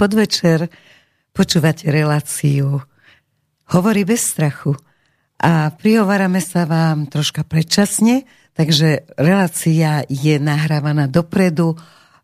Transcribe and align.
podvečer. 0.00 0.72
Počúvate 1.36 1.92
reláciu 1.92 2.80
Hovorí 3.68 4.08
bez 4.08 4.32
strachu. 4.32 4.72
A 5.44 5.68
prihovárame 5.76 6.40
sa 6.40 6.64
vám 6.64 7.04
troška 7.04 7.44
predčasne, 7.44 8.24
takže 8.56 9.04
relácia 9.20 10.00
je 10.08 10.40
nahrávaná 10.40 11.04
dopredu 11.04 11.76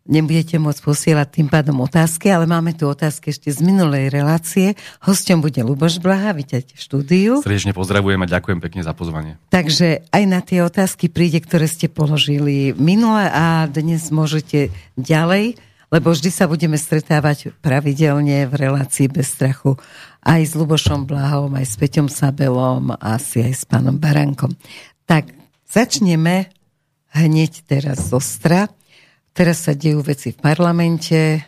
nebudete 0.06 0.56
môcť 0.56 0.80
posielať 0.86 1.28
tým 1.34 1.48
pádom 1.50 1.82
otázky, 1.82 2.30
ale 2.30 2.46
máme 2.46 2.72
tu 2.78 2.86
otázky 2.86 3.34
ešte 3.34 3.50
z 3.50 3.58
minulej 3.58 4.14
relácie. 4.14 4.78
Hostom 5.02 5.42
bude 5.42 5.58
Luboš 5.66 5.98
Blaha, 5.98 6.30
vítajte 6.30 6.78
v 6.78 6.80
štúdiu. 6.80 7.32
Srdečne 7.42 7.74
pozdravujem 7.74 8.22
a 8.22 8.30
ďakujem 8.30 8.62
pekne 8.62 8.86
za 8.86 8.94
pozvanie. 8.94 9.34
Takže 9.50 10.06
aj 10.14 10.22
na 10.30 10.40
tie 10.46 10.62
otázky 10.62 11.10
príde, 11.10 11.42
ktoré 11.42 11.66
ste 11.66 11.90
položili 11.90 12.70
minule 12.78 13.26
a 13.26 13.66
dnes 13.66 14.14
môžete 14.14 14.70
ďalej, 14.94 15.58
lebo 15.96 16.12
vždy 16.12 16.28
sa 16.28 16.44
budeme 16.44 16.76
stretávať 16.76 17.56
pravidelne 17.64 18.44
v 18.44 18.52
relácii 18.52 19.08
bez 19.08 19.32
strachu 19.32 19.80
aj 20.20 20.44
s 20.44 20.52
Lubošom 20.52 21.08
Blahom, 21.08 21.56
aj 21.56 21.64
s 21.64 21.74
Peťom 21.80 22.12
Sabelom 22.12 22.92
a 22.92 23.16
asi 23.16 23.40
aj 23.40 23.54
s 23.56 23.64
pánom 23.64 23.96
Barankom. 23.96 24.52
Tak 25.08 25.32
začneme 25.64 26.52
hneď 27.16 27.64
teraz 27.64 28.12
zo 28.12 28.20
stra. 28.20 28.68
Teraz 29.32 29.64
sa 29.64 29.72
dejú 29.72 30.04
veci 30.04 30.36
v 30.36 30.38
parlamente. 30.44 31.40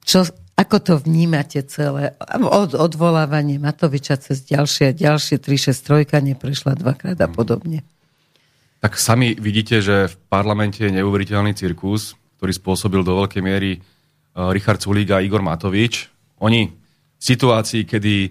Čo, 0.00 0.24
ako 0.56 0.76
to 0.80 0.94
vnímate 1.04 1.60
celé? 1.68 2.16
Od 2.40 2.72
odvolávanie 2.72 3.60
Matoviča 3.60 4.16
cez 4.16 4.48
ďalšie 4.48 4.94
a 4.94 4.96
ďalšie 4.96 5.36
363 5.36 6.24
neprešla 6.32 6.72
dvakrát 6.72 7.20
a 7.20 7.28
podobne. 7.28 7.84
Tak 8.80 8.96
sami 8.96 9.36
vidíte, 9.36 9.84
že 9.84 10.08
v 10.08 10.16
parlamente 10.32 10.80
je 10.80 10.88
neuveriteľný 10.88 11.52
cirkus, 11.52 12.16
ktorý 12.40 12.56
spôsobil 12.56 13.04
do 13.04 13.20
veľkej 13.20 13.44
miery 13.44 13.76
e, 13.76 13.78
Richard 14.56 14.80
Sulík 14.80 15.12
a 15.12 15.20
Igor 15.20 15.44
Matovič. 15.44 16.08
Oni 16.40 16.72
v 16.72 17.20
situácii, 17.20 17.84
kedy 17.84 18.14
e, 18.24 18.30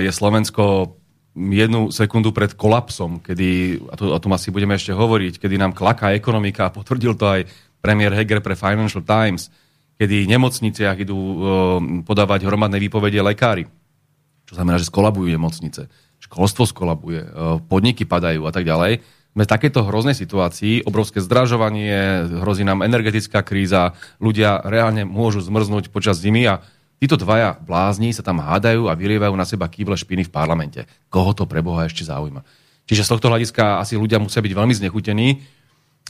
je 0.00 0.08
Slovensko 0.08 0.96
jednu 1.36 1.92
sekundu 1.92 2.32
pred 2.32 2.56
kolapsom, 2.56 3.20
kedy, 3.20 3.76
a 3.92 3.94
to, 4.00 4.08
o 4.08 4.16
tom 4.16 4.32
asi 4.32 4.48
budeme 4.48 4.72
ešte 4.72 4.96
hovoriť, 4.96 5.36
kedy 5.36 5.60
nám 5.60 5.76
klaká 5.76 6.16
ekonomika, 6.16 6.72
a 6.72 6.74
potvrdil 6.74 7.12
to 7.12 7.28
aj 7.28 7.44
premiér 7.84 8.16
Heger 8.16 8.40
pre 8.40 8.56
Financial 8.56 9.04
Times, 9.04 9.52
kedy 10.00 10.24
v 10.24 10.32
nemocniciach 10.32 10.96
idú 11.04 11.14
uh, 11.14 11.36
podávať 12.08 12.48
hromadné 12.48 12.80
výpovede 12.80 13.20
lekári. 13.20 13.68
Čo 14.48 14.58
znamená, 14.58 14.80
že 14.80 14.88
skolabujú 14.88 15.28
nemocnice, 15.28 15.86
školstvo 16.18 16.66
skolabuje, 16.66 17.22
podniky 17.70 18.08
padajú 18.08 18.42
a 18.48 18.52
tak 18.52 18.66
ďalej. 18.66 18.98
Sme 19.30 19.46
v 19.46 19.52
takéto 19.52 19.86
hroznej 19.86 20.18
situácii, 20.18 20.82
obrovské 20.82 21.22
zdražovanie, 21.22 22.26
hrozí 22.42 22.66
nám 22.66 22.82
energetická 22.82 23.46
kríza, 23.46 23.94
ľudia 24.18 24.58
reálne 24.66 25.06
môžu 25.06 25.38
zmrznúť 25.38 25.94
počas 25.94 26.18
zimy 26.18 26.50
a 26.50 26.62
Títo 27.00 27.16
dvaja 27.16 27.56
blázni 27.56 28.12
sa 28.12 28.20
tam 28.20 28.44
hádajú 28.44 28.84
a 28.84 28.92
vylievajú 28.92 29.32
na 29.32 29.48
seba 29.48 29.72
kýble 29.72 29.96
špiny 29.96 30.28
v 30.28 30.34
parlamente. 30.36 30.84
Koho 31.08 31.32
to 31.32 31.48
pre 31.48 31.64
Boha 31.64 31.88
ešte 31.88 32.04
zaujíma? 32.04 32.44
Čiže 32.84 33.08
z 33.08 33.10
tohto 33.16 33.32
hľadiska 33.32 33.80
asi 33.80 33.96
ľudia 33.96 34.20
musia 34.20 34.44
byť 34.44 34.52
veľmi 34.52 34.74
znechutení 34.76 35.40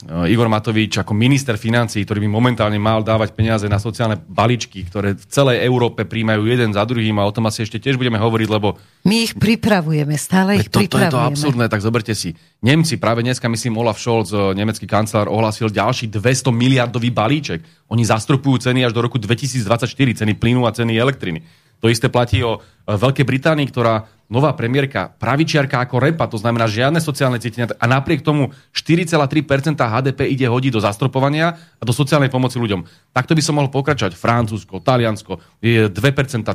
Igor 0.09 0.49
Matovič 0.49 0.97
ako 0.97 1.13
minister 1.13 1.61
financí, 1.61 2.01
ktorý 2.01 2.25
by 2.25 2.29
momentálne 2.29 2.81
mal 2.81 3.05
dávať 3.05 3.37
peniaze 3.37 3.69
na 3.69 3.77
sociálne 3.77 4.17
baličky, 4.17 4.81
ktoré 4.89 5.13
v 5.13 5.25
celej 5.29 5.61
Európe 5.61 6.09
príjmajú 6.09 6.41
jeden 6.49 6.73
za 6.73 6.81
druhým 6.81 7.21
a 7.21 7.27
o 7.29 7.35
tom 7.35 7.45
asi 7.45 7.61
ešte 7.61 7.77
tiež 7.77 8.01
budeme 8.01 8.17
hovoriť, 8.17 8.49
lebo... 8.49 8.81
My 9.05 9.29
ich 9.29 9.37
pripravujeme, 9.37 10.17
stále 10.17 10.57
ich 10.57 10.73
to, 10.73 10.81
pripravujeme. 10.81 11.13
To 11.13 11.17
je 11.17 11.21
to 11.21 11.29
absurdné, 11.29 11.65
tak 11.69 11.85
zoberte 11.85 12.13
si. 12.17 12.33
Nemci, 12.65 12.97
práve 12.97 13.21
dneska 13.21 13.45
myslím 13.45 13.77
Olaf 13.77 14.01
Scholz, 14.01 14.33
eh, 14.33 14.57
nemecký 14.57 14.89
kancelár, 14.89 15.29
ohlásil 15.29 15.69
ďalší 15.69 16.09
200 16.09 16.49
miliardový 16.49 17.13
balíček. 17.13 17.61
Oni 17.93 18.01
zastrupujú 18.01 18.57
ceny 18.57 18.81
až 18.89 18.97
do 18.97 19.05
roku 19.05 19.21
2024, 19.21 20.17
ceny 20.17 20.33
plynu 20.33 20.65
a 20.65 20.73
ceny 20.73 20.97
elektriny. 20.97 21.60
To 21.81 21.89
isté 21.89 22.07
platí 22.07 22.45
o 22.45 22.61
eh, 22.61 22.95
Veľkej 22.95 23.25
Británii, 23.25 23.67
ktorá 23.67 24.05
nová 24.31 24.55
premiérka, 24.55 25.11
pravičiarka 25.19 25.83
ako 25.83 25.99
repa, 25.99 26.23
to 26.31 26.39
znamená 26.39 26.63
žiadne 26.63 27.03
sociálne 27.03 27.35
cítenia 27.35 27.67
a 27.75 27.83
napriek 27.83 28.23
tomu 28.23 28.55
4,3% 28.71 29.75
HDP 29.75 30.31
ide 30.31 30.47
hodiť 30.47 30.71
do 30.71 30.79
zastropovania 30.79 31.59
a 31.59 31.83
do 31.83 31.91
sociálnej 31.91 32.31
pomoci 32.31 32.55
ľuďom. 32.55 33.11
Takto 33.11 33.35
by 33.35 33.43
som 33.43 33.59
mohol 33.59 33.67
pokračovať. 33.67 34.15
Francúzsko, 34.15 34.79
Taliansko, 34.79 35.59
2%, 35.59 35.91
3% 35.91 36.47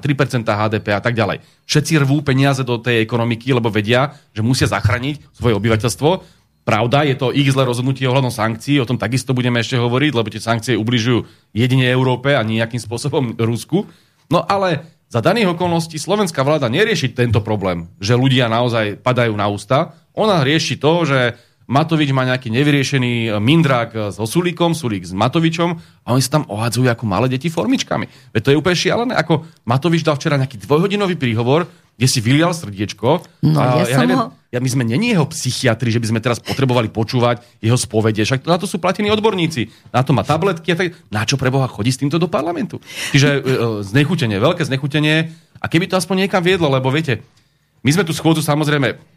HDP 0.49 0.87
a 0.97 1.05
tak 1.05 1.13
ďalej. 1.13 1.45
Všetci 1.69 2.01
rvú 2.01 2.25
peniaze 2.25 2.65
do 2.65 2.81
tej 2.81 3.05
ekonomiky, 3.05 3.53
lebo 3.53 3.69
vedia, 3.69 4.17
že 4.33 4.41
musia 4.41 4.65
zachrániť 4.73 5.37
svoje 5.37 5.53
obyvateľstvo. 5.61 6.11
Pravda, 6.65 7.05
je 7.07 7.15
to 7.15 7.31
ich 7.31 7.47
zlé 7.53 7.63
rozhodnutie 7.69 8.09
ohľadom 8.09 8.33
sankcií, 8.33 8.81
o 8.81 8.89
tom 8.89 8.99
takisto 8.99 9.37
budeme 9.37 9.61
ešte 9.61 9.79
hovoriť, 9.79 10.13
lebo 10.17 10.33
tie 10.33 10.43
sankcie 10.43 10.75
ubližujú 10.81 11.53
jedine 11.53 11.87
Európe 11.93 12.33
a 12.35 12.43
nejakým 12.43 12.81
spôsobom 12.81 13.37
Rusku. 13.39 13.87
No 14.27 14.43
ale 14.43 14.96
za 15.07 15.23
daných 15.23 15.55
okolností 15.55 16.03
slovenská 16.03 16.43
vláda 16.43 16.67
nerieši 16.67 17.15
tento 17.15 17.39
problém, 17.39 17.87
že 18.03 18.19
ľudia 18.19 18.51
naozaj 18.51 18.99
padajú 19.01 19.35
na 19.39 19.47
ústa. 19.47 19.95
Ona 20.19 20.43
rieši 20.43 20.83
to, 20.83 21.07
že 21.07 21.21
Matovič 21.67 22.15
má 22.15 22.23
nejaký 22.23 22.47
nevyriešený 22.51 23.43
mindrák 23.43 24.15
so 24.15 24.23
Sulíkom, 24.23 24.71
Sulík 24.71 25.03
s 25.03 25.11
Matovičom 25.11 25.71
a 26.07 26.09
oni 26.15 26.23
sa 26.23 26.39
tam 26.39 26.47
ohadzujú 26.47 26.87
ako 26.87 27.05
malé 27.11 27.27
deti 27.27 27.51
formičkami. 27.51 28.35
Veď 28.35 28.41
to 28.43 28.51
je 28.55 28.61
úplne 28.63 28.79
šialené. 28.79 29.13
Ako 29.19 29.47
Matovič 29.67 30.07
dal 30.07 30.15
včera 30.15 30.39
nejaký 30.39 30.63
dvojhodinový 30.63 31.19
príhovor, 31.19 31.67
kde 31.97 32.07
si 32.07 32.21
vylial 32.21 32.53
srdiečko. 32.53 33.25
No, 33.41 33.59
a 33.59 33.83
ja, 33.83 33.97
ja 33.97 33.99
neviem, 34.05 34.21
ho... 34.21 34.29
ja, 34.53 34.61
my 34.61 34.69
sme 34.69 34.85
není 34.85 35.17
jeho 35.17 35.25
psychiatri, 35.33 35.89
že 35.89 35.97
by 35.97 36.13
sme 36.13 36.21
teraz 36.21 36.39
potrebovali 36.45 36.93
počúvať 36.93 37.41
jeho 37.65 37.77
spovede. 37.81 38.21
Však 38.21 38.45
na 38.45 38.61
to 38.61 38.69
sú 38.69 38.77
platení 38.77 39.09
odborníci. 39.09 39.73
Na 39.97 40.05
to 40.05 40.13
má 40.13 40.21
tabletky 40.21 40.73
a 40.73 40.77
tak. 40.77 40.93
Na 41.09 41.25
čo 41.25 41.41
preboha 41.41 41.65
chodí 41.67 41.89
s 41.89 42.01
týmto 42.01 42.21
do 42.21 42.29
parlamentu? 42.29 42.85
Čiže 43.17 43.29
e, 43.33 43.41
e, 43.41 43.57
znechutenie, 43.81 44.37
veľké 44.37 44.69
znechutenie. 44.69 45.33
A 45.57 45.67
keby 45.73 45.89
to 45.89 45.97
aspoň 45.97 46.29
niekam 46.29 46.45
viedlo, 46.45 46.69
lebo 46.69 46.93
viete, 46.93 47.25
my 47.81 47.91
sme 47.91 48.05
tu 48.05 48.13
schôdzu 48.13 48.45
samozrejme 48.45 49.17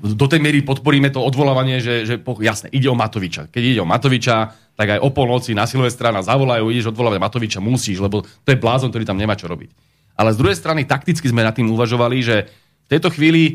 do 0.00 0.24
tej 0.24 0.40
miery 0.40 0.64
podporíme 0.64 1.12
to 1.12 1.20
odvolávanie, 1.20 1.76
že, 1.84 2.08
že 2.08 2.14
jasne, 2.40 2.72
ide 2.72 2.88
o 2.88 2.96
Matoviča. 2.96 3.52
Keď 3.52 3.62
ide 3.76 3.80
o 3.84 3.88
Matoviča, 3.88 4.56
tak 4.72 4.96
aj 4.96 5.00
o 5.04 5.12
polnoci 5.12 5.52
na 5.52 5.68
Silvestra 5.68 6.08
nás 6.08 6.32
zavolajú, 6.32 6.72
ideš 6.72 6.96
odvolávať 6.96 7.20
Matoviča, 7.20 7.60
musíš, 7.60 8.00
lebo 8.00 8.24
to 8.24 8.48
je 8.48 8.56
blázon, 8.56 8.88
ktorý 8.88 9.04
tam 9.04 9.20
nemá 9.20 9.36
čo 9.36 9.52
robiť. 9.52 9.68
Ale 10.16 10.32
z 10.32 10.40
druhej 10.40 10.56
strany 10.56 10.84
takticky 10.84 11.24
sme 11.28 11.46
nad 11.46 11.56
tým 11.56 11.70
uvažovali, 11.72 12.16
že 12.20 12.36
v 12.86 12.88
tejto 12.88 13.12
chvíli 13.12 13.42
e, 13.44 13.52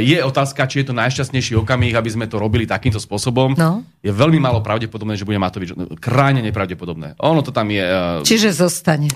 je 0.00 0.18
otázka, 0.24 0.64
či 0.68 0.82
je 0.82 0.92
to 0.92 0.94
najšťastnejší 0.96 1.58
okamih, 1.60 1.92
aby 1.96 2.10
sme 2.10 2.26
to 2.26 2.40
robili 2.40 2.64
takýmto 2.64 2.98
spôsobom. 2.98 3.54
No. 3.54 3.84
Je 4.00 4.10
veľmi 4.10 4.40
málo 4.40 4.64
pravdepodobné, 4.64 5.20
že 5.20 5.28
bude 5.28 5.36
Matovič. 5.40 5.76
Krajne 6.00 6.40
nepravdepodobné. 6.40 7.20
Ono 7.20 7.40
to 7.44 7.52
tam 7.52 7.68
je... 7.68 7.84
E, 7.84 8.24
Čiže 8.24 8.56
zostane. 8.56 9.12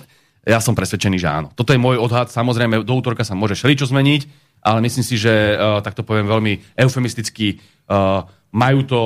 Ja 0.47 0.62
som 0.62 0.78
presvedčený, 0.78 1.19
že 1.19 1.26
áno. 1.26 1.50
Toto 1.56 1.75
je 1.75 1.81
môj 1.81 1.98
odhad. 1.98 2.31
Samozrejme, 2.31 2.87
do 2.87 2.94
útorka 2.94 3.26
sa 3.26 3.34
môže 3.34 3.58
šeličo 3.58 3.91
zmeniť 3.91 4.47
ale 4.66 4.82
myslím 4.82 5.06
si, 5.06 5.14
že 5.14 5.54
tak 5.87 5.94
to 5.94 6.03
poviem 6.03 6.26
veľmi 6.26 6.75
eufemisticky, 6.75 7.62
majú 8.50 8.81
to 8.82 9.00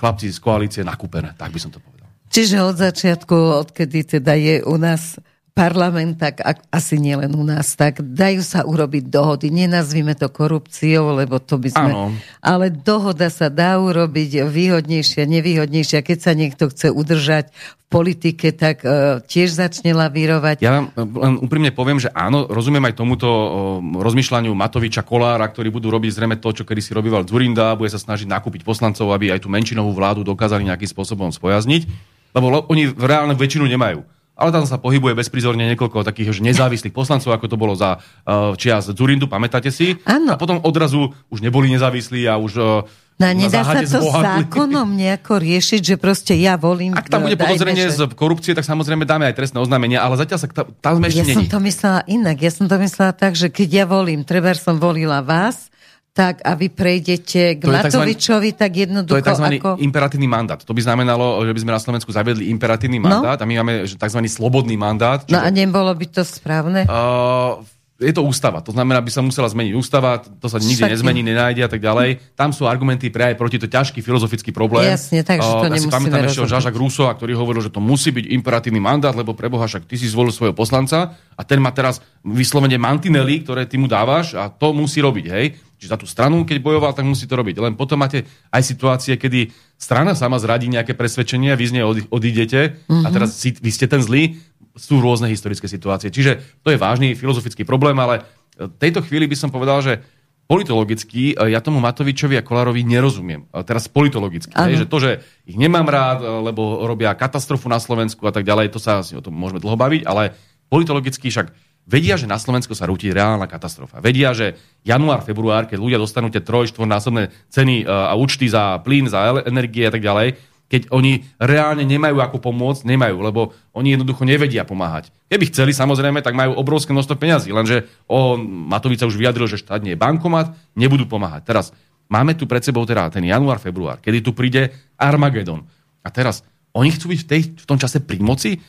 chlapci 0.00 0.32
z 0.32 0.38
koalície 0.40 0.80
nakúpené, 0.80 1.36
tak 1.36 1.52
by 1.52 1.60
som 1.60 1.68
to 1.68 1.76
povedal. 1.84 2.08
Čiže 2.32 2.56
od 2.64 2.76
začiatku, 2.80 3.36
odkedy 3.66 4.16
teda 4.16 4.32
je 4.38 4.64
u 4.64 4.76
nás 4.80 5.20
parlament, 5.50 6.16
tak 6.16 6.40
asi 6.70 6.96
nielen 6.96 7.34
u 7.34 7.42
nás, 7.42 7.74
tak 7.74 8.00
dajú 8.00 8.40
sa 8.40 8.62
urobiť 8.62 9.10
dohody. 9.10 9.50
Nenazvime 9.50 10.14
to 10.14 10.30
korupciou, 10.30 11.12
lebo 11.18 11.42
to 11.42 11.58
by 11.58 11.70
sme... 11.74 11.90
Áno. 11.92 12.14
Ale 12.40 12.70
dohoda 12.70 13.28
sa 13.28 13.50
dá 13.50 13.76
urobiť 13.76 14.46
výhodnejšia, 14.46 15.26
nevýhodnejšia. 15.26 16.06
Keď 16.06 16.18
sa 16.18 16.32
niekto 16.32 16.70
chce 16.70 16.94
udržať 16.94 17.50
v 17.50 17.84
politike, 17.90 18.54
tak 18.54 18.86
uh, 18.86 19.18
tiež 19.26 19.50
začne 19.58 19.90
lavírovať. 19.90 20.62
Ja 20.62 20.78
vám 20.78 20.94
len 20.96 21.34
úprimne 21.42 21.74
poviem, 21.74 21.98
že 21.98 22.08
áno, 22.14 22.46
rozumiem 22.46 22.86
aj 22.86 22.94
tomuto 22.94 23.26
uh, 23.26 23.48
rozmýšľaniu 23.82 24.54
Matoviča 24.54 25.02
Kolára, 25.02 25.50
ktorí 25.50 25.74
budú 25.74 25.90
robiť 25.90 26.14
zrejme 26.14 26.38
to, 26.38 26.54
čo 26.54 26.62
kedy 26.62 26.78
si 26.78 26.94
robíval 26.94 27.26
Zurinda, 27.26 27.74
bude 27.74 27.90
sa 27.90 27.98
snažiť 27.98 28.30
nakúpiť 28.30 28.62
poslancov, 28.62 29.10
aby 29.10 29.34
aj 29.34 29.42
tú 29.42 29.50
menšinovú 29.50 29.90
vládu 29.90 30.22
dokázali 30.22 30.62
nejakým 30.70 30.86
spôsobom 30.86 31.34
spojazniť, 31.34 31.90
lebo 32.30 32.62
oni 32.70 32.94
reálne 32.94 33.34
väčšinu 33.34 33.66
nemajú 33.66 34.19
ale 34.40 34.50
tam 34.56 34.64
sa 34.64 34.80
pohybuje 34.80 35.12
bezprizorne 35.12 35.68
niekoľko 35.76 36.00
takých 36.00 36.32
že 36.32 36.40
nezávislých 36.40 36.96
poslancov, 36.96 37.36
ako 37.36 37.46
to 37.46 37.56
bolo 37.60 37.76
za 37.76 38.00
uh, 38.00 38.56
čias 38.56 38.88
Zurindu, 38.88 39.28
pamätáte 39.28 39.68
si? 39.68 40.00
Áno. 40.08 40.32
A 40.32 40.40
potom 40.40 40.64
odrazu 40.64 41.12
už 41.28 41.44
neboli 41.44 41.68
nezávislí 41.68 42.24
a 42.24 42.40
už 42.40 42.52
uh, 42.56 42.88
No 43.20 43.28
nedá 43.36 43.60
sa 43.60 43.84
to 43.84 44.00
zbohatli. 44.00 44.48
zákonom 44.48 44.96
nejako 44.96 45.44
riešiť, 45.44 45.80
že 45.84 45.96
proste 46.00 46.32
ja 46.40 46.56
volím... 46.56 46.96
Ak 46.96 47.12
tam 47.12 47.28
bude 47.28 47.36
podozrenie 47.36 47.92
z 47.92 48.08
korupcie, 48.16 48.56
tak 48.56 48.64
samozrejme 48.64 49.04
dáme 49.04 49.28
aj 49.28 49.36
trestné 49.36 49.60
oznámenie, 49.60 50.00
ale 50.00 50.16
zatiaľ 50.16 50.40
sa 50.40 50.48
tam 50.80 50.92
sme 50.96 51.12
ešte 51.12 51.20
Ja 51.20 51.24
není. 51.28 51.36
som 51.44 51.52
to 51.52 51.60
myslela 51.60 52.00
inak. 52.08 52.40
Ja 52.40 52.48
som 52.48 52.64
to 52.64 52.80
myslela 52.80 53.12
tak, 53.12 53.36
že 53.36 53.52
keď 53.52 53.68
ja 53.68 53.84
volím, 53.84 54.24
treba 54.24 54.56
som 54.56 54.80
volila 54.80 55.20
vás, 55.20 55.68
tak 56.10 56.42
a 56.42 56.58
vy 56.58 56.68
prejdete 56.74 57.56
k 57.56 57.62
to 57.62 57.70
Matovičovi, 57.70 58.58
tak 58.58 58.70
jednoducho... 58.74 59.14
To 59.14 59.20
je 59.22 59.26
tzv. 59.30 59.46
Ako... 59.62 59.70
imperatívny 59.78 60.26
mandát. 60.26 60.58
To 60.58 60.74
by 60.74 60.82
znamenalo, 60.82 61.38
že 61.46 61.54
by 61.54 61.60
sme 61.62 61.72
na 61.72 61.80
Slovensku 61.80 62.10
zaviedli 62.10 62.50
imperatívny 62.50 62.98
no? 62.98 63.06
mandát 63.06 63.38
no? 63.38 63.42
a 63.42 63.48
my 63.48 63.54
máme 63.62 63.74
tzv. 63.86 64.20
slobodný 64.26 64.74
mandát. 64.74 65.22
No 65.30 65.38
a 65.38 65.48
nebolo 65.54 65.94
by 65.94 66.06
to 66.10 66.26
správne? 66.26 66.82
Uh, 66.90 67.62
je 68.00 68.10
to 68.10 68.26
ústava. 68.26 68.58
To 68.64 68.74
znamená, 68.74 68.98
by 69.04 69.12
sa 69.12 69.22
musela 69.22 69.46
zmeniť 69.46 69.72
ústava, 69.76 70.18
to 70.18 70.48
sa 70.50 70.56
nikdy 70.56 70.82
Však 70.82 70.92
nezmení, 70.98 71.20
nenájde 71.20 71.62
a 71.62 71.70
tak 71.70 71.78
ďalej. 71.78 72.34
Tam 72.34 72.50
sú 72.50 72.66
argumenty 72.66 73.12
pre 73.12 73.30
aj 73.30 73.34
proti 73.38 73.60
to 73.60 73.70
ťažký 73.70 74.02
filozofický 74.02 74.50
problém. 74.50 74.88
Jasne, 74.90 75.22
takže 75.22 75.46
to 75.46 75.66
uh, 75.68 75.78
si 75.78 75.86
pamätám 75.86 76.26
ešte 76.26 76.42
Žažak 76.48 76.74
Rousseau, 76.74 77.12
ktorý 77.12 77.38
hovoril, 77.38 77.62
že 77.62 77.70
to 77.70 77.78
musí 77.78 78.10
byť 78.10 78.34
imperatívny 78.34 78.82
mandát, 78.82 79.14
lebo 79.14 79.36
preboha 79.36 79.68
však 79.68 79.86
ty 79.86 79.94
si 79.94 80.10
zvolil 80.10 80.34
svojho 80.34 80.56
poslanca 80.56 81.14
a 81.38 81.42
ten 81.46 81.62
má 81.62 81.70
teraz 81.70 82.02
vyslovene 82.26 82.80
mantinely, 82.80 83.46
ktoré 83.46 83.68
ty 83.68 83.78
mu 83.78 83.86
dávaš 83.86 84.34
a 84.34 84.50
to 84.50 84.74
musí 84.74 84.98
robiť, 85.04 85.26
hej. 85.30 85.69
Čiže 85.80 85.96
za 85.96 85.98
tú 85.98 86.04
stranu, 86.04 86.44
keď 86.44 86.60
bojoval, 86.60 86.92
tak 86.92 87.08
musí 87.08 87.24
to 87.24 87.40
robiť. 87.40 87.56
Len 87.56 87.72
potom 87.72 87.96
máte 87.96 88.28
aj 88.52 88.60
situácie, 88.60 89.16
kedy 89.16 89.48
strana 89.80 90.12
sama 90.12 90.36
zradí 90.36 90.68
nejaké 90.68 90.92
presvedčenia, 90.92 91.56
vy 91.56 91.64
z 91.64 91.74
nej 91.80 91.84
odídete 91.88 92.84
mm-hmm. 92.84 93.00
a 93.00 93.08
mhm. 93.08 93.14
teraz 93.16 93.40
si, 93.40 93.56
vy 93.56 93.70
ste 93.72 93.88
ten 93.88 94.04
zlý, 94.04 94.36
sú 94.76 95.00
rôzne 95.00 95.32
historické 95.32 95.64
situácie. 95.64 96.12
Čiže 96.12 96.60
to 96.60 96.68
je 96.68 96.76
vážny 96.76 97.16
filozofický 97.16 97.64
problém, 97.64 97.96
ale 97.96 98.28
v 98.60 98.76
tejto 98.76 99.00
chvíli 99.00 99.24
by 99.24 99.36
som 99.40 99.48
povedal, 99.48 99.80
že 99.80 100.04
politologicky 100.50 101.32
e, 101.32 101.54
ja 101.54 101.62
tomu 101.62 101.78
Matovičovi 101.78 102.34
a 102.34 102.42
Kolárovi 102.42 102.82
nerozumiem. 102.82 103.46
E, 103.48 103.62
teraz 103.62 103.86
politologicky. 103.86 104.50
Je, 104.50 104.82
že 104.82 104.90
to, 104.90 104.98
že 104.98 105.10
ich 105.46 105.54
nemám 105.54 105.86
rád, 105.86 106.20
e, 106.20 106.28
lebo 106.50 106.82
robia 106.84 107.14
katastrofu 107.14 107.70
na 107.70 107.78
Slovensku 107.78 108.20
a 108.26 108.34
tak 108.34 108.42
ďalej, 108.42 108.74
to 108.74 108.82
sa 108.82 109.00
asi 109.00 109.14
o 109.14 109.22
tom 109.22 109.32
môžeme 109.32 109.62
dlho 109.62 109.78
baviť, 109.78 110.02
ale 110.04 110.34
politologicky 110.66 111.30
však 111.30 111.54
vedia, 111.90 112.14
že 112.14 112.30
na 112.30 112.38
Slovensku 112.38 112.70
sa 112.78 112.86
rúti 112.86 113.10
reálna 113.10 113.50
katastrofa. 113.50 113.98
Vedia, 113.98 114.30
že 114.30 114.54
január, 114.86 115.26
február, 115.26 115.66
keď 115.66 115.82
ľudia 115.82 115.98
dostanú 115.98 116.30
tie 116.30 116.38
troj, 116.38 116.70
štvornásobné 116.70 117.34
ceny 117.50 117.82
a 117.90 118.14
účty 118.14 118.46
za 118.46 118.78
plyn, 118.86 119.10
za 119.10 119.42
energie 119.42 119.82
a 119.82 119.92
tak 119.92 120.06
ďalej, 120.06 120.38
keď 120.70 120.86
oni 120.94 121.26
reálne 121.42 121.82
nemajú 121.82 122.22
ako 122.22 122.38
pomôcť, 122.38 122.86
nemajú, 122.86 123.18
lebo 123.18 123.50
oni 123.74 123.98
jednoducho 123.98 124.22
nevedia 124.22 124.62
pomáhať. 124.62 125.10
Keby 125.26 125.50
chceli, 125.50 125.74
samozrejme, 125.74 126.22
tak 126.22 126.38
majú 126.38 126.54
obrovské 126.54 126.94
množstvo 126.94 127.18
peňazí, 127.18 127.50
lenže 127.50 127.90
o, 128.06 128.38
Matovica 128.70 129.10
už 129.10 129.18
vyjadril, 129.18 129.50
že 129.50 129.58
štát 129.58 129.82
nie 129.82 129.98
je 129.98 130.00
bankomat, 130.00 130.54
nebudú 130.78 131.10
pomáhať. 131.10 131.42
Teraz 131.42 131.66
máme 132.06 132.38
tu 132.38 132.46
pred 132.46 132.62
sebou 132.62 132.86
teda 132.86 133.10
ten 133.10 133.26
január, 133.26 133.58
február, 133.58 133.98
kedy 133.98 134.22
tu 134.22 134.30
príde 134.30 134.70
Armagedon. 134.94 135.66
A 136.06 136.08
teraz 136.14 136.46
oni 136.70 136.94
chcú 136.94 137.10
byť 137.10 137.18
v, 137.18 137.26
tej, 137.26 137.40
v 137.58 137.66
tom 137.66 137.74
čase 137.74 137.98
pri 137.98 138.22
moci. 138.22 138.62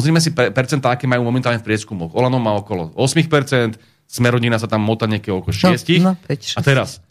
Pozrime 0.00 0.16
si 0.24 0.32
per, 0.32 0.48
percentá, 0.56 0.96
aké 0.96 1.04
majú 1.04 1.28
momentálne 1.28 1.60
v 1.60 1.68
prieskumoch. 1.68 2.16
Olano 2.16 2.40
má 2.40 2.56
okolo 2.56 2.96
8%, 2.96 3.76
Smerodina 4.08 4.56
sa 4.56 4.64
tam 4.64 4.80
mota 4.80 5.04
niekde 5.04 5.28
okolo 5.28 5.52
6%. 5.52 6.00
No, 6.00 6.16
no, 6.16 6.24
5, 6.24 6.56
6. 6.56 6.58
A 6.58 6.60
teraz, 6.64 7.04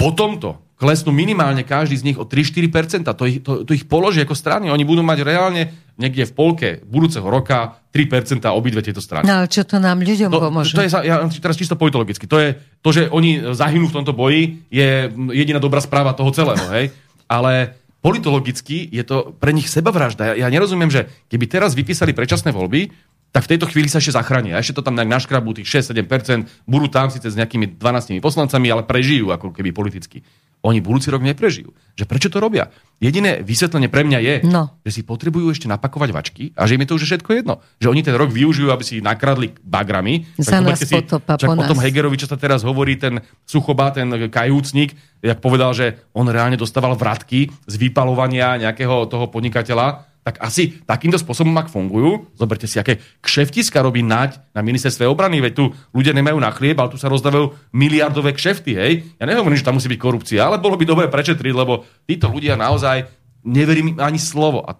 po 0.00 0.16
tomto 0.16 0.72
klesnú 0.80 1.12
minimálne 1.12 1.62
každý 1.62 1.94
z 2.00 2.04
nich 2.08 2.18
o 2.18 2.24
3-4%. 2.24 3.06
To 3.06 3.24
ich, 3.28 3.38
to, 3.44 3.62
to 3.62 3.70
ich 3.76 3.84
položí 3.84 4.24
ako 4.24 4.34
strany. 4.34 4.72
Oni 4.72 4.82
budú 4.82 5.04
mať 5.04 5.22
reálne 5.22 5.70
niekde 5.94 6.26
v 6.26 6.32
polke 6.32 6.68
budúceho 6.82 7.22
roka 7.22 7.78
3% 7.94 8.42
obidve 8.50 8.80
tieto 8.82 8.98
strany. 8.98 9.28
No 9.28 9.44
čo 9.44 9.68
to 9.68 9.76
nám 9.76 10.00
ľuďom 10.00 10.32
to, 10.32 10.40
pomôže? 10.40 10.74
To 10.74 10.82
je, 10.82 10.90
ja 11.06 11.22
teraz 11.28 11.60
čisto 11.60 11.76
politologicky. 11.76 12.24
To 12.26 12.40
je, 12.40 12.56
to, 12.82 12.88
že 12.90 13.12
oni 13.12 13.52
zahynú 13.54 13.92
v 13.92 13.96
tomto 14.00 14.16
boji, 14.16 14.64
je 14.72 15.12
jediná 15.36 15.60
dobrá 15.60 15.78
správa 15.78 16.16
toho 16.16 16.34
celého. 16.34 16.64
Hej? 16.74 16.90
Ale 17.30 17.78
politologicky 18.02 18.90
je 18.90 19.02
to 19.06 19.32
pre 19.38 19.54
nich 19.54 19.70
sebavražda. 19.70 20.34
Ja, 20.34 20.46
ja 20.46 20.48
nerozumiem, 20.50 20.90
že 20.90 21.08
keby 21.30 21.46
teraz 21.48 21.78
vypísali 21.78 22.12
predčasné 22.12 22.50
voľby, 22.50 22.90
tak 23.32 23.48
v 23.48 23.56
tejto 23.56 23.70
chvíli 23.70 23.88
sa 23.88 24.02
ešte 24.02 24.12
zachránia. 24.12 24.60
Ešte 24.60 24.76
to 24.76 24.84
tam 24.84 24.98
naškrabú 24.98 25.56
tých 25.56 25.80
6-7%, 25.80 26.68
budú 26.68 26.92
tam 26.92 27.08
síce 27.08 27.32
s 27.32 27.38
nejakými 27.38 27.80
12 27.80 28.20
poslancami, 28.20 28.68
ale 28.68 28.84
prežijú 28.84 29.32
ako 29.32 29.56
keby 29.56 29.72
politicky 29.72 30.20
oni 30.62 30.78
budúci 30.78 31.10
rok 31.10 31.26
neprežijú. 31.26 31.74
Že 31.98 32.04
prečo 32.06 32.28
to 32.30 32.38
robia? 32.38 32.70
Jediné 33.02 33.42
vysvetlenie 33.42 33.90
pre 33.90 34.06
mňa 34.06 34.18
je, 34.22 34.34
no. 34.46 34.78
že 34.86 34.94
si 34.94 35.02
potrebujú 35.02 35.50
ešte 35.50 35.66
napakovať 35.66 36.10
vačky 36.14 36.44
a 36.54 36.70
že 36.70 36.78
im 36.78 36.86
je 36.86 36.88
to 36.88 36.96
už 36.96 37.04
všetko 37.10 37.30
jedno. 37.34 37.54
Že 37.82 37.90
oni 37.90 38.02
ten 38.06 38.14
rok 38.14 38.30
využijú, 38.30 38.70
aby 38.70 38.84
si 38.86 39.02
nakradli 39.02 39.50
bagrami. 39.66 40.30
Za 40.38 40.62
nás 40.62 40.78
si, 40.78 40.86
potopa, 40.86 41.34
po 41.34 41.58
potom 41.58 41.82
Hegerovi, 41.82 42.14
čo 42.14 42.30
sa 42.30 42.38
teraz 42.38 42.62
hovorí, 42.62 42.94
ten 42.94 43.18
suchobá, 43.42 43.90
ten 43.90 44.06
kajúcnik, 44.30 44.94
jak 45.18 45.42
povedal, 45.42 45.74
že 45.74 45.98
on 46.14 46.30
reálne 46.30 46.54
dostával 46.54 46.94
vratky 46.94 47.50
z 47.66 47.74
vypalovania 47.74 48.54
nejakého 48.62 49.10
toho 49.10 49.26
podnikateľa, 49.26 50.11
tak 50.22 50.38
asi 50.38 50.78
takýmto 50.86 51.18
spôsobom, 51.18 51.50
ak 51.58 51.66
fungujú, 51.66 52.30
zoberte 52.38 52.70
si, 52.70 52.78
aké 52.78 53.02
kšeftiska 53.26 53.82
robí 53.82 54.06
nať 54.06 54.38
na 54.54 54.62
ministerstve 54.62 55.02
obrany, 55.10 55.42
veď 55.42 55.52
tu 55.58 55.64
ľudia 55.90 56.14
nemajú 56.14 56.38
na 56.38 56.54
chlieb, 56.54 56.78
ale 56.78 56.94
tu 56.94 56.98
sa 56.98 57.10
rozdávajú 57.10 57.74
miliardové 57.74 58.30
kšefty, 58.30 58.72
hej. 58.78 58.92
Ja 59.18 59.26
nehovorím, 59.26 59.58
že 59.58 59.66
tam 59.66 59.82
musí 59.82 59.90
byť 59.90 59.98
korupcia, 59.98 60.46
ale 60.46 60.62
bolo 60.62 60.78
by 60.78 60.86
dobre 60.86 61.06
prečetriť, 61.10 61.54
lebo 61.54 61.82
títo 62.06 62.30
ľudia 62.30 62.54
naozaj 62.54 63.10
neverím 63.42 63.98
ani 63.98 64.22
slovo. 64.22 64.62
A 64.62 64.78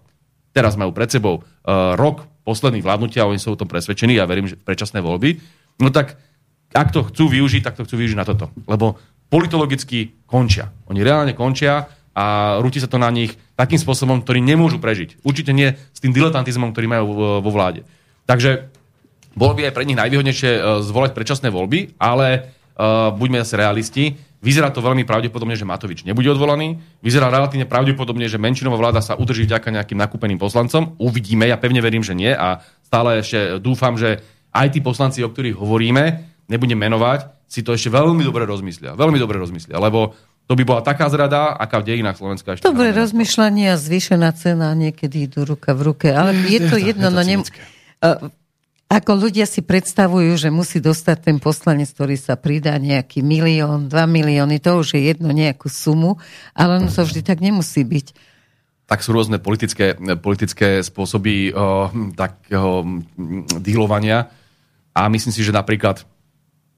teraz 0.54 0.78
majú 0.78 0.94
pred 0.94 1.10
sebou 1.10 1.42
uh, 1.42 1.98
rok 1.98 2.22
posledných 2.46 2.86
vládnutia, 2.86 3.26
oni 3.26 3.42
sú 3.42 3.54
o 3.54 3.58
tom 3.58 3.66
presvedčení, 3.66 4.14
ja 4.14 4.30
verím, 4.30 4.46
že 4.46 4.54
predčasné 4.58 5.02
voľby. 5.02 5.42
No 5.82 5.90
tak, 5.90 6.18
ak 6.70 6.94
to 6.94 7.02
chcú 7.10 7.30
využiť, 7.30 7.66
tak 7.66 7.74
to 7.78 7.82
chcú 7.82 7.98
využiť 7.98 8.18
na 8.18 8.26
toto. 8.26 8.54
Lebo 8.70 8.94
politologicky 9.26 10.22
končia. 10.26 10.70
Oni 10.86 11.02
reálne 11.02 11.34
končia 11.34 11.88
a 12.12 12.56
rúti 12.60 12.80
sa 12.80 12.88
to 12.88 13.00
na 13.00 13.08
nich 13.08 13.34
takým 13.56 13.80
spôsobom, 13.80 14.20
ktorý 14.20 14.44
nemôžu 14.44 14.76
prežiť. 14.76 15.24
Určite 15.24 15.56
nie 15.56 15.72
s 15.72 15.98
tým 16.00 16.12
diletantizmom, 16.12 16.72
ktorý 16.72 16.86
majú 16.88 17.04
vo 17.40 17.50
vláde. 17.52 17.88
Takže 18.28 18.68
bolo 19.32 19.56
by 19.56 19.68
aj 19.68 19.74
pre 19.74 19.88
nich 19.88 19.96
najvýhodnejšie 19.96 20.50
e, 20.52 20.60
zvolať 20.84 21.16
predčasné 21.16 21.48
voľby, 21.48 21.96
ale 21.96 22.52
uh, 22.76 23.08
buďme 23.16 23.40
zase 23.40 23.56
realisti, 23.56 24.04
vyzerá 24.44 24.68
to 24.68 24.84
veľmi 24.84 25.08
pravdepodobne, 25.08 25.56
že 25.56 25.64
Matovič 25.64 26.04
nebude 26.04 26.28
odvolaný, 26.28 26.76
vyzerá 27.00 27.32
relatívne 27.32 27.64
pravdepodobne, 27.64 28.28
že 28.28 28.36
menšinová 28.36 28.76
vláda 28.76 29.00
sa 29.00 29.16
udrží 29.16 29.48
vďaka 29.48 29.72
nejakým 29.72 29.96
nakúpeným 29.96 30.36
poslancom. 30.36 30.98
Uvidíme, 31.00 31.48
ja 31.48 31.56
pevne 31.56 31.80
verím, 31.80 32.04
že 32.04 32.12
nie 32.12 32.28
a 32.28 32.60
stále 32.84 33.24
ešte 33.24 33.62
dúfam, 33.62 33.96
že 33.96 34.20
aj 34.52 34.76
tí 34.76 34.84
poslanci, 34.84 35.24
o 35.24 35.32
ktorých 35.32 35.56
hovoríme, 35.56 36.04
nebudem 36.50 36.76
menovať, 36.76 37.48
si 37.48 37.60
to 37.64 37.72
ešte 37.72 37.92
veľmi 37.92 38.24
dobre 38.24 38.44
rozmyslia. 38.44 38.96
Veľmi 38.96 39.16
dobre 39.20 39.36
rozmyslia, 39.40 39.76
lebo 39.76 40.12
to 40.52 40.60
by 40.60 40.68
bola 40.68 40.84
taká 40.84 41.08
zrada, 41.08 41.56
aká 41.56 41.80
v 41.80 41.96
dejinách 41.96 42.20
Slovenska 42.20 42.52
ešte... 42.52 42.68
Dobre 42.68 42.92
rozmýšľanie 42.92 43.72
a 43.72 43.80
zvýšená 43.80 44.36
cena 44.36 44.76
niekedy 44.76 45.24
idú 45.24 45.48
ruka 45.48 45.72
v 45.72 45.88
ruke, 45.88 46.12
ale 46.12 46.36
je 46.44 46.60
to 46.68 46.76
jedno, 46.76 47.08
no 47.08 47.24
nem... 47.24 47.40
Ako 48.92 49.16
ľudia 49.16 49.48
si 49.48 49.64
predstavujú, 49.64 50.36
že 50.36 50.52
musí 50.52 50.76
dostať 50.76 51.32
ten 51.32 51.40
poslanec, 51.40 51.88
ktorý 51.88 52.20
sa 52.20 52.36
pridá 52.36 52.76
nejaký 52.76 53.24
milión, 53.24 53.88
dva 53.88 54.04
milióny, 54.04 54.60
to 54.60 54.84
už 54.84 55.00
je 55.00 55.16
jedno 55.16 55.32
nejakú 55.32 55.72
sumu, 55.72 56.20
ale 56.52 56.84
no 56.84 56.92
to 56.92 57.00
vždy 57.00 57.24
tak 57.24 57.40
nemusí 57.40 57.80
byť. 57.80 58.12
Tak 58.84 59.00
sú 59.00 59.16
rôzne 59.16 59.40
politické, 59.40 59.96
politické 60.20 60.84
spôsoby 60.84 61.56
o, 61.56 61.88
takého 62.12 62.84
dílovania 63.64 64.28
a 64.92 65.08
myslím 65.08 65.32
si, 65.32 65.40
že 65.40 65.56
napríklad 65.56 66.04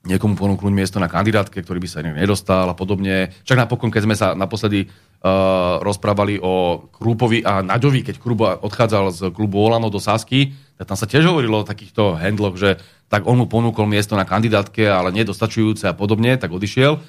niekomu 0.05 0.37
ponúknuť 0.37 0.73
miesto 0.73 1.01
na 1.01 1.09
kandidátke, 1.09 1.65
ktorý 1.65 1.81
by 1.81 1.89
sa 1.89 2.05
nedostal 2.05 2.69
a 2.69 2.77
podobne. 2.77 3.33
Čak 3.49 3.57
napokon, 3.57 3.89
keď 3.89 4.03
sme 4.05 4.17
sa 4.17 4.37
naposledy 4.37 4.85
uh, 4.85 5.81
rozprávali 5.81 6.37
o 6.45 6.85
Krúpovi 6.93 7.41
a 7.41 7.65
Naďovi, 7.65 8.05
keď 8.05 8.21
Krúbo 8.21 8.45
odchádzal 8.45 9.05
z 9.17 9.21
klubu 9.33 9.65
Olano 9.65 9.89
do 9.89 9.97
Sasky, 9.97 10.53
tak 10.77 10.93
tam 10.93 10.99
sa 11.01 11.09
tiež 11.09 11.25
hovorilo 11.25 11.65
o 11.65 11.69
takýchto 11.69 12.21
handloch, 12.21 12.61
že 12.61 12.77
tak 13.09 13.25
on 13.25 13.41
mu 13.41 13.49
ponúkol 13.49 13.89
miesto 13.89 14.13
na 14.13 14.29
kandidátke, 14.29 14.85
ale 14.85 15.15
nedostačujúce 15.17 15.89
a 15.89 15.97
podobne, 15.97 16.37
tak 16.37 16.53
odišiel. 16.53 17.01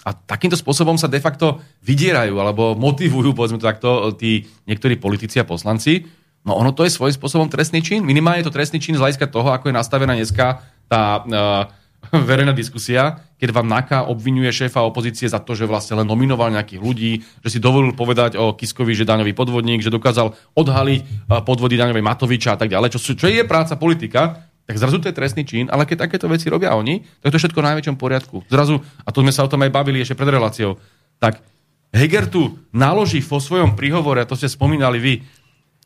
A 0.00 0.10
takýmto 0.16 0.56
spôsobom 0.56 0.96
sa 0.96 1.12
de 1.12 1.20
facto 1.20 1.60
vydierajú 1.84 2.34
alebo 2.40 2.72
motivujú, 2.72 3.36
povedzme 3.36 3.60
to 3.60 3.68
takto, 3.68 3.90
tí 4.16 4.48
niektorí 4.64 4.96
politici 4.96 5.36
a 5.38 5.44
poslanci. 5.44 6.08
No 6.40 6.56
ono 6.56 6.72
to 6.72 6.88
je 6.88 6.96
svojím 6.96 7.12
spôsobom 7.12 7.52
trestný 7.52 7.84
čin. 7.84 8.00
Minimálne 8.00 8.40
je 8.40 8.48
to 8.48 8.56
trestný 8.56 8.80
čin 8.80 8.96
z 8.96 9.02
hľadiska 9.04 9.28
toho, 9.28 9.52
ako 9.52 9.68
je 9.68 9.76
nastavená 9.76 10.16
dneska 10.16 10.64
tá 10.88 11.20
uh, 11.20 11.68
verejná 12.30 12.50
diskusia, 12.50 13.22
keď 13.38 13.50
vám 13.54 13.70
NAKA 13.70 13.98
obvinuje 14.10 14.50
šéfa 14.50 14.82
opozície 14.82 15.30
za 15.30 15.38
to, 15.38 15.54
že 15.54 15.66
vlastne 15.66 16.02
len 16.02 16.06
nominoval 16.06 16.50
nejakých 16.50 16.80
ľudí, 16.82 17.12
že 17.42 17.48
si 17.48 17.58
dovolil 17.62 17.94
povedať 17.94 18.36
o 18.36 18.52
Kiskovi, 18.52 18.92
že 18.92 19.06
daňový 19.06 19.32
podvodník, 19.32 19.80
že 19.80 19.94
dokázal 19.94 20.34
odhaliť 20.58 21.30
podvody 21.46 21.78
daňovej 21.78 22.04
Matoviča 22.04 22.54
a 22.54 22.58
tak 22.58 22.70
ďalej, 22.70 22.98
čo, 22.98 23.14
čo 23.14 23.26
je 23.30 23.42
práca 23.46 23.78
politika, 23.78 24.50
tak 24.70 24.78
zrazu 24.78 25.02
to 25.02 25.10
je 25.10 25.18
trestný 25.18 25.42
čin, 25.42 25.66
ale 25.66 25.82
keď 25.82 26.06
takéto 26.06 26.30
veci 26.30 26.46
robia 26.46 26.78
oni, 26.78 27.02
tak 27.18 27.34
to 27.34 27.36
je 27.38 27.42
všetko 27.42 27.58
v 27.58 27.68
najväčšom 27.74 27.96
poriadku. 27.98 28.46
Zrazu, 28.46 28.78
a 29.02 29.08
tu 29.10 29.18
sme 29.26 29.34
sa 29.34 29.42
o 29.42 29.50
tom 29.50 29.66
aj 29.66 29.74
bavili 29.74 29.98
ešte 29.98 30.14
pred 30.14 30.30
reláciou, 30.30 30.78
tak 31.18 31.42
Heger 31.90 32.30
tu 32.30 32.54
naloží 32.70 33.18
vo 33.18 33.42
svojom 33.42 33.74
príhovore, 33.74 34.22
a 34.22 34.28
to 34.30 34.38
ste 34.38 34.46
spomínali 34.46 35.02
vy, 35.02 35.14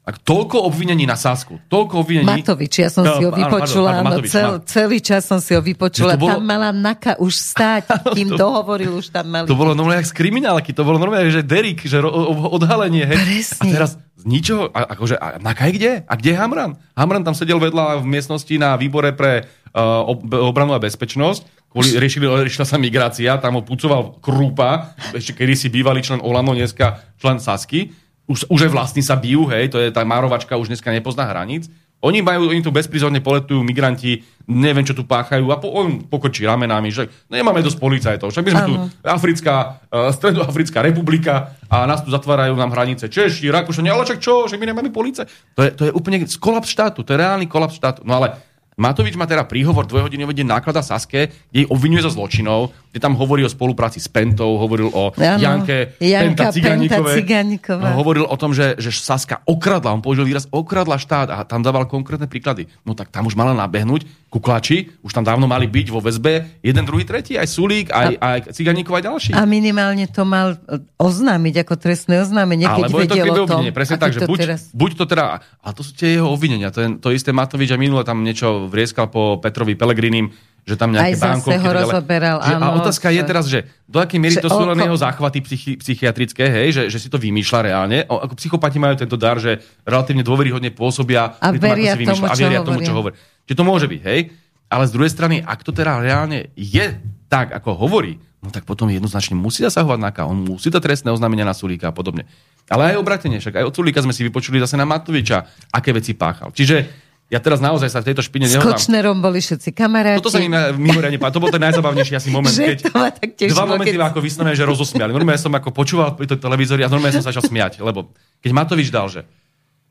ak 0.05 0.21
toľko 0.21 0.69
obvinení 0.69 1.09
na 1.09 1.17
Sasku, 1.17 1.57
toľko 1.73 2.05
obvinení... 2.05 2.45
Matovič, 2.45 2.77
ja 2.77 2.93
som 2.93 3.09
no, 3.09 3.17
si 3.17 3.25
ho 3.25 3.33
vypočula, 3.33 3.89
áno, 3.97 4.01
áno, 4.05 4.09
Matovič, 4.13 4.37
cel, 4.37 4.61
celý 4.69 5.01
čas 5.01 5.25
som 5.25 5.41
si 5.41 5.57
ho 5.57 5.65
vypočula. 5.65 6.21
Bolo... 6.21 6.37
Tam 6.37 6.45
mala 6.45 6.77
Naka 6.77 7.17
už 7.17 7.33
stáť, 7.33 7.89
kým 8.17 8.37
to, 8.37 8.37
dohovoril, 8.37 9.01
už 9.01 9.09
tam 9.09 9.33
mali... 9.33 9.49
To 9.49 9.57
bolo 9.57 9.73
normálne 9.73 10.05
jak 10.05 10.13
z 10.13 10.17
kriminálky, 10.21 10.77
to 10.77 10.85
bolo 10.85 11.01
normálne, 11.01 11.33
že 11.33 11.41
Derek, 11.41 11.81
že 11.89 12.05
odhalenie. 12.05 13.09
Hej. 13.09 13.17
Presne. 13.17 13.65
A 13.65 13.73
teraz 13.73 13.91
z 13.97 14.25
ničoho, 14.29 14.69
a, 14.77 14.93
akože, 14.93 15.17
a 15.17 15.41
Naka 15.41 15.73
je 15.73 15.73
kde? 15.81 15.93
A 16.05 16.13
kde 16.21 16.31
je 16.33 16.37
Hamran? 16.37 16.77
Hamran 16.93 17.25
tam 17.25 17.33
sedel 17.33 17.57
vedľa 17.57 18.05
v 18.05 18.07
miestnosti 18.07 18.55
na 18.61 18.77
výbore 18.77 19.17
pre 19.17 19.49
uh, 19.73 20.05
obranu 20.45 20.77
a 20.77 20.85
bezpečnosť, 20.85 21.73
kvôli, 21.73 21.97
riešili, 21.97 22.29
riešila 22.29 22.69
sa 22.69 22.77
migrácia, 22.77 23.41
tam 23.41 23.57
ho 23.57 23.65
pucoval 23.65 24.21
Krúpa, 24.21 24.93
ešte 25.17 25.33
kedy 25.33 25.55
si 25.57 25.73
bývalý 25.73 26.05
člen 26.05 26.21
Olano, 26.21 26.53
dneska 26.53 27.01
člen 27.17 27.41
Sasky 27.41 28.04
už, 28.25 28.49
už 28.49 28.61
aj 28.69 28.73
vlastní 28.73 29.03
sa 29.05 29.17
bijú, 29.17 29.45
hej, 29.53 29.69
to 29.69 29.77
je 29.81 29.93
tá 29.93 30.01
Márovačka 30.05 30.57
už 30.57 30.73
dneska 30.73 30.89
nepozná 30.89 31.29
hraníc. 31.29 31.69
Oni 32.05 32.21
majú, 32.21 32.53
oni 32.53 32.61
tu 32.61 32.69
bezprizorne 32.69 33.25
poletujú 33.25 33.65
migranti, 33.65 34.21
neviem, 34.45 34.85
čo 34.85 34.93
tu 34.93 35.09
páchajú 35.09 35.49
a 35.49 35.57
po, 35.57 35.73
on 35.73 36.05
pokočí 36.05 36.45
ramenami, 36.45 36.93
že 36.93 37.09
nemáme 37.33 37.65
dosť 37.65 37.81
policajtov. 37.81 38.29
Však 38.29 38.45
my 38.45 38.51
sme 38.53 38.65
tu 38.69 38.75
Africká, 39.09 39.81
uh, 39.89 40.13
Stredoafrická 40.13 40.85
republika 40.85 41.57
a 41.65 41.89
nás 41.89 42.05
tu 42.05 42.13
zatvárajú 42.13 42.53
nám 42.61 42.77
hranice 42.77 43.09
Češi, 43.09 43.49
Rakúšania, 43.49 43.97
ale 43.97 44.05
čak 44.05 44.21
čo, 44.21 44.45
že 44.45 44.61
my 44.61 44.69
nemáme 44.69 44.93
police. 44.93 45.25
To 45.57 45.65
je, 45.65 45.71
to 45.73 45.83
je 45.89 45.93
úplne 45.97 46.21
kolaps 46.37 46.69
štátu, 46.69 47.09
to 47.09 47.17
je 47.17 47.21
reálny 47.25 47.49
kolaps 47.49 47.81
štátu. 47.81 48.05
No 48.05 48.21
ale 48.21 48.37
Matovič 48.75 49.15
má 49.15 49.25
teda 49.25 49.47
príhovor 49.47 49.87
dvojhodinový 49.87 50.35
deň 50.35 50.47
náklada 50.51 50.83
Saske, 50.83 51.31
kde 51.51 51.59
jej 51.63 51.67
obvinuje 51.71 52.03
zo 52.03 52.11
zločinov, 52.11 52.75
kde 52.91 52.99
tam 52.99 53.15
hovorí 53.15 53.47
o 53.47 53.51
spolupráci 53.51 54.03
s 54.03 54.11
Pentou, 54.11 54.59
hovoril 54.59 54.91
o 54.91 55.15
ano, 55.15 55.39
Janke 55.39 55.95
Janka, 56.03 56.51
Penta 56.51 57.07
Ciganíkové, 57.15 57.89
hovoril 57.95 58.27
o 58.27 58.37
tom, 58.39 58.51
že, 58.51 58.75
že 58.79 58.91
Saska 58.91 59.47
okradla, 59.47 59.95
on 59.95 60.03
použil 60.03 60.27
výraz 60.27 60.51
okradla 60.51 60.99
štát 60.99 61.29
a 61.31 61.47
tam 61.47 61.63
dával 61.63 61.87
konkrétne 61.87 62.27
príklady. 62.27 62.67
No 62.83 62.99
tak 62.99 63.15
tam 63.15 63.31
už 63.31 63.39
mala 63.39 63.55
nabehnúť 63.55 64.07
kuklači, 64.35 64.91
už 65.07 65.15
tam 65.15 65.23
dávno 65.23 65.47
mali 65.47 65.71
byť 65.71 65.87
vo 65.95 66.03
väzbe, 66.03 66.59
jeden, 66.59 66.83
druhý, 66.83 67.07
tretí, 67.07 67.39
aj 67.39 67.47
Sulík, 67.47 67.95
aj, 67.95 68.19
a, 68.19 68.27
aj 68.35 68.39
Ciganíkov, 68.51 68.99
aj 68.99 69.05
ďalší. 69.07 69.31
A 69.39 69.47
minimálne 69.47 70.11
to 70.11 70.27
mal 70.27 70.59
oznámiť 70.99 71.63
ako 71.63 71.75
trestné 71.79 72.19
oznámenie, 72.19 72.67
keď 72.67 72.91
Alebo 72.91 72.99
vedel 72.99 73.27
to 73.31 73.43
o 73.47 73.47
tom. 73.47 73.63
Presne 73.71 73.97
tak, 74.03 74.11
že 74.11 74.27
buď, 74.27 74.39
teraz... 74.43 74.61
buď 74.75 74.91
to 74.99 75.05
teda, 75.07 75.39
a 75.39 75.69
to 75.71 75.87
sú 75.87 75.95
tie 75.95 76.19
jeho 76.19 76.27
obvinenia, 76.27 76.75
to, 76.75 76.83
je, 76.83 76.89
to 76.99 77.15
isté 77.15 77.31
Matovič 77.31 77.71
a 77.71 77.79
minule 77.79 78.03
tam 78.03 78.27
niečo 78.27 78.64
vrieskal 78.67 79.09
po 79.09 79.39
Petrovi 79.39 79.79
Pelegrinim, 79.79 80.33
že 80.65 80.81
tam 80.81 80.97
nejaké 80.97 81.21
bankovky... 81.21 81.61
Aj 81.61 81.61
ho 81.61 81.73
rozoberal, 81.77 82.37
že, 82.41 82.55
áno. 82.57 82.65
A 82.65 82.69
otázka 82.81 83.13
je 83.13 83.23
teraz, 83.23 83.45
že 83.45 83.69
do 83.85 84.01
akej 84.01 84.17
miery 84.17 84.37
to 84.41 84.49
sú 84.49 84.65
len 84.65 84.81
jeho 84.81 84.97
záchvaty 84.97 85.45
psychi, 85.45 85.73
psychiatrické, 85.77 86.49
hej, 86.49 86.69
že, 86.73 86.83
že 86.89 86.99
si 87.05 87.09
to 87.13 87.21
vymýšľa 87.21 87.61
reálne. 87.69 88.09
O, 88.09 88.17
ako 88.25 88.33
psychopati 88.41 88.81
majú 88.81 88.97
tento 88.97 89.21
dar, 89.21 89.37
že 89.37 89.61
relatívne 89.85 90.25
dôveryhodne 90.25 90.73
pôsobia 90.73 91.37
a 91.37 91.53
veria, 91.53 91.93
tom, 92.01 92.17
tomu, 92.17 92.25
a 92.25 92.35
veria 92.35 92.61
tomu, 92.65 92.81
čo 92.81 92.97
hovorí. 92.97 93.13
Čiže 93.45 93.59
to 93.61 93.65
môže 93.65 93.87
byť, 93.93 94.01
hej. 94.09 94.33
Ale 94.73 94.89
z 94.89 94.93
druhej 94.97 95.13
strany, 95.13 95.37
ak 95.45 95.61
to 95.61 95.71
teda 95.77 96.01
reálne 96.01 96.49
je 96.57 96.97
tak, 97.29 97.53
ako 97.53 97.77
hovorí, 97.85 98.17
no 98.41 98.49
tak 98.49 98.65
potom 98.65 98.89
jednoznačne 98.89 99.37
musí 99.37 99.61
zasahovať 99.61 100.01
na 100.01 100.11
On 100.25 100.49
musí 100.49 100.73
to 100.73 100.81
trestné 100.81 101.13
oznámenia 101.13 101.45
na 101.45 101.53
Sulíka 101.53 101.93
a 101.93 101.95
podobne. 101.95 102.25
Ale 102.73 102.97
aj 102.97 103.05
obratenie, 103.05 103.37
však 103.37 103.61
aj 103.61 103.69
od 103.69 103.75
Sulíka 103.77 104.01
sme 104.01 104.17
si 104.17 104.25
vypočuli 104.25 104.57
zase 104.57 104.81
na 104.81 104.89
Matoviča, 104.89 105.69
aké 105.69 105.93
veci 105.93 106.17
páchal. 106.17 106.57
Čiže 106.57 107.04
ja 107.33 107.41
teraz 107.41 107.57
naozaj 107.59 107.89
sa 107.89 108.05
v 108.05 108.13
tejto 108.13 108.21
špine 108.21 108.45
nehodám. 108.45 108.77
S 108.77 108.85
Kočnerom 108.85 109.19
boli 109.25 109.41
všetci 109.41 109.73
kamaráti. 109.73 110.21
Toto 110.21 110.29
sa 110.29 110.39
mi 110.39 110.53
mimoriadne 110.53 111.17
páči. 111.17 111.35
To 111.35 111.41
bol 111.41 111.49
ten 111.49 111.65
najzabavnejší 111.65 112.15
asi 112.21 112.29
moment, 112.29 112.53
keď 113.41 113.49
dva 113.49 113.65
momenty 113.65 113.97
keď... 113.97 114.13
ako 114.13 114.21
vyslovene, 114.21 114.53
že 114.53 114.69
rozosmiali. 114.69 115.11
Normálne 115.11 115.41
som 115.41 115.51
ako 115.57 115.73
počúval 115.73 116.13
pri 116.21 116.29
tej 116.29 116.39
televízori 116.45 116.85
a 116.85 116.93
normálne 116.93 117.17
som 117.17 117.25
sa 117.25 117.33
začal 117.33 117.49
smiať, 117.49 117.81
lebo 117.81 118.13
keď 118.45 118.51
Matovič 118.53 118.93
dal, 118.93 119.09
že 119.09 119.25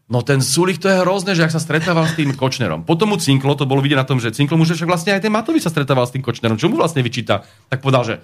No 0.03 0.19
ten 0.19 0.43
Sulich 0.43 0.83
to 0.83 0.91
je 0.91 0.99
hrozné, 0.99 1.31
že 1.31 1.47
ak 1.47 1.55
sa 1.55 1.63
stretával 1.63 2.03
s 2.05 2.19
tým 2.19 2.35
Kočnerom. 2.35 2.83
Potom 2.83 3.15
mu 3.15 3.17
cinklo, 3.17 3.55
to 3.55 3.63
bolo 3.63 3.79
vidieť 3.79 4.03
na 4.03 4.05
tom, 4.05 4.19
že 4.19 4.35
cinklo 4.35 4.59
mu, 4.59 4.67
že 4.67 4.75
však 4.75 4.85
vlastne 4.85 5.15
aj 5.15 5.23
ten 5.23 5.31
Matovič 5.31 5.63
sa 5.63 5.71
stretával 5.71 6.03
s 6.03 6.11
tým 6.11 6.19
Kočnerom. 6.19 6.59
Čo 6.59 6.67
mu 6.67 6.75
vlastne 6.75 6.99
vyčíta? 6.99 7.47
Tak 7.71 7.79
povedal, 7.79 8.03
že 8.03 8.15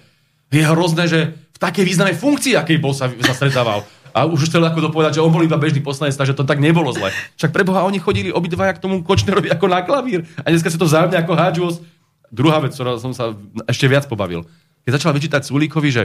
je 0.52 0.60
hrozné, 0.60 1.08
že 1.08 1.20
v 1.34 1.58
takej 1.58 1.88
významnej 1.88 2.20
funkcii, 2.20 2.60
akej 2.60 2.78
bol 2.84 2.92
sa, 2.92 3.08
sa 3.10 3.34
stretával. 3.34 3.88
A 4.14 4.26
už 4.26 4.50
chcel 4.50 4.64
ako 4.66 4.90
dopovedať, 4.90 5.20
že 5.20 5.24
on 5.24 5.34
bol 5.34 5.44
iba 5.44 5.60
bežný 5.60 5.80
poslanec, 5.80 6.18
takže 6.18 6.34
to 6.34 6.44
tak 6.44 6.62
nebolo 6.62 6.90
zle. 6.92 7.14
Však 7.38 7.54
preboha, 7.54 7.86
oni 7.86 8.02
chodili 8.02 8.30
obidvaja 8.34 8.76
k 8.78 8.84
tomu 8.84 9.02
Kočnerovi 9.06 9.50
ako 9.50 9.66
na 9.70 9.82
klavír. 9.86 10.26
A 10.42 10.50
dneska 10.50 10.72
sa 10.72 10.78
to 10.80 10.90
vzájomne 10.90 11.18
ako 11.18 11.34
hádžu. 11.34 11.66
Druhá 12.30 12.62
vec, 12.62 12.78
ktorá 12.78 12.98
som 13.02 13.14
sa 13.14 13.34
ešte 13.66 13.90
viac 13.90 14.06
pobavil. 14.06 14.46
Keď 14.86 14.92
začal 15.02 15.12
vyčítať 15.14 15.42
Sulíkovi, 15.46 15.90
že 15.90 16.04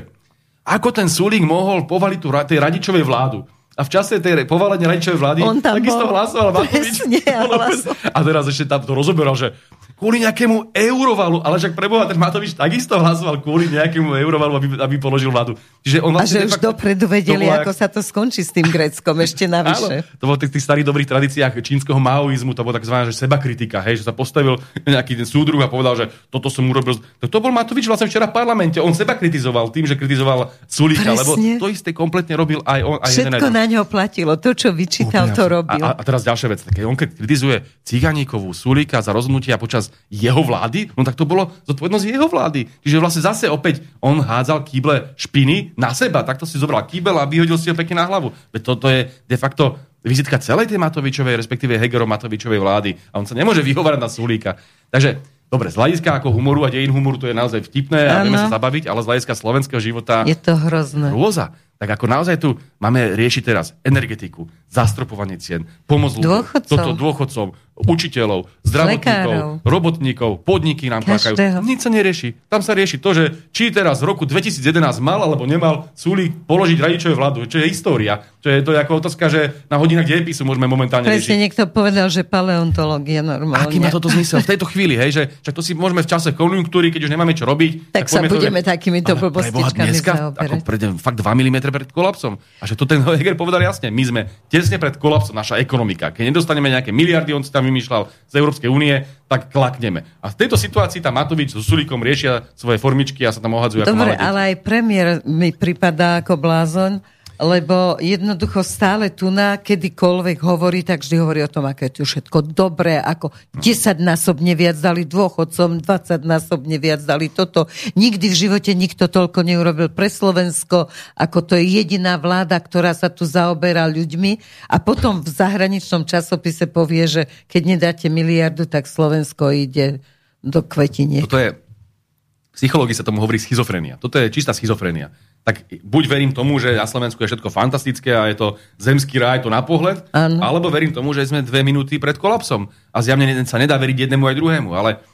ako 0.65 0.89
ten 0.97 1.13
Sulík 1.13 1.45
mohol 1.45 1.85
povaliť 1.85 2.19
tú, 2.21 2.33
tej 2.33 2.59
radičovej 2.61 3.05
vládu. 3.05 3.45
A 3.75 3.83
v 3.83 3.91
čase 3.91 4.23
tej 4.23 4.47
povalenia 4.47 4.87
radičovej 4.87 5.19
vlády 5.19 5.41
on 5.43 5.59
tam 5.59 5.75
takisto 5.75 6.07
bol 6.07 6.15
hlasoval 6.15 6.55
Matovič. 6.55 7.03
A 8.17 8.19
teraz 8.23 8.47
ešte 8.47 8.71
tam 8.71 8.87
to 8.87 8.95
rozoberal, 8.95 9.35
že 9.35 9.51
kvôli 9.95 10.27
nejakému 10.27 10.75
eurovalu, 10.75 11.39
ale 11.47 11.57
však 11.63 11.79
preboha, 11.79 12.05
ten 12.11 12.19
Matovič 12.19 12.59
takisto 12.59 12.99
hlasoval 12.99 13.39
kvôli 13.39 13.71
nejakému 13.71 14.11
eurovalu, 14.19 14.59
aby, 14.59 14.67
aby 14.83 14.95
položil 14.99 15.31
vládu. 15.31 15.55
Čiže 15.87 16.03
on 16.03 16.13
vlastne 16.13 16.43
a 16.43 16.43
že 16.45 16.49
už 16.51 16.55
fakt, 16.59 16.67
dopredu 16.67 17.07
vedeli, 17.07 17.47
ako 17.47 17.71
ak... 17.71 17.79
sa 17.79 17.87
to 17.87 18.01
skončí 18.03 18.43
s 18.43 18.51
tým 18.51 18.67
Gréckom 18.67 19.15
ešte 19.23 19.47
navyše. 19.47 20.05
Áno, 20.05 20.19
to 20.19 20.25
bolo 20.27 20.37
v 20.41 20.51
tých 20.51 20.65
starých 20.65 20.87
dobrých 20.87 21.09
tradíciách 21.09 21.53
čínskeho 21.63 21.97
maoizmu, 22.03 22.53
to 22.53 22.67
bola 22.67 22.77
takzvaná 22.77 23.07
že 23.07 23.15
seba 23.15 23.39
kritika, 23.39 23.81
hej, 23.87 24.03
že 24.03 24.05
sa 24.05 24.13
postavil 24.13 24.59
nejaký 24.95 25.15
ten 25.15 25.27
súdruh 25.29 25.63
a 25.63 25.71
povedal, 25.71 25.95
že 25.95 26.05
toto 26.29 26.51
som 26.51 26.67
urobil. 26.67 26.99
To, 27.23 27.27
to 27.31 27.39
bol 27.39 27.55
Matovič 27.55 27.87
vlastne 27.87 28.11
včera 28.11 28.27
v 28.27 28.35
parlamente. 28.35 28.83
On 28.83 28.93
seba 28.93 29.15
kritizoval 29.15 29.71
tým, 29.71 29.87
že 29.87 29.95
kritizoval 29.95 30.51
Sulíka, 30.67 31.15
lebo 31.15 31.39
to 31.39 31.71
isté 31.71 31.95
kompletne 31.95 32.35
robil 32.35 32.61
aj 32.67 32.81
on. 32.83 32.99
Aj 32.99 33.13
Všetko 33.13 33.47
na 33.49 33.65
ňo 33.71 33.83
platilo. 33.87 34.37
To, 34.37 34.51
čo 34.53 34.75
vyčítal, 34.75 35.31
to 35.33 35.47
robil. 35.47 35.81
A, 35.81 35.97
a, 35.97 36.03
teraz 36.03 36.27
ďalšia 36.27 36.49
vec. 36.51 36.61
Keď 36.65 36.85
on 36.85 36.97
kritizuje 36.97 37.63
Ciganíkovú, 37.85 38.51
Sulíka 38.57 39.01
za 39.05 39.13
rozhodnutia 39.13 39.61
počas 39.61 39.84
jeho 40.13 40.41
vlády, 40.45 40.93
no 40.95 41.03
tak 41.03 41.19
to 41.19 41.27
bolo 41.27 41.51
zodpovednosť 41.67 42.07
jeho 42.07 42.29
vlády. 42.31 42.69
Čiže 42.85 43.03
vlastne 43.03 43.23
zase 43.25 43.47
opäť 43.51 43.83
on 43.99 44.23
hádzal 44.23 44.63
kýble 44.63 45.17
špiny 45.19 45.75
na 45.75 45.91
seba. 45.97 46.23
Takto 46.23 46.47
si 46.47 46.61
zobral 46.61 46.87
kýbel 46.87 47.19
a 47.19 47.29
vyhodil 47.29 47.59
si 47.59 47.73
ho 47.73 47.77
pekne 47.77 48.01
na 48.01 48.09
hlavu. 48.09 48.31
Veď 48.55 48.63
toto 48.63 48.87
je 48.87 49.09
de 49.09 49.37
facto 49.37 49.81
vizitka 50.05 50.37
celej 50.37 50.69
tej 50.69 50.77
Matovičovej, 50.77 51.41
respektíve 51.41 51.81
Hegerom 51.81 52.09
Matovičovej 52.13 52.61
vlády. 52.61 52.91
A 53.11 53.19
on 53.19 53.27
sa 53.27 53.33
nemôže 53.33 53.65
vyhovárať 53.65 54.01
na 54.01 54.13
Sulíka. 54.13 54.61
Takže 54.93 55.25
Dobre, 55.55 55.71
z 55.71 55.79
hľadiska 55.79 56.19
ako 56.19 56.35
humoru 56.35 56.67
a 56.67 56.73
dejin 56.73 56.91
humoru 56.91 57.15
to 57.15 57.31
je 57.31 57.37
naozaj 57.37 57.63
vtipné 57.71 58.11
a 58.11 58.27
vieme 58.27 58.35
sa 58.35 58.51
zabaviť, 58.51 58.91
ale 58.91 59.07
z 59.07 59.09
hľadiska 59.13 59.39
slovenského 59.39 59.79
života... 59.79 60.27
Je 60.27 60.35
to 60.35 60.59
hrozné. 60.59 61.15
Rôza. 61.15 61.55
Tak 61.85 62.01
ako 62.01 62.09
naozaj 62.09 62.41
tu 62.41 62.57
máme 62.81 63.13
riešiť 63.13 63.43
teraz 63.45 63.77
energetiku, 63.85 64.49
zastropovanie 64.73 65.37
cien, 65.37 65.69
pomoc 65.85 66.17
ľuďom, 66.17 66.65
toto 66.65 66.97
dôchodcom, 66.97 67.53
učiteľov, 67.75 68.47
zdravotníkov, 68.63 69.05
Lekárov. 69.05 69.51
robotníkov, 69.67 70.31
podniky 70.47 70.87
nám 70.87 71.03
plakajú. 71.03 71.35
Nič 71.67 71.83
sa 71.83 71.91
nerieši. 71.91 72.47
Tam 72.47 72.63
sa 72.63 72.73
rieši 72.73 73.03
to, 73.03 73.11
že 73.13 73.25
či 73.51 73.75
teraz 73.75 73.99
v 74.01 74.15
roku 74.15 74.25
2011 74.25 74.81
mal 75.03 75.19
alebo 75.21 75.43
nemal 75.43 75.91
súli 75.99 76.31
položiť 76.31 76.79
radičové 76.79 77.19
vládu, 77.19 77.51
čo 77.51 77.59
je 77.59 77.67
história. 77.67 78.23
Čo 78.39 78.49
je 78.49 78.61
to 78.63 78.71
ako 78.79 79.03
otázka, 79.03 79.27
že 79.27 79.41
na 79.67 79.81
hodinách 79.83 80.07
dejepisu 80.07 80.47
môžeme 80.47 80.71
momentálne 80.71 81.09
Presne 81.09 81.35
riešiť. 81.35 81.43
niekto 81.43 81.63
povedal, 81.67 82.07
že 82.09 82.23
paleontológia 82.23 83.27
normálne. 83.27 83.67
Aký 83.67 83.83
má 83.83 83.91
toto 83.91 84.07
zmysel 84.07 84.41
v 84.45 84.49
tejto 84.55 84.71
chvíli, 84.71 84.95
hej, 84.95 85.11
že 85.11 85.23
čak 85.43 85.53
to 85.59 85.63
si 85.65 85.75
môžeme 85.75 86.07
v 86.07 86.09
čase 86.09 86.31
konjunktúry, 86.31 86.95
keď 86.95 87.09
už 87.09 87.11
nemáme 87.11 87.35
čo 87.35 87.43
robiť. 87.43 87.91
Tak, 87.91 88.07
tak 88.07 88.07
sa 88.07 88.21
budeme 88.23 88.63
to, 88.63 88.71
takýmito 88.71 89.19
blbostičkami 89.19 89.91
dneska, 89.91 90.13
ako 90.39 90.55
pred, 90.63 90.81
fakt 91.03 91.19
2 91.19 91.27
mm 91.27 91.59
pred 91.75 91.91
kolapsom. 91.91 92.39
A 92.63 92.65
že 92.71 92.79
to 92.79 92.87
ten 92.87 93.03
Heger 93.03 93.35
povedal 93.35 93.59
jasne, 93.67 93.91
my 93.91 94.05
sme 94.07 94.21
tesne 94.47 94.79
pred 94.79 94.95
kolapsom, 94.95 95.35
naša 95.35 95.59
ekonomika. 95.59 96.15
Keď 96.15 96.31
nedostaneme 96.31 96.71
nejaké 96.71 96.95
miliardy, 96.95 97.35
on 97.35 97.43
si 97.43 97.51
tam 97.51 97.67
vymýšľal 97.67 98.07
z 98.31 98.35
Európskej 98.39 98.71
únie, 98.71 99.03
tak 99.27 99.51
klakneme. 99.51 100.07
A 100.23 100.31
v 100.31 100.39
tejto 100.39 100.55
situácii 100.55 101.03
tam 101.03 101.19
Matovič 101.19 101.51
so 101.51 101.59
Sulíkom 101.59 101.99
riešia 101.99 102.47
svoje 102.55 102.79
formičky 102.79 103.27
a 103.27 103.35
sa 103.35 103.43
tam 103.43 103.59
ohadzujú 103.59 103.83
Dobre, 103.83 104.15
ale 104.15 104.55
aj 104.55 104.55
premiér 104.63 105.09
mi 105.27 105.51
pripadá 105.51 106.23
ako 106.23 106.39
blázon, 106.39 107.03
lebo 107.35 107.99
jednoducho 107.99 108.63
stále 108.63 109.11
tu 109.11 109.27
na 109.27 109.59
kedykoľvek 109.59 110.39
hovorí, 110.39 110.87
tak 110.87 111.03
vždy 111.03 111.17
hovorí 111.19 111.41
o 111.43 111.51
tom, 111.51 111.67
aké 111.67 111.91
je 111.91 112.01
tu 112.01 112.03
všetko 112.07 112.55
dobré, 112.55 113.03
ako 113.03 113.35
10 113.59 113.99
násobne 113.99 114.55
viac 114.55 114.79
dali 114.79 115.03
dôchodcom, 115.03 115.83
20 115.83 116.23
násobne 116.23 116.79
viac 116.79 117.03
dali 117.03 117.27
toto. 117.27 117.67
Nikdy 117.99 118.27
v 118.31 118.37
živote 118.39 118.71
nikto 118.79 119.11
toľko 119.11 119.43
neurobil 119.43 119.91
pre 119.91 120.07
Slovensko, 120.07 120.87
ako 121.19 121.39
to 121.43 121.59
je 121.59 121.67
jediná 121.83 122.23
vláda, 122.23 122.55
ktorá 122.55 122.95
sa 122.95 123.11
tu 123.11 123.27
zaoberá 123.27 123.91
ľuďmi 123.91 124.39
a 124.71 124.79
potom 124.79 125.19
v 125.19 125.29
zahraničnom 125.29 126.07
časopise 126.07 126.71
povie, 126.71 127.11
že 127.11 127.23
keď 127.51 127.63
nedáte 127.67 128.07
miliardu, 128.07 128.71
tak 128.71 128.87
Slovensko 128.87 129.51
ide 129.51 129.99
do 130.39 130.63
kvetine. 130.63 131.27
Toto 131.27 131.43
je, 131.43 131.51
v 131.51 132.55
psychológii 132.55 132.95
sa 132.95 133.03
tomu 133.03 133.19
hovorí 133.19 133.43
schizofrenia. 133.43 133.99
Toto 133.99 134.23
je 134.23 134.31
čistá 134.31 134.55
schizofrenia 134.55 135.11
tak 135.45 135.69
buď 135.85 136.05
verím 136.09 136.33
tomu, 136.33 136.57
že 136.57 136.73
na 136.73 136.89
Slovensku 136.89 137.21
je 137.21 137.29
všetko 137.29 137.53
fantastické 137.53 138.17
a 138.17 138.33
je 138.33 138.37
to 138.41 138.49
zemský 138.81 139.21
ráj 139.21 139.45
to 139.45 139.53
na 139.53 139.61
pohľad, 139.61 140.09
ano. 140.17 140.41
alebo 140.41 140.73
verím 140.73 140.97
tomu, 140.97 141.13
že 141.13 141.29
sme 141.29 141.45
dve 141.45 141.61
minúty 141.61 142.01
pred 142.01 142.17
kolapsom. 142.17 142.73
A 142.97 143.05
zjavne 143.05 143.29
sa 143.45 143.61
nedá 143.61 143.77
veriť 143.77 144.09
jednému 144.09 144.25
aj 144.25 144.41
druhému, 144.41 144.73
ale 144.73 145.05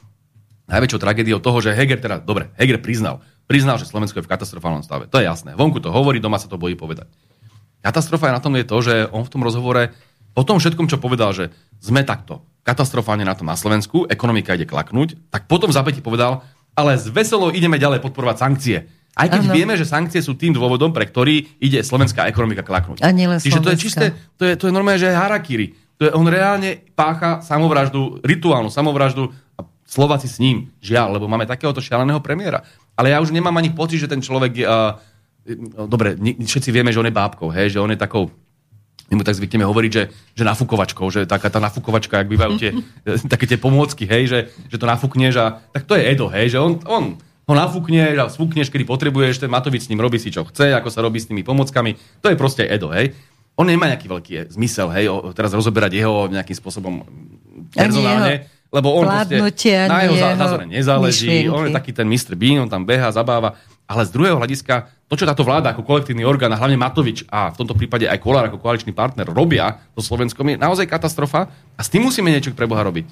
najväčšou 0.71 1.03
tragédiou 1.03 1.43
toho, 1.43 1.59
že 1.59 1.75
Heger 1.75 1.99
teda, 1.99 2.23
dobre, 2.23 2.55
Heger 2.55 2.79
priznal, 2.79 3.27
priznal, 3.51 3.83
že 3.83 3.91
Slovensko 3.91 4.23
je 4.23 4.27
v 4.27 4.31
katastrofálnom 4.31 4.87
stave. 4.87 5.11
To 5.11 5.19
je 5.19 5.27
jasné. 5.27 5.59
Vonku 5.59 5.83
to 5.83 5.91
hovorí, 5.91 6.23
doma 6.23 6.39
sa 6.39 6.47
to 6.47 6.55
bojí 6.55 6.79
povedať. 6.79 7.11
Katastrofa 7.83 8.31
je 8.31 8.37
na 8.39 8.43
tom 8.45 8.55
je 8.55 8.63
to, 8.63 8.79
že 8.79 8.95
on 9.11 9.27
v 9.27 9.33
tom 9.35 9.43
rozhovore 9.43 9.91
po 10.31 10.47
tom 10.47 10.63
všetkom, 10.63 10.87
čo 10.87 11.03
povedal, 11.03 11.35
že 11.35 11.51
sme 11.83 12.07
takto 12.07 12.47
katastrofálne 12.63 13.27
na 13.27 13.35
tom 13.35 13.51
na 13.51 13.59
Slovensku, 13.59 14.07
ekonomika 14.07 14.55
ide 14.55 14.69
klaknúť, 14.69 15.19
tak 15.27 15.51
potom 15.51 15.75
za 15.75 15.83
povedal, 15.83 16.47
ale 16.79 16.95
z 16.95 17.11
veselo 17.11 17.51
ideme 17.51 17.83
ďalej 17.83 17.99
podporovať 17.99 18.37
sankcie 18.39 18.87
aj 19.21 19.29
keď 19.37 19.43
ano. 19.47 19.55
vieme, 19.55 19.75
že 19.77 19.85
sankcie 19.85 20.25
sú 20.25 20.35
tým 20.35 20.57
dôvodom, 20.57 20.97
pre 20.97 21.05
ktorý 21.05 21.61
ide 21.61 21.85
slovenská 21.85 22.25
ekonomika 22.25 22.65
klaknúť. 22.65 23.05
A 23.05 23.13
nielen 23.13 23.37
Čiže 23.37 23.61
to 23.61 23.73
je 23.73 23.79
čisté, 23.79 24.07
to 24.41 24.49
je, 24.49 24.57
to 24.57 24.69
je 24.69 24.73
normálne, 24.73 24.97
že 24.97 25.13
je 25.13 25.17
harakiri. 25.17 25.67
To 26.01 26.09
je, 26.09 26.11
on 26.17 26.25
reálne 26.25 26.81
pácha 26.97 27.45
samovraždu, 27.45 28.25
rituálnu 28.25 28.73
samovraždu 28.73 29.29
a 29.61 29.69
Slováci 29.85 30.33
s 30.33 30.41
ním, 30.41 30.73
žiaľ, 30.81 31.21
lebo 31.21 31.29
máme 31.29 31.45
takéhoto 31.45 31.85
šialeného 31.85 32.25
premiéra. 32.25 32.65
Ale 32.97 33.13
ja 33.13 33.21
už 33.21 33.37
nemám 33.37 33.53
ani 33.61 33.77
pocit, 33.77 34.01
že 34.01 34.09
ten 34.09 34.25
človek. 34.25 34.65
Uh, 34.65 34.97
dobre, 35.85 36.17
všetci 36.21 36.73
vieme, 36.73 36.89
že 36.89 37.01
on 37.01 37.09
je 37.09 37.13
bábkou, 37.13 37.53
hej, 37.53 37.77
že 37.77 37.83
on 37.83 37.93
je 37.93 38.01
takou 38.01 38.33
my 39.11 39.19
mu 39.19 39.27
tak 39.27 39.35
zvykneme 39.35 39.67
hovoriť, 39.67 39.91
že, 39.91 40.03
že 40.39 40.47
nafúkovačkou, 40.47 41.03
že 41.11 41.27
taká 41.27 41.51
tá 41.51 41.59
nafúkovačka, 41.59 42.23
ak 42.23 42.31
bývajú 42.31 42.53
tie, 42.63 42.71
také 43.33 43.51
tie 43.51 43.59
pomôcky, 43.59 44.07
hej, 44.07 44.31
že, 44.31 44.39
že 44.71 44.79
to 44.79 44.87
nafúkneš 44.87 45.35
a 45.35 45.59
tak 45.75 45.83
to 45.83 45.99
je 45.99 46.07
Edo, 46.07 46.31
hej, 46.31 46.55
že 46.55 46.59
on, 46.63 46.79
on 46.87 47.19
ho 47.51 47.55
nafúkneš 47.59 48.15
a 48.15 48.31
sfúkneš, 48.31 48.71
kedy 48.71 48.87
potrebuješ, 48.87 49.43
ten 49.43 49.51
Matovič 49.51 49.85
s 49.87 49.91
ním 49.91 49.99
robí 49.99 50.23
si 50.23 50.31
čo 50.31 50.47
chce, 50.47 50.71
ako 50.71 50.87
sa 50.87 51.03
robí 51.03 51.19
s 51.19 51.27
tými 51.27 51.43
pomockami, 51.43 51.99
to 52.23 52.31
je 52.31 52.39
proste 52.39 52.63
Edo, 52.63 52.95
hej. 52.95 53.11
On 53.59 53.67
nemá 53.67 53.91
nejaký 53.91 54.07
veľký 54.07 54.55
zmysel, 54.55 54.89
hej, 54.95 55.11
teraz 55.35 55.51
rozoberať 55.51 55.99
jeho 55.99 56.31
nejakým 56.31 56.57
spôsobom 56.57 57.03
personálne, 57.75 58.47
lebo 58.71 58.95
on 58.95 59.11
proste, 59.11 59.35
na 59.91 59.99
jeho, 60.07 60.15
názore 60.39 60.65
nezáleží, 60.71 61.27
myšlienky. 61.27 61.51
on 61.51 61.67
je 61.67 61.75
taký 61.75 61.91
ten 61.91 62.07
Mr. 62.07 62.39
Bean, 62.39 62.63
on 62.63 62.71
tam 62.71 62.87
beha, 62.87 63.11
zabáva, 63.11 63.59
ale 63.91 64.07
z 64.07 64.15
druhého 64.15 64.39
hľadiska, 64.39 64.87
to, 65.11 65.19
čo 65.19 65.27
táto 65.27 65.43
vláda 65.43 65.75
ako 65.75 65.83
kolektívny 65.83 66.23
orgán, 66.23 66.55
a 66.55 66.61
hlavne 66.63 66.79
Matovič 66.79 67.27
a 67.27 67.51
v 67.51 67.59
tomto 67.59 67.75
prípade 67.75 68.07
aj 68.07 68.23
Kolár 68.23 68.47
ako 68.47 68.63
koaličný 68.63 68.95
partner 68.95 69.27
robia 69.27 69.83
so 69.99 70.15
Slovenskom, 70.15 70.47
je 70.47 70.63
naozaj 70.63 70.87
katastrofa 70.87 71.51
a 71.75 71.81
s 71.83 71.91
tým 71.91 72.07
musíme 72.07 72.31
niečo 72.31 72.55
pre 72.55 72.71
Boha 72.71 72.87
robiť. 72.87 73.11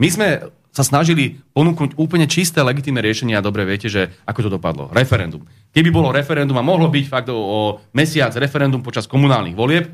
My 0.00 0.08
sme 0.08 0.28
sa 0.74 0.82
snažili 0.82 1.38
ponúknuť 1.54 1.94
úplne 1.94 2.26
čisté, 2.26 2.58
legitímne 2.58 2.98
riešenie 2.98 3.38
a 3.38 3.44
dobre 3.46 3.62
viete, 3.62 3.86
že 3.86 4.10
ako 4.26 4.50
to 4.50 4.50
dopadlo. 4.58 4.90
Referendum. 4.90 5.46
Keby 5.70 5.94
bolo 5.94 6.10
referendum 6.10 6.58
a 6.58 6.66
mohlo 6.66 6.90
byť 6.90 7.04
fakt 7.06 7.30
o, 7.30 7.78
mesiac 7.94 8.34
referendum 8.34 8.82
počas 8.82 9.06
komunálnych 9.06 9.54
volieb, 9.54 9.86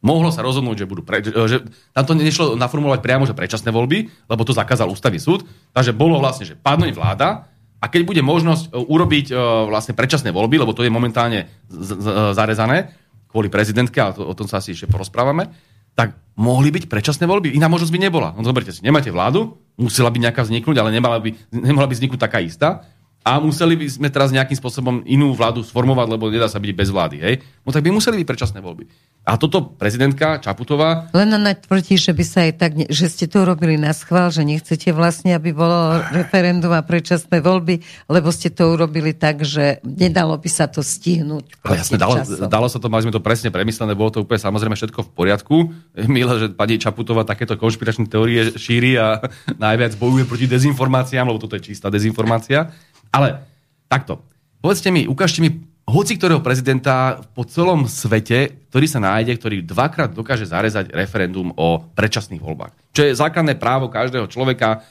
mohlo 0.00 0.32
sa 0.32 0.40
rozhodnúť, 0.40 0.84
že 0.84 0.86
budú... 0.88 1.04
Pre, 1.04 1.20
že, 1.20 1.60
tam 1.92 2.04
to 2.08 2.12
nešlo 2.16 2.56
naformulovať 2.56 3.00
priamo, 3.04 3.28
že 3.28 3.36
predčasné 3.36 3.68
voľby, 3.68 4.08
lebo 4.32 4.42
to 4.48 4.56
zakázal 4.56 4.88
ústavný 4.88 5.20
súd. 5.20 5.44
Takže 5.76 5.92
bolo 5.92 6.24
vlastne, 6.24 6.48
že 6.48 6.56
padnúť 6.56 6.96
vláda 6.96 7.44
a 7.76 7.84
keď 7.92 8.08
bude 8.08 8.22
možnosť 8.24 8.72
e, 8.72 8.80
urobiť 8.80 9.26
uh, 9.36 9.68
vlastne 9.68 9.92
predčasné 9.92 10.32
voľby, 10.32 10.56
lebo 10.56 10.72
to 10.72 10.86
je 10.86 10.88
momentálne 10.88 11.52
z, 11.68 11.90
z, 11.92 12.06
zarezané 12.32 12.96
kvôli 13.28 13.52
prezidentke, 13.52 14.00
a 14.00 14.16
to, 14.16 14.24
o 14.24 14.32
tom 14.32 14.48
sa 14.48 14.64
asi 14.64 14.72
ešte 14.72 14.88
porozprávame, 14.88 15.52
tak 15.92 16.16
mohli 16.40 16.72
byť 16.72 16.88
predčasné 16.88 17.28
voľby. 17.28 17.52
Iná 17.52 17.68
možnosť 17.68 17.92
by 17.92 18.00
nebola. 18.00 18.32
No 18.32 18.44
zoberte 18.44 18.72
si, 18.72 18.80
nemáte 18.80 19.12
vládu, 19.12 19.60
musela 19.76 20.08
by 20.08 20.18
nejaká 20.18 20.42
vzniknúť, 20.42 20.76
ale 20.80 20.90
nemala 20.90 21.20
by, 21.20 21.36
nemala 21.52 21.86
by 21.86 21.94
vzniknúť 21.94 22.20
taká 22.20 22.40
istá. 22.40 22.82
A 23.26 23.42
museli 23.42 23.74
by 23.74 23.90
sme 23.90 24.06
teraz 24.06 24.30
nejakým 24.30 24.54
spôsobom 24.54 25.02
inú 25.02 25.34
vládu 25.34 25.66
sformovať, 25.66 26.06
lebo 26.14 26.30
nedá 26.30 26.46
sa 26.46 26.62
byť 26.62 26.70
bez 26.70 26.94
vlády. 26.94 27.16
Hej? 27.18 27.34
No 27.66 27.74
tak 27.74 27.82
by 27.82 27.90
museli 27.90 28.22
byť 28.22 28.26
predčasné 28.30 28.62
voľby. 28.62 28.86
A 29.26 29.34
toto 29.34 29.74
prezidentka 29.74 30.38
Čaputová... 30.38 31.10
Len 31.10 31.34
ona 31.34 31.50
tvrdí, 31.58 31.98
že 31.98 32.14
by 32.14 32.22
sa 32.22 32.46
aj 32.46 32.52
tak, 32.62 32.78
že 32.86 33.10
ste 33.10 33.26
to 33.26 33.42
urobili 33.42 33.74
na 33.74 33.90
schvál, 33.90 34.30
že 34.30 34.46
nechcete 34.46 34.94
vlastne, 34.94 35.34
aby 35.34 35.50
bolo 35.50 35.98
referendum 36.14 36.70
a 36.70 36.86
predčasné 36.86 37.42
voľby, 37.42 37.82
lebo 38.06 38.30
ste 38.30 38.54
to 38.54 38.70
urobili 38.70 39.10
tak, 39.10 39.42
že 39.42 39.82
nedalo 39.82 40.38
by 40.38 40.46
sa 40.46 40.70
to 40.70 40.78
stihnúť. 40.78 41.58
Ale 41.66 41.82
jasne, 41.82 41.98
dalo, 41.98 42.22
dalo, 42.46 42.70
sa 42.70 42.78
to, 42.78 42.86
mali 42.86 43.02
sme 43.02 43.10
to 43.10 43.18
presne 43.18 43.50
premyslené, 43.50 43.98
bolo 43.98 44.14
to 44.14 44.22
úplne 44.22 44.38
samozrejme 44.38 44.78
všetko 44.78 45.02
v 45.02 45.10
poriadku. 45.10 45.56
Milé, 46.06 46.46
že 46.46 46.54
pani 46.54 46.78
Čaputová 46.78 47.26
takéto 47.26 47.58
konšpiračné 47.58 48.06
teórie 48.06 48.54
šíri 48.54 48.94
a 48.94 49.26
najviac 49.66 49.98
bojuje 49.98 50.30
proti 50.30 50.46
dezinformáciám, 50.46 51.26
lebo 51.26 51.42
toto 51.42 51.58
je 51.58 51.74
čistá 51.74 51.90
dezinformácia. 51.90 52.70
Ale 53.16 53.48
takto, 53.88 54.20
povedzte 54.60 54.92
mi, 54.92 55.08
ukážte 55.08 55.40
mi 55.40 55.64
hoci 55.86 56.18
ktorého 56.18 56.42
prezidenta 56.42 57.22
po 57.32 57.46
celom 57.46 57.86
svete, 57.86 58.68
ktorý 58.68 58.86
sa 58.90 59.00
nájde, 59.00 59.38
ktorý 59.38 59.56
dvakrát 59.64 60.12
dokáže 60.12 60.44
zarezať 60.44 60.90
referendum 60.92 61.54
o 61.54 61.80
predčasných 61.94 62.42
voľbách. 62.42 62.74
Čo 62.92 63.06
je 63.06 63.12
základné 63.14 63.54
právo 63.56 63.86
každého 63.86 64.26
človeka, 64.26 64.82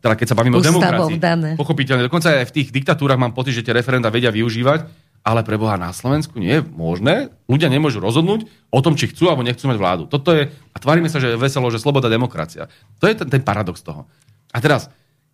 teda 0.00 0.14
keď 0.16 0.26
sa 0.30 0.38
bavíme 0.38 0.56
o 0.56 0.64
demokracii. 0.64 1.18
Dané. 1.20 1.50
Pochopiteľne, 1.58 2.06
dokonca 2.06 2.32
aj 2.32 2.48
v 2.48 2.54
tých 2.62 2.68
diktatúrach 2.72 3.20
mám 3.20 3.36
pocit, 3.36 3.58
že 3.58 3.66
tie 3.66 3.76
referenda 3.76 4.08
vedia 4.08 4.32
využívať, 4.32 4.86
ale 5.26 5.42
pre 5.42 5.58
Boha 5.58 5.74
na 5.74 5.90
Slovensku 5.90 6.38
nie 6.38 6.62
je 6.62 6.62
možné. 6.62 7.34
Ľudia 7.50 7.66
nemôžu 7.66 7.98
rozhodnúť 7.98 8.46
o 8.70 8.78
tom, 8.78 8.94
či 8.94 9.10
chcú 9.10 9.26
alebo 9.26 9.42
nechcú 9.42 9.66
mať 9.66 9.76
vládu. 9.82 10.02
Toto 10.06 10.30
je, 10.30 10.48
a 10.48 10.76
tvárime 10.78 11.10
sa, 11.10 11.18
že 11.18 11.34
je 11.34 11.42
veselo, 11.42 11.66
že 11.74 11.82
sloboda 11.82 12.06
demokracia. 12.06 12.70
To 13.02 13.10
je 13.10 13.18
ten, 13.18 13.26
ten 13.26 13.42
paradox 13.42 13.82
toho. 13.82 14.06
A 14.54 14.62
teraz, 14.62 14.86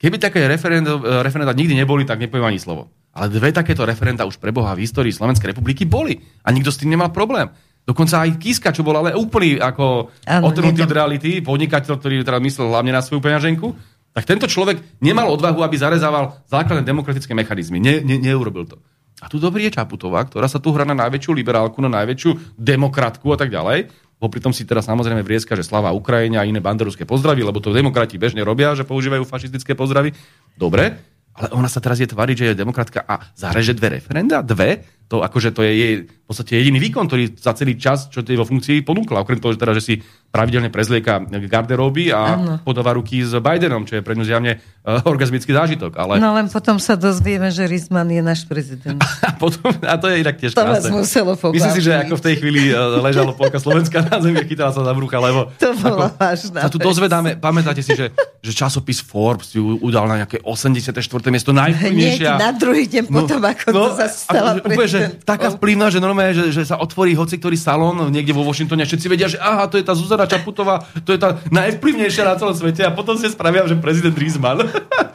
keby 0.03 0.19
také 0.19 0.43
referenda, 0.51 0.99
referenda 1.23 1.55
nikdy 1.55 1.79
neboli, 1.79 2.03
tak 2.03 2.19
nepoviem 2.19 2.51
ani 2.51 2.59
slovo. 2.59 2.91
Ale 3.15 3.31
dve 3.31 3.55
takéto 3.55 3.87
referenda 3.87 4.27
už 4.27 4.43
preboha 4.43 4.75
v 4.75 4.83
histórii 4.83 5.15
Slovenskej 5.15 5.55
republiky 5.55 5.87
boli. 5.87 6.19
A 6.43 6.51
nikto 6.51 6.75
s 6.75 6.83
tým 6.83 6.91
nemal 6.91 7.15
problém. 7.15 7.47
Dokonca 7.83 8.23
aj 8.23 8.39
Kiska, 8.39 8.71
čo 8.71 8.87
bol 8.87 8.95
ale 8.99 9.15
úplný 9.15 9.59
ako 9.59 10.11
otrhnutý 10.27 10.87
od 10.87 10.95
reality, 10.95 11.43
podnikateľ, 11.43 11.99
ktorý 11.99 12.23
teda 12.23 12.39
myslel 12.39 12.71
hlavne 12.71 12.95
na 12.95 13.03
svoju 13.03 13.19
peňaženku, 13.23 13.75
tak 14.15 14.29
tento 14.29 14.47
človek 14.47 15.03
nemal 15.03 15.27
odvahu, 15.33 15.65
aby 15.65 15.77
zarezával 15.81 16.45
základné 16.47 16.85
demokratické 16.85 17.33
mechanizmy. 17.33 17.81
Ne, 17.81 18.05
ne, 18.05 18.21
neurobil 18.21 18.69
to. 18.69 18.79
A 19.23 19.31
tu 19.31 19.39
dobrý 19.39 19.71
je 19.71 19.79
Čaputová, 19.79 20.27
ktorá 20.27 20.51
sa 20.51 20.59
tu 20.59 20.75
hrá 20.75 20.83
na 20.83 20.99
najväčšiu 20.99 21.31
liberálku, 21.31 21.79
na 21.79 21.91
najväčšiu 22.03 22.59
demokratku 22.59 23.31
a 23.31 23.39
tak 23.39 23.55
ďalej. 23.55 23.91
Popri 24.23 24.39
tom 24.39 24.55
si 24.55 24.63
teraz 24.63 24.87
samozrejme 24.87 25.27
vrieska, 25.27 25.59
že 25.59 25.67
slava 25.67 25.91
Ukrajine 25.91 26.39
a 26.39 26.47
iné 26.47 26.63
banderovské 26.63 27.03
pozdravy, 27.03 27.43
lebo 27.43 27.59
to 27.59 27.75
demokrati 27.75 28.23
bežne 28.23 28.47
robia, 28.47 28.71
že 28.79 28.87
používajú 28.87 29.27
fašistické 29.27 29.75
pozdravy. 29.75 30.15
Dobre, 30.55 30.95
ale 31.35 31.49
ona 31.51 31.67
sa 31.67 31.83
teraz 31.83 31.99
je 31.99 32.07
tváriť, 32.07 32.37
že 32.39 32.47
je 32.53 32.61
demokratka 32.63 33.03
a 33.03 33.35
zareže 33.35 33.75
dve 33.75 33.99
referenda? 33.99 34.47
Dve? 34.47 34.87
To 35.13 35.21
akože 35.21 35.53
to 35.53 35.61
je 35.61 35.73
jej 35.77 35.95
v 36.09 36.25
podstate 36.25 36.57
jediný 36.57 36.81
výkon, 36.81 37.05
ktorý 37.05 37.37
za 37.37 37.53
celý 37.53 37.77
čas, 37.77 38.09
čo 38.09 38.25
je 38.25 38.33
vo 38.33 38.49
funkcii, 38.49 38.81
ponúkla. 38.81 39.21
Okrem 39.21 39.37
toho, 39.37 39.53
že, 39.53 39.61
teda, 39.61 39.77
že 39.77 39.85
si 39.85 39.95
pravidelne 40.33 40.73
prezlieka 40.73 41.21
garderóby 41.29 42.09
a 42.09 42.21
ano. 42.41 42.53
podáva 42.65 42.97
ruky 42.97 43.21
s 43.21 43.37
Bidenom, 43.37 43.85
čo 43.85 44.01
je 44.01 44.03
pre 44.03 44.17
ňu 44.17 44.25
zjavne 44.25 44.57
uh, 44.57 45.05
orgazmický 45.05 45.53
zážitok. 45.53 45.93
Ale... 46.01 46.17
No 46.17 46.33
len 46.33 46.49
potom 46.49 46.81
sa 46.81 46.97
dozvieme, 46.97 47.53
že 47.53 47.69
Rizman 47.69 48.09
je 48.09 48.25
náš 48.25 48.49
prezident. 48.49 48.97
a, 49.29 49.37
potom, 49.37 49.69
a 49.85 50.01
to 50.01 50.09
je 50.09 50.25
inak 50.25 50.41
tiež 50.41 50.57
to 50.57 50.65
krásne. 50.65 50.89
muselo 50.89 51.37
Myslím 51.37 51.77
si, 51.77 51.85
že 51.85 51.93
ako 52.01 52.17
v 52.17 52.23
tej 52.25 52.35
chvíli 52.41 52.73
uh, 52.73 52.97
ležalo 53.05 53.37
polka 53.37 53.61
Slovenska 53.61 54.01
na 54.01 54.17
zemi 54.25 54.41
a 54.41 54.45
chytala 54.49 54.73
sa 54.73 54.81
za 54.81 54.93
brucha, 54.97 55.21
lebo... 55.21 55.53
To 55.63 55.77
bola 55.77 56.09
vážna 56.17 56.65
Sa 56.65 56.73
tu 56.73 56.81
dozvedáme, 56.81 57.37
pamätáte 57.37 57.85
si, 57.85 57.93
že, 57.93 58.09
že 58.41 58.53
časopis 58.57 59.05
Forbes 59.05 59.53
ju 59.53 59.77
udal 59.85 60.09
na 60.09 60.25
nejaké 60.25 60.41
84. 60.41 60.97
miesto 61.29 61.53
najvplyvnejšia. 61.53 62.41
na 62.41 62.57
druhý 62.57 62.89
deň 62.89 63.05
no, 63.13 63.15
potom, 63.21 63.41
ako 63.45 63.67
no, 63.69 63.83
to 63.93 64.01
zase 64.01 64.17
stala 64.25 64.57
úplne, 64.57 64.89
že 64.89 65.02
taká 65.23 65.53
vplyvná, 65.55 65.93
že 65.93 66.01
normálne, 66.01 66.35
že, 66.35 66.51
že 66.51 66.63
sa 66.65 66.81
otvorí 66.81 67.13
hoci 67.13 67.37
ktorý 67.39 67.59
salón 67.59 67.99
niekde 68.15 68.31
vo 68.31 68.47
Washingtone 68.47 68.83
a 68.83 68.89
všetci 68.89 69.07
vedia, 69.11 69.27
že 69.27 69.39
aha, 69.43 69.67
to 69.67 69.79
je 69.79 69.85
tá 69.85 69.99
Zuzana 69.99 70.31
Čaputová, 70.31 70.87
to 71.03 71.11
je 71.15 71.19
tá 71.19 71.43
najvplyvnejšia 71.51 72.23
na 72.23 72.39
celom 72.39 72.55
svete 72.55 72.87
a 72.87 72.95
potom 72.95 73.19
si 73.19 73.27
spravia, 73.27 73.67
že 73.67 73.75
prezident 73.79 74.15
Rizman. 74.15 74.63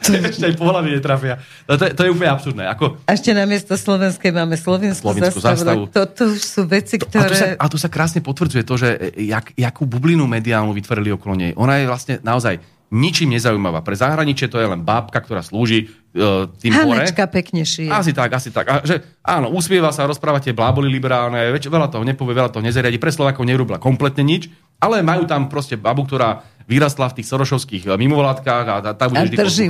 ešte 0.08 0.44
aj 0.48 0.54
po 0.56 0.72
netrafia. 0.80 1.40
To, 1.68 1.76
to, 1.76 1.84
to, 1.92 2.00
je 2.04 2.10
úplne 2.12 2.30
absurdné. 2.32 2.64
Ako... 2.72 3.00
A 3.04 3.12
ešte 3.12 3.32
na 3.36 3.44
miesto 3.44 3.76
slovenskej 3.76 4.30
máme 4.32 4.56
slovenskú, 4.56 5.12
slovenskú 5.12 5.40
zastavu. 5.40 5.88
To, 5.92 6.00
to 6.08 6.22
už 6.32 6.40
sú 6.40 6.62
veci, 6.64 6.96
ktoré... 6.96 7.24
A 7.24 7.28
tu, 7.28 7.36
sa, 7.36 7.46
a 7.56 7.66
tu 7.68 7.76
sa 7.76 7.88
krásne 7.92 8.20
potvrdzuje 8.24 8.62
to, 8.64 8.74
že 8.80 8.88
jak, 9.16 9.52
jakú 9.56 9.84
bublinu 9.84 10.24
mediálnu 10.24 10.72
vytvorili 10.72 11.12
okolo 11.12 11.34
nej. 11.36 11.52
Ona 11.56 11.80
je 11.80 11.84
vlastne 11.84 12.14
naozaj 12.24 12.77
ničím 12.88 13.36
nezaujímavá. 13.36 13.84
Pre 13.84 13.96
zahraničie 13.96 14.48
to 14.48 14.56
je 14.56 14.68
len 14.68 14.80
bábka, 14.80 15.20
ktorá 15.20 15.44
slúži 15.44 15.88
uh, 16.16 16.48
tým 16.56 16.72
Hanečka 16.72 17.28
hore. 17.28 17.34
pekne 17.36 17.62
šije. 17.64 17.92
Asi 17.92 18.16
tak, 18.16 18.32
asi 18.32 18.48
tak. 18.48 18.66
A, 18.68 18.74
že, 18.80 19.04
áno, 19.20 19.52
usmieva 19.52 19.92
sa, 19.92 20.08
rozpráva 20.08 20.40
tie 20.40 20.56
bláboli 20.56 20.88
liberálne, 20.88 21.52
veď, 21.52 21.68
veľa 21.68 21.92
toho 21.92 22.04
nepovie, 22.04 22.32
veľa 22.32 22.52
toho 22.52 22.64
nezariadi. 22.64 22.96
Pre 22.96 23.12
Slovákov 23.12 23.44
nerobila 23.44 23.76
kompletne 23.76 24.24
nič, 24.24 24.48
ale 24.80 25.04
majú 25.04 25.28
tam 25.28 25.52
proste 25.52 25.76
babu, 25.76 26.08
ktorá 26.08 26.40
vyrastla 26.68 27.12
v 27.12 27.16
tých 27.20 27.28
sorošovských 27.28 27.84
eh, 27.88 27.96
mimovládkach 27.96 28.64
a 28.68 28.74
tá, 28.84 28.90
tá 28.96 29.04
bude 29.08 29.20
a 29.20 29.26
vždy 29.28 29.36
drží 29.36 29.66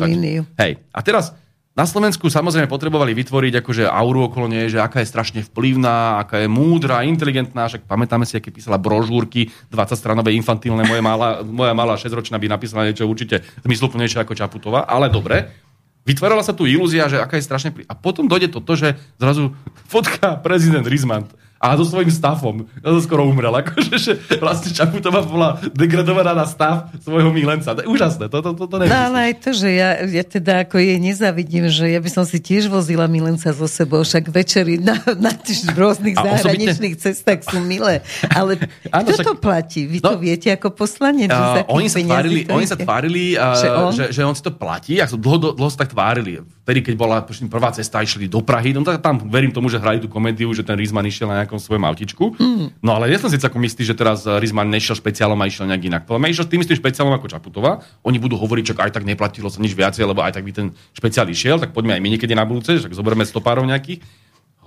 Hej. 0.58 0.72
A 0.90 0.98
teraz 1.02 1.34
na 1.78 1.86
Slovensku 1.86 2.26
samozrejme 2.26 2.66
potrebovali 2.66 3.14
vytvoriť 3.14 3.62
akože 3.62 3.86
auru 3.86 4.26
okolo 4.26 4.50
nej, 4.50 4.66
že 4.66 4.82
aká 4.82 4.98
je 4.98 5.06
strašne 5.14 5.46
vplyvná, 5.46 6.18
aká 6.18 6.42
je 6.42 6.50
múdra, 6.50 7.06
inteligentná, 7.06 7.70
však 7.70 7.86
pamätáme 7.86 8.26
si, 8.26 8.34
aké 8.34 8.50
písala 8.50 8.82
brožúrky 8.82 9.54
20 9.70 9.94
stranové 9.94 10.34
infantilné, 10.34 10.82
moja 10.82 10.98
malá, 10.98 11.46
moja 11.46 11.78
malá 11.78 11.94
6-ročná 11.94 12.34
by 12.42 12.50
napísala 12.50 12.82
niečo 12.82 13.06
určite 13.06 13.46
zmysluplnejšie 13.62 14.26
ako 14.26 14.34
Čaputová, 14.34 14.90
ale 14.90 15.06
dobre. 15.06 15.54
Vytvárala 16.02 16.42
sa 16.42 16.56
tu 16.56 16.66
ilúzia, 16.66 17.06
že 17.06 17.22
aká 17.22 17.38
je 17.38 17.46
strašne... 17.46 17.70
A 17.86 17.94
potom 17.94 18.26
dojde 18.26 18.50
toto, 18.50 18.74
že 18.74 18.98
zrazu 19.22 19.54
fotka 19.86 20.34
prezident 20.40 20.82
Rizman 20.82 21.30
a 21.58 21.74
so 21.74 21.82
svojím 21.82 22.10
stavom. 22.14 22.70
Ja 22.86 22.94
to 22.94 23.02
skoro 23.02 23.26
umrel. 23.26 23.50
Akože, 23.50 23.94
že 23.98 24.12
vlastne 24.38 24.70
Čaputová 24.70 25.26
bola 25.26 25.58
degradovaná 25.74 26.30
na 26.30 26.46
stav 26.46 26.94
svojho 27.02 27.34
milenca. 27.34 27.74
To 27.74 27.82
je 27.82 27.90
úžasné. 27.90 28.30
To, 28.30 28.38
to, 28.38 28.50
to, 28.54 28.64
to 28.70 28.76
no 28.78 28.94
ale 28.94 29.30
aj 29.30 29.34
to, 29.42 29.50
že 29.50 29.68
ja, 29.74 29.98
ja 30.06 30.22
teda 30.22 30.62
ako 30.62 30.78
jej 30.78 31.02
nezavidím, 31.02 31.66
že 31.66 31.90
ja 31.90 31.98
by 31.98 32.10
som 32.14 32.22
si 32.22 32.38
tiež 32.38 32.70
vozila 32.70 33.10
milenca 33.10 33.50
so 33.50 33.66
sebou, 33.66 34.06
však 34.06 34.30
večery 34.30 34.78
na, 34.78 35.02
na 35.18 35.34
tých 35.34 35.66
rôznych 35.74 36.14
a 36.14 36.38
zahraničných 36.38 36.94
osobitne... 36.94 37.14
cestách 37.18 37.42
sú 37.42 37.58
milé. 37.58 38.06
Ale 38.30 38.62
ano, 38.94 39.10
kto 39.10 39.12
však... 39.18 39.26
to 39.26 39.34
platí? 39.42 39.80
Vy 39.90 39.98
no, 39.98 40.14
to 40.14 40.22
viete 40.22 40.48
ako 40.54 40.70
poslanec? 40.78 41.34
Uh, 41.34 41.66
oni, 41.74 41.90
sa 41.90 41.98
tvárili, 41.98 42.46
oni 42.46 42.66
sa 42.70 42.78
tvárili, 42.78 43.34
uh, 43.34 43.58
že, 43.58 43.66
on? 43.66 43.90
Že, 43.90 44.04
že 44.14 44.22
on 44.22 44.34
si 44.38 44.42
to 44.46 44.54
platí. 44.54 45.02
A 45.02 45.10
dlho, 45.10 45.58
dlho 45.58 45.70
sa 45.74 45.82
tak 45.82 45.90
tvárili. 45.90 46.38
Vtedy, 46.68 46.84
keď 46.84 47.00
bola 47.00 47.24
prvá 47.24 47.72
cesta, 47.72 48.04
išli 48.04 48.28
do 48.28 48.44
Prahy, 48.44 48.76
no 48.76 48.84
tak 48.84 49.00
tam 49.00 49.16
verím 49.32 49.56
tomu, 49.56 49.72
že 49.72 49.80
hrali 49.80 50.04
tú 50.04 50.08
komédiu, 50.12 50.52
že 50.52 50.60
ten 50.60 50.76
Rizman 50.76 51.08
išiel 51.08 51.24
na 51.24 51.40
nejakom 51.40 51.56
svojom 51.56 51.80
autičku. 51.80 52.36
Mm. 52.36 52.76
No 52.84 52.92
ale 52.92 53.08
ja 53.08 53.16
som 53.16 53.32
si 53.32 53.40
celkom 53.40 53.64
istý, 53.64 53.88
že 53.88 53.96
teraz 53.96 54.28
Rizman 54.28 54.68
nešiel 54.68 54.92
špeciálom 54.92 55.40
a 55.40 55.48
išiel 55.48 55.64
nejak 55.64 55.88
inak. 55.88 56.02
Podľa 56.04 56.20
mňa 56.20 56.28
išiel 56.28 56.44
s 56.44 56.52
tým 56.52 56.60
istým 56.60 56.76
špeciálom 56.76 57.16
ako 57.16 57.24
Čaputová. 57.32 57.80
Oni 58.04 58.20
budú 58.20 58.36
hovoriť, 58.36 58.64
že 58.68 58.74
aj 58.84 59.00
tak 59.00 59.08
neplatilo 59.08 59.48
sa 59.48 59.64
nič 59.64 59.72
viacej, 59.72 60.04
lebo 60.04 60.20
aj 60.20 60.36
tak 60.36 60.44
by 60.44 60.52
ten 60.52 60.76
špeciál 60.92 61.24
išiel, 61.32 61.56
tak 61.56 61.72
poďme 61.72 61.96
aj 61.96 62.04
my 62.04 62.08
niekedy 62.12 62.36
na 62.36 62.44
budúce, 62.44 62.76
že 62.76 62.92
zoberme 62.92 63.24
stopárov 63.24 63.64
nejakých. 63.64 64.04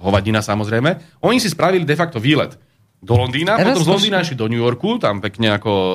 Hovadina 0.01 0.41
samozrejme. 0.41 1.21
Oni 1.21 1.37
si 1.37 1.53
spravili 1.53 1.85
de 1.85 1.93
facto 1.93 2.17
výlet. 2.17 2.57
Do 3.01 3.17
Londýna, 3.17 3.57
Rozkošne. 3.57 3.73
potom 3.73 3.81
z 3.81 3.91
Londýna 3.97 4.17
išli 4.21 4.37
do 4.37 4.45
New 4.45 4.61
Yorku, 4.61 5.01
tam 5.01 5.25
pekne 5.25 5.57
ako 5.57 5.71
o, 5.73 5.89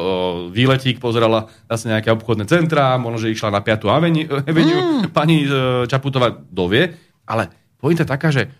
výletík 0.50 0.98
pozerala 0.98 1.46
zase 1.70 1.86
nejaké 1.94 2.10
obchodné 2.10 2.50
centrá, 2.50 2.98
možno, 2.98 3.22
že 3.22 3.30
išla 3.30 3.54
na 3.54 3.62
5. 3.62 3.86
Avenue, 3.86 4.26
mm. 4.26 5.14
pani 5.14 5.46
e, 5.46 5.86
Čaputová 5.86 6.34
dovie, 6.34 6.90
ale 7.22 7.74
pointa 7.78 8.02
taká, 8.02 8.34
že 8.34 8.50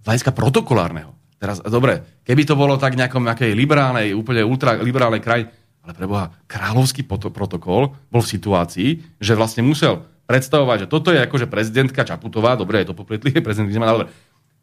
z 0.00 0.04
hľadiska 0.06 0.30
protokolárneho, 0.30 1.18
teraz, 1.42 1.58
dobre, 1.66 2.22
keby 2.22 2.46
to 2.46 2.54
bolo 2.54 2.78
tak 2.78 2.94
nejakom 2.94 3.26
nejakej 3.26 3.58
liberálnej, 3.58 4.14
úplne 4.14 4.46
ultraliberálnej 4.46 5.18
kraj, 5.18 5.50
ale 5.82 5.92
preboha, 5.98 6.30
kráľovský 6.46 7.02
protokol 7.10 7.92
bol 8.08 8.22
v 8.22 8.32
situácii, 8.38 9.18
že 9.18 9.34
vlastne 9.34 9.66
musel 9.66 10.06
predstavovať, 10.24 10.86
že 10.86 10.90
toto 10.90 11.12
je 11.12 11.20
akože 11.20 11.50
prezidentka 11.50 12.06
Čaputová, 12.06 12.56
dobre, 12.56 12.80
je 12.80 12.94
to 12.94 12.96
popletli, 12.96 13.34
prezident 13.44 13.74
Zeman, 13.74 13.90
ale 13.90 14.04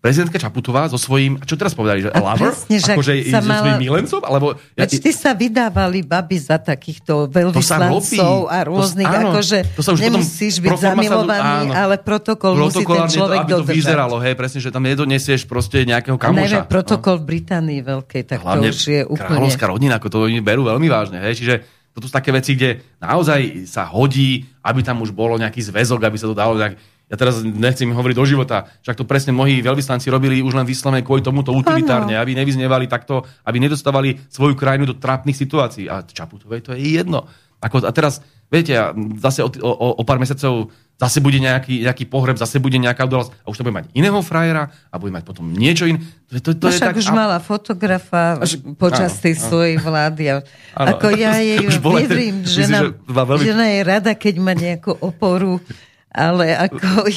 prezidentka 0.01 0.41
Čaputová 0.41 0.89
so 0.89 0.97
svojím, 0.97 1.37
čo 1.45 1.53
teraz 1.53 1.77
povedali, 1.77 2.01
že 2.01 2.09
a 2.09 2.17
lover? 2.17 2.49
Presne, 2.49 2.77
že 2.81 2.93
akože 2.97 3.13
sa 3.29 3.39
so 3.39 3.47
mala... 3.47 3.61
svojím 3.61 3.79
milencom? 3.85 4.21
Alebo, 4.25 4.47
ja, 4.73 4.85
ty 4.89 5.11
sa 5.13 5.37
vydávali 5.37 6.01
baby 6.01 6.37
za 6.41 6.57
takýchto 6.57 7.29
veľvyslancov 7.29 8.49
a 8.49 8.57
rôznych, 8.65 9.05
to, 9.05 9.13
áno, 9.13 9.29
akože 9.37 9.57
to 9.77 9.81
sa 9.85 9.91
už 9.93 10.01
nemusíš 10.01 10.57
byť 10.57 10.73
zamilovaný, 10.73 11.69
sa, 11.69 11.85
ale 11.85 11.95
protokol 12.01 12.57
musí 12.57 12.81
ten 12.81 13.05
človek 13.13 13.37
to, 13.37 13.45
aby 13.45 13.51
dodržať. 13.53 13.69
to 13.69 13.77
vyzeralo, 13.77 14.15
hej, 14.25 14.33
presne, 14.33 14.59
že 14.59 14.73
tam 14.73 14.83
nedonesieš 14.83 15.45
proste 15.45 15.85
nejakého 15.85 16.17
kamoša. 16.17 16.65
Najmä 16.65 16.65
protokol 16.65 17.15
no. 17.15 17.21
v 17.21 17.25
Británii 17.29 17.81
veľkej, 17.85 18.21
tak 18.25 18.37
Hlavne 18.41 18.67
to 18.67 18.73
už 18.73 18.81
je 18.89 19.01
úplne... 19.05 19.37
Kráľovská 19.37 19.65
rodina, 19.69 20.01
ako 20.01 20.07
to 20.09 20.17
oni 20.25 20.41
berú 20.41 20.65
veľmi 20.65 20.89
vážne, 20.89 21.21
hej, 21.21 21.37
čiže 21.37 21.55
toto 21.93 22.09
sú 22.09 22.13
také 22.15 22.33
veci, 22.33 22.57
kde 22.57 22.97
naozaj 23.03 23.69
sa 23.69 23.85
hodí, 23.85 24.47
aby 24.65 24.79
tam 24.81 25.03
už 25.05 25.13
bolo 25.13 25.37
nejaký 25.37 25.61
zväzok, 25.61 26.09
aby 26.09 26.17
sa 26.17 26.25
to 26.25 26.33
dalo 26.33 26.57
nejak 26.57 26.79
ja 27.11 27.19
teraz 27.19 27.43
nechcem 27.43 27.91
hovoriť 27.91 28.15
do 28.15 28.23
života, 28.23 28.71
však 28.87 28.95
to 28.95 29.03
presne 29.03 29.35
mnohí 29.35 29.59
veľvyslanci 29.59 30.07
robili 30.07 30.39
už 30.39 30.55
len 30.55 30.63
vyslovene 30.63 31.03
kvôli 31.03 31.19
tomuto 31.19 31.51
utilitárne, 31.51 32.15
aby 32.15 32.31
nevyznievali 32.39 32.87
takto, 32.87 33.27
aby 33.43 33.59
nedostávali 33.59 34.15
svoju 34.31 34.55
krajinu 34.55 34.87
do 34.87 34.95
trápnych 34.95 35.35
situácií. 35.35 35.91
A 35.91 36.07
Čaputovej 36.07 36.63
to 36.63 36.71
je 36.71 36.95
jedno. 36.95 37.27
Ako, 37.59 37.83
a 37.83 37.91
teraz, 37.91 38.23
viete, 38.47 38.73
zase 39.19 39.43
o, 39.43 39.51
o, 39.51 39.87
o 39.99 40.03
pár 40.07 40.17
mesiacov 40.17 40.71
zase 41.01 41.17
bude 41.17 41.41
nejaký, 41.41 41.81
nejaký 41.81 42.05
pohreb, 42.05 42.37
zase 42.37 42.61
bude 42.61 42.77
nejaká 42.77 43.09
udalosť 43.09 43.33
a 43.41 43.45
už 43.49 43.57
to 43.57 43.65
bude 43.65 43.73
mať 43.73 43.85
iného 43.97 44.21
frajera 44.21 44.69
a 44.93 44.95
bude 45.01 45.09
mať 45.09 45.25
potom 45.25 45.49
niečo 45.49 45.89
iné. 45.89 45.97
To, 46.29 46.37
to, 46.37 46.49
to 46.53 46.69
no 46.69 46.69
je 46.69 46.77
však 46.77 46.93
tak, 46.93 47.01
už 47.01 47.09
a... 47.09 47.13
mala 47.17 47.37
fotografa 47.41 48.37
až, 48.37 48.61
počas 48.77 49.17
áno, 49.17 49.21
tej 49.25 49.33
áno. 49.33 49.43
svojej 49.49 49.75
vlády. 49.81 50.23
Áno. 50.29 50.41
Ako 50.77 51.07
ja 51.17 51.41
jej 51.57 51.57
verím, 52.05 52.45
že, 52.45 52.69
že 52.69 52.93
veľmi... 53.09 53.41
žena 53.41 53.65
je 53.73 53.79
rada, 53.81 54.11
keď 54.13 54.35
má 54.37 54.53
nejakú 54.53 54.93
oporu 55.01 55.57
ale 56.11 56.51
ako... 56.67 57.07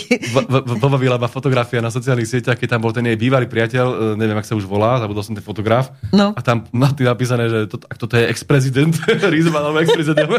Pobavila 0.78 1.18
ma 1.18 1.26
fotografia 1.26 1.82
na 1.82 1.90
sociálnych 1.90 2.30
sieťach, 2.30 2.54
keď 2.54 2.78
tam 2.78 2.80
bol 2.86 2.94
ten 2.94 3.02
jej 3.02 3.18
bývalý 3.18 3.50
priateľ, 3.50 3.86
e, 3.90 3.94
neviem, 4.14 4.38
ak 4.38 4.46
sa 4.46 4.54
už 4.54 4.70
volá, 4.70 5.02
zabudol 5.02 5.26
som 5.26 5.34
ten 5.34 5.42
fotograf. 5.42 5.90
No. 6.14 6.30
A 6.30 6.40
tam 6.46 6.62
má 6.70 6.94
tým 6.94 7.10
napísané, 7.10 7.50
že 7.50 7.58
to, 7.66 7.82
ak 7.82 7.98
toto 7.98 8.14
je 8.14 8.30
ex-prezident, 8.30 8.94
Rizman 9.34 9.66
alebo 9.66 9.82
ex-prezident. 9.82 10.30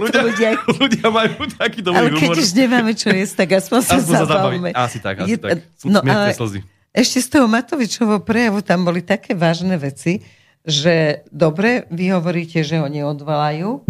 ľudia, 0.00 0.20
ľudia, 0.24 0.48
ľudia 0.64 1.06
majú 1.12 1.44
taký 1.60 1.84
dobrý 1.84 2.08
Ale 2.08 2.16
keď 2.16 2.40
už 2.40 2.50
nemáme 2.56 2.96
čo 2.96 3.12
jesť, 3.12 3.44
tak 3.44 3.60
aspoň 3.60 3.78
sa 3.84 4.00
aspoň 4.00 4.14
zabavíme. 4.24 4.68
Asi 4.72 4.98
tak, 5.04 5.28
asi 5.28 5.36
je, 5.36 5.36
tak. 5.36 5.60
No, 5.84 6.00
ale 6.00 6.32
slzy. 6.32 6.64
Ešte 6.96 7.20
z 7.20 7.28
toho 7.28 7.44
Matovičovho 7.44 8.24
prejavu 8.24 8.64
tam 8.64 8.88
boli 8.88 9.04
také 9.04 9.36
vážne 9.36 9.76
veci, 9.76 10.24
že 10.64 11.20
dobre, 11.28 11.84
vy 11.92 12.16
hovoríte, 12.16 12.64
že 12.64 12.80
ho 12.80 12.88
neodvolajú 12.88 13.84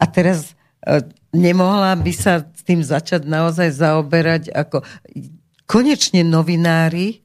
a 0.00 0.04
teraz 0.08 0.56
e, 0.80 1.04
nemohla 1.30 1.94
by 1.98 2.12
sa 2.14 2.42
s 2.42 2.62
tým 2.66 2.82
začať 2.82 3.26
naozaj 3.26 3.70
zaoberať 3.74 4.50
ako 4.50 4.82
konečne 5.70 6.26
novinári, 6.26 7.22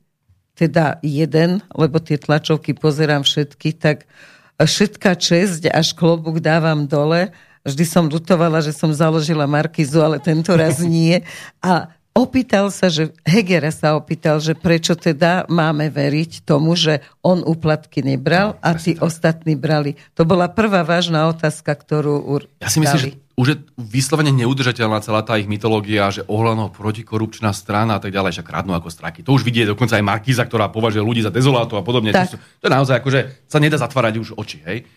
teda 0.55 1.03
jeden, 1.03 1.59
lebo 1.75 1.99
tie 1.99 2.15
tlačovky 2.15 2.77
pozerám 2.77 3.27
všetky, 3.27 3.75
tak 3.75 4.07
všetká 4.55 5.19
česť 5.19 5.67
až 5.67 5.91
klobúk 5.91 6.39
dávam 6.39 6.87
dole. 6.87 7.35
Vždy 7.65 7.83
som 7.83 8.05
lutovala, 8.07 8.61
že 8.61 8.71
som 8.71 8.93
založila 8.93 9.49
Markizu, 9.49 9.99
ale 9.99 10.21
tento 10.21 10.53
raz 10.53 10.79
nie. 10.79 11.25
A 11.59 11.91
opýtal 12.15 12.71
sa, 12.71 12.87
že 12.87 13.11
Hegera 13.27 13.69
sa 13.75 13.99
opýtal, 13.99 14.39
že 14.39 14.55
prečo 14.55 14.95
teda 14.95 15.45
máme 15.51 15.91
veriť 15.91 16.47
tomu, 16.47 16.73
že 16.79 17.03
on 17.19 17.43
úplatky 17.43 17.99
nebral 18.01 18.55
a 18.63 18.73
tí 18.79 18.95
ostatní 18.97 19.59
brali. 19.59 19.99
To 20.15 20.23
bola 20.23 20.47
prvá 20.47 20.87
vážna 20.87 21.27
otázka, 21.27 21.75
ktorú 21.75 22.23
Ja 22.63 22.71
si 22.71 22.79
myslím, 22.79 23.01
že 23.03 23.09
už 23.35 23.47
je 23.51 23.57
vyslovene 23.75 24.31
neudržateľná 24.31 25.03
celá 25.03 25.19
tá 25.19 25.35
ich 25.35 25.51
mytológia, 25.51 26.07
že 26.07 26.23
ohľadno 26.23 26.71
protikorupčná 26.71 27.51
strana 27.51 27.99
a 27.99 28.01
tak 28.01 28.15
ďalej, 28.15 28.39
že 28.39 28.47
kradnú 28.47 28.71
ako 28.71 28.87
straky. 28.87 29.27
To 29.27 29.35
už 29.35 29.43
vidie 29.43 29.67
dokonca 29.67 29.99
aj 29.99 30.07
Markíza, 30.07 30.47
ktorá 30.47 30.71
považuje 30.71 31.03
ľudí 31.03 31.19
za 31.19 31.35
dezolátov 31.35 31.75
a 31.75 31.83
podobne. 31.83 32.15
To, 32.15 32.39
to 32.39 32.63
je 32.63 32.71
naozaj 32.71 33.03
akože 33.03 33.51
sa 33.51 33.59
nedá 33.59 33.75
zatvárať 33.75 34.23
už 34.23 34.29
oči. 34.39 34.63
Hej? 34.63 34.87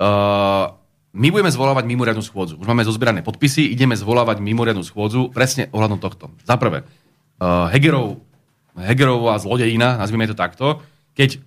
Uh, 0.00 0.72
my 1.16 1.32
budeme 1.32 1.48
zvolávať 1.48 1.88
mimoriadnu 1.88 2.20
schôdzu. 2.20 2.60
Už 2.60 2.68
máme 2.68 2.84
zozbierané 2.84 3.24
podpisy, 3.24 3.72
ideme 3.72 3.96
zvolávať 3.96 4.44
mimoriadnu 4.44 4.84
schôdzu 4.84 5.32
presne 5.32 5.72
ohľadom 5.72 5.96
tohto. 5.96 6.28
Za 6.44 6.60
prvé, 6.60 6.84
uh, 6.84 7.72
Hegerov, 7.72 8.20
Hegerová 8.76 9.40
zlodejina, 9.40 9.96
nazvime 9.96 10.28
to 10.28 10.36
takto, 10.36 10.84
keď, 11.16 11.40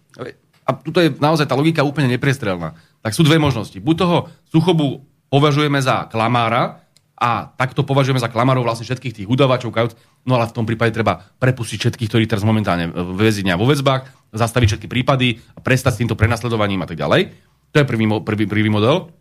a 0.66 0.70
tuto 0.74 1.06
je 1.06 1.14
naozaj 1.22 1.46
tá 1.46 1.54
logika 1.54 1.86
úplne 1.86 2.10
nepriestrelná, 2.10 2.74
tak 3.06 3.14
sú 3.14 3.22
dve 3.22 3.38
možnosti. 3.38 3.78
Buď 3.78 3.96
toho 4.02 4.18
Suchobu 4.50 5.06
považujeme 5.30 5.78
za 5.78 6.10
klamára, 6.10 6.90
a 7.20 7.52
takto 7.52 7.84
považujeme 7.84 8.24
za 8.24 8.32
klamárov 8.32 8.64
vlastne 8.64 8.88
všetkých 8.88 9.16
tých 9.22 9.28
udavačov, 9.28 9.76
no 10.24 10.40
ale 10.40 10.48
v 10.48 10.56
tom 10.56 10.64
prípade 10.64 10.96
treba 10.96 11.20
prepustiť 11.20 11.78
všetkých, 11.84 12.08
ktorí 12.08 12.24
teraz 12.32 12.48
momentálne 12.48 12.88
väzenia 12.96 13.60
vo 13.60 13.68
väzbách, 13.68 14.32
zastaviť 14.32 14.68
všetky 14.72 14.88
prípady 14.88 15.44
a 15.52 15.60
prestať 15.60 16.00
s 16.00 16.00
týmto 16.00 16.16
prenasledovaním 16.16 16.80
a 16.80 16.88
tak 16.88 16.96
ďalej. 16.96 17.36
To 17.76 17.84
je 17.84 17.86
prvý, 17.86 18.08
prvý, 18.24 18.46
prvý 18.48 18.72
model 18.72 19.12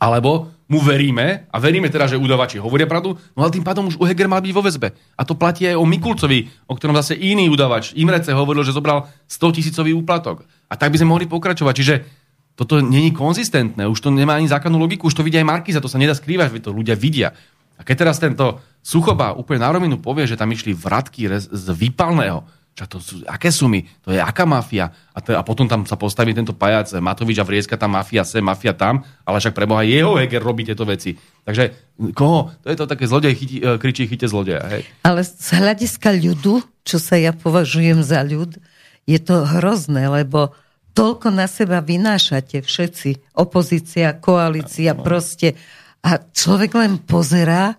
alebo 0.00 0.48
mu 0.70 0.80
veríme 0.80 1.50
a 1.52 1.56
veríme 1.60 1.92
teda, 1.92 2.08
že 2.08 2.16
udavači 2.16 2.56
hovoria 2.56 2.88
pravdu, 2.88 3.18
no 3.36 3.44
ale 3.44 3.52
tým 3.52 3.66
pádom 3.66 3.90
už 3.90 4.00
u 4.00 4.06
Heger 4.06 4.30
mal 4.30 4.40
byť 4.40 4.54
vo 4.54 4.64
väzbe. 4.64 4.88
A 5.18 5.22
to 5.26 5.36
platí 5.36 5.68
aj 5.68 5.76
o 5.76 5.84
Mikulcovi, 5.84 6.48
o 6.70 6.78
ktorom 6.78 6.96
zase 6.96 7.18
iný 7.18 7.50
udavač, 7.52 7.92
Imrece, 7.98 8.32
hovoril, 8.32 8.64
že 8.64 8.72
zobral 8.72 9.10
100 9.28 9.56
tisícový 9.60 9.92
úplatok. 9.92 10.46
A 10.70 10.78
tak 10.78 10.94
by 10.94 11.02
sme 11.02 11.12
mohli 11.12 11.26
pokračovať. 11.26 11.74
Čiže 11.74 11.94
toto 12.54 12.78
není 12.78 13.10
konzistentné, 13.10 13.84
už 13.90 13.98
to 13.98 14.08
nemá 14.14 14.38
ani 14.38 14.46
základnú 14.46 14.78
logiku, 14.78 15.10
už 15.10 15.20
to 15.20 15.26
vidia 15.26 15.42
aj 15.42 15.48
Markiza, 15.48 15.82
to 15.82 15.90
sa 15.90 15.98
nedá 15.98 16.14
skrývať, 16.14 16.62
to 16.62 16.70
ľudia 16.70 16.94
vidia. 16.94 17.34
A 17.76 17.82
keď 17.82 18.06
teraz 18.06 18.20
tento 18.20 18.60
Suchoba 18.80 19.36
úplne 19.36 19.64
na 19.64 19.72
rovinu 19.72 19.96
povie, 20.00 20.28
že 20.28 20.36
tam 20.36 20.52
išli 20.52 20.76
vratky 20.76 21.28
z 21.36 21.66
výpalného, 21.72 22.44
čo 22.74 22.84
to 22.88 22.96
sú, 23.02 23.14
aké 23.28 23.52
sumy? 23.52 23.84
To 24.06 24.14
je 24.14 24.20
aká 24.22 24.48
mafia? 24.48 24.88
A, 25.12 25.20
to, 25.20 25.36
a 25.36 25.42
potom 25.44 25.68
tam 25.68 25.84
sa 25.84 26.00
postaví 26.00 26.32
tento 26.32 26.56
pajac 26.56 26.88
Matovič 26.96 27.36
a 27.42 27.44
Vrieska, 27.44 27.76
tam 27.76 27.98
mafia 27.98 28.24
sem, 28.24 28.40
mafia 28.40 28.72
tam, 28.72 29.04
ale 29.26 29.36
však 29.36 29.52
preboha 29.52 29.84
jeho 29.84 30.16
Heger 30.16 30.40
robí 30.40 30.64
tieto 30.64 30.88
veci. 30.88 31.12
Takže 31.44 31.96
koho? 32.16 32.54
To 32.64 32.68
je 32.72 32.78
to 32.78 32.86
také 32.88 33.04
zlodej 33.04 33.36
chyti, 33.36 33.56
e, 33.60 33.76
kričí 33.76 34.08
chyte 34.08 34.30
zlodeja. 34.30 34.64
Hej? 34.70 34.88
Ale 35.04 35.20
z 35.26 35.48
hľadiska 35.60 36.08
ľudu, 36.14 36.64
čo 36.86 36.96
sa 36.96 37.20
ja 37.20 37.36
považujem 37.36 38.00
za 38.00 38.24
ľud, 38.24 38.56
je 39.04 39.18
to 39.20 39.44
hrozné, 39.44 40.08
lebo 40.08 40.56
toľko 40.94 41.28
na 41.34 41.50
seba 41.50 41.84
vynášate 41.84 42.62
všetci, 42.64 43.36
opozícia, 43.36 44.16
koalícia, 44.16 44.96
no. 44.96 45.02
proste. 45.04 45.58
A 46.00 46.16
človek 46.16 46.72
len 46.80 46.96
pozerá, 47.02 47.76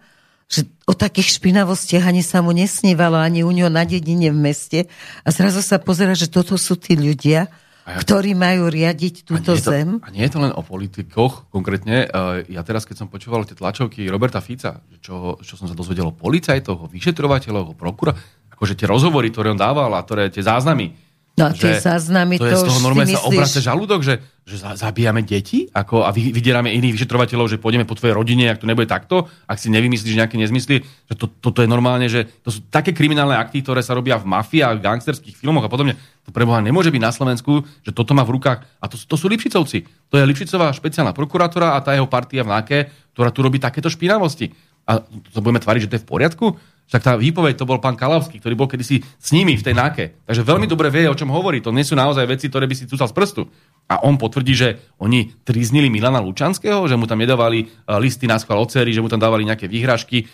o 0.92 0.94
takých 0.94 1.40
špinavostiach 1.40 2.04
ani 2.04 2.20
sa 2.20 2.44
mu 2.44 2.52
nesnívalo, 2.52 3.16
ani 3.16 3.48
u 3.48 3.52
ňo 3.56 3.72
na 3.72 3.88
dedine 3.88 4.28
v 4.36 4.52
meste. 4.52 4.80
A 5.24 5.32
zrazu 5.32 5.64
sa 5.64 5.80
pozera, 5.80 6.12
že 6.12 6.28
toto 6.28 6.60
sú 6.60 6.76
tí 6.76 7.00
ľudia, 7.00 7.48
ja, 7.48 7.98
ktorí 8.04 8.36
majú 8.36 8.68
riadiť 8.68 9.24
túto 9.24 9.56
a 9.56 9.58
to, 9.58 9.72
zem. 9.72 10.04
A 10.04 10.12
nie 10.12 10.28
je 10.28 10.36
to 10.36 10.44
len 10.44 10.52
o 10.52 10.60
politikoch 10.60 11.48
konkrétne. 11.48 12.06
E, 12.06 12.52
ja 12.52 12.62
teraz, 12.68 12.84
keď 12.84 13.06
som 13.06 13.08
počúval 13.08 13.48
tie 13.48 13.56
tlačovky 13.56 14.04
Roberta 14.12 14.44
Fica, 14.44 14.84
čo, 15.00 15.40
čo 15.40 15.56
som 15.56 15.72
sa 15.72 15.74
dozvedel 15.74 16.12
o 16.12 16.14
policajtoch, 16.14 16.86
o 16.86 16.92
vyšetrovateľoch, 16.92 17.72
o 17.72 17.80
prokura, 17.80 18.12
akože 18.52 18.76
tie 18.76 18.86
rozhovory, 18.86 19.32
ktoré 19.32 19.56
on 19.56 19.58
dával 19.58 19.90
a 19.96 20.04
ktoré 20.04 20.28
tie 20.28 20.46
záznamy, 20.46 20.94
No 21.40 21.48
a 21.48 21.56
tie 21.56 21.80
záznamy 21.80 22.36
to, 22.36 22.44
to 22.44 22.52
je 22.52 22.56
z 22.60 22.68
toho 22.68 22.82
normálne 22.84 23.16
sa 23.16 23.24
obrace 23.24 23.64
žalúdok, 23.64 24.04
že, 24.04 24.20
že 24.44 24.60
zabíjame 24.60 25.24
deti 25.24 25.64
ako, 25.72 26.04
a 26.04 26.12
vydierame 26.12 26.76
iných 26.76 27.00
vyšetrovateľov, 27.00 27.48
že 27.48 27.56
pôjdeme 27.56 27.88
po 27.88 27.96
tvojej 27.96 28.12
rodine, 28.12 28.52
ak 28.52 28.60
to 28.60 28.68
nebude 28.68 28.92
takto, 28.92 29.32
ak 29.48 29.56
si 29.56 29.72
nevymyslíš 29.72 30.20
nejaké 30.20 30.36
nezmysly, 30.36 30.84
že 30.84 31.16
to, 31.16 31.32
toto 31.32 31.64
je 31.64 31.72
normálne, 31.72 32.12
že 32.12 32.28
to 32.44 32.52
sú 32.52 32.68
také 32.68 32.92
kriminálne 32.92 33.40
akty, 33.40 33.64
ktoré 33.64 33.80
sa 33.80 33.96
robia 33.96 34.20
v 34.20 34.28
mafiách, 34.28 34.84
v 34.84 34.86
gangsterských 34.86 35.40
filmoch 35.40 35.64
a 35.64 35.72
podobne. 35.72 35.96
To 36.28 36.36
preboha 36.36 36.60
nemôže 36.60 36.92
byť 36.92 37.02
na 37.02 37.16
Slovensku, 37.16 37.64
že 37.82 37.96
toto 37.96 38.12
má 38.12 38.28
v 38.28 38.36
rukách. 38.36 38.68
A 38.84 38.86
to, 38.92 39.00
to 39.00 39.16
sú 39.16 39.32
Lipšicovci. 39.32 40.12
To 40.12 40.20
je 40.20 40.28
Lipšicová 40.28 40.76
špeciálna 40.76 41.16
prokurátora 41.16 41.80
a 41.80 41.82
tá 41.82 41.96
jeho 41.96 42.12
partia 42.12 42.44
v 42.44 42.52
NAKE, 42.52 42.80
ktorá 43.16 43.32
tu 43.32 43.40
robí 43.40 43.58
takéto 43.58 43.88
špinavosti. 43.88 44.52
A 44.86 45.00
to 45.02 45.40
budeme 45.40 45.62
tvariť, 45.62 45.82
že 45.86 45.90
to 45.90 45.96
je 45.98 46.04
v 46.04 46.10
poriadku? 46.10 46.46
Však 46.92 47.08
tá 47.08 47.16
výpoveď 47.16 47.56
to 47.56 47.64
bol 47.64 47.80
pán 47.80 47.96
Kalavský, 47.96 48.44
ktorý 48.44 48.60
bol 48.60 48.68
kedysi 48.68 49.00
s 49.00 49.32
nimi 49.32 49.56
v 49.56 49.64
tej 49.64 49.72
náke. 49.72 50.04
Takže 50.28 50.44
veľmi 50.44 50.68
dobre 50.68 50.92
vie, 50.92 51.08
o 51.08 51.16
čom 51.16 51.32
hovorí. 51.32 51.64
To 51.64 51.72
nie 51.72 51.88
sú 51.88 51.96
naozaj 51.96 52.28
veci, 52.28 52.52
ktoré 52.52 52.68
by 52.68 52.76
si 52.76 52.84
cúcal 52.84 53.08
z 53.08 53.16
prstu. 53.16 53.48
A 53.88 54.04
on 54.04 54.20
potvrdí, 54.20 54.52
že 54.52 54.92
oni 55.00 55.32
triznili 55.48 55.88
Milana 55.88 56.20
Lučanského, 56.20 56.84
že 56.92 57.00
mu 57.00 57.08
tam 57.08 57.24
nedávali 57.24 57.64
e, 57.64 57.66
listy 57.96 58.28
na 58.28 58.36
schvál 58.36 58.60
ocery, 58.60 58.92
že 58.92 59.00
mu 59.00 59.08
tam 59.08 59.24
dávali 59.24 59.48
nejaké 59.48 59.72
výhražky. 59.72 60.18
E, 60.20 60.26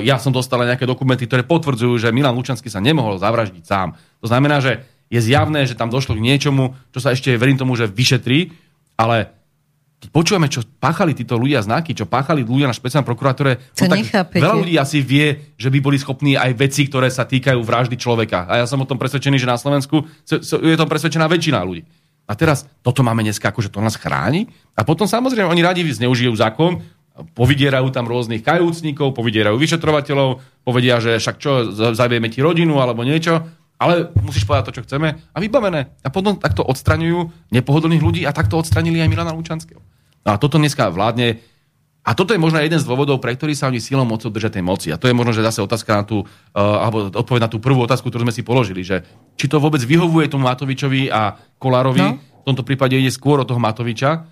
ja 0.00 0.16
som 0.16 0.32
dostal 0.32 0.64
nejaké 0.64 0.88
dokumenty, 0.88 1.28
ktoré 1.28 1.44
potvrdzujú, 1.44 2.00
že 2.00 2.16
Milan 2.16 2.32
Lučanský 2.32 2.72
sa 2.72 2.80
nemohol 2.80 3.20
zavraždiť 3.20 3.64
sám. 3.68 3.92
To 4.24 4.26
znamená, 4.32 4.64
že 4.64 4.88
je 5.12 5.20
zjavné, 5.20 5.68
že 5.68 5.76
tam 5.76 5.92
došlo 5.92 6.16
k 6.16 6.24
niečomu, 6.24 6.80
čo 6.96 7.04
sa 7.04 7.12
ešte, 7.12 7.36
verím 7.36 7.60
tomu, 7.60 7.76
že 7.76 7.84
vyšetrí, 7.84 8.56
ale 8.96 9.36
keď 10.00 10.08
počujeme, 10.16 10.48
čo 10.48 10.64
páchali 10.80 11.12
títo 11.12 11.36
ľudia 11.36 11.60
znaky, 11.60 11.92
čo 11.92 12.08
páchali 12.08 12.40
ľudia 12.40 12.72
na 12.72 12.76
špeciálnom 12.76 13.04
prokurátore, 13.04 13.60
no 13.60 13.84
tak 13.84 14.00
nechápete. 14.00 14.40
veľa 14.40 14.56
ľudí 14.56 14.74
asi 14.80 15.04
vie, 15.04 15.52
že 15.60 15.68
by 15.68 15.78
boli 15.84 16.00
schopní 16.00 16.40
aj 16.40 16.56
veci, 16.56 16.88
ktoré 16.88 17.12
sa 17.12 17.28
týkajú 17.28 17.60
vraždy 17.60 18.00
človeka. 18.00 18.48
A 18.48 18.64
ja 18.64 18.66
som 18.66 18.80
o 18.80 18.88
tom 18.88 18.96
presvedčený, 18.96 19.36
že 19.36 19.44
na 19.44 19.60
Slovensku 19.60 20.08
je 20.40 20.76
tom 20.80 20.88
presvedčená 20.88 21.28
väčšina 21.28 21.60
ľudí. 21.60 21.84
A 22.24 22.32
teraz 22.32 22.64
toto 22.80 23.04
máme 23.04 23.20
dneska, 23.20 23.52
akože 23.52 23.68
to 23.68 23.84
nás 23.84 24.00
chráni. 24.00 24.48
A 24.72 24.88
potom 24.88 25.04
samozrejme 25.04 25.50
oni 25.50 25.60
radi 25.60 25.84
zneužijú 25.84 26.32
zákon, 26.32 26.80
povydierajú 27.36 27.92
tam 27.92 28.08
rôznych 28.08 28.40
kajúcnikov, 28.40 29.12
povydierajú 29.12 29.60
vyšetrovateľov, 29.60 30.40
povedia, 30.64 30.96
že 31.02 31.20
však 31.20 31.36
čo, 31.36 31.52
zavieme 31.92 32.32
ti 32.32 32.40
rodinu 32.40 32.80
alebo 32.80 33.04
niečo, 33.04 33.44
ale 33.80 34.12
musíš 34.20 34.44
povedať 34.44 34.64
to, 34.68 34.76
čo 34.76 34.84
chceme 34.84 35.08
a 35.16 35.38
vybavené. 35.40 35.96
A 36.04 36.12
potom 36.12 36.36
takto 36.36 36.60
odstraňujú 36.60 37.48
nepohodlných 37.48 38.04
ľudí 38.04 38.22
a 38.28 38.36
takto 38.36 38.60
odstranili 38.60 39.00
aj 39.00 39.08
Milana 39.08 39.32
Lučanského. 39.32 39.80
No 40.20 40.28
a 40.28 40.36
toto 40.36 40.60
dneska 40.60 40.92
vládne 40.92 41.40
a 42.00 42.16
toto 42.16 42.32
je 42.32 42.40
možno 42.40 42.60
jeden 42.60 42.80
z 42.80 42.88
dôvodov, 42.88 43.20
pre 43.20 43.36
ktorý 43.36 43.52
sa 43.52 43.68
oni 43.68 43.76
silou 43.76 44.08
mocou 44.08 44.32
držia 44.32 44.48
tej 44.48 44.64
moci. 44.64 44.88
A 44.88 44.96
to 44.96 45.04
je 45.04 45.16
možno, 45.16 45.36
že 45.36 45.44
zase 45.44 45.60
otázka 45.60 46.00
na 46.00 46.04
tú, 46.04 46.24
uh, 46.24 46.28
alebo 46.56 47.12
odpoveď 47.12 47.44
na 47.44 47.50
tú 47.52 47.60
prvú 47.60 47.84
otázku, 47.84 48.08
ktorú 48.08 48.24
sme 48.24 48.32
si 48.32 48.40
položili, 48.40 48.80
že 48.80 49.04
či 49.36 49.52
to 49.52 49.60
vôbec 49.60 49.84
vyhovuje 49.84 50.32
tomu 50.32 50.48
Matovičovi 50.48 51.12
a 51.12 51.36
Kolárovi, 51.60 52.00
no. 52.00 52.16
v 52.16 52.44
tomto 52.48 52.64
prípade 52.64 52.96
ide 52.96 53.12
skôr 53.12 53.44
o 53.44 53.48
toho 53.48 53.60
Matoviča, 53.60 54.24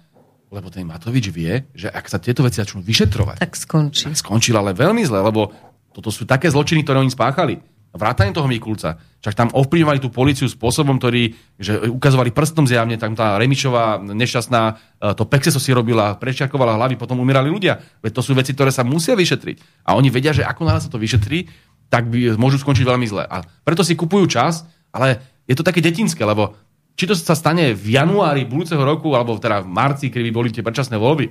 lebo 0.48 0.72
ten 0.72 0.88
Matovič 0.88 1.28
vie, 1.28 1.68
že 1.76 1.92
ak 1.92 2.08
sa 2.08 2.16
tieto 2.16 2.40
veci 2.40 2.64
začnú 2.64 2.80
vyšetrovať, 2.80 3.36
tak 3.36 3.52
skončí. 3.52 4.08
Tak 4.08 4.16
skončil 4.16 4.56
ale 4.56 4.72
veľmi 4.72 5.04
zle, 5.04 5.20
lebo 5.20 5.52
toto 5.92 6.08
sú 6.08 6.24
také 6.24 6.48
zločiny, 6.48 6.88
ktoré 6.88 7.04
oni 7.04 7.12
spáchali. 7.12 7.60
Vrátanie 7.88 8.36
toho 8.36 8.44
Mikulca. 8.44 9.00
Však 9.24 9.34
tam 9.34 9.48
ovplyvňovali 9.50 9.98
tú 9.98 10.12
policiu 10.12 10.44
spôsobom, 10.44 11.00
ktorý, 11.00 11.32
že 11.56 11.88
ukazovali 11.88 12.30
prstom 12.30 12.68
zjavne, 12.68 13.00
tam 13.00 13.16
tá 13.16 13.40
Remičová 13.40 13.96
nešťastná, 13.98 14.60
e, 14.68 14.72
to 15.16 15.24
Pexeso 15.24 15.56
si 15.56 15.72
robila, 15.72 16.14
prečiakovala 16.20 16.76
hlavy, 16.76 17.00
potom 17.00 17.16
umierali 17.18 17.48
ľudia. 17.48 17.80
Veď 18.04 18.20
to 18.20 18.22
sú 18.22 18.36
veci, 18.36 18.52
ktoré 18.52 18.68
sa 18.68 18.84
musia 18.84 19.16
vyšetriť. 19.16 19.88
A 19.88 19.96
oni 19.96 20.12
vedia, 20.12 20.36
že 20.36 20.44
ako 20.44 20.68
náhle 20.68 20.84
sa 20.84 20.92
to 20.92 21.00
vyšetrí, 21.00 21.48
tak 21.88 22.12
by 22.12 22.36
môžu 22.36 22.60
skončiť 22.60 22.84
veľmi 22.84 23.08
zle. 23.08 23.24
A 23.24 23.40
preto 23.64 23.80
si 23.80 23.96
kupujú 23.96 24.28
čas, 24.28 24.68
ale 24.92 25.24
je 25.48 25.56
to 25.56 25.64
také 25.64 25.80
detinské, 25.80 26.20
lebo 26.28 26.52
či 26.98 27.08
to 27.08 27.16
sa 27.16 27.32
stane 27.32 27.72
v 27.72 27.96
januári 27.96 28.44
budúceho 28.44 28.82
roku, 28.84 29.16
alebo 29.16 29.38
teda 29.40 29.64
v 29.64 29.70
marci, 29.70 30.12
keď 30.12 30.22
by 30.28 30.32
boli 30.34 30.48
tie 30.52 30.66
predčasné 30.66 31.00
voľby, 31.00 31.30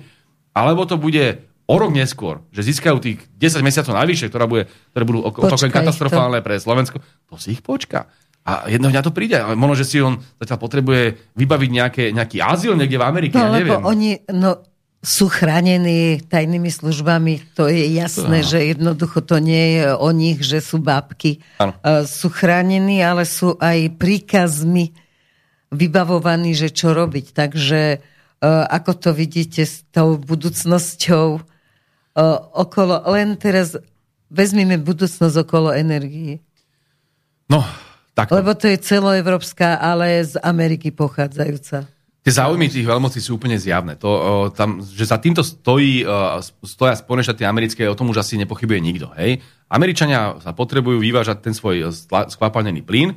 alebo 0.57 0.89
to 0.89 0.97
bude 0.97 1.43
o 1.67 1.75
rok 1.75 1.91
neskôr, 1.91 2.41
že 2.55 2.63
získajú 2.63 2.97
tých 3.03 3.19
10 3.35 3.59
mesiacov 3.61 3.93
najvyššie, 3.99 4.27
ktoré, 4.31 4.45
bude, 4.47 4.63
ktoré 4.95 5.03
budú 5.03 5.19
opakujem 5.27 5.71
katastrofálne 5.71 6.39
to. 6.39 6.45
pre 6.47 6.55
Slovensko, 6.57 6.97
to 7.27 7.35
si 7.35 7.59
ich 7.59 7.61
počka. 7.61 8.07
A 8.47 8.71
jedného 8.71 8.95
dňa 8.95 9.03
to 9.03 9.11
príde. 9.11 9.35
Možno, 9.59 9.75
že 9.75 9.83
si 9.83 9.99
on 9.99 10.23
zatiaľ 10.39 10.59
potrebuje 10.63 11.35
vybaviť 11.35 11.69
nejaké, 11.69 12.03
nejaký 12.15 12.39
azyl 12.39 12.79
niekde 12.79 12.95
v 12.95 13.03
Amerike, 13.03 13.35
no, 13.35 13.51
ja 13.51 13.59
neviem. 13.59 13.83
oni, 13.83 14.23
no, 14.31 14.63
sú 15.03 15.27
chránení 15.27 16.23
tajnými 16.25 16.71
službami, 16.71 17.53
to 17.53 17.67
je 17.67 17.85
jasné, 17.91 18.41
no. 18.41 18.47
že 18.47 18.71
jednoducho 18.71 19.19
to 19.21 19.43
nie 19.43 19.79
je 19.79 19.85
o 19.93 20.09
nich, 20.15 20.39
že 20.41 20.63
sú 20.63 20.79
bábky. 20.79 21.43
Ano. 21.59 21.75
Sú 22.07 22.31
chránení, 22.31 23.03
ale 23.03 23.27
sú 23.27 23.59
aj 23.59 23.99
príkazmi 23.99 24.95
vybavovaní, 25.71 26.55
že 26.55 26.71
čo 26.71 26.95
robiť. 26.95 27.35
Takže 27.35 27.81
e, 27.93 27.97
ako 28.47 28.91
to 28.95 29.09
vidíte 29.11 29.67
s 29.67 29.83
tou 29.91 30.15
budúcnosťou 30.15 31.27
e, 31.35 31.41
okolo, 32.53 33.05
len 33.13 33.37
teraz 33.37 33.77
vezmime 34.27 34.81
budúcnosť 34.81 35.35
okolo 35.45 35.69
energii. 35.71 36.41
No, 37.47 37.61
tak. 38.17 38.33
Lebo 38.33 38.57
to 38.57 38.67
je 38.67 38.81
celoevropská, 38.81 39.77
ale 39.77 40.19
z 40.25 40.41
Ameriky 40.41 40.89
pochádzajúca. 40.89 41.85
Tie 42.25 42.35
záujmy 42.35 42.67
tých 42.67 42.83
veľmocí 42.83 43.23
sú 43.23 43.39
úplne 43.39 43.55
zjavné. 43.55 43.95
To, 44.03 44.09
o, 44.11 44.19
tam, 44.51 44.83
že 44.83 45.07
za 45.07 45.15
týmto 45.15 45.47
stojí, 45.47 46.03
o, 46.03 46.43
stoja 46.67 46.91
Spojené 46.99 47.23
štáty 47.23 47.47
americké, 47.47 47.87
o 47.87 47.95
tom 47.95 48.11
už 48.11 48.19
asi 48.19 48.35
nepochybuje 48.35 48.83
nikto. 48.83 49.07
Hej? 49.15 49.39
Američania 49.71 50.35
sa 50.43 50.51
potrebujú 50.51 50.99
vyvážať 50.99 51.39
ten 51.39 51.55
svoj 51.55 51.87
skvapalnený 52.27 52.83
plyn, 52.83 53.15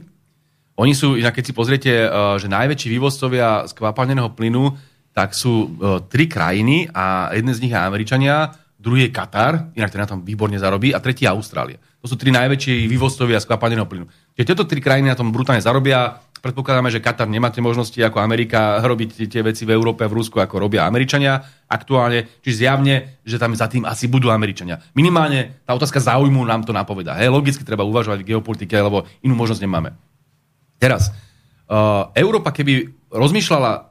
oni 0.81 0.97
sú, 0.97 1.21
inak 1.21 1.37
keď 1.37 1.45
si 1.45 1.53
pozriete, 1.53 1.93
eh, 1.93 2.11
že 2.41 2.49
najväčší 2.49 2.89
vývozcovia 2.89 3.69
skvapalneného 3.69 4.33
plynu, 4.33 4.73
tak 5.13 5.37
sú 5.37 5.69
eh, 5.69 6.01
tri 6.09 6.25
krajiny 6.25 6.89
a 6.89 7.37
jeden 7.37 7.53
z 7.53 7.61
nich 7.61 7.75
je 7.77 7.81
Američania, 7.81 8.57
druhý 8.81 9.07
je 9.07 9.11
Katar, 9.13 9.69
inak 9.77 9.93
ten 9.93 10.01
na 10.01 10.09
tom 10.09 10.25
výborne 10.25 10.57
zarobí, 10.57 10.97
a 10.97 10.99
tretí 11.05 11.29
je 11.29 11.31
Austrália. 11.31 11.77
To 12.01 12.09
sú 12.09 12.17
tri 12.17 12.33
najväčší 12.33 12.89
vývozcovia 12.89 13.37
skvapalneného 13.37 13.85
plynu. 13.85 14.09
Čiže 14.33 14.49
tieto 14.49 14.65
tri 14.65 14.81
krajiny 14.81 15.13
na 15.13 15.19
tom 15.21 15.29
brutálne 15.29 15.61
zarobia. 15.61 16.17
Predpokladáme, 16.41 16.89
že 16.89 17.05
Katar 17.05 17.29
nemá 17.29 17.53
tie 17.53 17.61
možnosti 17.61 18.01
ako 18.01 18.25
Amerika 18.25 18.81
robiť 18.81 19.29
tie 19.29 19.45
veci 19.45 19.69
v 19.69 19.77
Európe 19.77 20.01
a 20.01 20.09
v 20.09 20.17
Rusku, 20.17 20.41
ako 20.41 20.57
robia 20.57 20.89
Američania 20.89 21.37
aktuálne. 21.69 22.41
Čiže 22.41 22.65
zjavne, 22.65 23.21
že 23.21 23.37
tam 23.37 23.53
za 23.53 23.69
tým 23.69 23.85
asi 23.85 24.09
budú 24.09 24.33
Američania. 24.33 24.81
Minimálne 24.97 25.61
tá 25.69 25.77
otázka 25.77 26.01
záujmu 26.01 26.41
nám 26.49 26.65
to 26.65 26.73
napoveda. 26.73 27.13
Hej, 27.21 27.29
logicky 27.29 27.61
treba 27.61 27.85
uvažovať 27.85 28.25
v 28.25 28.33
geopolitike, 28.33 28.73
lebo 28.73 29.05
inú 29.21 29.37
možnosť 29.37 29.61
nemáme. 29.61 29.93
Teraz, 30.81 31.13
uh, 31.69 32.09
Európa 32.17 32.57
keby 32.57 32.89
rozmýšľala 33.13 33.90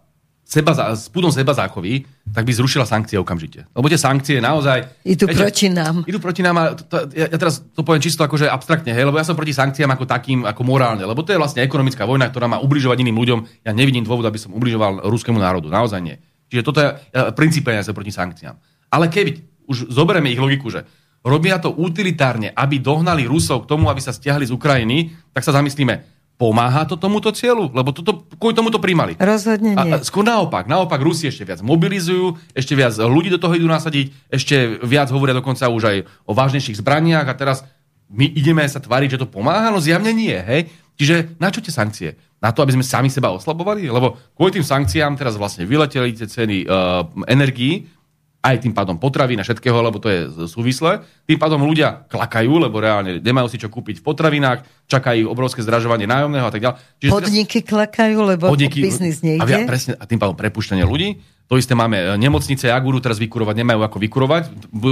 seba, 0.50 0.74
s 0.98 1.06
púdom 1.14 1.30
seba 1.30 1.54
záchovy, 1.54 2.10
tak 2.34 2.42
by 2.42 2.52
zrušila 2.58 2.90
sankcie 2.90 3.22
okamžite. 3.22 3.70
Lebo 3.70 3.86
tie 3.86 4.02
sankcie 4.02 4.42
naozaj... 4.42 5.06
Idú 5.06 5.30
viete, 5.30 5.46
proti 5.46 5.70
nám. 5.70 6.02
Idú 6.10 6.18
proti 6.18 6.42
nám 6.42 6.58
a 6.58 6.64
to, 6.74 6.90
to, 6.90 6.96
ja, 7.14 7.30
ja 7.30 7.38
teraz 7.38 7.62
to 7.62 7.86
poviem 7.86 8.02
čisto 8.02 8.26
akože 8.26 8.50
abstraktne, 8.50 8.90
hej, 8.90 9.06
lebo 9.06 9.22
ja 9.22 9.26
som 9.30 9.38
proti 9.38 9.54
sankciám 9.54 9.94
ako 9.94 10.10
takým, 10.10 10.50
ako 10.50 10.62
morálne, 10.66 11.06
lebo 11.06 11.22
to 11.22 11.30
je 11.30 11.38
vlastne 11.38 11.62
ekonomická 11.62 12.10
vojna, 12.10 12.34
ktorá 12.34 12.50
má 12.50 12.58
ubližovať 12.66 12.98
iným 12.98 13.22
ľuďom. 13.22 13.40
Ja 13.62 13.78
nevidím 13.78 14.02
dôvod, 14.02 14.26
aby 14.26 14.42
som 14.42 14.50
ubližoval 14.58 15.06
ruskému 15.06 15.38
národu. 15.38 15.70
Naozaj 15.70 16.02
nie. 16.02 16.18
Čiže 16.50 16.66
toto 16.66 16.82
je 16.82 16.98
ja, 17.14 17.30
princípe 17.30 17.70
ja 17.70 17.86
sa 17.86 17.94
proti 17.94 18.10
sankciám. 18.10 18.58
Ale 18.90 19.06
keď 19.14 19.38
už 19.70 19.94
zoberieme 19.94 20.34
ich 20.34 20.42
logiku, 20.42 20.74
že 20.74 20.82
robia 21.22 21.62
to 21.62 21.78
utilitárne, 21.78 22.50
aby 22.58 22.82
dohnali 22.82 23.30
Rusov 23.30 23.70
k 23.70 23.70
tomu, 23.70 23.86
aby 23.86 24.02
sa 24.02 24.10
stiahli 24.10 24.50
z 24.50 24.56
Ukrajiny, 24.56 25.14
tak 25.30 25.46
sa 25.46 25.54
zamyslíme, 25.54 26.19
Pomáha 26.40 26.88
to 26.88 26.96
tomuto 26.96 27.36
cieľu? 27.36 27.68
Lebo 27.76 27.92
toto, 27.92 28.24
kvôli 28.40 28.56
tomu 28.56 28.72
to 28.72 28.80
príjmali. 28.80 29.20
Rozhodne 29.20 29.76
nie. 29.76 29.92
A, 29.92 30.00
a 30.00 30.08
skôr 30.08 30.24
naopak. 30.24 30.72
Naopak 30.72 31.04
Rusi 31.04 31.28
ešte 31.28 31.44
viac 31.44 31.60
mobilizujú, 31.60 32.40
ešte 32.56 32.80
viac 32.80 32.96
ľudí 32.96 33.28
do 33.28 33.44
toho 33.44 33.60
idú 33.60 33.68
nasadiť, 33.68 34.32
ešte 34.32 34.80
viac 34.88 35.12
hovoria 35.12 35.36
dokonca 35.36 35.68
už 35.68 35.84
aj 35.84 35.98
o 36.24 36.32
vážnejších 36.32 36.80
zbraniach 36.80 37.28
a 37.28 37.36
teraz 37.36 37.68
my 38.08 38.24
ideme 38.24 38.64
sa 38.72 38.80
tváriť, 38.80 39.20
že 39.20 39.22
to 39.22 39.28
pomáha? 39.28 39.68
No 39.68 39.84
zjavne 39.84 40.16
nie, 40.16 40.34
hej? 40.34 40.72
Čiže 40.96 41.36
na 41.44 41.52
čo 41.52 41.60
tie 41.60 41.76
sankcie? 41.76 42.16
Na 42.40 42.56
to, 42.56 42.64
aby 42.64 42.72
sme 42.72 42.88
sami 42.88 43.12
seba 43.12 43.36
oslabovali? 43.36 43.92
Lebo 43.92 44.16
kvôli 44.32 44.56
tým 44.56 44.64
sankciám 44.64 45.20
teraz 45.20 45.36
vlastne 45.36 45.68
vyleteli 45.68 46.16
tie 46.16 46.24
ceny 46.24 46.64
uh, 46.64 47.04
energií, 47.28 47.84
aj 48.40 48.56
tým 48.64 48.72
pádom 48.72 48.96
potravy 48.96 49.36
na 49.36 49.44
všetkého, 49.44 49.76
lebo 49.84 50.00
to 50.00 50.08
je 50.08 50.20
súvislé. 50.48 51.04
Tým 51.28 51.36
pádom 51.36 51.60
ľudia 51.60 52.08
klakajú, 52.08 52.56
lebo 52.56 52.80
reálne 52.80 53.20
nemajú 53.20 53.52
si 53.52 53.60
čo 53.60 53.68
kúpiť 53.68 54.00
v 54.00 54.04
potravinách, 54.04 54.64
čakajú 54.88 55.28
obrovské 55.28 55.60
zdražovanie 55.60 56.08
nájomného 56.08 56.48
a 56.48 56.52
tak 56.52 56.64
ďalej. 56.64 56.78
Čiže 57.04 57.12
podniky 57.12 57.60
teraz... 57.60 57.72
klakajú, 57.76 58.18
lebo 58.24 58.46
podniky, 58.48 58.80
biznis 58.80 59.20
nejde. 59.20 59.44
A, 59.44 59.68
presne, 59.68 60.00
a 60.00 60.04
tým 60.08 60.24
pádom 60.24 60.40
prepušťanie 60.40 60.88
ľudí. 60.88 61.20
To 61.50 61.58
isté 61.58 61.74
máme 61.74 61.98
e, 61.98 62.06
nemocnice, 62.16 62.70
ak 62.70 62.86
budú 62.86 63.02
teraz 63.02 63.18
vykurovať, 63.18 63.58
nemajú 63.58 63.82
ako 63.82 63.98
vykurovať, 63.98 64.44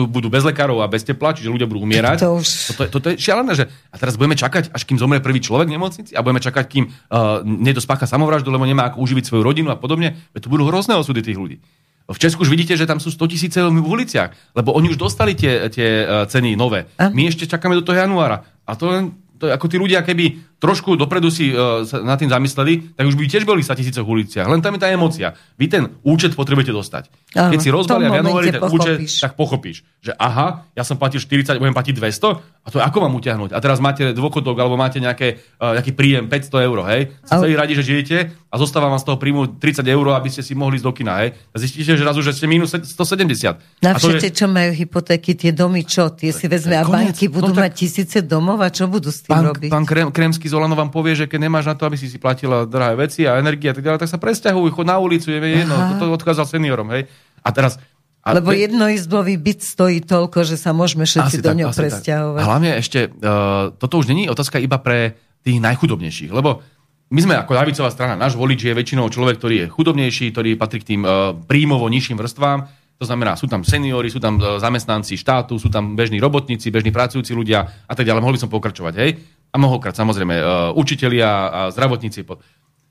budú 0.10 0.28
bez 0.28 0.42
lekárov 0.42 0.82
a 0.82 0.90
bez 0.90 1.06
tepla, 1.06 1.32
čiže 1.38 1.54
ľudia 1.54 1.70
budú 1.70 1.86
umierať. 1.86 2.18
To 2.26 2.42
už... 2.42 2.74
toto, 2.74 2.82
je, 2.84 2.90
toto 2.90 3.08
je 3.14 3.16
šialené, 3.22 3.54
že 3.54 3.70
a 3.94 3.96
teraz 4.02 4.18
budeme 4.18 4.34
čakať, 4.34 4.74
až 4.74 4.82
kým 4.84 4.98
zomrie 4.98 5.22
prvý 5.22 5.38
človek 5.38 5.70
v 5.70 5.78
nemocnici 5.78 6.18
a 6.18 6.26
budeme 6.26 6.42
čakať, 6.42 6.66
kým 6.66 6.90
uh, 6.90 7.46
niekto 7.46 7.78
spácha 7.78 8.10
samovraždu, 8.10 8.50
lebo 8.50 8.66
nemá 8.66 8.90
ako 8.90 9.06
uživiť 9.06 9.30
svoju 9.30 9.46
rodinu 9.46 9.70
a 9.70 9.78
podobne. 9.78 10.18
Veď 10.34 10.50
to 10.50 10.52
budú 10.52 10.66
hrozné 10.66 10.98
osudy 10.98 11.22
tých 11.22 11.38
ľudí. 11.38 11.62
V 12.08 12.20
Česku 12.20 12.48
už 12.48 12.50
vidíte, 12.50 12.80
že 12.80 12.88
tam 12.88 13.04
sú 13.04 13.12
100 13.12 13.28
tisíce 13.28 13.60
v 13.60 13.84
uliciach, 13.84 14.32
lebo 14.56 14.72
oni 14.72 14.96
už 14.96 14.98
dostali 14.98 15.36
tie, 15.36 15.68
tie 15.68 16.08
e, 16.08 16.26
ceny 16.28 16.56
nové. 16.56 16.88
My 16.96 17.28
ešte 17.28 17.44
čakáme 17.44 17.76
do 17.76 17.84
toho 17.84 18.00
januára. 18.00 18.48
A 18.64 18.80
to 18.80 18.88
len 18.88 19.12
to, 19.38 19.52
ako 19.52 19.68
tí 19.68 19.78
ľudia, 19.78 20.02
keby 20.02 20.57
trošku 20.58 20.98
dopredu 20.98 21.30
si 21.30 21.54
uh, 21.54 21.86
sa 21.86 22.02
nad 22.02 22.18
tým 22.18 22.30
zamysleli, 22.30 22.98
tak 22.98 23.06
už 23.06 23.16
by 23.16 23.30
tiež 23.30 23.46
boli 23.46 23.62
100 23.62 23.78
tisíce 23.78 24.00
v 24.02 24.08
uliciach. 24.08 24.50
Len 24.50 24.62
tam 24.62 24.74
je 24.74 24.82
tá 24.82 24.90
emocia. 24.90 25.38
Vy 25.58 25.66
ten 25.70 25.84
účet 26.02 26.34
potrebujete 26.34 26.74
dostať. 26.74 27.10
Aha, 27.38 27.54
Keď 27.54 27.60
si 27.62 27.70
rozbalia 27.70 28.10
v 28.10 28.20
januári 28.26 28.48
ten 28.50 28.64
účet, 28.66 28.98
tak 29.22 29.38
pochopíš, 29.38 29.86
že 30.02 30.18
aha, 30.18 30.66
ja 30.74 30.82
som 30.82 30.98
platil 30.98 31.22
40, 31.22 31.62
budem 31.62 31.76
platiť 31.78 31.94
200, 31.94 32.68
a 32.68 32.68
to 32.68 32.82
je 32.82 32.84
ako 32.84 32.98
mám 33.06 33.14
utiahnuť? 33.16 33.56
A 33.56 33.60
teraz 33.64 33.78
máte 33.80 34.12
dôchodok, 34.12 34.58
alebo 34.60 34.76
máte 34.76 34.98
nejaké, 34.98 35.40
uh, 35.62 35.78
nejaký 35.78 35.94
príjem 35.94 36.26
500 36.26 36.68
eur, 36.68 36.78
hej? 36.90 37.02
Ste 37.24 37.36
celý 37.38 37.56
radi, 37.56 37.74
že 37.78 37.84
žijete 37.86 38.18
a 38.48 38.56
zostáva 38.56 38.88
vám 38.88 39.00
z 39.00 39.06
toho 39.08 39.18
príjmu 39.20 39.60
30 39.60 39.84
eur, 39.86 40.06
aby 40.16 40.30
ste 40.32 40.42
si 40.42 40.58
mohli 40.58 40.80
ísť 40.82 40.88
do 40.88 40.94
kina, 40.96 41.22
hej? 41.24 41.38
A 41.52 41.56
zistíte, 41.62 41.94
že 41.94 42.04
razu, 42.04 42.24
že 42.24 42.34
ste 42.34 42.48
minus 42.48 42.74
170. 42.74 43.84
Na 43.84 43.96
všetci, 43.96 44.28
je... 44.28 44.36
čo 44.36 44.46
majú 44.48 44.72
hypotéky, 44.72 45.36
tie 45.36 45.52
domy, 45.52 45.84
čo? 45.84 46.10
Tie 46.12 46.34
si 46.34 46.48
vezme 46.48 46.80
a 46.80 46.84
banky 46.88 47.28
budú 47.28 47.54
no, 47.54 47.60
mať 47.60 47.72
tisíce 47.76 48.20
domov 48.24 48.64
a 48.64 48.72
čo 48.72 48.88
budú 48.88 49.12
s 49.12 49.28
tým 49.28 49.36
robiť? 49.36 49.70
Pán 49.72 49.84
Krem, 49.84 50.10
Kremský 50.48 50.64
Zolano 50.64 50.80
vám 50.80 50.96
povie, 50.96 51.12
že 51.12 51.28
keď 51.28 51.40
nemáš 51.44 51.68
na 51.68 51.76
to, 51.76 51.84
aby 51.84 52.00
si 52.00 52.08
si 52.08 52.16
platila 52.16 52.64
drahé 52.64 52.96
veci 52.96 53.28
a 53.28 53.36
energie 53.36 53.68
a 53.68 53.76
tak 53.76 53.84
ďalej, 53.84 54.00
tak 54.00 54.12
sa 54.16 54.16
presťahujú, 54.16 54.72
chod 54.72 54.88
na 54.88 54.96
ulicu, 54.96 55.28
je 55.28 55.40
jedno, 55.44 55.76
to, 56.00 56.08
to 56.08 56.16
odkázal 56.16 56.48
seniorom, 56.48 56.88
hej. 56.96 57.12
A 57.44 57.52
teraz 57.52 57.76
a 58.24 58.36
Lebo 58.36 58.52
pe... 58.52 58.60
jednoizbový 58.60 59.40
byt 59.40 59.64
stojí 59.64 60.04
toľko, 60.04 60.48
že 60.48 60.56
sa 60.60 60.72
môžeme 60.72 61.08
všetci 61.08 61.40
asi 61.40 61.44
do 61.44 61.52
ňoho 61.52 61.72
presťahovať. 61.72 62.42
A 62.44 62.48
hlavne 62.48 62.72
ešte, 62.80 63.08
uh, 63.08 63.72
toto 63.76 64.00
už 64.00 64.12
není 64.12 64.28
otázka 64.28 64.60
iba 64.60 64.80
pre 64.80 65.16
tých 65.44 65.60
najchudobnejších, 65.64 66.32
lebo 66.32 66.64
my 67.08 67.20
sme 67.24 67.36
ako 67.40 67.52
ľavicová 67.56 67.88
strana, 67.92 68.20
náš 68.20 68.36
volič 68.36 68.68
je 68.68 68.76
väčšinou 68.76 69.08
človek, 69.08 69.40
ktorý 69.40 69.56
je 69.64 69.66
chudobnejší, 69.72 70.36
ktorý 70.36 70.60
patrí 70.60 70.80
k 70.84 70.96
tým 70.96 71.02
uh, 71.04 71.36
príjmovo 71.36 71.88
nižším 71.88 72.20
vrstvám. 72.20 72.68
To 72.98 73.06
znamená, 73.06 73.38
sú 73.40 73.48
tam 73.48 73.64
seniori, 73.64 74.12
sú 74.12 74.20
tam 74.20 74.40
uh, 74.40 74.60
zamestnanci 74.60 75.16
štátu, 75.16 75.56
sú 75.56 75.72
tam 75.72 75.96
bežní 75.96 76.20
robotníci, 76.20 76.68
bežní 76.68 76.92
pracujúci 76.92 77.32
ľudia 77.32 77.64
a 77.64 77.94
tak 77.96 78.04
ďalej. 78.04 78.20
Mohli 78.20 78.36
by 78.36 78.44
som 78.44 78.52
pokračovať, 78.52 78.94
hej? 79.00 79.10
A 79.52 79.56
mnohokrát 79.56 79.96
samozrejme 79.96 80.36
uh, 80.38 80.46
učitelia 80.76 81.30
a 81.48 81.60
zdravotníci. 81.72 82.24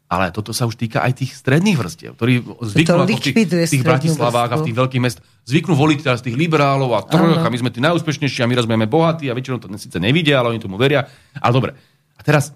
Ale 0.06 0.30
toto 0.30 0.54
sa 0.54 0.70
už 0.70 0.78
týka 0.78 1.02
aj 1.02 1.18
tých 1.18 1.34
stredných 1.34 1.74
vrstiev, 1.74 2.14
ktorí 2.14 2.38
zvyknú 2.62 3.10
v 3.10 3.18
tých, 3.18 3.50
tých 3.66 3.82
Bratislavách 3.82 4.50
a 4.54 4.56
v 4.62 4.66
tých 4.70 4.78
veľkých 4.78 5.02
mest, 5.02 5.18
zvyknú 5.42 5.74
voliť 5.74 5.98
teraz 6.06 6.22
tých 6.22 6.38
liberálov 6.38 6.94
a 6.94 7.02
troch 7.02 7.42
a 7.42 7.50
my 7.50 7.58
sme 7.58 7.74
tí 7.74 7.82
najúspešnejší 7.82 8.46
a 8.46 8.46
my 8.46 8.54
raz 8.54 8.70
budeme 8.70 8.86
bohatí 8.86 9.26
a 9.26 9.34
väčšinou 9.34 9.58
to 9.58 9.66
síce 9.74 9.98
nevidia, 9.98 10.38
ale 10.38 10.54
oni 10.54 10.62
tomu 10.62 10.78
veria. 10.78 11.10
Ale 11.42 11.50
dobre. 11.50 11.70
A 12.14 12.22
teraz 12.22 12.54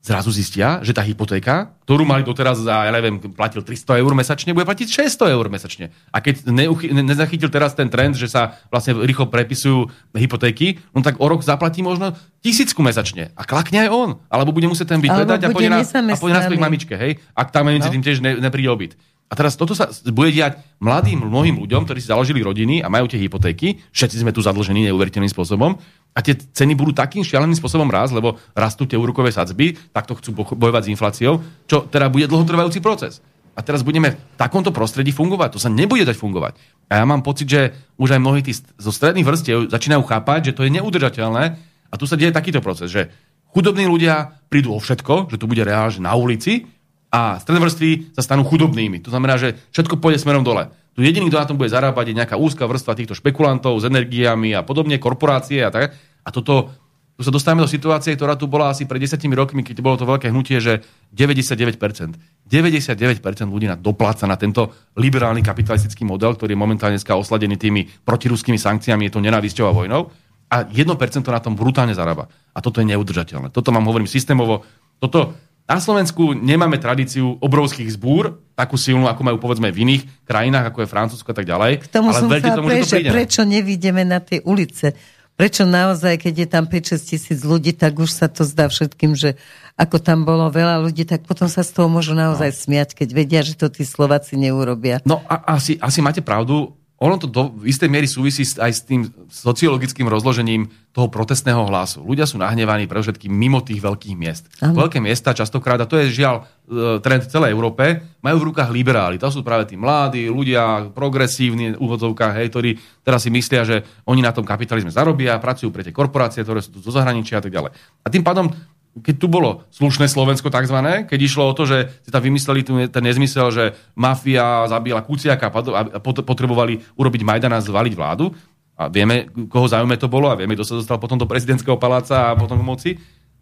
zrazu 0.00 0.32
zistia, 0.32 0.80
že 0.80 0.96
tá 0.96 1.04
hypotéka, 1.04 1.76
ktorú 1.84 2.08
mali 2.08 2.24
doteraz 2.24 2.64
za, 2.64 2.88
ja 2.88 2.92
neviem, 2.92 3.20
platil 3.20 3.60
300 3.60 4.00
eur 4.00 4.12
mesačne, 4.16 4.56
bude 4.56 4.64
platiť 4.64 4.88
600 4.88 5.36
eur 5.36 5.46
mesačne. 5.52 5.92
A 6.08 6.24
keď 6.24 6.48
neuchy, 6.48 6.88
ne, 6.88 7.04
nezachytil 7.04 7.52
teraz 7.52 7.76
ten 7.76 7.92
trend, 7.92 8.16
že 8.16 8.24
sa 8.24 8.56
vlastne 8.72 8.96
rýchlo 8.96 9.28
prepisujú 9.28 9.92
hypotéky, 10.16 10.80
no 10.96 11.04
tak 11.04 11.20
o 11.20 11.26
rok 11.28 11.44
zaplatí 11.44 11.84
možno 11.84 12.16
tisícku 12.40 12.80
mesačne. 12.80 13.36
A 13.36 13.44
klakne 13.44 13.84
aj 13.84 13.90
on. 13.92 14.10
Alebo 14.32 14.56
bude 14.56 14.72
musieť 14.72 14.96
ten 14.96 15.04
byt 15.04 15.12
predať 15.12 15.40
a 15.44 15.48
pôjde 15.52 15.68
na, 15.68 15.84
a 15.84 16.16
pôjde 16.16 16.34
na 16.34 16.42
svojich 16.48 16.64
mamičke, 16.64 16.94
hej? 16.96 17.20
Ak 17.36 17.52
tam 17.52 17.68
medzi 17.68 17.92
no. 17.92 17.92
tým 17.92 18.02
tiež 18.02 18.24
ne, 18.24 18.40
nepríde 18.40 18.72
obyt. 18.72 18.96
A 19.30 19.38
teraz 19.38 19.54
toto 19.54 19.78
sa 19.78 19.86
bude 20.10 20.34
diať 20.34 20.58
mladým, 20.82 21.22
mnohým 21.22 21.62
ľuďom, 21.62 21.86
ktorí 21.86 22.02
si 22.02 22.10
založili 22.10 22.42
rodiny 22.42 22.82
a 22.82 22.90
majú 22.90 23.06
tie 23.06 23.22
hypotéky. 23.22 23.78
Všetci 23.94 24.26
sme 24.26 24.34
tu 24.34 24.42
zadlžení 24.42 24.90
neuveriteľným 24.90 25.30
spôsobom. 25.30 25.78
A 26.10 26.18
tie 26.18 26.34
ceny 26.34 26.74
budú 26.74 26.90
takým 26.90 27.22
šialeným 27.22 27.54
spôsobom 27.54 27.86
rásť, 27.86 28.18
lebo 28.18 28.42
rastú 28.58 28.90
tie 28.90 28.98
úrokové 28.98 29.30
sadzby, 29.30 29.78
takto 29.94 30.18
chcú 30.18 30.34
bojovať 30.34 30.82
s 30.82 30.90
infláciou, 30.90 31.38
čo 31.70 31.86
teda 31.86 32.10
bude 32.10 32.26
dlhotrvajúci 32.26 32.82
proces. 32.82 33.22
A 33.54 33.62
teraz 33.62 33.86
budeme 33.86 34.18
v 34.18 34.18
takomto 34.34 34.74
prostredí 34.74 35.14
fungovať. 35.14 35.54
To 35.54 35.62
sa 35.62 35.70
nebude 35.70 36.02
dať 36.02 36.18
fungovať. 36.18 36.58
A 36.90 36.98
ja 36.98 37.04
mám 37.06 37.22
pocit, 37.22 37.46
že 37.46 37.70
už 38.02 38.18
aj 38.18 38.20
mnohí 38.22 38.42
tí 38.42 38.50
zo 38.58 38.90
stredných 38.90 39.22
vrstiev 39.22 39.70
začínajú 39.70 40.02
chápať, 40.10 40.50
že 40.50 40.56
to 40.58 40.66
je 40.66 40.74
neudržateľné. 40.74 41.44
A 41.90 41.94
tu 41.94 42.02
sa 42.10 42.18
deje 42.18 42.34
takýto 42.34 42.58
proces, 42.58 42.90
že 42.90 43.14
chudobní 43.54 43.86
ľudia 43.86 44.42
prídu 44.50 44.74
o 44.74 44.82
všetko, 44.82 45.30
že 45.30 45.38
to 45.38 45.46
bude 45.46 45.62
reálne 45.62 46.02
na 46.02 46.18
ulici, 46.18 46.66
a 47.10 47.42
stredné 47.42 47.58
vrstvy 47.58 48.14
sa 48.14 48.22
stanú 48.22 48.46
chudobnými. 48.46 49.02
To 49.02 49.10
znamená, 49.10 49.34
že 49.34 49.58
všetko 49.74 49.98
pôjde 49.98 50.22
smerom 50.22 50.46
dole. 50.46 50.70
Tu 50.94 51.02
jediný, 51.02 51.26
kto 51.26 51.42
na 51.42 51.48
tom 51.50 51.58
bude 51.58 51.70
zarábať, 51.70 52.10
je 52.10 52.18
nejaká 52.22 52.36
úzka 52.38 52.66
vrstva 52.70 52.94
týchto 52.94 53.18
špekulantov 53.18 53.78
s 53.78 53.86
energiami 53.86 54.54
a 54.54 54.62
podobne, 54.62 54.98
korporácie 55.02 55.62
a 55.62 55.70
tak. 55.74 55.94
A 56.22 56.28
toto, 56.30 56.70
tu 57.18 57.22
sa 57.26 57.34
dostávame 57.34 57.66
do 57.66 57.70
situácie, 57.70 58.14
ktorá 58.14 58.38
tu 58.38 58.46
bola 58.46 58.70
asi 58.70 58.86
pred 58.86 59.02
10 59.02 59.18
rokmi, 59.34 59.66
keď 59.66 59.82
bolo 59.82 59.98
to 59.98 60.06
veľké 60.06 60.30
hnutie, 60.30 60.62
že 60.62 60.86
99%, 61.10 62.46
99% 62.46 63.22
ľudí 63.50 63.66
na 63.66 63.74
dopláca 63.74 64.30
na 64.30 64.38
tento 64.38 64.70
liberálny 64.94 65.42
kapitalistický 65.42 66.06
model, 66.06 66.38
ktorý 66.38 66.54
je 66.54 66.62
momentálne 66.62 66.98
osladený 66.98 67.58
tými 67.58 67.90
protiruskými 68.06 68.58
sankciami, 68.58 69.10
je 69.10 69.12
to 69.14 69.22
nenávisťou 69.22 69.66
a 69.66 69.74
vojnou. 69.74 70.10
A 70.50 70.66
1% 70.66 70.82
na 71.30 71.38
tom 71.38 71.54
brutálne 71.54 71.94
zarába. 71.94 72.26
A 72.50 72.58
toto 72.58 72.82
je 72.82 72.90
neudržateľné. 72.90 73.54
Toto 73.54 73.70
vám 73.70 73.86
hovorím 73.86 74.10
systémovo. 74.10 74.66
Toto, 74.98 75.38
na 75.70 75.78
Slovensku 75.78 76.34
nemáme 76.34 76.82
tradíciu 76.82 77.38
obrovských 77.38 77.94
zbúr, 77.94 78.42
takú 78.58 78.74
silnú, 78.74 79.06
ako 79.06 79.22
majú 79.22 79.38
povedzme 79.38 79.70
v 79.70 79.86
iných 79.86 80.26
krajinách, 80.26 80.74
ako 80.74 80.82
je 80.82 80.88
Francúzsko 80.90 81.30
a 81.30 81.36
tak 81.38 81.46
ďalej. 81.46 81.86
K 81.86 81.88
tomu 81.94 82.10
ale 82.10 82.18
som 82.18 82.26
sa 82.26 82.58
tomu, 82.58 82.66
pre, 82.66 82.82
že 82.82 82.98
to 83.06 83.14
prečo 83.14 83.42
nevidíme 83.46 84.02
na 84.02 84.18
tie 84.18 84.42
ulice? 84.42 84.98
Prečo 85.38 85.64
naozaj, 85.64 86.20
keď 86.20 86.34
je 86.36 86.48
tam 86.50 86.68
5-6 86.68 87.00
tisíc 87.00 87.40
ľudí, 87.46 87.72
tak 87.72 87.96
už 87.96 88.10
sa 88.12 88.26
to 88.28 88.44
zdá 88.44 88.68
všetkým, 88.68 89.16
že 89.16 89.40
ako 89.78 89.96
tam 89.96 90.28
bolo 90.28 90.52
veľa 90.52 90.84
ľudí, 90.84 91.08
tak 91.08 91.24
potom 91.24 91.48
sa 91.48 91.64
z 91.64 91.72
toho 91.72 91.88
môžu 91.88 92.12
naozaj 92.12 92.50
no. 92.52 92.58
smiať, 92.60 92.92
keď 92.92 93.08
vedia, 93.16 93.40
že 93.40 93.56
to 93.56 93.72
tí 93.72 93.86
Slováci 93.86 94.36
neurobia. 94.36 95.00
No 95.08 95.24
a 95.24 95.56
asi, 95.56 95.80
asi 95.80 96.04
máte 96.04 96.20
pravdu, 96.20 96.76
ono 97.00 97.16
to 97.16 97.24
do 97.24 97.56
istej 97.64 97.88
miery 97.88 98.04
súvisí 98.04 98.44
aj 98.60 98.72
s 98.76 98.84
tým 98.84 99.08
sociologickým 99.32 100.04
rozložením 100.04 100.68
toho 100.92 101.08
protestného 101.08 101.64
hlasu. 101.64 102.04
Ľudia 102.04 102.28
sú 102.28 102.36
nahnevaní 102.36 102.84
pre 102.84 103.00
všetkým 103.00 103.32
mimo 103.32 103.64
tých 103.64 103.80
veľkých 103.80 104.16
miest. 104.20 104.52
Ano. 104.60 104.84
Veľké 104.84 105.00
miesta 105.00 105.32
častokrát, 105.32 105.80
a 105.80 105.88
to 105.88 105.96
je 105.96 106.12
žiaľ 106.12 106.44
e, 106.44 107.00
trend 107.00 107.24
v 107.24 107.32
celej 107.32 107.56
Európe, 107.56 108.04
majú 108.20 108.44
v 108.44 108.46
rukách 108.52 108.68
liberáli. 108.68 109.16
To 109.16 109.32
sú 109.32 109.40
práve 109.40 109.64
tí 109.64 109.80
mladí 109.80 110.28
ľudia, 110.28 110.92
progresívni 110.92 111.72
úvodzovkách, 111.80 112.36
hej, 112.36 112.46
ktorí 112.52 112.70
teraz 113.00 113.24
si 113.24 113.32
myslia, 113.32 113.64
že 113.64 113.80
oni 114.04 114.20
na 114.20 114.36
tom 114.36 114.44
kapitalizme 114.44 114.92
zarobia, 114.92 115.40
pracujú 115.40 115.72
pre 115.72 115.80
tie 115.80 115.96
korporácie, 115.96 116.44
ktoré 116.44 116.60
sú 116.60 116.76
tu 116.76 116.84
zo 116.84 116.92
zahraničia 116.92 117.40
a 117.40 117.44
tak 117.48 117.56
ďalej. 117.56 117.72
A 118.04 118.06
tým 118.12 118.20
pádom 118.20 118.52
keď 118.98 119.14
tu 119.22 119.30
bolo 119.30 119.62
slušné 119.70 120.10
Slovensko 120.10 120.50
takzvané, 120.50 121.06
keď 121.06 121.18
išlo 121.22 121.46
o 121.46 121.54
to, 121.54 121.62
že 121.62 122.02
si 122.02 122.10
tam 122.10 122.26
vymysleli 122.26 122.90
ten 122.90 123.04
nezmysel, 123.06 123.54
že 123.54 123.64
mafia 123.94 124.66
zabila 124.66 125.06
Kuciaka 125.06 125.46
a 125.46 125.98
potrebovali 126.02 126.82
urobiť 126.98 127.22
Majdan 127.22 127.54
a 127.54 127.62
zvaliť 127.62 127.94
vládu, 127.94 128.34
a 128.80 128.88
vieme, 128.88 129.28
koho 129.52 129.68
záujme 129.68 129.92
to 130.00 130.08
bolo 130.08 130.32
a 130.32 130.38
vieme, 130.40 130.56
kto 130.56 130.64
sa 130.64 130.78
dostal 130.80 130.96
potom 130.96 131.20
do 131.20 131.28
prezidentského 131.28 131.76
paláca 131.76 132.32
a 132.32 132.36
potom 132.36 132.56
k 132.56 132.64
moci, 132.64 132.90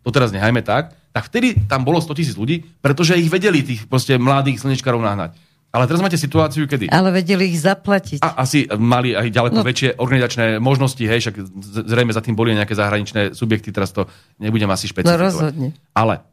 to 0.03 0.11
teraz 0.11 0.35
nehajme 0.35 0.67
tak, 0.67 0.99
tak 1.15 1.31
vtedy 1.31 1.55
tam 1.71 1.87
bolo 1.87 2.03
100 2.03 2.19
tisíc 2.19 2.35
ľudí, 2.35 2.67
pretože 2.83 3.15
ich 3.15 3.31
vedeli 3.31 3.63
tých 3.63 3.87
proste 3.87 4.19
mladých 4.19 4.67
slnečkarov 4.67 4.99
nahnať. 4.99 5.39
Ale 5.69 5.85
teraz 5.85 6.01
máte 6.01 6.17
situáciu, 6.17 6.65
kedy... 6.65 6.89
Ale 6.89 7.13
vedeli 7.13 7.53
ich 7.53 7.61
zaplatiť. 7.61 8.25
A, 8.25 8.41
asi 8.41 8.65
mali 8.81 9.13
aj 9.13 9.29
ďaleko 9.29 9.61
no. 9.61 9.67
väčšie 9.69 10.01
organizačné 10.01 10.45
možnosti, 10.57 11.05
hej, 11.05 11.21
však 11.21 11.37
zrejme 11.85 12.09
za 12.17 12.25
tým 12.25 12.33
boli 12.33 12.57
nejaké 12.57 12.73
zahraničné 12.73 13.37
subjekty, 13.37 13.69
teraz 13.69 13.93
to 13.93 14.09
nebudem 14.41 14.69
asi 14.73 14.89
špecifikovať. 14.89 15.21
No 15.21 15.29
rozhodne. 15.29 15.69
Ale 15.93 16.25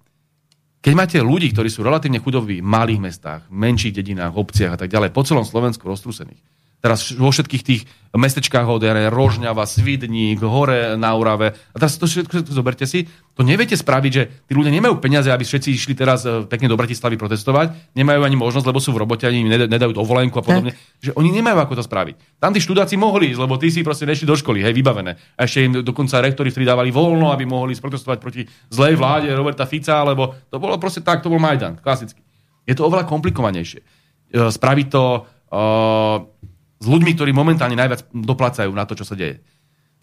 keď 0.80 0.94
máte 0.96 1.18
ľudí, 1.20 1.52
ktorí 1.52 1.68
sú 1.68 1.84
relatívne 1.84 2.24
chudobní 2.24 2.62
v 2.62 2.68
malých 2.70 3.02
mestách, 3.02 3.42
menších 3.52 3.92
dedinách, 3.92 4.40
obciach 4.40 4.78
a 4.78 4.80
tak 4.80 4.88
ďalej, 4.88 5.12
po 5.12 5.28
celom 5.28 5.44
Slovensku 5.44 5.84
roztrúsených, 5.84 6.40
teraz 6.86 7.10
vo 7.18 7.34
všetkých 7.34 7.64
tých 7.66 7.82
mestečkách 8.14 8.70
od 8.70 8.86
Rožňava, 9.10 9.66
Svidník, 9.66 10.38
Hore 10.46 10.94
na 10.94 11.18
Urave. 11.18 11.58
A 11.74 11.76
teraz 11.82 11.98
to 11.98 12.06
všetko, 12.06 12.46
všetko 12.46 12.54
zoberte 12.54 12.86
si. 12.86 13.10
To 13.34 13.42
neviete 13.42 13.74
spraviť, 13.74 14.12
že 14.14 14.24
tí 14.46 14.54
ľudia 14.54 14.70
nemajú 14.70 15.02
peniaze, 15.02 15.34
aby 15.34 15.42
všetci 15.42 15.74
išli 15.74 15.98
teraz 15.98 16.24
e, 16.24 16.46
pekne 16.46 16.70
do 16.70 16.78
Bratislavy 16.78 17.18
protestovať. 17.18 17.98
Nemajú 17.98 18.22
ani 18.22 18.38
možnosť, 18.38 18.70
lebo 18.70 18.78
sú 18.78 18.94
v 18.94 19.02
robote, 19.02 19.26
ani 19.26 19.44
nedajú 19.66 19.98
dovolenku 19.98 20.38
a 20.40 20.44
podobne. 20.46 20.72
Tak. 20.78 21.10
Že 21.10 21.12
oni 21.18 21.30
nemajú 21.42 21.58
ako 21.66 21.74
to 21.82 21.84
spraviť. 21.84 22.16
Tam 22.38 22.54
tí 22.54 22.62
študáci 22.62 22.96
mohli 23.02 23.34
ísť, 23.34 23.42
lebo 23.42 23.58
tí 23.58 23.74
si 23.74 23.82
proste 23.82 24.06
nešli 24.06 24.30
do 24.30 24.38
školy, 24.38 24.62
hej, 24.62 24.72
vybavené. 24.72 25.18
A 25.36 25.50
ešte 25.50 25.66
im 25.66 25.82
dokonca 25.82 26.22
rektori 26.22 26.54
vtedy 26.54 26.70
dávali 26.70 26.94
voľno, 26.94 27.34
aby 27.34 27.44
mohli 27.50 27.74
protestovať 27.76 28.18
proti 28.22 28.46
zlej 28.72 28.96
vláde 28.96 29.34
Roberta 29.34 29.66
Fica, 29.66 30.06
lebo 30.06 30.38
to 30.48 30.62
bolo 30.62 30.78
proste 30.78 31.04
tak, 31.04 31.26
to 31.26 31.34
bol 31.34 31.42
Majdan, 31.42 31.82
klasicky. 31.82 32.22
Je 32.64 32.78
to 32.78 32.88
oveľa 32.88 33.10
komplikovanejšie. 33.10 33.82
E, 33.82 33.86
spraviť 34.54 34.88
to 34.88 35.04
uh, 35.56 36.35
s 36.86 36.88
ľuďmi, 36.88 37.18
ktorí 37.18 37.34
momentálne 37.34 37.74
najviac 37.74 38.06
doplácajú 38.14 38.70
na 38.70 38.86
to, 38.86 38.94
čo 38.94 39.10
sa 39.10 39.18
deje. 39.18 39.42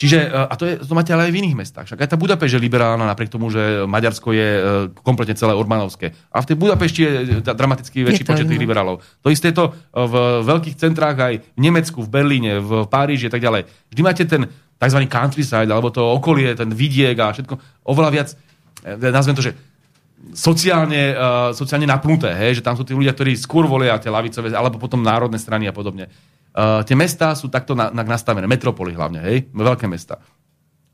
Čiže, 0.03 0.18
e, 0.18 0.29
a 0.35 0.55
to, 0.59 0.66
je, 0.66 0.83
to 0.83 0.99
máte 0.99 1.14
ale 1.14 1.31
aj 1.31 1.33
v 1.33 1.40
iných 1.47 1.59
mestách. 1.62 1.87
Však 1.87 2.03
aj 2.03 2.11
tá 2.11 2.18
Budapešť 2.18 2.59
je 2.59 2.64
liberálna, 2.66 3.07
napriek 3.07 3.31
tomu, 3.31 3.55
že 3.55 3.87
Maďarsko 3.87 4.35
je 4.35 4.49
e, 4.59 4.61
kompletne 5.07 5.38
celé 5.38 5.55
Orbánovské. 5.55 6.11
A 6.35 6.42
v 6.42 6.49
tej 6.51 6.57
Budapešti 6.59 7.01
je 7.07 7.11
dramaticky 7.47 8.03
väčší 8.03 8.27
počet 8.27 8.51
tých 8.51 8.59
liberálov. 8.59 8.99
To 9.23 9.31
isté 9.31 9.55
je 9.55 9.62
to 9.62 9.71
v 9.95 10.14
veľkých 10.42 10.75
centrách 10.75 11.16
aj 11.23 11.35
v 11.47 11.61
Nemecku, 11.62 12.03
v 12.03 12.11
Berlíne, 12.11 12.59
v 12.59 12.90
Páriži 12.90 13.31
a 13.31 13.33
tak 13.33 13.47
ďalej. 13.47 13.71
Vždy 13.95 14.03
máte 14.03 14.27
ten 14.27 14.51
tzv. 14.83 14.99
countryside, 15.07 15.71
alebo 15.71 15.95
to 15.95 16.03
okolie, 16.03 16.51
ten 16.59 16.75
vidiek 16.75 17.14
a 17.23 17.31
všetko 17.31 17.87
oveľa 17.87 18.11
viac, 18.11 18.29
e, 18.83 19.11
nazvem 19.14 19.38
to, 19.38 19.47
že 19.47 19.55
sociálne, 20.31 21.18
uh, 21.18 21.51
sociálne 21.51 21.83
napnuté, 21.83 22.31
hej? 22.31 22.62
že 22.62 22.62
tam 22.62 22.79
sú 22.79 22.87
tí 22.87 22.95
ľudia, 22.95 23.11
ktorí 23.11 23.35
skôr 23.35 23.66
volia 23.66 23.99
tie 23.99 24.07
lavicové, 24.07 24.55
alebo 24.55 24.79
potom 24.79 25.03
národné 25.03 25.35
strany 25.35 25.66
a 25.66 25.75
podobne. 25.75 26.07
Uh, 26.53 26.85
tie 26.85 26.93
mesta 26.93 27.33
sú 27.33 27.49
takto 27.49 27.73
na, 27.73 27.88
na, 27.88 28.05
nastavené, 28.05 28.45
metropoly 28.45 28.93
hlavne, 28.93 29.24
hej, 29.24 29.49
veľké 29.57 29.89
mesta. 29.89 30.20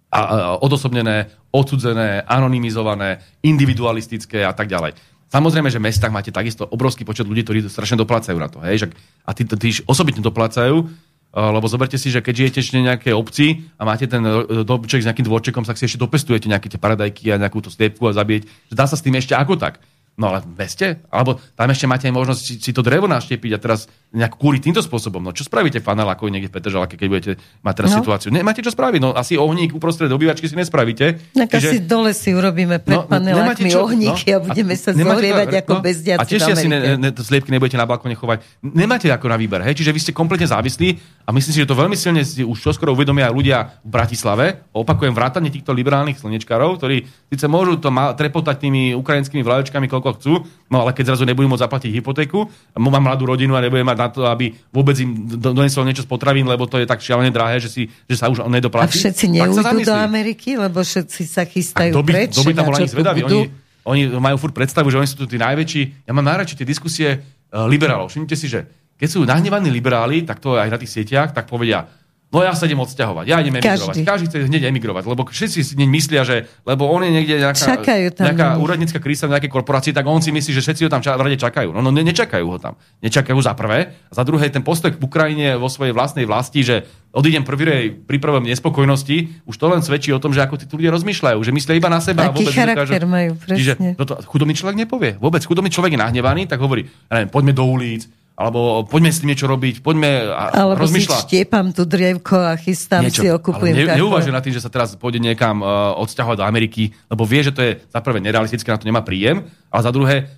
A, 0.07 0.19
uh, 0.23 0.55
odosobnené, 0.63 1.35
odsudzené, 1.51 2.23
anonymizované, 2.31 3.19
individualistické 3.43 4.47
a 4.47 4.55
tak 4.55 4.71
ďalej. 4.71 4.95
Samozrejme, 5.27 5.67
že 5.67 5.83
v 5.83 5.91
mestách 5.91 6.15
máte 6.15 6.31
takisto 6.31 6.63
obrovský 6.63 7.03
počet 7.03 7.27
ľudí, 7.27 7.43
ktorí 7.43 7.67
strašne 7.67 7.99
doplácajú 7.99 8.39
na 8.39 8.47
to. 8.47 8.63
Hej? 8.63 8.95
A 9.27 9.35
tí, 9.35 9.43
tí 9.45 9.83
osobitne 9.83 10.23
doplácajú, 10.23 10.79
uh, 10.79 11.51
lebo 11.51 11.67
zoberte 11.67 11.99
si, 11.99 12.15
že 12.15 12.23
keď 12.23 12.35
žijete 12.39 12.59
ešte 12.63 12.79
nejaké 12.79 13.11
obci 13.11 13.67
a 13.77 13.83
máte 13.83 14.07
ten 14.07 14.23
domček 14.63 15.03
s 15.03 15.11
nejakým 15.11 15.27
dvorčekom, 15.27 15.67
tak 15.67 15.75
si 15.75 15.91
ešte 15.91 15.99
dopestujete 15.99 16.47
nejaké 16.47 16.71
tie 16.71 16.79
paradajky 16.79 17.35
a 17.35 17.41
nejakú 17.43 17.67
tú 17.67 17.75
stiepku 17.75 18.07
a 18.07 18.15
zabieť. 18.15 18.47
Dá 18.71 18.87
sa 18.87 18.95
s 18.95 19.03
tým 19.03 19.19
ešte 19.19 19.35
ako 19.35 19.59
tak. 19.59 19.83
No 20.19 20.35
ale 20.35 20.43
v 20.43 20.51
meste? 20.59 20.87
Alebo 21.15 21.39
tam 21.55 21.71
ešte 21.71 21.87
máte 21.87 22.11
aj 22.11 22.15
možnosť 22.19 22.41
si, 22.43 22.55
si 22.59 22.71
to 22.75 22.83
drevo 22.83 23.07
naštiepiť 23.07 23.55
a 23.55 23.59
teraz 23.63 23.87
nejak 24.11 24.35
kúriť 24.35 24.67
týmto 24.67 24.83
spôsobom. 24.83 25.23
No 25.23 25.31
čo 25.31 25.47
spravíte 25.47 25.79
v 25.79 25.87
ako 25.87 26.27
niekde 26.27 26.51
v 26.51 26.55
Petržalake, 26.59 26.99
keď 26.99 27.07
budete 27.07 27.33
mať 27.63 27.75
teraz 27.79 27.91
no. 27.95 28.03
situáciu? 28.03 28.29
Nemáte 28.35 28.59
čo 28.59 28.75
spraviť. 28.75 28.99
No 28.99 29.15
asi 29.15 29.39
ohník 29.39 29.79
uprostred 29.79 30.11
obývačky 30.11 30.51
si 30.51 30.59
nespravíte. 30.59 31.23
Tak 31.39 31.55
čiže... 31.55 31.69
asi 31.71 31.79
dole 31.87 32.11
si 32.11 32.35
urobíme 32.35 32.83
pred 32.83 32.99
no, 32.99 33.07
panelákmi 33.07 33.71
čo, 33.71 33.87
ohníky 33.87 34.35
no, 34.35 34.37
a 34.37 34.39
budeme 34.43 34.75
sa 34.75 34.91
zohrievať 34.91 35.63
ako 35.63 35.73
no, 35.79 35.81
bezdiaci 35.87 36.19
A 36.19 36.27
tiež 36.27 36.41
si 36.43 36.51
asi 36.51 36.67
ne, 36.67 36.99
ne, 36.99 37.11
sliepky 37.15 37.55
nebudete 37.55 37.79
na 37.79 37.87
balkone 37.87 38.19
chovať. 38.19 38.43
Nemáte 38.67 39.07
ako 39.15 39.31
na 39.31 39.39
výber. 39.39 39.63
Hej? 39.63 39.79
Čiže 39.79 39.95
vy 39.95 40.01
ste 40.03 40.13
kompletne 40.17 40.51
závislí 40.51 40.89
a 41.23 41.31
myslím 41.31 41.53
si, 41.55 41.61
že 41.63 41.69
to 41.71 41.79
veľmi 41.79 41.95
silne 41.95 42.27
si 42.27 42.43
už 42.43 42.59
čoskoro 42.59 42.91
uvedomia 42.91 43.31
ľudia 43.31 43.79
v 43.85 43.91
Bratislave. 43.93 44.67
Opakujem 44.75 45.15
vrátane 45.15 45.53
týchto 45.53 45.77
liberálnych 45.77 46.19
slnečkarov, 46.19 46.81
ktorí 46.81 47.05
síce 47.29 47.47
môžu 47.47 47.77
to 47.77 47.93
trepotať 47.93 48.57
tými 48.57 48.97
ukrajinskými 48.97 49.45
vlajočkami, 49.45 49.87
koľko 49.87 50.08
koľko 50.09 50.21
chcú, 50.21 50.33
no 50.73 50.81
ale 50.81 50.97
keď 50.97 51.13
zrazu 51.13 51.29
nebudú 51.29 51.53
môcť 51.53 51.69
zaplatiť 51.69 51.91
hypotéku, 52.01 52.49
mám 52.81 53.05
mladú 53.05 53.29
rodinu 53.29 53.53
a 53.53 53.61
nebudem 53.61 53.85
mať 53.85 53.99
na 54.01 54.09
to, 54.09 54.21
aby 54.25 54.57
vôbec 54.73 54.97
im 54.97 55.29
donesol 55.29 55.85
niečo 55.85 56.05
z 56.05 56.09
potravín, 56.09 56.49
lebo 56.49 56.65
to 56.65 56.81
je 56.81 56.89
tak 56.89 57.05
šialené 57.05 57.29
drahé, 57.29 57.61
že, 57.61 57.69
si, 57.69 57.83
že 58.09 58.17
sa 58.17 58.33
už 58.33 58.49
nedoplatí. 58.49 58.89
A 58.89 59.13
všetci 59.13 59.25
neújdu 59.29 59.85
do 59.85 59.93
Ameriky, 59.93 60.57
lebo 60.57 60.81
všetci 60.81 61.23
sa 61.29 61.45
chystajú 61.45 61.93
by, 62.01 62.09
preč. 62.09 62.33
To 62.41 62.45
by 62.49 62.57
tam 62.57 62.65
bol 62.65 62.77
ani 62.81 62.89
zvedavý. 62.89 63.21
Oni, 63.29 63.41
oni 63.85 64.03
majú 64.17 64.37
furt 64.41 64.57
predstavu, 64.57 64.89
že 64.89 64.97
oni 64.97 65.09
sú 65.09 65.21
tu 65.21 65.27
tí 65.29 65.37
najväčší. 65.37 66.09
Ja 66.09 66.13
mám 66.17 66.25
najradšej 66.25 66.65
tie 66.65 66.69
diskusie 66.69 67.09
uh, 67.21 67.69
liberálov. 67.69 68.09
Všimnite 68.09 68.37
si, 68.37 68.49
že 68.49 68.65
keď 68.99 69.09
sú 69.09 69.21
nahnevaní 69.23 69.71
liberáli, 69.71 70.25
tak 70.25 70.41
to 70.41 70.57
aj 70.57 70.73
na 70.73 70.79
tých 70.81 70.91
sieťach, 70.91 71.31
tak 71.31 71.47
povedia, 71.47 71.87
No 72.29 72.45
ja 72.45 72.53
sa 72.53 72.69
idem 72.69 72.77
odsťahovať, 72.77 73.25
ja 73.25 73.41
idem 73.41 73.57
emigrovať. 73.57 73.89
Každý. 73.89 74.05
Každý 74.05 74.25
chce 74.29 74.39
hneď 74.53 74.69
emigrovať, 74.69 75.05
lebo 75.09 75.25
všetci 75.25 75.65
si 75.65 75.73
myslia, 75.81 76.29
že 76.29 76.45
lebo 76.69 76.85
on 76.85 77.01
je 77.01 77.13
niekde 77.17 77.41
nejaká, 77.41 77.81
nejaká 78.21 78.47
úradnícka 78.61 79.01
kríza 79.01 79.25
v 79.25 79.33
nejakej 79.33 79.49
korporácii, 79.49 79.97
tak 79.97 80.05
on 80.05 80.21
si 80.21 80.29
myslí, 80.29 80.53
že 80.53 80.61
všetci 80.61 80.83
ho 80.85 80.91
tam 80.93 81.01
ča, 81.01 81.17
rade 81.17 81.41
čakajú. 81.41 81.73
No, 81.73 81.81
no 81.81 81.89
ne, 81.89 82.05
nečakajú 82.05 82.45
ho 82.45 82.61
tam. 82.61 82.77
Nečakajú 83.01 83.41
za 83.41 83.57
prvé. 83.57 83.97
A 83.97 84.13
za 84.13 84.29
druhé, 84.29 84.53
ten 84.53 84.61
postoj 84.61 84.93
k 84.93 85.01
Ukrajine 85.01 85.57
vo 85.57 85.73
svojej 85.73 85.97
vlastnej 85.97 86.29
vlasti, 86.29 86.61
že 86.61 86.85
odídem 87.17 87.49
prvý 87.49 87.97
pri 87.97 88.21
prvom 88.21 88.45
nespokojnosti, 88.45 89.49
už 89.49 89.57
to 89.57 89.67
len 89.73 89.81
svedčí 89.81 90.13
o 90.13 90.21
tom, 90.21 90.37
že 90.37 90.45
ako 90.45 90.61
tí 90.61 90.69
ľudia 90.69 90.93
rozmýšľajú, 90.93 91.41
že 91.41 91.53
myslia 91.57 91.81
iba 91.81 91.89
na 91.89 92.05
seba. 92.05 92.29
Taký 92.29 92.29
a 92.29 92.37
vôbec 92.37 92.53
charakter 92.53 92.85
nedokážu... 92.93 93.09
majú, 93.09 93.31
presne. 93.41 93.57
Čiže 93.57 93.73
toto 93.97 94.21
chudobný 94.29 94.53
človek 94.53 94.77
nepovie. 94.77 95.17
Vôbec 95.17 95.41
chudobný 95.41 95.73
človek 95.73 95.97
je 95.97 96.01
nahnevaný, 96.05 96.45
tak 96.45 96.61
hovorí, 96.61 96.85
neviem, 97.09 97.33
poďme 97.33 97.57
do 97.57 97.65
ulic, 97.65 98.05
alebo 98.39 98.87
poďme 98.87 99.11
s 99.11 99.19
tým 99.19 99.35
niečo 99.35 99.51
robiť, 99.51 99.83
poďme 99.83 100.31
a 100.31 100.55
alebo 100.55 100.87
rozmýšľať. 100.87 101.11
si 101.11 101.27
štiepam 101.27 101.75
tu 101.75 101.83
drevko 101.83 102.39
a 102.39 102.55
chystám 102.55 103.03
niečo, 103.03 103.27
si, 103.27 103.35
okupujem 103.35 103.75
ne, 103.75 103.99
Neuvažujem 103.99 104.37
na 104.39 104.39
tým, 104.39 104.55
že 104.55 104.63
sa 104.63 104.71
teraz 104.71 104.95
pôjde 104.95 105.19
niekam 105.19 105.59
uh, 105.59 105.99
odsťahovať 105.99 106.39
do 106.39 106.47
Ameriky, 106.47 106.95
lebo 107.11 107.27
vie, 107.27 107.43
že 107.43 107.51
to 107.51 107.67
je 107.67 107.83
za 107.91 107.99
prvé 107.99 108.23
nerealistické, 108.23 108.71
na 108.71 108.79
to 108.79 108.87
nemá 108.87 109.03
príjem, 109.03 109.43
a 109.75 109.83
za 109.83 109.91
druhé, 109.91 110.31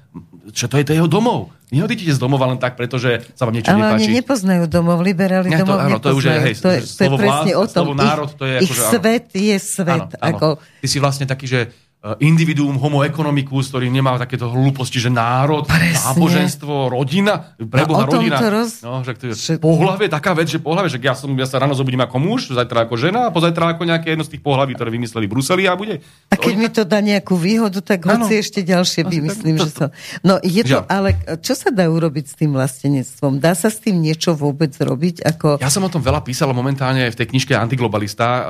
čo 0.56 0.64
to 0.64 0.80
je, 0.80 0.88
to 0.88 0.96
jeho 0.96 1.12
domov. 1.12 1.52
Neodídete 1.68 2.10
z 2.10 2.18
domova 2.18 2.50
len 2.50 2.58
tak, 2.58 2.74
pretože 2.74 3.30
sa 3.36 3.46
vám 3.46 3.54
niečo 3.54 3.70
Ale 3.70 3.78
nepáči. 3.78 3.94
Ale 3.94 4.00
oni 4.00 4.16
nepoznajú 4.18 4.62
domov, 4.66 4.98
liberáli 5.04 5.48
domov 5.54 5.78
to, 5.78 5.84
áno, 5.84 5.98
to 6.00 6.08
je 6.08 6.14
už 6.16 6.24
hej, 6.40 6.54
to 6.56 6.68
je, 6.72 6.80
to 6.82 7.02
je 7.04 7.10
presne 7.14 7.52
vlast, 7.52 7.62
o 7.62 7.64
tom. 7.68 7.86
národ, 7.94 8.30
to 8.32 8.44
je 8.48 8.56
ich, 8.64 8.72
ich 8.72 8.80
akože, 8.80 8.90
svet 8.90 9.26
je 9.36 9.56
svet. 9.60 10.08
Áno, 10.08 10.24
áno. 10.24 10.34
Ako... 10.34 10.46
Ty 10.58 10.86
si 10.88 10.98
vlastne 10.98 11.28
taký, 11.28 11.46
že 11.46 11.60
individuum 12.00 12.80
homo 12.80 13.04
economicus, 13.04 13.68
ktorý 13.68 13.92
nemá 13.92 14.16
takéto 14.16 14.48
hlúposti, 14.48 14.96
že 14.96 15.12
národ, 15.12 15.68
Presne. 15.68 16.16
náboženstvo, 16.16 16.88
rodina, 16.88 17.52
preboha 17.60 18.08
no, 18.08 18.16
rodina. 18.16 18.40
Roz... 18.40 18.80
No, 18.80 19.04
že 19.04 19.12
to 19.20 19.24
je 19.28 19.32
že... 19.36 19.54
pohlavie, 19.60 20.08
taká 20.08 20.32
vec, 20.32 20.48
že 20.48 20.64
pohlavie, 20.64 20.88
že 20.88 20.96
ja, 20.96 21.12
som, 21.12 21.28
ja 21.36 21.44
sa 21.44 21.60
ráno 21.60 21.76
zobudím 21.76 22.00
ako 22.00 22.16
muž, 22.16 22.56
zajtra 22.56 22.88
ako 22.88 22.96
žena 22.96 23.28
a 23.28 23.34
pozajtra 23.34 23.76
ako 23.76 23.84
nejaké 23.84 24.16
jedno 24.16 24.24
z 24.24 24.32
tých 24.32 24.40
pohlaví, 24.40 24.72
ktoré 24.72 24.88
vymysleli 24.88 25.28
Bruseli 25.28 25.68
a 25.68 25.76
bude. 25.76 26.00
A 26.32 26.40
keď 26.40 26.54
mi 26.56 26.72
to 26.72 26.88
dá 26.88 27.04
nejakú 27.04 27.36
výhodu, 27.36 27.84
tak 27.84 28.08
hoci 28.08 28.32
ano. 28.32 28.42
ešte 28.48 28.64
ďalšie 28.64 29.04
vymyslím, 29.04 29.60
to, 29.60 29.68
že 29.68 29.70
to... 29.76 29.86
No 30.24 30.40
je 30.40 30.64
to, 30.64 30.80
ale 30.88 31.20
čo 31.44 31.52
sa 31.52 31.68
dá 31.68 31.84
urobiť 31.84 32.24
s 32.32 32.34
tým 32.40 32.56
vlastenectvom? 32.56 33.44
Dá 33.44 33.52
sa 33.52 33.68
s 33.68 33.76
tým 33.76 34.00
niečo 34.00 34.32
vôbec 34.32 34.72
robiť? 34.72 35.20
Ako... 35.36 35.60
Ja 35.60 35.68
som 35.68 35.84
o 35.84 35.92
tom 35.92 36.00
veľa 36.00 36.24
písal 36.24 36.48
momentálne 36.56 37.12
v 37.12 37.16
tej 37.16 37.28
knižke 37.28 37.52
Antiglobalista, 37.52 38.24
uh, 38.24 38.40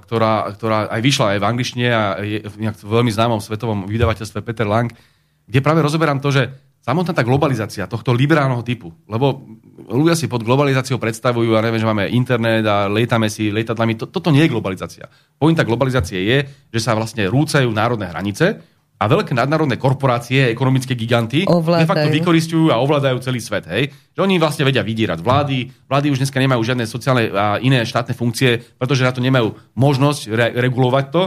ktorá, 0.00 0.48
ktorá 0.56 0.88
aj 0.88 1.00
vyšla 1.04 1.26
aj 1.36 1.38
v 1.38 1.44
angličtine 1.44 1.88
a 1.92 2.02
je 2.24 2.40
veľmi 2.86 3.10
známom 3.10 3.42
svetovom 3.42 3.90
vydavateľstve 3.90 4.40
Peter 4.46 4.64
Lang, 4.64 4.88
kde 5.46 5.58
práve 5.62 5.82
rozoberám 5.82 6.22
to, 6.22 6.30
že 6.30 6.50
samotná 6.86 7.10
tá 7.10 7.26
globalizácia 7.26 7.90
tohto 7.90 8.14
liberálneho 8.14 8.62
typu, 8.62 8.94
lebo 9.10 9.42
ľudia 9.90 10.14
si 10.14 10.30
pod 10.30 10.46
globalizáciou 10.46 11.02
predstavujú, 11.02 11.58
a 11.58 11.64
neviem, 11.66 11.82
že 11.82 11.90
máme 11.90 12.06
internet 12.14 12.62
a 12.62 12.86
lietame 12.86 13.26
si 13.26 13.50
lietadlami, 13.50 13.98
to, 13.98 14.06
toto 14.06 14.30
nie 14.30 14.46
je 14.46 14.54
globalizácia. 14.54 15.10
Pointa 15.34 15.66
globalizácie 15.66 16.22
je, 16.22 16.38
že 16.70 16.80
sa 16.80 16.94
vlastne 16.94 17.26
rúcajú 17.26 17.66
národné 17.74 18.06
hranice 18.06 18.62
a 18.96 19.04
veľké 19.12 19.36
nadnárodné 19.36 19.76
korporácie, 19.76 20.48
ekonomické 20.48 20.96
giganty, 20.96 21.44
ovládajú. 21.44 21.84
de 21.84 21.90
facto 21.90 22.08
vykoristujú 22.08 22.72
a 22.72 22.80
ovládajú 22.80 23.20
celý 23.20 23.44
svet. 23.44 23.68
Hej? 23.68 23.92
Že 24.16 24.24
oni 24.24 24.34
vlastne 24.40 24.64
vedia 24.64 24.80
vydírať 24.80 25.20
vlády. 25.20 25.68
Vlády 25.84 26.06
už 26.08 26.24
dneska 26.24 26.40
nemajú 26.40 26.64
žiadne 26.64 26.88
sociálne 26.88 27.28
a 27.28 27.60
iné 27.60 27.84
štátne 27.84 28.16
funkcie, 28.16 28.56
pretože 28.80 29.04
na 29.04 29.12
to 29.12 29.20
nemajú 29.20 29.52
možnosť 29.76 30.20
re- 30.32 30.54
regulovať 30.56 31.04
to 31.12 31.22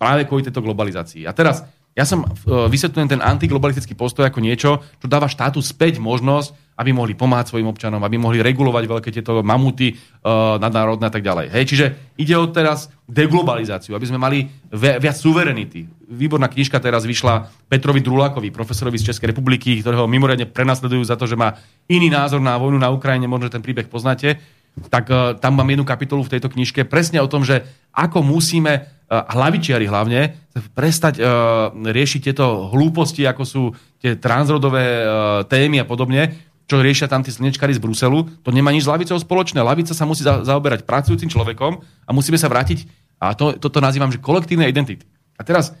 práve 0.00 0.24
kvôli 0.24 0.48
tejto 0.48 0.64
globalizácii. 0.64 1.28
A 1.28 1.36
teraz 1.36 1.60
ja 1.92 2.08
som 2.08 2.24
e, 2.24 2.26
vysvetľujem 2.48 3.18
ten 3.18 3.20
antiglobalistický 3.20 3.92
postoj 3.92 4.24
ako 4.24 4.40
niečo, 4.40 4.80
čo 4.96 5.06
dáva 5.10 5.28
štátu 5.28 5.60
späť 5.60 6.00
možnosť, 6.00 6.56
aby 6.80 6.96
mohli 6.96 7.12
pomáhať 7.12 7.52
svojim 7.52 7.68
občanom, 7.68 8.00
aby 8.00 8.16
mohli 8.16 8.40
regulovať 8.40 8.84
veľké 8.88 9.10
tieto 9.12 9.44
mamuty 9.44 9.92
uh, 9.92 10.56
nadnárodné 10.56 11.04
a 11.04 11.12
tak 11.12 11.20
ďalej. 11.20 11.52
Hej, 11.52 11.64
čiže 11.68 11.86
ide 12.16 12.32
o 12.40 12.48
teraz 12.48 12.88
deglobalizáciu, 13.04 13.92
aby 13.92 14.08
sme 14.08 14.16
mali 14.16 14.48
vi- 14.72 14.96
viac 14.96 15.12
suverenity. 15.12 15.84
Výborná 16.08 16.48
knižka 16.48 16.80
teraz 16.80 17.04
vyšla 17.04 17.52
Petrovi 17.68 18.00
Drulákovi, 18.00 18.48
profesorovi 18.48 18.96
z 18.96 19.12
Českej 19.12 19.36
republiky, 19.36 19.84
ktorého 19.84 20.08
mimoriadne 20.08 20.48
prenasledujú 20.48 21.04
za 21.04 21.20
to, 21.20 21.28
že 21.28 21.36
má 21.36 21.52
iný 21.84 22.08
názor 22.08 22.40
na 22.40 22.56
vojnu 22.56 22.80
na 22.80 22.88
Ukrajine, 22.88 23.28
možno 23.28 23.52
ten 23.52 23.60
príbeh 23.60 23.84
poznáte 23.84 24.40
tak 24.88 25.10
uh, 25.10 25.34
tam 25.36 25.58
mám 25.58 25.68
jednu 25.68 25.84
kapitolu 25.84 26.22
v 26.22 26.32
tejto 26.36 26.48
knižke 26.52 26.86
presne 26.86 27.18
o 27.20 27.30
tom, 27.30 27.42
že 27.42 27.66
ako 27.90 28.22
musíme, 28.22 28.86
uh, 28.86 29.26
hlavičiari 29.30 29.86
hlavne, 29.90 30.34
prestať 30.74 31.20
uh, 31.20 31.74
riešiť 31.74 32.20
tieto 32.30 32.70
hlúposti, 32.70 33.26
ako 33.26 33.42
sú 33.42 33.62
tie 34.00 34.16
transrodové 34.16 35.04
témy 35.52 35.84
a 35.84 35.84
podobne, 35.84 36.32
čo 36.64 36.80
riešia 36.80 37.10
tam 37.10 37.20
tí 37.20 37.28
slnečkári 37.28 37.76
z 37.76 37.82
Bruselu. 37.82 38.24
To 38.46 38.48
nemá 38.48 38.72
nič 38.72 38.86
s 38.86 38.92
lavicou 38.92 39.18
spoločné. 39.18 39.60
Lavica 39.60 39.92
sa 39.92 40.08
musí 40.08 40.24
za, 40.24 40.40
zaoberať 40.40 40.88
pracujúcim 40.88 41.28
človekom 41.28 41.82
a 41.82 42.10
musíme 42.16 42.40
sa 42.40 42.48
vrátiť, 42.48 42.88
a 43.20 43.36
to, 43.36 43.60
toto 43.60 43.84
nazývam, 43.84 44.08
že 44.08 44.16
kolektívne 44.16 44.64
identity. 44.64 45.04
A 45.36 45.44
teraz, 45.44 45.76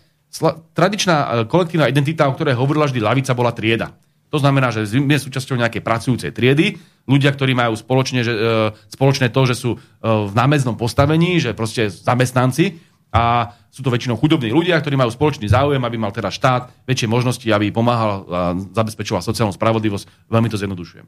tradičná 0.76 1.48
kolektívna 1.48 1.88
identita, 1.88 2.28
o 2.28 2.36
ktorej 2.36 2.60
hovorila 2.60 2.84
vždy 2.84 3.00
lavica, 3.00 3.32
bola 3.32 3.56
trieda. 3.56 3.96
To 4.30 4.38
znamená, 4.38 4.70
že 4.70 4.86
sme 4.86 5.18
súčasťou 5.18 5.58
nejakej 5.58 5.82
pracujúcej 5.82 6.30
triedy, 6.30 6.78
ľudia, 7.10 7.34
ktorí 7.34 7.52
majú 7.58 7.74
spoločne, 7.74 8.22
že, 8.22 8.30
e, 8.30 8.70
spoločné 8.94 9.34
to, 9.34 9.42
že 9.42 9.58
sú 9.58 9.70
e, 9.74 9.78
v 10.06 10.32
námeznom 10.32 10.78
postavení, 10.78 11.42
že 11.42 11.50
proste 11.50 11.90
zamestnanci 11.90 12.78
a 13.10 13.54
sú 13.74 13.82
to 13.82 13.90
väčšinou 13.90 14.14
chudobní 14.14 14.54
ľudia, 14.54 14.78
ktorí 14.78 14.94
majú 14.94 15.10
spoločný 15.10 15.50
záujem, 15.50 15.82
aby 15.82 15.98
mal 15.98 16.14
teda 16.14 16.30
štát 16.30 16.86
väčšie 16.86 17.10
možnosti, 17.10 17.46
aby 17.50 17.74
pomáhal 17.74 18.10
a 18.10 18.14
zabezpečoval 18.54 19.22
sociálnu 19.22 19.50
spravodlivosť. 19.50 20.30
Veľmi 20.30 20.46
to 20.46 20.58
zjednodušujem. 20.58 21.06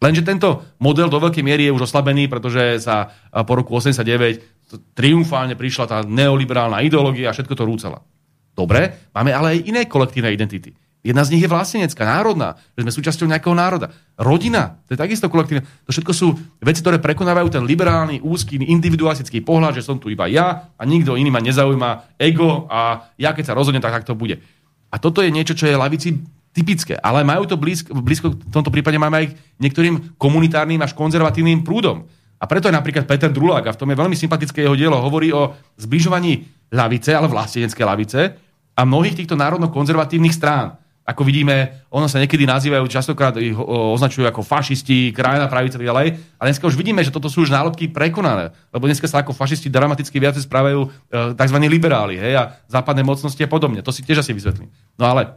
Lenže 0.00 0.24
tento 0.24 0.64
model 0.80 1.12
do 1.12 1.20
veľkej 1.20 1.44
miery 1.44 1.68
je 1.68 1.74
už 1.76 1.84
oslabený, 1.90 2.30
pretože 2.30 2.86
sa 2.86 3.10
e, 3.34 3.42
po 3.42 3.58
roku 3.58 3.74
89 3.74 4.94
triumfálne 4.94 5.58
prišla 5.58 5.84
tá 5.90 5.98
neoliberálna 6.06 6.86
ideológia 6.86 7.30
a 7.30 7.34
všetko 7.34 7.54
to 7.58 7.66
rúcala. 7.66 7.98
Dobre, 8.54 9.10
máme 9.10 9.34
ale 9.34 9.58
aj 9.58 9.66
iné 9.66 9.82
kolektívne 9.90 10.30
identity. 10.30 10.70
Jedna 11.00 11.24
z 11.24 11.32
nich 11.32 11.40
je 11.40 11.48
vlastenecká, 11.48 12.04
národná, 12.04 12.60
že 12.76 12.84
sme 12.84 12.92
súčasťou 12.92 13.24
nejakého 13.24 13.56
národa. 13.56 13.88
Rodina, 14.20 14.76
to 14.84 14.92
je 14.92 15.00
takisto 15.00 15.32
kolektívne. 15.32 15.64
To 15.88 15.96
všetko 15.96 16.12
sú 16.12 16.36
veci, 16.60 16.84
ktoré 16.84 17.00
prekonávajú 17.00 17.48
ten 17.48 17.64
liberálny, 17.64 18.20
úzky, 18.20 18.60
individualistický 18.60 19.40
pohľad, 19.40 19.80
že 19.80 19.86
som 19.86 19.96
tu 19.96 20.12
iba 20.12 20.28
ja 20.28 20.68
a 20.76 20.82
nikto 20.84 21.16
iný 21.16 21.32
ma 21.32 21.40
nezaujíma, 21.40 22.20
ego 22.20 22.68
a 22.68 23.08
ja 23.16 23.32
keď 23.32 23.48
sa 23.48 23.56
rozhodnem, 23.56 23.80
tak, 23.80 23.96
tak 23.96 24.04
to 24.04 24.12
bude. 24.12 24.44
A 24.92 25.00
toto 25.00 25.24
je 25.24 25.32
niečo, 25.32 25.56
čo 25.56 25.64
je 25.64 25.80
lavici 25.80 26.20
typické. 26.52 27.00
Ale 27.00 27.24
majú 27.24 27.48
to 27.48 27.56
blízko, 27.56 27.96
blízko 27.96 28.36
v 28.36 28.52
tomto 28.52 28.68
prípade 28.68 29.00
máme 29.00 29.24
aj 29.24 29.26
niektorým 29.56 30.20
komunitárnym 30.20 30.84
až 30.84 30.92
konzervatívnym 30.92 31.64
prúdom. 31.64 32.04
A 32.40 32.44
preto 32.44 32.68
je 32.68 32.76
napríklad 32.76 33.08
Peter 33.08 33.32
Drulák, 33.32 33.68
a 33.68 33.74
v 33.76 33.80
tom 33.80 33.88
je 33.88 34.00
veľmi 34.00 34.16
sympatické 34.16 34.64
jeho 34.64 34.76
dielo, 34.76 35.00
hovorí 35.00 35.32
o 35.32 35.56
zbližovaní 35.80 36.44
lavice, 36.72 37.12
ale 37.16 37.28
vlastenecké 37.28 37.84
lavice 37.84 38.20
a 38.76 38.80
mnohých 38.84 39.24
týchto 39.24 39.36
národno-konzervatívnych 39.36 40.32
strán 40.32 40.79
ako 41.10 41.26
vidíme, 41.26 41.82
ono 41.90 42.06
sa 42.06 42.22
niekedy 42.22 42.46
nazývajú, 42.46 42.86
častokrát 42.86 43.34
ich 43.42 43.58
označujú 43.58 44.30
ako 44.30 44.46
fašisti, 44.46 45.10
krajná 45.10 45.50
pravica 45.50 45.74
a 45.74 45.82
ďalej. 45.82 46.06
A 46.38 46.42
dneska 46.46 46.70
už 46.70 46.78
vidíme, 46.78 47.02
že 47.02 47.10
toto 47.10 47.26
sú 47.26 47.42
už 47.42 47.50
nálepky 47.50 47.90
prekonané. 47.90 48.54
Lebo 48.70 48.86
dneska 48.86 49.10
sa 49.10 49.26
ako 49.26 49.34
fašisti 49.34 49.66
dramaticky 49.66 50.22
viac 50.22 50.38
správajú 50.38 50.86
e, 50.86 50.88
tzv. 51.34 51.56
liberáli 51.66 52.14
hej, 52.14 52.38
a 52.38 52.54
západné 52.70 53.02
mocnosti 53.02 53.42
a 53.42 53.50
podobne. 53.50 53.82
To 53.82 53.90
si 53.90 54.06
tiež 54.06 54.22
asi 54.22 54.30
vysvetlím. 54.30 54.70
No 54.94 55.10
ale 55.10 55.34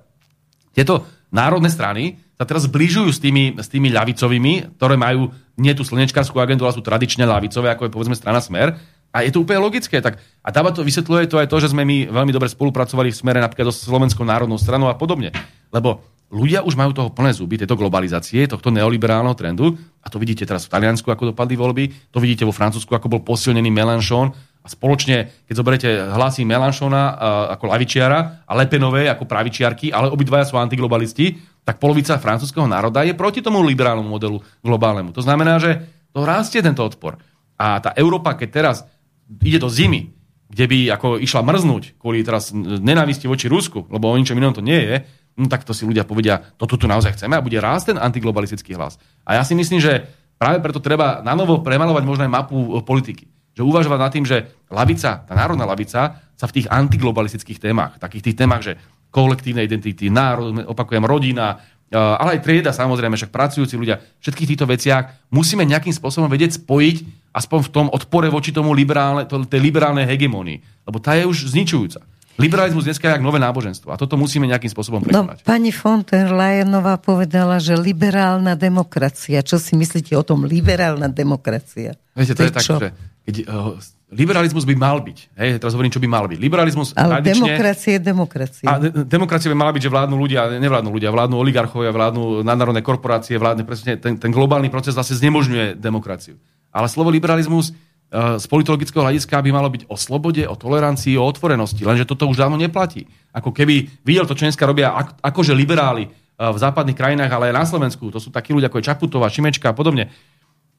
tieto 0.78 1.10
národné 1.34 1.74
strany 1.74 2.22
sa 2.38 2.46
teraz 2.46 2.70
zbližujú 2.70 3.10
s 3.10 3.18
tými, 3.18 3.58
s 3.58 3.66
tými 3.66 3.90
ľavicovými, 3.90 4.78
ktoré 4.78 4.94
majú 4.94 5.34
nie 5.58 5.74
tú 5.74 5.82
slnečkárskú 5.82 6.38
agendu, 6.38 6.70
ale 6.70 6.78
sú 6.78 6.86
tradične 6.86 7.26
ľavicové, 7.26 7.74
ako 7.74 7.90
je 7.90 7.94
povedzme 7.94 8.18
strana 8.18 8.42
Smer. 8.42 8.78
A 9.14 9.22
je 9.22 9.30
to 9.30 9.46
úplne 9.46 9.62
logické. 9.62 10.02
Tak, 10.02 10.18
a 10.18 10.50
dáva 10.50 10.74
to, 10.74 10.82
vysvetľuje 10.82 11.30
to 11.30 11.38
aj 11.38 11.48
to, 11.48 11.58
že 11.62 11.70
sme 11.70 11.86
my 11.86 12.10
veľmi 12.10 12.34
dobre 12.34 12.50
spolupracovali 12.50 13.14
v 13.14 13.20
smere 13.22 13.38
napríklad 13.38 13.70
so 13.70 13.86
Slovenskou 13.86 14.26
národnou 14.26 14.58
stranou 14.58 14.90
a 14.90 14.98
podobne. 14.98 15.30
Lebo 15.70 16.02
ľudia 16.34 16.66
už 16.66 16.74
majú 16.74 16.98
toho 16.98 17.14
plné 17.14 17.30
zuby, 17.38 17.62
tejto 17.62 17.78
globalizácie, 17.78 18.50
tohto 18.50 18.74
neoliberálneho 18.74 19.38
trendu. 19.38 19.78
A 20.02 20.10
to 20.10 20.18
vidíte 20.18 20.50
teraz 20.50 20.66
v 20.66 20.74
Taliansku, 20.74 21.14
ako 21.14 21.30
dopadli 21.30 21.54
voľby, 21.54 22.10
to 22.10 22.18
vidíte 22.18 22.42
vo 22.42 22.52
Francúzsku, 22.52 22.90
ako 22.90 23.08
bol 23.08 23.22
posilnený 23.22 23.70
Melanchon. 23.70 24.34
A 24.64 24.68
spoločne, 24.72 25.46
keď 25.46 25.54
zoberiete 25.60 25.90
hlasy 25.94 26.48
Melanchona 26.48 27.20
ako 27.54 27.70
lavičiara 27.70 28.48
a 28.48 28.54
Lepenové 28.58 29.12
ako 29.12 29.30
pravičiarky, 29.30 29.92
ale 29.94 30.10
obidvaja 30.10 30.48
sú 30.50 30.58
antiglobalisti, 30.58 31.38
tak 31.68 31.84
polovica 31.84 32.16
francúzského 32.16 32.66
národa 32.66 33.04
je 33.04 33.14
proti 33.14 33.44
tomu 33.44 33.60
liberálnemu 33.62 34.08
modelu 34.08 34.40
globálnemu. 34.64 35.12
To 35.14 35.22
znamená, 35.22 35.60
že 35.60 35.84
to 36.16 36.24
rastie 36.24 36.64
tento 36.64 36.80
odpor. 36.80 37.20
A 37.60 37.80
tá 37.84 37.92
Európa, 38.00 38.40
keď 38.40 38.50
teraz 38.50 38.78
ide 39.42 39.58
do 39.58 39.70
zimy, 39.72 40.14
kde 40.54 40.66
by 40.70 40.78
ako 40.94 41.08
išla 41.18 41.42
mrznúť 41.42 41.98
kvôli 41.98 42.22
teraz 42.22 42.54
nenávisti 42.54 43.26
voči 43.26 43.50
Rusku, 43.50 43.90
lebo 43.90 44.14
o 44.14 44.20
ničom 44.20 44.38
inom 44.38 44.54
to 44.54 44.62
nie 44.62 44.78
je, 44.78 44.96
no 45.38 45.50
tak 45.50 45.66
to 45.66 45.74
si 45.74 45.88
ľudia 45.88 46.06
povedia, 46.06 46.54
toto 46.62 46.78
tu 46.78 46.86
naozaj 46.86 47.18
chceme 47.18 47.34
a 47.34 47.42
bude 47.42 47.58
rásť 47.58 47.94
ten 47.94 47.98
antiglobalistický 47.98 48.78
hlas. 48.78 49.02
A 49.26 49.42
ja 49.42 49.44
si 49.46 49.58
myslím, 49.58 49.82
že 49.82 50.06
práve 50.38 50.62
preto 50.62 50.78
treba 50.78 51.26
na 51.26 51.34
novo 51.34 51.66
premalovať 51.66 52.04
možno 52.06 52.24
aj 52.30 52.32
mapu 52.32 52.58
e, 52.58 52.70
politiky. 52.86 53.26
Že 53.54 53.66
uvažovať 53.66 54.00
nad 54.02 54.12
tým, 54.14 54.26
že 54.26 54.38
lavica, 54.70 55.26
tá 55.26 55.34
národná 55.34 55.66
lavica 55.66 56.22
sa 56.34 56.46
v 56.50 56.56
tých 56.58 56.70
antiglobalistických 56.70 57.62
témach, 57.62 58.02
takých 58.02 58.34
tých 58.34 58.38
témach, 58.38 58.66
že 58.66 58.78
kolektívne 59.14 59.62
identity, 59.62 60.10
národ, 60.10 60.74
opakujem, 60.74 61.06
rodina, 61.06 61.62
ale 61.92 62.38
aj 62.38 62.44
trieda, 62.46 62.72
samozrejme, 62.72 63.18
však 63.18 63.34
pracujúci 63.34 63.76
ľudia, 63.76 64.00
všetkých 64.22 64.50
týchto 64.56 64.66
veciach 64.66 65.30
musíme 65.30 65.66
nejakým 65.68 65.94
spôsobom 65.94 66.30
vedieť 66.30 66.62
spojiť 66.62 66.98
aspoň 67.34 67.60
v 67.66 67.70
tom 67.70 67.88
odpore 67.90 68.30
voči 68.30 68.54
tomu 68.54 68.72
liberálne, 68.78 69.26
to, 69.26 69.42
tej 69.46 69.62
liberálnej 69.62 70.06
hegemónii. 70.06 70.86
Lebo 70.86 70.98
tá 71.02 71.18
je 71.18 71.26
už 71.26 71.54
zničujúca. 71.54 72.02
Liberalizmus 72.34 72.90
dneska 72.90 73.06
je 73.06 73.14
jak 73.14 73.22
nové 73.22 73.38
náboženstvo 73.38 73.94
a 73.94 73.98
toto 73.98 74.18
musíme 74.18 74.50
nejakým 74.50 74.74
spôsobom 74.74 75.06
No, 75.06 75.22
prekonať. 75.30 75.46
pani 75.46 75.70
von 75.70 76.02
der 76.02 76.34
Leyenová 76.34 76.98
povedala, 76.98 77.62
že 77.62 77.78
liberálna 77.78 78.58
demokracia. 78.58 79.46
Čo 79.46 79.62
si 79.62 79.78
myslíte 79.78 80.18
o 80.18 80.26
tom 80.26 80.50
liberálna 80.50 81.14
demokracia? 81.14 81.94
Viete, 82.18 82.34
to 82.34 82.42
je, 82.42 82.50
je 82.50 82.56
tak, 82.58 82.66
čo? 82.66 82.82
že 82.82 82.90
keď, 83.30 83.36
uh, 83.46 83.78
liberalizmus 84.14 84.64
by 84.64 84.76
mal 84.78 85.02
byť. 85.02 85.18
Hej, 85.36 85.50
teraz 85.58 85.74
hovorím, 85.74 85.90
čo 85.90 86.00
by 86.00 86.08
mal 86.08 86.26
byť. 86.30 86.40
Liberalizmus 86.40 86.94
Ale 86.94 87.20
tradične... 87.20 87.50
demokracia 87.50 87.92
je 87.98 88.02
demokracia. 88.02 88.66
A 88.70 88.80
de- 88.80 89.04
demokracia 89.04 89.50
by 89.50 89.58
mala 89.58 89.74
byť, 89.74 89.82
že 89.84 89.92
vládnu 89.92 90.16
ľudia, 90.16 90.42
nevládnu 90.62 90.90
ľudia, 90.94 91.10
vládnu 91.12 91.36
oligarchovia, 91.36 91.92
vládnu 91.92 92.46
nadnárodné 92.46 92.86
korporácie, 92.86 93.36
vládne 93.36 93.66
presne 93.68 93.98
ten, 93.98 94.16
ten 94.16 94.32
globálny 94.32 94.72
proces 94.72 94.96
zase 94.96 95.18
znemožňuje 95.18 95.76
demokraciu. 95.82 96.40
Ale 96.72 96.86
slovo 96.88 97.12
liberalizmus 97.12 97.74
uh, 97.74 98.38
z 98.40 98.46
politologického 98.48 99.04
hľadiska 99.04 99.36
by 99.44 99.50
malo 99.52 99.70
byť 99.70 99.90
o 99.90 99.96
slobode, 100.00 100.42
o 100.48 100.56
tolerancii, 100.58 101.20
o 101.20 101.26
otvorenosti. 101.28 101.84
Lenže 101.84 102.08
toto 102.08 102.26
už 102.30 102.40
dávno 102.40 102.58
neplatí. 102.58 103.10
Ako 103.34 103.52
keby 103.52 104.06
videl 104.06 104.26
to, 104.30 104.38
čo 104.38 104.48
dneska 104.50 104.66
robia 104.66 104.94
ak, 104.94 105.22
akože 105.22 105.54
liberáli 105.54 106.10
uh, 106.10 106.50
v 106.50 106.58
západných 106.58 106.98
krajinách, 106.98 107.30
ale 107.30 107.54
aj 107.54 107.58
na 107.60 107.66
Slovensku. 107.66 108.10
To 108.10 108.18
sú 108.18 108.34
takí 108.34 108.54
ľudia 108.54 108.74
ako 108.74 108.82
je 108.82 108.88
Čaputová, 108.90 109.30
Šimečka 109.30 109.70
a 109.70 109.78
podobne. 109.78 110.10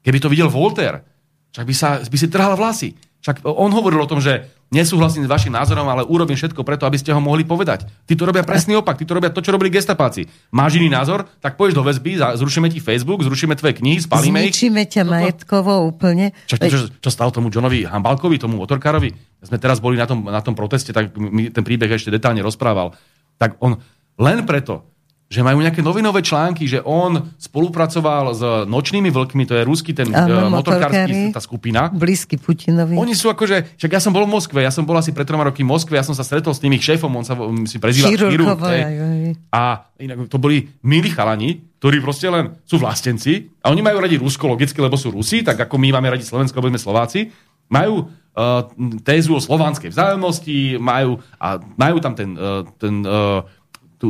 Keby 0.05 0.21
to 0.21 0.29
videl 0.29 0.51
Voltaire, 0.53 1.14
však 1.55 1.63
by, 1.63 1.75
sa, 1.75 2.03
by 2.03 2.17
si 2.19 2.27
trhal 2.27 2.59
vlasy. 2.59 2.99
Však 3.23 3.47
on 3.47 3.71
hovoril 3.71 4.03
o 4.03 4.11
tom, 4.11 4.19
že 4.19 4.43
nesúhlasím 4.75 5.23
s 5.23 5.31
vašim 5.31 5.55
názorom, 5.55 5.87
ale 5.87 6.03
urobím 6.03 6.35
všetko 6.35 6.67
preto, 6.67 6.83
aby 6.83 6.99
ste 6.99 7.15
ho 7.15 7.23
mohli 7.23 7.47
povedať. 7.47 7.87
Tí 8.03 8.13
to 8.13 8.27
robia 8.27 8.43
presný 8.43 8.75
opak, 8.75 8.99
tí 8.99 9.07
to 9.07 9.15
robia 9.15 9.31
to, 9.31 9.39
čo 9.39 9.55
robili 9.55 9.71
gestapáci. 9.71 10.27
Máš 10.51 10.77
iný 10.77 10.91
názor, 10.91 11.23
tak 11.39 11.55
pôjdeš 11.55 11.79
do 11.79 11.87
väzby, 11.87 12.19
zrušíme 12.35 12.67
ti 12.67 12.83
Facebook, 12.83 13.23
zrušíme 13.23 13.55
tvoje 13.55 13.79
knihy, 13.79 14.03
spalíme 14.03 14.45
ich. 14.45 14.53
Zničíme 14.53 14.83
ťa 14.83 15.07
majetkovo 15.07 15.87
úplne. 15.87 16.35
Čo, 16.43 16.59
čo, 16.59 16.79
čo 16.91 17.09
stalo 17.09 17.31
tomu 17.31 17.47
Johnovi 17.47 17.87
Hambalkovi, 17.87 18.35
tomu 18.35 18.59
motorkárovi? 18.59 19.09
Sme 19.41 19.57
teraz 19.63 19.79
boli 19.79 19.95
na 19.95 20.05
tom, 20.05 20.27
na 20.27 20.43
tom 20.43 20.53
proteste, 20.53 20.91
tak 20.91 21.15
mi 21.15 21.49
ten 21.49 21.63
príbeh 21.63 21.89
ešte 21.95 22.11
detálne 22.11 22.43
rozprával. 22.43 22.93
Tak 23.39 23.57
on 23.63 23.79
len 24.19 24.43
preto, 24.43 24.94
že 25.25 25.41
majú 25.41 25.57
nejaké 25.57 25.81
novinové 25.81 26.21
články, 26.21 26.69
že 26.69 26.85
on 26.85 27.33
spolupracoval 27.41 28.37
s 28.37 28.41
nočnými 28.69 29.09
vlkmi, 29.09 29.49
to 29.49 29.57
je 29.57 29.63
ruský 29.65 29.91
ten 29.97 30.13
Áno, 30.13 30.47
eh, 30.47 30.53
motorkársky, 30.53 31.33
tá 31.33 31.41
skupina. 31.41 31.89
Blízky 31.89 32.37
Putinovi. 32.37 32.93
Oni 32.93 33.17
sú 33.17 33.33
akože, 33.33 33.73
však 33.73 33.91
ja 33.97 34.01
som 34.01 34.13
bol 34.13 34.29
v 34.29 34.37
Moskve, 34.37 34.61
ja 34.61 34.69
som 34.69 34.85
bol 34.85 34.93
asi 34.93 35.09
pred 35.09 35.25
troma 35.25 35.49
roky 35.49 35.65
v 35.65 35.73
Moskve, 35.73 35.97
ja 35.97 36.05
som 36.05 36.13
sa 36.13 36.21
stretol 36.21 36.53
s 36.53 36.61
tým 36.61 36.77
ich 36.77 36.85
šéfom, 36.85 37.09
on 37.09 37.25
sa 37.25 37.33
on 37.33 37.65
si 37.65 37.81
prezýva 37.81 38.13
Chirurg. 38.13 38.53
A 39.49 39.89
inak 39.97 40.29
to 40.29 40.37
boli 40.37 40.69
milí 40.85 41.09
chalani, 41.09 41.57
ktorí 41.81 42.05
proste 42.05 42.29
len 42.29 42.61
sú 42.61 42.77
vlastenci 42.77 43.49
a 43.65 43.73
oni 43.73 43.81
majú 43.81 43.97
radi 43.97 44.21
Rusko 44.21 44.45
logicky, 44.45 44.77
lebo 44.77 44.93
sú 44.93 45.09
Rusi, 45.09 45.41
tak 45.41 45.57
ako 45.57 45.81
my 45.81 45.97
máme 45.97 46.13
radi 46.13 46.21
Slovensko, 46.21 46.61
lebo 46.61 46.69
sme 46.69 46.81
Slováci. 46.81 47.33
Majú 47.65 48.05
uh, 48.05 48.69
tézu 49.01 49.33
o 49.33 49.41
slovanskej 49.41 49.89
vzájomnosti, 49.89 50.77
majú, 50.77 51.17
a 51.41 51.57
majú 51.57 51.97
tam 51.97 52.13
ten, 52.13 52.37
uh, 52.37 52.61
ten 52.77 53.01
uh, 53.01 53.41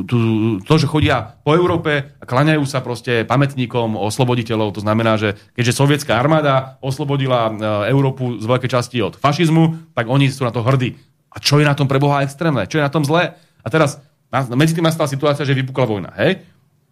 tu, 0.04 0.18
tu, 0.18 0.18
to, 0.60 0.76
že 0.76 0.92
chodia 0.92 1.40
po 1.48 1.56
Európe 1.56 2.12
a 2.20 2.24
klaňajú 2.28 2.68
sa 2.68 2.84
proste 2.84 3.24
pamätníkom 3.24 3.96
osloboditeľov. 3.96 4.76
To 4.76 4.84
znamená, 4.84 5.16
že 5.16 5.40
keďže 5.56 5.80
sovietská 5.80 6.20
armáda 6.20 6.76
oslobodila 6.84 7.48
e, 7.48 7.52
Európu 7.88 8.44
z 8.44 8.46
veľkej 8.50 8.72
časti 8.76 9.00
od 9.00 9.16
fašizmu, 9.16 9.96
tak 9.96 10.12
oni 10.12 10.28
sú 10.28 10.44
na 10.44 10.52
to 10.52 10.60
hrdí. 10.60 11.00
A 11.32 11.40
čo 11.40 11.64
je 11.64 11.68
na 11.68 11.76
tom 11.76 11.88
pre 11.88 12.04
Boha 12.04 12.28
extrémne? 12.28 12.68
Čo 12.68 12.84
je 12.84 12.86
na 12.88 12.92
tom 12.92 13.08
zlé? 13.08 13.40
A 13.64 13.68
teraz 13.72 14.04
medzi 14.52 14.76
tým 14.76 14.84
nastala 14.84 15.08
situácia, 15.08 15.48
že 15.48 15.56
vypukla 15.56 15.86
vojna. 15.88 16.12
Hej? 16.20 16.44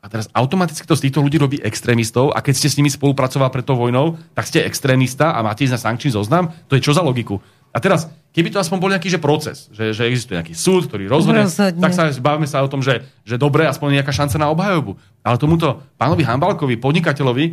A 0.04 0.12
teraz 0.12 0.28
automaticky 0.36 0.84
to 0.84 1.00
z 1.00 1.08
týchto 1.08 1.24
ľudí 1.24 1.40
robí 1.40 1.58
extrémistov 1.64 2.36
a 2.36 2.44
keď 2.44 2.54
ste 2.60 2.68
s 2.68 2.76
nimi 2.76 2.92
spolupracoval 2.92 3.48
pred 3.48 3.64
tou 3.64 3.80
vojnou, 3.80 4.20
tak 4.36 4.52
ste 4.52 4.60
extrémista 4.68 5.32
a 5.32 5.40
máte 5.40 5.64
ísť 5.64 5.76
na 5.76 5.80
sankčný 5.80 6.12
zoznam. 6.12 6.52
To 6.68 6.76
je 6.76 6.84
čo 6.84 6.92
za 6.92 7.00
logiku? 7.00 7.40
A 7.74 7.82
teraz, 7.82 8.06
keby 8.30 8.54
to 8.54 8.62
aspoň 8.62 8.78
bol 8.78 8.94
nejaký 8.94 9.10
že 9.10 9.18
proces, 9.18 9.66
že, 9.74 9.98
že 9.98 10.06
existuje 10.06 10.38
nejaký 10.38 10.54
súd, 10.54 10.86
ktorý 10.86 11.10
rozhodne, 11.10 11.50
Rozhodne. 11.50 11.82
tak 11.82 11.92
sa 11.98 12.14
bavíme 12.22 12.46
sa 12.46 12.62
o 12.62 12.70
tom, 12.70 12.86
že, 12.86 13.02
že 13.26 13.42
dobre, 13.42 13.66
aspoň 13.66 13.98
nejaká 13.98 14.14
šanca 14.14 14.38
na 14.38 14.54
obhajobu. 14.54 14.94
Ale 15.26 15.42
tomuto 15.42 15.82
pánovi 15.98 16.22
Hambalkovi, 16.22 16.78
podnikateľovi, 16.78 17.46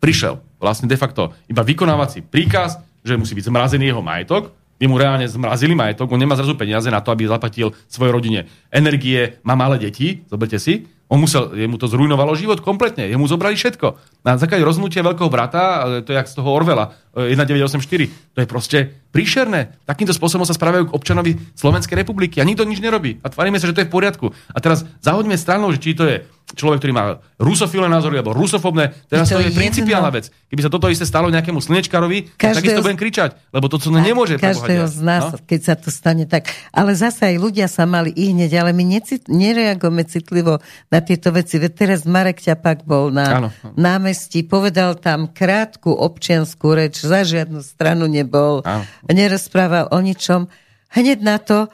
prišiel 0.00 0.40
vlastne 0.60 0.88
de 0.88 0.96
facto 1.00 1.32
iba 1.48 1.64
vykonávací 1.64 2.24
príkaz, 2.28 2.80
že 3.00 3.16
musí 3.16 3.32
byť 3.32 3.48
zmrazený 3.48 3.92
jeho 3.92 4.04
majetok, 4.04 4.52
by 4.80 4.84
mu 4.88 4.96
reálne 4.96 5.28
zmrazili 5.28 5.76
majetok, 5.76 6.08
on 6.08 6.20
nemá 6.20 6.36
zrazu 6.36 6.56
peniaze 6.56 6.88
na 6.88 7.04
to, 7.04 7.12
aby 7.12 7.28
zaplatil 7.28 7.76
svojej 7.84 8.12
rodine 8.12 8.40
energie, 8.72 9.40
má 9.44 9.52
malé 9.52 9.76
deti, 9.76 10.24
zoberte 10.28 10.56
si, 10.56 10.88
on 11.10 11.18
musel, 11.18 11.50
jemu 11.58 11.74
to 11.74 11.90
zrujnovalo 11.90 12.38
život 12.38 12.62
kompletne, 12.62 13.10
jemu 13.10 13.26
zobrali 13.26 13.58
všetko. 13.58 13.98
Na 14.22 14.38
základe 14.38 14.62
rozhodnutia 14.62 15.02
veľkého 15.02 15.26
brata, 15.26 15.62
e, 15.98 16.06
to 16.06 16.14
je 16.14 16.16
jak 16.22 16.30
z 16.30 16.38
toho 16.38 16.54
Orvela, 16.54 16.94
e, 17.10 17.34
1984, 17.34 18.06
to 18.30 18.38
je 18.38 18.46
proste 18.46 18.78
príšerné. 19.10 19.74
Takýmto 19.90 20.14
spôsobom 20.14 20.46
sa 20.46 20.54
správajú 20.54 20.86
k 20.86 20.94
občanovi 20.94 21.34
Slovenskej 21.58 21.98
republiky 21.98 22.38
a 22.38 22.46
nikto 22.46 22.62
nič 22.62 22.78
nerobí. 22.78 23.18
A 23.20 23.28
tvárime 23.28 23.58
sa, 23.58 23.66
že 23.66 23.74
to 23.74 23.82
je 23.82 23.90
v 23.90 23.94
poriadku. 23.98 24.30
A 24.54 24.58
teraz 24.62 24.86
zahoďme 25.02 25.34
stranou, 25.34 25.74
že 25.74 25.82
či 25.82 25.98
to 25.98 26.06
je 26.06 26.22
človek, 26.54 26.82
ktorý 26.82 26.92
má 26.94 27.04
rusofilné 27.38 27.86
názory 27.86 28.18
alebo 28.18 28.34
rusofobné, 28.34 28.90
teraz 29.06 29.30
Je 29.30 29.38
to, 29.38 29.42
to 29.42 29.50
je 29.50 29.54
principiálna 29.54 30.10
vec. 30.10 30.30
Keby 30.50 30.66
sa 30.66 30.70
toto 30.70 30.90
isté 30.90 31.06
stalo 31.06 31.30
nejakému 31.30 31.62
slnečkarovi, 31.62 32.34
tak 32.34 32.58
takisto 32.58 32.82
budem 32.82 32.98
kričať, 32.98 33.38
lebo 33.54 33.70
to, 33.70 33.78
co 33.78 33.90
nemôže 33.90 34.34
Každého 34.38 34.86
z 34.90 34.98
nás, 35.02 35.24
No? 35.30 35.38
keď 35.46 35.60
sa 35.62 35.74
to 35.78 35.94
stane 35.94 36.26
tak. 36.26 36.50
Ale 36.74 36.94
zase 36.98 37.34
aj 37.34 37.36
ľudia 37.38 37.66
sa 37.70 37.86
mali 37.86 38.10
i 38.14 38.34
hneď, 38.34 38.66
ale 38.66 38.70
my 38.74 38.82
necit, 38.82 39.30
nereagujeme 39.30 40.02
citlivo 40.06 40.58
na 40.90 40.99
tieto 41.02 41.34
veci. 41.34 41.56
Veď 41.60 41.72
teraz 41.74 42.00
Marek 42.06 42.40
Ťapak 42.40 42.84
bol 42.84 43.12
na 43.12 43.26
Áno. 43.26 43.48
námestí, 43.76 44.44
povedal 44.46 44.96
tam 44.96 45.28
krátku 45.28 45.90
občianskú 45.92 46.76
reč, 46.76 47.02
za 47.02 47.26
žiadnu 47.26 47.60
stranu 47.64 48.06
nebol, 48.06 48.62
Áno. 48.62 48.84
nerozprával 49.08 49.90
o 49.92 49.98
ničom. 49.98 50.46
Hneď 50.92 51.18
na 51.20 51.36
to 51.42 51.66
e, 51.66 51.68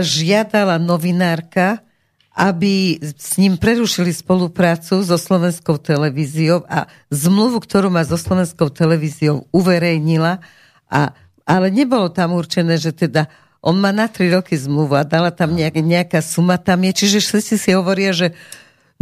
žiadala 0.00 0.76
novinárka, 0.78 1.84
aby 2.34 2.98
s 2.98 3.38
ním 3.38 3.54
prerušili 3.54 4.10
spoluprácu 4.10 5.06
so 5.06 5.14
slovenskou 5.14 5.78
televíziou 5.78 6.66
a 6.66 6.90
zmluvu, 7.14 7.62
ktorú 7.62 7.94
má 7.94 8.02
so 8.02 8.18
slovenskou 8.18 8.74
televíziou, 8.74 9.46
uverejnila. 9.54 10.42
A, 10.90 11.14
ale 11.46 11.66
nebolo 11.70 12.10
tam 12.10 12.34
určené, 12.34 12.74
že 12.74 12.90
teda 12.90 13.30
on 13.64 13.80
má 13.80 13.94
na 13.96 14.10
tri 14.12 14.28
roky 14.28 14.58
zmluvu 14.60 14.92
a 14.92 15.08
dala 15.08 15.32
tam 15.32 15.56
nejak, 15.56 15.80
nejaká 15.80 16.20
suma 16.20 16.60
tam 16.60 16.84
je. 16.84 17.06
Čiže 17.06 17.18
všetci 17.24 17.54
si 17.56 17.70
hovoria, 17.72 18.12
že 18.12 18.36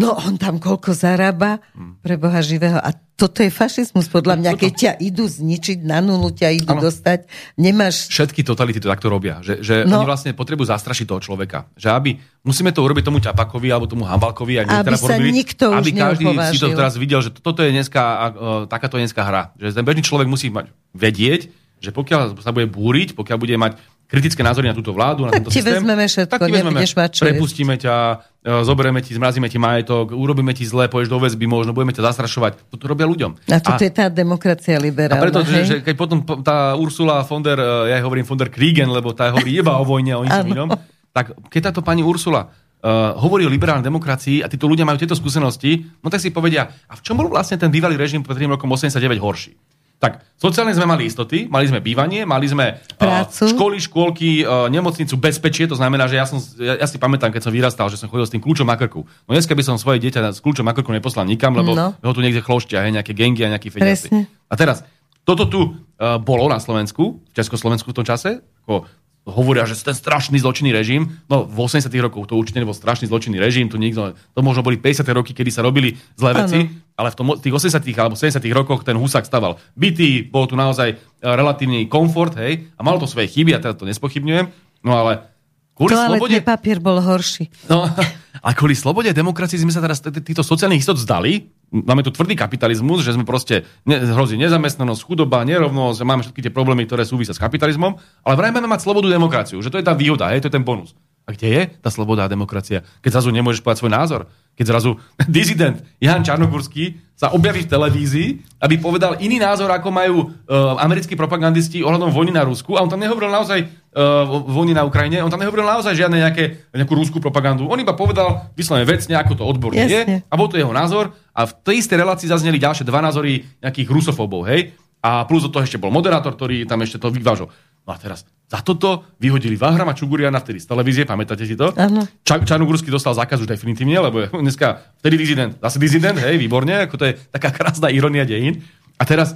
no 0.03 0.19
on 0.19 0.35
tam 0.35 0.59
koľko 0.59 0.91
zarába 0.91 1.63
pre 2.03 2.19
Boha 2.19 2.43
živého. 2.43 2.83
A 2.83 2.91
toto 3.13 3.39
je 3.39 3.55
fašizmus 3.55 4.11
podľa 4.11 4.35
mňa, 4.35 4.51
keď 4.59 4.73
ťa 4.75 4.93
idú 4.99 5.31
zničiť, 5.31 5.87
na 5.87 6.03
nulu 6.03 6.35
ťa 6.35 6.49
idú 6.59 6.75
Áno. 6.75 6.83
dostať. 6.83 7.31
Nemáš 7.55 8.11
Všetky 8.11 8.43
totality 8.43 8.83
to 8.83 8.91
takto 8.91 9.07
robia. 9.07 9.39
Že, 9.47 9.63
že 9.63 9.75
No. 9.87 10.03
oni 10.03 10.11
vlastne 10.11 10.35
potrebujú 10.35 10.67
zastrašiť 10.67 11.07
toho 11.07 11.23
človeka. 11.23 11.71
Že 11.79 11.89
aby, 11.95 12.11
musíme 12.43 12.75
to 12.75 12.83
urobiť 12.83 13.07
tomu 13.07 13.23
Ťapakovi 13.23 13.71
alebo 13.71 13.87
tomu 13.87 14.03
Hambalkovi, 14.11 14.67
aby, 14.67 14.75
Aby 14.75 14.99
sa 14.99 15.15
porobili, 15.15 15.31
nikto 15.39 15.71
už 15.71 15.79
aby 15.87 15.91
každý 15.95 16.25
si 16.51 16.59
to 16.59 16.75
teraz 16.75 16.99
videl, 16.99 17.23
že 17.23 17.31
toto 17.31 17.63
je 17.63 17.71
dneska, 17.71 18.03
uh, 18.03 18.27
takáto 18.67 18.99
je 18.99 19.07
dneska 19.07 19.23
hra. 19.23 19.55
Že 19.55 19.79
ten 19.79 19.85
bežný 19.87 20.03
človek 20.03 20.27
musí 20.27 20.51
mať, 20.51 20.75
vedieť, 20.91 21.47
že 21.83 21.91
pokiaľ 21.91 22.43
sa 22.43 22.51
bude 22.51 22.67
búriť, 22.71 23.15
pokiaľ 23.15 23.39
bude 23.39 23.55
mať 23.59 23.73
kritické 24.13 24.45
názory 24.45 24.69
na 24.69 24.77
túto 24.77 24.93
vládu, 24.93 25.25
na 25.25 25.33
Tak 25.33 25.41
tento 25.41 25.49
ti 25.49 25.65
systém, 25.65 25.81
vezmeme 25.81 26.05
všetko, 26.05 26.33
tak 26.37 26.41
ti 26.45 26.53
vezmeme, 26.53 26.85
čo 26.85 27.23
prepustíme 27.25 27.75
ťa, 27.81 27.95
uh, 28.21 28.61
zoberieme 28.61 29.01
ti, 29.01 29.17
zmrazíme 29.17 29.49
ti 29.49 29.57
majetok, 29.57 30.13
urobíme 30.13 30.53
ti 30.53 30.69
zle, 30.69 30.93
pôjdeš 30.93 31.09
do 31.09 31.17
väzby, 31.17 31.49
možno 31.49 31.73
budeme 31.73 31.97
ťa 31.97 32.13
zastrašovať. 32.13 32.69
Toto 32.77 32.85
robia 32.93 33.09
ľuďom. 33.09 33.49
A 33.49 33.59
toto 33.65 33.81
je 33.81 33.89
tá 33.89 34.13
demokracia 34.13 34.77
A 34.77 34.85
liberálna. 34.85 35.25
preto, 35.25 35.41
že, 35.49 35.57
hej? 35.57 35.65
že 35.65 35.77
keď 35.81 35.95
potom 35.97 36.21
po- 36.29 36.45
tá 36.45 36.77
Ursula 36.77 37.25
von 37.25 37.41
der, 37.41 37.57
eh, 37.57 37.97
ja 37.97 37.97
jej 37.97 38.05
hovorím 38.05 38.29
von 38.29 38.37
der 38.37 38.53
Kriegen, 38.53 38.93
lebo 38.93 39.17
tá 39.17 39.33
hovorí 39.33 39.57
iba 39.57 39.81
o 39.81 39.85
vojne 39.89 40.13
a 40.13 40.21
o 40.21 40.25
ničom 40.29 40.49
inom, 40.53 40.69
tak 41.17 41.33
keď 41.49 41.73
táto 41.73 41.81
pani 41.81 42.05
Ursula 42.05 42.53
uh, 42.85 43.17
hovorí 43.17 43.49
o 43.49 43.51
liberálnej 43.53 43.89
demokracii 43.89 44.45
a 44.45 44.47
títo 44.53 44.69
ľudia 44.69 44.85
majú 44.85 45.01
tieto 45.01 45.17
skúsenosti, 45.17 45.89
no 46.05 46.13
tak 46.13 46.21
si 46.21 46.29
povedia, 46.29 46.69
a 46.69 46.93
v 46.93 47.01
čom 47.01 47.17
bol 47.17 47.33
vlastne 47.33 47.57
ten 47.57 47.73
bývalý 47.73 47.97
režim 47.97 48.21
pred 48.21 48.37
tým 48.37 48.53
rokom 48.53 48.69
89 48.69 49.17
horší? 49.17 49.57
Tak, 50.03 50.19
sociálne 50.35 50.75
sme 50.75 50.83
mali 50.83 51.07
istoty, 51.07 51.47
mali 51.47 51.71
sme 51.71 51.79
bývanie, 51.79 52.27
mali 52.27 52.51
sme 52.51 52.75
uh, 52.75 52.99
Prácu. 52.99 53.55
školy, 53.55 53.79
škôlky, 53.79 54.43
uh, 54.43 54.67
nemocnicu, 54.67 55.15
bezpečie, 55.15 55.71
to 55.71 55.79
znamená, 55.79 56.11
že 56.11 56.19
ja, 56.19 56.27
som, 56.27 56.43
ja, 56.59 56.75
ja 56.75 56.87
si 56.91 56.99
pamätám, 56.99 57.31
keď 57.31 57.39
som 57.41 57.55
vyrastal, 57.55 57.87
že 57.87 57.95
som 57.97 58.11
chodil 58.11 58.27
s 58.27 58.35
tým 58.35 58.43
kľúčom 58.43 58.67
na 58.67 58.75
krku. 58.75 59.07
No 59.07 59.31
dneska 59.31 59.55
by 59.55 59.63
som 59.63 59.79
svoje 59.79 60.03
dieťa 60.03 60.35
s 60.35 60.43
kľúčom 60.43 60.67
na 60.67 60.75
krku 60.75 60.91
neposlal 60.91 61.23
nikam, 61.23 61.55
lebo 61.55 61.71
No. 61.73 61.95
ho 61.95 62.11
tu 62.11 62.19
niekde 62.19 62.43
chloštia, 62.43 62.83
hej, 62.83 62.91
nejaké 62.93 63.15
gengy 63.15 63.47
a 63.47 63.55
nejakí 63.55 63.71
fediaci. 63.71 64.11
A 64.51 64.55
teraz, 64.59 64.83
toto 65.23 65.47
tu 65.47 65.61
uh, 65.63 66.19
bolo 66.19 66.51
na 66.51 66.59
Slovensku, 66.59 67.23
v 67.23 67.33
Československu 67.33 67.95
v 67.95 67.97
tom 67.97 68.05
čase, 68.05 68.43
ako 68.67 68.91
hovoria, 69.23 69.63
že 69.63 69.79
ten 69.79 69.95
strašný 69.95 70.35
zločinný 70.35 70.75
režim, 70.75 71.23
no 71.31 71.47
v 71.47 71.57
80 71.63 71.87
rokoch 72.03 72.27
to 72.27 72.35
určite 72.35 72.59
nebol 72.59 72.75
strašný 72.75 73.07
zločinný 73.07 73.39
režim, 73.39 73.71
to, 73.71 73.79
nikto, 73.79 74.19
to 74.19 74.41
možno 74.43 74.67
boli 74.67 74.83
50 74.83 75.07
roky, 75.15 75.31
kedy 75.31 75.47
sa 75.47 75.63
robili 75.63 75.95
zlé 76.19 76.35
veci, 76.35 76.59
ano. 76.67 76.82
Ale 76.97 77.09
v 77.11 77.17
tom, 77.17 77.27
tých 77.41 77.55
80 77.55 77.83
alebo 77.97 78.17
70 78.19 78.43
rokoch 78.53 78.85
ten 78.85 78.97
Husák 78.97 79.25
staval 79.25 79.57
byty, 79.75 80.29
bol 80.29 80.45
tu 80.45 80.55
naozaj 80.55 80.89
e, 80.93 80.97
relatívny 81.23 81.89
komfort, 81.89 82.37
hej, 82.37 82.69
a 82.77 82.81
malo 82.85 83.01
to 83.01 83.09
svoje 83.09 83.33
chyby, 83.33 83.57
a 83.57 83.63
teda 83.63 83.75
to 83.75 83.89
nespochybňujem, 83.89 84.47
no 84.85 84.93
ale 84.93 85.33
kvôli 85.73 85.97
slobode... 85.97 86.39
papier 86.45 86.79
bol 86.79 87.01
horší. 87.01 87.49
No, 87.73 87.89
a 88.47 88.49
kvôli 88.53 88.77
slobode 88.77 89.09
a 89.09 89.17
demokracii 89.17 89.61
sme 89.61 89.73
sa 89.73 89.81
teraz 89.81 90.05
týchto 90.05 90.45
sociálnych 90.45 90.85
istot 90.85 91.01
zdali, 91.01 91.49
máme 91.73 92.05
tu 92.05 92.13
tvrdý 92.13 92.37
kapitalizmus, 92.37 93.01
že 93.01 93.17
sme 93.17 93.25
proste 93.25 93.65
ne, 93.89 93.97
hrozí 94.13 94.37
nezamestnanosť, 94.37 95.01
chudoba, 95.01 95.41
nerovnosť, 95.49 95.99
máme 96.05 96.23
všetky 96.29 96.45
tie 96.45 96.53
problémy, 96.53 96.85
ktoré 96.85 97.09
súvisia 97.09 97.33
s 97.33 97.41
kapitalizmom, 97.41 97.97
ale 98.29 98.35
vraj 98.37 98.53
máme 98.53 98.69
mať 98.69 98.85
slobodu 98.85 99.09
demokraciu, 99.09 99.65
že 99.65 99.73
to 99.73 99.81
je 99.81 99.87
tá 99.87 99.97
výhoda, 99.97 100.29
hej, 100.31 100.45
to 100.45 100.53
je 100.53 100.57
ten 100.61 100.67
bonus. 100.67 100.93
A 101.23 101.39
kde 101.39 101.49
je 101.49 101.63
tá 101.79 101.91
sloboda 101.95 102.27
a 102.27 102.33
demokracia? 102.33 102.83
Keď 102.99 103.11
zrazu 103.15 103.31
nemôžeš 103.31 103.63
povedať 103.63 103.79
svoj 103.87 103.95
názor. 103.95 104.21
Keď 104.59 104.65
zrazu 104.69 104.99
dizident 105.31 105.81
Jan 106.03 106.27
Čarnogurský 106.27 106.99
sa 107.15 107.31
objaví 107.31 107.63
v 107.63 107.71
televízii, 107.71 108.29
aby 108.59 108.83
povedal 108.83 109.15
iný 109.23 109.39
názor, 109.39 109.71
ako 109.71 109.95
majú 109.95 110.17
uh, 110.27 110.75
americkí 110.83 111.15
propagandisti 111.15 111.87
ohľadom 111.87 112.11
vojny 112.11 112.35
na 112.35 112.43
Rusku. 112.43 112.75
A 112.75 112.83
on 112.83 112.91
tam 112.91 112.99
nehovoril 112.99 113.31
naozaj 113.31 113.63
uh, 113.63 114.27
vojny 114.51 114.75
na 114.75 114.83
Ukrajine, 114.83 115.23
on 115.23 115.31
tam 115.31 115.39
nehovoril 115.39 115.63
naozaj 115.63 115.95
žiadne 115.95 116.19
nejaké, 116.19 116.75
nejakú 116.75 116.99
rúskú 116.99 117.23
propagandu. 117.23 117.71
On 117.71 117.79
iba 117.79 117.95
povedal 117.95 118.51
vyslovene 118.59 118.83
vecne, 118.83 119.15
ako 119.15 119.39
to 119.39 119.47
odborne 119.47 119.79
je. 119.79 120.27
A 120.27 120.35
bol 120.35 120.51
to 120.51 120.59
jeho 120.59 120.75
názor. 120.75 121.15
A 121.31 121.47
v 121.47 121.55
tej 121.63 121.87
istej 121.87 122.03
relácii 122.03 122.27
zazneli 122.27 122.59
ďalšie 122.59 122.83
dva 122.83 122.99
názory 122.99 123.47
nejakých 123.63 123.87
rusofóbov, 123.87 124.51
hej? 124.51 124.75
A 125.03 125.27
plus 125.27 125.43
do 125.43 125.51
toho 125.51 125.67
ešte 125.67 125.83
bol 125.83 125.95
moderátor, 125.95 126.35
ktorý 126.35 126.63
tam 126.67 126.83
ešte 126.83 126.99
to 126.99 127.11
vyvážil. 127.11 127.51
No 127.83 127.91
a 127.95 127.99
teraz 127.99 128.23
za 128.53 128.61
toto 128.61 129.09
vyhodili 129.17 129.57
Vahrama 129.57 129.97
Čuguriana 129.97 130.37
vtedy 130.37 130.61
z 130.61 130.69
televízie, 130.69 131.09
pamätáte 131.09 131.49
si 131.49 131.57
to? 131.57 131.73
Áno. 131.73 132.05
Ča- 132.21 132.45
Čarnogórsky 132.45 132.93
dostal 132.93 133.17
zákaz 133.17 133.41
už 133.41 133.49
definitívne, 133.49 133.97
lebo 133.97 134.21
je 134.21 134.27
dneska 134.29 134.93
vtedy 135.01 135.17
dizident, 135.17 135.53
zase 135.57 135.81
dizident, 135.81 136.21
hej, 136.21 136.37
výborne, 136.37 136.85
ako 136.85 137.01
to 137.01 137.05
je 137.09 137.13
taká 137.33 137.49
krásna 137.49 137.89
ironia 137.89 138.29
dejín. 138.29 138.61
A 139.01 139.09
teraz 139.09 139.33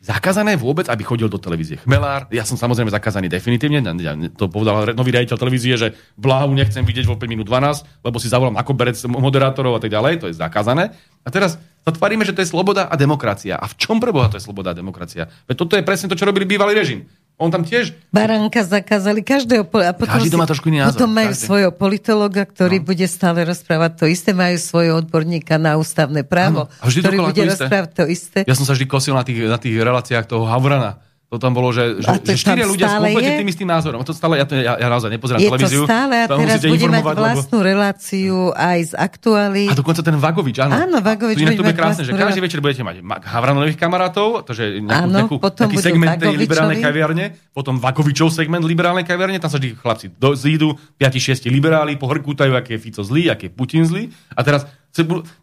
zakázané 0.00 0.56
vôbec, 0.56 0.88
aby 0.88 1.04
chodil 1.04 1.28
do 1.28 1.36
televízie. 1.36 1.76
Chmelár, 1.84 2.24
ja 2.32 2.46
som 2.48 2.56
samozrejme 2.56 2.88
zakázaný 2.88 3.28
definitívne, 3.28 3.84
ja, 4.00 4.16
to 4.32 4.48
povedal 4.48 4.96
nový 4.96 5.12
riaditeľ 5.12 5.36
televízie, 5.36 5.76
že 5.76 5.92
Blahu 6.16 6.56
nechcem 6.56 6.80
vidieť 6.86 7.04
vo 7.04 7.20
5 7.20 7.28
minút 7.28 7.44
12, 7.44 7.84
lebo 8.00 8.16
si 8.16 8.32
zavolám 8.32 8.56
ako 8.56 8.72
berec 8.72 8.96
moderátorov 9.04 9.76
a 9.76 9.80
tak 9.82 9.92
ďalej, 9.92 10.12
to 10.24 10.26
je 10.32 10.40
zakázané. 10.40 10.96
A 11.20 11.28
teraz 11.28 11.60
sa 11.84 11.92
tvárime, 11.92 12.24
že 12.24 12.32
to 12.32 12.40
je 12.40 12.48
sloboda 12.48 12.88
a 12.88 12.94
demokracia. 12.96 13.60
A 13.60 13.68
v 13.68 13.76
čom 13.76 14.00
preboha 14.00 14.32
to 14.32 14.40
je 14.40 14.44
sloboda 14.44 14.72
a 14.72 14.76
demokracia? 14.76 15.28
Veď 15.44 15.56
toto 15.58 15.76
je 15.76 15.84
presne 15.84 16.08
to, 16.08 16.16
čo 16.16 16.24
robili 16.24 16.48
bývalý 16.48 16.72
režim. 16.72 17.04
On 17.40 17.48
tam 17.48 17.64
tiež... 17.64 17.96
Baránka 18.12 18.60
zakázali 18.60 19.24
každého... 19.24 19.64
A 19.80 19.96
potom 19.96 20.12
Každý 20.20 20.28
to 20.28 20.36
má 20.36 20.44
trošku 20.44 20.68
iný 20.68 20.84
názor. 20.84 20.92
Potom 20.92 21.08
majú 21.08 21.32
každý. 21.32 21.44
svojho 21.48 21.70
politologa, 21.72 22.42
ktorý 22.44 22.84
no. 22.84 22.86
bude 22.92 23.06
stále 23.08 23.48
rozprávať 23.48 23.92
to 23.96 24.04
isté. 24.12 24.36
Majú 24.36 24.60
svojho 24.60 25.00
odborníka 25.00 25.56
na 25.56 25.80
ústavné 25.80 26.20
právo, 26.20 26.68
ano. 26.68 26.84
A 26.84 26.84
vždy 26.84 27.00
ktorý 27.00 27.16
bude 27.24 27.40
to 27.40 27.48
rozprávať 27.56 27.90
to 27.96 28.04
isté. 28.12 28.38
Ja 28.44 28.52
som 28.52 28.68
sa 28.68 28.76
vždy 28.76 28.84
kosil 28.84 29.16
na 29.16 29.24
tých, 29.24 29.48
na 29.48 29.56
tých 29.56 29.72
reláciách 29.72 30.28
toho 30.28 30.44
Havrana 30.44 31.00
to 31.30 31.38
tam 31.38 31.54
bolo, 31.54 31.70
že, 31.70 32.02
že, 32.02 32.10
že 32.26 32.42
štyria 32.42 32.66
ľudia 32.66 32.90
s 32.90 32.98
kompletne 32.98 33.38
tým 33.38 33.50
istým 33.54 33.68
názorom. 33.70 34.02
To 34.02 34.10
stále, 34.10 34.42
ja, 34.42 34.44
to, 34.50 34.58
ja, 34.58 34.74
ja 34.74 34.88
naozaj 34.90 35.14
nepozerám 35.14 35.38
je 35.38 35.46
televíziu. 35.46 35.82
Je 35.82 35.86
to 35.86 35.94
stále 35.94 36.14
a 36.18 36.26
teraz 36.26 36.58
bude 36.58 36.86
mať 36.90 37.04
vlastnú 37.06 37.58
lebo... 37.62 37.68
reláciu 37.70 38.38
aj 38.50 38.78
z 38.90 38.92
aktuálí. 38.98 39.64
A 39.70 39.78
dokonca 39.78 40.02
ten 40.02 40.18
Vagovič, 40.18 40.58
áno. 40.58 40.74
Áno, 40.74 40.98
Vagovič. 40.98 41.38
To, 41.38 41.54
to 41.54 41.62
bude 41.62 41.78
krásne, 41.78 42.02
že 42.02 42.18
každý 42.18 42.42
večer 42.42 42.58
budete 42.58 42.82
mať 42.82 43.06
Havranových 43.30 43.78
kamarátov, 43.78 44.42
to 44.42 44.58
je 44.58 44.82
nejakú, 44.82 45.06
áno, 45.06 45.18
nejakú, 45.22 45.34
taký 45.54 45.76
segment 45.78 46.18
tej 46.18 46.34
liberálnej 46.34 46.82
kaviarne, 46.82 47.24
potom 47.54 47.78
Vagovičov 47.78 48.34
segment 48.34 48.66
liberálnej 48.66 49.06
kaviarne, 49.06 49.38
tam 49.38 49.54
sa 49.54 49.62
vždy 49.62 49.78
chlapci 49.78 50.10
do, 50.10 50.34
zídu, 50.34 50.74
5-6 50.98 51.46
liberáli, 51.46 51.94
pohrkútajú, 51.94 52.58
aký 52.58 52.74
je 52.74 52.90
Fico 52.90 53.06
zlý, 53.06 53.30
aký 53.30 53.46
je 53.46 53.52
Putin 53.54 53.86
zlý. 53.86 54.10
A 54.34 54.42
teraz, 54.42 54.66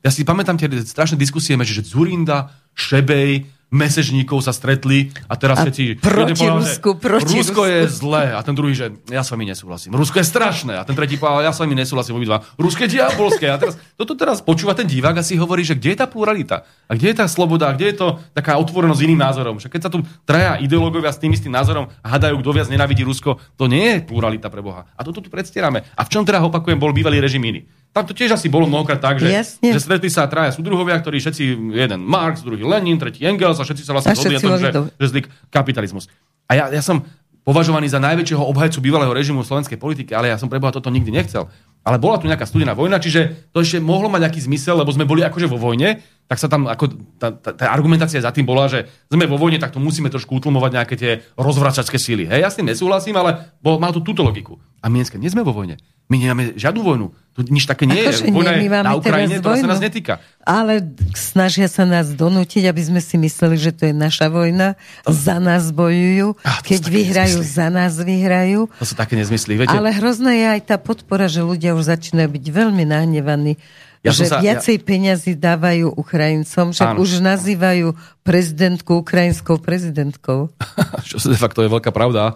ja 0.04 0.12
si 0.12 0.28
pamätám 0.28 0.60
tie 0.60 0.68
strašné 0.84 1.16
diskusie, 1.16 1.56
že 1.64 1.80
Zurinda, 1.80 2.52
Šebej, 2.76 3.57
mesežníkov 3.68 4.40
sa 4.40 4.56
stretli 4.56 5.12
a 5.28 5.36
teraz 5.36 5.60
a 5.60 5.68
všetci... 5.68 6.00
Proti 6.00 6.48
Rusku, 6.48 6.90
proti 6.96 7.44
Rusko 7.44 7.68
je 7.68 7.80
zlé 7.92 8.32
a 8.32 8.40
ten 8.40 8.56
druhý, 8.56 8.72
že 8.72 8.96
ja 9.12 9.28
s 9.28 9.30
vami 9.32 9.44
nesúhlasím. 9.44 9.92
Rusko 9.92 10.24
je 10.24 10.28
strašné 10.28 10.74
a 10.80 10.88
ten 10.88 10.96
tretí 10.96 11.20
povedal, 11.20 11.44
ja 11.44 11.52
s 11.52 11.60
vami 11.60 11.76
nesúhlasím 11.76 12.16
obidva. 12.16 12.48
Rusko 12.56 12.88
je 12.88 12.96
diabolské. 12.96 13.52
A 13.52 13.60
teraz, 13.60 13.76
toto 14.00 14.16
teraz 14.16 14.40
počúva 14.40 14.72
ten 14.72 14.88
divák 14.88 15.20
a 15.20 15.24
si 15.24 15.36
hovorí, 15.36 15.68
že 15.68 15.76
kde 15.76 15.96
je 15.96 15.98
tá 16.00 16.08
pluralita? 16.08 16.64
A 16.88 16.96
kde 16.96 17.12
je 17.12 17.18
tá 17.20 17.28
sloboda? 17.28 17.68
A 17.68 17.76
kde 17.76 17.92
je 17.92 17.96
to 18.00 18.08
taká 18.32 18.56
otvorenosť 18.56 19.04
iným 19.04 19.20
názorom? 19.20 19.60
Však 19.60 19.76
keď 19.76 19.82
sa 19.84 19.92
tu 19.92 20.00
traja 20.24 20.56
ideológovia 20.64 21.12
s 21.12 21.20
tým 21.20 21.36
istým 21.36 21.52
názorom 21.52 21.92
hadajú, 22.08 22.40
kto 22.40 22.56
viac 22.56 22.68
nenávidí 22.72 23.04
Rusko, 23.04 23.36
to 23.60 23.68
nie 23.68 24.00
je 24.00 24.08
pluralita 24.08 24.48
pre 24.48 24.64
Boha. 24.64 24.88
A 24.96 25.04
toto 25.04 25.20
tu 25.20 25.28
predstierame. 25.28 25.84
A 26.00 26.02
v 26.08 26.12
čom 26.12 26.24
teda 26.24 26.40
opakujem, 26.48 26.80
bol 26.80 26.96
bývalý 26.96 27.20
režim 27.20 27.44
iný? 27.44 27.68
Tam 27.98 28.06
to 28.06 28.14
tiež 28.14 28.38
asi 28.38 28.46
bolo 28.46 28.70
mnohokrát 28.70 29.02
tak, 29.02 29.18
že, 29.18 29.26
že 29.58 29.82
stretli 29.82 30.14
sa 30.14 30.30
traja 30.30 30.54
súdruhovia, 30.54 31.02
ktorí 31.02 31.18
všetci, 31.18 31.74
jeden 31.74 32.06
Marx, 32.06 32.46
druhý 32.46 32.62
Lenin, 32.62 33.02
tretí 33.02 33.26
Engels 33.26 33.58
a 33.58 33.66
všetci 33.66 33.82
sa 33.82 33.98
vlastne 33.98 34.14
zhodli 34.14 34.38
na 34.38 34.42
tom, 34.46 34.54
že, 34.62 34.70
že 35.02 35.08
zlik 35.10 35.26
kapitalizmus. 35.50 36.06
A 36.46 36.54
ja, 36.54 36.70
ja 36.70 36.86
som 36.86 37.02
považovaný 37.42 37.90
za 37.90 37.98
najväčšieho 37.98 38.44
obhajcu 38.44 38.78
bývalého 38.84 39.10
režimu 39.16 39.42
slovenskej 39.42 39.82
politike, 39.82 40.14
ale 40.14 40.30
ja 40.30 40.38
som 40.38 40.46
preboha 40.46 40.70
toto 40.70 40.94
nikdy 40.94 41.10
nechcel. 41.10 41.50
Ale 41.82 41.96
bola 41.96 42.20
tu 42.20 42.28
nejaká 42.28 42.44
studená 42.44 42.76
vojna, 42.76 43.00
čiže 43.00 43.50
to 43.56 43.64
ešte 43.64 43.80
mohlo 43.80 44.12
mať 44.12 44.28
nejaký 44.28 44.44
zmysel, 44.44 44.78
lebo 44.78 44.92
sme 44.92 45.08
boli 45.08 45.24
akože 45.24 45.48
vo 45.48 45.56
vojne, 45.56 46.04
tak 46.28 46.38
sa 46.44 46.52
tam 46.52 46.68
ako 46.68 46.92
tá, 47.16 47.32
tá, 47.32 47.56
tá 47.56 47.66
argumentácia 47.72 48.20
za 48.20 48.36
tým 48.36 48.44
bola, 48.44 48.68
že 48.68 48.92
sme 49.08 49.24
vo 49.26 49.40
vojne, 49.40 49.64
tak 49.64 49.72
to 49.72 49.80
musíme 49.80 50.12
trošku 50.12 50.38
utlmovať 50.44 50.72
nejaké 50.76 50.96
tie 51.00 51.12
rozvračačské 51.40 51.96
síly. 51.96 52.28
Hej, 52.28 52.44
ja 52.44 52.50
s 52.52 52.60
tým 52.60 52.68
nesúhlasím, 52.68 53.16
ale 53.16 53.56
bol, 53.64 53.80
má 53.80 53.96
to 53.96 54.04
túto 54.04 54.28
logiku. 54.28 54.60
A 54.84 54.92
my 54.92 55.00
dneska 55.00 55.16
nie 55.16 55.32
sme 55.32 55.48
vo 55.48 55.56
vojne. 55.56 55.80
My 56.08 56.16
nemáme 56.16 56.56
žiadnu 56.56 56.82
vojnu. 56.84 57.08
Tu 57.38 57.54
nič 57.54 57.70
také 57.70 57.86
nie 57.86 58.02
je. 58.02 58.34
Vojna 58.34 58.58
je 58.58 58.66
na 58.66 58.98
Ukrajine, 58.98 59.38
to 59.38 59.54
sa 59.54 59.70
nás 59.70 59.78
netýka. 59.78 60.18
Ale 60.42 60.82
snažia 61.14 61.70
sa 61.70 61.86
nás 61.86 62.10
donútiť, 62.18 62.66
aby 62.66 62.82
sme 62.82 62.98
si 62.98 63.14
mysleli, 63.22 63.62
že 63.62 63.70
to 63.76 63.86
je 63.86 63.94
naša 63.94 64.34
vojna. 64.34 64.74
Za 65.06 65.38
nás 65.38 65.70
bojujú. 65.70 66.34
Ah, 66.42 66.66
Keď 66.66 66.82
vyhrajú, 66.90 67.46
nezmysly. 67.46 67.54
za 67.62 67.68
nás 67.70 67.94
vyhrajú. 68.02 68.74
To 68.82 68.86
sú 68.90 68.98
také 68.98 69.14
nezmysly, 69.14 69.54
viete? 69.54 69.70
Ale 69.70 69.94
hrozná 69.94 70.34
je 70.34 70.46
aj 70.58 70.62
tá 70.66 70.78
podpora, 70.82 71.30
že 71.30 71.46
ľudia 71.46 71.78
už 71.78 71.94
začínajú 71.94 72.26
byť 72.26 72.46
veľmi 72.50 72.84
nahnevaní. 72.90 73.62
Ja 74.02 74.16
že 74.16 74.34
sa, 74.34 74.42
viacej 74.42 74.82
ja... 74.82 74.84
peňazí 74.88 75.32
dávajú 75.38 75.94
Ukrajincom, 75.94 76.74
že 76.74 76.90
už 76.98 77.22
nazývajú 77.22 77.94
prezidentku 78.26 79.04
ukrajinskou 79.06 79.62
prezidentkou. 79.62 80.50
Čo 81.10 81.22
sa 81.22 81.28
de 81.30 81.38
facto 81.38 81.62
je 81.62 81.70
veľká 81.70 81.94
pravda 81.94 82.34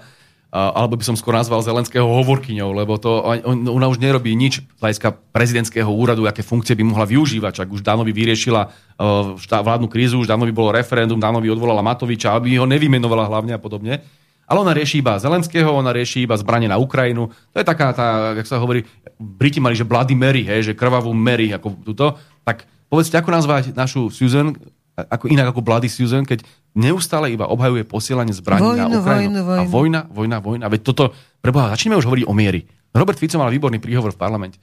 alebo 0.52 1.00
by 1.00 1.08
som 1.08 1.16
skôr 1.16 1.32
nazval 1.32 1.64
Zelenského 1.64 2.04
hovorkyňou, 2.04 2.76
lebo 2.76 3.00
to, 3.00 3.24
on, 3.24 3.72
ona 3.72 3.88
už 3.88 4.04
nerobí 4.04 4.36
nič 4.36 4.60
z 4.60 4.80
hľadiska 4.84 5.32
prezidentského 5.32 5.88
úradu, 5.88 6.28
aké 6.28 6.44
funkcie 6.44 6.76
by 6.76 6.84
mohla 6.84 7.08
využívať, 7.08 7.64
čak 7.64 7.72
už 7.72 7.80
by 7.88 8.12
vyriešila 8.12 8.62
uh, 8.68 9.40
vládnu 9.40 9.88
krízu, 9.88 10.20
už 10.20 10.28
by 10.28 10.52
bolo 10.52 10.76
referendum, 10.76 11.24
by 11.24 11.48
odvolala 11.48 11.80
Matoviča, 11.80 12.36
aby 12.36 12.60
ho 12.60 12.68
nevymenovala 12.68 13.32
hlavne 13.32 13.56
a 13.56 13.64
podobne. 13.64 14.04
Ale 14.44 14.60
ona 14.60 14.76
rieši 14.76 15.00
iba 15.00 15.16
Zelenského, 15.16 15.72
ona 15.72 15.96
rieši 15.96 16.28
iba 16.28 16.36
zbranie 16.36 16.68
na 16.68 16.76
Ukrajinu. 16.76 17.32
To 17.32 17.58
je 17.58 17.64
taká, 17.64 17.96
tá, 17.96 18.36
jak 18.36 18.44
sa 18.52 18.60
hovorí, 18.60 18.84
Briti 19.16 19.64
mali, 19.64 19.80
že 19.80 19.88
Bloody 19.88 20.12
Mary, 20.12 20.44
hej, 20.44 20.68
že 20.68 20.74
krvavú 20.76 21.16
Mary, 21.16 21.56
ako 21.56 21.80
túto. 21.88 22.20
Tak 22.44 22.68
povedzte, 22.92 23.16
ako 23.16 23.32
nazvať 23.32 23.72
našu 23.72 24.12
Susan, 24.12 24.52
ako 24.98 25.32
inak 25.32 25.56
ako 25.56 25.64
Bloody 25.64 25.88
Susan, 25.88 26.28
keď 26.28 26.44
neustále 26.76 27.32
iba 27.32 27.48
obhajuje 27.48 27.88
posielanie 27.88 28.36
zbraní 28.36 28.64
vojnu, 28.64 28.80
na 28.80 28.88
Ukrajinu. 28.92 29.32
Vojnu, 29.32 29.42
vojnu. 29.48 29.62
A 29.62 29.64
vojna, 29.68 30.02
vojna, 30.12 30.38
vojna. 30.44 30.66
Veď 30.68 30.82
toto, 30.84 31.04
preboha, 31.40 31.72
začneme 31.72 31.96
už 31.96 32.08
hovoriť 32.08 32.26
o 32.28 32.34
miery. 32.36 32.68
Robert 32.92 33.16
Fico 33.16 33.40
mal 33.40 33.52
výborný 33.52 33.80
príhovor 33.80 34.12
v 34.12 34.20
parlamente. 34.20 34.60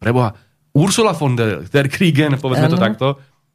Preboha, 0.00 0.32
Ursula 0.72 1.12
von 1.12 1.36
der, 1.36 1.68
der 1.68 1.86
Kriegen, 1.92 2.40
povedzme 2.40 2.68
ano. 2.70 2.74
to 2.76 2.80
takto, 2.80 3.06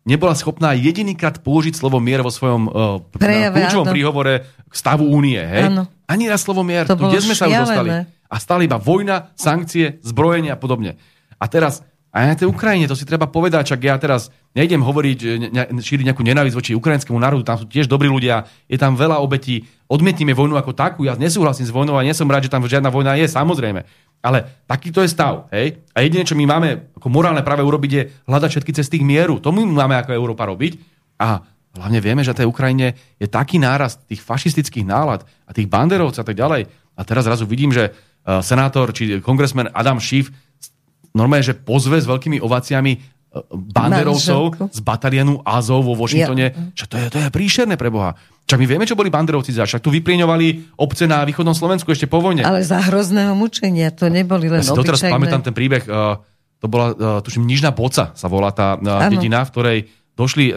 nebola 0.04 0.36
schopná 0.36 0.76
jedinýkrát 0.76 1.40
použiť 1.42 1.74
slovo 1.74 1.98
mier 1.98 2.22
vo 2.22 2.30
svojom 2.30 2.64
uh, 2.68 3.00
Prejave, 3.16 3.64
kľúčovom 3.64 3.88
príhovore 3.90 4.34
k 4.70 4.74
stavu 4.74 5.08
únie. 5.08 5.40
Hej? 5.40 5.88
Ani 6.06 6.28
raz 6.30 6.44
slovo 6.44 6.62
mier. 6.62 6.86
To 6.86 7.00
tu, 7.00 7.10
kde 7.10 7.24
sme 7.24 7.36
sa 7.38 7.48
už 7.50 7.66
dostali? 7.66 7.90
A 8.06 8.36
stále 8.42 8.66
iba 8.66 8.82
vojna, 8.82 9.34
sankcie, 9.38 10.02
zbrojenie 10.02 10.50
a 10.50 10.58
podobne. 10.58 10.98
A 11.38 11.46
teraz 11.46 11.86
a 12.14 12.30
na 12.30 12.38
tej 12.38 12.46
Ukrajine, 12.46 12.86
to 12.86 12.94
si 12.94 13.10
treba 13.10 13.26
povedať, 13.26 13.74
čak 13.74 13.82
ja 13.82 13.98
teraz 13.98 14.30
nejdem 14.54 14.86
hovoriť, 14.86 15.20
ne, 15.50 15.64
šíriť 15.82 16.06
nejakú 16.06 16.22
nenávisť 16.22 16.54
voči 16.54 16.72
ukrajinskému 16.78 17.18
národu, 17.18 17.42
tam 17.42 17.58
sú 17.58 17.66
tiež 17.66 17.90
dobrí 17.90 18.06
ľudia, 18.06 18.46
je 18.70 18.78
tam 18.78 18.94
veľa 18.94 19.18
obetí, 19.18 19.66
odmietnime 19.90 20.38
vojnu 20.38 20.54
ako 20.54 20.78
takú, 20.78 21.10
ja 21.10 21.18
nesúhlasím 21.18 21.66
s 21.66 21.74
vojnou 21.74 21.98
a 21.98 22.06
nie 22.06 22.14
som 22.14 22.30
rád, 22.30 22.46
že 22.46 22.54
tam 22.54 22.62
žiadna 22.70 22.94
vojna 22.94 23.18
je, 23.18 23.26
samozrejme. 23.26 23.82
Ale 24.22 24.46
takýto 24.70 25.02
je 25.02 25.10
stav. 25.10 25.50
Hej? 25.50 25.82
A 25.98 26.06
jediné, 26.06 26.22
čo 26.22 26.38
my 26.38 26.46
máme 26.46 26.96
ako 26.96 27.10
morálne 27.10 27.42
práve 27.42 27.66
urobiť, 27.66 27.92
je 27.92 28.04
hľadať 28.30 28.50
všetky 28.56 28.72
cesty 28.78 29.02
k 29.02 29.08
mieru. 29.10 29.42
To 29.42 29.50
my 29.50 29.66
máme 29.66 29.98
ako 29.98 30.16
Európa 30.16 30.48
robiť. 30.48 30.80
A 31.20 31.44
hlavne 31.76 32.00
vieme, 32.00 32.24
že 32.24 32.32
na 32.32 32.40
tej 32.40 32.48
Ukrajine 32.48 32.96
je 33.20 33.28
taký 33.28 33.60
nárast 33.60 34.00
tých 34.08 34.24
fašistických 34.24 34.88
nálad 34.88 35.28
a 35.44 35.52
tých 35.52 35.68
banderovcov 35.68 36.24
a 36.24 36.28
tak 36.30 36.40
ďalej. 36.40 36.72
A 36.94 37.02
teraz 37.04 37.28
zrazu 37.28 37.44
vidím, 37.44 37.76
že 37.76 37.92
eh, 37.92 38.40
senátor 38.40 38.96
či 38.96 39.20
kongresmen 39.20 39.68
Adam 39.76 40.00
Schiff 40.00 40.32
normálne, 41.14 41.46
že 41.46 41.56
pozve 41.58 42.02
s 42.02 42.10
veľkými 42.10 42.42
ováciami 42.42 42.92
e, 42.94 43.00
banderovcov 43.50 44.74
z 44.74 44.80
batalionu 44.82 45.42
Azov 45.46 45.86
vo 45.86 45.94
Washingtone, 45.94 46.46
ja. 46.50 46.54
že 46.74 46.86
to 46.90 46.96
je, 46.98 47.06
to 47.14 47.18
je 47.22 47.28
príšerné 47.30 47.78
pre 47.78 47.94
Boha. 47.94 48.18
Čak 48.44 48.60
my 48.60 48.68
vieme, 48.68 48.84
čo 48.84 49.00
boli 49.00 49.08
banderovci 49.08 49.56
za. 49.56 49.64
Však 49.64 49.80
tu 49.80 49.88
vyprieňovali 49.94 50.76
obce 50.76 51.08
na 51.08 51.24
východnom 51.24 51.56
Slovensku 51.56 51.88
ešte 51.96 52.12
po 52.12 52.20
vojne. 52.20 52.44
Ale 52.44 52.60
za 52.60 52.84
hrozného 52.84 53.32
mučenia, 53.40 53.88
to 53.96 54.12
neboli 54.12 54.52
len 54.52 54.60
ja 54.60 54.68
si 54.68 54.76
doteraz 54.76 55.00
pamätám 55.00 55.40
ten 55.40 55.56
príbeh, 55.56 55.88
uh, 55.88 56.20
to 56.60 56.68
bola, 56.68 56.92
uh, 56.92 57.20
tuším, 57.24 57.48
Nižná 57.48 57.72
Boca 57.72 58.12
sa 58.12 58.28
volá 58.28 58.52
tá 58.52 58.76
uh, 58.76 59.08
dedina, 59.08 59.48
v 59.48 59.52
ktorej 59.54 59.80
došli 60.14 60.54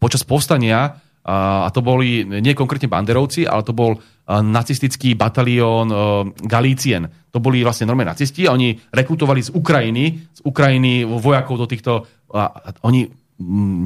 počas 0.00 0.24
povstania 0.24 0.96
a 1.24 1.68
to 1.72 1.80
boli 1.80 2.24
nie 2.24 2.56
konkrétne 2.56 2.88
banderovci, 2.88 3.44
ale 3.44 3.64
to 3.64 3.72
bol 3.72 4.00
nacistický 4.28 5.12
batalión 5.12 5.86
uh, 5.92 6.24
Galícien. 6.48 7.04
To 7.28 7.44
boli 7.44 7.60
vlastne 7.60 7.84
normálne 7.84 8.16
nacisti 8.16 8.48
a 8.48 8.56
oni 8.56 8.72
rekrutovali 8.88 9.44
z 9.44 9.52
Ukrajiny, 9.52 10.04
z 10.32 10.40
Ukrajiny 10.44 11.04
vojakov 11.04 11.60
do 11.60 11.68
týchto... 11.68 12.08
Uh, 12.32 12.48
oni 12.88 13.04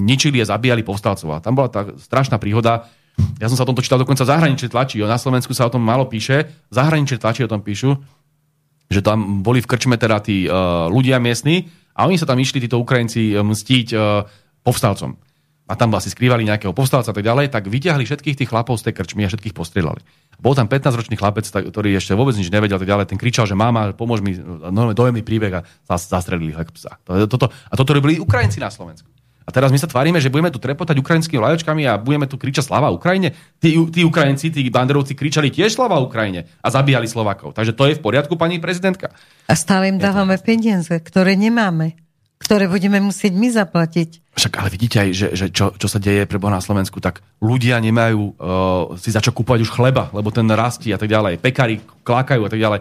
ničili 0.04 0.38
a 0.38 0.46
zabíjali 0.46 0.86
povstalcov. 0.86 1.28
A 1.34 1.42
tam 1.42 1.58
bola 1.58 1.72
tá 1.72 1.82
strašná 1.96 2.38
príhoda, 2.38 2.86
ja 3.42 3.50
som 3.50 3.58
sa 3.58 3.66
o 3.66 3.68
tomto 3.74 3.82
čítal 3.82 3.98
dokonca 3.98 4.22
v 4.22 4.30
zahraničnej 4.30 4.70
tlači. 4.70 5.02
Na 5.02 5.18
Slovensku 5.18 5.50
sa 5.50 5.66
o 5.66 5.72
tom 5.74 5.82
málo 5.82 6.06
píše. 6.06 6.46
V 6.70 6.74
zahraničnej 6.78 7.18
tlači 7.18 7.42
o 7.42 7.50
tom 7.50 7.66
píšu, 7.66 7.98
že 8.86 9.02
tam 9.02 9.42
boli 9.42 9.58
v 9.58 9.66
krčme 9.66 9.98
teda 9.98 10.22
tí 10.22 10.46
uh, 10.46 10.86
ľudia 10.86 11.18
miestni 11.18 11.66
a 11.98 12.06
oni 12.06 12.14
sa 12.14 12.30
tam 12.30 12.38
išli, 12.38 12.62
títo 12.62 12.78
Ukrajinci, 12.78 13.34
mstiť 13.34 13.88
povstalcom. 14.62 15.18
A 15.68 15.76
tam 15.76 15.92
asi 15.92 16.08
skrývali 16.08 16.48
nejakého 16.48 16.72
povstalca 16.72 17.12
a 17.12 17.14
tak 17.14 17.20
ďalej, 17.22 17.52
tak 17.52 17.68
vyťahli 17.68 18.08
všetkých 18.08 18.40
tých 18.40 18.48
chlapov 18.48 18.80
z 18.80 18.88
tej 18.88 18.94
krčmy 18.96 19.22
a 19.24 19.28
všetkých 19.28 19.52
postrelali. 19.52 20.00
Bol 20.40 20.56
tam 20.56 20.64
15-ročný 20.64 21.20
chlapec, 21.20 21.44
ktorý 21.44 21.92
ešte 21.98 22.16
vôbec 22.16 22.32
nič 22.38 22.48
nevedel, 22.48 22.80
tak 22.80 22.88
ďalej. 22.88 23.10
Ten 23.10 23.20
kričal, 23.20 23.44
že 23.44 23.52
mama, 23.52 23.92
pomôž 23.92 24.24
mi, 24.24 24.32
dojemný 24.96 25.20
príbeh 25.20 25.60
a 25.60 25.66
zastrelili 25.92 26.56
psa. 26.72 26.96
Toto, 27.04 27.52
a 27.52 27.74
toto 27.76 27.90
robili 27.92 28.16
Ukrajinci 28.16 28.62
na 28.62 28.72
Slovensku. 28.72 29.10
A 29.44 29.50
teraz 29.50 29.72
my 29.72 29.80
sa 29.80 29.88
tvárime, 29.88 30.20
že 30.20 30.28
budeme 30.28 30.52
tu 30.52 30.60
trepotať 30.60 30.92
ukrajinskými 31.00 31.40
vlajočkami 31.40 31.88
a 31.88 31.96
budeme 31.96 32.28
tu 32.28 32.36
kričať 32.36 32.68
slava 32.68 32.92
Ukrajine. 32.92 33.32
Tí, 33.56 33.72
tí 33.88 34.04
Ukrajinci, 34.04 34.52
tí 34.52 34.60
banderovci 34.68 35.16
kričali 35.16 35.48
tiež 35.48 35.72
slava 35.72 35.96
Ukrajine 36.04 36.52
a 36.60 36.68
zabíjali 36.68 37.08
Slovakov. 37.08 37.56
Takže 37.56 37.72
to 37.72 37.88
je 37.88 37.96
v 37.96 38.04
poriadku, 38.04 38.36
pani 38.36 38.60
prezidentka. 38.60 39.08
A 39.48 39.56
stále 39.56 39.88
im 39.88 39.96
dávame 39.96 40.36
peniaze, 40.36 40.92
ktoré 41.00 41.32
nemáme, 41.32 41.96
ktoré 42.38 42.70
budeme 42.70 43.02
musieť 43.02 43.34
my 43.34 43.48
zaplatiť. 43.50 44.34
Však 44.38 44.54
ale 44.62 44.70
vidíte 44.70 45.02
aj, 45.02 45.08
že, 45.10 45.28
že 45.34 45.46
čo, 45.50 45.74
čo 45.74 45.86
sa 45.90 45.98
deje 45.98 46.24
pre 46.24 46.38
na 46.38 46.62
Slovensku, 46.62 47.02
tak 47.02 47.20
ľudia 47.42 47.82
nemajú 47.82 48.20
uh, 48.22 48.32
si 48.94 49.10
za 49.10 49.18
čo 49.18 49.34
kúpovať 49.34 49.66
už 49.66 49.74
chleba, 49.74 50.08
lebo 50.14 50.30
ten 50.30 50.46
rastí 50.46 50.94
a 50.94 50.98
tak 50.98 51.10
ďalej. 51.10 51.42
Pekári 51.42 51.82
klákajú 52.06 52.42
a 52.46 52.50
tak 52.50 52.62
ďalej 52.62 52.80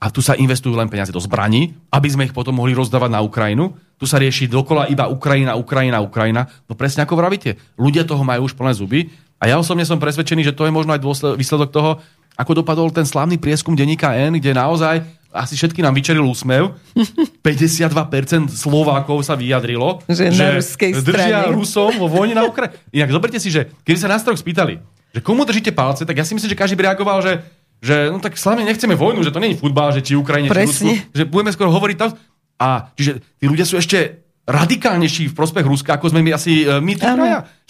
a 0.00 0.06
tu 0.08 0.24
sa 0.24 0.32
investujú 0.32 0.72
len 0.72 0.88
peniaze 0.88 1.12
do 1.12 1.20
zbraní, 1.20 1.76
aby 1.92 2.08
sme 2.08 2.24
ich 2.24 2.32
potom 2.32 2.56
mohli 2.56 2.72
rozdávať 2.72 3.12
na 3.12 3.20
Ukrajinu. 3.20 3.76
Tu 4.00 4.08
sa 4.08 4.16
rieši 4.16 4.48
dokola 4.48 4.88
iba 4.88 5.04
Ukrajina, 5.12 5.60
Ukrajina, 5.60 6.00
Ukrajina. 6.00 6.48
No 6.64 6.72
presne 6.72 7.04
ako 7.04 7.20
vravíte, 7.20 7.60
ľudia 7.76 8.08
toho 8.08 8.24
majú 8.24 8.48
už 8.48 8.56
plné 8.56 8.72
zuby 8.72 9.12
a 9.36 9.44
ja 9.52 9.60
osobne 9.60 9.84
som 9.84 10.00
presvedčený, 10.00 10.40
že 10.40 10.56
to 10.56 10.64
je 10.64 10.72
možno 10.72 10.96
aj 10.96 11.04
výsledok 11.36 11.68
toho, 11.68 12.00
ako 12.40 12.64
dopadol 12.64 12.88
ten 12.88 13.04
slávny 13.04 13.36
prieskum 13.36 13.76
denníka 13.76 14.16
N, 14.16 14.40
kde 14.40 14.56
naozaj 14.56 15.04
asi 15.30 15.54
všetky 15.54 15.80
nám 15.80 15.94
vyčeril 15.94 16.26
úsmev. 16.26 16.74
52% 17.46 18.50
Slovákov 18.50 19.24
sa 19.24 19.34
vyjadrilo, 19.38 20.02
že, 20.10 20.30
že 20.30 20.60
držia 21.00 21.46
strane. 21.46 21.54
Rusom 21.54 21.92
vo 21.96 22.10
vojne 22.10 22.34
na 22.36 22.44
Ukrajine. 22.46 22.76
Inak 22.90 23.10
zoberte 23.14 23.38
si, 23.38 23.48
že 23.48 23.70
keby 23.86 23.98
sa 23.98 24.10
nás 24.10 24.22
troch 24.22 24.38
spýtali, 24.38 24.82
že 25.10 25.20
komu 25.22 25.46
držíte 25.46 25.72
palce, 25.72 26.04
tak 26.04 26.18
ja 26.18 26.26
si 26.26 26.34
myslím, 26.34 26.50
že 26.52 26.58
každý 26.58 26.74
by 26.78 26.92
reagoval, 26.92 27.22
že 27.22 27.42
že 27.80 28.12
no 28.12 28.20
tak 28.20 28.36
slavne 28.36 28.68
nechceme 28.68 28.92
vojnu, 28.92 29.24
že 29.24 29.32
to 29.32 29.40
je 29.40 29.56
futbal, 29.56 29.88
že 29.88 30.04
či 30.04 30.12
Ukrajine, 30.12 30.52
či 30.52 30.68
Rusku, 30.68 30.92
že 31.16 31.24
budeme 31.24 31.48
skoro 31.48 31.72
hovoriť 31.72 31.96
tam. 31.96 32.12
A 32.60 32.92
čiže 32.92 33.24
tí 33.40 33.48
ľudia 33.48 33.64
sú 33.64 33.80
ešte 33.80 34.20
radikálnejší 34.44 35.32
v 35.32 35.34
prospech 35.36 35.64
Ruska, 35.64 35.96
ako 35.96 36.12
sme 36.12 36.20
my 36.20 36.36
asi 36.36 36.68
e, 36.68 36.76
my 36.82 36.92
tu. 36.98 37.06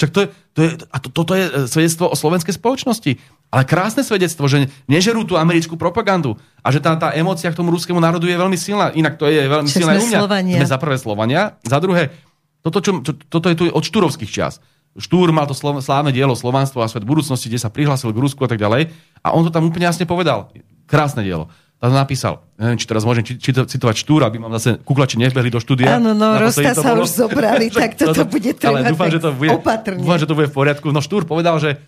Čak 0.00 0.10
to 0.10 0.18
je, 0.24 0.26
to 0.56 0.60
je, 0.66 0.70
a 0.88 0.96
to, 0.98 1.08
toto 1.12 1.32
je 1.38 1.44
e, 1.46 1.50
svedectvo 1.70 2.10
o 2.10 2.16
slovenskej 2.16 2.56
spoločnosti. 2.56 3.12
Ale 3.50 3.66
krásne 3.66 4.06
svedectvo, 4.06 4.46
že 4.46 4.70
nežerú 4.86 5.26
tú 5.26 5.34
americkú 5.34 5.74
propagandu 5.74 6.38
a 6.62 6.70
že 6.70 6.78
tá, 6.78 6.94
tá 6.94 7.10
emócia 7.18 7.50
k 7.50 7.58
tomu 7.58 7.74
ruskému 7.74 7.98
národu 7.98 8.30
je 8.30 8.38
veľmi 8.38 8.54
silná. 8.54 8.94
Inak 8.94 9.18
to 9.18 9.26
je 9.26 9.42
veľmi 9.42 9.66
silná 9.66 9.98
u 9.98 10.06
mňa. 10.06 10.20
Slovania. 10.22 10.56
Sme 10.62 10.68
za 10.70 10.78
prvé 10.78 10.96
Slovania. 11.02 11.40
Za 11.66 11.82
druhé, 11.82 12.14
toto, 12.62 12.78
čo, 12.78 13.02
čo, 13.02 13.12
toto 13.26 13.50
je 13.50 13.56
tu 13.58 13.64
od 13.66 13.82
štúrovských 13.82 14.30
čias. 14.30 14.62
Štúr 14.94 15.34
mal 15.34 15.50
to 15.50 15.54
slávne 15.54 16.14
dielo 16.14 16.38
Slovanstvo 16.38 16.82
a 16.82 16.90
svet 16.90 17.02
budúcnosti, 17.02 17.50
kde 17.50 17.62
sa 17.62 17.74
prihlásil 17.74 18.14
k 18.14 18.22
Rusku 18.22 18.42
a 18.46 18.50
tak 18.50 18.62
ďalej. 18.62 18.90
A 19.22 19.34
on 19.34 19.42
to 19.42 19.50
tam 19.50 19.66
úplne 19.66 19.90
jasne 19.90 20.06
povedal. 20.06 20.54
Krásne 20.86 21.26
dielo. 21.26 21.50
Tam 21.80 21.96
napísal, 21.96 22.44
neviem, 22.60 22.76
či 22.76 22.84
teraz 22.84 23.08
môžem 23.08 23.24
či, 23.24 23.40
či, 23.40 23.56
citovať 23.56 23.96
Štúra, 23.96 24.28
aby 24.28 24.36
mám 24.36 24.52
zase 24.60 24.84
kuklači 24.84 25.16
nebehli 25.16 25.48
do 25.48 25.56
štúdia. 25.56 25.96
Áno, 25.96 26.12
no, 26.12 26.36
Rosta 26.36 26.76
sa 26.76 26.92
bolo. 26.92 27.08
už 27.08 27.24
zobrali, 27.24 27.72
tak 27.72 27.96
toto 27.96 28.28
bude 28.28 28.52
treba 28.52 28.84
ale 28.84 28.92
dúfam, 28.92 29.08
že 29.08 29.16
to 29.16 29.32
bude, 29.32 29.48
opatrne. 29.48 30.04
Dúfam, 30.04 30.20
že 30.20 30.28
to 30.28 30.36
bude 30.36 30.52
v 30.52 30.56
poriadku. 30.60 30.92
No 30.92 31.00
Štúr 31.00 31.24
povedal, 31.24 31.56
že 31.56 31.80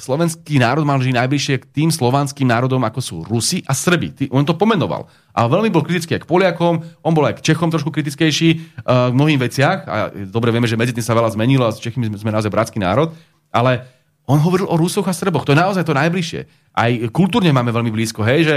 slovenský 0.00 0.56
národ 0.56 0.88
mal 0.88 0.96
žiť 1.00 1.14
najbližšie 1.20 1.54
k 1.60 1.68
tým 1.68 1.88
slovanským 1.92 2.48
národom, 2.48 2.80
ako 2.80 3.00
sú 3.00 3.16
Rusi 3.24 3.60
a 3.68 3.76
Srbi. 3.76 4.32
On 4.32 4.44
to 4.44 4.56
pomenoval. 4.56 5.08
A 5.36 5.44
veľmi 5.44 5.68
bol 5.68 5.84
kritický 5.84 6.16
aj 6.16 6.24
k 6.24 6.30
Poliakom, 6.30 6.80
on 6.80 7.12
bol 7.12 7.28
aj 7.28 7.40
k 7.40 7.52
Čechom 7.52 7.68
trošku 7.68 7.92
kritickejší 7.92 8.48
uh, 8.56 9.12
v 9.12 9.16
mnohých 9.16 9.40
veciach. 9.50 9.78
A 9.84 9.96
dobre 10.28 10.48
vieme, 10.48 10.68
že 10.68 10.80
medzi 10.80 10.96
tým 10.96 11.04
sa 11.04 11.12
veľa 11.12 11.36
zmenilo 11.36 11.68
a 11.68 11.74
s 11.74 11.82
Čechmi 11.82 12.08
sme 12.16 12.32
naozaj 12.32 12.48
bratský 12.48 12.80
národ. 12.80 13.12
Ale 13.52 13.84
on 14.24 14.40
hovoril 14.40 14.64
o 14.64 14.80
Rusoch 14.80 15.04
a 15.04 15.12
Srboch. 15.12 15.44
To 15.44 15.52
je 15.52 15.60
naozaj 15.60 15.84
to 15.84 15.92
najbližšie. 15.92 16.40
Aj 16.72 16.90
kultúrne 17.12 17.52
máme 17.52 17.68
veľmi 17.68 17.92
blízko, 17.92 18.24
hej, 18.24 18.40
že 18.48 18.56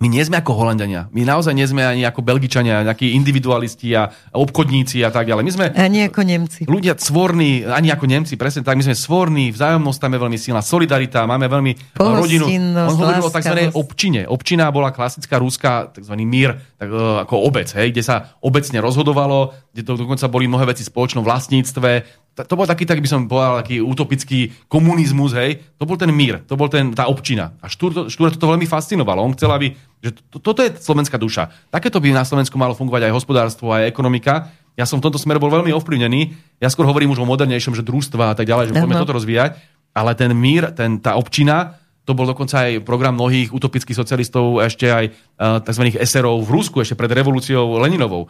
my 0.00 0.08
nie 0.08 0.24
sme 0.24 0.40
ako 0.40 0.56
Holandania. 0.56 1.12
My 1.12 1.28
naozaj 1.28 1.52
nie 1.52 1.68
sme 1.68 1.84
ani 1.84 2.08
ako 2.08 2.24
Belgičania, 2.24 2.80
nejakí 2.88 3.12
individualisti 3.12 3.92
a 3.92 4.08
obchodníci 4.32 5.04
a 5.04 5.12
tak 5.12 5.28
ďalej. 5.28 5.44
My 5.44 5.52
sme... 5.52 5.64
Ani 5.76 6.08
ako 6.08 6.20
Nemci. 6.24 6.64
Ľudia 6.64 6.96
svorní, 6.96 7.68
ani 7.68 7.92
ako 7.92 8.08
Nemci, 8.08 8.40
presne 8.40 8.64
tak. 8.64 8.80
My 8.80 8.84
sme 8.88 8.96
svorní, 8.96 9.52
vzájomnosť 9.52 10.00
tam 10.00 10.16
je 10.16 10.20
veľmi 10.24 10.38
silná, 10.40 10.64
solidarita, 10.64 11.28
máme 11.28 11.52
veľmi 11.52 12.00
rodinu. 12.00 12.48
On 12.80 12.96
hovoril 12.96 13.28
o 13.28 13.28
tzv. 13.28 13.76
občine. 13.76 14.24
Občina 14.24 14.72
bola 14.72 14.88
klasická 14.88 15.36
rúska, 15.36 15.92
tzv. 15.92 16.16
mír, 16.24 16.56
tak, 16.80 16.88
uh, 16.88 17.20
ako 17.20 17.36
obec, 17.44 17.68
hej, 17.76 17.92
kde 17.92 18.00
sa 18.00 18.40
obecne 18.40 18.80
rozhodovalo, 18.80 19.52
kde 19.76 19.84
to 19.84 20.00
dokonca 20.00 20.32
boli 20.32 20.48
mnohé 20.48 20.72
veci 20.72 20.80
v 20.80 20.96
spoločnom 20.96 21.20
vlastníctve, 21.28 21.90
to 22.34 22.54
bol 22.56 22.64
taký, 22.64 22.86
tak 22.86 23.02
by 23.02 23.08
som 23.10 23.26
povedal, 23.26 23.60
taký 23.60 23.82
utopický 23.82 24.54
komunizmus, 24.70 25.34
hej, 25.34 25.60
to 25.76 25.84
bol 25.84 25.98
ten 25.98 26.08
mír, 26.14 26.40
to 26.46 26.54
bol 26.54 26.70
ten, 26.70 26.94
tá 26.94 27.10
občina. 27.10 27.58
A 27.60 27.66
Štúr, 27.66 28.08
Štúr 28.08 28.32
to 28.32 28.46
veľmi 28.48 28.64
fascinovalo. 28.64 29.20
On 29.20 29.34
chcel, 29.34 29.50
aby, 29.50 29.74
že 30.00 30.16
to, 30.30 30.38
toto 30.38 30.62
je 30.62 30.72
slovenská 30.78 31.18
duša. 31.18 31.50
Takéto 31.68 31.98
by 31.98 32.14
na 32.14 32.24
Slovensku 32.24 32.56
malo 32.56 32.72
fungovať 32.78 33.10
aj 33.10 33.12
hospodárstvo, 33.12 33.74
aj 33.74 33.90
ekonomika. 33.90 34.54
Ja 34.78 34.86
som 34.86 35.02
v 35.02 35.10
tomto 35.10 35.20
smere 35.20 35.42
bol 35.42 35.52
veľmi 35.52 35.74
ovplyvnený. 35.74 36.20
Ja 36.62 36.70
skôr 36.70 36.86
hovorím 36.88 37.12
už 37.12 37.20
o 37.20 37.28
modernejšom, 37.28 37.76
že 37.76 37.84
družstva 37.84 38.32
a 38.32 38.34
tak 38.38 38.48
ďalej, 38.48 38.72
že 38.72 38.74
poďme 38.78 39.02
toto 39.02 39.18
rozvíjať. 39.18 39.58
Ale 39.90 40.14
ten 40.14 40.30
mír, 40.30 40.70
ten, 40.72 41.02
tá 41.02 41.18
občina, 41.18 41.80
to 42.08 42.16
bol 42.16 42.26
dokonca 42.26 42.66
aj 42.66 42.82
program 42.86 43.14
mnohých 43.14 43.54
utopických 43.54 43.94
socialistov, 43.94 44.62
ešte 44.64 44.88
aj 44.88 45.04
uh, 45.10 45.62
tzv. 45.62 45.94
eserov 45.94 46.42
v 46.42 46.50
Rusku, 46.58 46.82
ešte 46.82 46.98
pred 46.98 47.10
revolúciou 47.12 47.78
Leninovou 47.78 48.26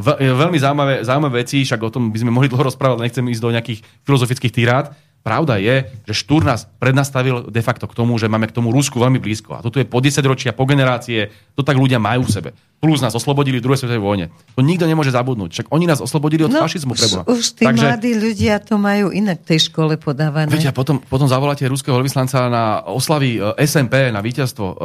veľmi 0.00 0.56
zaujímavé, 0.56 0.94
zaujímavé 1.04 1.44
veci, 1.44 1.68
však 1.68 1.80
o 1.84 1.92
tom 1.92 2.08
by 2.08 2.18
sme 2.24 2.32
mohli 2.32 2.48
dlho 2.48 2.72
rozprávať, 2.72 3.04
nechcem 3.04 3.28
ísť 3.28 3.42
do 3.44 3.52
nejakých 3.52 3.80
filozofických 4.08 4.52
týrát. 4.52 4.96
Pravda 5.22 5.54
je, 5.54 5.86
že 6.02 6.18
Štúr 6.18 6.42
nás 6.42 6.66
prednastavil 6.82 7.46
de 7.46 7.62
facto 7.62 7.86
k 7.86 7.94
tomu, 7.94 8.18
že 8.18 8.26
máme 8.26 8.50
k 8.50 8.56
tomu 8.58 8.74
Rusku 8.74 8.98
veľmi 8.98 9.22
blízko. 9.22 9.54
A 9.54 9.62
toto 9.62 9.78
je 9.78 9.86
po 9.86 10.02
10 10.02 10.18
ročia, 10.26 10.50
po 10.50 10.66
generácie, 10.66 11.30
to 11.54 11.62
tak 11.62 11.78
ľudia 11.78 12.02
majú 12.02 12.26
v 12.26 12.32
sebe. 12.34 12.50
Plus 12.82 12.98
nás 12.98 13.14
oslobodili 13.14 13.62
v 13.62 13.70
druhej 13.70 13.86
svetovej 13.86 14.02
vojne. 14.02 14.34
To 14.58 14.66
nikto 14.66 14.82
nemôže 14.82 15.14
zabudnúť. 15.14 15.54
Však 15.54 15.66
oni 15.70 15.86
nás 15.86 16.02
oslobodili 16.02 16.42
od 16.42 16.50
no, 16.50 16.58
fašizmu. 16.58 16.98
Preboha. 16.98 17.22
Už 17.30 17.54
tí 17.54 17.70
Takže, 17.70 17.86
mladí 17.86 18.18
ľudia 18.18 18.58
to 18.58 18.74
majú 18.82 19.14
inak 19.14 19.46
v 19.46 19.54
tej 19.54 19.70
škole 19.70 19.94
podávané. 19.94 20.50
Viete, 20.50 20.66
a 20.66 20.74
potom, 20.74 20.98
potom 20.98 21.30
zavoláte 21.30 21.62
ruského 21.70 21.94
veľvyslanca 21.94 22.50
na 22.50 22.82
oslavy 22.90 23.38
e, 23.38 23.62
SMP, 23.62 24.10
na 24.10 24.18
víťazstvo 24.18 24.66
uh, 24.66 24.76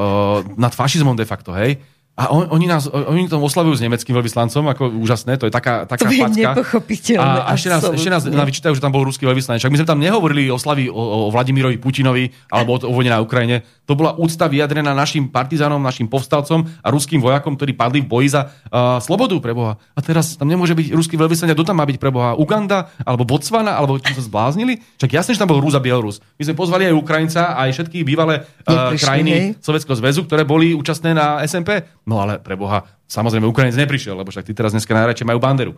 nad 0.53 0.69
fašizmom 0.69 1.17
de 1.17 1.25
facto, 1.25 1.49
hej? 1.57 1.81
A 2.17 2.33
on, 2.33 2.49
oni, 2.49 2.65
nás, 2.65 2.89
oni 2.89 3.29
to 3.29 3.37
oslavujú 3.37 3.77
s 3.77 3.81
nemeckým 3.85 4.17
veľvyslancom, 4.17 4.65
ako 4.73 4.89
úžasné, 4.89 5.37
to 5.37 5.45
je 5.45 5.53
taká, 5.53 5.85
taká 5.85 6.09
to 6.09 6.17
je 6.17 6.49
nepochopiteľné. 6.49 7.45
A 7.45 7.53
ešte 7.53 7.69
nás, 7.69 7.85
ešte 7.85 8.09
nás 8.09 8.25
vyčítajú, 8.25 8.73
že 8.73 8.81
tam 8.81 8.89
bol 8.89 9.05
ruský 9.05 9.29
veľvyslanec. 9.29 9.61
Však 9.61 9.69
my 9.69 9.77
sme 9.77 9.85
tam 9.85 10.01
nehovorili 10.01 10.49
o 10.49 10.57
slavi 10.57 10.89
o, 10.89 10.97
o 10.97 11.19
Vladimirovi 11.29 11.77
Putinovi 11.77 12.25
alebo 12.49 12.81
o, 12.81 12.89
o 12.89 12.93
vojne 12.97 13.13
na 13.13 13.21
Ukrajine. 13.21 13.61
To 13.87 13.95
bola 13.95 14.19
úcta 14.19 14.51
vyjadrená 14.51 14.91
našim 14.91 15.31
partizánom, 15.31 15.79
našim 15.79 16.11
povstalcom 16.11 16.67
a 16.83 16.87
ruským 16.91 17.23
vojakom, 17.23 17.55
ktorí 17.55 17.71
padli 17.71 18.03
v 18.03 18.11
boji 18.11 18.35
za 18.35 18.51
uh, 18.51 18.99
slobodu 18.99 19.39
pre 19.39 19.55
Boha. 19.55 19.79
A 19.95 19.99
teraz 20.03 20.35
tam 20.35 20.51
nemôže 20.51 20.75
byť 20.75 20.91
ruský 20.91 21.15
veľvyslanec, 21.15 21.55
kto 21.55 21.71
tam 21.71 21.79
má 21.79 21.87
byť 21.87 21.95
pre 21.95 22.11
Boha? 22.11 22.35
Uganda 22.35 22.91
alebo 23.07 23.23
Botswana, 23.23 23.79
alebo 23.79 23.95
čo 23.95 24.11
sa 24.11 24.27
zbláznili? 24.27 24.83
Však 24.99 25.15
jasne, 25.15 25.31
že 25.33 25.39
tam 25.39 25.47
bol 25.47 25.63
Rus 25.63 25.71
a 25.71 25.79
Bielorus. 25.79 26.19
My 26.35 26.43
sme 26.43 26.59
pozvali 26.59 26.83
aj 26.91 26.99
Ukrajinca, 26.99 27.55
aj 27.55 27.79
všetky 27.79 28.03
bývalé 28.03 28.43
uh, 28.43 28.91
krajiny 28.99 29.55
Sovjetského 29.63 29.95
zväzu, 29.95 30.27
ktoré 30.27 30.43
boli 30.43 30.75
účastné 30.75 31.15
na 31.15 31.39
SMP. 31.47 31.87
No 32.03 32.19
ale 32.19 32.43
pre 32.43 32.59
Boha, 32.59 32.83
samozrejme 33.07 33.47
Ukrajinec 33.47 33.79
neprišiel, 33.79 34.19
lebo 34.19 34.35
však 34.35 34.43
ty 34.43 34.51
teraz 34.51 34.75
dneska 34.75 34.91
najradšej 34.91 35.23
majú 35.31 35.39
banderu. 35.39 35.73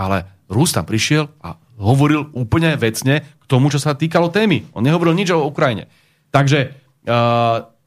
Ale 0.00 0.24
Rus 0.48 0.72
tam 0.72 0.88
prišiel 0.88 1.28
a 1.44 1.60
hovoril 1.76 2.32
úplne 2.32 2.72
vecne 2.80 3.20
k 3.20 3.44
tomu, 3.44 3.68
čo 3.68 3.76
sa 3.76 3.92
týkalo 3.92 4.32
témy. 4.32 4.64
On 4.72 4.80
nehovoril 4.80 5.12
nič 5.12 5.28
o 5.28 5.44
Ukrajine. 5.44 5.92
Takže 6.32 6.79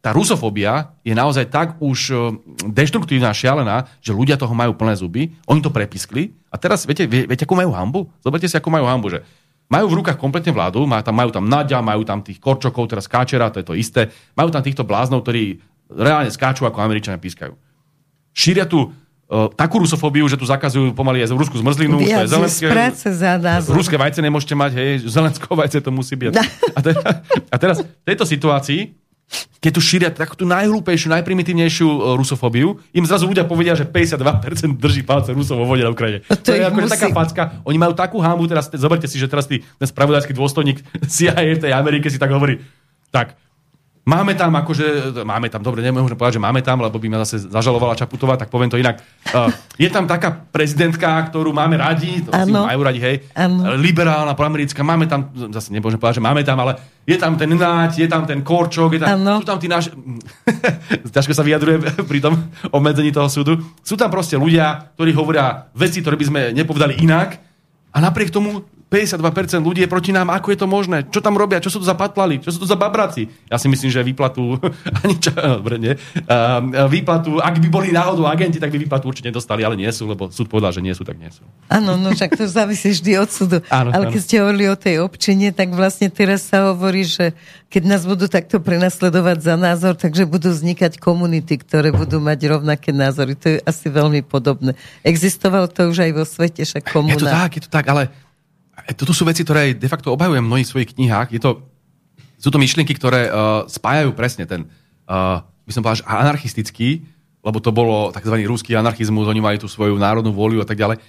tá 0.04 0.12
rusofóbia 0.12 0.92
je 1.08 1.16
naozaj 1.16 1.48
tak 1.48 1.68
už 1.80 2.00
uh, 2.12 2.36
deštruktívna 2.68 3.32
a 3.32 3.38
šialená, 3.38 3.88
že 4.04 4.12
ľudia 4.12 4.36
toho 4.36 4.52
majú 4.52 4.76
plné 4.76 5.00
zuby, 5.00 5.32
oni 5.48 5.64
to 5.64 5.72
prepiskli 5.72 6.36
a 6.52 6.60
teraz 6.60 6.84
viete, 6.84 7.08
vie, 7.08 7.24
viete, 7.24 7.48
akú 7.48 7.56
majú 7.56 7.72
hambu? 7.72 8.12
Zoberte 8.20 8.52
si, 8.52 8.60
akú 8.60 8.68
majú 8.68 8.84
hambu, 8.84 9.16
že 9.16 9.24
majú 9.72 9.88
v 9.88 9.98
rukách 10.04 10.20
kompletne 10.20 10.52
vládu, 10.52 10.84
majú 10.84 11.04
tam, 11.08 11.16
majú 11.16 11.32
tam 11.32 11.46
Nadia, 11.48 11.80
majú 11.80 12.04
tam 12.04 12.20
tých 12.20 12.38
Korčokov, 12.44 12.92
teraz 12.92 13.08
Káčera, 13.08 13.48
to 13.48 13.64
je 13.64 13.66
to 13.66 13.80
isté, 13.80 14.12
majú 14.36 14.52
tam 14.52 14.60
týchto 14.60 14.84
bláznov, 14.84 15.24
ktorí 15.24 15.64
reálne 15.88 16.28
skáču, 16.28 16.68
ako 16.68 16.84
Američania 16.84 17.16
pískajú. 17.16 17.56
Šíria 18.36 18.68
tu 18.68 18.92
uh, 18.92 19.48
takú 19.56 19.80
rusofóbiu, 19.80 20.28
že 20.28 20.36
tu 20.36 20.44
zakazujú 20.44 20.92
pomaly 20.92 21.24
aj 21.24 21.32
rusku 21.32 21.56
zmrzlinu. 21.56 22.02
Viac 22.02 22.28
to 22.28 22.28
je 22.28 22.34
Zelenské, 22.34 22.66
práce 22.68 23.08
za. 23.08 23.40
Ruské 23.72 23.96
vajce 23.96 24.20
nemôžete 24.20 24.58
mať, 24.58 24.72
hej, 24.76 24.92
Zelenského 25.16 25.54
vajce 25.56 25.80
to 25.80 25.96
musí 25.96 26.20
byť. 26.20 26.34
A, 26.78 26.80
teda, 26.84 27.02
a 27.48 27.56
teraz 27.56 27.78
v 27.80 28.06
tejto 28.06 28.26
situácii 28.28 29.03
keď 29.64 29.72
tu 29.72 29.82
šíria 29.82 30.10
takú 30.12 30.36
tú 30.36 30.44
najhlúpejšiu, 30.44 31.08
najprimitívnejšiu 31.16 31.88
uh, 31.88 31.98
rusofóbiu, 32.20 32.78
im 32.92 33.06
zrazu 33.08 33.26
ľudia 33.26 33.48
povedia, 33.48 33.74
že 33.74 33.88
52% 33.88 34.76
drží 34.76 35.08
palce 35.08 35.32
Rusov 35.32 35.64
vo 35.64 35.66
vode 35.66 35.88
na 35.88 35.92
Ukrajine. 35.92 36.20
To, 36.28 36.36
to 36.36 36.52
je 36.52 36.64
akože 36.68 36.88
musí... 36.88 36.96
taká 37.00 37.08
facka. 37.16 37.44
Oni 37.64 37.80
majú 37.80 37.96
takú 37.96 38.20
hámu, 38.20 38.44
teraz 38.46 38.68
zoberte 38.76 39.08
si, 39.08 39.16
že 39.16 39.32
teraz 39.32 39.48
tý, 39.48 39.64
ten 39.64 39.88
spravodajský 39.88 40.36
dôstojník 40.36 40.84
CIA 41.14 41.56
v 41.56 41.64
tej 41.64 41.72
Amerike 41.72 42.12
si 42.12 42.20
tak 42.20 42.36
hovorí, 42.36 42.60
tak 43.10 43.40
Máme 44.04 44.36
tam 44.36 44.52
akože, 44.52 45.16
máme 45.24 45.48
tam, 45.48 45.64
dobre, 45.64 45.80
nemôžem 45.80 46.20
povedať, 46.20 46.36
že 46.36 46.44
máme 46.44 46.60
tam, 46.60 46.84
lebo 46.84 47.00
by 47.00 47.08
ma 47.08 47.24
zase 47.24 47.48
zažalovala 47.48 47.96
Čaputová, 47.96 48.36
tak 48.36 48.52
poviem 48.52 48.68
to 48.68 48.76
inak. 48.76 49.00
Uh, 49.32 49.48
je 49.80 49.88
tam 49.88 50.04
taká 50.04 50.28
prezidentka, 50.28 51.08
ktorú 51.32 51.56
máme 51.56 51.80
radi, 51.80 52.20
to 52.20 52.36
si 52.36 52.52
majú 52.52 52.84
radi, 52.84 53.00
hej, 53.00 53.16
ano. 53.32 53.80
liberálna, 53.80 54.36
proamerická, 54.36 54.84
máme 54.84 55.08
tam, 55.08 55.32
zase 55.56 55.72
nemôžem 55.72 55.96
povedať, 55.96 56.20
že 56.20 56.28
máme 56.28 56.44
tam, 56.44 56.60
ale 56.60 56.76
je 57.08 57.16
tam 57.16 57.40
ten 57.40 57.48
Náť, 57.48 58.04
je 58.04 58.08
tam 58.12 58.28
ten 58.28 58.44
Korčok, 58.44 59.00
je 59.00 59.08
tam, 59.08 59.24
ano. 59.24 59.40
sú 59.40 59.48
tam 59.48 59.56
tí 59.56 59.72
naši... 59.72 59.96
Ťažko 61.16 61.32
sa 61.32 61.48
vyjadruje 61.48 62.04
pri 62.04 62.20
tom 62.20 62.36
obmedzení 62.76 63.16
toho 63.16 63.32
súdu. 63.32 63.56
Sú 63.88 63.96
tam 63.96 64.12
proste 64.12 64.36
ľudia, 64.36 64.92
ktorí 65.00 65.16
hovoria 65.16 65.72
veci, 65.80 66.04
ktoré 66.04 66.20
by 66.20 66.26
sme 66.28 66.42
nepovedali 66.52 67.00
inak 67.00 67.40
a 67.96 67.98
napriek 68.04 68.36
tomu 68.36 68.68
52% 68.94 69.66
ľudí 69.66 69.82
je 69.82 69.90
proti 69.90 70.14
nám, 70.14 70.30
ako 70.30 70.54
je 70.54 70.60
to 70.62 70.68
možné? 70.70 71.10
Čo 71.10 71.26
tam 71.26 71.34
robia? 71.34 71.58
Čo 71.58 71.74
sú 71.74 71.78
to 71.82 71.88
za 71.90 71.98
patlali? 71.98 72.38
Čo 72.38 72.54
sú 72.54 72.60
to 72.62 72.70
za 72.70 72.78
babraci? 72.78 73.26
Ja 73.50 73.58
si 73.58 73.66
myslím, 73.66 73.90
že 73.90 74.06
výplatu, 74.06 74.62
ani 75.02 75.18
čo, 75.18 75.34
dobre, 75.34 75.82
nie, 75.82 75.98
výplatu, 76.94 77.42
ak 77.42 77.58
by 77.58 77.68
boli 77.74 77.90
náhodou 77.90 78.30
agenti, 78.30 78.62
tak 78.62 78.70
by 78.70 78.78
výplatu 78.78 79.10
určite 79.10 79.34
nedostali, 79.34 79.66
ale 79.66 79.74
nie 79.74 79.90
sú, 79.90 80.06
lebo 80.06 80.30
súd 80.30 80.46
povedal, 80.46 80.70
že 80.70 80.86
nie 80.86 80.94
sú, 80.94 81.02
tak 81.02 81.18
nie 81.18 81.34
sú. 81.34 81.42
Áno, 81.74 81.98
no 81.98 82.14
však 82.14 82.38
to 82.38 82.46
závisí 82.62 82.94
vždy 82.94 83.18
od 83.18 83.30
súdu. 83.34 83.58
Áno, 83.74 83.90
ale 83.90 84.14
keď 84.14 84.22
áno. 84.22 84.28
ste 84.30 84.36
hovorili 84.38 84.66
o 84.70 84.78
tej 84.78 84.96
občine, 85.02 85.50
tak 85.50 85.74
vlastne 85.74 86.14
teraz 86.14 86.46
sa 86.46 86.70
hovorí, 86.70 87.02
že 87.02 87.34
keď 87.74 87.90
nás 87.90 88.06
budú 88.06 88.30
takto 88.30 88.62
prenasledovať 88.62 89.42
za 89.42 89.58
názor, 89.58 89.98
takže 89.98 90.30
budú 90.30 90.54
vznikať 90.54 91.02
komunity, 91.02 91.58
ktoré 91.58 91.90
budú 91.90 92.22
mať 92.22 92.46
rovnaké 92.46 92.94
názory. 92.94 93.34
To 93.42 93.48
je 93.50 93.58
asi 93.66 93.90
veľmi 93.90 94.22
podobné. 94.22 94.78
Existovalo 95.02 95.66
to 95.66 95.90
už 95.90 96.06
aj 96.06 96.12
vo 96.14 96.22
svete, 96.22 96.62
však 96.62 96.94
komuna. 96.94 97.18
Je 97.18 97.26
to 97.26 97.34
tak, 97.34 97.52
je 97.58 97.62
to 97.66 97.72
tak, 97.74 97.90
ale 97.90 98.14
toto 98.92 99.16
sú 99.16 99.24
veci, 99.24 99.48
ktoré 99.48 99.72
de 99.72 99.88
facto 99.88 100.12
obhajujem 100.12 100.44
v 100.44 100.52
mnohých 100.52 100.70
svojich 100.70 100.92
knihách. 101.00 101.32
Je 101.32 101.40
to, 101.40 101.64
sú 102.36 102.52
to 102.52 102.60
myšlienky, 102.60 102.92
ktoré 102.92 103.32
uh, 103.32 103.64
spájajú 103.72 104.12
presne 104.12 104.44
ten, 104.44 104.68
uh, 105.08 105.40
by 105.44 105.72
som 105.72 105.82
povedal, 105.84 106.04
anarchistický, 106.04 107.08
lebo 107.44 107.60
to 107.64 107.72
bolo 107.72 108.12
tzv. 108.12 108.36
ruský 108.44 108.76
anarchizmus, 108.76 109.28
oni 109.28 109.44
mali 109.44 109.60
tú 109.60 109.68
svoju 109.72 109.96
národnú 109.96 110.36
vôľu 110.36 110.64
a 110.64 110.68
tak 110.68 110.80
ďalej. 110.80 111.00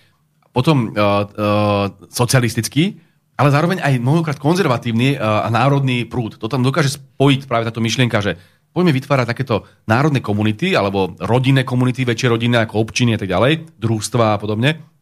Potom 0.54 0.94
uh, 0.94 1.26
uh, 1.26 1.90
socialistický, 2.10 3.02
ale 3.34 3.50
zároveň 3.50 3.82
aj 3.82 3.98
mnohokrát 3.98 4.38
konzervatívny 4.38 5.18
uh, 5.18 5.46
a 5.46 5.48
národný 5.50 6.06
prúd. 6.06 6.38
To 6.38 6.46
tam 6.46 6.62
dokáže 6.62 6.94
spojiť 6.94 7.50
práve 7.50 7.66
táto 7.66 7.82
myšlienka, 7.82 8.22
že 8.22 8.38
poďme 8.70 8.94
vytvárať 8.94 9.26
takéto 9.30 9.66
národné 9.90 10.22
komunity 10.22 10.78
alebo 10.78 11.18
rodinné 11.18 11.66
komunity, 11.66 12.06
väčšie 12.06 12.30
rodinné 12.30 12.62
ako 12.62 12.86
občiny 12.86 13.14
a 13.14 13.20
tak 13.22 13.30
ďalej, 13.30 13.78
družstva 13.78 14.34
a 14.34 14.40
podobne. 14.42 14.93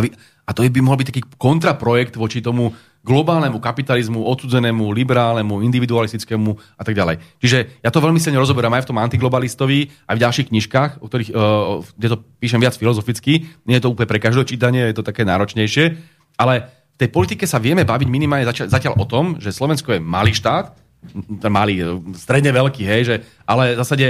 A, 0.00 0.02
vy, 0.02 0.08
a 0.48 0.50
to 0.56 0.64
by 0.64 0.80
mohol 0.80 0.96
byť 0.96 1.08
taký 1.12 1.22
kontraprojekt 1.36 2.16
voči 2.16 2.40
tomu 2.40 2.72
globálnemu 3.00 3.56
kapitalizmu, 3.60 4.20
odsudzenému, 4.28 4.92
liberálnemu, 4.92 5.64
individualistickému 5.64 6.50
a 6.76 6.82
tak 6.84 6.92
ďalej. 6.92 7.20
Čiže 7.40 7.80
ja 7.80 7.88
to 7.92 8.00
veľmi 8.04 8.20
sa 8.20 8.32
rozoberám 8.32 8.76
aj 8.76 8.84
v 8.84 8.88
tom 8.92 9.00
antiglobalistovi, 9.00 9.88
aj 10.04 10.14
v 10.16 10.22
ďalších 10.24 10.48
knižkách, 10.52 10.90
o 11.00 11.08
ktorých, 11.08 11.30
uh, 11.32 11.80
kde 11.96 12.08
to 12.12 12.16
píšem 12.40 12.60
viac 12.60 12.76
filozoficky. 12.76 13.48
Nie 13.64 13.80
je 13.80 13.88
to 13.88 13.92
úplne 13.92 14.08
pre 14.08 14.20
každé 14.20 14.52
čítanie, 14.52 14.84
je 14.92 14.96
to 15.00 15.04
také 15.04 15.24
náročnejšie. 15.24 15.96
Ale 16.36 16.68
v 16.96 16.96
tej 17.00 17.08
politike 17.08 17.48
sa 17.48 17.56
vieme 17.56 17.88
baviť 17.88 18.08
minimálne 18.12 18.44
zatiaľ, 18.44 19.00
o 19.00 19.08
tom, 19.08 19.40
že 19.40 19.56
Slovensko 19.56 19.96
je 19.96 20.00
malý 20.04 20.36
štát, 20.36 20.76
malý, 21.48 21.80
e, 21.80 21.84
stredne 22.12 22.52
veľký, 22.52 22.84
hej, 22.84 23.02
že, 23.08 23.16
ale 23.48 23.72
v 23.72 23.80
zásade 23.80 24.06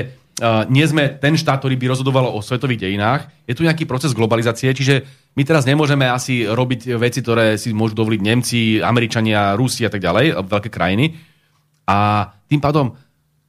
nie 0.73 0.85
sme 0.89 1.13
ten 1.21 1.37
štát, 1.37 1.61
ktorý 1.61 1.77
by 1.77 1.87
rozhodoval 1.93 2.33
o 2.33 2.41
svetových 2.41 2.89
dejinách. 2.89 3.29
Je 3.45 3.53
tu 3.53 3.63
nejaký 3.63 3.85
proces 3.85 4.17
globalizácie, 4.17 4.73
čiže 4.73 5.05
my 5.37 5.43
teraz 5.45 5.69
nemôžeme 5.69 6.09
asi 6.09 6.49
robiť 6.49 6.97
veci, 6.97 7.21
ktoré 7.21 7.61
si 7.61 7.71
môžu 7.77 7.95
dovoliť 7.95 8.21
Nemci, 8.21 8.61
Američania, 8.81 9.55
Rusi 9.55 9.85
a 9.85 9.93
tak 9.93 10.01
ďalej, 10.01 10.41
veľké 10.43 10.73
krajiny. 10.73 11.15
A 11.87 12.29
tým 12.49 12.59
pádom 12.59 12.97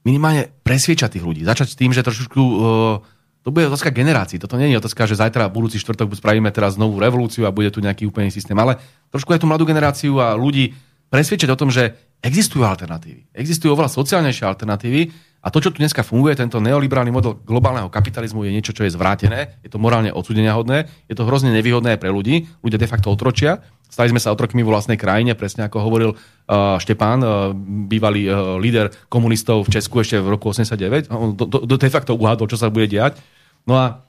minimálne 0.04 0.50
presviečať 0.62 1.18
tých 1.18 1.24
ľudí. 1.24 1.42
Začať 1.42 1.68
s 1.74 1.78
tým, 1.78 1.90
že 1.90 2.04
trošku... 2.06 2.42
Uh, 2.42 2.96
to 3.42 3.50
bude 3.50 3.66
otázka 3.66 3.90
generácií. 3.90 4.38
Toto 4.38 4.54
nie 4.54 4.70
je 4.70 4.78
otázka, 4.78 5.02
že 5.10 5.18
zajtra 5.18 5.50
budúci 5.50 5.82
štvrtok 5.82 6.14
spravíme 6.14 6.54
teraz 6.54 6.78
novú 6.78 7.02
revolúciu 7.02 7.42
a 7.42 7.54
bude 7.54 7.74
tu 7.74 7.82
nejaký 7.82 8.06
úplný 8.06 8.30
systém. 8.30 8.54
Ale 8.54 8.78
trošku 9.10 9.34
aj 9.34 9.42
tú 9.42 9.50
mladú 9.50 9.66
generáciu 9.66 10.22
a 10.22 10.38
ľudí 10.38 10.78
presviečať 11.12 11.52
o 11.52 11.60
tom, 11.60 11.68
že 11.68 11.92
existujú 12.24 12.64
alternatívy. 12.64 13.36
Existujú 13.36 13.76
oveľa 13.76 13.92
sociálnejšie 13.92 14.48
alternatívy 14.48 15.12
a 15.42 15.50
to, 15.50 15.58
čo 15.58 15.74
tu 15.74 15.82
dneska 15.82 16.06
funguje, 16.06 16.38
tento 16.38 16.62
neoliberálny 16.62 17.10
model 17.10 17.34
globálneho 17.42 17.90
kapitalizmu 17.90 18.46
je 18.46 18.54
niečo, 18.54 18.70
čo 18.70 18.86
je 18.86 18.94
zvrátené, 18.94 19.58
je 19.60 19.68
to 19.68 19.82
morálne 19.82 20.14
odsudenia 20.14 20.54
hodné, 20.54 20.86
je 21.10 21.18
to 21.18 21.26
hrozne 21.26 21.50
nevýhodné 21.50 21.98
pre 21.98 22.14
ľudí, 22.14 22.46
ľudia 22.62 22.78
de 22.78 22.86
facto 22.86 23.10
otročia. 23.10 23.58
Stali 23.90 24.14
sme 24.14 24.22
sa 24.22 24.30
otrokmi 24.30 24.62
vo 24.62 24.72
vlastnej 24.72 24.94
krajine, 24.96 25.34
presne 25.34 25.66
ako 25.66 25.82
hovoril 25.82 26.10
uh, 26.14 26.78
Štepán, 26.78 27.20
uh, 27.20 27.50
bývalý 27.90 28.30
uh, 28.30 28.56
líder 28.56 28.94
komunistov 29.10 29.66
v 29.66 29.76
Česku 29.76 30.00
ešte 30.00 30.22
v 30.22 30.30
roku 30.32 30.48
89. 30.48 31.10
On 31.12 31.34
do, 31.34 31.44
do, 31.44 31.58
do 31.66 31.76
de 31.76 31.90
facto 31.90 32.16
uhádol, 32.16 32.46
čo 32.48 32.56
sa 32.56 32.72
bude 32.72 32.86
diať. 32.88 33.18
No 33.66 33.76
a 33.76 34.00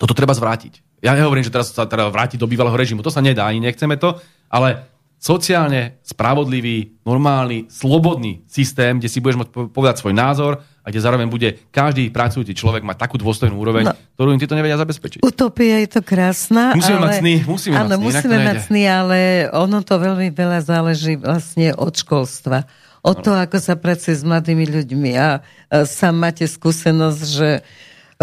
toto 0.00 0.16
treba 0.16 0.34
zvrátiť. 0.34 1.04
Ja 1.04 1.12
nehovorím, 1.14 1.44
že 1.44 1.52
teraz 1.52 1.70
sa 1.70 1.84
teda 1.84 2.08
vrátiť 2.08 2.40
do 2.40 2.48
bývalého 2.48 2.74
režimu. 2.74 3.04
To 3.04 3.12
sa 3.12 3.20
nedá, 3.22 3.46
ani 3.46 3.62
nechceme 3.62 3.94
to, 4.00 4.18
ale 4.50 4.91
sociálne 5.22 6.02
spravodlivý, 6.02 6.98
normálny, 7.06 7.70
slobodný 7.70 8.42
systém, 8.50 8.98
kde 8.98 9.06
si 9.06 9.22
budeš 9.22 9.38
môcť 9.38 9.70
povedať 9.70 10.02
svoj 10.02 10.18
názor 10.18 10.58
a 10.82 10.90
kde 10.90 10.98
zároveň 10.98 11.30
bude 11.30 11.70
každý 11.70 12.10
pracujúci 12.10 12.58
človek 12.58 12.82
mať 12.82 13.06
takú 13.06 13.22
dôstojnú 13.22 13.54
úroveň, 13.54 13.86
no, 13.86 13.94
ktorú 14.18 14.34
im 14.34 14.42
títo 14.42 14.58
nevedia 14.58 14.74
zabezpečiť. 14.74 15.22
Utopia 15.22 15.78
je 15.86 15.94
to 15.94 16.02
krásna. 16.02 16.74
Musíme 16.74 16.98
ale... 16.98 17.06
mať 17.06 17.14
sny, 17.22 17.34
musíme 17.46 17.74
áno, 17.78 17.86
mať 17.86 17.94
sny. 17.94 18.02
musíme 18.02 18.36
mať 18.42 18.56
sny, 18.66 18.82
ale 18.90 19.18
ono 19.54 19.78
to 19.86 19.94
veľmi 19.94 20.28
veľa 20.34 20.58
záleží 20.66 21.14
vlastne 21.14 21.70
od 21.78 21.94
školstva. 21.94 22.66
Od 23.06 23.16
no. 23.18 23.22
toho, 23.22 23.38
ako 23.46 23.62
sa 23.62 23.78
pracuje 23.78 24.18
s 24.18 24.26
mladými 24.26 24.66
ľuďmi. 24.66 25.10
A, 25.22 25.38
a 25.38 25.86
sám 25.86 26.18
máte 26.18 26.50
skúsenosť, 26.50 27.22
že 27.22 27.62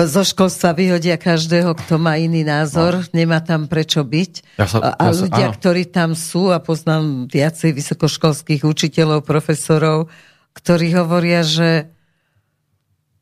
zo 0.06 0.22
školstva 0.24 0.72
vyhodia 0.78 1.20
každého, 1.20 1.76
kto 1.76 2.00
má 2.00 2.16
iný 2.16 2.46
názor, 2.46 3.04
no. 3.04 3.12
nemá 3.12 3.42
tam 3.44 3.68
prečo 3.68 4.06
byť. 4.06 4.34
Ja 4.56 4.68
sa, 4.70 4.78
ja 4.80 4.94
a 4.96 5.06
ľudia, 5.12 5.48
sa, 5.52 5.56
ktorí 5.58 5.84
tam 5.90 6.14
sú, 6.14 6.54
a 6.54 6.62
poznám 6.62 7.28
viacej 7.28 7.74
vysokoškolských 7.76 8.64
učiteľov, 8.64 9.26
profesorov, 9.26 10.08
ktorí 10.56 10.94
hovoria, 10.96 11.44
že 11.44 11.92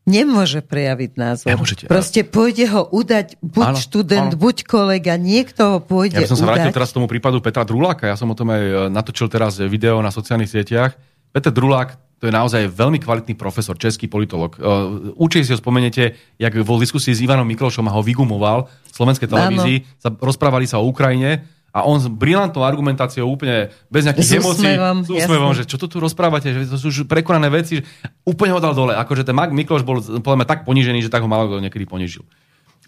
nemôže 0.08 0.64
prejaviť 0.64 1.12
názor. 1.20 1.48
Nemôžete. 1.52 1.84
Proste 1.92 2.24
pôjde 2.24 2.72
ho 2.72 2.88
udať 2.88 3.36
buď 3.44 3.68
áno, 3.76 3.78
študent, 3.78 4.32
áno. 4.34 4.40
buď 4.40 4.58
kolega, 4.64 5.20
niekto 5.20 5.78
ho 5.78 5.80
pôjde 5.84 6.20
Ja 6.20 6.24
by 6.24 6.32
som 6.32 6.40
sa 6.40 6.48
vrátil 6.48 6.72
teraz 6.72 6.96
k 6.96 6.98
tomu 7.04 7.12
prípadu 7.12 7.44
Petra 7.44 7.68
Druláka. 7.68 8.08
Ja 8.08 8.16
som 8.16 8.32
o 8.32 8.36
tom 8.36 8.56
aj 8.56 8.64
e, 8.64 8.74
natočil 8.88 9.28
teraz 9.28 9.60
video 9.60 10.00
na 10.00 10.10
sociálnych 10.10 10.48
sieťach. 10.48 10.96
Peter 11.32 11.54
Drulák 11.54 11.98
to 12.18 12.26
je 12.26 12.34
naozaj 12.34 12.74
veľmi 12.74 12.98
kvalitný 12.98 13.38
profesor, 13.38 13.78
český 13.78 14.10
politolog. 14.10 14.58
Uh, 14.58 15.14
určite 15.22 15.46
si 15.46 15.54
ho 15.54 15.62
spomenete, 15.62 16.18
jak 16.42 16.54
vo 16.66 16.82
diskusii 16.82 17.14
s 17.14 17.22
Ivanom 17.22 17.46
Miklošom 17.46 17.86
a 17.86 17.94
ho 17.94 18.02
vygumoval 18.02 18.66
v 18.66 18.96
slovenskej 18.98 19.30
televízii, 19.30 20.02
sa, 20.02 20.10
rozprávali 20.10 20.66
sa 20.66 20.82
o 20.82 20.90
Ukrajine 20.90 21.46
a 21.70 21.86
on 21.86 22.02
s 22.02 22.10
brilantnou 22.10 22.66
argumentáciou 22.66 23.30
úplne 23.30 23.70
bez 23.94 24.10
nejakých 24.10 24.42
emócií, 24.42 24.74
s 25.06 25.10
úsmevom, 25.14 25.54
že 25.54 25.70
čo 25.70 25.78
to 25.78 25.86
tu 25.86 26.02
rozprávate, 26.02 26.50
že 26.50 26.66
to 26.66 26.82
sú 26.82 26.90
už 26.90 27.06
prekonané 27.06 27.54
veci, 27.54 27.80
že 27.80 27.84
úplne 28.26 28.58
ho 28.58 28.62
dal 28.64 28.74
dole. 28.74 28.98
Akože 28.98 29.22
ten 29.22 29.38
Mark 29.38 29.54
Mikloš 29.54 29.86
bol 29.86 30.02
podľa 30.02 30.50
tak 30.50 30.66
ponížený, 30.66 31.06
že 31.06 31.14
tak 31.14 31.22
ho 31.22 31.30
malo 31.30 31.62
niekedy 31.62 31.86
ponižil. 31.86 32.26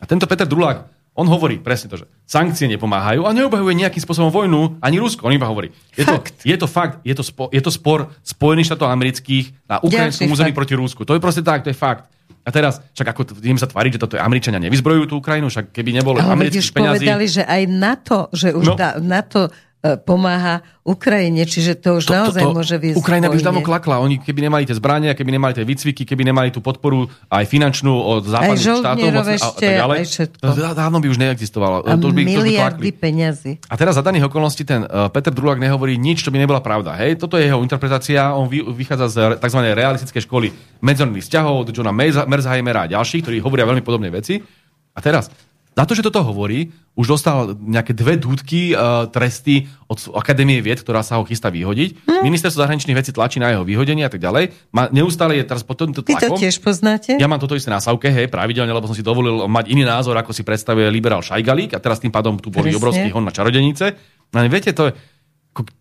A 0.02 0.10
tento 0.10 0.26
Peter 0.26 0.50
Drulák 0.50 0.90
on 1.20 1.28
hovorí 1.28 1.60
presne 1.60 1.92
to, 1.92 2.00
že 2.00 2.06
sankcie 2.24 2.72
nepomáhajú 2.72 3.28
a 3.28 3.36
neobhajuje 3.36 3.76
nejakým 3.76 4.00
spôsobom 4.00 4.32
vojnu 4.32 4.80
ani 4.80 4.96
Rusko. 5.04 5.28
On 5.28 5.36
iba 5.36 5.52
hovorí. 5.52 5.76
Je 6.00 6.08
to 6.08 6.16
fakt. 6.16 6.36
Je 6.48 6.56
to 6.56 6.68
fakt, 6.72 6.96
je 7.04 7.12
to, 7.12 7.24
spo, 7.28 7.52
je 7.52 7.60
to 7.60 7.68
spor 7.68 8.08
Spojených 8.24 8.72
štátov 8.72 8.88
amerických 8.88 9.68
na 9.68 9.84
ukrajinskom 9.84 10.32
území 10.32 10.56
proti 10.56 10.80
Rusku. 10.80 11.04
To 11.04 11.14
je 11.14 11.22
proste 11.22 11.44
tak, 11.44 11.68
to 11.68 11.70
je 11.70 11.78
fakt. 11.78 12.08
A 12.48 12.56
teraz, 12.56 12.80
však 12.96 13.14
ako 13.14 13.22
idem 13.44 13.60
sa 13.60 13.68
tváriť, 13.68 14.00
že 14.00 14.02
toto 14.02 14.16
je 14.16 14.24
Američania 14.24 14.64
nevyzbrojujú 14.64 15.06
tú 15.12 15.16
Ukrajinu, 15.20 15.52
však 15.52 15.76
keby 15.76 16.02
nebolo 16.02 16.24
Ale 16.24 16.34
amerických 16.34 16.72
peniazí... 16.72 17.04
povedali, 17.04 17.26
že 17.28 17.44
aj 17.44 17.62
NATO, 17.68 18.20
že 18.32 18.56
už 18.56 18.74
no. 18.74 18.76
da, 18.80 18.96
NATO 18.98 19.52
pomáha 19.80 20.60
Ukrajine, 20.84 21.48
čiže 21.48 21.80
to 21.80 22.04
už 22.04 22.12
to, 22.12 22.12
naozaj 22.12 22.44
to, 22.44 22.52
to, 22.52 22.56
môže 22.58 22.76
viesť 22.76 23.00
Ukrajina 23.00 23.32
by 23.32 23.40
už 23.40 23.46
dávno 23.48 23.64
klakla. 23.64 24.04
Oni 24.04 24.20
keby 24.20 24.52
nemali 24.52 24.68
tie 24.68 24.76
zbrania, 24.76 25.16
keby 25.16 25.32
nemali 25.32 25.56
tie 25.56 25.64
výcviky, 25.64 26.04
keby 26.04 26.28
nemali 26.28 26.52
tú 26.52 26.60
podporu 26.60 27.08
aj 27.32 27.48
finančnú 27.48 27.94
od 27.94 28.28
západných 28.28 28.60
štátov 28.60 29.08
moc, 29.08 29.24
a, 29.24 29.36
a 29.40 29.50
tak 29.56 29.72
ďalej, 29.80 29.98
aj 30.04 30.08
všetko. 30.12 30.44
dávno 30.76 30.98
by 31.00 31.08
už 31.08 31.18
neexistovalo. 31.24 31.76
A 31.88 31.96
to 31.96 32.12
by, 32.12 32.28
miliardy 32.28 32.92
to 32.92 33.00
peňazí. 33.00 33.52
A 33.72 33.80
teraz 33.80 33.96
za 33.96 34.04
daných 34.04 34.28
okolností 34.28 34.68
ten 34.68 34.84
uh, 34.84 35.08
Peter 35.08 35.32
Drulak 35.32 35.64
nehovorí 35.64 35.96
nič, 35.96 36.28
čo 36.28 36.30
by 36.36 36.44
nebola 36.44 36.60
pravda. 36.60 37.00
Hej, 37.00 37.16
toto 37.24 37.40
je 37.40 37.48
jeho 37.48 37.64
interpretácia. 37.64 38.36
On 38.36 38.52
vy, 38.52 38.60
vychádza 38.76 39.08
z 39.08 39.18
tzv. 39.40 39.60
realistickej 39.64 40.28
školy 40.28 40.52
medzinárodných 40.84 41.24
vzťahov 41.24 41.56
od 41.64 41.68
Johna 41.72 41.96
Merzheimera 42.28 42.84
a 42.84 42.92
ďalších, 43.00 43.24
ktorí 43.24 43.38
hovoria 43.40 43.64
veľmi 43.64 43.84
podobné 43.86 44.12
veci. 44.12 44.44
A 44.92 45.00
teraz, 45.00 45.32
za 45.80 45.88
to, 45.88 45.96
že 45.96 46.04
toto 46.04 46.20
hovorí, 46.28 46.76
už 47.00 47.08
dostal 47.08 47.56
nejaké 47.56 47.96
dve 47.96 48.20
dúdky 48.20 48.76
uh, 48.76 49.08
tresty 49.08 49.72
od 49.88 50.12
Akadémie 50.12 50.60
vied, 50.60 50.84
ktorá 50.84 51.00
sa 51.08 51.16
ho 51.16 51.24
chystá 51.24 51.48
vyhodiť. 51.48 52.04
Hm. 52.04 52.28
Ministerstvo 52.28 52.60
zahraničných 52.60 53.00
vecí 53.00 53.16
tlačí 53.16 53.40
na 53.40 53.56
jeho 53.56 53.64
vyhodenie 53.64 54.04
a 54.04 54.12
tak 54.12 54.20
ďalej. 54.20 54.52
Ma, 54.76 54.92
neustále 54.92 55.40
je 55.40 55.48
teraz 55.48 55.64
pod 55.64 55.80
týmto 55.80 56.04
tlakom. 56.04 56.36
Vy 56.36 56.36
to 56.36 56.44
tiež 56.44 56.60
poznáte? 56.60 57.16
Ja 57.16 57.32
mám 57.32 57.40
toto 57.40 57.56
isté 57.56 57.72
na 57.72 57.80
Savke, 57.80 58.12
hej, 58.12 58.28
pravidelne, 58.28 58.76
lebo 58.76 58.92
som 58.92 58.98
si 58.98 59.08
dovolil 59.08 59.48
mať 59.48 59.72
iný 59.72 59.88
názor, 59.88 60.20
ako 60.20 60.36
si 60.36 60.44
predstavuje 60.44 60.92
liberál 60.92 61.24
Šajgalík 61.24 61.72
a 61.72 61.80
teraz 61.80 62.04
tým 62.04 62.12
pádom 62.12 62.36
tu 62.36 62.52
boli 62.52 62.76
obrovský 62.76 63.08
hon 63.16 63.24
na 63.24 63.32
čarodenice. 63.32 63.96
No, 64.36 64.44
viete, 64.52 64.76
to 64.76 64.92
je, 64.92 65.00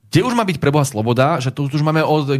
kde 0.08 0.20
už 0.24 0.32
má 0.38 0.46
byť 0.46 0.56
preboha 0.62 0.86
sloboda, 0.86 1.42
že 1.42 1.50
tu 1.50 1.66
už 1.66 1.82
máme 1.82 2.00
od 2.00 2.38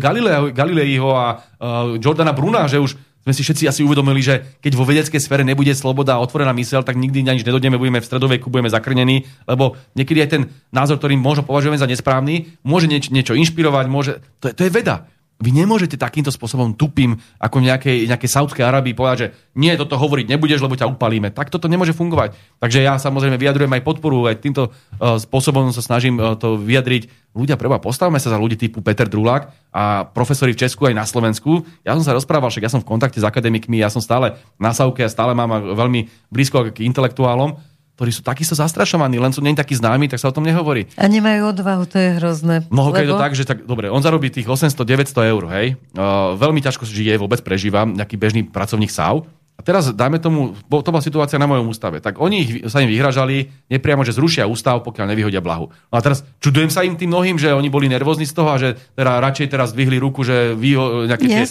Galileiho 0.54 1.11
a 1.11 1.26
uh, 1.36 1.98
Jordana 1.98 2.32
Bruna, 2.32 2.70
že 2.70 2.78
už 2.80 2.96
sme 3.29 3.37
si 3.37 3.45
všetci 3.45 3.68
asi 3.68 3.85
uvedomili, 3.85 4.24
že 4.24 4.57
keď 4.64 4.72
vo 4.72 4.89
vedeckej 4.89 5.20
sfére 5.20 5.45
nebude 5.45 5.76
sloboda 5.76 6.16
a 6.16 6.22
otvorená 6.24 6.57
mysel, 6.57 6.81
tak 6.81 6.97
nikdy 6.97 7.20
na 7.20 7.37
nič 7.37 7.45
nedodneme, 7.45 7.76
budeme 7.76 8.01
v 8.01 8.09
stredoveku, 8.09 8.49
budeme 8.49 8.72
zakrnení, 8.72 9.29
lebo 9.45 9.76
niekedy 9.93 10.24
aj 10.24 10.31
ten 10.33 10.43
názor, 10.72 10.97
ktorý 10.97 11.20
možno 11.20 11.45
považujeme 11.45 11.76
za 11.76 11.85
nesprávny, 11.85 12.57
môže 12.64 12.89
nieč, 12.89 13.12
niečo 13.12 13.37
inšpirovať, 13.37 13.85
môže... 13.93 14.24
To 14.41 14.49
je, 14.49 14.57
to 14.57 14.64
je 14.64 14.72
veda. 14.72 15.05
Vy 15.39 15.55
nemôžete 15.55 15.95
takýmto 15.95 16.34
spôsobom 16.34 16.74
tupým, 16.74 17.14
ako 17.39 17.62
v 17.62 17.70
nejakej, 17.70 17.97
nejakej 18.11 18.30
Saudskej 18.30 18.66
Arabii 18.66 18.99
povedať, 18.99 19.18
že 19.22 19.28
nie, 19.55 19.70
toto 19.78 19.95
hovoriť 19.95 20.26
nebudeš, 20.34 20.59
lebo 20.59 20.74
ťa 20.74 20.91
upalíme. 20.91 21.30
Tak 21.30 21.55
toto 21.55 21.70
nemôže 21.70 21.95
fungovať. 21.95 22.34
Takže 22.59 22.82
ja 22.82 22.99
samozrejme 22.99 23.39
vyjadrujem 23.39 23.70
aj 23.70 23.86
podporu, 23.86 24.26
aj 24.26 24.43
týmto 24.43 24.74
uh, 24.74 25.14
spôsobom 25.14 25.70
sa 25.70 25.78
snažím 25.78 26.18
uh, 26.18 26.34
to 26.34 26.59
vyjadriť. 26.59 27.30
Ľudia, 27.39 27.55
preba, 27.55 27.78
postavme 27.78 28.18
sa 28.18 28.34
za 28.34 28.39
ľudí 28.41 28.59
typu 28.59 28.82
Peter 28.82 29.07
Drulák 29.07 29.70
a 29.70 30.11
profesori 30.11 30.59
v 30.59 30.66
Česku 30.66 30.91
aj 30.91 30.99
na 30.99 31.07
Slovensku. 31.07 31.62
Ja 31.86 31.95
som 31.95 32.03
sa 32.03 32.18
rozprával, 32.18 32.51
však 32.51 32.66
ja 32.66 32.72
som 32.74 32.82
v 32.82 32.91
kontakte 32.91 33.22
s 33.22 33.28
akademikmi, 33.28 33.78
ja 33.78 33.95
som 33.95 34.03
stále 34.03 34.43
na 34.59 34.74
Sauke 34.74 35.07
a 35.07 35.12
stále 35.12 35.39
mám 35.39 35.55
veľmi 35.55 36.11
blízko 36.34 36.74
k 36.74 36.82
intelektuálom 36.82 37.62
ktorí 37.99 38.14
sú 38.14 38.22
takisto 38.22 38.55
zastrašovaní, 38.55 39.18
len 39.18 39.34
sú 39.34 39.42
nie 39.42 39.59
takí 39.59 39.74
známi, 39.74 40.07
tak 40.07 40.22
sa 40.22 40.30
o 40.30 40.34
tom 40.34 40.46
nehovorí. 40.46 40.86
A 40.94 41.11
nemajú 41.11 41.51
odvahu, 41.51 41.82
to 41.82 41.99
je 41.99 42.09
hrozné. 42.22 42.62
Mnoho 42.70 42.94
lebo... 42.94 43.03
je 43.03 43.11
to 43.11 43.18
tak, 43.18 43.32
že 43.34 43.42
tak, 43.42 43.59
dobre, 43.66 43.90
on 43.90 43.99
zarobí 43.99 44.30
tých 44.30 44.46
800-900 44.46 45.34
eur, 45.34 45.42
hej. 45.51 45.74
Uh, 45.99 46.38
veľmi 46.38 46.62
ťažko 46.62 46.86
žije, 46.86 47.18
vôbec 47.18 47.42
prežíva, 47.42 47.82
nejaký 47.82 48.14
bežný 48.14 48.46
pracovník 48.46 48.94
SAU. 48.94 49.26
A 49.59 49.66
teraz, 49.66 49.90
dajme 49.90 50.22
tomu, 50.22 50.54
to 50.70 50.90
bola 50.94 51.02
situácia 51.02 51.34
na 51.34 51.50
mojom 51.50 51.66
ústave, 51.74 51.98
tak 51.98 52.22
oni 52.22 52.36
ich, 52.46 52.50
sa 52.70 52.78
im 52.78 52.86
vyhražali 52.86 53.50
nepriamo, 53.66 54.06
že 54.06 54.14
zrušia 54.14 54.46
ústav, 54.46 54.86
pokiaľ 54.86 55.11
nevyhodia 55.11 55.42
blahu. 55.42 55.66
No 55.90 55.94
a 55.98 56.00
teraz 56.00 56.22
čudujem 56.38 56.70
sa 56.70 56.86
im 56.86 56.94
tým 56.94 57.11
mnohým, 57.11 57.42
že 57.42 57.50
oni 57.50 57.66
boli 57.66 57.90
nervózni 57.90 58.22
z 58.22 58.38
toho 58.38 58.54
a 58.54 58.56
že 58.62 58.78
teda 58.94 59.18
radšej 59.18 59.50
teraz 59.50 59.74
vyhli 59.74 59.98
ruku, 59.98 60.22
že 60.22 60.54
vy, 60.54 60.78
nejaké 61.11 61.26
tie, 61.26 61.42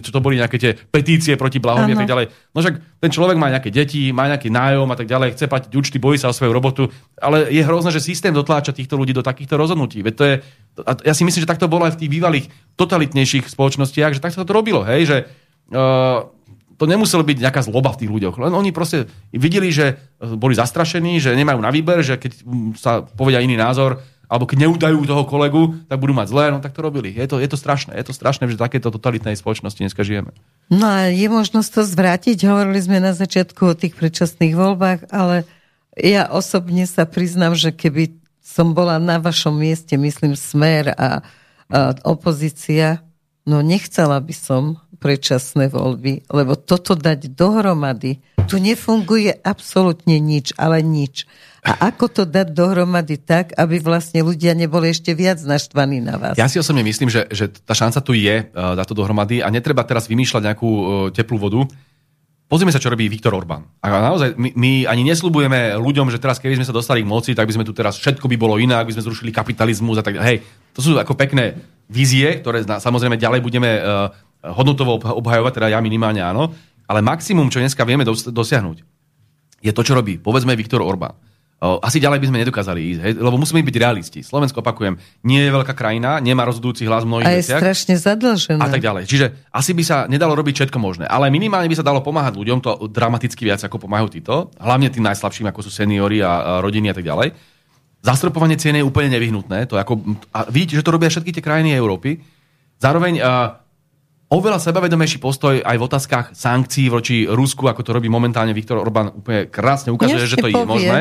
čo 0.00 0.08
to 0.08 0.24
boli 0.24 0.40
nejaké 0.40 0.56
tie 0.56 0.72
petície 0.72 1.36
proti 1.36 1.60
blahu 1.60 1.84
a 1.84 1.92
tak 1.92 2.08
ďalej. 2.08 2.32
No 2.56 2.64
však 2.64 3.04
ten 3.04 3.10
človek 3.12 3.36
má 3.36 3.52
nejaké 3.52 3.68
deti, 3.68 4.16
má 4.16 4.32
nejaký 4.32 4.48
nájom 4.48 4.88
a 4.88 4.96
tak 4.96 5.12
ďalej, 5.12 5.36
chce 5.36 5.44
platiť 5.44 5.72
účty, 5.76 6.00
bojí 6.00 6.16
sa 6.16 6.32
o 6.32 6.34
svoju 6.34 6.56
robotu, 6.56 6.88
ale 7.20 7.52
je 7.52 7.60
hrozné, 7.60 7.92
že 7.92 8.00
systém 8.00 8.32
dotláča 8.32 8.72
týchto 8.72 8.96
ľudí 8.96 9.12
do 9.12 9.20
takýchto 9.20 9.60
rozhodnutí. 9.60 10.00
Veď 10.00 10.14
to 10.16 10.24
je, 10.24 10.34
a 10.88 10.92
ja 11.04 11.12
si 11.12 11.28
myslím, 11.28 11.44
že 11.44 11.52
takto 11.52 11.68
bolo 11.68 11.84
aj 11.84 12.00
v 12.00 12.00
tých 12.00 12.12
bývalých 12.16 12.46
totalitnejších 12.80 13.44
spoločnostiach, 13.44 14.16
že 14.16 14.24
tak 14.24 14.32
sa 14.32 14.40
to 14.40 14.56
robilo, 14.56 14.88
hej, 14.88 15.04
že 15.04 15.16
uh, 15.76 16.32
to 16.76 16.84
nemuselo 16.88 17.22
byť 17.22 17.38
nejaká 17.42 17.62
zloba 17.64 17.92
v 17.92 18.04
tých 18.04 18.10
ľuďoch. 18.10 18.36
Len 18.38 18.52
oni 18.52 18.70
proste 18.74 19.10
videli, 19.32 19.72
že 19.72 20.00
boli 20.18 20.56
zastrašení, 20.56 21.18
že 21.18 21.36
nemajú 21.36 21.60
na 21.60 21.70
výber, 21.70 22.00
že 22.00 22.16
keď 22.18 22.32
sa 22.78 23.02
povedia 23.02 23.44
iný 23.44 23.56
názor, 23.56 24.00
alebo 24.32 24.48
keď 24.48 24.64
neudajú 24.64 25.04
toho 25.04 25.28
kolegu, 25.28 25.76
tak 25.92 26.00
budú 26.00 26.16
mať 26.16 26.32
zlé, 26.32 26.44
no 26.48 26.64
tak 26.64 26.72
to 26.72 26.80
robili. 26.80 27.12
Je 27.12 27.28
to, 27.28 27.36
je 27.36 27.44
to 27.52 27.60
strašné, 27.60 27.92
je 28.00 28.06
to 28.08 28.16
strašné, 28.16 28.48
že 28.48 28.56
takéto 28.56 28.88
totalitnej 28.88 29.36
spoločnosti 29.36 29.76
dneska 29.76 30.00
žijeme. 30.00 30.32
No 30.72 30.88
a 30.88 31.12
je 31.12 31.28
možnosť 31.28 31.68
to 31.68 31.82
zvrátiť, 31.84 32.48
hovorili 32.48 32.80
sme 32.80 33.04
na 33.04 33.12
začiatku 33.12 33.60
o 33.60 33.76
tých 33.76 33.92
predčasných 33.92 34.56
voľbách, 34.56 35.12
ale 35.12 35.44
ja 36.00 36.32
osobne 36.32 36.88
sa 36.88 37.04
priznám, 37.04 37.52
že 37.52 37.76
keby 37.76 38.16
som 38.40 38.72
bola 38.72 38.96
na 38.96 39.20
vašom 39.20 39.52
mieste, 39.52 40.00
myslím, 40.00 40.32
smer 40.32 40.96
a, 40.96 41.20
a 41.68 41.92
opozícia, 42.08 43.04
no 43.44 43.60
nechcela 43.60 44.16
by 44.16 44.32
som, 44.32 44.80
predčasné 45.02 45.66
voľby, 45.66 46.30
lebo 46.30 46.54
toto 46.54 46.94
dať 46.94 47.34
dohromady, 47.34 48.22
tu 48.46 48.62
nefunguje 48.62 49.34
absolútne 49.42 50.22
nič, 50.22 50.54
ale 50.54 50.78
nič. 50.78 51.26
A 51.62 51.94
ako 51.94 52.10
to 52.10 52.22
dať 52.26 52.54
dohromady 52.54 53.22
tak, 53.22 53.54
aby 53.54 53.78
vlastne 53.78 54.22
ľudia 54.26 54.50
neboli 54.54 54.90
ešte 54.90 55.14
viac 55.14 55.38
naštvaní 55.42 56.02
na 56.02 56.18
vás? 56.18 56.34
Ja 56.34 56.50
si 56.50 56.58
osobne 56.58 56.82
myslím, 56.82 57.06
že, 57.06 57.30
že 57.30 57.50
tá 57.50 57.70
šanca 57.74 58.02
tu 58.02 58.18
je 58.18 58.50
uh, 58.50 58.74
dať 58.74 58.86
to 58.90 58.98
dohromady 58.98 59.42
a 59.42 59.50
netreba 59.50 59.86
teraz 59.86 60.10
vymýšľať 60.10 60.42
nejakú 60.42 60.70
uh, 60.70 60.84
teplú 61.14 61.38
vodu. 61.38 61.62
Pozrieme 62.50 62.74
sa, 62.74 62.82
čo 62.82 62.92
robí 62.92 63.08
Viktor 63.08 63.32
Orbán. 63.32 63.64
A 63.80 64.12
naozaj, 64.12 64.36
my, 64.36 64.52
my 64.52 64.72
ani 64.84 65.08
neslubujeme 65.08 65.72
ľuďom, 65.78 66.12
že 66.12 66.20
teraz, 66.20 66.36
keby 66.36 66.60
sme 66.60 66.68
sa 66.68 66.76
dostali 66.76 67.00
k 67.00 67.08
moci, 67.08 67.32
tak 67.32 67.48
by 67.48 67.56
sme 67.56 67.64
tu 67.64 67.72
teraz 67.72 67.96
všetko 67.96 68.28
by 68.28 68.36
bolo 68.36 68.60
inak, 68.60 68.84
by 68.84 68.92
sme 68.92 69.06
zrušili 69.08 69.32
kapitalizmus 69.32 69.96
a 69.96 70.04
tak 70.04 70.20
Hej, 70.20 70.44
to 70.76 70.84
sú 70.84 70.98
ako 70.98 71.16
pekné 71.16 71.56
vízie, 71.88 72.42
ktoré 72.44 72.66
samozrejme 72.66 73.16
ďalej 73.16 73.40
budeme 73.40 73.70
uh, 73.80 74.12
hodnotovo 74.42 74.98
obhajovať, 74.98 75.52
teda 75.62 75.68
ja 75.70 75.78
minimálne 75.78 76.18
áno, 76.18 76.50
ale 76.90 76.98
maximum, 76.98 77.46
čo 77.46 77.62
dneska 77.62 77.86
vieme 77.86 78.02
dosiahnuť, 78.06 78.78
je 79.62 79.70
to, 79.70 79.82
čo 79.86 79.94
robí, 79.94 80.18
povedzme, 80.18 80.58
Viktor 80.58 80.82
Orbán. 80.82 81.14
Asi 81.62 82.02
ďalej 82.02 82.18
by 82.18 82.26
sme 82.26 82.42
nedokázali 82.42 82.80
ísť, 82.82 83.00
hej? 83.06 83.12
lebo 83.22 83.38
musíme 83.38 83.62
byť 83.62 83.76
realisti. 83.78 84.18
Slovensko, 84.26 84.66
opakujem, 84.66 84.98
nie 85.22 85.46
je 85.46 85.54
veľká 85.54 85.78
krajina, 85.78 86.18
nemá 86.18 86.42
rozhodujúci 86.42 86.82
hlas 86.90 87.06
v 87.06 87.14
mnohých 87.14 87.28
A 87.30 87.38
je 87.38 87.42
veciach. 87.46 87.60
strašne 87.62 87.94
zadlžené. 88.02 88.58
A 88.58 88.66
tak 88.66 88.82
ďalej. 88.82 89.06
Čiže 89.06 89.46
asi 89.54 89.70
by 89.70 89.82
sa 89.86 90.10
nedalo 90.10 90.34
robiť 90.34 90.58
všetko 90.58 90.78
možné. 90.82 91.06
Ale 91.06 91.30
minimálne 91.30 91.70
by 91.70 91.78
sa 91.78 91.86
dalo 91.86 92.02
pomáhať 92.02 92.34
ľuďom, 92.34 92.58
to 92.58 92.90
dramaticky 92.90 93.46
viac, 93.46 93.62
ako 93.62 93.78
pomáhajú 93.78 94.10
títo. 94.10 94.50
Hlavne 94.58 94.90
tým 94.90 95.06
najslabším, 95.06 95.54
ako 95.54 95.62
sú 95.62 95.70
seniory 95.70 96.18
a 96.18 96.58
rodiny 96.58 96.90
a 96.90 96.98
tak 96.98 97.06
ďalej. 97.06 97.30
Zastropovanie 98.02 98.58
cien 98.58 98.74
je 98.74 98.82
úplne 98.82 99.14
nevyhnutné. 99.14 99.70
To 99.70 99.78
ako, 99.78 100.02
a 100.34 100.50
vidíte, 100.50 100.74
že 100.74 100.82
to 100.82 100.98
robia 100.98 101.14
všetky 101.14 101.30
tie 101.30 101.46
krajiny 101.46 101.78
Európy. 101.78 102.18
Zároveň 102.82 103.22
oveľa 104.32 104.58
sebavedomejší 104.64 105.20
postoj 105.20 105.60
aj 105.60 105.76
v 105.76 105.84
otázkach 105.84 106.26
sankcií 106.32 106.88
voči 106.88 107.28
Rusku, 107.28 107.68
ako 107.68 107.84
to 107.84 107.92
robí 107.92 108.08
momentálne 108.08 108.56
Viktor 108.56 108.80
Orbán, 108.80 109.12
úplne 109.12 109.52
krásne 109.52 109.92
ukazuje, 109.92 110.24
Ešte 110.24 110.32
že 110.32 110.36
to 110.40 110.48
povie. 110.48 110.56
je 110.56 110.72
možné. 110.72 111.00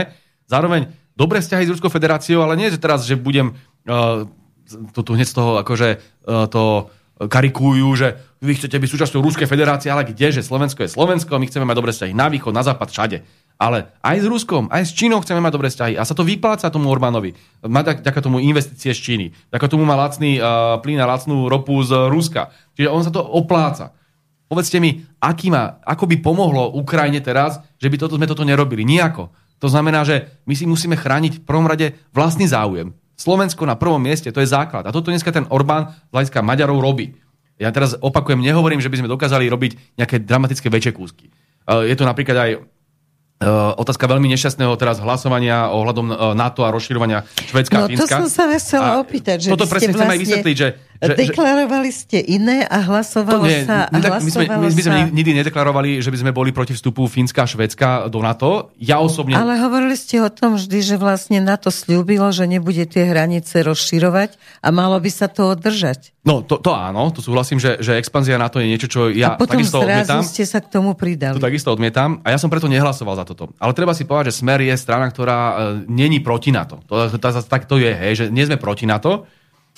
Zároveň 0.52 0.92
dobré 1.16 1.40
vzťahy 1.40 1.64
s 1.64 1.72
Ruskou 1.72 1.88
federáciou, 1.88 2.44
ale 2.44 2.60
nie, 2.60 2.68
že 2.68 2.76
teraz, 2.76 3.08
že 3.08 3.16
budem 3.16 3.56
uh, 3.88 4.28
to 4.92 5.00
tu 5.04 5.16
hneď 5.16 5.28
z 5.32 5.36
toho 5.36 5.52
akože 5.64 5.90
uh, 6.28 6.48
to 6.52 6.92
karikujú, 7.22 7.88
že 7.94 8.18
vy 8.42 8.58
chcete 8.58 8.74
byť 8.82 8.90
súčasťou 8.90 9.22
Ruskej 9.22 9.46
federácie, 9.46 9.94
ale 9.94 10.10
kde, 10.10 10.34
že 10.34 10.42
Slovensko 10.42 10.82
je 10.82 10.90
Slovensko, 10.90 11.38
my 11.38 11.46
chceme 11.46 11.70
mať 11.70 11.78
dobré 11.78 11.92
vzťahy 11.94 12.14
na 12.18 12.26
východ, 12.34 12.50
na 12.50 12.66
západ, 12.66 12.90
všade. 12.90 13.18
Ale 13.62 13.94
aj 14.02 14.18
s 14.18 14.26
Ruskom, 14.26 14.66
aj 14.74 14.90
s 14.90 14.98
Čínou 14.98 15.22
chceme 15.22 15.38
mať 15.38 15.54
dobré 15.54 15.70
vzťahy. 15.70 15.94
A 15.94 16.02
sa 16.02 16.18
to 16.18 16.26
vypláca 16.26 16.66
tomu 16.74 16.90
Orbánovi. 16.90 17.38
Má 17.62 17.86
ďaká 17.86 18.18
tomu 18.18 18.42
investície 18.42 18.90
z 18.90 18.98
Číny. 18.98 19.26
Ďaká 19.54 19.70
tomu 19.70 19.86
má 19.86 19.94
lacný 19.94 20.42
uh, 20.42 20.82
plyn 20.82 20.98
a 20.98 21.06
lacnú 21.06 21.46
ropu 21.46 21.78
z 21.86 22.10
Ruska. 22.10 22.50
Čiže 22.74 22.90
on 22.90 23.06
sa 23.06 23.14
to 23.14 23.22
opláca. 23.22 23.94
Povedzte 24.50 24.82
mi, 24.82 25.06
aký 25.22 25.54
má, 25.54 25.78
ako 25.86 26.10
by 26.10 26.26
pomohlo 26.26 26.74
Ukrajine 26.74 27.22
teraz, 27.22 27.62
že 27.78 27.86
by 27.86 28.02
toto, 28.02 28.18
sme 28.18 28.26
toto 28.26 28.42
nerobili? 28.42 28.82
Nijako. 28.82 29.30
To 29.62 29.70
znamená, 29.70 30.02
že 30.10 30.42
my 30.50 30.58
si 30.58 30.66
musíme 30.66 30.98
chrániť 30.98 31.40
v 31.40 31.46
prvom 31.46 31.70
rade 31.70 31.94
vlastný 32.18 32.50
záujem. 32.50 32.98
Slovensko 33.14 33.70
na 33.70 33.78
prvom 33.78 34.02
mieste, 34.02 34.34
to 34.34 34.42
je 34.42 34.50
základ. 34.50 34.90
A 34.90 34.92
toto 34.92 35.14
dneska 35.14 35.30
ten 35.30 35.46
Orbán 35.54 35.94
z 36.10 36.18
hľadiska 36.18 36.42
Maďarov 36.42 36.82
robí. 36.82 37.14
Ja 37.62 37.70
teraz 37.70 37.94
opakujem, 37.94 38.42
nehovorím, 38.42 38.82
že 38.82 38.90
by 38.90 39.06
sme 39.06 39.14
dokázali 39.14 39.46
robiť 39.46 40.02
nejaké 40.02 40.18
dramatické 40.26 40.66
väčšie 40.66 40.98
kúsky. 40.98 41.30
Je 41.70 41.94
to 41.94 42.10
napríklad 42.10 42.34
aj 42.42 42.52
otázka 43.50 44.06
veľmi 44.06 44.30
nešťastného 44.38 44.74
teraz 44.78 45.02
hlasovania 45.02 45.74
ohľadom 45.74 46.08
eh, 46.10 46.16
NATO 46.38 46.62
a 46.62 46.70
rozširovania 46.70 47.26
Švedska 47.50 47.76
no, 47.82 47.86
a 47.86 47.88
Fínska. 47.90 48.06
to 48.06 48.28
som 48.28 48.30
sa 48.30 48.44
vás 48.46 48.62
chcela 48.62 49.02
opýtať. 49.02 49.50
Že 49.50 49.50
toto 49.58 49.66
presne 49.66 49.92
vlastne... 49.92 49.98
chcem 49.98 50.14
aj 50.14 50.20
vysvetliť, 50.22 50.56
že 50.56 50.68
Že, 51.02 51.18
Deklarovali 51.18 51.90
ste 51.90 52.22
iné 52.22 52.62
a 52.62 52.78
hlasovalo 52.86 53.50
nie, 53.50 53.66
sa... 53.66 53.90
A 53.90 53.98
tak, 53.98 54.22
my, 54.22 54.30
sme, 54.30 54.46
my, 54.46 54.70
my 54.70 54.84
sme 54.86 55.00
nikdy 55.10 55.34
nedeklarovali, 55.42 55.98
že 55.98 56.14
by 56.14 56.18
sme 56.22 56.30
boli 56.30 56.54
proti 56.54 56.78
vstupu 56.78 57.10
Fínska 57.10 57.42
a 57.42 57.50
Švedska 57.50 58.06
do 58.06 58.22
NATO. 58.22 58.70
Ja 58.78 59.02
osobne... 59.02 59.34
Ale 59.34 59.58
hovorili 59.58 59.98
ste 59.98 60.22
o 60.22 60.30
tom 60.30 60.62
vždy, 60.62 60.78
že 60.86 60.96
vlastne 61.02 61.42
NATO 61.42 61.74
slúbilo, 61.74 62.30
že 62.30 62.46
nebude 62.46 62.86
tie 62.86 63.10
hranice 63.10 63.66
rozširovať 63.66 64.38
a 64.62 64.70
malo 64.70 65.02
by 65.02 65.10
sa 65.10 65.26
to 65.26 65.50
održať. 65.50 66.14
No, 66.22 66.46
to, 66.46 66.62
to 66.62 66.70
áno, 66.70 67.10
to 67.10 67.26
súhlasím, 67.26 67.58
že, 67.58 67.82
že 67.82 67.98
expanzia 67.98 68.38
NATO 68.38 68.62
je 68.62 68.70
niečo, 68.70 68.86
čo 68.86 69.10
ja 69.10 69.34
a 69.34 69.42
potom 69.42 69.58
takisto 69.58 69.82
odmietam. 69.82 70.22
ste 70.22 70.46
sa 70.46 70.62
k 70.62 70.70
tomu 70.70 70.94
pridali. 70.94 71.34
To 71.34 71.42
takisto 71.42 71.74
odmietam 71.74 72.22
a 72.22 72.30
ja 72.30 72.38
som 72.38 72.54
preto 72.54 72.70
nehlasoval 72.70 73.18
za 73.18 73.26
toto. 73.26 73.50
Ale 73.58 73.74
treba 73.74 73.98
si 73.98 74.06
povedať, 74.06 74.30
že 74.30 74.46
Smer 74.46 74.62
je 74.62 74.78
strana, 74.78 75.10
ktorá 75.10 75.40
e, 75.42 75.54
není 75.90 76.22
proti 76.22 76.54
NATO. 76.54 76.78
To, 76.86 77.10
to, 77.10 77.18
to, 77.18 77.42
tak 77.42 77.66
to 77.66 77.82
je, 77.82 77.90
hej, 77.90 78.14
že 78.14 78.26
nie 78.30 78.46
sme 78.46 78.62
proti 78.62 78.86
NATO, 78.86 79.26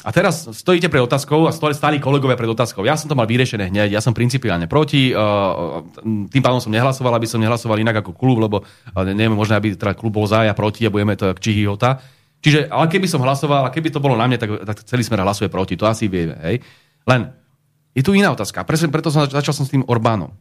a 0.03 0.09
teraz 0.11 0.51
stojíte 0.51 0.91
pred 0.91 0.99
otázkou 0.99 1.47
a 1.47 1.55
stáli 1.55 2.03
kolegovia 2.03 2.35
pred 2.35 2.51
otázkou. 2.51 2.83
Ja 2.83 2.99
som 2.99 3.07
to 3.07 3.15
mal 3.15 3.23
vyriešené 3.23 3.71
hneď, 3.71 3.95
ja 3.95 4.03
som 4.03 4.11
principiálne 4.11 4.67
proti, 4.67 5.15
uh, 5.15 5.79
tým 6.03 6.43
pádom 6.43 6.59
som 6.59 6.75
nehlasoval, 6.75 7.15
aby 7.15 7.23
som 7.23 7.39
nehlasoval 7.39 7.79
inak 7.79 8.03
ako 8.03 8.11
klub, 8.11 8.43
lebo 8.43 8.57
uh, 8.61 9.03
neviem, 9.07 9.31
možno, 9.31 9.55
aby 9.55 9.79
teda 9.79 9.95
klub 9.95 10.11
bol 10.11 10.27
za 10.27 10.43
a 10.43 10.51
proti 10.51 10.83
a 10.83 10.91
budeme 10.91 11.15
to 11.15 11.31
čihihota. 11.39 12.03
Čiže, 12.43 12.67
ale 12.67 12.91
keby 12.91 13.07
som 13.07 13.23
hlasoval, 13.23 13.63
a 13.63 13.71
keby 13.71 13.95
to 13.95 14.03
bolo 14.03 14.19
na 14.19 14.27
mne, 14.27 14.35
tak, 14.35 14.51
tak 14.67 14.83
celý 14.83 15.07
smer 15.07 15.23
hlasuje 15.23 15.47
proti, 15.47 15.79
to 15.79 15.87
asi 15.87 16.11
vieme. 16.11 16.35
Hej? 16.43 16.59
Len, 17.07 17.31
je 17.95 18.03
tu 18.03 18.11
iná 18.11 18.35
otázka, 18.35 18.67
preto, 18.67 18.91
preto 18.91 19.07
som 19.07 19.23
začal 19.23 19.55
som 19.55 19.63
s 19.63 19.71
tým 19.71 19.87
Orbánom. 19.87 20.35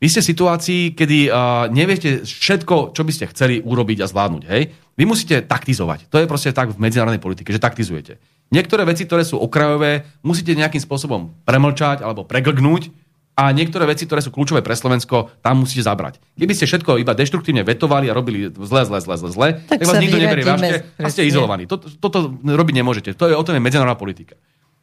Vy 0.00 0.08
ste 0.08 0.24
v 0.24 0.30
situácii, 0.32 0.82
kedy 0.96 1.28
uh, 1.28 1.68
neviete 1.72 2.24
všetko, 2.24 2.96
čo 2.96 3.04
by 3.04 3.12
ste 3.12 3.28
chceli 3.32 3.60
urobiť 3.60 4.04
a 4.04 4.08
zvládnuť. 4.08 4.42
Hej? 4.48 4.62
Vy 4.96 5.04
musíte 5.08 5.44
taktizovať. 5.44 6.08
To 6.12 6.20
je 6.20 6.28
proste 6.28 6.52
tak 6.52 6.72
v 6.72 6.80
medzinárodnej 6.80 7.20
politike, 7.20 7.52
že 7.52 7.60
taktizujete. 7.60 8.16
Niektoré 8.50 8.82
veci, 8.82 9.06
ktoré 9.06 9.22
sú 9.22 9.38
okrajové, 9.38 10.02
musíte 10.26 10.58
nejakým 10.58 10.82
spôsobom 10.82 11.30
premlčať 11.46 12.02
alebo 12.02 12.26
preglgnúť 12.26 12.90
a 13.38 13.54
niektoré 13.54 13.86
veci, 13.86 14.04
ktoré 14.04 14.20
sú 14.20 14.34
kľúčové 14.34 14.60
pre 14.60 14.74
Slovensko, 14.74 15.30
tam 15.40 15.62
musíte 15.62 15.86
zabrať. 15.86 16.18
Keby 16.34 16.52
ste 16.52 16.66
všetko 16.66 16.98
iba 16.98 17.14
deštruktívne 17.14 17.62
vetovali 17.62 18.10
a 18.10 18.12
robili 18.12 18.50
zle, 18.50 18.82
zle, 18.84 18.98
zle, 19.00 19.14
zle, 19.16 19.30
zle, 19.30 19.48
tak, 19.64 19.80
tak 19.80 19.86
vás 19.86 19.96
nikto 20.02 20.18
neberie 20.18 20.44
vážne 20.44 20.82
a 20.98 21.08
ste 21.08 21.30
izolovaní. 21.30 21.70
Toto, 21.70 21.88
toto 21.88 22.34
robiť 22.42 22.74
nemôžete. 22.74 23.10
To 23.16 23.30
je 23.30 23.38
o 23.38 23.44
tom 23.46 23.54
je 23.54 23.62
medzinárodná 23.62 23.94
politika. 23.96 24.34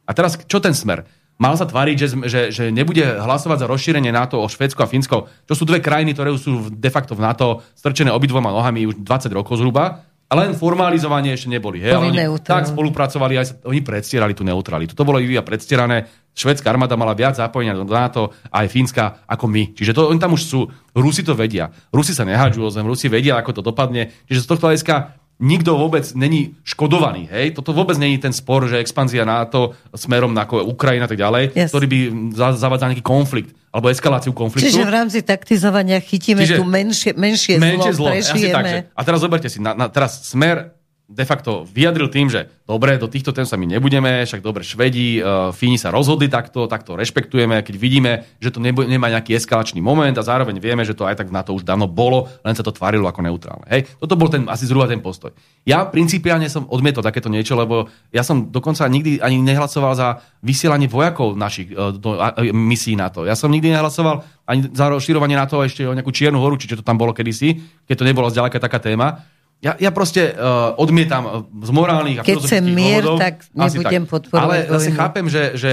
A 0.08 0.16
teraz, 0.16 0.40
čo 0.48 0.58
ten 0.64 0.72
smer? 0.72 1.04
Mal 1.38 1.54
sa 1.54 1.70
tváriť, 1.70 1.96
že, 2.02 2.08
že, 2.26 2.40
že 2.50 2.64
nebude 2.74 3.04
hlasovať 3.04 3.62
za 3.62 3.70
rozšírenie 3.70 4.10
NATO 4.10 4.42
o 4.42 4.50
Švedsko 4.50 4.82
a 4.82 4.90
Fínsko, 4.90 5.30
čo 5.46 5.54
sú 5.54 5.62
dve 5.62 5.78
krajiny, 5.78 6.10
ktoré 6.10 6.34
sú 6.34 6.66
de 6.66 6.90
facto 6.90 7.14
v 7.14 7.22
NATO 7.22 7.62
strčené 7.78 8.10
obidvoma 8.10 8.50
nohami 8.50 8.90
už 8.90 9.06
20 9.06 9.30
rokov 9.38 9.62
zhruba 9.62 10.07
a 10.28 10.32
len 10.36 10.52
formalizovanie 10.52 11.32
ešte 11.32 11.48
neboli. 11.48 11.80
Hej? 11.80 11.96
oni 11.96 12.12
tak 12.44 12.68
spolupracovali, 12.68 13.40
aj 13.40 13.46
sa, 13.48 13.54
oni 13.64 13.80
predstierali 13.80 14.36
tú 14.36 14.44
neutralitu. 14.44 14.92
To 14.92 15.08
bolo 15.08 15.16
iba 15.24 15.40
predstierané. 15.40 16.04
Švedská 16.36 16.68
armáda 16.68 17.00
mala 17.00 17.16
viac 17.16 17.34
zapojenia 17.40 17.72
do 17.72 17.88
NATO, 17.88 18.36
aj 18.52 18.68
Fínska 18.68 19.24
ako 19.24 19.48
my. 19.48 19.72
Čiže 19.72 19.96
to, 19.96 20.12
oni 20.12 20.20
tam 20.20 20.36
už 20.36 20.42
sú. 20.44 20.60
Rusi 20.92 21.24
to 21.24 21.32
vedia. 21.32 21.72
Rusi 21.88 22.12
sa 22.12 22.28
nehádžu 22.28 22.60
o 22.60 22.70
zem, 22.70 22.84
Rusi 22.84 23.08
vedia, 23.08 23.40
ako 23.40 23.58
to 23.58 23.62
dopadne. 23.64 24.12
Čiže 24.28 24.44
z 24.44 24.48
tohto 24.52 24.68
hľadiska 24.68 24.94
nikto 25.38 25.78
vôbec 25.78 26.02
není 26.18 26.58
škodovaný. 26.66 27.30
Hej? 27.30 27.54
Toto 27.54 27.70
vôbec 27.70 27.94
není 27.94 28.18
ten 28.18 28.34
spor, 28.34 28.66
že 28.66 28.82
expanzia 28.82 29.22
NATO 29.22 29.78
smerom 29.94 30.34
na 30.34 30.44
Ukrajina 30.46 31.06
a 31.06 31.10
tak 31.10 31.18
ďalej, 31.18 31.54
yes. 31.54 31.70
ktorý 31.70 31.86
by 31.86 31.98
zavádzal 32.34 32.90
nejaký 32.90 33.06
konflikt 33.06 33.54
alebo 33.68 33.92
eskaláciu 33.92 34.32
konfliktu. 34.32 34.66
Čiže 34.66 34.88
v 34.88 34.92
rámci 34.92 35.18
taktizovania 35.22 36.00
chytíme 36.00 36.42
Čiže 36.42 36.56
tu 36.58 36.64
menšie, 36.64 37.10
menšie, 37.14 37.60
menšie 37.60 37.92
zlo, 37.94 38.08
zlo. 38.08 38.16
prežijeme. 38.16 38.56
tak, 38.56 38.64
že, 38.64 38.78
a 38.90 39.00
teraz 39.04 39.18
zoberte 39.20 39.48
si, 39.52 39.60
na, 39.60 39.76
na, 39.76 39.86
teraz 39.92 40.24
smer 40.24 40.77
de 41.08 41.24
facto 41.24 41.64
vyjadril 41.64 42.12
tým, 42.12 42.28
že 42.28 42.52
dobre, 42.68 43.00
do 43.00 43.08
týchto 43.08 43.32
tém 43.32 43.48
sa 43.48 43.56
my 43.56 43.64
nebudeme, 43.64 44.28
však 44.28 44.44
dobre, 44.44 44.60
Švedi, 44.60 45.24
uh, 45.24 45.48
Fíni 45.56 45.80
sa 45.80 45.88
rozhodli 45.88 46.28
takto, 46.28 46.68
takto 46.68 47.00
rešpektujeme, 47.00 47.64
keď 47.64 47.74
vidíme, 47.80 48.12
že 48.36 48.52
to 48.52 48.60
nebo, 48.60 48.84
nemá 48.84 49.08
nejaký 49.08 49.32
eskalačný 49.40 49.80
moment 49.80 50.12
a 50.12 50.20
zároveň 50.20 50.60
vieme, 50.60 50.84
že 50.84 50.92
to 50.92 51.08
aj 51.08 51.24
tak 51.24 51.32
na 51.32 51.40
to 51.40 51.56
už 51.56 51.64
dávno 51.64 51.88
bolo, 51.88 52.28
len 52.44 52.52
sa 52.52 52.60
to 52.60 52.76
tvarilo 52.76 53.08
ako 53.08 53.24
neutrálne. 53.24 53.64
Hej? 53.72 53.88
Toto 53.96 54.20
bol 54.20 54.28
ten, 54.28 54.44
asi 54.52 54.68
zhruba 54.68 54.84
ten 54.84 55.00
postoj. 55.00 55.32
Ja 55.64 55.88
principiálne 55.88 56.44
som 56.52 56.68
odmietol 56.68 57.00
takéto 57.00 57.32
niečo, 57.32 57.56
lebo 57.56 57.88
ja 58.12 58.20
som 58.20 58.52
dokonca 58.52 58.84
nikdy 58.84 59.24
ani 59.24 59.40
nehlasoval 59.40 59.96
za 59.96 60.20
vysielanie 60.44 60.92
vojakov 60.92 61.40
našich 61.40 61.72
uh, 61.72 61.88
do, 61.96 62.20
uh, 62.20 62.36
misií 62.52 63.00
na 63.00 63.08
to. 63.08 63.24
Ja 63.24 63.32
som 63.32 63.48
nikdy 63.48 63.72
nehlasoval 63.72 64.28
ani 64.44 64.68
za 64.76 64.92
rozširovanie 64.92 65.40
na 65.40 65.48
to 65.48 65.64
ešte 65.64 65.88
o 65.88 65.96
nejakú 65.96 66.12
Čiernu 66.12 66.36
horu, 66.36 66.60
čo 66.60 66.76
to 66.76 66.84
tam 66.84 67.00
bolo 67.00 67.16
kedysi, 67.16 67.64
keď 67.88 67.96
to 67.96 68.04
nebolo 68.04 68.28
zďaleka 68.28 68.60
taká 68.60 68.76
téma. 68.76 69.24
Ja, 69.58 69.74
ja 69.74 69.90
proste 69.90 70.38
uh, 70.38 70.70
odmietam 70.78 71.50
z 71.50 71.70
morálnych 71.74 72.18
a 72.20 72.22
Keď 72.22 72.46
chcem 72.46 72.62
mier, 72.62 73.02
dôvodov, 73.02 73.18
tak 73.18 73.34
nebudem 73.50 74.06
tak. 74.06 74.10
podporovať 74.14 74.46
Ale 74.46 74.56
zase 74.70 74.90
chápem, 74.94 75.26
že, 75.26 75.42
že 75.58 75.72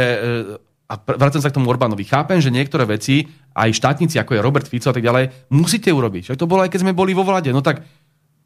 uh, 0.58 0.90
a 0.90 0.94
vracem 0.98 1.42
sa 1.42 1.50
k 1.50 1.58
tomu 1.58 1.70
Orbánovi, 1.70 2.06
chápem, 2.06 2.38
že 2.38 2.54
niektoré 2.54 2.86
veci, 2.86 3.26
aj 3.58 3.74
štátnici, 3.74 4.22
ako 4.22 4.38
je 4.38 4.42
Robert 4.42 4.68
Fico 4.70 4.90
a 4.90 4.94
tak 4.94 5.02
ďalej, 5.02 5.50
musíte 5.50 5.90
urobiť. 5.90 6.30
Však 6.30 6.38
to 6.38 6.50
bolo 6.50 6.62
aj 6.62 6.70
keď 6.70 6.82
sme 6.86 6.94
boli 6.94 7.18
vo 7.18 7.26
vlade. 7.26 7.50
No 7.50 7.66
tak 7.66 7.82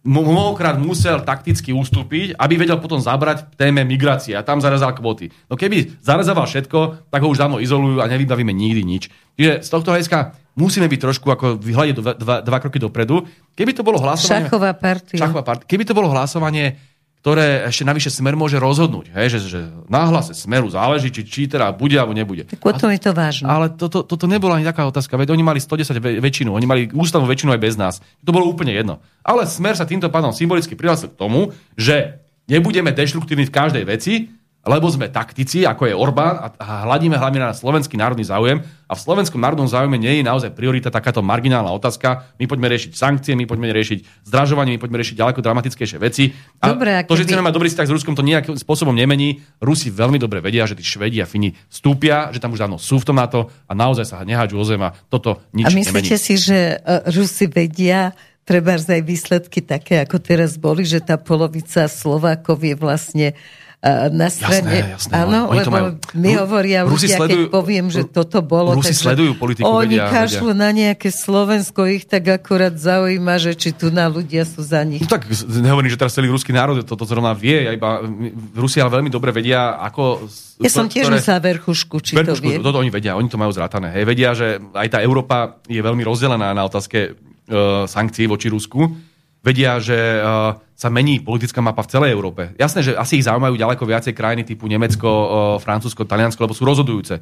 mnohokrát 0.03 0.79
musel 0.79 1.19
takticky 1.27 1.75
ustúpiť, 1.75 2.39
aby 2.39 2.55
vedel 2.55 2.79
potom 2.79 3.03
zabrať 3.03 3.51
v 3.51 3.55
téme 3.59 3.81
migrácie 3.83 4.31
a 4.31 4.45
tam 4.45 4.63
zarezal 4.63 4.95
kvóty. 4.95 5.27
No 5.51 5.59
keby 5.59 5.99
zarezoval 5.99 6.47
všetko, 6.47 7.11
tak 7.11 7.19
ho 7.19 7.31
už 7.31 7.39
dávno 7.39 7.59
izolujú 7.59 7.99
a 7.99 8.07
nevybavíme 8.07 8.55
nikdy 8.55 8.81
nič. 8.87 9.03
Čiže 9.35 9.63
z 9.63 9.69
tohto 9.69 9.91
hľadiska 9.91 10.35
musíme 10.55 10.87
byť 10.87 10.99
trošku 10.99 11.27
ako 11.31 11.45
vyhľadiť 11.59 11.95
dva, 11.99 12.13
dva, 12.15 12.35
dva 12.43 12.57
kroky 12.59 12.79
dopredu. 12.79 13.27
Keby 13.55 13.71
to 13.75 13.83
bolo 13.83 13.99
hlasovanie... 13.99 14.47
Šachová 14.47 14.71
partia. 14.75 15.19
Šachová 15.19 15.43
partia. 15.43 15.67
Keby 15.67 15.83
to 15.87 15.95
bolo 15.95 16.11
hlasovanie 16.11 16.79
ktoré 17.19 17.67
ešte 17.67 17.83
navyše 17.83 18.07
smer 18.07 18.39
môže 18.39 18.55
rozhodnúť. 18.55 19.11
Hej, 19.11 19.35
že, 19.35 19.39
že 19.51 19.59
náhlase 19.91 20.31
smeru 20.31 20.71
záleží, 20.71 21.11
či, 21.11 21.27
či 21.27 21.41
teda 21.51 21.75
bude 21.75 21.99
alebo 21.99 22.15
nebude. 22.15 22.47
Tak 22.47 22.63
o 22.63 22.71
to 22.71 22.87
je 22.87 22.99
to 22.99 23.11
vážne. 23.11 23.43
Ale 23.43 23.75
toto 23.75 24.07
to, 24.07 24.15
to, 24.15 24.23
to 24.23 24.25
nebola 24.31 24.55
ani 24.55 24.63
taká 24.63 24.87
otázka, 24.87 25.19
veď 25.19 25.35
oni 25.35 25.43
mali 25.43 25.59
110 25.59 25.99
väčšinu, 25.99 26.55
oni 26.55 26.67
mali 26.67 26.81
ústavnú 26.87 27.27
väčšinu 27.27 27.51
aj 27.51 27.61
bez 27.61 27.75
nás. 27.75 27.99
To 28.23 28.31
bolo 28.31 28.47
úplne 28.47 28.71
jedno. 28.71 29.03
Ale 29.19 29.43
smer 29.43 29.75
sa 29.75 29.83
týmto 29.83 30.07
pádom 30.07 30.31
symbolicky 30.31 30.79
prihlásil 30.79 31.11
k 31.11 31.19
tomu, 31.19 31.51
že 31.75 32.23
nebudeme 32.47 32.95
deštruktívni 32.95 33.45
v 33.45 33.53
každej 33.53 33.83
veci, 33.83 34.38
lebo 34.67 34.91
sme 34.91 35.07
taktici, 35.07 35.63
ako 35.63 35.87
je 35.87 35.95
Orbán, 35.95 36.51
a 36.59 36.83
hľadíme 36.83 37.15
hlavne 37.15 37.39
na 37.39 37.55
slovenský 37.55 37.95
národný 37.95 38.27
záujem. 38.27 38.59
A 38.89 38.97
v 38.97 39.05
slovenskom 39.05 39.39
národnom 39.39 39.69
záujme 39.69 39.95
nie 39.95 40.19
je 40.19 40.23
naozaj 40.25 40.51
priorita 40.51 40.89
takáto 40.89 41.21
marginálna 41.21 41.69
otázka. 41.71 42.33
My 42.41 42.49
poďme 42.49 42.73
riešiť 42.73 42.91
sankcie, 42.91 43.37
my 43.37 43.45
poďme 43.45 43.69
riešiť 43.71 44.27
zdražovanie, 44.27 44.75
my 44.75 44.81
poďme 44.81 44.99
riešiť 44.99 45.15
ďaleko 45.15 45.39
dramatickejšie 45.45 45.97
veci. 46.01 46.33
A 46.59 46.73
dobre, 46.73 47.05
to, 47.05 47.15
že 47.15 47.29
chceme 47.29 47.45
mať 47.45 47.55
dobrý 47.55 47.69
vzťah 47.69 47.87
s 47.87 47.93
Ruskom, 47.93 48.17
to 48.17 48.25
nejakým 48.25 48.57
spôsobom 48.57 48.91
nemení. 48.91 49.45
Rusi 49.61 49.93
veľmi 49.93 50.17
dobre 50.17 50.41
vedia, 50.41 50.65
že 50.65 50.75
tí 50.75 50.83
Švedi 50.83 51.21
a 51.21 51.29
Fini 51.29 51.53
vstúpia, 51.69 52.33
že 52.33 52.41
tam 52.41 52.51
už 52.51 52.59
dávno 52.65 52.81
sú 52.81 52.97
v 52.99 53.07
tom 53.13 53.21
NATO 53.21 53.53
a 53.69 53.71
naozaj 53.77 54.05
sa 54.09 54.25
nehádžu 54.25 54.57
o 54.57 54.65
zem 54.65 54.81
a 54.81 54.91
toto 55.07 55.39
nič 55.53 55.69
A 55.69 55.71
myslíte 55.71 56.17
nemení. 56.17 56.17
si, 56.17 56.35
že 56.35 56.81
uh, 56.81 57.05
Rusi 57.13 57.45
vedia, 57.45 58.17
treba 58.49 58.73
aj 58.81 59.05
výsledky 59.05 59.61
také, 59.61 60.01
ako 60.01 60.17
teraz 60.17 60.57
boli, 60.57 60.81
že 60.81 61.05
tá 61.05 61.21
polovica 61.21 61.85
Slovákov 61.85 62.65
je 62.65 62.73
vlastne 62.73 63.27
na 64.11 64.27
strane... 64.27 64.59
Jasné, 64.59 64.91
jasné, 64.91 65.13
áno, 65.15 65.47
oni 65.47 65.63
lebo 65.63 65.71
majú... 65.71 65.87
my 66.19 66.31
hovoria 66.35 66.83
Rusi 66.83 67.07
ľudia, 67.07 67.15
sledujú, 67.15 67.45
keď 67.47 67.55
poviem, 67.55 67.85
že 67.87 68.01
toto 68.11 68.43
bolo... 68.43 68.75
Rusi 68.75 68.91
sledujú 68.91 69.39
politiku, 69.39 69.71
Oni 69.71 69.95
vedia, 69.95 70.11
kašľú 70.11 70.51
vedia. 70.51 70.59
na 70.59 70.69
nejaké 70.75 71.09
Slovensko, 71.15 71.87
ich 71.87 72.03
tak 72.03 72.27
akurát 72.27 72.75
zaujíma, 72.75 73.39
že 73.39 73.55
či 73.55 73.71
tu 73.71 73.87
na 73.87 74.11
ľudia 74.11 74.43
sú 74.43 74.67
za 74.67 74.83
nich. 74.83 74.99
No 74.99 75.07
tak 75.07 75.31
nehovorím, 75.47 75.87
že 75.87 75.95
teraz 75.95 76.11
celý 76.11 76.27
ruský 76.27 76.51
národ 76.51 76.75
toto 76.83 77.07
zrovna 77.07 77.31
vie, 77.31 77.71
iba 77.71 78.03
Rusi 78.51 78.83
ale 78.83 78.99
veľmi 78.99 79.07
dobre 79.07 79.31
vedia, 79.31 79.79
ako... 79.79 80.27
Ja 80.59 80.67
som 80.67 80.91
tiež 80.91 81.07
ktoré... 81.07 81.23
myslela 81.23 81.39
verchušku, 81.39 82.03
či 82.03 82.19
verchušku, 82.19 82.43
to 82.43 82.51
vie. 82.51 82.59
Toto 82.59 82.83
oni 82.83 82.91
vedia, 82.91 83.15
oni 83.15 83.31
to 83.31 83.39
majú 83.39 83.55
zrátané. 83.55 83.95
Hej, 83.95 84.03
vedia, 84.03 84.35
že 84.35 84.59
aj 84.75 84.87
tá 84.91 84.99
Európa 84.99 85.63
je 85.71 85.79
veľmi 85.79 86.03
rozdelená 86.03 86.51
na 86.51 86.67
otázke 86.67 87.15
uh, 87.15 87.87
sankcií 87.87 88.27
voči 88.27 88.51
Rusku 88.51 89.08
vedia, 89.39 89.79
že 89.79 89.95
uh, 89.95 90.55
sa 90.75 90.87
mení 90.91 91.19
politická 91.19 91.59
mapa 91.63 91.83
v 91.83 91.91
celej 91.91 92.11
Európe. 92.15 92.55
Jasné, 92.55 92.83
že 92.83 92.91
asi 92.95 93.19
ich 93.19 93.27
zaujímajú 93.27 93.55
ďaleko 93.55 93.83
viacej 93.83 94.13
krajiny 94.15 94.43
typu 94.43 94.67
Nemecko, 94.67 95.07
uh, 95.07 95.27
Francúzsko, 95.59 96.07
Taliansko, 96.07 96.43
lebo 96.43 96.55
sú 96.55 96.63
rozhodujúce. 96.67 97.19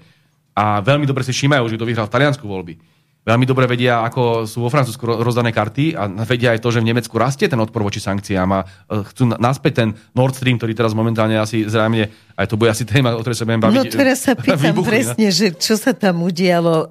A 0.57 0.81
veľmi 0.81 1.05
dobre 1.05 1.21
si 1.21 1.33
všímajú, 1.33 1.69
že 1.69 1.77
kto 1.77 1.85
vyhral 1.85 2.09
v 2.09 2.13
Taliansku 2.13 2.45
voľby. 2.45 2.97
Veľmi 3.27 3.43
dobre 3.43 3.67
vedia, 3.67 4.07
ako 4.07 4.47
sú 4.47 4.63
vo 4.63 4.71
Francúzsku 4.71 5.03
rozdané 5.03 5.51
karty 5.51 5.99
a 5.99 6.07
vedia 6.23 6.55
aj 6.55 6.63
to, 6.63 6.71
že 6.71 6.79
v 6.79 6.95
Nemecku 6.95 7.11
rastie 7.19 7.51
ten 7.51 7.59
odpor 7.59 7.83
voči 7.83 7.99
sankciám 7.99 8.49
a 8.55 8.59
uh, 8.63 9.03
chcú 9.03 9.35
naspäť 9.37 9.73
ten 9.83 9.89
Nord 10.15 10.33
Stream, 10.33 10.55
ktorý 10.57 10.73
teraz 10.73 10.95
momentálne 10.95 11.35
asi 11.37 11.67
zrejme, 11.67 12.07
aj 12.39 12.47
to 12.47 12.55
bude 12.55 12.71
asi 12.71 12.87
téma, 12.87 13.13
o 13.13 13.21
ktorej 13.21 13.37
sa 13.37 13.45
budem 13.45 13.61
baviť. 13.61 13.77
No 13.77 13.83
teraz 13.83 14.25
sa 14.25 14.33
pýtam 14.39 14.73
vybuchli, 14.73 14.89
presne, 14.89 15.27
no? 15.27 15.35
že 15.35 15.47
čo 15.59 15.75
sa 15.75 15.91
tam 15.91 16.23
udialo 16.23 16.87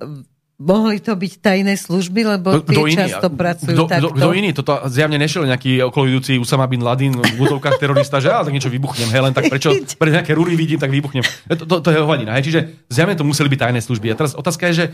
Mohli 0.56 1.04
to 1.04 1.12
byť 1.12 1.32
tajné 1.44 1.76
služby, 1.76 2.20
lebo 2.24 2.64
tie 2.64 2.80
kdo 2.80 2.88
často 2.88 3.28
iný? 3.28 3.36
pracujú 3.36 3.76
kdo, 3.76 3.84
takto. 3.92 4.08
Kto 4.16 4.28
iný? 4.32 4.50
Toto 4.56 4.88
zjavne 4.88 5.20
nešiel 5.20 5.44
nejaký 5.44 5.84
okolujúci 5.92 6.40
Usama 6.40 6.64
bin 6.64 6.80
Ladin 6.80 7.12
v 7.12 7.36
útovkách 7.36 7.76
terorista, 7.76 8.24
že 8.24 8.32
ale 8.32 8.48
tak 8.48 8.56
niečo 8.56 8.72
vybuchnem, 8.72 9.12
hej, 9.12 9.20
len 9.20 9.36
tak 9.36 9.52
prečo, 9.52 9.76
pre 10.00 10.08
nejaké 10.08 10.32
rúry 10.32 10.56
vidím, 10.56 10.80
tak 10.80 10.88
vybuchnem. 10.88 11.20
To, 11.60 11.64
to, 11.68 11.74
to 11.84 11.88
je 11.92 12.00
hovadina, 12.00 12.32
hej, 12.40 12.48
čiže 12.48 12.60
zjavne 12.88 13.12
to 13.12 13.28
museli 13.28 13.52
byť 13.52 13.68
tajné 13.68 13.80
služby. 13.84 14.08
A 14.08 14.16
teraz 14.16 14.32
otázka 14.32 14.72
je, 14.72 14.74
že 14.80 14.84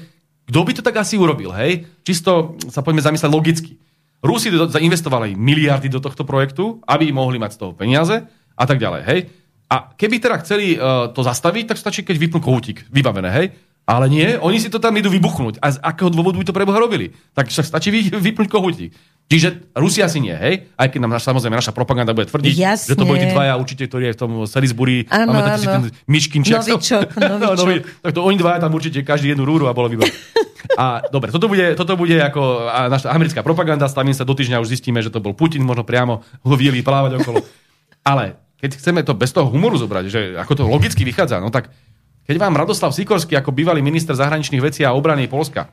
kto 0.50 0.58
by 0.66 0.72
to 0.74 0.82
tak 0.82 0.98
asi 0.98 1.14
urobil, 1.14 1.54
hej? 1.54 1.86
Čisto 2.02 2.58
sa 2.66 2.82
poďme 2.82 3.06
zamyslieť 3.06 3.30
logicky. 3.30 3.78
Rusi 4.18 4.50
zainvestovali 4.50 5.38
miliardy 5.38 5.86
do 5.86 6.02
tohto 6.02 6.26
projektu, 6.26 6.82
aby 6.90 7.14
mohli 7.14 7.38
mať 7.38 7.54
z 7.54 7.58
toho 7.62 7.70
peniaze 7.70 8.18
a 8.58 8.64
tak 8.66 8.82
ďalej, 8.82 9.02
hej? 9.06 9.18
A 9.70 9.72
A 9.72 9.96
keby 9.96 10.20
teda 10.20 10.36
chceli 10.44 10.76
uh, 10.76 11.08
to 11.16 11.24
zastaviť, 11.24 11.72
tak 11.72 11.80
stačí, 11.80 12.04
keď 12.04 12.20
vypnú 12.20 12.44
kohútik. 12.44 12.84
Vybavené, 12.92 13.32
hej? 13.32 13.46
Ale 13.82 14.06
nie, 14.06 14.38
oni 14.38 14.62
si 14.62 14.70
to 14.70 14.78
tam 14.78 14.94
idú 14.94 15.10
vybuchnúť. 15.10 15.58
A 15.58 15.74
z 15.74 15.78
akého 15.82 16.06
dôvodu 16.06 16.38
by 16.38 16.46
to 16.46 16.54
preboha 16.54 16.78
robili? 16.78 17.10
Tak 17.34 17.50
však 17.50 17.66
stačí 17.66 17.90
vy, 17.90 18.14
vypnúť 18.14 18.46
kohútik. 18.46 18.94
Čiže 19.26 19.74
Rusia 19.74 20.06
si 20.06 20.22
nie, 20.22 20.34
hej? 20.34 20.70
Aj 20.76 20.86
keď 20.86 21.02
nám 21.02 21.16
naša, 21.16 21.32
samozrejme 21.32 21.56
naša 21.56 21.72
propaganda 21.74 22.12
bude 22.12 22.28
tvrdiť, 22.28 22.52
Jasne. 22.52 22.88
že 22.92 22.96
to 22.98 23.08
boli 23.08 23.18
tí 23.18 23.32
dvaja 23.32 23.56
určite, 23.56 23.88
ktorí 23.88 24.12
je 24.12 24.14
v 24.14 24.20
tom 24.20 24.32
Salisbury, 24.44 25.08
Áno, 25.08 25.32
pamätáte 25.32 25.64
si 25.64 25.66
áno. 25.66 25.74
ten 25.74 25.82
Miškinček. 26.04 26.52
Novičok, 26.62 27.08
novičok. 27.32 27.58
Nový, 27.58 27.76
tak 27.82 28.12
to 28.12 28.20
oni 28.22 28.36
dvaja 28.36 28.58
tam 28.60 28.72
určite 28.76 29.00
každý 29.02 29.32
jednu 29.32 29.48
rúru 29.48 29.66
a 29.66 29.74
bolo 29.74 29.88
vybavené. 29.88 30.14
A 30.78 31.02
dobre, 31.08 31.32
toto 31.32 31.48
bude, 31.48 31.74
toto 31.74 31.96
bude 31.98 32.16
ako 32.22 32.70
naša 32.92 33.08
americká 33.10 33.40
propaganda, 33.40 33.88
stavím 33.90 34.14
sa 34.14 34.22
do 34.22 34.36
týždňa, 34.36 34.62
už 34.62 34.68
zistíme, 34.72 35.00
že 35.00 35.10
to 35.10 35.18
bol 35.18 35.34
Putin, 35.34 35.64
možno 35.66 35.82
priamo 35.82 36.22
ho 36.22 36.54
vieli 36.54 36.84
plávať 36.84 37.18
okolo. 37.24 37.40
Ale 38.04 38.36
keď 38.62 38.78
chceme 38.78 39.00
to 39.02 39.16
bez 39.16 39.34
toho 39.34 39.50
humoru 39.50 39.74
zobrať, 39.74 40.04
že 40.06 40.20
ako 40.38 40.52
to 40.54 40.62
logicky 40.68 41.02
vychádza, 41.02 41.42
no 41.42 41.50
tak 41.50 41.72
keď 42.22 42.36
vám 42.38 42.54
Radoslav 42.54 42.94
Sikorský 42.94 43.34
ako 43.38 43.50
bývalý 43.50 43.82
minister 43.82 44.14
zahraničných 44.14 44.62
vecí 44.62 44.82
a 44.86 44.94
obrany 44.94 45.26
Polska 45.26 45.70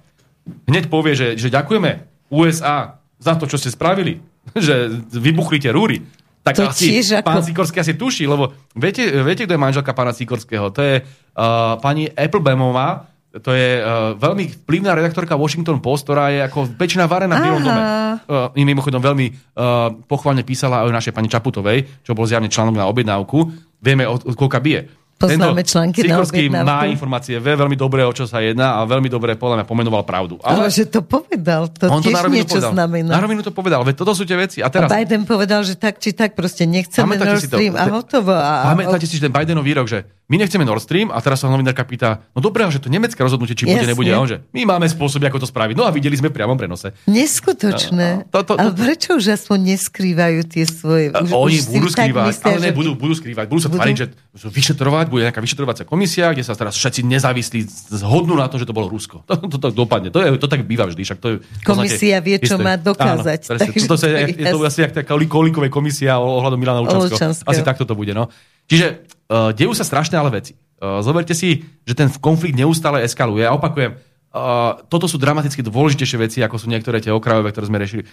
hneď 0.69 0.87
povie, 0.87 1.13
že, 1.13 1.27
že 1.37 1.53
ďakujeme 1.53 2.05
USA 2.33 3.01
za 3.19 3.35
to, 3.35 3.49
čo 3.49 3.59
ste 3.59 3.73
spravili, 3.73 4.21
že 4.55 4.89
vybuchli 5.13 5.59
tie 5.61 5.73
rúry, 5.73 6.01
tak 6.39 6.55
To 6.55 6.71
asi 6.71 6.95
tiež 6.95 7.19
ako- 7.19 7.27
pán 7.27 7.43
Sikorský 7.43 7.77
asi 7.83 7.93
tuší, 7.99 8.23
lebo 8.23 8.55
viete, 8.71 9.03
viete, 9.27 9.43
kto 9.43 9.59
je 9.59 9.61
manželka 9.61 9.91
pána 9.91 10.15
Sikorského? 10.15 10.71
To 10.71 10.79
je 10.79 11.03
uh, 11.03 11.75
pani 11.83 12.07
Applebamová, 12.07 13.11
to 13.43 13.53
je 13.53 13.77
uh, 13.77 14.17
veľmi 14.17 14.65
vplyvná 14.65 14.95
redaktorka 14.97 15.37
Washington 15.37 15.83
Post, 15.83 16.07
ktorá 16.09 16.33
je 16.33 16.41
ako 16.41 16.65
väčšina 16.79 17.05
varená 17.05 17.37
v 17.37 17.43
Bielom 17.45 17.61
dome. 17.61 17.81
Uh, 18.25 18.49
mimochodom 18.55 19.03
veľmi 19.03 19.27
uh, 19.29 19.93
pochválne 20.09 20.41
písala 20.41 20.81
aj 20.81 20.87
o 20.89 20.95
našej 20.95 21.13
pani 21.13 21.29
Čaputovej, 21.29 21.85
čo 22.01 22.17
bol 22.17 22.25
zjavne 22.25 22.49
článok 22.49 22.79
na 22.79 22.89
objednávku. 22.89 23.37
Vieme, 23.83 24.07
od, 24.09 24.25
od 24.25 24.33
koľka 24.33 24.63
bije. 24.63 24.89
Poznáme 25.19 25.67
články 25.67 26.07
na 26.07 26.15
Sikorský 26.15 26.47
objednávku. 26.47 26.71
má 26.71 26.87
informácie, 26.87 27.35
vie 27.35 27.55
veľmi 27.59 27.75
dobre, 27.75 28.07
o 28.07 28.13
čo 28.15 28.23
sa 28.23 28.39
jedná 28.39 28.79
a 28.79 28.87
veľmi 28.87 29.11
dobre 29.11 29.35
podľa 29.35 29.59
mňa 29.59 29.65
pomenoval 29.67 30.07
pravdu. 30.07 30.39
Ale 30.39 30.71
že 30.71 30.87
to 30.87 31.03
povedal, 31.03 31.67
to 31.67 31.91
on 31.91 31.99
to 31.99 32.07
na 32.07 32.23
tiež 32.23 32.25
rovinu 32.31 32.37
niečo 32.39 32.55
povedal. 32.55 32.71
znamená. 32.71 33.11
Na 33.11 33.19
rovinu 33.19 33.41
to 33.43 33.51
povedal, 33.51 33.83
veď 33.83 33.95
toto 33.99 34.15
sú 34.15 34.23
tie 34.23 34.39
veci. 34.39 34.63
A 34.63 34.71
A 34.71 34.73
teraz, 34.73 34.87
Biden 34.87 35.27
povedal, 35.27 35.67
že 35.67 35.75
tak 35.75 35.99
či 35.99 36.15
tak 36.15 36.39
proste 36.39 36.63
nechceme 36.63 37.19
Nord 37.19 37.43
to? 37.43 37.51
Stream 37.51 37.75
a 37.75 37.91
hotovo. 37.91 38.31
A, 38.31 38.71
Pamätáte 38.71 39.03
si 39.03 39.19
ten 39.19 39.27
Bidenov 39.27 39.67
výrok, 39.67 39.91
že 39.91 40.07
my 40.29 40.37
nechceme 40.37 40.61
Nord 40.61 40.85
Stream 40.85 41.09
a 41.09 41.17
teraz 41.25 41.41
sa 41.41 41.49
novinárka 41.49 41.81
pýta, 41.81 42.21
no 42.31 42.39
dobré, 42.39 42.61
že 42.69 42.77
to 42.77 42.85
nemecké 42.85 43.17
rozhodnutie, 43.17 43.57
či 43.57 43.65
bude, 43.65 43.81
Jasne. 43.81 43.97
nebude. 43.97 44.13
A 44.13 44.21
on 44.21 44.29
že, 44.29 44.45
my 44.53 44.61
máme 44.63 44.85
spôsoby, 44.85 45.25
ako 45.25 45.41
to 45.41 45.47
spraviť. 45.49 45.73
No 45.73 45.83
a 45.83 45.91
videli 45.91 46.13
sme 46.13 46.29
priamo 46.29 46.53
prenose. 46.53 46.93
Neskutočné. 47.09 48.07
No, 48.21 48.29
to- 48.29 48.45
to- 48.45 48.53
to- 48.53 48.61
Ale 48.61 48.71
prečo 48.77 49.17
už 49.17 49.25
aspoň 49.33 49.73
neskrývajú 49.73 50.39
tie 50.45 50.63
svoje... 50.69 51.09
Už, 51.09 51.33
Oni 51.33 51.57
už 51.57 51.65
budú 51.73 51.87
tak 51.89 52.13
skrývať, 52.13 52.25
myslia, 52.29 52.45
ale 52.45 52.59
ne, 52.61 52.69
že- 52.69 52.77
budú, 52.77 52.91
budú 52.93 53.13
skrývať. 53.17 53.45
Budú 53.49 53.61
sa 53.65 53.69
Budú? 53.73 53.77
tváriť, 53.81 53.95
že 53.97 54.05
vyšetrovať, 54.37 55.05
bude 55.09 55.21
nejaká 55.25 55.41
vyšetrovacia 55.41 55.85
komisia, 55.89 56.29
kde 56.29 56.45
sa 56.45 56.53
teraz 56.53 56.77
všetci 56.77 57.01
nezávislí 57.09 57.59
zhodnú 57.97 58.37
na 58.37 58.45
to, 58.45 58.61
že 58.61 58.69
to 58.69 58.73
bolo 58.77 58.85
Rusko. 58.85 59.25
To, 59.25 59.33
to, 59.49 59.57
to 59.57 59.67
dopadne. 59.73 60.13
To, 60.13 60.21
je, 60.21 60.37
to 60.37 60.45
tak 60.45 60.61
býva 60.69 60.85
vždy. 60.85 61.01
Však 61.01 61.17
to 61.17 61.27
je, 61.27 61.35
Komisia 61.65 62.21
vie, 62.21 62.37
čo 62.37 62.53
isté. 62.57 62.61
má 62.61 62.77
dokázať. 62.77 63.39
Áno. 63.49 63.57
Takže 63.65 63.85
to, 63.89 63.95
to, 63.97 64.05
je, 64.05 64.13
to 64.13 64.45
je 64.45 64.45
je 64.45 64.53
to 64.53 64.57
asi 64.61 64.79
jak 64.85 64.93
taká 64.93 65.17
kolíkovej 65.17 65.73
komisia 65.73 66.21
ohľadom 66.21 66.57
Milana. 66.61 66.85
Lučanského. 66.85 67.49
Asi 67.49 67.61
takto 67.65 67.83
to 67.89 67.97
bude. 67.97 68.13
No. 68.13 68.29
Čiže 68.69 69.08
uh, 69.29 69.53
dejú 69.53 69.71
sa 69.77 69.85
strašné 69.85 70.17
ale 70.17 70.33
veci. 70.33 70.57
Uh, 70.81 70.99
zoberte 71.05 71.37
si, 71.37 71.63
že 71.85 71.93
ten 71.93 72.09
konflikt 72.19 72.57
neustále 72.57 73.05
eskaluje. 73.05 73.45
A 73.45 73.55
opakujem, 73.55 73.95
uh, 74.33 74.81
toto 74.89 75.05
sú 75.05 75.21
dramaticky 75.21 75.61
dôležitejšie 75.63 76.17
veci, 76.19 76.39
ako 76.41 76.57
sú 76.57 76.67
niektoré 76.67 76.99
tie 76.99 77.13
okrajové, 77.13 77.53
ktoré 77.53 77.65
sme 77.69 77.79
riešili. 77.79 78.03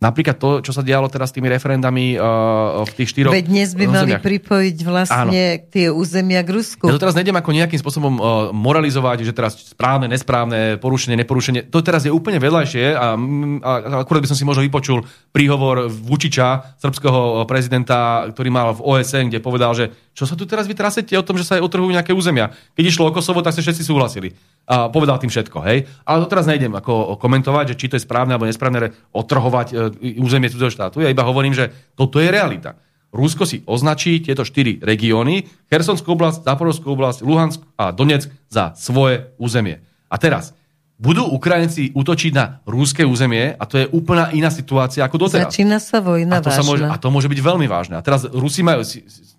Napríklad 0.00 0.40
to, 0.40 0.64
čo 0.64 0.72
sa 0.72 0.80
dialo 0.80 1.12
teraz 1.12 1.28
s 1.28 1.36
tými 1.36 1.52
referendami 1.52 2.16
uh, 2.16 2.80
v 2.88 2.92
tých 2.96 3.12
štyroch 3.12 3.36
Veď 3.36 3.52
dnes 3.52 3.76
by 3.76 3.84
mali 3.84 4.16
územiach. 4.16 4.24
pripojiť 4.24 4.76
vlastne 4.80 5.42
tie 5.68 5.92
územia 5.92 6.40
k 6.40 6.56
Rusku. 6.56 6.88
Ja 6.88 6.96
to 6.96 7.04
teraz 7.04 7.12
nejdem 7.12 7.36
ako 7.36 7.52
nejakým 7.52 7.76
spôsobom 7.76 8.16
uh, 8.16 8.48
moralizovať, 8.48 9.28
že 9.28 9.36
teraz 9.36 9.60
správne, 9.60 10.08
nesprávne, 10.08 10.80
porušenie, 10.80 11.20
neporušenie. 11.20 11.68
To 11.68 11.84
teraz 11.84 12.08
je 12.08 12.12
úplne 12.16 12.40
vedľajšie 12.40 12.96
a, 12.96 13.12
mm, 13.12 13.60
a 13.60 14.00
akurát 14.00 14.24
by 14.24 14.32
som 14.32 14.40
si 14.40 14.48
možno 14.48 14.64
vypočul 14.64 15.04
príhovor 15.36 15.92
Vučiča, 15.92 16.80
srbského 16.80 17.44
prezidenta, 17.44 18.24
ktorý 18.32 18.48
mal 18.48 18.72
v 18.72 18.80
OSN, 18.80 19.28
kde 19.28 19.44
povedal, 19.44 19.76
že 19.76 19.92
čo 20.16 20.24
sa 20.24 20.32
tu 20.32 20.48
teraz 20.48 20.64
vytrasete 20.64 21.12
o 21.12 21.24
tom, 21.24 21.36
že 21.36 21.44
sa 21.44 21.60
aj 21.60 21.64
otrhujú 21.64 21.92
nejaké 21.92 22.16
územia. 22.16 22.56
Keď 22.72 22.84
išlo 22.88 23.08
o 23.08 23.14
Kosovo, 23.14 23.44
tak 23.44 23.52
ste 23.52 23.64
všetci 23.64 23.84
súhlasili. 23.84 24.32
A 24.64 24.92
povedal 24.92 25.16
tým 25.16 25.32
všetko, 25.32 25.58
hej. 25.66 25.88
Ale 26.04 26.24
to 26.24 26.30
teraz 26.30 26.44
nejdem 26.44 26.72
ako 26.76 27.16
komentovať, 27.16 27.74
že 27.74 27.78
či 27.78 27.86
to 27.88 27.96
je 27.96 28.04
správne 28.04 28.36
alebo 28.36 28.46
nesprávne 28.46 28.92
otrhovať 29.16 29.89
územie 30.20 30.48
cudzieho 30.50 30.70
štátu. 30.70 31.02
Ja 31.02 31.10
iba 31.10 31.26
hovorím, 31.26 31.52
že 31.52 31.74
toto 31.98 32.22
je 32.22 32.30
realita. 32.30 32.78
Rusko 33.10 33.42
si 33.42 33.66
označí 33.66 34.22
tieto 34.22 34.46
štyri 34.46 34.78
regióny, 34.78 35.42
Chersonskú 35.66 36.14
oblasť, 36.14 36.46
Záporovskú 36.46 36.94
oblasť, 36.94 37.26
Luhansk 37.26 37.60
a 37.74 37.90
Donetsk 37.90 38.30
za 38.46 38.70
svoje 38.78 39.34
územie. 39.34 39.82
A 40.06 40.14
teraz, 40.14 40.54
budú 41.00 41.24
Ukrajinci 41.26 41.96
útočiť 41.96 42.32
na 42.36 42.60
rúské 42.68 43.02
územie 43.08 43.56
a 43.56 43.64
to 43.64 43.80
je 43.80 43.86
úplná 43.90 44.30
iná 44.36 44.52
situácia 44.52 45.00
ako 45.02 45.26
doteraz. 45.26 45.48
Začína 45.48 45.80
sa 45.80 46.04
vojna 46.04 46.38
A 46.38 46.44
to, 46.44 46.52
sa 46.52 46.60
môže, 46.60 46.84
vážna. 46.84 46.94
a 46.94 47.00
to 47.00 47.08
môže 47.08 47.26
byť 47.32 47.40
veľmi 47.40 47.66
vážne. 47.66 47.96
A 47.96 48.04
teraz 48.04 48.28
Rusi 48.28 48.60
majú, 48.60 48.84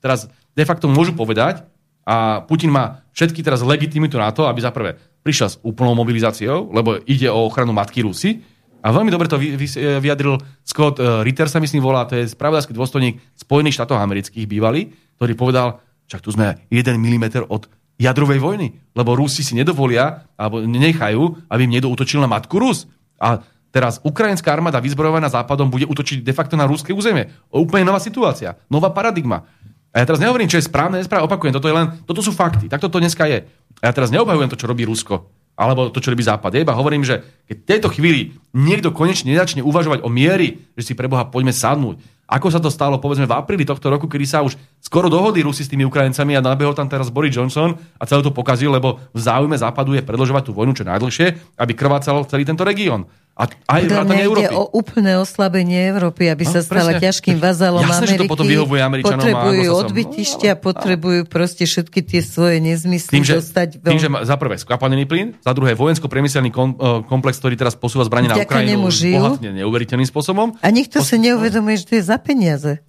teraz 0.02 0.26
de 0.58 0.66
facto 0.66 0.90
môžu 0.90 1.14
povedať, 1.14 1.64
a 2.02 2.42
Putin 2.50 2.74
má 2.74 3.06
všetky 3.14 3.46
teraz 3.46 3.62
legitimitu 3.62 4.18
na 4.18 4.34
to, 4.34 4.50
aby 4.50 4.58
za 4.58 4.74
prvé 4.74 4.98
prišiel 5.22 5.48
s 5.54 5.56
úplnou 5.62 5.94
mobilizáciou, 5.94 6.74
lebo 6.74 6.98
ide 7.06 7.30
o 7.30 7.46
ochranu 7.46 7.78
matky 7.78 8.02
Rusy. 8.02 8.42
A 8.82 8.90
veľmi 8.90 9.14
dobre 9.14 9.30
to 9.30 9.38
vy, 9.38 9.54
vyjadril 10.02 10.42
Scott 10.66 10.98
eh, 10.98 11.22
Ritter, 11.22 11.46
sa 11.46 11.62
myslím 11.62 11.86
volá, 11.86 12.10
to 12.10 12.18
je 12.18 12.34
spravodajský 12.34 12.74
dôstojník 12.74 13.22
Spojených 13.38 13.78
štátov 13.78 14.02
amerických 14.02 14.50
bývalý, 14.50 14.90
ktorý 15.22 15.34
povedal, 15.38 15.68
však 16.10 16.22
tu 16.26 16.34
sme 16.34 16.58
1 16.74 16.98
mm 16.98 17.46
od 17.48 17.70
jadrovej 18.02 18.42
vojny, 18.42 18.68
lebo 18.98 19.14
Rusi 19.14 19.46
si 19.46 19.54
nedovolia, 19.54 20.26
alebo 20.34 20.66
nenechajú, 20.66 21.46
aby 21.46 21.62
im 21.70 21.72
niekto 21.78 21.94
útočil 21.94 22.18
na 22.18 22.26
matku 22.26 22.58
Rus. 22.58 22.90
A 23.22 23.46
teraz 23.70 24.02
ukrajinská 24.02 24.50
armáda 24.50 24.82
vyzbrojovaná 24.82 25.30
západom 25.30 25.70
bude 25.70 25.86
útočiť 25.86 26.26
de 26.26 26.34
facto 26.34 26.58
na 26.58 26.66
ruské 26.66 26.90
územie. 26.90 27.30
Úplne 27.54 27.86
nová 27.86 28.02
situácia, 28.02 28.58
nová 28.74 28.90
paradigma. 28.90 29.46
A 29.94 30.02
ja 30.02 30.06
teraz 30.10 30.24
nehovorím, 30.24 30.50
čo 30.50 30.58
je 30.58 30.66
správne, 30.66 30.98
nesprávne, 30.98 31.30
opakujem, 31.30 31.54
toto, 31.54 31.70
je 31.70 31.76
len, 31.76 31.88
toto 32.08 32.24
sú 32.26 32.32
fakty, 32.34 32.72
takto 32.72 32.90
to 32.90 32.98
dneska 32.98 33.28
je. 33.28 33.46
A 33.84 33.84
ja 33.88 33.94
teraz 33.94 34.10
neobhajujem 34.10 34.50
to, 34.50 34.58
čo 34.58 34.66
robí 34.72 34.88
Rusko, 34.88 35.28
alebo 35.62 35.94
to, 35.94 36.02
čo 36.02 36.10
robí 36.10 36.26
Západ. 36.26 36.58
Ja 36.58 36.66
iba 36.66 36.74
hovorím, 36.74 37.06
že 37.06 37.22
keď 37.46 37.56
v 37.62 37.68
tejto 37.70 37.88
chvíli 37.94 38.22
niekto 38.58 38.90
konečne 38.90 39.30
nezačne 39.30 39.62
uvažovať 39.62 40.02
o 40.02 40.10
miery, 40.10 40.66
že 40.74 40.90
si 40.90 40.94
pre 40.98 41.06
Boha 41.06 41.30
poďme 41.30 41.54
sadnúť, 41.54 42.02
ako 42.32 42.48
sa 42.48 42.64
to 42.64 42.72
stalo 42.72 42.96
povedzme 42.96 43.28
v 43.28 43.36
apríli 43.36 43.68
tohto 43.68 43.92
roku, 43.92 44.08
kedy 44.08 44.24
sa 44.24 44.40
už 44.40 44.56
skoro 44.80 45.12
dohodli 45.12 45.44
Rusi 45.44 45.68
s 45.68 45.70
tými 45.70 45.84
Ukrajincami 45.84 46.34
a 46.34 46.42
nabehol 46.42 46.72
tam 46.72 46.88
teraz 46.88 47.12
Boris 47.12 47.36
Johnson 47.36 47.76
a 48.00 48.04
celé 48.08 48.24
to 48.24 48.32
pokazil, 48.32 48.72
lebo 48.72 49.04
v 49.12 49.20
záujme 49.20 49.60
Západu 49.60 49.92
je 49.92 50.02
predlžovať 50.02 50.48
tú 50.48 50.56
vojnu 50.56 50.72
čo 50.72 50.88
najdlhšie, 50.88 51.60
aby 51.60 51.72
krvácal 51.76 52.24
celý 52.26 52.48
tento 52.48 52.64
región. 52.64 53.04
A 53.32 53.48
aj 53.48 53.88
vrátane 53.88 54.28
Európy. 54.28 54.54
o 54.54 54.68
úplné 54.76 55.16
oslabenie 55.16 55.88
Európy, 55.88 56.28
aby 56.28 56.44
No, 56.44 56.52
sa 56.52 56.60
stala 56.62 56.92
presne. 56.94 57.04
ťažkým 57.10 57.38
vazalom 57.40 57.80
Jasné, 57.80 57.90
že 57.90 58.20
to 58.20 58.28
Ameriky. 58.28 58.30
potom 58.30 58.46
vyhovuje 58.46 58.82
Američanom 58.84 59.18
a 59.18 59.24
potrebujú 59.24 59.48
anglosasom. 59.64 59.82
odbytištia, 59.88 60.52
potrebujú 60.60 61.22
proste 61.32 61.64
všetky 61.64 62.00
tie 62.04 62.22
svoje 62.22 62.60
nezmysly 62.60 63.14
Tým, 63.18 63.24
že, 63.26 63.40
dostať 63.40 63.68
tým, 63.82 63.98
že 63.98 64.12
za 64.28 64.36
prvé 64.36 64.60
skvapalnený 64.60 65.08
plyn, 65.08 65.28
za 65.40 65.56
druhé 65.56 65.74
vojensko-priemyselný 65.74 66.52
eh, 66.52 66.60
komplex, 67.08 67.40
ktorý 67.40 67.56
teraz 67.56 67.74
posúva 67.74 68.04
zbranie 68.04 68.28
na 68.28 68.36
Ukrajinu 68.36 68.92
bohatne 68.92 69.50
neuveriteľným 69.64 70.10
spôsobom. 70.12 70.60
A 70.60 70.68
nikto 70.70 71.00
sa 71.00 71.16
neuvedomuje, 71.16 71.80
že 71.80 71.86
to 71.88 71.94
je 71.98 72.04
za 72.04 72.20
peniaze. 72.22 72.86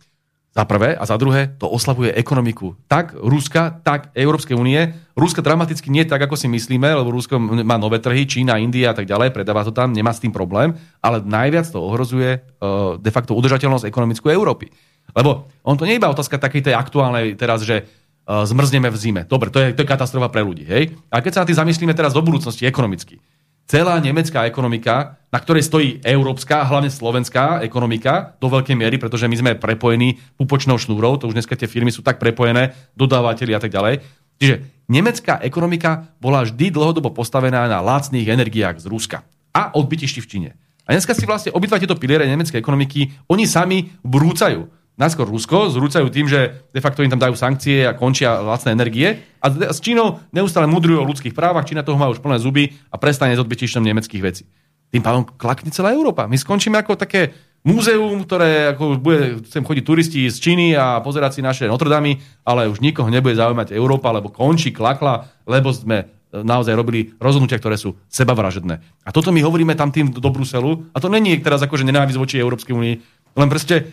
Za 0.52 0.68
prvé 0.68 0.92
a 0.92 1.08
za 1.08 1.16
druhé 1.16 1.48
to 1.56 1.64
oslabuje 1.64 2.12
ekonomiku. 2.12 2.76
Tak 2.84 3.16
Ruska, 3.16 3.80
tak 3.80 4.12
Európskej 4.12 4.52
únie. 4.52 4.92
Ruska 5.16 5.40
dramaticky 5.40 5.88
nie 5.88 6.04
tak, 6.04 6.28
ako 6.28 6.36
si 6.36 6.44
myslíme, 6.44 6.92
lebo 6.92 7.08
Rusko 7.08 7.40
má 7.40 7.80
nové 7.80 8.04
trhy, 8.04 8.28
Čína, 8.28 8.60
India 8.60 8.92
a 8.92 8.96
tak 8.96 9.08
ďalej, 9.08 9.32
predáva 9.32 9.64
to 9.64 9.72
tam, 9.72 9.96
nemá 9.96 10.12
s 10.12 10.20
tým 10.20 10.28
problém, 10.28 10.76
ale 11.00 11.24
najviac 11.24 11.72
to 11.72 11.80
ohrozuje 11.80 12.36
uh, 12.36 13.00
de 13.00 13.08
facto 13.08 13.32
udržateľnosť 13.32 13.88
ekonomickú 13.88 14.28
Európy. 14.28 14.68
Lebo 15.16 15.48
on 15.64 15.80
to 15.80 15.88
nie 15.88 15.96
je 15.96 16.00
iba 16.04 16.12
otázka 16.12 16.36
takej 16.36 16.68
tej 16.68 16.74
aktuálnej 16.76 17.32
teraz, 17.32 17.64
že 17.64 17.88
uh, 17.88 18.44
zmrzneme 18.44 18.92
v 18.92 18.96
zime. 19.00 19.22
Dobre, 19.24 19.48
to 19.48 19.56
je, 19.56 19.72
to 19.72 19.88
je 19.88 19.88
katastrofa 19.88 20.28
pre 20.28 20.44
ľudí. 20.44 20.68
Hej? 20.68 20.92
A 21.08 21.24
keď 21.24 21.32
sa 21.32 21.40
na 21.42 21.48
tým 21.48 21.64
zamyslíme 21.64 21.96
teraz 21.96 22.12
do 22.12 22.20
budúcnosti 22.20 22.68
ekonomicky, 22.68 23.24
celá 23.72 23.96
nemecká 23.96 24.44
ekonomika, 24.44 25.16
na 25.32 25.40
ktorej 25.40 25.64
stojí 25.64 26.04
európska, 26.04 26.60
hlavne 26.68 26.92
slovenská 26.92 27.64
ekonomika 27.64 28.36
do 28.36 28.52
veľkej 28.52 28.76
miery, 28.76 29.00
pretože 29.00 29.24
my 29.24 29.36
sme 29.40 29.56
prepojení 29.56 30.20
pupočnou 30.36 30.76
šnúrou, 30.76 31.16
to 31.16 31.32
už 31.32 31.40
dneska 31.40 31.56
tie 31.56 31.64
firmy 31.64 31.88
sú 31.88 32.04
tak 32.04 32.20
prepojené, 32.20 32.76
dodávateľi 33.00 33.52
a 33.56 33.60
tak 33.64 33.72
ďalej. 33.72 34.04
Čiže 34.36 34.84
nemecká 34.92 35.40
ekonomika 35.40 36.12
bola 36.20 36.44
vždy 36.44 36.68
dlhodobo 36.68 37.16
postavená 37.16 37.64
na 37.64 37.80
lacných 37.80 38.28
energiách 38.28 38.84
z 38.84 38.92
Ruska 38.92 39.24
a 39.56 39.72
odbytišti 39.72 40.20
v 40.20 40.28
Číne. 40.28 40.50
A 40.84 40.92
dneska 40.92 41.16
si 41.16 41.24
vlastne 41.24 41.56
obidva 41.56 41.80
tieto 41.80 41.96
piliere 41.96 42.28
nemeckej 42.28 42.60
ekonomiky, 42.60 43.24
oni 43.32 43.48
sami 43.48 43.88
brúcajú. 44.04 44.68
Najskôr 45.00 45.24
Rusko 45.24 45.72
zrúcajú 45.72 46.12
tým, 46.12 46.28
že 46.28 46.68
de 46.68 46.80
facto 46.84 47.00
im 47.00 47.08
tam 47.08 47.20
dajú 47.20 47.32
sankcie 47.32 47.88
a 47.88 47.96
končia 47.96 48.44
lacné 48.44 48.76
energie. 48.76 49.08
A 49.40 49.48
s 49.48 49.80
Čínou 49.80 50.20
neustále 50.36 50.68
mudrujú 50.68 51.00
o 51.00 51.08
ľudských 51.08 51.32
právach, 51.32 51.64
Čína 51.64 51.80
toho 51.80 51.96
má 51.96 52.12
už 52.12 52.20
plné 52.20 52.36
zuby 52.36 52.76
a 52.92 53.00
prestane 53.00 53.32
s 53.32 53.40
odbytišťom 53.40 53.82
nemeckých 53.88 54.22
vecí. 54.22 54.44
Tým 54.92 55.00
pádom 55.00 55.24
klakne 55.24 55.72
celá 55.72 55.96
Európa. 55.96 56.28
My 56.28 56.36
skončíme 56.36 56.76
ako 56.76 57.00
také 57.00 57.32
múzeum, 57.64 58.20
ktoré 58.26 58.74
ako 58.74 58.98
bude 58.98 59.46
sem 59.48 59.64
chodiť 59.64 59.84
turisti 59.86 60.20
z 60.28 60.36
Číny 60.36 60.66
a 60.76 61.00
pozerať 61.00 61.38
si 61.38 61.40
naše 61.40 61.64
Notre 61.70 61.88
Dame, 61.88 62.20
ale 62.42 62.68
už 62.68 62.82
nikoho 62.82 63.08
nebude 63.08 63.38
zaujímať 63.38 63.72
Európa, 63.72 64.12
lebo 64.12 64.28
končí, 64.28 64.74
klakla, 64.74 65.30
lebo 65.46 65.70
sme 65.70 66.04
e, 66.04 66.06
naozaj 66.42 66.74
robili 66.74 67.14
rozhodnutia, 67.22 67.62
ktoré 67.62 67.78
sú 67.78 67.94
sebavražedné. 68.10 68.74
A 69.06 69.10
toto 69.14 69.30
my 69.30 69.40
hovoríme 69.40 69.78
tam 69.78 69.94
tým 69.94 70.10
do 70.10 70.30
Bruselu, 70.34 70.90
a 70.90 70.98
to 70.98 71.06
není 71.06 71.38
teraz 71.38 71.62
akože 71.62 71.86
nenávisť 71.86 72.18
voči 72.18 72.36
Európskej 72.42 72.74
únii, 72.74 72.94
len 73.36 73.48
proste 73.48 73.88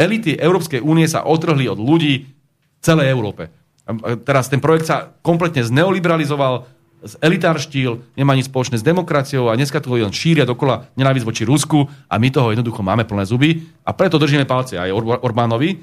elity 0.00 0.34
Európskej 0.34 0.80
únie 0.82 1.06
sa 1.06 1.26
otrhli 1.26 1.68
od 1.68 1.78
ľudí 1.78 2.14
v 2.24 2.80
celej 2.80 3.12
Európe. 3.12 3.52
A 3.84 4.16
teraz 4.18 4.46
ten 4.46 4.62
projekt 4.62 4.86
sa 4.86 5.10
kompletne 5.20 5.66
zneoliberalizoval, 5.66 6.66
elitárštil, 7.24 8.04
nemá 8.12 8.36
nič 8.36 8.52
spoločné 8.52 8.76
s 8.76 8.84
demokraciou 8.84 9.48
a 9.48 9.56
dneska 9.56 9.80
to 9.80 9.96
len 9.96 10.12
šíria 10.12 10.44
dokola 10.44 10.92
nenávisť 11.00 11.26
voči 11.26 11.42
Rusku 11.48 11.88
a 11.88 12.14
my 12.20 12.28
toho 12.28 12.52
jednoducho 12.52 12.84
máme 12.84 13.08
plné 13.08 13.24
zuby 13.24 13.64
a 13.88 13.96
preto 13.96 14.20
držíme 14.20 14.44
palce 14.44 14.76
aj 14.76 14.92
Or- 14.92 15.20
Orbánovi. 15.24 15.80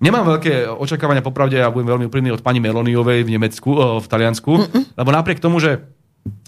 Nemám 0.00 0.36
veľké 0.36 0.66
očakávania, 0.74 1.22
popravde, 1.22 1.60
ja 1.60 1.70
budem 1.70 1.88
veľmi 1.88 2.04
úprimný 2.10 2.34
od 2.34 2.42
pani 2.42 2.58
Meloniovej 2.64 3.22
v 3.22 3.32
Nemecku, 3.38 3.70
v 4.02 4.06
Taliansku, 4.08 4.52
Mm-mm. 4.56 4.82
lebo 4.98 5.10
napriek 5.14 5.38
tomu, 5.38 5.62
že 5.62 5.84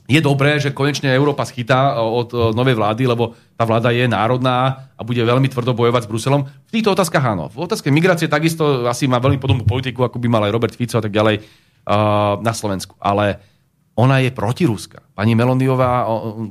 je 0.07 0.21
dobré, 0.23 0.63
že 0.63 0.71
konečne 0.71 1.11
Európa 1.11 1.43
schytá 1.43 1.99
od 1.99 2.55
novej 2.55 2.79
vlády, 2.79 3.11
lebo 3.11 3.35
tá 3.59 3.67
vláda 3.67 3.91
je 3.91 4.07
národná 4.07 4.87
a 4.95 5.03
bude 5.03 5.19
veľmi 5.19 5.51
tvrdo 5.51 5.75
bojovať 5.75 6.07
s 6.07 6.11
Bruselom. 6.11 6.47
V 6.47 6.71
týchto 6.71 6.95
otázkach 6.95 7.23
áno. 7.27 7.51
V 7.51 7.67
otázke 7.67 7.91
migrácie 7.91 8.31
takisto 8.31 8.87
asi 8.87 9.11
má 9.11 9.19
veľmi 9.19 9.43
podobnú 9.43 9.67
politiku, 9.67 10.07
ako 10.07 10.23
by 10.23 10.29
mal 10.31 10.43
aj 10.47 10.55
Robert 10.55 10.75
Fico 10.79 10.99
a 10.99 11.03
tak 11.03 11.11
ďalej 11.11 11.43
uh, 11.43 12.39
na 12.39 12.55
Slovensku. 12.55 12.95
Ale 13.03 13.43
ona 13.97 14.21
je 14.21 14.29
protirúska. 14.29 15.01
Pani 15.17 15.33
Meloniová, 15.33 16.05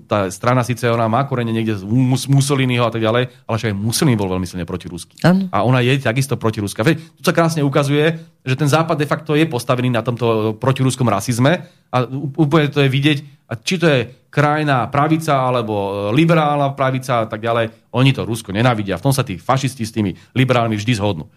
tá 0.09 0.26
strana 0.34 0.65
síce 0.65 0.89
ona 0.89 1.05
má 1.05 1.30
korene 1.30 1.53
niekde 1.53 1.77
z 1.77 1.85
Mussoliniho 2.26 2.81
a 2.81 2.89
tak 2.89 3.05
ďalej, 3.05 3.30
ale 3.45 3.55
že 3.61 3.69
aj 3.69 3.77
Mussolini 3.77 4.17
bol 4.17 4.34
veľmi 4.34 4.49
silne 4.49 4.65
protirúsky. 4.65 5.22
A 5.53 5.61
ona 5.61 5.85
je 5.85 6.01
takisto 6.01 6.41
protirúska. 6.41 6.81
Tu 6.81 7.22
sa 7.22 7.38
krásne 7.38 7.61
ukazuje, 7.61 8.17
že 8.41 8.57
ten 8.57 8.65
západ 8.65 8.97
de 8.97 9.05
facto 9.05 9.38
je 9.38 9.45
postavený 9.45 9.93
na 9.93 10.01
tomto 10.01 10.57
protirúskom 10.57 11.05
rasizme 11.05 11.69
a 11.93 12.09
úplne 12.34 12.73
to 12.73 12.81
je 12.81 12.89
vidieť, 12.89 13.17
a 13.45 13.53
či 13.61 13.77
to 13.77 13.85
je 13.85 13.99
krajná 14.34 14.89
pravica 14.89 15.45
alebo 15.45 16.09
e, 16.09 16.17
liberálna 16.17 16.73
pravica 16.73 17.23
a 17.23 17.30
tak 17.30 17.45
ďalej, 17.45 17.93
oni 17.93 18.09
to 18.09 18.26
Rusko 18.26 18.49
nenávidia. 18.49 18.97
V 18.97 19.05
tom 19.05 19.13
sa 19.13 19.22
tí 19.22 19.38
fašisti 19.38 19.85
s 19.85 19.93
tými 19.93 20.17
liberálmi 20.34 20.73
vždy 20.73 20.97
zhodnú. 20.97 21.30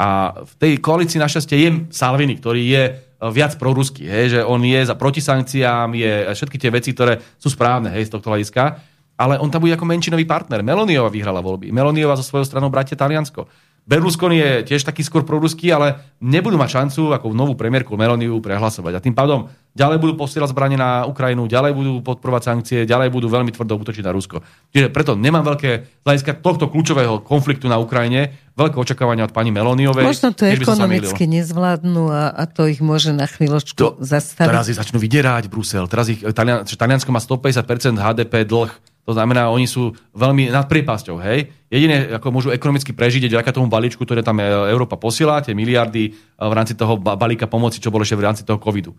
A 0.00 0.40
v 0.40 0.52
tej 0.56 0.72
koalícii 0.80 1.20
našťastie 1.20 1.56
je 1.60 1.70
Salvini, 1.92 2.40
ktorý 2.40 2.64
je 2.64 2.82
viac 3.28 3.60
proruský, 3.60 4.08
hej, 4.08 4.26
že 4.32 4.40
on 4.40 4.64
je 4.64 4.80
za 4.80 4.96
protisankciám, 4.96 5.92
je 5.92 6.12
všetky 6.32 6.56
tie 6.56 6.72
veci, 6.72 6.96
ktoré 6.96 7.20
sú 7.36 7.52
správne 7.52 7.92
hej, 7.92 8.08
z 8.08 8.16
tohto 8.16 8.32
hľadiska, 8.32 8.80
ale 9.20 9.36
on 9.36 9.52
tam 9.52 9.60
bude 9.60 9.76
ako 9.76 9.84
menšinový 9.84 10.24
partner. 10.24 10.64
Meloniova 10.64 11.12
vyhrala 11.12 11.44
voľby. 11.44 11.68
Meloniova 11.68 12.16
zo 12.16 12.24
svojou 12.24 12.48
stranou 12.48 12.72
bratia 12.72 12.96
Taliansko. 12.96 13.44
Berlusconi 13.88 14.38
je 14.38 14.50
tiež 14.70 14.86
taký 14.86 15.02
skôr 15.02 15.26
proruský, 15.26 15.72
ale 15.74 16.16
nebudú 16.22 16.54
mať 16.54 16.70
šancu 16.78 17.10
ako 17.16 17.34
novú 17.34 17.58
premiérku 17.58 17.96
Meloniu 17.98 18.38
prehlasovať. 18.38 18.92
A 18.96 19.02
tým 19.02 19.16
pádom 19.16 19.50
ďalej 19.74 19.98
budú 19.98 20.14
posielať 20.20 20.54
zbranie 20.54 20.78
na 20.78 21.06
Ukrajinu, 21.06 21.50
ďalej 21.50 21.72
budú 21.74 21.92
podporovať 22.04 22.42
sankcie, 22.42 22.78
ďalej 22.86 23.10
budú 23.10 23.26
veľmi 23.26 23.50
tvrdo 23.50 23.80
útočiť 23.80 24.04
na 24.06 24.14
Rusko. 24.14 24.42
Čiže 24.70 24.94
preto 24.94 25.18
nemám 25.18 25.42
veľké 25.42 25.70
z 26.00 26.04
hľadiska 26.06 26.38
tohto 26.38 26.70
kľúčového 26.70 27.22
konfliktu 27.22 27.66
na 27.66 27.82
Ukrajine 27.82 28.36
veľké 28.60 28.76
očakávania 28.76 29.24
od 29.24 29.32
pani 29.32 29.48
Meloniovej. 29.54 30.04
Možno 30.04 30.36
to 30.36 30.44
ekonomicky 30.44 31.24
nezvládnu 31.24 32.12
a, 32.12 32.28
a 32.34 32.44
to 32.44 32.68
ich 32.68 32.84
môže 32.84 33.16
na 33.16 33.24
chvíľočku 33.24 33.78
to, 33.78 33.96
zastaviť. 34.04 34.50
Teraz 34.52 34.68
ich 34.68 34.76
začnú 34.76 35.00
vydierať 35.00 35.48
Brusel. 35.48 35.88
Teraz 35.88 36.12
ich, 36.12 36.20
Taliansko 36.20 37.08
má 37.08 37.22
150% 37.22 37.96
HDP 37.96 38.44
dlh 38.44 38.70
to 39.04 39.12
znamená, 39.16 39.48
oni 39.48 39.64
sú 39.64 39.96
veľmi 40.12 40.52
nad 40.52 40.68
priepasťou, 40.68 41.16
hej. 41.24 41.50
Jediné, 41.72 42.20
ako 42.20 42.26
môžu 42.30 42.48
ekonomicky 42.52 42.92
prežiť, 42.92 43.26
je 43.26 43.32
vďaka 43.32 43.56
tomu 43.56 43.72
balíčku, 43.72 44.04
ktoré 44.04 44.20
tam 44.20 44.38
e, 44.38 44.46
Európa 44.70 45.00
posiela, 45.00 45.40
tie 45.40 45.56
miliardy 45.56 46.02
e, 46.06 46.10
v 46.36 46.54
rámci 46.54 46.76
toho 46.76 47.00
balíka 47.00 47.48
pomoci, 47.48 47.80
čo 47.80 47.88
bolo 47.88 48.04
ešte 48.04 48.18
v 48.20 48.26
rámci 48.26 48.42
toho 48.44 48.60
covidu. 48.60 48.92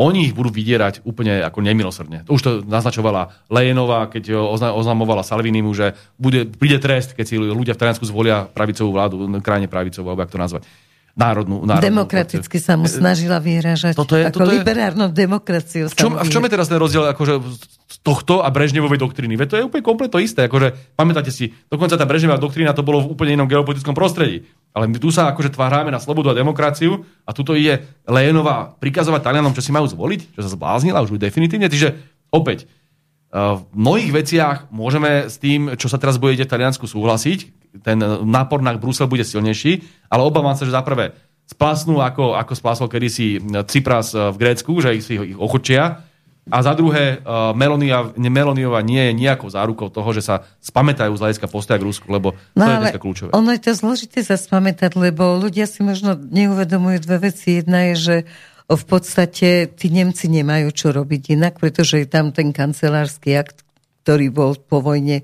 Oni 0.00 0.26
ich 0.26 0.34
budú 0.34 0.50
vydierať 0.50 1.04
úplne 1.06 1.44
ako 1.44 1.62
nemilosrdne. 1.62 2.24
To 2.26 2.34
už 2.34 2.42
to 2.42 2.50
naznačovala 2.64 3.46
Lejenová, 3.52 4.08
keď 4.08 4.34
oznamovala 4.56 5.22
Salvinimu, 5.22 5.70
že 5.76 5.94
bude, 6.16 6.48
príde 6.48 6.80
trest, 6.82 7.12
keď 7.14 7.24
si 7.28 7.36
ľudia 7.38 7.76
v 7.76 7.80
Taliansku 7.86 8.08
zvolia 8.08 8.48
pravicovú 8.48 8.90
vládu, 8.90 9.28
krajine 9.44 9.68
pravicovú, 9.68 10.10
alebo 10.10 10.24
ako 10.26 10.34
to 10.34 10.42
nazvať 10.42 10.62
národnú, 11.12 11.68
národnú 11.68 11.84
Demokraticky 11.84 12.56
sa 12.56 12.80
mu 12.80 12.88
snažila 12.88 13.36
vyhražať. 13.36 13.92
Toto 13.92 14.16
je, 14.16 14.24
ako 14.24 14.48
toto 14.48 14.52
liberárnou 14.52 15.12
demokraciou. 15.12 15.92
V 15.92 15.96
čom, 15.96 16.12
v 16.16 16.30
čom 16.32 16.42
je 16.44 16.50
teraz 16.52 16.72
ten 16.72 16.80
rozdiel 16.80 17.04
akože, 17.12 17.34
z 17.92 17.96
tohto 18.00 18.40
a 18.40 18.48
Brežnevovej 18.48 18.96
doktriny? 18.96 19.36
Veď 19.36 19.48
to 19.48 19.56
je 19.60 19.66
úplne 19.68 19.84
komplet 19.84 20.08
to 20.08 20.24
isté. 20.24 20.48
Akože, 20.48 20.96
pamätáte 20.96 21.28
si, 21.28 21.52
dokonca 21.68 22.00
tá 22.00 22.08
Brežnevá 22.08 22.40
doktrína 22.40 22.72
to 22.72 22.80
bolo 22.80 23.04
v 23.04 23.12
úplne 23.12 23.36
inom 23.36 23.48
geopolitickom 23.48 23.92
prostredí. 23.92 24.48
Ale 24.72 24.88
my 24.88 24.96
tu 24.96 25.12
sa 25.12 25.28
akože 25.28 25.52
tváráme 25.52 25.92
na 25.92 26.00
slobodu 26.00 26.32
a 26.32 26.38
demokraciu 26.40 27.04
a 27.28 27.36
tuto 27.36 27.52
je 27.52 27.76
Lejenová 28.08 28.72
prikazovať 28.80 29.20
Talianom, 29.20 29.52
čo 29.52 29.60
si 29.60 29.68
majú 29.68 29.84
zvoliť, 29.84 30.32
čo 30.32 30.40
sa 30.40 30.48
zbláznila 30.48 31.04
už 31.04 31.20
definitívne. 31.20 31.68
Čiže 31.68 31.92
opäť, 32.32 32.64
v 33.32 33.64
mnohých 33.72 34.12
veciach 34.12 34.56
môžeme 34.68 35.28
s 35.28 35.40
tým, 35.40 35.76
čo 35.80 35.88
sa 35.88 35.96
teraz 35.96 36.20
bude 36.20 36.36
v 36.36 36.44
Taliansku 36.44 36.84
súhlasiť, 36.84 37.61
ten 37.80 37.96
nápor 38.28 38.60
na 38.60 38.76
Brusel 38.76 39.08
bude 39.08 39.24
silnejší, 39.24 39.80
ale 40.12 40.22
obávam 40.28 40.52
sa, 40.52 40.68
že 40.68 40.76
za 40.76 40.84
prvé 40.84 41.16
splasnú, 41.48 42.04
ako, 42.04 42.36
ako 42.36 42.52
splasol 42.52 42.88
kedysi 42.92 43.40
Cypras 43.68 44.12
v 44.12 44.36
Grécku, 44.36 44.72
že 44.84 44.96
ich 44.96 45.04
si 45.04 45.16
ich 45.16 45.38
ochočia, 45.40 46.04
a 46.50 46.58
za 46.58 46.74
druhé, 46.74 47.22
uh, 47.22 47.54
Melonia, 47.54 48.10
Meloniova 48.18 48.82
nie 48.82 48.98
je 48.98 49.12
nejakou 49.14 49.46
zárukou 49.46 49.94
toho, 49.94 50.10
že 50.10 50.26
sa 50.26 50.42
spamätajú 50.58 51.14
z 51.14 51.22
hľadiska 51.22 51.46
postoja 51.46 51.78
k 51.78 51.86
Rusku, 51.86 52.10
lebo 52.10 52.34
no, 52.58 52.66
to 52.66 52.70
je 52.70 52.82
dneska 52.82 52.98
kľúčové. 52.98 53.30
Ono 53.30 53.50
je 53.54 53.62
to 53.62 53.70
zložité 53.78 54.26
sa 54.26 54.34
spamätať, 54.34 54.98
lebo 54.98 55.38
ľudia 55.38 55.70
si 55.70 55.86
možno 55.86 56.18
neuvedomujú 56.18 56.98
dve 57.06 57.30
veci. 57.30 57.62
Jedna 57.62 57.94
je, 57.94 57.94
že 57.94 58.16
v 58.66 58.84
podstate 58.90 59.70
tí 59.70 59.86
Nemci 59.94 60.26
nemajú 60.26 60.74
čo 60.74 60.90
robiť 60.90 61.38
inak, 61.38 61.62
pretože 61.62 62.02
je 62.02 62.10
tam 62.10 62.34
ten 62.34 62.50
kancelársky 62.50 63.38
akt, 63.38 63.62
ktorý 64.02 64.34
bol 64.34 64.58
po 64.58 64.82
vojne 64.82 65.22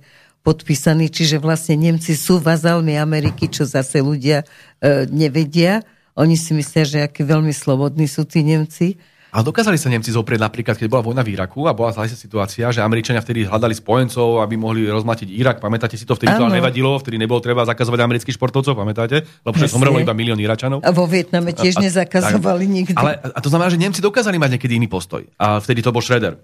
podpísaní, 0.49 1.13
čiže 1.13 1.37
vlastne 1.37 1.77
Nemci 1.77 2.17
sú 2.17 2.41
vazalmi 2.41 2.97
Ameriky, 2.97 3.53
čo 3.53 3.69
zase 3.69 4.01
ľudia 4.01 4.49
e, 4.81 5.05
nevedia. 5.13 5.85
Oni 6.17 6.41
si 6.41 6.57
myslia, 6.57 6.85
že 6.89 6.99
aký 7.05 7.21
veľmi 7.21 7.53
slobodní 7.53 8.09
sú 8.09 8.25
tí 8.25 8.41
Nemci. 8.41 8.97
A 9.29 9.45
dokázali 9.45 9.77
sa 9.77 9.93
Nemci 9.93 10.09
zoprieť 10.09 10.41
napríklad, 10.41 10.81
keď 10.81 10.89
bola 10.89 11.05
vojna 11.05 11.21
v 11.21 11.37
Iraku 11.37 11.69
a 11.69 11.77
bola 11.77 11.93
zlá 11.93 12.09
situácia, 12.09 12.65
že 12.73 12.81
Američania 12.81 13.21
vtedy 13.21 13.45
hľadali 13.45 13.77
spojencov, 13.77 14.41
aby 14.41 14.57
mohli 14.57 14.89
rozmatiť 14.89 15.29
Irak. 15.37 15.61
Pamätáte 15.61 16.01
si 16.01 16.09
to? 16.09 16.17
Vtedy 16.17 16.33
ano. 16.33 16.49
to 16.49 16.57
nevadilo, 16.57 16.97
vtedy 16.97 17.21
nebolo 17.21 17.45
treba 17.45 17.69
zakazovať 17.69 18.09
amerických 18.09 18.41
športovcov, 18.41 18.73
pamätáte? 18.73 19.29
Lebo 19.45 19.53
že 19.61 19.69
zomrelo 19.69 20.01
iba 20.01 20.17
milión 20.17 20.41
Iračanov. 20.41 20.81
A 20.81 20.97
vo 20.97 21.05
Vietname 21.05 21.53
tiež 21.53 21.77
a, 21.77 21.85
nezakazovali 21.85 22.65
a, 22.65 22.73
nikdy. 22.73 22.97
Ale 22.97 23.21
a 23.21 23.39
to 23.45 23.53
znamená, 23.53 23.69
že 23.69 23.77
Nemci 23.77 24.01
dokázali 24.01 24.41
mať 24.41 24.57
niekedy 24.57 24.81
iný 24.81 24.89
postoj. 24.89 25.29
A 25.37 25.61
vtedy 25.61 25.85
to 25.85 25.93
bol 25.93 26.01
Schroeder. 26.01 26.41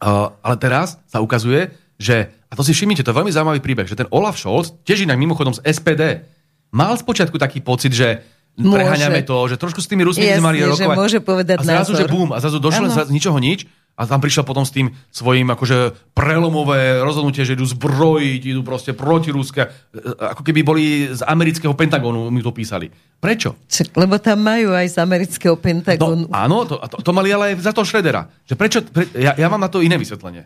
Uh, 0.00 0.32
ale 0.40 0.56
teraz 0.56 0.96
sa 1.04 1.20
ukazuje, 1.20 1.68
že, 1.96 2.28
a 2.48 2.52
to 2.54 2.62
si 2.62 2.76
všimnite, 2.76 3.02
to 3.02 3.10
je 3.10 3.16
veľmi 3.16 3.32
zaujímavý 3.32 3.60
príbeh, 3.64 3.88
že 3.88 3.96
ten 3.96 4.08
Olaf 4.12 4.36
Scholz, 4.36 4.76
tiež 4.84 5.08
inak 5.08 5.16
mimochodom 5.16 5.56
z 5.56 5.64
SPD, 5.64 6.24
mal 6.72 6.92
spočiatku 6.96 7.40
taký 7.40 7.64
pocit, 7.64 7.96
že 7.96 8.20
preháňame 8.56 9.24
to, 9.24 9.36
že 9.52 9.56
trošku 9.60 9.84
s 9.84 9.88
tými 9.88 10.04
Rusmi 10.04 10.24
sme 10.24 10.44
mali 10.44 10.64
rokovať. 10.64 10.80
Že 10.80 11.00
môže 11.00 11.18
povedať 11.20 11.56
a 11.60 11.64
zrazu, 11.64 11.92
názor. 11.92 12.00
že 12.00 12.06
bum, 12.08 12.30
a 12.32 12.38
zrazu 12.40 12.58
došlo 12.60 12.86
z 12.88 13.12
ničoho 13.12 13.36
nič 13.36 13.68
a 13.96 14.04
tam 14.04 14.20
prišiel 14.20 14.44
potom 14.44 14.60
s 14.60 14.76
tým 14.76 14.92
svojím 15.08 15.48
akože 15.56 16.12
prelomové 16.12 17.00
rozhodnutie, 17.00 17.48
že 17.48 17.56
idú 17.56 17.64
zbrojiť, 17.64 18.42
idú 18.44 18.60
proste 18.60 18.92
proti 18.92 19.32
Ruska, 19.32 19.72
ako 20.20 20.44
keby 20.44 20.60
boli 20.60 20.84
z 21.08 21.24
amerického 21.24 21.72
Pentagónu, 21.72 22.28
mi 22.28 22.44
to 22.44 22.52
písali. 22.52 22.92
Prečo? 23.16 23.56
Lebo 23.96 24.20
tam 24.20 24.44
majú 24.44 24.76
aj 24.76 24.92
z 24.92 24.96
amerického 25.00 25.56
Pentagónu. 25.56 26.28
No, 26.28 26.36
áno, 26.36 26.68
to, 26.68 26.76
to, 26.76 27.00
to 27.00 27.10
mali 27.16 27.32
ale 27.32 27.56
aj 27.56 27.64
za 27.64 27.72
to 27.72 27.88
Šredera. 27.88 28.28
Že 28.44 28.54
prečo, 28.60 28.78
pre, 28.84 29.08
ja, 29.16 29.32
ja 29.32 29.48
mám 29.48 29.64
na 29.64 29.72
to 29.72 29.80
iné 29.80 29.96
vysvetlenie. 29.96 30.44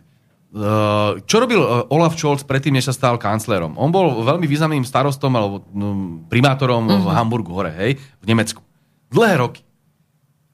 Eh, 0.51 1.11
čo 1.23 1.39
robil 1.39 1.63
eh, 1.63 1.95
Olaf 1.95 2.19
Scholz 2.19 2.43
predtým, 2.43 2.75
než 2.75 2.91
sa 2.91 2.93
stal 2.95 3.15
kanclerom? 3.15 3.79
On 3.79 3.87
bol 3.87 4.19
veľmi 4.19 4.43
významným 4.43 4.83
starostom 4.83 5.31
alebo 5.31 5.63
no, 5.71 5.87
primátorom 6.27 6.91
uh-huh. 6.91 6.99
v 6.99 7.07
mhm. 7.07 7.15
Hamburgu 7.15 7.51
hore, 7.55 7.71
hej, 7.71 7.95
v 8.19 8.25
Nemecku. 8.27 8.59
Dlhé 9.07 9.39
roky. 9.39 9.63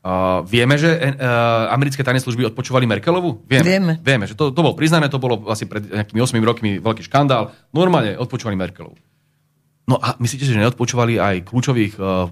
Uh, 0.07 0.39
vieme, 0.47 0.79
že 0.79 0.87
uh, 0.87 1.67
americké 1.73 1.99
tajné 1.99 2.23
služby 2.23 2.47
odpočúvali 2.53 2.87
Merkelovu? 2.87 3.43
Vieme. 3.43 3.65
Vieme. 3.65 3.93
Vieme, 3.99 4.23
že 4.23 4.39
to, 4.39 4.55
to 4.55 4.61
bolo 4.63 4.77
priznané, 4.77 5.11
to 5.11 5.19
bolo 5.19 5.43
asi 5.51 5.67
pred 5.67 5.83
nejakými 5.83 6.21
8 6.23 6.37
rokmi 6.47 6.71
veľký 6.79 7.03
škandál. 7.03 7.51
Normálne 7.75 8.15
odpočúvali 8.15 8.55
Merkelovu. 8.55 8.95
No 9.89 9.99
a 9.99 10.15
myslíte, 10.15 10.47
že 10.47 10.55
neodpočúvali 10.55 11.19
aj 11.19 11.35
kľúčových 11.51 11.99
uh, 11.99 12.29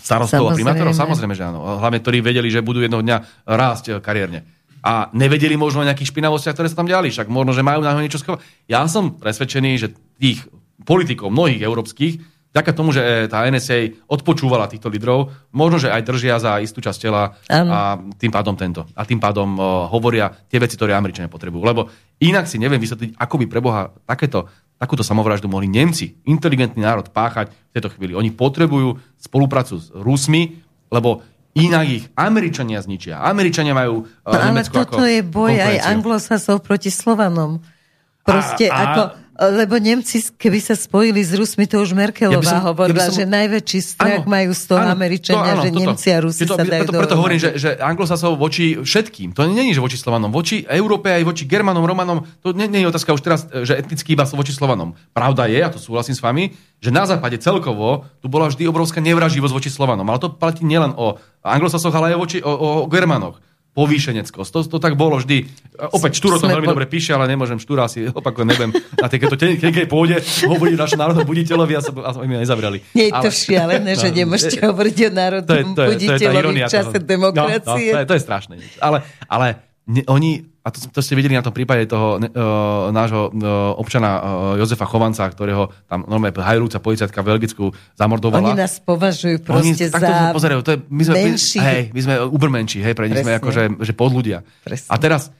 starostov 0.00 0.48
a 0.48 0.56
primátorov? 0.56 0.96
Samozrejme, 0.96 1.36
že 1.36 1.44
áno. 1.44 1.60
Hlavne, 1.82 2.00
ktorí 2.00 2.24
vedeli, 2.24 2.48
že 2.48 2.64
budú 2.64 2.80
jednoho 2.80 3.04
dňa 3.04 3.44
rásť 3.44 4.00
kariérne 4.00 4.61
a 4.82 5.14
nevedeli 5.14 5.54
možno 5.54 5.80
o 5.80 5.86
nejakých 5.86 6.10
špinavostiach, 6.10 6.58
ktoré 6.58 6.66
sa 6.66 6.78
tam 6.82 6.90
diali. 6.90 7.08
Však 7.08 7.30
možno, 7.30 7.54
že 7.54 7.62
majú 7.62 7.86
na 7.86 7.94
niečo 7.94 8.18
schovať. 8.18 8.42
Ja 8.66 8.82
som 8.90 9.14
presvedčený, 9.14 9.70
že 9.78 9.94
tých 10.18 10.42
politikov, 10.82 11.30
mnohých 11.30 11.62
európskych, 11.62 12.18
vďaka 12.50 12.70
tomu, 12.74 12.90
že 12.90 13.00
e, 13.00 13.30
tá 13.30 13.46
NSA 13.46 14.04
odpočúvala 14.10 14.66
týchto 14.66 14.90
lídrov, 14.90 15.30
možno, 15.54 15.78
že 15.78 15.88
aj 15.88 16.02
držia 16.02 16.36
za 16.42 16.58
istú 16.58 16.82
časť 16.82 16.98
tela 16.98 17.38
a 17.48 17.96
tým 18.18 18.34
pádom 18.34 18.58
tento. 18.58 18.84
A 18.98 19.06
tým 19.06 19.22
pádom 19.22 19.56
uh, 19.56 19.88
hovoria 19.88 20.28
tie 20.50 20.58
veci, 20.60 20.76
ktoré 20.76 20.92
Američania 20.92 21.32
potrebujú. 21.32 21.62
Lebo 21.64 21.88
inak 22.20 22.50
si 22.50 22.60
neviem 22.60 22.82
vysvetliť, 22.82 23.16
ako 23.16 23.34
by 23.40 23.44
preboha 23.48 23.80
takéto 24.04 24.50
takúto 24.82 25.06
samovraždu 25.06 25.46
mohli 25.46 25.70
Nemci, 25.70 26.18
inteligentný 26.26 26.82
národ, 26.82 27.06
páchať 27.14 27.54
v 27.54 27.72
tejto 27.78 27.94
chvíli. 27.94 28.18
Oni 28.18 28.34
potrebujú 28.34 28.98
spoluprácu 29.14 29.78
s 29.78 29.94
Rusmi, 29.94 30.58
lebo 30.90 31.22
inak 31.52 31.84
ich 31.88 32.04
Američania 32.16 32.80
zničia. 32.80 33.20
Američania 33.20 33.76
majú 33.76 34.04
uh, 34.04 34.28
Ale 34.28 34.52
Nemecko 34.52 34.82
toto 34.82 34.96
ako 34.96 35.02
je 35.04 35.20
boj 35.20 35.52
aj 35.52 35.60
konkurenciu. 35.60 35.90
anglosasov 35.92 36.56
proti 36.64 36.88
Slovanom. 36.88 37.60
Proste 38.22 38.70
A- 38.70 38.74
a- 38.74 38.84
ako... 38.86 39.02
Lebo 39.42 39.74
Nemci, 39.80 40.22
keby 40.38 40.60
sa 40.62 40.76
spojili 40.78 41.18
s 41.24 41.32
Rusmi, 41.34 41.64
to 41.66 41.80
už 41.82 41.96
Merkelová 41.96 42.44
Ja 42.44 42.62
som- 42.62 42.68
hovorila, 42.68 43.00
ja 43.00 43.10
som- 43.10 43.16
že 43.16 43.24
najväčší 43.26 43.80
strach 43.80 44.22
Áno, 44.22 44.30
majú 44.30 44.50
z 44.54 44.64
toho 44.70 44.84
áno, 44.84 44.92
Američania, 44.92 45.42
to 45.42 45.50
áno, 45.50 45.62
že 45.64 45.70
toto. 45.72 45.80
Nemci 45.82 46.06
a 46.12 46.18
Rusi 46.20 46.42
to, 46.44 46.54
sa 46.54 46.62
dajú 46.62 46.82
preto, 46.84 46.92
preto 46.94 47.16
hovorím, 47.18 47.40
že, 47.40 47.50
že 47.58 47.70
anglosasov 47.80 48.36
voči 48.38 48.78
všetkým. 48.78 49.32
To 49.34 49.48
nie 49.48 49.72
je, 49.72 49.80
že 49.80 49.82
voči 49.82 49.96
Slovanom. 49.98 50.30
Voči 50.30 50.62
Európe 50.68 51.10
aj 51.10 51.24
voči 51.26 51.48
Germanom, 51.48 51.82
Romanom. 51.82 52.22
To 52.44 52.52
nie, 52.54 52.68
nie 52.70 52.84
je 52.84 52.92
otázka 52.92 53.16
už 53.16 53.22
teraz, 53.24 53.40
že 53.50 53.72
etnicky 53.74 54.14
iba 54.14 54.28
voči 54.28 54.52
Slovanom. 54.52 54.94
Pravda 55.16 55.48
je, 55.50 55.58
a 55.64 55.72
to 55.72 55.80
súhlasím 55.80 56.14
s 56.14 56.22
vami, 56.22 56.52
že 56.78 56.92
na 56.94 57.08
západe 57.08 57.40
celkovo 57.40 58.04
tu 58.20 58.28
bola 58.28 58.46
vždy 58.52 58.68
obrovská 58.68 59.00
nevraživosť 59.00 59.54
voči 59.56 59.70
Slovanom. 59.72 60.06
Ale 60.06 60.20
to 60.22 60.28
platí 60.30 60.62
nielen 60.62 60.92
o 60.94 61.18
anglosasoch, 61.42 61.90
ale 61.96 62.14
aj 62.14 62.18
voči, 62.20 62.38
o, 62.44 62.52
o 62.52 62.86
Germanoch 62.86 63.40
povýšeneckosť. 63.72 64.50
To, 64.52 64.60
to 64.68 64.78
tak 64.78 64.94
bolo 64.94 65.16
vždy. 65.16 65.48
Opäť 65.96 66.20
Štúro 66.20 66.36
to 66.36 66.44
veľmi 66.44 66.68
po- 66.68 66.76
dobre 66.76 66.84
píše, 66.84 67.16
ale 67.16 67.24
nemôžem 67.24 67.56
Štúra 67.56 67.88
si 67.88 68.04
opakujem, 68.04 68.44
nebem 68.44 68.70
na 69.00 69.08
takéto 69.08 69.32
tenkej 69.32 69.88
pôde 69.88 70.20
hovoriť 70.20 70.76
našom 70.76 71.00
národnom 71.00 71.24
buditeľovi 71.24 71.72
a 71.72 71.80
sa 71.80 71.90
a 71.90 72.10
mi 72.20 72.36
nezavrali. 72.36 72.84
Nie 72.92 73.08
je 73.08 73.14
to 73.18 73.28
Ale- 73.28 73.40
šialené, 73.40 73.92
že 73.96 74.08
No, 74.08 74.16
nemôžete 74.20 74.58
hovoriť 74.60 74.94
o 74.94 74.98
to 74.98 75.02
je, 75.02 75.10
národnom 75.10 75.48
to 75.48 75.54
je, 75.56 75.64
to 75.64 75.82
je 75.82 75.88
tá 75.88 75.92
buditeľovi 75.96 76.36
ironia 76.44 76.66
v 76.68 76.70
čase 76.70 76.92
toho. 76.92 77.08
demokracie. 77.08 77.64
No, 77.64 77.72
no, 77.72 77.96
to, 77.96 78.00
je, 78.04 78.06
to 78.06 78.14
je 78.14 78.22
strašné. 78.22 78.54
Ale, 78.78 78.98
ale 79.26 79.46
ne, 79.90 80.02
oni, 80.06 80.42
a 80.62 80.70
to, 80.70 80.78
to 80.94 81.00
ste 81.02 81.18
videli 81.18 81.34
na 81.34 81.42
tom 81.42 81.50
prípade 81.50 81.90
toho 81.90 82.18
uh, 82.18 82.90
nášho 82.94 83.34
uh, 83.34 83.74
občana 83.74 84.10
uh, 84.18 84.22
Jozefa 84.60 84.86
Chovanca, 84.86 85.26
ktorého 85.26 85.74
tam 85.90 86.06
normálne 86.06 86.34
hajrúca 86.38 86.78
policajtka 86.78 87.18
v 87.22 87.26
Belgicku 87.34 87.64
zamordovala. 87.98 88.54
Oni 88.54 88.62
nás 88.62 88.78
považujú 88.78 89.42
Oni 89.50 89.74
proste 89.74 89.90
takto 89.90 90.12
za 90.12 90.34
pozerajú, 90.36 90.60
to 90.62 90.70
je, 90.74 90.78
my 90.86 91.02
sme, 91.02 91.14
menší. 91.18 91.58
My, 91.58 91.66
hej, 91.66 91.82
my 91.90 92.00
sme 92.00 92.14
ubermenší, 92.30 92.78
hej, 92.84 92.94
pre 92.94 93.10
nich 93.10 93.18
sme 93.18 93.34
Presne. 93.34 93.40
ako, 93.42 93.48
že, 93.50 93.62
že 93.82 93.92
podľudia. 93.92 94.38
Presne. 94.62 94.88
A 94.90 94.96
teraz, 95.02 95.34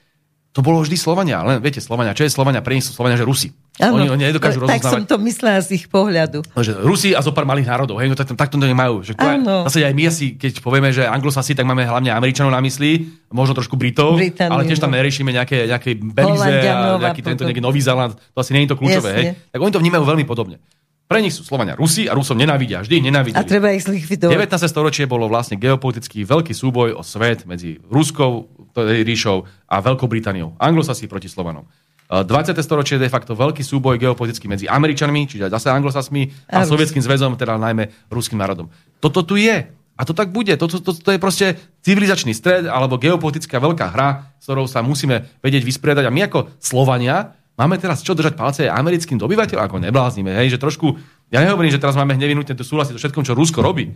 to 0.53 0.61
bolo 0.61 0.85
vždy 0.85 1.01
Slovania, 1.01 1.41
len 1.41 1.65
viete, 1.65 1.81
Slovania, 1.81 2.13
čo 2.13 2.29
je 2.29 2.33
Slovania? 2.33 2.61
Pre 2.61 2.77
nich 2.77 2.85
sú 2.85 2.93
Slovania, 2.93 3.17
že 3.17 3.25
Rusi. 3.25 3.57
Áno, 3.81 3.97
Oni, 3.97 4.13
oni 4.13 4.29
nedokážu 4.29 4.61
tak 4.69 4.85
som 4.85 5.01
to 5.09 5.17
myslela 5.25 5.65
z 5.65 5.81
ich 5.81 5.89
pohľadu. 5.89 6.45
No, 6.45 6.61
že 6.61 6.77
Rusi 6.77 7.17
a 7.17 7.25
zo 7.25 7.33
pár 7.33 7.49
malých 7.49 7.73
národov, 7.73 7.97
hej, 8.05 8.13
no 8.13 8.17
tak, 8.21 8.29
takto 8.37 8.61
to 8.61 8.69
nemajú. 8.69 9.01
Že 9.01 9.13
to 9.17 9.25
Áno. 9.25 9.65
zase 9.65 9.89
aj 9.89 9.97
my 9.97 10.05
asi, 10.13 10.37
keď 10.37 10.61
povieme, 10.61 10.93
že 10.93 11.09
anglosasi, 11.09 11.57
tak 11.57 11.65
máme 11.65 11.89
hlavne 11.89 12.13
Američanov 12.13 12.53
na 12.53 12.61
mysli, 12.61 13.09
možno 13.33 13.57
trošku 13.57 13.81
Britov, 13.81 14.21
Britániu, 14.21 14.53
ale 14.53 14.69
tiež 14.69 14.77
tam 14.77 14.93
no. 14.93 15.01
neriešime 15.01 15.33
nejaké, 15.33 15.65
nejaké 15.73 15.97
Belize 15.97 16.45
a 16.45 17.01
nejaký 17.01 17.25
tento 17.25 17.49
nejaký 17.49 17.65
Nový 17.65 17.81
Zeland, 17.81 18.13
to 18.13 18.39
asi 18.45 18.53
nie 18.53 18.69
je 18.69 18.77
to 18.77 18.77
kľúčové, 18.77 19.09
Jasne. 19.09 19.25
hej. 19.33 19.57
Tak 19.57 19.61
oni 19.65 19.73
to 19.73 19.81
vnímajú 19.81 20.05
veľmi 20.05 20.29
podobne. 20.29 20.61
Pre 21.09 21.21
nich 21.21 21.37
sú 21.37 21.45
Slovania 21.45 21.77
Rusi 21.77 22.09
a 22.09 22.17
Rusom 22.17 22.41
nenávidia, 22.41 22.81
vždy 22.81 23.05
nenávideli. 23.05 23.41
A 23.41 23.45
treba 23.45 23.73
ich 23.73 23.85
zlikvidovať. 23.85 24.33
19. 24.33 24.65
storočie 24.65 25.05
bolo 25.05 25.29
vlastne 25.29 25.61
geopolitický 25.61 26.25
veľký 26.25 26.57
súboj 26.57 26.97
o 26.97 27.05
svet 27.05 27.45
medzi 27.45 27.77
Ruskou 27.89 28.49
ríšou 28.77 29.45
a 29.69 29.77
Veľkou 29.81 30.09
Britániou. 30.09 30.57
Anglosasi 30.57 31.09
proti 31.09 31.29
Slovanom. 31.29 31.69
E, 32.09 32.25
20. 32.25 32.57
storočie 32.61 33.01
je 33.01 33.09
de 33.09 33.13
facto 33.13 33.33
veľký 33.33 33.65
súboj 33.65 33.97
geopolitický 33.97 34.49
medzi 34.49 34.69
Američanmi, 34.69 35.29
čiže 35.29 35.49
zase 35.49 35.73
anglosasmi 35.73 36.53
A 36.53 36.65
Rus- 36.65 36.73
sovietským 36.73 37.01
zväzom, 37.01 37.37
teda 37.41 37.57
najmä 37.57 37.89
ruským 38.13 38.37
národom. 38.37 38.69
Toto 39.01 39.25
tu 39.25 39.41
je. 39.41 39.69
A 39.93 40.03
to 40.09 40.17
tak 40.17 40.33
bude. 40.33 40.57
Toto 40.57 40.81
to, 40.81 40.97
to 40.97 41.11
je 41.13 41.21
proste 41.21 41.47
civilizačný 41.85 42.33
stred 42.33 42.65
alebo 42.65 42.97
geopolitická 42.97 43.61
veľká 43.61 43.93
hra, 43.93 44.35
s 44.41 44.49
ktorou 44.49 44.65
sa 44.65 44.81
musíme 44.81 45.29
vedieť 45.45 45.63
vysporiadať. 45.69 46.05
A 46.09 46.15
my 46.15 46.21
ako 46.27 46.49
Slovania 46.57 47.37
máme 47.61 47.77
teraz 47.77 48.01
čo 48.01 48.17
držať 48.17 48.35
palce 48.35 48.63
americkým 48.67 49.21
dobyvateľom, 49.21 49.63
ako 49.63 49.77
nebláznime. 49.85 50.33
Hej, 50.33 50.57
že 50.57 50.59
trošku, 50.59 50.97
ja 51.29 51.45
nehovorím, 51.45 51.71
že 51.71 51.79
teraz 51.79 51.95
máme 51.95 52.17
nevinutne 52.17 52.57
tu 52.57 52.65
súhlasiť 52.65 52.97
so 52.97 53.01
všetkom, 53.01 53.23
čo 53.23 53.37
Rusko 53.37 53.61
robí, 53.61 53.93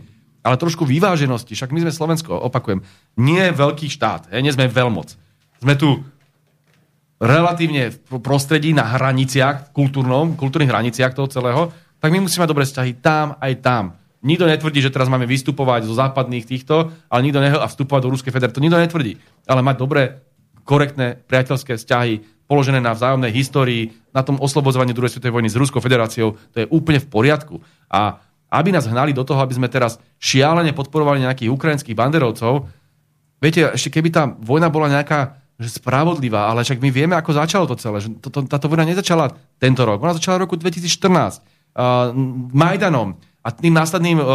ale 0.47 0.55
trošku 0.55 0.87
vyváženosti. 0.87 1.51
Však 1.51 1.75
my 1.75 1.83
sme 1.83 1.91
Slovensko, 1.91 2.31
opakujem, 2.31 2.79
nie 3.19 3.43
veľký 3.51 3.91
štát, 3.91 4.31
nie 4.31 4.55
sme 4.55 4.71
veľmoc. 4.71 5.19
Sme 5.59 5.75
tu 5.75 5.99
relatívne 7.19 7.91
v 7.91 8.11
prostredí 8.23 8.71
na 8.71 8.87
hraniciach, 8.87 9.75
kultúrnom, 9.75 10.39
kultúrnych 10.39 10.71
hraniciach 10.71 11.11
toho 11.11 11.27
celého, 11.27 11.75
tak 11.99 12.13
my 12.15 12.23
musíme 12.23 12.47
mať 12.47 12.51
dobré 12.55 12.63
vzťahy 12.63 12.91
tam 13.03 13.35
aj 13.43 13.53
tam. 13.59 13.83
Nikto 14.23 14.47
netvrdí, 14.49 14.79
že 14.81 14.93
teraz 14.93 15.11
máme 15.11 15.29
vystupovať 15.29 15.85
zo 15.85 15.97
západných 15.97 16.45
týchto, 16.47 16.93
ale 17.09 17.25
nikto 17.25 17.43
neho 17.43 17.59
a 17.59 17.67
vstupovať 17.69 18.01
do 18.05 18.11
Ruskej 18.13 18.33
federácie. 18.33 18.57
To 18.57 18.65
nikto 18.65 18.81
netvrdí. 18.81 19.13
Ale 19.45 19.61
mať 19.61 19.75
dobré, 19.77 20.01
korektné, 20.65 21.21
priateľské 21.25 21.77
vzťahy, 21.77 22.45
položené 22.49 22.79
na 22.81 22.95
vzájomnej 22.95 23.29
histórii, 23.29 23.93
na 24.15 24.23
tom 24.23 24.39
oslobodzovaní 24.41 24.95
druhej 24.95 25.15
svetovej 25.15 25.35
vojny 25.41 25.49
s 25.51 25.59
Ruskou 25.59 25.83
federáciou, 25.83 26.39
to 26.55 26.57
je 26.63 26.67
úplne 26.71 26.97
v 26.97 27.07
poriadku. 27.11 27.55
A 27.91 28.23
aby 28.47 28.69
nás 28.71 28.87
hnali 28.87 29.11
do 29.11 29.27
toho, 29.27 29.43
aby 29.43 29.55
sme 29.55 29.67
teraz 29.67 29.99
šialene 30.23 30.71
podporovali 30.71 31.23
nejakých 31.23 31.51
ukrajinských 31.51 31.97
banderovcov, 31.97 32.67
viete, 33.43 33.67
ešte 33.75 33.91
keby 33.91 34.09
tá 34.09 34.23
vojna 34.27 34.71
bola 34.71 34.87
nejaká 34.91 35.47
že 35.57 35.81
spravodlivá, 35.81 36.53
ale 36.53 36.61
však 36.61 36.77
my 36.77 36.89
vieme, 36.93 37.17
ako 37.17 37.33
začalo 37.33 37.65
to 37.65 37.73
celé. 37.81 37.97
Že 37.97 38.21
to, 38.21 38.29
to, 38.29 38.39
táto 38.45 38.69
vojna 38.69 38.85
nezačala 38.85 39.33
tento 39.57 39.81
rok, 39.89 39.97
ona 39.97 40.13
začala 40.13 40.37
v 40.37 40.45
roku 40.45 40.53
2014 40.53 40.85
uh, 41.09 42.13
Majdanom 42.53 43.17
a 43.41 43.49
tým 43.49 43.73
následným 43.73 44.21
uh, 44.21 44.27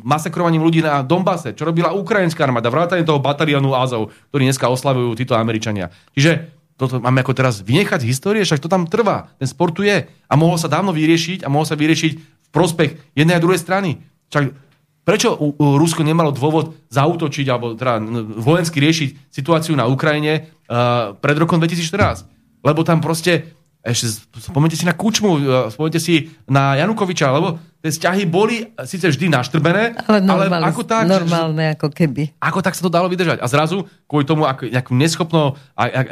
masakrovaním 0.00 0.64
ľudí 0.64 0.80
na 0.80 1.04
Donbase, 1.04 1.52
čo 1.52 1.68
robila 1.68 1.92
ukrajinská 1.92 2.48
armáda, 2.48 2.72
vrátane 2.72 3.04
toho 3.04 3.20
batalionu 3.20 3.76
Azov, 3.76 4.16
ktorý 4.32 4.48
dneska 4.48 4.72
oslavujú 4.72 5.12
títo 5.12 5.36
Američania. 5.36 5.92
Čiže 6.16 6.61
toto 6.82 6.98
máme 6.98 7.22
ako 7.22 7.38
teraz 7.38 7.62
vynechať 7.62 8.02
histórie, 8.02 8.42
však 8.42 8.58
to 8.58 8.66
tam 8.66 8.90
trvá. 8.90 9.30
Ten 9.38 9.46
sport 9.46 9.78
tu 9.78 9.86
je. 9.86 10.02
A 10.02 10.34
mohol 10.34 10.58
sa 10.58 10.66
dávno 10.66 10.90
vyriešiť 10.90 11.46
a 11.46 11.48
mohol 11.48 11.62
sa 11.62 11.78
vyriešiť 11.78 12.12
v 12.18 12.48
prospech 12.50 13.14
jednej 13.14 13.38
a 13.38 13.42
druhej 13.42 13.62
strany. 13.62 14.02
Však 14.34 14.72
Prečo 15.02 15.34
Rusko 15.58 16.06
nemalo 16.06 16.30
dôvod 16.30 16.78
zautočiť 16.94 17.46
alebo 17.50 17.74
teda 17.74 17.98
vojensky 18.38 18.78
riešiť 18.78 19.34
situáciu 19.34 19.74
na 19.74 19.90
Ukrajine 19.90 20.46
uh, 20.70 21.18
pred 21.18 21.34
rokom 21.34 21.58
2014? 21.58 22.62
Lebo 22.62 22.86
tam 22.86 23.02
proste, 23.02 23.58
ešte 23.82 24.22
spomente 24.38 24.78
si 24.78 24.86
na 24.86 24.94
Kučmu, 24.94 25.30
uh, 25.34 25.40
spomente 25.66 25.98
si 25.98 26.30
na 26.46 26.78
Janukoviča, 26.78 27.34
lebo 27.34 27.58
tie 27.82 27.90
vzťahy 27.90 28.30
boli 28.30 28.62
síce 28.86 29.10
vždy 29.10 29.26
naštrbené, 29.26 29.98
Ale, 30.06 30.22
ale 30.22 30.46
normálne, 30.46 30.70
ako 30.70 30.82
tak, 30.86 31.02
normálne 31.10 31.74
ako 31.74 31.90
keby. 31.90 32.38
ako 32.38 32.62
tak 32.62 32.78
sa 32.78 32.86
to 32.86 32.94
dalo 32.94 33.10
vydržať? 33.10 33.42
A 33.42 33.50
zrazu, 33.50 33.82
kvôli 34.06 34.22
tomu, 34.22 34.46
ako, 34.46 34.70
akú 34.70 34.94
neschopnú 34.94 35.58
a, 35.74 35.82
a, 35.82 35.82
a, 35.82 35.90
a, 35.90 36.02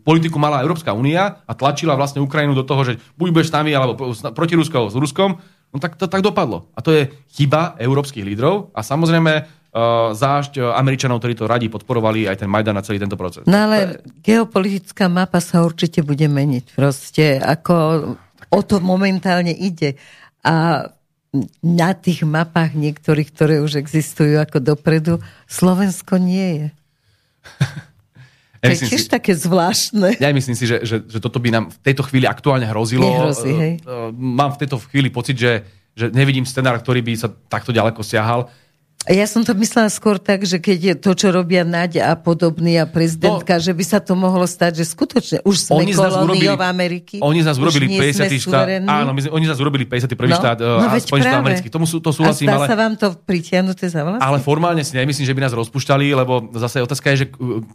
politiku 0.00 0.40
mala 0.40 0.64
Európska 0.64 0.96
únia 0.96 1.44
a 1.44 1.52
tlačila 1.52 2.00
vlastne 2.00 2.24
Ukrajinu 2.24 2.56
do 2.56 2.64
toho, 2.64 2.80
že 2.80 2.96
buď 3.20 3.28
budeš 3.28 3.52
s 3.52 3.56
nami, 3.60 3.76
alebo 3.76 4.16
proti 4.32 4.56
Ruskou 4.56 4.88
s 4.88 4.96
Ruskom, 4.96 5.36
no 5.68 5.76
tak 5.76 6.00
to 6.00 6.08
tak 6.08 6.24
dopadlo. 6.24 6.72
A 6.72 6.80
to 6.80 6.96
je 6.96 7.12
chyba 7.36 7.76
európskych 7.76 8.24
lídrov 8.24 8.72
a 8.72 8.80
samozrejme 8.80 9.44
zášť 10.14 10.62
uh, 10.62 10.78
Američanov, 10.78 11.18
ktorí 11.18 11.34
to 11.34 11.50
radi 11.50 11.66
podporovali 11.66 12.30
aj 12.30 12.46
ten 12.46 12.48
Majdan 12.50 12.78
a 12.78 12.86
celý 12.86 13.02
tento 13.02 13.18
proces. 13.18 13.42
No 13.50 13.66
ale 13.66 13.98
geopolitická 14.22 15.10
mapa 15.10 15.42
sa 15.42 15.66
určite 15.66 16.06
bude 16.06 16.30
meniť. 16.30 16.78
Proste 16.78 17.42
ako 17.42 17.74
o 18.54 18.60
to 18.62 18.78
momentálne 18.78 19.50
ide. 19.50 19.98
A 20.46 20.86
na 21.66 21.90
tých 21.98 22.22
mapách 22.22 22.78
niektorých, 22.78 23.28
ktoré 23.34 23.54
už 23.58 23.82
existujú 23.82 24.38
ako 24.38 24.62
dopredu, 24.62 25.18
Slovensko 25.50 26.22
nie 26.22 26.48
je. 26.54 26.66
To 28.64 28.72
Ja 28.72 28.72
je 28.72 28.80
myslím 28.80 28.92
tiež 28.96 29.04
si, 29.04 29.12
také 29.12 29.32
zvláštne. 29.36 30.08
ja 30.16 30.32
myslím 30.32 30.56
si, 30.56 30.64
že, 30.64 30.80
že, 30.88 31.04
že 31.04 31.20
toto 31.20 31.36
by 31.36 31.52
nám 31.52 31.64
v 31.68 31.78
tejto 31.84 32.00
chvíli 32.08 32.24
aktuálne 32.24 32.64
hrozilo. 32.64 33.04
Nehrozí, 33.04 33.52
hej. 33.52 33.72
Uh, 33.84 34.08
uh, 34.08 34.10
Mám 34.16 34.56
v 34.56 34.64
tejto 34.64 34.80
chvíli 34.88 35.12
pocit, 35.12 35.36
že, 35.36 35.68
že 35.92 36.08
nevidím 36.08 36.48
scenár, 36.48 36.80
ktorý 36.80 37.04
by 37.04 37.12
sa 37.12 37.28
takto 37.28 37.76
ďaleko 37.76 38.00
siahal. 38.00 38.48
Ja 39.04 39.28
som 39.28 39.44
to 39.44 39.52
myslela 39.52 39.92
skôr 39.92 40.16
tak, 40.16 40.48
že 40.48 40.56
keď 40.56 40.78
je 40.80 40.94
to, 40.96 41.12
čo 41.12 41.28
robia 41.28 41.60
Naď 41.60 42.00
a 42.00 42.16
podobný 42.16 42.80
a 42.80 42.88
prezidentka, 42.88 43.60
no, 43.60 43.64
že 43.64 43.72
by 43.76 43.84
sa 43.84 44.00
to 44.00 44.16
mohlo 44.16 44.48
stať, 44.48 44.80
že 44.80 44.84
skutočne 44.88 45.38
už 45.44 45.68
sme 45.68 45.84
kolóniou 45.92 46.56
Ameriky. 46.56 47.20
Oni 47.20 47.44
z 47.44 47.52
nás 47.52 47.60
už 47.60 47.68
urobili 47.68 47.92
nie 47.92 48.00
sme 48.00 48.24
50. 48.24 48.48
štát. 48.48 48.66
Áno, 48.80 49.12
my 49.12 49.20
sme, 49.20 49.30
oni 49.36 49.44
z 49.44 49.50
nás 49.52 49.60
urobili 49.60 49.84
51. 49.84 50.08
No, 50.08 50.36
štát 50.40 50.56
no 50.56 50.80
uh, 50.80 50.88
veď 50.88 51.02
Spojených 51.04 51.28
práve. 51.28 51.44
amerických. 51.44 51.72
Tomu 51.76 51.84
sú, 51.84 52.00
to 52.00 52.10
A 52.10 52.16
súhlasím, 52.16 52.48
ale... 52.48 52.64
sa 52.64 52.76
vám 52.80 52.96
to 52.96 53.12
pritiahnuté 53.28 53.92
za 53.92 54.00
vlasy? 54.08 54.24
Ale 54.24 54.38
formálne 54.40 54.80
si 54.80 54.96
nemyslím, 54.96 55.28
že 55.28 55.36
by 55.36 55.40
nás 55.44 55.52
rozpúšťali, 55.52 56.06
lebo 56.16 56.48
zase 56.56 56.80
otázka 56.80 57.12
je, 57.12 57.16
že 57.20 57.26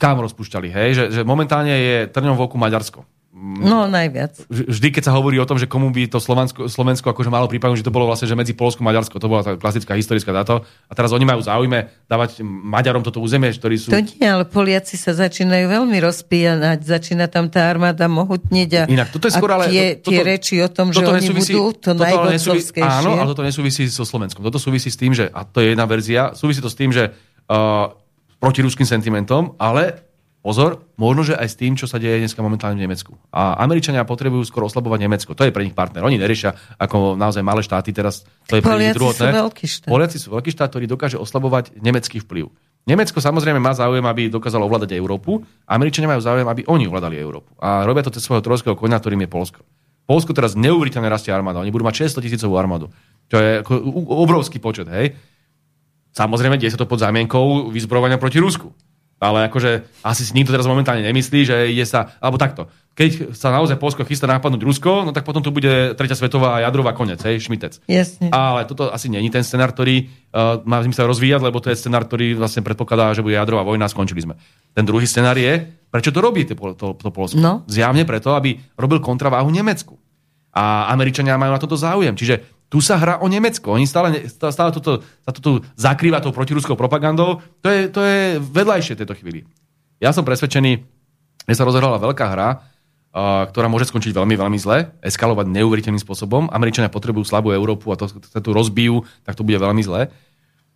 kam 0.01 0.17
rozpúšťali. 0.25 0.67
Hej? 0.73 0.89
Že, 0.97 1.03
že 1.13 1.21
momentálne 1.21 1.77
je 1.77 1.97
trňom 2.09 2.33
v 2.33 2.41
oku 2.41 2.57
Maďarsko. 2.57 3.18
No, 3.41 3.87
najviac. 3.87 4.35
Vž- 4.43 4.67
Vždy, 4.69 4.87
keď 4.91 5.03
sa 5.05 5.13
hovorí 5.13 5.35
o 5.35 5.43
tom, 5.43 5.55
že 5.55 5.63
komu 5.63 5.87
by 5.87 6.05
to 6.05 6.19
Slovensko, 6.19 6.67
Slovensko 6.67 7.07
akože 7.07 7.27
malo 7.27 7.47
pripadnúť, 7.47 7.79
že 7.79 7.87
to 7.87 7.89
bolo 7.89 8.03
vlastne 8.03 8.25
že 8.25 8.33
medzi 8.33 8.51
Polsku 8.51 8.79
a 8.79 8.85
Maďarsko, 8.85 9.15
to 9.15 9.25
bola 9.25 9.41
tá 9.41 9.51
klasická 9.53 9.93
historická 9.93 10.29
dáto. 10.29 10.59
A 10.85 10.93
teraz 10.93 11.09
oni 11.09 11.23
majú 11.23 11.39
záujme 11.39 11.79
dávať 12.05 12.43
Maďarom 12.43 12.99
toto 12.99 13.17
územie, 13.17 13.47
ktorí 13.49 13.75
sú... 13.75 13.87
To 13.87 13.97
nie, 13.97 14.19
ale 14.21 14.43
Poliaci 14.43 14.93
sa 14.93 15.15
začínajú 15.15 15.65
veľmi 15.65 15.97
rozpíjať, 15.97 16.59
začína 16.81 17.25
tam 17.25 17.47
tá 17.47 17.65
armáda 17.65 18.05
mohutniť 18.05 18.69
a, 18.75 18.81
Inak, 18.85 19.07
toto 19.09 19.25
je 19.25 19.33
skôr, 19.33 19.49
ale- 19.49 19.67
tie, 19.67 19.95
to- 19.95 20.09
tie 20.09 20.17
toto- 20.17 20.27
reči 20.27 20.55
o 20.59 20.67
tom, 20.67 20.87
že 20.89 20.99
toto 20.99 21.09
oni 21.09 21.19
nesúvisí- 21.21 21.53
budú 21.53 21.65
to 21.71 21.89
toto 21.89 22.03
najvodcovskejšie. 22.03 22.91
Áno, 22.99 23.11
ale 23.13 23.27
toto 23.29 23.41
nesúvisí 23.41 23.83
so 23.85 24.03
Slovenskom. 24.03 24.41
Toto 24.41 24.57
súvisí 24.57 24.87
s 24.87 24.95
tým, 24.95 25.11
že, 25.11 25.25
a 25.25 25.41
to 25.41 25.59
je 25.59 25.71
jedna 25.71 25.85
verzia, 25.85 26.33
súvisí 26.33 26.59
to 26.59 26.67
s 26.67 26.75
tým, 26.75 26.91
že 26.91 27.15
uh, 27.47 27.87
proti 28.35 28.59
ruským 28.59 28.83
sentimentom, 28.83 29.55
ale 29.55 30.08
Pozor, 30.39 30.87
možno, 30.95 31.27
že 31.27 31.35
aj 31.35 31.47
s 31.51 31.59
tým, 31.59 31.75
čo 31.75 31.83
sa 31.83 31.99
deje 31.99 32.23
dneska 32.23 32.39
momentálne 32.39 32.79
v 32.79 32.87
Nemecku. 32.87 33.19
A 33.27 33.59
Američania 33.59 34.07
potrebujú 34.07 34.47
skoro 34.47 34.71
oslabovať 34.71 34.99
Nemecko. 35.03 35.35
To 35.35 35.43
je 35.43 35.51
pre 35.51 35.67
nich 35.67 35.75
partner. 35.75 35.99
Oni 36.07 36.15
neriešia 36.15 36.55
ako 36.79 37.19
naozaj 37.19 37.43
malé 37.43 37.59
štáty 37.59 37.91
teraz. 37.91 38.23
To 38.47 38.55
je 38.55 38.63
pre 38.63 38.79
nich 38.79 38.95
druhotné. 38.95 39.35
sú 39.35 39.35
veľký 39.35 39.65
štát. 39.67 39.91
Poliaci 39.91 40.17
sú 40.17 40.31
veľký 40.31 40.51
štát, 40.55 40.71
ktorý 40.71 40.87
dokáže 40.87 41.19
oslabovať 41.19 41.75
nemecký 41.83 42.23
vplyv. 42.23 42.47
Nemecko 42.87 43.19
samozrejme 43.19 43.59
má 43.59 43.75
záujem, 43.75 44.01
aby 44.07 44.31
dokázalo 44.31 44.63
ovládať 44.63 44.95
Európu. 44.95 45.43
Američania 45.67 46.07
majú 46.07 46.23
záujem, 46.23 46.47
aby 46.47 46.63
oni 46.71 46.87
ovládali 46.87 47.19
Európu. 47.19 47.59
A 47.59 47.83
robia 47.83 48.07
to 48.07 48.15
cez 48.15 48.23
svojho 48.23 48.39
trojského 48.39 48.79
konia, 48.79 48.95
ktorým 48.95 49.19
je 49.27 49.29
Polsko. 49.29 49.59
Polsko 50.07 50.31
teraz 50.31 50.55
neuveriteľne 50.55 51.11
rastie 51.11 51.35
armáda. 51.35 51.59
Oni 51.59 51.69
budú 51.69 51.83
mať 51.83 52.09
600 52.09 52.25
tisícovú 52.25 52.55
armádu. 52.55 52.89
To 53.29 53.37
je 53.37 53.61
obrovský 54.09 54.57
počet, 54.57 54.89
hej. 54.89 55.13
Samozrejme, 56.15 56.57
deje 56.57 56.73
sa 56.73 56.81
to 56.81 56.89
pod 56.89 56.97
zámienkou 56.97 57.69
vyzbrojovania 57.69 58.17
proti 58.17 58.41
Rusku. 58.41 58.73
Ale 59.19 59.51
akože 59.51 59.99
asi 59.99 60.23
si 60.23 60.31
nikto 60.31 60.55
teraz 60.55 60.63
momentálne 60.63 61.03
nemyslí, 61.03 61.43
že 61.43 61.55
ide 61.67 61.83
sa, 61.83 62.15
alebo 62.23 62.39
takto. 62.39 62.71
Keď 62.95 63.31
sa 63.35 63.51
naozaj 63.51 63.79
Polsko 63.79 64.03
chystá 64.03 64.27
napadnúť 64.27 64.63
Rusko, 64.63 65.07
no 65.07 65.11
tak 65.15 65.23
potom 65.23 65.39
tu 65.39 65.55
bude 65.55 65.95
tretia 65.95 66.15
svetová 66.15 66.59
jadrová 66.63 66.91
konec, 66.91 67.19
hej, 67.23 67.39
šmitec. 67.39 67.79
Jasne. 67.87 68.27
Ale 68.31 68.67
toto 68.67 68.91
asi 68.91 69.07
není 69.07 69.31
ten 69.31 69.43
scenár, 69.43 69.71
ktorý 69.71 70.07
uh, 70.07 70.59
má 70.67 70.83
zmysel 70.83 71.07
rozvíjať, 71.07 71.47
lebo 71.47 71.63
to 71.63 71.71
je 71.71 71.79
scenár, 71.79 72.07
ktorý 72.07 72.35
vlastne 72.35 72.59
predpokladá, 72.59 73.15
že 73.15 73.23
bude 73.23 73.39
jadrová 73.39 73.63
vojna 73.63 73.87
a 73.87 73.91
skončili 73.91 74.23
sme. 74.23 74.35
Ten 74.75 74.83
druhý 74.83 75.07
scenár 75.07 75.39
je, 75.39 75.67
prečo 75.91 76.11
to 76.11 76.19
robí 76.19 76.43
to, 76.43 76.55
to, 76.75 76.95
to 76.95 77.09
Polsko? 77.11 77.39
No. 77.39 77.63
Zjavne 77.71 78.03
preto, 78.03 78.35
aby 78.35 78.59
robil 78.75 78.99
kontraváhu 78.99 79.47
Nemecku. 79.47 79.95
A 80.51 80.91
Američania 80.91 81.39
majú 81.39 81.55
na 81.55 81.61
toto 81.61 81.79
záujem. 81.79 82.19
Čiže 82.19 82.58
tu 82.69 82.79
sa 82.85 83.01
hrá 83.01 83.17
o 83.17 83.25
Nemecko. 83.25 83.73
Oni 83.73 83.89
stále, 83.89 84.29
stále 84.29 84.69
toto, 84.69 85.01
sa 85.25 85.33
toto 85.33 85.65
zakrýva 85.73 86.21
tou 86.21 86.29
protiruskou 86.29 86.77
propagandou. 86.77 87.41
To 87.65 87.67
je, 87.67 87.89
to 87.89 88.01
je 88.05 88.37
vedľajšie 88.37 88.93
tejto 88.93 89.17
chvíli. 89.17 89.49
Ja 89.97 90.13
som 90.13 90.21
presvedčený, 90.21 90.77
že 91.49 91.55
sa 91.57 91.65
rozhrala 91.65 91.97
veľká 91.97 92.25
hra, 92.29 92.49
ktorá 93.49 93.65
môže 93.65 93.89
skončiť 93.89 94.13
veľmi, 94.13 94.37
veľmi 94.37 94.59
zle, 94.61 94.93
eskalovať 95.01 95.49
neuveriteľným 95.49 95.97
spôsobom. 95.97 96.53
Američania 96.53 96.93
potrebujú 96.93 97.25
slabú 97.25 97.49
Európu 97.49 97.89
a 97.89 97.97
to 97.97 98.05
sa 98.05 98.37
tu 98.37 98.53
rozbijú, 98.53 99.01
tak 99.25 99.33
to 99.33 99.41
bude 99.41 99.57
veľmi 99.57 99.81
zle. 99.81 100.13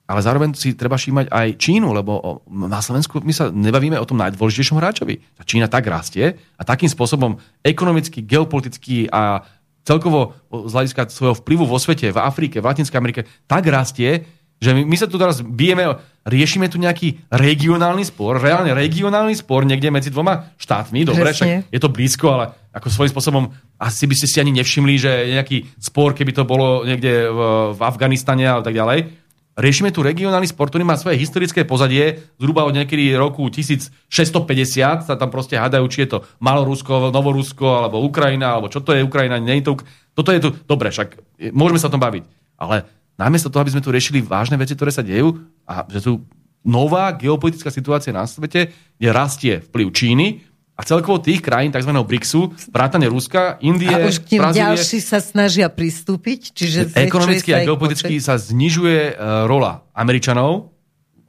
Ale 0.04 0.20
zároveň 0.20 0.52
si 0.58 0.76
treba 0.76 1.00
všímať 1.00 1.32
aj 1.32 1.48
Čínu, 1.62 1.94
lebo 1.96 2.44
na 2.50 2.84
Slovensku 2.84 3.24
my 3.24 3.32
sa 3.32 3.54
nebavíme 3.54 3.96
o 3.96 4.04
tom 4.10 4.20
najdôležitejšom 4.20 4.82
hráčovi. 4.82 5.22
Čína 5.46 5.70
tak 5.72 5.88
rastie 5.88 6.42
a 6.58 6.66
takým 6.66 6.92
spôsobom 6.92 7.40
ekonomicky, 7.64 8.20
geopoliticky 8.20 9.08
a 9.08 9.46
celkovo 9.84 10.36
z 10.50 10.72
hľadiska 10.72 11.12
svojho 11.12 11.36
vplyvu 11.40 11.64
vo 11.68 11.80
svete, 11.80 12.12
v 12.12 12.20
Afrike, 12.20 12.64
v 12.64 12.68
Latinskej 12.68 13.00
Amerike, 13.00 13.28
tak 13.48 13.68
rastie, 13.68 14.26
že 14.64 14.72
my, 14.72 14.88
my 14.88 14.96
sa 14.96 15.12
tu 15.12 15.20
teraz 15.20 15.44
bijeme, 15.44 16.00
riešime 16.24 16.72
tu 16.72 16.80
nejaký 16.80 17.28
regionálny 17.28 18.08
spor, 18.08 18.40
reálne 18.40 18.72
regionálny 18.72 19.36
spor 19.36 19.68
niekde 19.68 19.92
medzi 19.92 20.08
dvoma 20.08 20.56
štátmi, 20.56 21.04
dobre, 21.04 21.36
však 21.36 21.68
je 21.68 21.80
to 21.84 21.92
blízko, 21.92 22.26
ale 22.32 22.46
ako 22.72 22.88
svojím 22.88 23.12
spôsobom 23.12 23.44
asi 23.76 24.08
by 24.08 24.16
ste 24.16 24.28
si 24.32 24.38
ani 24.40 24.56
nevšimli, 24.56 24.96
že 24.96 25.12
nejaký 25.36 25.76
spor, 25.84 26.16
keby 26.16 26.32
to 26.32 26.48
bolo 26.48 26.88
niekde 26.88 27.28
v, 27.28 27.40
v 27.76 27.82
Afganistane 27.84 28.48
a 28.48 28.64
tak 28.64 28.72
ďalej. 28.72 29.23
Riešime 29.54 29.94
tu 29.94 30.02
regionálny 30.02 30.50
sport, 30.50 30.74
ktorý 30.74 30.82
má 30.82 30.98
svoje 30.98 31.22
historické 31.22 31.62
pozadie, 31.62 32.26
zhruba 32.42 32.66
od 32.66 32.74
niekedy 32.74 33.14
roku 33.14 33.46
1650 33.54 35.06
sa 35.06 35.14
tam 35.14 35.30
proste 35.30 35.62
hádajú, 35.62 35.86
či 35.94 36.10
je 36.10 36.18
to 36.18 36.18
Malorusko, 36.42 37.14
Novorusko, 37.14 37.86
alebo 37.86 38.02
Ukrajina, 38.02 38.58
alebo 38.58 38.74
čo 38.74 38.82
to 38.82 38.98
je 38.98 39.06
Ukrajina, 39.06 39.38
nie 39.38 39.62
je 39.62 39.70
to... 39.70 39.74
Toto 40.18 40.34
je 40.34 40.42
tu... 40.42 40.50
Dobre, 40.66 40.90
však 40.90 41.22
môžeme 41.54 41.78
sa 41.78 41.90
o 41.90 41.94
tom 41.94 42.02
baviť. 42.02 42.26
Ale 42.58 42.90
namiesto 43.14 43.54
toho, 43.54 43.62
aby 43.62 43.78
sme 43.78 43.86
tu 43.86 43.94
riešili 43.94 44.26
vážne 44.26 44.58
veci, 44.58 44.74
ktoré 44.74 44.90
sa 44.90 45.06
dejú, 45.06 45.38
a 45.70 45.86
že 45.86 46.02
tu 46.02 46.26
nová 46.66 47.14
geopolitická 47.14 47.70
situácia 47.70 48.10
na 48.10 48.26
svete, 48.26 48.74
kde 48.98 49.10
rastie 49.14 49.54
vplyv 49.70 49.88
Číny 49.94 50.28
a 50.74 50.82
celkovo 50.82 51.22
tých 51.22 51.46
krajín 51.46 51.70
tzv. 51.70 51.94
BRICSu, 51.94 52.50
vrátane 52.74 53.06
Ruska, 53.06 53.62
Indie, 53.62 53.94
A 53.94 54.10
už 54.10 54.26
k 54.26 54.42
Brazílie, 54.42 54.74
ďalší 54.74 55.00
sa 55.06 55.22
snažia 55.22 55.70
pristúpiť, 55.70 56.50
čiže 56.50 56.98
ekonomicky 56.98 57.54
a 57.54 57.62
geopoliticky 57.62 58.18
počet. 58.18 58.26
sa 58.26 58.42
znižuje 58.42 59.14
uh, 59.14 59.46
rola 59.46 59.86
Američanov. 59.94 60.74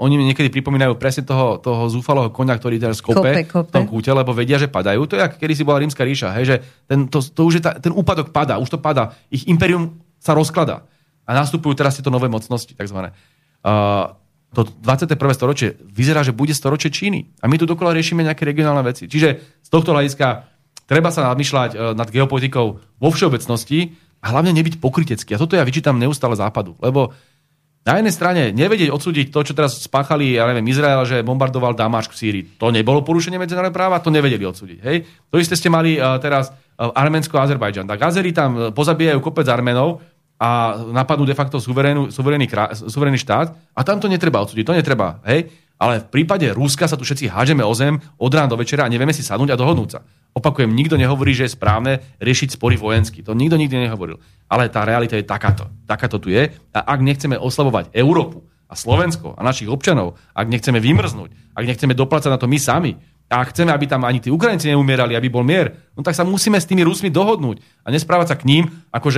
Oni 0.00 0.18
mi 0.18 0.26
niekedy 0.26 0.50
pripomínajú 0.50 0.98
presne 0.98 1.22
toho, 1.22 1.60
toho 1.62 1.86
zúfalého 1.86 2.32
konia, 2.32 2.58
ktorý 2.58 2.82
teraz 2.82 2.98
kope, 2.98 3.20
Kope, 3.20 3.42
kope. 3.46 3.68
v 3.68 3.72
tom 3.78 3.86
kúte, 3.86 4.10
lebo 4.10 4.34
vedia, 4.34 4.58
že 4.58 4.66
padajú. 4.66 5.06
To 5.06 5.14
je, 5.14 5.22
ako 5.22 5.36
kedy 5.38 5.54
si 5.54 5.62
bola 5.62 5.78
rímska 5.84 6.02
ríša, 6.02 6.34
hej, 6.40 6.44
že 6.50 6.56
ten, 6.88 7.06
to, 7.06 7.22
to 7.22 7.40
už 7.46 7.52
je 7.60 7.62
ta, 7.62 7.78
ten 7.78 7.94
úpadok 7.94 8.34
padá, 8.34 8.58
už 8.58 8.74
to 8.74 8.78
padá. 8.82 9.14
Ich 9.30 9.46
imperium 9.46 10.00
sa 10.18 10.34
rozkladá. 10.34 10.82
A 11.28 11.30
nastupujú 11.36 11.78
teraz 11.78 11.94
tieto 11.94 12.10
nové 12.10 12.26
mocnosti, 12.32 12.74
takzvané. 12.74 13.14
Uh, 13.60 14.12
to 14.54 14.70
21. 14.80 15.18
storočie 15.34 15.74
vyzerá, 15.82 16.22
že 16.22 16.30
bude 16.30 16.54
storočie 16.54 16.94
Číny. 16.94 17.34
A 17.42 17.50
my 17.50 17.58
tu 17.58 17.66
dokola 17.66 17.92
riešime 17.92 18.22
nejaké 18.22 18.46
regionálne 18.46 18.86
veci. 18.86 19.10
Čiže 19.10 19.60
z 19.60 19.68
tohto 19.68 19.90
hľadiska 19.90 20.46
treba 20.86 21.10
sa 21.10 21.26
namýšľať 21.34 21.70
uh, 21.74 21.78
nad 21.92 22.08
geopolitikou 22.08 22.66
vo 22.78 23.08
všeobecnosti 23.10 23.98
a 24.24 24.26
hlavne 24.32 24.54
nebyť 24.56 24.80
pokrytecký. 24.80 25.36
A 25.36 25.42
toto 25.42 25.58
ja 25.58 25.66
vyčítam 25.66 25.98
neustále 25.98 26.38
západu. 26.38 26.78
Lebo 26.78 27.12
na 27.84 28.00
jednej 28.00 28.14
strane 28.16 28.42
nevedieť 28.56 28.88
odsúdiť 28.88 29.28
to, 29.28 29.44
čo 29.44 29.52
teraz 29.52 29.76
spáchali, 29.84 30.40
ja 30.40 30.48
neviem, 30.48 30.64
Izrael, 30.72 31.04
že 31.04 31.20
bombardoval 31.20 31.76
Damašk 31.76 32.16
v 32.16 32.20
Sýrii. 32.22 32.44
To 32.56 32.72
nebolo 32.72 33.04
porušenie 33.04 33.36
medzinárodného 33.36 33.76
práva, 33.76 34.00
to 34.00 34.08
nevedeli 34.08 34.40
odsúdiť. 34.48 34.78
Hej? 34.80 35.04
To 35.28 35.36
isté 35.36 35.52
ste 35.52 35.68
mali 35.68 36.00
uh, 36.00 36.16
teraz 36.16 36.48
uh, 36.48 36.88
Arménsko 36.96 37.36
a 37.36 37.44
Azerbajdžan. 37.44 37.84
Tak 37.84 38.00
Azeri 38.00 38.32
tam 38.32 38.72
pozabíjajú 38.72 39.20
kopec 39.20 39.44
Arménov 39.50 40.00
a 40.38 40.74
napadnú 40.90 41.22
de 41.24 41.36
facto 41.36 41.62
suverénnu, 41.62 42.10
suverénny, 42.10 42.50
suverénny 42.90 43.20
štát 43.20 43.54
a 43.74 43.80
tam 43.86 44.02
to 44.02 44.10
netreba 44.10 44.42
odsúdiť, 44.42 44.66
to 44.66 44.74
netreba. 44.74 45.22
Hej? 45.24 45.50
Ale 45.78 46.02
v 46.02 46.10
prípade 46.10 46.46
Ruska 46.54 46.86
sa 46.86 46.94
tu 46.94 47.02
všetci 47.02 47.30
hážeme 47.30 47.66
o 47.66 47.74
zem 47.74 47.98
od 48.18 48.30
rána 48.30 48.50
do 48.50 48.58
večera 48.58 48.86
a 48.86 48.90
nevieme 48.90 49.14
si 49.14 49.26
sadnúť 49.26 49.54
a 49.54 49.60
dohodnúť 49.60 49.90
sa. 49.90 50.00
Opakujem, 50.34 50.70
nikto 50.70 50.98
nehovorí, 50.98 51.34
že 51.34 51.46
je 51.46 51.54
správne 51.54 52.02
riešiť 52.18 52.58
spory 52.58 52.74
vojensky. 52.74 53.22
To 53.22 53.38
nikto 53.38 53.54
nikdy 53.58 53.86
nehovoril. 53.86 54.18
Ale 54.50 54.70
tá 54.70 54.82
realita 54.82 55.14
je 55.14 55.26
takáto. 55.26 55.70
Takáto 55.86 56.18
tu 56.18 56.30
je. 56.30 56.50
A 56.74 56.80
ak 56.82 56.98
nechceme 57.02 57.38
oslabovať 57.38 57.94
Európu 57.94 58.42
a 58.66 58.74
Slovensko 58.74 59.38
a 59.38 59.40
našich 59.46 59.70
občanov, 59.70 60.18
ak 60.34 60.50
nechceme 60.50 60.82
vymrznúť, 60.82 61.54
ak 61.54 61.64
nechceme 61.66 61.94
doplácať 61.94 62.30
na 62.34 62.38
to 62.38 62.50
my 62.50 62.58
sami, 62.58 62.98
a 63.24 63.40
chceme, 63.48 63.72
aby 63.72 63.88
tam 63.88 64.04
ani 64.04 64.20
tí 64.20 64.28
Ukrajinci 64.28 64.68
neumierali, 64.70 65.16
aby 65.16 65.32
bol 65.32 65.42
mier, 65.42 65.90
no 65.96 66.04
tak 66.04 66.12
sa 66.12 66.28
musíme 66.28 66.60
s 66.60 66.68
tými 66.68 66.84
Rusmi 66.84 67.08
dohodnúť 67.08 67.64
a 67.82 67.88
nesprávať 67.88 68.26
sa 68.30 68.36
k 68.36 68.46
ním, 68.46 68.64
ako 68.92 69.08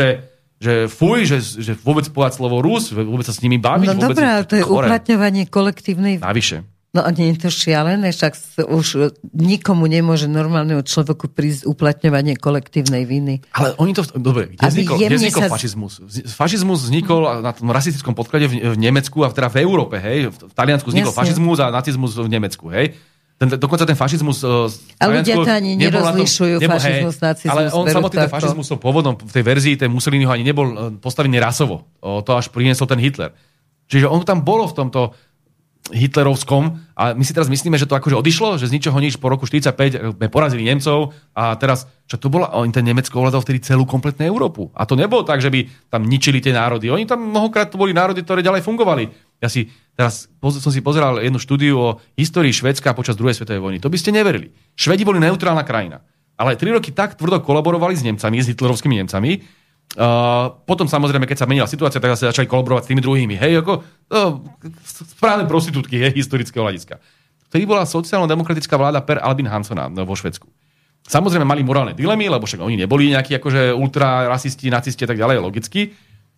že, 0.57 0.89
fuj, 0.89 1.29
že, 1.29 1.39
že 1.41 1.73
vôbec 1.77 2.09
povedať 2.09 2.41
slovo 2.41 2.65
Rus, 2.65 2.89
vôbec 2.93 3.29
sa 3.29 3.37
s 3.37 3.45
nimi 3.45 3.61
baviť. 3.61 3.93
No 3.93 4.09
dobré, 4.09 4.25
ale 4.25 4.45
to 4.49 4.57
je 4.57 4.65
chore. 4.65 4.89
uplatňovanie 4.89 5.45
kolektívnej... 5.53 6.25
Navyše. 6.25 6.65
No 6.97 7.05
a 7.05 7.13
nie 7.13 7.37
je 7.37 7.45
to 7.45 7.51
šialené, 7.53 8.09
však 8.09 8.65
už 8.73 9.13
nikomu 9.37 9.85
nemôže 9.85 10.33
normálneho 10.33 10.81
človeku 10.81 11.29
prísť 11.29 11.69
uplatňovanie 11.69 12.41
kolektívnej 12.41 13.05
viny. 13.05 13.45
Ale 13.53 13.77
oni 13.77 13.93
to... 13.93 14.09
Dobre, 14.17 14.57
kde 14.57 14.65
Aby 14.65 14.73
vznikol, 14.73 14.97
kde 14.97 15.17
vznikol 15.21 15.43
sa- 15.45 15.53
fašizmus? 15.53 15.93
Fašizmus 16.25 16.79
vznikol 16.89 17.45
na 17.45 17.53
tom 17.53 17.69
rasistickom 17.69 18.17
podklade 18.17 18.49
v, 18.49 18.73
v 18.73 18.77
Nemecku 18.81 19.21
a 19.21 19.29
teda 19.29 19.53
v 19.53 19.61
Európe, 19.61 20.01
hej? 20.01 20.33
V, 20.33 20.49
v 20.49 20.55
Taliansku 20.57 20.89
vznikol 20.89 21.13
Jasne. 21.13 21.21
fašizmus 21.21 21.59
a 21.61 21.67
nacizmus 21.69 22.17
v 22.17 22.29
Nemecku, 22.33 22.73
hej? 22.73 22.97
Ten, 23.37 23.53
dokonca 23.61 23.85
ten 23.85 23.93
fašizmus... 23.93 24.41
uh, 24.49 24.65
z 24.65 24.97
A 24.97 25.13
ľudia 25.13 25.37
to 25.37 25.45
ani 25.45 25.77
nerozlišujú, 25.77 26.57
nebol- 26.57 26.81
fašizmus, 26.81 27.15
hej, 27.21 27.25
nacizmus, 27.29 27.53
Ale 27.53 27.63
on 27.69 27.85
samotný 27.85 28.17
ten 28.25 28.33
fašizmus 28.33 28.65
som 28.65 28.81
pôvodom 28.81 29.13
v 29.13 29.29
tej 29.29 29.45
verzii, 29.45 29.75
ten 29.77 29.93
Mussoliniho 29.93 30.33
ani 30.33 30.41
nebol 30.41 30.69
eh, 30.73 30.77
postavený 30.97 31.37
rasovo. 31.37 31.85
O, 32.01 32.25
to 32.25 32.33
až 32.33 32.49
priniesol 32.49 32.89
ten 32.89 32.97
Hitler. 32.97 33.37
Čiže 33.93 34.09
on 34.09 34.25
tam 34.25 34.41
bolo 34.41 34.65
v 34.65 34.75
tomto 34.81 35.13
hitlerovskom 35.93 36.83
a 36.99 37.15
my 37.15 37.23
si 37.23 37.31
teraz 37.31 37.47
myslíme, 37.47 37.79
že 37.79 37.87
to 37.87 37.95
akože 37.95 38.19
odišlo, 38.19 38.59
že 38.59 38.67
z 38.67 38.75
ničoho 38.75 38.99
nič 38.99 39.23
po 39.23 39.31
roku 39.31 39.47
45 39.47 40.19
sme 40.19 40.27
porazili 40.27 40.67
Nemcov 40.67 41.15
a 41.31 41.55
teraz, 41.55 41.87
čo 42.11 42.19
to 42.19 42.27
bola, 42.27 42.51
on 42.59 42.75
ten 42.75 42.83
Nemecko 42.83 43.23
ovládal 43.23 43.47
vtedy 43.47 43.63
celú 43.63 43.87
kompletnú 43.87 44.27
Európu. 44.27 44.75
A 44.75 44.83
to 44.83 44.99
nebolo 44.99 45.23
tak, 45.23 45.39
že 45.39 45.53
by 45.53 45.63
tam 45.87 46.03
ničili 46.03 46.43
tie 46.43 46.51
národy. 46.51 46.91
Oni 46.91 47.07
tam 47.07 47.31
mnohokrát 47.31 47.71
to 47.71 47.79
boli 47.79 47.95
národy, 47.95 48.27
ktoré 48.27 48.43
ďalej 48.43 48.67
fungovali. 48.67 49.05
Ja 49.39 49.47
si 49.47 49.71
teraz 49.97 50.29
som 50.39 50.71
si 50.71 50.85
pozeral 50.85 51.19
jednu 51.19 51.41
štúdiu 51.41 51.75
o 51.75 51.89
histórii 52.15 52.53
Švedska 52.53 52.93
počas 52.93 53.17
druhej 53.17 53.35
svetovej 53.35 53.65
vojny. 53.65 53.79
To 53.81 53.89
by 53.89 53.97
ste 53.97 54.13
neverili. 54.13 54.53
Švedi 54.77 55.03
boli 55.03 55.19
neutrálna 55.19 55.65
krajina. 55.65 56.05
Ale 56.37 56.55
tri 56.61 56.69
roky 56.69 56.93
tak 56.93 57.17
tvrdo 57.17 57.41
kolaborovali 57.41 57.97
s 57.97 58.05
Nemcami, 58.05 58.45
s 58.45 58.53
hitlerovskými 58.53 59.01
Nemcami, 59.03 59.65
Uh, 59.95 60.51
potom 60.67 60.91
samozrejme, 60.91 61.31
keď 61.31 61.39
sa 61.41 61.49
menila 61.49 61.71
situácia, 61.71 62.03
tak 62.03 62.19
sa 62.19 62.29
začali 62.35 62.51
kolaborovať 62.51 62.85
s 62.85 62.89
tými 62.91 63.01
druhými. 63.01 63.39
Hej, 63.39 63.63
ako 63.63 63.81
uh, 63.81 64.43
správne 64.83 65.47
prostitútky, 65.47 65.97
hej, 66.03 66.13
historického 66.13 66.67
hľadiska. 66.67 66.99
Vtedy 67.49 67.65
bola 67.65 67.87
sociálno-demokratická 67.87 68.75
vláda 68.75 69.01
Per 69.01 69.23
Albin 69.23 69.47
Hansona 69.47 69.87
no, 69.87 70.03
vo 70.03 70.19
Švedsku. 70.19 70.51
Samozrejme 71.07 71.47
mali 71.47 71.63
morálne 71.63 71.95
dilemy, 71.95 72.27
lebo 72.27 72.45
však 72.45 72.67
oni 72.67 72.77
neboli 72.77 73.15
nejakí 73.15 73.39
akože 73.39 73.71
ultra 73.79 74.27
rasisti, 74.27 74.69
nacisti 74.69 75.07
a 75.07 75.09
tak 75.15 75.23
ďalej, 75.23 75.39
logicky. 75.39 75.95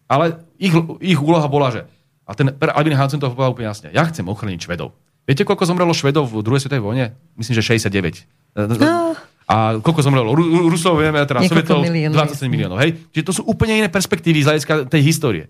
Ale 0.07 0.45
ich, 0.61 0.77
ich 1.01 1.19
úloha 1.19 1.49
bola, 1.49 1.73
že 1.73 1.89
a 2.29 2.37
ten 2.37 2.53
Per 2.53 2.77
Albin 2.77 2.93
Hansen 2.93 3.17
to 3.17 3.33
povedal 3.33 3.57
úplne 3.57 3.73
jasne. 3.73 3.89
Ja 3.97 4.05
chcem 4.05 4.29
ochrániť 4.29 4.69
Švedov. 4.69 4.93
Viete, 5.25 5.49
koľko 5.49 5.65
zomrelo 5.65 5.97
Švedov 5.97 6.29
v 6.29 6.45
druhej 6.45 6.61
svetovej 6.61 6.85
vojne? 6.85 7.17
Myslím, 7.41 7.57
že 7.57 7.65
69. 7.65 8.29
No. 8.77 9.17
A 9.49 9.81
koľko 9.81 10.01
zomrelo 10.05 10.37
Ru- 10.37 10.45
Ru- 10.45 10.69
Rusov, 10.69 11.01
vieme, 11.01 11.25
teda 11.25 11.41
Sovietov, 11.41 11.81
miliónov, 11.81 12.29
27 12.29 12.53
miliónov. 12.53 12.77
Hej? 12.85 13.01
Čiže 13.17 13.25
to 13.25 13.33
sú 13.33 13.43
úplne 13.49 13.81
iné 13.81 13.89
perspektívy 13.89 14.45
z 14.45 14.47
hľadiska 14.53 14.73
tej 14.93 15.01
histórie. 15.01 15.49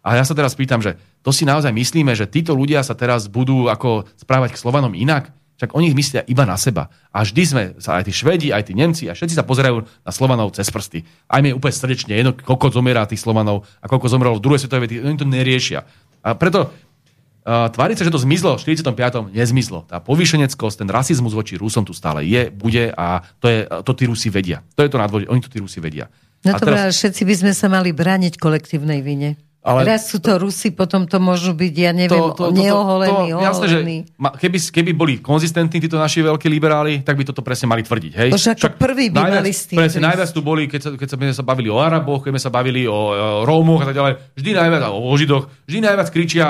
A 0.00 0.16
ja 0.16 0.24
sa 0.24 0.32
teraz 0.36 0.52
pýtam, 0.56 0.80
že 0.80 0.96
to 1.20 1.32
si 1.32 1.44
naozaj 1.44 1.72
myslíme, 1.72 2.12
že 2.16 2.28
títo 2.28 2.56
ľudia 2.56 2.80
sa 2.80 2.96
teraz 2.96 3.28
budú 3.28 3.68
ako 3.68 4.08
správať 4.16 4.56
k 4.56 4.60
Slovanom 4.60 4.92
inak? 4.96 5.32
Však 5.60 5.76
oni 5.76 5.92
myslia 5.92 6.24
iba 6.24 6.48
na 6.48 6.56
seba. 6.56 6.88
A 7.12 7.20
vždy 7.20 7.42
sme, 7.44 7.62
sa 7.76 8.00
aj 8.00 8.08
tí 8.08 8.16
Švedi, 8.16 8.48
aj 8.48 8.64
tí 8.64 8.72
Nemci, 8.72 9.04
a 9.06 9.12
všetci 9.12 9.36
sa 9.36 9.44
pozerajú 9.44 9.84
na 9.84 10.08
Slovanov 10.08 10.56
cez 10.56 10.72
prsty. 10.72 11.04
Aj 11.28 11.44
mi 11.44 11.52
je 11.52 11.58
úplne 11.60 11.76
srdečne 11.76 12.16
jedno, 12.16 12.32
koľko 12.32 12.72
zomiera 12.72 13.04
tých 13.04 13.20
Slovanov 13.20 13.68
a 13.84 13.84
koľko 13.84 14.08
zomrelo 14.08 14.40
v 14.40 14.44
druhej 14.48 14.64
svetovej 14.64 14.88
vety. 14.88 14.94
Oni 15.04 15.20
to 15.20 15.28
neriešia. 15.28 15.84
A 16.24 16.32
preto 16.32 16.72
uh, 16.72 17.68
tváriť 17.68 18.00
sa, 18.00 18.08
že 18.08 18.14
to 18.16 18.24
zmizlo 18.24 18.56
v 18.56 18.72
45. 18.72 19.36
nezmizlo. 19.36 19.84
Tá 19.84 20.00
povýšeneckosť, 20.00 20.80
ten 20.80 20.88
rasizmus 20.88 21.36
voči 21.36 21.60
Rusom 21.60 21.84
tu 21.84 21.92
stále 21.92 22.24
je, 22.24 22.48
bude 22.48 22.88
a 22.96 23.20
to, 23.36 23.46
je, 23.52 23.68
to 23.84 23.92
tí 23.92 24.08
Rusi 24.08 24.32
vedia. 24.32 24.64
To 24.76 24.80
je 24.80 24.88
to 24.88 24.96
nadvodie. 24.96 25.28
Oni 25.28 25.44
to 25.44 25.52
tí 25.52 25.60
Rusi 25.60 25.84
vedia. 25.84 26.08
No 26.40 26.56
to 26.56 26.64
teraz... 26.64 26.96
všetci 26.96 27.22
by 27.28 27.34
sme 27.36 27.52
sa 27.52 27.68
mali 27.68 27.92
brániť 27.92 28.40
kolektívnej 28.40 29.04
vine. 29.04 29.36
Ale... 29.60 29.84
Raz 29.84 30.08
sú 30.08 30.24
to 30.24 30.40
Rusi, 30.40 30.72
potom 30.72 31.04
to 31.04 31.20
môžu 31.20 31.52
byť, 31.52 31.74
ja 31.76 31.92
neviem, 31.92 32.16
to, 32.16 32.32
to, 32.32 32.48
to, 32.48 32.56
neoholení, 32.56 33.28
to, 33.28 33.36
to, 33.36 33.44
jasné, 33.44 33.66
že 33.68 33.78
keby, 34.16 34.56
keby 34.56 34.90
boli 34.96 35.14
konzistentní 35.20 35.84
títo 35.84 36.00
naši 36.00 36.24
veľkí 36.24 36.48
liberáli, 36.48 37.04
tak 37.04 37.20
by 37.20 37.28
toto 37.28 37.44
presne 37.44 37.68
mali 37.68 37.84
tvrdiť. 37.84 38.12
Hej? 38.16 38.30
To 38.32 38.40
však, 38.40 38.56
však 38.56 38.74
prvý 38.80 39.12
by 39.12 39.20
najviac, 39.20 39.36
mali 39.44 39.52
s 39.52 39.62
tým. 39.68 39.76
Presne, 39.76 40.00
najviac 40.08 40.30
tu 40.32 40.40
boli, 40.40 40.64
keď 40.64 40.80
sa, 40.80 40.90
keď 40.96 41.08
sa, 41.12 41.16
sa 41.36 41.44
bavili 41.44 41.68
o 41.68 41.76
Araboch, 41.76 42.24
keď 42.24 42.32
sme 42.32 42.40
sa 42.40 42.48
bavili 42.48 42.88
o, 42.88 43.12
o 43.12 43.44
Rómoch 43.44 43.84
a 43.84 43.92
tak 43.92 44.00
ďalej, 44.00 44.12
vždy 44.32 44.50
najviac, 44.56 44.82
o 44.96 45.12
Židoch, 45.12 45.44
vždy 45.68 45.78
najviac 45.84 46.08
kričia 46.08 46.46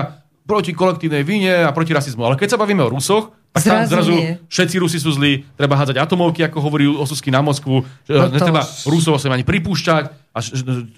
proti 0.51 0.75
kolektívnej 0.75 1.23
vine 1.23 1.63
a 1.63 1.71
proti 1.71 1.95
rasizmu. 1.95 2.27
Ale 2.27 2.35
keď 2.35 2.59
sa 2.59 2.59
bavíme 2.59 2.83
o 2.83 2.91
Rusoch, 2.91 3.31
tak 3.55 3.63
tam 3.67 3.83
zrazu 3.87 4.15
všetci 4.51 4.77
Rusi 4.79 4.99
sú 4.99 5.15
zlí, 5.15 5.47
treba 5.55 5.75
hádzať 5.79 5.99
atomovky, 5.99 6.47
ako 6.47 6.59
hovorí 6.63 6.87
Osusky 6.87 7.35
na 7.35 7.43
Moskvu, 7.43 7.83
no 7.83 8.27
netreba 8.31 8.63
Rusov 8.87 9.19
sa 9.19 9.31
ani 9.31 9.43
pripúšťať, 9.43 10.05
a 10.31 10.39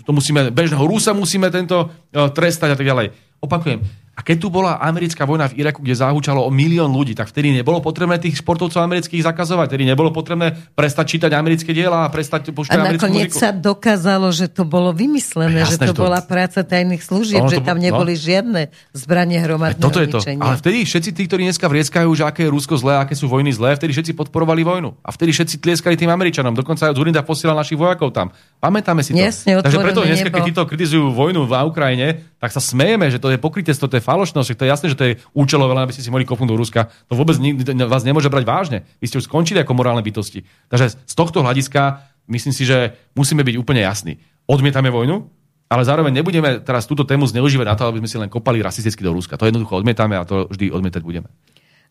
to 0.05 0.11
musíme, 0.13 0.53
bežného 0.53 0.85
Rusa 0.85 1.17
musíme 1.17 1.49
tento 1.49 1.89
e, 2.13 2.29
trestať 2.29 2.73
a 2.73 2.77
tak 2.77 2.85
ďalej. 2.85 3.17
Opakujem, 3.41 3.81
a 4.13 4.21
keď 4.21 4.37
tu 4.45 4.49
bola 4.53 4.77
americká 4.77 5.25
vojna 5.25 5.49
v 5.49 5.65
Iraku, 5.65 5.81
kde 5.81 5.97
zahúčalo 5.97 6.45
o 6.45 6.53
milión 6.53 6.93
ľudí, 6.93 7.17
tak 7.17 7.33
vtedy 7.33 7.49
nebolo 7.49 7.81
potrebné 7.81 8.21
tých 8.21 8.45
športovcov 8.45 8.85
amerických 8.85 9.25
zakazovať. 9.25 9.73
Vtedy 9.73 9.89
nebolo 9.89 10.13
potrebné 10.13 10.53
prestať 10.77 11.17
čítať 11.17 11.33
americké 11.33 11.73
diela 11.73 12.05
a 12.05 12.13
prestať 12.13 12.53
počúvať 12.53 12.77
americkú 12.77 13.09
muziku. 13.09 13.41
sa 13.41 13.57
dokázalo, 13.57 14.29
že 14.29 14.53
to 14.53 14.69
bolo 14.69 14.93
vymyslené, 14.93 15.65
Jasné, 15.65 15.89
že 15.89 15.97
to, 15.97 15.97
to 15.97 16.05
bola 16.05 16.21
práca 16.21 16.61
tajných 16.61 17.01
služieb, 17.01 17.41
no, 17.41 17.49
že 17.49 17.65
tam 17.65 17.81
no. 17.81 17.89
neboli 17.89 18.13
no. 18.13 18.21
žiadne 18.21 18.63
zbranie 18.93 19.41
hromadného 19.41 19.81
Toto 19.81 20.05
je 20.05 20.09
to. 20.13 20.21
Ale 20.21 20.61
vtedy 20.61 20.85
všetci 20.85 21.11
tí, 21.17 21.23
ktorí 21.25 21.49
dneska 21.49 21.65
vrieskajú, 21.65 22.13
že 22.13 22.29
aké 22.29 22.45
je 22.45 22.53
Rusko 22.53 22.77
zlé, 22.77 23.01
aké 23.01 23.17
sú 23.17 23.33
vojny 23.33 23.49
zlé, 23.57 23.81
vtedy 23.81 23.97
všetci 23.97 24.13
podporovali 24.13 24.61
vojnu. 24.61 24.93
A 25.01 25.09
vtedy 25.09 25.33
všetci 25.33 25.57
tlieskali 25.57 25.97
tým 25.97 26.13
Američanom. 26.13 26.53
Dokonca 26.53 26.93
aj 26.93 27.01
Zurinda 27.01 27.25
posielal 27.25 27.57
našich 27.57 27.81
vojakov 27.81 28.13
tam. 28.13 28.29
Pamätáme 28.61 29.01
si 29.01 29.17
to. 29.17 29.25
Jasne, 29.25 29.65
Takže 29.65 29.81
preto 29.81 30.05
dneska, 30.05 30.29
keď 30.29 30.43
títo 30.45 30.63
kritizujú 30.69 31.17
vojnu 31.17 31.49
v 31.49 31.53
Ukrajine, 31.65 32.37
tak 32.37 32.53
sa 32.53 32.59
smejeme, 32.59 33.09
že 33.09 33.23
to 33.23 33.31
je 33.31 33.39
pokrytectvo, 33.39 33.87
to 33.87 33.97
je 33.97 34.02
falošnosť, 34.03 34.59
to 34.59 34.65
je 34.67 34.71
jasné, 34.71 34.87
že 34.91 34.99
to 34.99 35.07
je 35.09 35.19
účelové, 35.33 35.73
len 35.79 35.87
aby 35.87 35.95
ste 35.95 36.03
si 36.03 36.11
mohli 36.11 36.27
kopnúť 36.27 36.51
do 36.51 36.59
Ruska. 36.59 36.91
To 37.09 37.15
vôbec 37.15 37.39
nikdy, 37.39 37.63
vás 37.87 38.03
nemôže 38.03 38.29
brať 38.29 38.45
vážne. 38.45 38.79
Vy 38.99 39.07
ste 39.09 39.19
už 39.23 39.31
skončili 39.31 39.63
ako 39.63 39.79
morálne 39.79 40.03
bytosti. 40.03 40.43
Takže 40.69 40.99
z 41.07 41.15
tohto 41.15 41.41
hľadiska 41.41 42.03
myslím 42.27 42.53
si, 42.53 42.67
že 42.67 42.99
musíme 43.15 43.47
byť 43.47 43.57
úplne 43.57 43.81
jasní. 43.87 44.19
Odmietame 44.51 44.91
vojnu, 44.91 45.31
ale 45.73 45.89
zároveň 45.89 46.13
nebudeme 46.21 46.61
teraz 46.61 46.85
túto 46.85 47.09
tému 47.09 47.25
zneužívať 47.25 47.65
na 47.65 47.77
to, 47.79 47.89
aby 47.89 48.05
sme 48.05 48.11
si 48.11 48.21
len 48.21 48.29
kopali 48.29 48.61
rasisticky 48.61 49.01
do 49.01 49.17
Ruska. 49.17 49.41
To 49.41 49.49
jednoducho 49.49 49.81
odmietame 49.81 50.21
a 50.21 50.29
to 50.29 50.51
vždy 50.53 50.69
odmietať 50.69 51.01
budeme. 51.01 51.33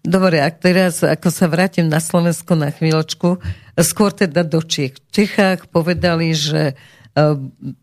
Dobre, 0.01 0.41
ak 0.41 0.65
teraz, 0.65 1.05
ako 1.05 1.29
sa 1.29 1.45
vrátim 1.45 1.85
na 1.85 2.01
Slovensko 2.01 2.57
na 2.57 2.73
chvíľočku, 2.73 3.38
skôr 3.85 4.09
teda 4.09 4.41
do 4.41 4.57
Čiech. 4.61 4.97
V 4.97 5.09
Čechách 5.13 5.69
povedali, 5.69 6.33
že 6.33 6.73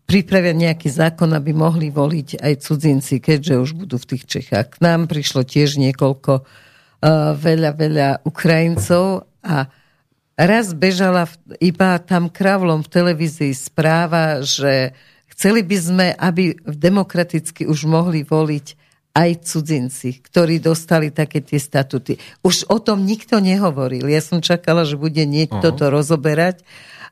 pripravia 0.09 0.53
nejaký 0.57 0.89
zákon, 0.89 1.29
aby 1.37 1.53
mohli 1.53 1.93
voliť 1.93 2.41
aj 2.41 2.53
cudzinci, 2.65 3.21
keďže 3.21 3.61
už 3.61 3.71
budú 3.77 4.01
v 4.01 4.09
tých 4.15 4.23
Čechách. 4.25 4.73
K 4.73 4.81
nám 4.81 5.05
prišlo 5.05 5.45
tiež 5.45 5.77
niekoľko 5.77 6.41
eh, 6.41 6.45
veľa, 7.37 7.71
veľa 7.77 8.09
Ukrajincov 8.25 9.29
a 9.45 9.69
raz 10.33 10.73
bežala 10.73 11.29
iba 11.61 12.01
tam 12.01 12.31
kravlom 12.31 12.81
v 12.81 12.89
televízii 12.89 13.53
správa, 13.53 14.41
že 14.41 14.97
chceli 15.29 15.61
by 15.61 15.77
sme, 15.77 16.07
aby 16.17 16.57
demokraticky 16.65 17.69
už 17.69 17.85
mohli 17.85 18.25
voliť 18.25 18.89
aj 19.13 19.29
cudzinci, 19.45 20.21
ktorí 20.25 20.61
dostali 20.63 21.13
také 21.13 21.43
tie 21.43 21.59
statuty. 21.59 22.17
Už 22.45 22.69
o 22.71 22.77
tom 22.79 23.03
nikto 23.03 23.41
nehovoril. 23.41 24.05
Ja 24.07 24.21
som 24.23 24.39
čakala, 24.39 24.87
že 24.87 24.95
bude 24.95 25.25
niekto 25.27 25.75
to 25.75 25.85
rozoberať 25.91 26.63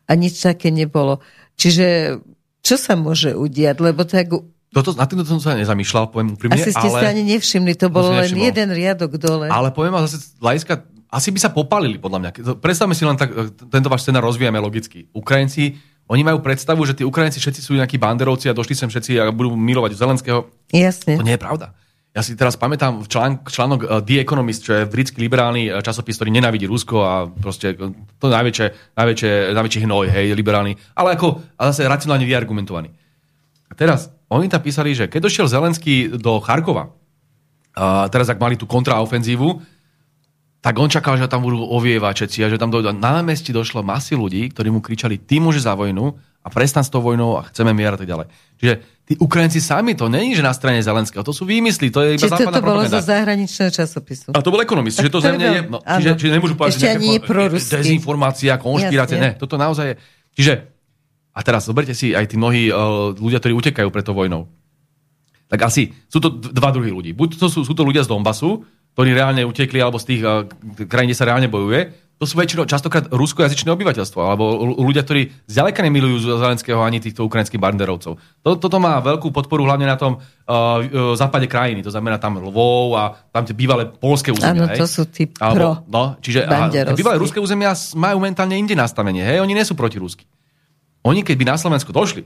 a 0.07 0.15
nič 0.15 0.39
také 0.39 0.71
nebolo. 0.71 1.19
Čiže 1.57 2.17
čo 2.61 2.75
sa 2.77 2.93
môže 2.93 3.33
udiať? 3.33 3.81
Lebo 3.81 4.05
tak 4.05 4.29
toto, 4.67 4.93
na 4.93 5.07
týmto 5.07 5.25
som 5.25 5.41
sa 5.41 5.55
nezamýšľal, 5.57 6.11
poviem 6.11 6.37
úprimne. 6.37 6.59
Asi 6.59 6.75
ste 6.75 6.91
ale... 6.91 6.99
sa 7.01 7.07
ani 7.09 7.23
nevšimli, 7.25 7.73
to 7.79 7.87
bolo 7.87 8.13
len 8.13 8.29
jeden 8.29 8.69
riadok 8.69 9.17
dole. 9.17 9.47
Ale 9.49 9.73
poviem 9.73 9.95
vám 9.95 10.05
zase, 10.05 10.37
Lajska, 10.37 10.85
asi 11.07 11.31
by 11.31 11.39
sa 11.39 11.49
popalili, 11.55 11.95
podľa 11.97 12.19
mňa. 12.19 12.29
Predstavme 12.59 12.91
si 12.91 13.07
len 13.07 13.15
tak, 13.15 13.31
tento 13.71 13.87
váš 13.87 14.03
scénar 14.03 14.21
rozvíjame 14.21 14.59
logicky. 14.59 15.07
Ukrajinci, 15.15 15.79
oni 16.11 16.21
majú 16.21 16.43
predstavu, 16.43 16.83
že 16.83 16.99
tí 16.99 17.07
Ukrajinci 17.07 17.39
všetci 17.39 17.61
sú 17.63 17.79
nejakí 17.79 17.95
banderovci 17.95 18.51
a 18.51 18.53
došli 18.53 18.75
sem 18.75 18.91
všetci 18.91 19.11
a 19.23 19.31
budú 19.31 19.55
milovať 19.55 19.95
Zelenského. 19.95 20.51
Jasne. 20.69 21.15
To 21.15 21.23
nie 21.23 21.39
je 21.39 21.41
pravda. 21.41 21.71
Ja 22.17 22.25
si 22.25 22.33
teraz 22.33 22.57
pamätám 22.57 23.05
článok, 23.05 23.45
článok 23.45 23.79
uh, 23.85 24.01
The 24.01 24.25
Economist, 24.25 24.65
čo 24.65 24.73
je 24.73 24.89
britský 24.89 25.21
liberálny 25.21 25.69
uh, 25.69 25.85
časopis, 25.85 26.17
ktorý 26.17 26.33
nenávidí 26.33 26.65
Rusko 26.65 26.97
a 27.05 27.29
proste 27.29 27.77
uh, 27.77 27.93
to 28.17 28.33
najväčšie, 28.33 28.97
najväčšie, 28.97 29.53
najväčší 29.53 29.79
hnoj, 29.85 30.09
hej, 30.09 30.33
liberálny, 30.33 30.73
ale 30.97 31.13
ako 31.13 31.45
a 31.61 31.69
zase 31.69 31.85
racionálne 31.85 32.25
vyargumentovaný. 32.25 32.89
A 33.69 33.77
teraz, 33.77 34.09
oni 34.33 34.49
tam 34.49 34.65
písali, 34.65 34.97
že 34.97 35.05
keď 35.05 35.29
došiel 35.29 35.45
Zelenský 35.45 36.09
do 36.17 36.41
Charkova, 36.41 36.89
a 37.77 38.09
teraz 38.09 38.33
ak 38.33 38.41
mali 38.41 38.57
tú 38.57 38.65
kontraofenzívu, 38.65 39.61
tak 40.65 40.73
on 40.81 40.89
čakal, 40.89 41.21
že 41.21 41.29
tam 41.29 41.45
budú 41.45 41.61
ovievať 41.69 42.25
všetci 42.25 42.39
a 42.41 42.49
že 42.49 42.57
tam 42.57 42.73
do, 42.73 42.81
na 42.81 43.21
námestí 43.21 43.53
došlo 43.53 43.85
masy 43.85 44.17
ľudí, 44.17 44.49
ktorí 44.49 44.73
mu 44.73 44.81
kričali, 44.81 45.21
ty 45.21 45.37
môže 45.37 45.61
za 45.61 45.77
vojnu 45.77 46.17
a 46.41 46.47
prestan 46.49 46.81
s 46.81 46.89
tou 46.89 47.05
vojnou 47.05 47.37
a 47.37 47.45
chceme 47.45 47.77
mier 47.77 47.93
a 47.93 47.99
tak 48.01 48.09
ďalej. 48.09 48.27
Čiže 48.57 48.73
tí 49.07 49.15
Ukrajinci 49.15 49.63
sami, 49.63 49.95
to 49.95 50.11
není, 50.11 50.35
že 50.35 50.43
na 50.43 50.51
strane 50.51 50.83
Zelenského, 50.83 51.23
to 51.23 51.31
sú 51.31 51.47
výmysly, 51.47 51.87
to 51.87 52.03
je 52.03 52.19
iba 52.19 52.27
Čiže 52.27 52.51
to 52.51 52.59
bolo 52.59 52.83
zo 52.83 52.99
zahraničného 52.99 53.71
časopisu. 53.71 54.35
A 54.35 54.43
to 54.43 54.51
bol 54.51 54.59
ekonomist, 54.59 54.99
že 54.99 55.07
to 55.07 55.23
mňa 55.23 55.47
je, 55.47 55.61
no, 55.71 55.79
čiže, 55.79 56.09
čiže 56.19 56.31
nemôžu 56.35 56.59
povedať, 56.59 56.75
že 56.75 56.99
nejaká 56.99 57.79
dezinformácia, 57.79 58.59
konšpirácia, 58.59 59.15
ne, 59.15 59.31
toto 59.39 59.55
naozaj 59.55 59.85
je. 59.87 59.95
Čiže, 60.35 60.53
a 61.31 61.39
teraz 61.39 61.71
zoberte 61.71 61.95
si 61.95 62.11
aj 62.11 62.27
tí 62.27 62.35
mnohí 62.35 62.67
uh, 62.67 63.15
ľudia, 63.15 63.39
ktorí 63.39 63.55
utekajú 63.55 63.87
pred 63.87 64.03
tou 64.03 64.11
vojnou. 64.11 64.51
Tak 65.47 65.71
asi 65.71 65.95
sú 66.11 66.19
to 66.19 66.27
dva 66.27 66.75
druhy 66.75 66.91
ľudí. 66.91 67.15
Buď 67.15 67.39
to 67.39 67.47
sú, 67.47 67.63
sú 67.63 67.71
to 67.71 67.87
ľudia 67.87 68.03
z 68.03 68.11
Donbasu, 68.11 68.67
ktorí 68.91 69.15
reálne 69.15 69.47
utekli, 69.47 69.79
alebo 69.79 70.03
z 70.03 70.05
tých 70.11 70.21
uh, 70.27 70.43
krajín, 70.83 71.15
kde 71.15 71.19
sa 71.23 71.31
reálne 71.31 71.47
bojuje, 71.47 71.95
to 72.17 72.25
sú 72.25 72.33
väčšinou 72.33 72.65
častokrát 72.65 73.05
ruskojazyčné 73.13 73.69
obyvateľstvo, 73.69 74.19
alebo 74.25 74.73
ľudia, 74.81 75.05
ktorí 75.05 75.45
zďaleka 75.45 75.85
nemilujú 75.85 76.41
Zelenského 76.41 76.81
ani 76.81 76.97
týchto 76.97 77.21
ukrajinských 77.29 77.61
banderovcov. 77.61 78.17
Toto 78.41 78.77
má 78.81 78.97
veľkú 79.05 79.29
podporu 79.29 79.69
hlavne 79.69 79.85
na 79.85 80.01
tom 80.01 80.17
uh, 80.17 80.21
uh, 80.49 81.13
západe 81.13 81.45
krajiny, 81.45 81.85
to 81.85 81.93
znamená 81.93 82.17
tam 82.17 82.41
Lvov 82.41 82.97
a 82.97 83.03
tam 83.29 83.45
tie 83.45 83.53
bývalé 83.53 83.85
polské 83.85 84.33
územia. 84.33 84.65
Áno, 84.65 84.73
to 84.73 84.89
sú 84.89 85.05
tí 85.05 85.29
pro 85.29 85.45
alebo, 85.45 85.85
no, 85.85 86.17
čiže 86.17 86.41
a, 86.49 86.73
bývalé 86.97 87.21
ruské 87.21 87.37
územia 87.37 87.77
majú 87.93 88.17
mentálne 88.17 88.57
inde 88.57 88.73
nastavenie, 88.73 89.21
hej, 89.21 89.37
oni 89.37 89.53
nie 89.53 89.65
sú 89.65 89.77
proti 89.77 90.01
rusky. 90.01 90.25
Oni, 91.05 91.21
keď 91.21 91.35
by 91.37 91.45
na 91.53 91.55
Slovensku 91.61 91.93
došli, 91.93 92.25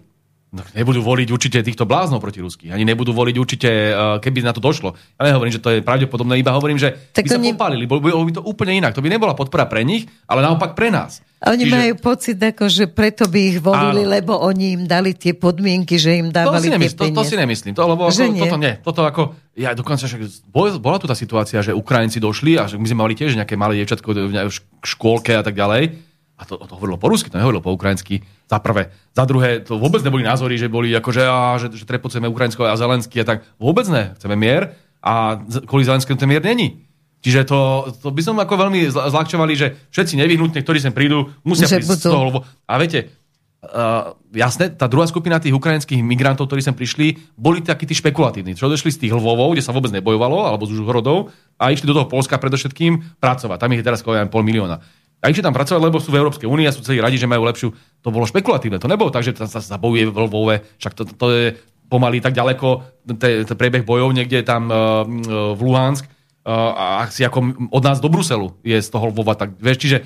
No, 0.51 0.67
nebudú 0.75 0.99
voliť 0.99 1.31
určite 1.31 1.63
týchto 1.63 1.87
bláznov 1.87 2.19
proti 2.19 2.43
ruských. 2.43 2.75
Ani 2.75 2.83
nebudú 2.83 3.15
voliť 3.15 3.35
určite, 3.39 3.71
eh, 3.71 3.95
keby 4.19 4.43
na 4.43 4.51
to 4.51 4.59
došlo. 4.59 4.99
Ja 5.15 5.31
nehovorím, 5.31 5.55
že 5.55 5.63
to 5.63 5.71
je 5.71 5.79
pravdepodobné, 5.79 6.43
iba 6.43 6.51
hovorím, 6.51 6.75
že 6.75 6.91
tak 7.15 7.23
by 7.23 7.29
sa 7.31 7.39
oni... 7.39 7.55
popálili. 7.55 7.87
Bolo 7.87 8.03
by 8.03 8.35
to 8.35 8.43
úplne 8.43 8.83
inak. 8.83 8.91
To 8.91 8.99
by 8.99 9.07
nebola 9.07 9.31
podpora 9.31 9.63
pre 9.71 9.87
nich, 9.87 10.11
ale 10.27 10.43
naopak 10.43 10.75
pre 10.75 10.91
nás. 10.91 11.23
A 11.39 11.55
oni 11.55 11.71
Čiže... 11.71 11.73
majú 11.73 11.93
pocit, 12.03 12.35
ako, 12.35 12.67
že 12.67 12.85
preto 12.91 13.31
by 13.31 13.39
ich 13.47 13.57
volili, 13.63 14.03
Áno. 14.03 14.11
lebo 14.11 14.43
oni 14.43 14.75
im 14.75 14.83
dali 14.91 15.15
tie 15.15 15.31
podmienky, 15.39 15.95
že 15.95 16.19
im 16.19 16.35
dávali 16.35 16.67
to 16.67 16.67
si 16.67 16.75
nemysl, 16.75 16.95
tie 16.99 17.09
to, 17.15 17.15
to 17.15 17.23
si 17.23 17.35
nemyslím. 17.39 17.73
To, 17.73 17.81
lebo 17.87 18.01
ako, 18.11 18.19
nie. 18.27 18.43
toto 18.43 18.57
nie. 18.59 18.73
Toto 18.83 19.01
ako, 19.07 19.21
ja 19.55 19.71
dokonca 19.71 20.03
však, 20.03 20.51
bola 20.83 20.99
tu 20.99 21.07
tá 21.07 21.15
situácia, 21.15 21.63
že 21.63 21.71
Ukrajinci 21.71 22.19
došli 22.19 22.59
a 22.59 22.67
že 22.67 22.75
my 22.75 22.85
sme 22.91 23.07
mali 23.07 23.15
tiež 23.15 23.39
nejaké 23.39 23.55
malé 23.55 23.79
dievčatko 23.79 24.11
v 24.11 24.51
škôlke 24.83 25.31
a 25.31 25.41
tak 25.47 25.55
ďalej 25.55 26.10
a 26.41 26.43
to, 26.43 26.57
to 26.57 26.73
hovorilo 26.73 26.97
po 26.97 27.13
rusky, 27.13 27.29
to 27.29 27.37
nehovorilo 27.37 27.61
po 27.61 27.77
ukrajinsky, 27.77 28.25
za 28.49 28.57
prvé. 28.57 28.89
Za 29.13 29.29
druhé, 29.29 29.61
to 29.61 29.77
vôbec 29.77 30.01
neboli 30.01 30.25
názory, 30.25 30.57
že 30.57 30.73
boli 30.73 30.89
ako, 30.89 31.09
že, 31.13 31.23
á, 31.29 31.61
že, 31.61 31.69
že 31.69 31.85
trepocujeme 31.85 32.25
Ukrajinsko 32.25 32.65
a 32.65 32.73
Zelenský 32.73 33.21
a 33.21 33.25
tak. 33.29 33.45
Vôbec 33.61 33.85
ne. 33.93 34.17
Chceme 34.17 34.33
mier 34.33 34.73
a 35.05 35.37
kvôli 35.69 35.85
Zelenskému 35.85 36.17
ten 36.17 36.25
mier 36.25 36.41
není. 36.41 36.89
Čiže 37.21 37.45
to, 37.45 37.59
to 38.01 38.09
by 38.09 38.21
som 38.25 38.41
ako 38.41 38.57
veľmi 38.57 38.89
zľahčovali, 38.89 39.53
že 39.53 39.77
všetci 39.93 40.17
nevyhnutne, 40.17 40.57
ktorí 40.65 40.81
sem 40.81 40.89
prídu, 40.89 41.29
musia 41.45 41.69
že 41.69 41.77
prísť 41.77 41.93
budú. 41.93 42.01
z 42.01 42.05
toho. 42.09 42.23
Lebo, 42.33 42.39
a 42.41 42.73
viete, 42.81 43.13
uh, 43.61 44.17
jasné, 44.33 44.73
tá 44.73 44.89
druhá 44.89 45.05
skupina 45.05 45.37
tých 45.37 45.53
ukrajinských 45.53 46.01
migrantov, 46.01 46.49
ktorí 46.49 46.65
sem 46.65 46.73
prišli, 46.73 47.21
boli 47.37 47.61
takí 47.61 47.85
tí 47.85 47.93
špekulatívni, 47.93 48.57
čo 48.57 48.65
došli 48.65 48.89
z 48.89 49.05
tých 49.05 49.13
Lvovov, 49.13 49.53
kde 49.53 49.61
sa 49.61 49.69
vôbec 49.69 49.93
nebojovalo, 49.93 50.49
alebo 50.49 50.65
z 50.65 50.81
Užhorodov, 50.81 51.29
a 51.61 51.69
išli 51.69 51.85
do 51.85 51.93
toho 51.93 52.09
Polska 52.09 52.41
predovšetkým 52.41 53.21
pracovať. 53.21 53.57
Tam 53.61 53.69
ich 53.69 53.85
je 53.85 53.85
teraz 53.85 54.01
pol 54.01 54.41
milióna 54.41 54.81
a 55.21 55.29
išli 55.29 55.45
tam 55.45 55.53
pracovať, 55.53 55.77
lebo 55.77 56.01
sú 56.01 56.09
v 56.09 56.17
Európskej 56.17 56.49
únii 56.49 56.65
a 56.65 56.73
sú 56.73 56.81
celí 56.81 56.97
radi, 56.97 57.21
že 57.21 57.29
majú 57.29 57.45
lepšiu. 57.45 57.69
To 58.01 58.09
bolo 58.09 58.25
špekulatívne, 58.25 58.81
to 58.81 58.89
nebolo 58.89 59.13
tak, 59.13 59.21
že 59.21 59.37
tam 59.37 59.45
sa 59.45 59.61
zabojuje 59.61 60.09
v 60.09 60.17
Lvove, 60.17 60.55
však 60.81 60.93
to, 60.97 61.03
to 61.05 61.25
je 61.29 61.45
pomaly 61.93 62.17
tak 62.23 62.33
ďaleko, 62.33 62.81
ten 63.21 63.45
priebeh 63.45 63.85
bojov 63.85 64.17
niekde 64.17 64.41
tam 64.41 64.71
uh, 64.71 65.05
v 65.53 65.61
Luhansk, 65.61 66.09
uh, 66.09 67.05
asi 67.05 67.21
ako 67.21 67.69
od 67.69 67.83
nás 67.85 68.01
do 68.01 68.09
Bruselu 68.09 68.57
je 68.65 68.81
z 68.81 68.89
toho 68.89 69.13
Lvova. 69.13 69.37
Tak, 69.37 69.61
vieš, 69.61 69.77
čiže 69.85 69.97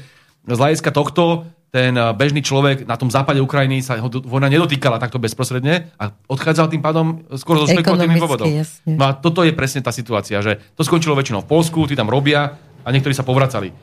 z 0.45 0.59
hľadiska 0.59 0.91
tohto 0.91 1.47
ten 1.75 1.91
bežný 2.15 2.39
človek 2.39 2.87
na 2.87 2.95
tom 2.95 3.11
západe 3.11 3.43
Ukrajiny 3.43 3.83
sa 3.83 3.99
ho 3.99 4.07
vojna 4.07 4.47
nedotýkala 4.47 4.95
takto 4.95 5.19
bezprostredne 5.19 5.91
a 5.99 6.15
odchádzal 6.31 6.71
tým 6.71 6.79
pádom 6.79 7.27
skôr 7.35 7.59
zo 7.59 7.67
špekulatívnych 7.67 8.15
dôvodov. 8.15 8.47
No 8.87 9.03
a 9.03 9.11
toto 9.11 9.43
je 9.43 9.51
presne 9.51 9.83
tá 9.83 9.91
situácia, 9.91 10.39
že 10.39 10.63
to 10.79 10.87
skončilo 10.87 11.19
väčšinou 11.19 11.43
v 11.43 11.51
Polsku, 11.51 11.83
tí 11.83 11.99
tam 11.99 12.07
robia 12.07 12.55
a 12.79 12.87
niektorí 12.95 13.11
sa 13.11 13.27
povracali. 13.27 13.75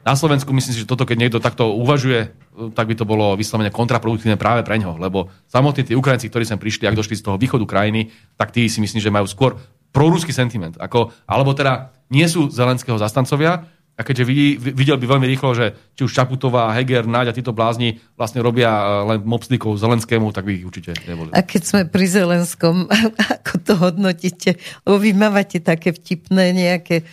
Na 0.00 0.16
Slovensku 0.16 0.48
myslím 0.56 0.72
si, 0.72 0.80
že 0.80 0.88
toto, 0.88 1.04
keď 1.04 1.16
niekto 1.20 1.44
takto 1.44 1.76
uvažuje, 1.76 2.32
tak 2.72 2.88
by 2.88 2.94
to 2.96 3.04
bolo 3.04 3.36
vyslovene 3.36 3.68
kontraproduktívne 3.68 4.40
práve 4.40 4.64
pre 4.64 4.80
ňo, 4.80 4.96
lebo 4.96 5.28
samotní 5.52 5.84
tí 5.84 5.92
Ukrajinci, 5.92 6.32
ktorí 6.32 6.48
sem 6.48 6.56
prišli, 6.56 6.88
ak 6.88 6.96
došli 6.96 7.20
z 7.20 7.24
toho 7.28 7.36
východu 7.36 7.68
krajiny, 7.68 8.08
tak 8.40 8.52
tí 8.52 8.64
si 8.68 8.80
myslím, 8.80 9.00
že 9.00 9.12
majú 9.12 9.28
skôr 9.28 9.60
proruský 9.92 10.32
sentiment. 10.32 10.78
Ako, 10.80 11.12
alebo 11.28 11.52
teda 11.52 11.92
nie 12.08 12.24
sú 12.24 12.48
zelenského 12.48 12.96
zastancovia, 12.96 13.68
a 14.00 14.06
keďže 14.06 14.24
vidí, 14.24 14.56
videl 14.56 14.96
by 14.96 15.04
veľmi 15.04 15.28
rýchlo, 15.28 15.52
že 15.52 15.76
či 15.92 16.08
už 16.08 16.16
Čaputová, 16.16 16.72
Heger, 16.72 17.04
Náď 17.04 17.30
a 17.30 17.36
títo 17.36 17.52
blázni 17.52 18.00
vlastne 18.16 18.40
robia 18.40 18.72
e, 18.72 18.84
len 19.12 19.18
mopslikov 19.28 19.76
Zelenskému, 19.76 20.32
tak 20.32 20.48
by 20.48 20.56
ich 20.56 20.64
určite 20.64 20.96
neboli. 21.04 21.28
A 21.36 21.44
keď 21.44 21.62
sme 21.68 21.82
pri 21.84 22.08
Zelenskom, 22.08 22.88
ako 23.36 23.52
to 23.60 23.76
hodnotíte? 23.76 24.56
Lebo 24.88 24.96
vy 24.96 25.12
mávate 25.12 25.60
také 25.60 25.92
vtipné 25.92 26.56
nejaké 26.56 27.04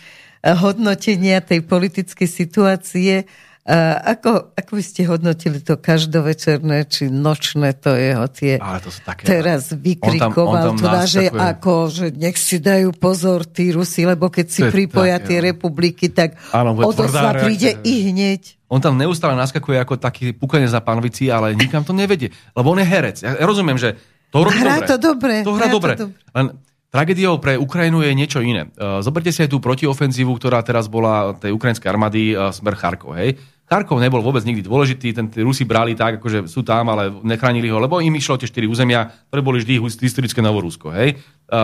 hodnotenia 0.44 1.42
tej 1.42 1.66
politickej 1.66 2.28
situácie. 2.28 3.26
Ako, 3.68 4.56
ako 4.56 4.80
by 4.80 4.84
ste 4.84 5.04
hodnotili 5.04 5.60
to 5.60 5.76
každovečerné 5.76 6.88
či 6.88 7.12
nočné 7.12 7.76
to 7.76 7.92
jeho 7.92 8.24
tie... 8.32 8.56
Ale 8.56 8.80
to 8.80 8.88
sú 8.88 9.04
také... 9.04 9.28
Teraz 9.28 9.76
vykrikoval 9.76 10.72
on 10.72 10.80
tam, 10.80 10.80
on 10.80 10.80
tam 10.80 10.88
teda, 10.88 11.00
že 11.04 11.24
ako, 11.28 11.72
že 11.92 12.06
nech 12.16 12.40
si 12.40 12.64
dajú 12.64 12.96
pozor 12.96 13.44
tí 13.44 13.68
Rusi, 13.76 14.08
lebo 14.08 14.32
keď 14.32 14.46
si 14.48 14.64
pripoja 14.64 15.20
tie 15.20 15.44
republiky, 15.44 16.08
tak 16.08 16.40
Áno, 16.56 16.80
odosla 16.80 17.44
príde 17.44 17.76
i 17.84 18.08
hneď. 18.08 18.56
On 18.72 18.80
tam 18.80 18.96
neustále 18.96 19.36
naskakuje 19.36 19.76
ako 19.84 20.00
taký 20.00 20.32
pukanie 20.32 20.64
za 20.64 20.80
panvici, 20.80 21.28
ale 21.28 21.52
nikam 21.52 21.84
to 21.84 21.92
nevedie. 21.92 22.32
Lebo 22.56 22.72
on 22.72 22.80
je 22.80 22.88
herec. 22.88 23.20
Ja 23.20 23.36
rozumiem, 23.44 23.76
že 23.76 24.00
to 24.32 24.48
robí 24.48 24.64
hrá 24.64 24.80
dobre. 24.80 24.88
to 24.88 24.96
dobre. 24.96 25.34
To 25.44 25.52
hrá, 25.56 25.68
hrá 25.68 25.68
dobre. 25.72 25.92
To 25.92 26.08
dobre. 26.08 26.16
Len 26.36 26.46
Tragédiou 26.88 27.36
pre 27.36 27.60
Ukrajinu 27.60 28.00
je 28.00 28.16
niečo 28.16 28.40
iné. 28.40 28.72
E, 28.72 29.04
zoberte 29.04 29.28
si 29.28 29.44
aj 29.44 29.52
tú 29.52 29.60
protiofenzívu, 29.60 30.32
ktorá 30.40 30.64
teraz 30.64 30.88
bola 30.88 31.36
tej 31.36 31.52
ukrajinskej 31.52 31.84
armády 31.84 32.32
e, 32.32 32.48
smer 32.48 32.80
Charkov. 32.80 33.12
Hej? 33.12 33.36
Charkov 33.68 34.00
nebol 34.00 34.24
vôbec 34.24 34.40
nikdy 34.48 34.64
dôležitý, 34.64 35.12
ten 35.12 35.28
Rusi 35.28 35.68
brali 35.68 35.92
tak, 35.92 36.16
akože 36.16 36.48
sú 36.48 36.64
tam, 36.64 36.88
ale 36.88 37.12
nechránili 37.20 37.68
ho, 37.68 37.76
lebo 37.76 38.00
im 38.00 38.16
išlo 38.16 38.40
tie 38.40 38.48
štyri 38.48 38.64
územia, 38.64 39.12
ktoré 39.28 39.40
boli 39.44 39.60
vždy 39.60 39.84
historické 40.00 40.40
Novorúsko. 40.40 40.88
Hej? 40.88 41.20
E, 41.20 41.56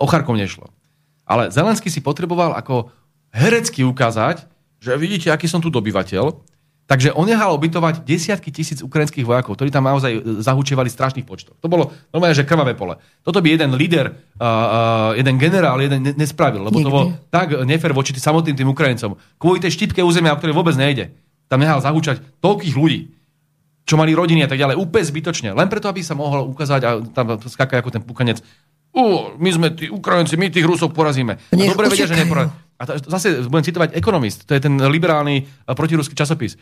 o 0.00 0.06
Charkov 0.08 0.40
nešlo. 0.40 0.72
Ale 1.28 1.52
Zelenský 1.52 1.92
si 1.92 2.00
potreboval 2.00 2.56
ako 2.56 2.88
herecky 3.36 3.84
ukázať, 3.84 4.48
že 4.80 4.96
vidíte, 4.96 5.28
aký 5.28 5.44
som 5.44 5.60
tu 5.60 5.68
dobyvateľ, 5.68 6.49
Takže 6.90 7.14
on 7.14 7.22
nechal 7.22 7.54
obytovať 7.54 8.02
desiatky 8.02 8.50
tisíc 8.50 8.82
ukrajinských 8.82 9.22
vojakov, 9.22 9.54
ktorí 9.54 9.70
tam 9.70 9.86
naozaj 9.86 10.10
e, 10.10 10.20
zahúčievali 10.42 10.90
strašných 10.90 11.22
počtoch. 11.22 11.54
To 11.62 11.70
bolo 11.70 11.94
normálne, 12.10 12.34
že 12.34 12.42
krvavé 12.42 12.74
pole. 12.74 12.98
Toto 13.22 13.38
by 13.38 13.46
jeden 13.46 13.78
líder, 13.78 14.10
uh, 14.10 15.14
jeden 15.14 15.38
generál, 15.38 15.78
jeden 15.78 16.02
nespravil, 16.18 16.66
lebo 16.66 16.82
Nikdy. 16.82 16.86
to 16.90 16.90
bolo 16.90 17.06
tak 17.30 17.54
nefer 17.62 17.94
voči 17.94 18.10
tým 18.10 18.26
samotným 18.26 18.58
tým 18.58 18.66
Ukrajincom. 18.74 19.14
Kvôli 19.38 19.62
tej 19.62 19.78
štipke 19.78 20.02
územia, 20.02 20.34
o 20.34 20.38
ktorej 20.42 20.50
vôbec 20.50 20.74
nejde. 20.74 21.14
Tam 21.46 21.62
nechal 21.62 21.78
zahúčať 21.78 22.26
toľkých 22.42 22.74
ľudí, 22.74 23.14
čo 23.86 23.94
mali 23.94 24.10
rodiny 24.10 24.42
a 24.42 24.50
tak 24.50 24.58
ďalej, 24.58 24.74
úplne 24.74 25.06
zbytočne. 25.06 25.54
Len 25.54 25.70
preto, 25.70 25.86
aby 25.86 26.02
sa 26.02 26.18
mohol 26.18 26.50
ukázať 26.50 26.80
a 26.82 26.90
tam 27.06 27.38
skáka 27.46 27.78
ako 27.78 27.94
ten 27.94 28.02
pukanec. 28.02 28.42
U, 28.90 29.30
my 29.38 29.50
sme 29.54 29.70
tí 29.78 29.86
Ukrajinci, 29.86 30.34
my 30.34 30.50
tých 30.50 30.66
Rusov 30.66 30.90
porazíme. 30.90 31.38
Dobre 31.54 31.86
vedia, 31.86 32.10
že 32.10 32.18
neporazíme. 32.18 32.50
A 32.80 32.88
to, 32.88 32.96
zase 33.12 33.46
budem 33.46 33.62
citovať 33.62 33.92
Economist, 33.92 34.48
to 34.48 34.56
je 34.56 34.64
ten 34.64 34.74
liberálny 34.80 35.44
protiruský 35.68 36.16
časopis 36.16 36.56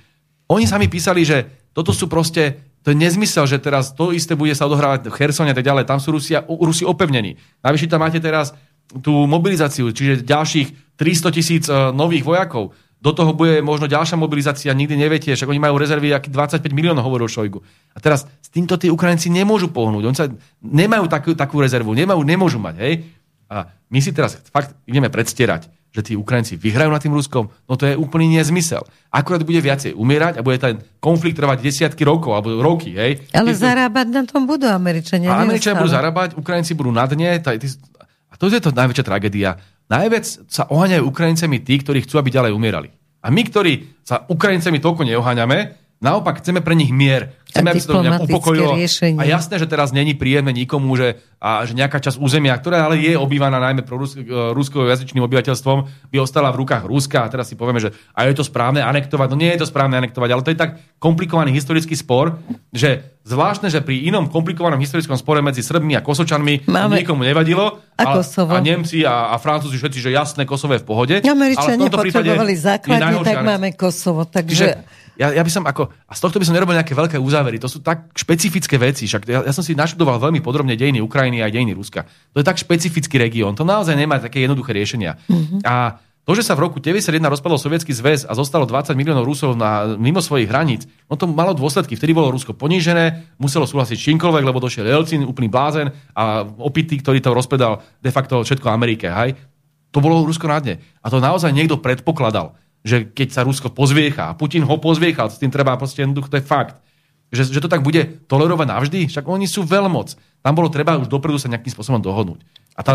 oni 0.49 0.65
sami 0.65 0.89
písali, 0.89 1.23
že 1.25 1.69
toto 1.77 1.93
sú 1.93 2.09
proste, 2.09 2.59
to 2.83 2.91
je 2.91 2.97
nezmysel, 2.97 3.45
že 3.45 3.61
teraz 3.61 3.93
to 3.93 4.11
isté 4.17 4.33
bude 4.33 4.57
sa 4.57 4.65
odohrávať 4.65 5.13
v 5.13 5.17
Chersone 5.17 5.53
a 5.53 5.57
tak 5.57 5.65
ďalej. 5.65 5.85
Tam 5.85 6.01
sú 6.01 6.17
Rusia, 6.17 6.43
Rusi 6.49 6.89
opevnení. 6.89 7.37
Navyše 7.61 7.87
tam 7.87 8.01
máte 8.01 8.19
teraz 8.19 8.57
tú 8.89 9.29
mobilizáciu, 9.29 9.93
čiže 9.93 10.25
ďalších 10.25 10.97
300 10.97 11.37
tisíc 11.37 11.65
e, 11.69 11.93
nových 11.93 12.25
vojakov. 12.25 12.73
Do 12.99 13.15
toho 13.15 13.31
bude 13.31 13.63
možno 13.63 13.87
ďalšia 13.87 14.19
mobilizácia, 14.19 14.75
nikdy 14.75 14.99
neviete, 14.99 15.31
však 15.31 15.47
oni 15.47 15.63
majú 15.63 15.79
rezervy 15.79 16.11
aký 16.11 16.35
25 16.35 16.67
miliónov, 16.75 17.07
hovoril 17.07 17.31
Šojgu. 17.31 17.63
A 17.95 17.99
teraz 18.03 18.27
s 18.27 18.49
týmto 18.51 18.75
tí 18.75 18.91
Ukrajinci 18.91 19.31
nemôžu 19.31 19.71
pohnúť. 19.71 20.03
Oni 20.03 20.19
sa 20.19 20.27
nemajú 20.65 21.07
takú, 21.07 21.31
takú 21.39 21.63
rezervu, 21.63 21.95
nemajú, 21.95 22.19
nemôžu 22.27 22.59
mať. 22.59 22.75
Hej? 22.83 23.07
A 23.47 23.71
my 23.87 23.99
si 24.03 24.11
teraz 24.11 24.43
fakt 24.51 24.75
ideme 24.83 25.07
predstierať, 25.15 25.71
že 25.89 26.01
tí 26.05 26.13
Ukrajinci 26.15 26.61
vyhrajú 26.61 26.93
nad 26.93 27.01
tým 27.01 27.17
Ruskom, 27.17 27.49
no 27.49 27.75
to 27.75 27.89
je 27.89 27.97
úplný 27.97 28.37
nezmysel. 28.37 28.85
Akurát 29.09 29.41
bude 29.41 29.59
viacej 29.59 29.97
umierať 29.97 30.39
a 30.39 30.45
bude 30.45 30.61
ten 30.61 30.85
konflikt 31.01 31.41
trvať 31.41 31.65
desiatky 31.65 32.05
rokov 32.05 32.37
alebo 32.37 32.61
roky. 32.61 32.93
Hej. 32.93 33.25
Ale 33.33 33.57
Ty, 33.57 33.73
zarábať 33.73 34.07
na 34.13 34.23
tom 34.29 34.45
budú 34.45 34.69
Američania. 34.69 35.33
A 35.33 35.43
Američania 35.43 35.81
budú 35.81 35.93
zarábať, 35.93 36.37
Ukrajinci 36.37 36.77
budú 36.77 36.93
na 36.93 37.09
dne. 37.09 37.41
A 37.41 38.35
to 38.37 38.53
je 38.53 38.61
to 38.61 38.71
najväčšia 38.71 39.05
tragédia. 39.09 39.57
Najviac 39.89 40.25
sa 40.53 40.69
oháňajú 40.69 41.09
Ukrajincami 41.09 41.65
tí, 41.65 41.81
ktorí 41.81 42.05
chcú, 42.05 42.21
aby 42.21 42.29
ďalej 42.29 42.53
umierali. 42.53 42.93
A 43.25 43.33
my, 43.33 43.43
ktorí 43.49 44.05
sa 44.05 44.29
Ukrajincami 44.29 44.85
toľko 44.85 45.09
neoháňame, 45.09 45.88
Naopak, 45.99 46.39
chceme 46.39 46.63
pre 46.63 46.79
nich 46.79 46.95
mier. 46.95 47.35
Chceme, 47.51 47.75
aby 47.75 47.81
sa 47.83 47.91
to 47.91 48.07
nejak 48.07 48.23
upokojilo. 48.31 48.79
Riešenie. 48.79 49.19
A 49.19 49.27
jasné, 49.27 49.59
že 49.59 49.67
teraz 49.67 49.91
není 49.91 50.15
príjemné 50.15 50.55
nikomu, 50.55 50.95
že, 50.95 51.19
a, 51.43 51.67
že 51.67 51.75
nejaká 51.75 51.99
časť 51.99 52.23
územia, 52.23 52.55
ktorá 52.55 52.87
ale 52.87 53.03
je 53.03 53.19
obývaná 53.19 53.59
najmä 53.59 53.83
pro 53.83 53.99
rus, 53.99 54.15
e, 54.15 54.23
ruskojazyčným 54.31 55.27
obyvateľstvom, 55.27 55.79
by 56.15 56.17
ostala 56.23 56.55
v 56.55 56.63
rukách 56.63 56.87
Ruska. 56.87 57.27
A 57.27 57.31
teraz 57.33 57.51
si 57.51 57.59
povieme, 57.59 57.83
že 57.83 57.91
a 58.15 58.31
je 58.31 58.39
to 58.39 58.47
správne 58.47 58.79
anektovať. 58.79 59.27
No 59.35 59.43
nie 59.43 59.51
je 59.51 59.65
to 59.65 59.67
správne 59.67 59.99
anektovať, 59.99 60.29
ale 60.31 60.45
to 60.47 60.55
je 60.55 60.61
tak 60.61 60.79
komplikovaný 61.03 61.51
historický 61.51 61.99
spor, 61.99 62.39
že 62.71 63.19
zvláštne, 63.27 63.67
že 63.67 63.83
pri 63.83 64.07
inom 64.07 64.31
komplikovanom 64.31 64.79
historickom 64.79 65.19
spore 65.19 65.43
medzi 65.43 65.67
Srbmi 65.67 65.99
a 65.99 66.05
Kosočanmi 66.07 66.71
Máme... 66.71 67.03
nikomu 67.03 67.27
nevadilo. 67.27 67.83
A, 67.99 68.23
Kosovo. 68.23 68.55
a 68.55 68.63
Nemci 68.63 69.03
a, 69.03 69.35
a 69.35 69.37
Francúzi 69.43 69.75
všetci, 69.83 69.99
že 69.99 70.11
jasné, 70.15 70.47
Kosovo 70.47 70.79
je 70.79 70.85
v 70.85 70.87
pohode. 70.87 71.15
Američania 71.27 71.91
potrebovali 71.91 72.55
základne, 72.55 73.19
tak 73.27 73.43
máme 73.43 73.75
Kosovo. 73.75 74.23
Takže... 74.31 74.55
Čiže 74.55 75.08
ja, 75.19 75.35
ja 75.35 75.43
by 75.43 75.51
som 75.51 75.67
ako, 75.67 75.91
a 75.91 76.13
z 76.15 76.21
tohto 76.23 76.39
by 76.39 76.47
som 76.47 76.55
nerobil 76.55 76.79
nejaké 76.79 76.95
veľké 76.95 77.19
uzávery, 77.19 77.59
to 77.59 77.67
sú 77.67 77.83
tak 77.83 78.15
špecifické 78.15 78.79
veci, 78.79 79.11
však 79.11 79.27
ja, 79.27 79.43
ja 79.43 79.53
som 79.53 79.67
si 79.67 79.75
naštudoval 79.75 80.23
veľmi 80.23 80.39
podrobne 80.39 80.79
dejiny 80.79 81.03
Ukrajiny 81.03 81.43
a 81.43 81.51
dejiny 81.51 81.75
Ruska. 81.75 82.07
To 82.33 82.39
je 82.39 82.47
tak 82.47 82.63
špecifický 82.63 83.19
región, 83.19 83.59
to 83.59 83.67
naozaj 83.67 83.99
nemá 83.99 84.23
také 84.23 84.47
jednoduché 84.47 84.71
riešenia. 84.71 85.19
Mm-hmm. 85.27 85.67
A 85.67 85.99
to, 86.29 86.37
že 86.37 86.45
sa 86.45 86.53
v 86.53 86.69
roku 86.69 86.77
91 86.77 87.25
rozpadol 87.25 87.57
Sovietský 87.57 87.97
zväz 87.97 88.29
a 88.29 88.37
zostalo 88.37 88.69
20 88.69 88.93
miliónov 88.95 89.25
Rusov 89.25 89.57
na, 89.57 89.97
mimo 89.97 90.21
svojich 90.21 90.45
hraníc, 90.47 90.85
no 91.09 91.17
to 91.17 91.25
malo 91.25 91.57
dôsledky. 91.57 91.97
Vtedy 91.97 92.13
bolo 92.13 92.29
Rusko 92.29 92.53
ponížené, 92.53 93.33
muselo 93.41 93.65
súhlasiť 93.65 93.97
činkoľvek, 93.97 94.45
lebo 94.45 94.61
došiel 94.61 94.85
Jelcin, 94.87 95.25
úplný 95.25 95.49
blázen 95.49 95.89
a 96.13 96.45
opitý, 96.61 97.01
ktorý 97.01 97.25
to 97.25 97.33
rozpedal 97.33 97.81
de 98.05 98.13
facto 98.13 98.45
všetko 98.45 98.69
Amerike. 98.69 99.09
Hej? 99.09 99.41
To 99.89 100.05
bolo 100.05 100.29
Rusko 100.29 100.47
na 100.53 100.61
dne. 100.61 100.85
A 101.01 101.09
to 101.09 101.17
naozaj 101.17 101.49
niekto 101.49 101.81
predpokladal 101.81 102.61
že 102.89 103.05
keď 103.13 103.29
sa 103.37 103.45
Rusko 103.45 103.69
pozviecha 103.77 104.33
Putin 104.41 104.65
ho 104.65 104.81
pozviecha, 104.81 105.29
s 105.29 105.37
tým 105.37 105.53
treba 105.53 105.77
proste 105.77 106.01
jednoducho, 106.01 106.33
to 106.33 106.41
je 106.41 106.47
fakt. 106.49 106.81
Že, 107.29 107.61
že 107.61 107.61
to 107.61 107.69
tak 107.69 107.85
bude 107.85 108.25
tolerovať 108.25 108.67
navždy, 108.73 109.01
však 109.13 109.29
oni 109.29 109.45
sú 109.45 109.61
veľmoc. 109.69 110.17
Tam 110.41 110.57
bolo 110.57 110.73
treba 110.73 110.97
už 110.97 111.13
dopredu 111.13 111.37
sa 111.37 111.53
nejakým 111.53 111.69
spôsobom 111.69 112.01
dohodnúť. 112.01 112.41
A 112.73 112.81
tá 112.81 112.93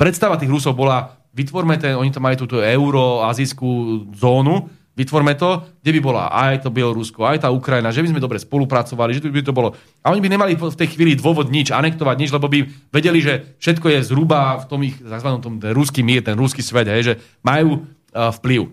predstava 0.00 0.40
tých 0.40 0.48
Rusov 0.48 0.72
bola, 0.72 1.20
vytvorme 1.36 1.76
ten, 1.76 1.92
oni 1.92 2.08
to 2.08 2.24
majú 2.24 2.48
túto 2.48 2.64
euroazijskú 2.64 3.68
zónu, 4.16 4.72
vytvorme 4.96 5.36
to, 5.36 5.60
kde 5.84 5.90
by 5.92 6.00
bola 6.00 6.32
aj 6.32 6.64
to 6.64 6.72
Bielorusko, 6.72 7.28
aj 7.28 7.44
tá 7.44 7.48
Ukrajina, 7.52 7.92
že 7.92 8.00
by 8.00 8.16
sme 8.16 8.24
dobre 8.24 8.40
spolupracovali, 8.40 9.12
že 9.12 9.28
by 9.28 9.44
to 9.44 9.52
bolo. 9.52 9.76
A 10.00 10.16
oni 10.16 10.24
by 10.24 10.32
nemali 10.32 10.56
v 10.56 10.72
tej 10.72 10.96
chvíli 10.96 11.12
dôvod 11.12 11.52
nič, 11.52 11.68
anektovať 11.68 12.16
nič, 12.16 12.30
lebo 12.32 12.48
by 12.48 12.64
vedeli, 12.88 13.20
že 13.20 13.60
všetko 13.60 13.92
je 13.92 14.08
zhruba 14.08 14.56
v 14.56 14.64
tom 14.64 14.80
ich 14.80 14.96
tzv. 14.96 15.28
tom 15.44 15.60
ruský 15.60 16.00
mír, 16.00 16.24
ten 16.24 16.40
ruský 16.40 16.64
svet, 16.64 16.88
hej, 16.88 17.12
že 17.12 17.14
majú 17.44 17.84
uh, 17.84 18.32
vplyv. 18.40 18.72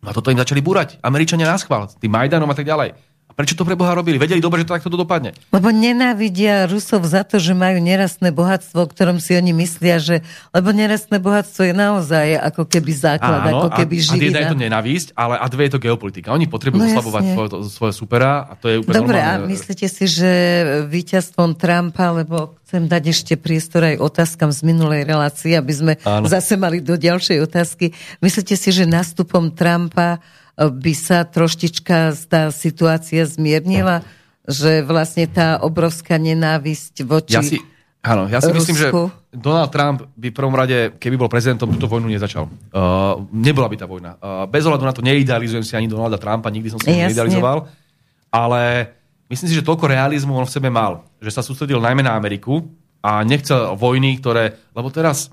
No 0.00 0.08
a 0.08 0.16
toto 0.16 0.32
im 0.32 0.40
začali 0.40 0.64
búrať. 0.64 0.96
Američania 1.04 1.44
nás 1.44 1.64
chvál, 1.64 1.92
tým 2.00 2.12
Majdanom 2.12 2.48
a 2.48 2.56
tak 2.56 2.64
ďalej. 2.64 2.96
Prečo 3.40 3.56
to 3.56 3.64
pre 3.64 3.72
Boha 3.72 3.96
robili? 3.96 4.20
Vedeli 4.20 4.36
dobre, 4.36 4.60
že 4.60 4.68
to 4.68 4.76
takto 4.76 4.92
dopadne. 4.92 5.32
Lebo 5.48 5.72
nenávidia 5.72 6.68
Rusov 6.68 7.08
za 7.08 7.24
to, 7.24 7.40
že 7.40 7.56
majú 7.56 7.80
nerastné 7.80 8.36
bohatstvo, 8.36 8.84
o 8.84 8.88
ktorom 8.92 9.16
si 9.16 9.32
oni 9.32 9.56
myslia, 9.56 9.96
že... 9.96 10.20
Lebo 10.52 10.76
nerastné 10.76 11.16
bohatstvo 11.16 11.72
je 11.72 11.72
naozaj 11.72 12.36
ako 12.36 12.68
keby 12.68 12.92
základ, 12.92 13.40
Áno, 13.48 13.64
ako 13.64 13.68
keby 13.80 13.96
a, 13.96 14.04
živina. 14.04 14.20
A 14.20 14.28
jedna 14.28 14.40
je 14.44 14.52
to 14.52 14.60
nenávisť, 14.60 15.08
ale 15.16 15.40
a 15.40 15.46
dve 15.48 15.62
je 15.64 15.72
to 15.72 15.80
geopolitika. 15.80 16.36
Oni 16.36 16.44
potrebujú 16.52 16.84
no, 16.84 16.92
oslabovať 16.92 17.22
svoj, 17.32 17.48
svoje 17.72 17.92
supera 17.96 18.44
a 18.44 18.52
to 18.60 18.68
je 18.68 18.76
úplne 18.84 18.96
Dobre, 19.00 19.16
normálne. 19.24 19.48
a 19.48 19.48
myslíte 19.48 19.86
si, 19.88 20.04
že 20.04 20.30
víťazstvom 20.92 21.56
Trumpa, 21.56 22.12
lebo 22.12 22.60
chcem 22.68 22.92
dať 22.92 23.04
ešte 23.08 23.34
priestor 23.40 23.88
aj 23.88 24.04
otázkam 24.04 24.52
z 24.52 24.68
minulej 24.68 25.08
relácie, 25.08 25.56
aby 25.56 25.72
sme 25.72 25.92
Áno. 26.04 26.28
zase 26.28 26.60
mali 26.60 26.84
do 26.84 27.00
ďalšej 27.00 27.40
otázky. 27.40 27.96
Myslíte 28.20 28.52
si, 28.52 28.68
že 28.68 28.84
nástupom 28.84 29.48
Trumpa 29.56 30.20
by 30.68 30.92
sa 30.92 31.24
troštička 31.24 32.12
tá 32.28 32.52
situácia 32.52 33.24
zmiernila, 33.24 34.04
že 34.44 34.84
vlastne 34.84 35.24
tá 35.24 35.56
obrovská 35.64 36.20
nenávisť 36.20 36.94
voči 37.08 37.38
ja 37.38 37.40
si... 37.40 37.56
Áno, 38.00 38.24
ja 38.32 38.40
si 38.40 38.48
Rusku. 38.48 38.72
myslím, 38.72 38.76
že 38.80 38.88
Donald 39.28 39.68
Trump 39.68 40.08
by 40.16 40.32
v 40.32 40.36
prvom 40.36 40.56
rade, 40.56 40.96
keby 40.96 41.20
bol 41.20 41.28
prezidentom, 41.28 41.68
túto 41.68 41.84
vojnu 41.84 42.08
nezačal. 42.08 42.48
Uh, 42.72 43.28
nebola 43.28 43.68
by 43.68 43.76
tá 43.76 43.84
vojna. 43.84 44.16
Uh, 44.16 44.48
bez 44.48 44.64
ohľadu 44.64 44.84
na 44.88 44.94
to 44.96 45.04
neidealizujem 45.04 45.60
si 45.60 45.76
ani 45.76 45.84
Donalda 45.84 46.16
Trumpa, 46.16 46.48
nikdy 46.48 46.72
som 46.72 46.80
si 46.80 46.88
ho 46.88 46.96
neidealizoval, 46.96 47.68
ale 48.32 48.88
myslím 49.28 49.48
si, 49.52 49.56
že 49.60 49.64
toľko 49.68 49.92
realizmu 49.92 50.32
on 50.32 50.48
v 50.48 50.54
sebe 50.56 50.72
mal, 50.72 51.04
že 51.20 51.28
sa 51.28 51.44
sústredil 51.44 51.76
najmä 51.76 52.00
na 52.00 52.16
Ameriku 52.16 52.64
a 53.04 53.20
nechcel 53.20 53.76
vojny, 53.76 54.16
ktoré... 54.16 54.56
Lebo 54.72 54.88
teraz 54.88 55.28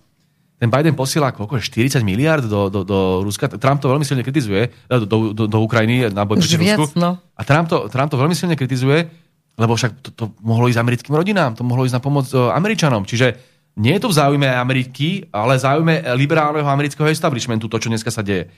ten 0.57 0.73
Biden 0.73 0.97
posiela 0.97 1.29
koľko, 1.29 1.61
40 1.61 2.01
miliard 2.01 2.41
do, 2.41 2.73
do, 2.73 2.81
do 2.81 2.97
Ruska. 3.21 3.45
Trump 3.61 3.77
to 3.77 3.93
veľmi 3.93 4.01
silne 4.01 4.25
kritizuje, 4.25 4.73
do, 4.89 5.05
do, 5.05 5.17
do, 5.29 5.43
do 5.45 5.57
Ukrajiny 5.61 6.09
na 6.09 6.25
boj 6.25 6.41
proti 6.41 6.57
Rusku. 6.57 6.97
No. 6.97 7.21
A 7.37 7.41
Trump 7.45 7.69
to, 7.69 7.85
Trump 7.93 8.09
to 8.09 8.17
veľmi 8.17 8.33
silne 8.33 8.57
kritizuje, 8.57 9.05
lebo 9.53 9.77
však 9.77 10.01
to, 10.01 10.09
to 10.17 10.23
mohlo 10.41 10.65
ísť 10.65 10.81
americkým 10.81 11.13
rodinám, 11.13 11.53
to 11.53 11.61
mohlo 11.61 11.85
ísť 11.85 11.97
na 11.97 12.01
pomoc 12.01 12.25
uh, 12.33 12.49
Američanom. 12.57 13.05
Čiže 13.05 13.37
nie 13.77 13.93
je 13.93 14.01
to 14.01 14.09
v 14.09 14.17
záujme 14.17 14.49
Ameriky, 14.49 15.29
ale 15.29 15.61
v 15.61 15.61
záujme 15.61 15.93
liberálneho 16.17 16.65
amerického 16.65 17.05
establishmentu, 17.05 17.69
to, 17.69 17.77
čo 17.77 17.93
dneska 17.93 18.09
sa 18.09 18.25
deje. 18.25 18.49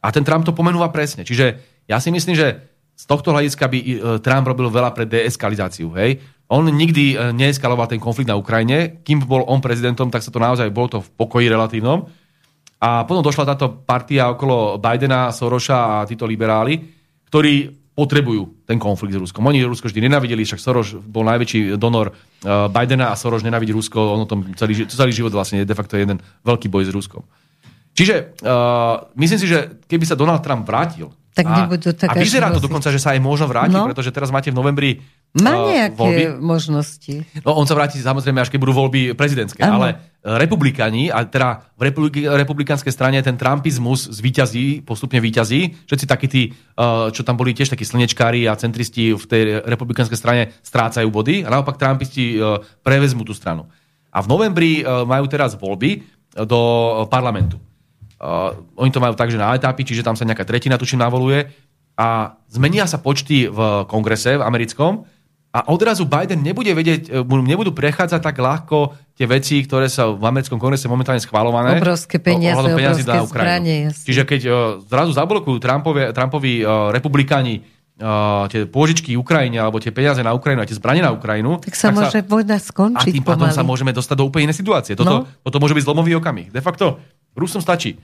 A 0.00 0.08
ten 0.08 0.24
Trump 0.24 0.48
to 0.48 0.56
pomenúva 0.56 0.88
presne. 0.88 1.20
Čiže 1.20 1.60
ja 1.84 2.00
si 2.00 2.08
myslím, 2.08 2.32
že 2.32 2.64
z 2.96 3.04
tohto 3.04 3.32
hľadiska 3.32 3.68
by 3.68 3.78
Trump 4.24 4.48
robil 4.48 4.72
veľa 4.72 4.92
pre 4.96 5.04
deeskalizáciu. 5.04 5.92
Hej? 6.00 6.20
On 6.52 6.68
nikdy 6.68 7.16
uh, 7.16 7.32
neeskaloval 7.32 7.88
ten 7.88 7.96
konflikt 7.96 8.28
na 8.28 8.36
Ukrajine. 8.36 9.00
Kým 9.00 9.24
bol 9.24 9.48
on 9.48 9.64
prezidentom, 9.64 10.12
tak 10.12 10.20
sa 10.20 10.28
to 10.28 10.36
naozaj 10.36 10.68
bolo 10.68 10.88
to 10.92 10.98
v 11.00 11.08
pokoji 11.16 11.48
relatívnom. 11.48 12.04
A 12.82 13.08
potom 13.08 13.24
došla 13.24 13.56
táto 13.56 13.72
partia 13.86 14.28
okolo 14.28 14.76
Bidena, 14.76 15.32
Soroša 15.32 16.02
a 16.02 16.04
títo 16.04 16.28
liberáli, 16.28 16.76
ktorí 17.30 17.70
potrebujú 17.92 18.64
ten 18.66 18.80
konflikt 18.80 19.14
s 19.14 19.20
Ruskom. 19.20 19.44
Oni 19.46 19.62
Rusko 19.62 19.86
vždy 19.86 20.08
nenavideli, 20.08 20.42
však 20.48 20.60
Soros 20.60 20.96
bol 20.96 21.28
najväčší 21.28 21.76
donor 21.76 22.10
uh, 22.10 22.66
Bidena 22.72 23.12
a 23.12 23.16
Soros 23.16 23.44
nenavidí 23.46 23.70
Rusko, 23.70 24.18
on 24.18 24.24
o 24.24 24.28
tom 24.28 24.50
celý, 24.58 24.88
celý 24.88 25.12
život 25.12 25.30
vlastne 25.30 25.62
je 25.62 25.68
de 25.68 25.76
facto 25.76 25.94
jeden 26.00 26.18
veľký 26.42 26.72
boj 26.72 26.88
s 26.88 26.92
Ruskom. 26.92 27.22
Čiže 27.92 28.40
uh, 28.42 29.12
myslím 29.20 29.40
si, 29.40 29.46
že 29.46 29.78
keby 29.84 30.08
sa 30.08 30.16
Donald 30.16 30.40
Trump 30.40 30.64
vrátil 30.64 31.12
tak 31.32 31.48
a, 31.48 31.64
nebudú 31.64 31.96
tak 31.96 32.12
a 32.12 32.20
vyzerá 32.20 32.52
to 32.52 32.60
dokonca, 32.60 32.92
že 32.92 33.00
sa 33.00 33.16
aj 33.16 33.20
možno 33.24 33.48
vráti, 33.48 33.72
no. 33.72 33.88
pretože 33.88 34.12
teraz 34.12 34.28
máte 34.28 34.52
v 34.52 34.56
novembri 34.60 35.00
Má 35.32 35.72
nejaké 35.72 35.96
voľby. 35.96 36.24
možnosti. 36.44 37.24
No, 37.40 37.56
on 37.56 37.64
sa 37.64 37.72
vráti 37.72 37.96
samozrejme, 37.96 38.44
až 38.44 38.52
keď 38.52 38.60
budú 38.60 38.76
voľby 38.76 39.16
prezidentské, 39.16 39.64
ano. 39.64 39.80
ale 39.80 39.88
republikáni, 40.20 41.08
a 41.08 41.24
teda 41.24 41.72
v 41.72 41.88
republik- 41.88 42.28
republikánskej 42.28 42.92
strane 42.92 43.16
ten 43.24 43.40
trumpizmus 43.40 44.12
zvíťazí, 44.12 44.84
postupne 44.84 45.24
výťazí. 45.24 45.88
Všetci 45.88 46.06
takí 46.06 46.28
tí, 46.28 46.42
čo 47.16 47.22
tam 47.24 47.40
boli 47.40 47.56
tiež 47.56 47.72
takí 47.72 47.88
slnečkári 47.88 48.44
a 48.44 48.52
centristi 48.60 49.16
v 49.16 49.24
tej 49.24 49.42
republikánskej 49.64 50.20
strane 50.20 50.52
strácajú 50.60 51.08
body 51.08 51.42
a 51.42 51.48
naopak 51.48 51.80
trumpisti 51.80 52.36
prevezmú 52.84 53.24
tú 53.24 53.32
stranu. 53.32 53.72
A 54.12 54.20
v 54.20 54.28
novembri 54.28 54.84
majú 54.84 55.24
teraz 55.32 55.56
voľby 55.56 56.04
do 56.44 56.60
parlamentu. 57.08 57.56
Uh, 58.22 58.54
oni 58.78 58.94
to 58.94 59.02
majú 59.02 59.18
tak, 59.18 59.34
že 59.34 59.40
na 59.40 59.50
etapy, 59.58 59.82
čiže 59.82 60.06
tam 60.06 60.14
sa 60.14 60.22
nejaká 60.22 60.46
tretina, 60.46 60.78
tuším, 60.78 61.02
navoluje 61.02 61.50
a 61.98 62.38
zmenia 62.48 62.88
sa 62.88 63.02
počty 63.02 63.50
v 63.50 63.84
kongrese 63.90 64.40
v 64.40 64.46
americkom 64.46 65.04
a 65.52 65.68
odrazu 65.68 66.08
Biden 66.08 66.40
nebude 66.40 66.72
vedieť, 66.72 67.12
e, 67.12 67.44
nebudú 67.44 67.76
prechádzať 67.76 68.20
tak 68.24 68.40
ľahko 68.40 68.96
tie 69.12 69.28
veci, 69.28 69.60
ktoré 69.60 69.84
sa 69.92 70.08
v 70.08 70.24
americkom 70.24 70.56
kongrese 70.56 70.88
momentálne 70.88 71.20
schvalované. 71.20 71.76
Obrovské 71.76 72.16
peniaze, 72.16 72.56
obrovské 72.56 73.20
zbranie. 73.28 73.92
Čiže 73.92 74.24
keď 74.24 74.40
uh, 74.48 74.54
zrazu 74.88 75.12
zablokujú 75.12 75.60
Trumpovi, 75.60 76.16
Trumpovi 76.16 76.64
uh, 76.64 76.88
republikáni 76.88 77.60
uh, 78.00 78.48
tie 78.48 78.64
pôžičky 78.64 79.12
Ukrajine 79.20 79.60
alebo 79.60 79.76
tie 79.76 79.92
peniaze 79.92 80.24
na 80.24 80.32
Ukrajinu 80.32 80.64
a 80.64 80.66
tie 80.66 80.80
zbranie 80.80 81.04
na 81.04 81.12
Ukrajinu. 81.12 81.60
Tak 81.60 81.76
sa 81.76 81.92
tak 81.92 82.00
môže 82.00 82.20
sa, 82.24 82.24
vojna 82.24 82.56
skončiť. 82.56 83.12
A 83.12 83.16
tým 83.20 83.26
pádom 83.28 83.52
sa 83.52 83.60
môžeme 83.60 83.92
dostať 83.92 84.16
do 84.16 84.24
úplne 84.24 84.48
inej 84.48 84.64
situácie. 84.64 84.96
Toto, 84.96 85.28
no. 85.28 85.44
toto 85.44 85.60
môže 85.60 85.76
byť 85.76 85.84
zlomový 85.84 86.16
okamih. 86.16 86.48
De 86.48 86.64
facto 86.64 86.96
Rusom 87.36 87.60
stačí 87.60 88.00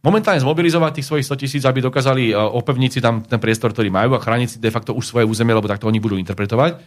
momentálne 0.00 0.40
zmobilizovať 0.40 1.00
tých 1.00 1.08
svojich 1.08 1.26
100 1.28 1.42
tisíc, 1.42 1.62
aby 1.64 1.84
dokázali 1.84 2.32
e, 2.32 2.34
opevniť 2.34 2.90
si 2.90 3.00
tam 3.00 3.20
ten 3.24 3.40
priestor, 3.40 3.72
ktorý 3.72 3.92
majú 3.92 4.16
a 4.16 4.22
chrániť 4.22 4.48
si 4.48 4.58
de 4.58 4.72
facto 4.72 4.96
už 4.96 5.04
svoje 5.04 5.28
územie, 5.28 5.52
lebo 5.52 5.68
takto 5.68 5.88
oni 5.88 6.00
budú 6.00 6.16
interpretovať. 6.16 6.80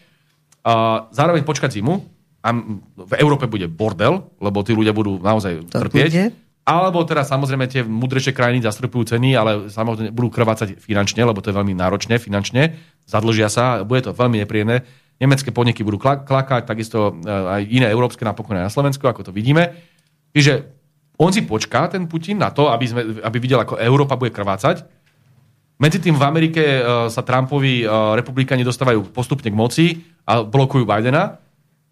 A 0.64 1.06
zároveň 1.12 1.46
počkať 1.46 1.80
zimu. 1.82 2.02
A 2.44 2.52
v 3.00 3.14
Európe 3.24 3.48
bude 3.48 3.72
bordel, 3.72 4.28
lebo 4.44 4.68
tí 4.68 4.76
ľudia 4.76 4.92
budú 4.92 5.16
naozaj 5.16 5.64
to 5.72 5.80
trpieť. 5.80 6.12
Bude. 6.12 6.28
Alebo 6.64 7.04
teda 7.04 7.28
samozrejme 7.28 7.68
tie 7.68 7.84
mudrejšie 7.84 8.32
krajiny 8.32 8.64
zastrupujú 8.64 9.16
ceny, 9.16 9.36
ale 9.36 9.52
samozrejme 9.68 10.16
budú 10.16 10.32
krvácať 10.32 10.80
finančne, 10.80 11.24
lebo 11.28 11.44
to 11.44 11.52
je 11.52 11.60
veľmi 11.60 11.76
náročné 11.76 12.20
finančne. 12.20 12.80
Zadlžia 13.04 13.52
sa, 13.52 13.84
bude 13.84 14.04
to 14.04 14.16
veľmi 14.16 14.44
nepríjemné. 14.44 14.84
Nemecké 15.20 15.52
podniky 15.52 15.84
budú 15.84 16.00
klakať, 16.00 16.68
takisto 16.68 17.16
e, 17.20 17.32
aj 17.32 17.62
iné 17.68 17.88
európske 17.92 18.24
napokon 18.24 18.60
aj 18.60 18.68
na 18.68 18.72
Slovensku, 18.72 19.04
ako 19.08 19.28
to 19.28 19.32
vidíme. 19.36 19.76
Čiže 20.32 20.83
on 21.24 21.32
si 21.32 21.48
počká, 21.48 21.88
ten 21.88 22.04
Putin, 22.06 22.44
na 22.44 22.52
to, 22.52 22.68
aby, 22.68 22.86
sme, 22.86 23.02
aby 23.24 23.38
videl, 23.40 23.64
ako 23.64 23.80
Európa 23.80 24.20
bude 24.20 24.36
krvácať. 24.36 24.84
Medzi 25.80 26.04
tým 26.04 26.20
v 26.20 26.24
Amerike 26.28 26.64
uh, 26.64 27.08
sa 27.08 27.24
Trumpovi 27.24 27.84
uh, 27.84 28.14
republikáni 28.14 28.68
dostávajú 28.68 29.10
postupne 29.16 29.48
k 29.48 29.56
moci 29.56 29.86
a 30.28 30.44
blokujú 30.44 30.84
Bidena 30.84 31.40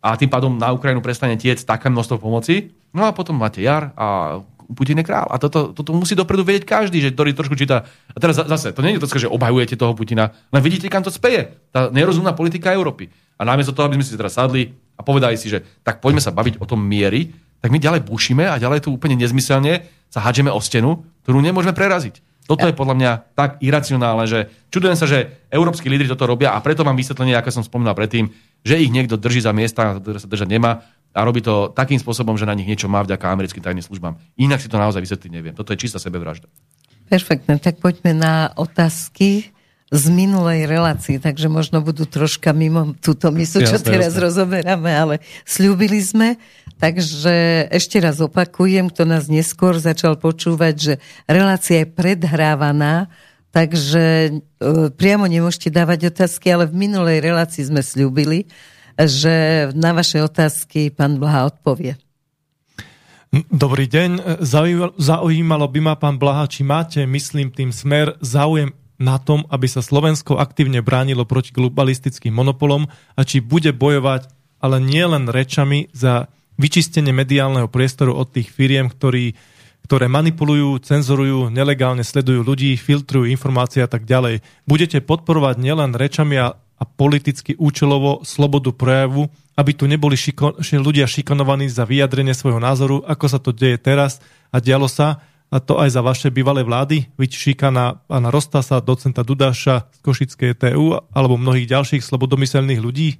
a 0.04 0.10
tým 0.20 0.30
pádom 0.30 0.54
na 0.56 0.76
Ukrajinu 0.76 1.00
prestane 1.00 1.40
tiec 1.40 1.64
také 1.64 1.88
množstvo 1.88 2.20
pomoci. 2.22 2.72
No 2.92 3.08
a 3.08 3.16
potom 3.16 3.40
máte 3.40 3.64
jar 3.64 3.96
a 3.96 4.40
Putin 4.72 5.04
je 5.04 5.06
král. 5.06 5.28
A 5.28 5.36
toto, 5.36 5.76
toto 5.76 5.92
musí 5.92 6.16
dopredu 6.16 6.48
vedieť 6.48 6.64
každý, 6.64 7.04
že 7.04 7.12
ktorý 7.12 7.36
trošku 7.36 7.60
číta. 7.60 7.84
A 8.16 8.18
teraz 8.18 8.40
zase, 8.40 8.72
to 8.72 8.80
nie 8.80 8.96
je 8.96 9.04
to, 9.04 9.12
že 9.12 9.28
obhajujete 9.28 9.76
toho 9.76 9.92
Putina, 9.92 10.32
len 10.50 10.62
vidíte, 10.64 10.88
kam 10.88 11.04
to 11.04 11.12
speje. 11.12 11.52
Tá 11.76 11.92
nerozumná 11.92 12.32
politika 12.32 12.72
Európy. 12.72 13.12
A 13.36 13.44
namiesto 13.44 13.76
toho, 13.76 13.92
aby 13.92 14.00
sme 14.00 14.08
si 14.08 14.16
teraz 14.16 14.40
sadli 14.40 14.72
a 14.96 15.02
povedali 15.04 15.36
si, 15.36 15.52
že 15.52 15.62
tak 15.84 16.00
poďme 16.00 16.24
sa 16.24 16.32
baviť 16.32 16.62
o 16.62 16.66
tom 16.66 16.80
miery, 16.80 17.34
tak 17.62 17.70
my 17.70 17.78
ďalej 17.78 18.02
bušíme 18.10 18.44
a 18.50 18.58
ďalej 18.58 18.90
tu 18.90 18.90
úplne 18.92 19.16
nezmyselne 19.16 19.86
sa 20.10 20.20
hádžeme 20.20 20.50
o 20.50 20.60
stenu, 20.60 21.06
ktorú 21.24 21.40
nemôžeme 21.40 21.72
preraziť. 21.78 22.20
Toto 22.50 22.68
je 22.68 22.76
podľa 22.76 22.96
mňa 22.98 23.12
tak 23.38 23.64
iracionálne, 23.64 24.28
že 24.28 24.52
čudujem 24.74 24.98
sa, 25.00 25.08
že 25.08 25.48
európsky 25.54 25.88
lídry 25.88 26.10
toto 26.10 26.28
robia 26.28 26.52
a 26.52 26.60
preto 26.60 26.84
mám 26.84 27.00
vysvetlenie, 27.00 27.38
ako 27.38 27.62
som 27.62 27.64
spomínal 27.64 27.96
predtým, 27.96 28.28
že 28.66 28.82
ich 28.82 28.92
niekto 28.92 29.16
drží 29.16 29.40
za 29.40 29.56
miesta, 29.56 30.02
ktoré 30.02 30.20
sa 30.20 30.28
držať 30.28 30.50
nemá 30.52 30.84
a 31.16 31.20
robí 31.24 31.40
to 31.40 31.72
takým 31.72 32.02
spôsobom, 32.02 32.36
že 32.36 32.50
na 32.50 32.56
nich 32.58 32.68
niečo 32.68 32.92
má 32.92 33.06
vďaka 33.08 33.32
americkým 33.32 33.64
tajným 33.64 33.86
službám. 33.86 34.20
Inak 34.36 34.60
si 34.60 34.68
to 34.68 34.76
naozaj 34.76 35.00
vysvetliť 35.00 35.32
neviem. 35.32 35.56
Toto 35.56 35.72
je 35.72 35.80
čistá 35.80 36.02
sebevražda. 36.02 36.50
Perfektne, 37.08 37.60
tak 37.60 37.80
poďme 37.80 38.16
na 38.16 38.34
otázky 38.56 39.52
z 39.92 40.04
minulej 40.08 40.72
relácii, 40.72 41.20
takže 41.20 41.52
možno 41.52 41.84
budú 41.84 42.08
troška 42.08 42.56
mimo 42.56 42.96
túto 43.04 43.28
misu, 43.28 43.60
čo 43.60 43.76
jasne, 43.76 43.92
teraz 43.92 44.16
jasne. 44.16 44.24
rozoberáme, 44.24 44.88
ale 44.88 45.16
slúbili 45.44 46.00
sme. 46.00 46.40
Takže 46.82 47.70
ešte 47.70 48.02
raz 48.02 48.18
opakujem, 48.18 48.90
kto 48.90 49.06
nás 49.06 49.30
neskôr 49.30 49.78
začal 49.78 50.18
počúvať, 50.18 50.74
že 50.74 50.94
relácia 51.30 51.86
je 51.86 51.94
predhrávaná, 51.94 53.06
takže 53.54 54.34
e, 54.34 54.90
priamo 54.90 55.30
nemôžete 55.30 55.70
dávať 55.70 56.10
otázky, 56.10 56.50
ale 56.50 56.66
v 56.66 56.90
minulej 56.90 57.22
relácii 57.22 57.70
sme 57.70 57.86
slúbili, 57.86 58.50
že 58.98 59.70
na 59.78 59.94
vaše 59.94 60.26
otázky 60.26 60.90
pán 60.90 61.22
Blaha 61.22 61.54
odpovie. 61.54 62.02
Dobrý 63.54 63.86
deň. 63.86 64.42
Zaujímalo 64.98 65.70
by 65.70 65.80
ma, 65.86 65.94
pán 65.96 66.18
Blaha, 66.18 66.50
či 66.50 66.66
máte, 66.66 67.06
myslím 67.06 67.54
tým 67.54 67.70
smer, 67.70 68.18
záujem 68.26 68.74
na 68.98 69.22
tom, 69.22 69.46
aby 69.54 69.70
sa 69.70 69.86
Slovensko 69.86 70.42
aktívne 70.42 70.82
bránilo 70.82 71.30
proti 71.30 71.54
globalistickým 71.54 72.34
monopolom 72.34 72.90
a 72.90 73.22
či 73.22 73.38
bude 73.38 73.70
bojovať, 73.70 74.34
ale 74.60 74.82
nie 74.82 75.06
len 75.06 75.30
rečami, 75.30 75.88
za 75.94 76.26
vyčistenie 76.62 77.10
mediálneho 77.10 77.66
priestoru 77.66 78.14
od 78.14 78.30
tých 78.30 78.54
firiem, 78.54 78.86
ktorí, 78.86 79.34
ktoré 79.90 80.06
manipulujú, 80.06 80.78
cenzorujú, 80.86 81.50
nelegálne 81.50 82.06
sledujú 82.06 82.46
ľudí, 82.46 82.78
filtrujú 82.78 83.26
informácie 83.26 83.82
a 83.82 83.90
tak 83.90 84.06
ďalej. 84.06 84.46
Budete 84.70 85.02
podporovať 85.02 85.58
nielen 85.58 85.98
rečami 85.98 86.38
a, 86.38 86.54
a 86.54 86.84
politicky 86.86 87.58
účelovo 87.58 88.22
slobodu 88.22 88.70
prejavu, 88.70 89.34
aby 89.58 89.72
tu 89.74 89.90
neboli 89.90 90.14
šiko, 90.14 90.62
ľudia 90.62 91.10
šikanovaní 91.10 91.66
za 91.66 91.90
vyjadrenie 91.90 92.38
svojho 92.38 92.62
názoru, 92.62 93.02
ako 93.10 93.26
sa 93.26 93.42
to 93.42 93.50
deje 93.50 93.82
teraz 93.82 94.22
a 94.54 94.62
dialo 94.62 94.86
sa, 94.86 95.26
a 95.52 95.60
to 95.60 95.76
aj 95.84 95.92
za 95.92 96.00
vaše 96.00 96.32
bývalé 96.32 96.64
vlády, 96.64 97.12
vyčíka 97.20 97.76
na 97.76 98.00
pána 98.08 98.32
Rostasa, 98.32 98.80
docenta 98.80 99.20
Dudáša 99.20 99.92
z 99.92 100.00
Košickej 100.00 100.56
TU 100.56 100.96
alebo 101.12 101.36
mnohých 101.36 101.68
ďalších 101.68 102.08
slobodomyselných 102.08 102.80
ľudí? 102.80 103.20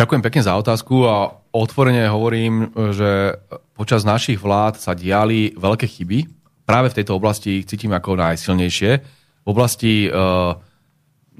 Ďakujem 0.00 0.24
pekne 0.24 0.40
za 0.40 0.56
otázku 0.56 1.04
a 1.04 1.28
otvorene 1.52 2.08
hovorím, 2.08 2.72
že 2.96 3.36
počas 3.76 4.00
našich 4.00 4.40
vlád 4.40 4.80
sa 4.80 4.96
diali 4.96 5.52
veľké 5.52 5.84
chyby. 5.84 6.24
Práve 6.64 6.88
v 6.88 6.96
tejto 6.96 7.20
oblasti 7.20 7.60
ich 7.60 7.68
cítim 7.68 7.92
ako 7.92 8.16
najsilnejšie. 8.16 8.90
V 9.44 9.48
oblasti, 9.52 10.08
eh, 10.08 10.52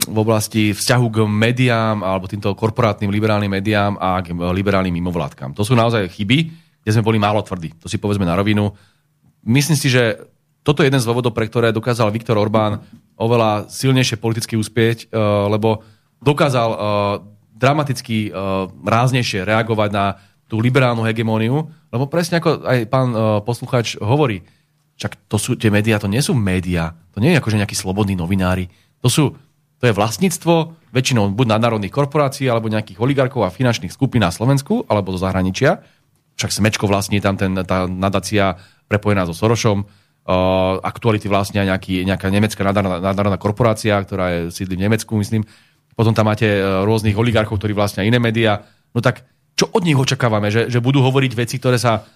v 0.04 0.18
oblasti 0.20 0.76
vzťahu 0.76 1.06
k 1.08 1.16
médiám 1.24 2.04
alebo 2.04 2.28
týmto 2.28 2.52
korporátnym 2.52 3.08
liberálnym 3.08 3.48
médiám 3.48 3.96
a 3.96 4.20
k 4.20 4.36
liberálnym 4.36 4.92
mimovládkam. 4.92 5.56
To 5.56 5.64
sú 5.64 5.72
naozaj 5.72 6.12
chyby, 6.12 6.38
kde 6.84 6.90
sme 6.92 7.00
boli 7.00 7.16
málo 7.16 7.40
tvrdí. 7.40 7.72
To 7.80 7.88
si 7.88 7.96
povedzme 7.96 8.28
na 8.28 8.36
rovinu 8.36 8.76
myslím 9.48 9.80
si, 9.80 9.88
že 9.88 10.20
toto 10.60 10.84
je 10.84 10.92
jeden 10.92 11.00
z 11.00 11.08
dôvodov, 11.08 11.32
pre 11.32 11.48
ktoré 11.48 11.72
dokázal 11.72 12.12
Viktor 12.12 12.36
Orbán 12.36 12.84
oveľa 13.16 13.72
silnejšie 13.72 14.20
politicky 14.20 14.60
uspieť, 14.60 15.08
eh, 15.08 15.16
lebo 15.48 15.80
dokázal 16.20 16.68
eh, 16.68 17.39
dramaticky 17.60 18.32
uh, 18.32 18.72
ráznejšie 18.72 19.44
reagovať 19.44 19.90
na 19.92 20.16
tú 20.48 20.58
liberálnu 20.58 21.04
hegemóniu, 21.04 21.68
lebo 21.92 22.08
presne 22.08 22.40
ako 22.40 22.64
aj 22.64 22.78
pán 22.88 23.12
uh, 23.12 23.44
poslucháč 23.44 24.00
hovorí, 24.00 24.42
však 24.96 25.28
to 25.28 25.36
sú, 25.36 25.50
tie 25.60 25.68
médiá, 25.68 26.00
to 26.00 26.08
nie 26.08 26.24
sú 26.24 26.32
médiá, 26.32 26.96
to 27.12 27.20
nie 27.20 27.36
je 27.36 27.38
akože 27.38 27.60
nejakí 27.60 27.76
slobodní 27.76 28.16
novinári, 28.16 28.72
to 29.04 29.12
sú, 29.12 29.24
to 29.78 29.84
je 29.88 29.96
vlastníctvo 29.96 30.74
väčšinou 30.90 31.30
buď 31.36 31.46
nadnárodných 31.56 31.94
korporácií, 31.94 32.48
alebo 32.48 32.72
nejakých 32.72 32.98
oligarkov 32.98 33.46
a 33.46 33.54
finančných 33.54 33.94
skupín 33.94 34.24
na 34.24 34.32
Slovensku, 34.34 34.88
alebo 34.90 35.14
do 35.14 35.18
zahraničia. 35.20 35.84
Však 36.36 36.50
Smečko 36.50 36.84
vlastní 36.88 37.20
tam 37.22 37.38
ten, 37.38 37.52
tá 37.64 37.84
nadácia 37.86 38.56
prepojená 38.88 39.28
so 39.28 39.36
Sorošom, 39.36 39.84
Uh, 40.20 40.76
aktuality 40.84 41.32
vlastne 41.32 41.64
nejaký, 41.64 42.04
nejaká 42.04 42.28
nemecká 42.28 42.60
nadnárodná 42.60 43.40
korporácia, 43.40 43.96
ktorá 44.04 44.30
je 44.30 44.40
sídli 44.52 44.76
v 44.76 44.84
Nemecku, 44.86 45.16
myslím. 45.16 45.48
Potom 46.00 46.16
tam 46.16 46.32
máte 46.32 46.48
uh, 46.48 46.80
rôznych 46.88 47.12
oligarchov, 47.12 47.60
ktorí 47.60 47.76
vlastnia 47.76 48.08
iné 48.08 48.16
médiá. 48.16 48.64
No 48.96 49.04
tak 49.04 49.28
čo 49.52 49.68
od 49.68 49.84
nich 49.84 50.00
očakávame? 50.00 50.48
Že, 50.48 50.72
že 50.72 50.80
budú 50.80 51.04
hovoriť 51.04 51.36
veci, 51.36 51.60
ktoré 51.60 51.76
sa 51.76 52.08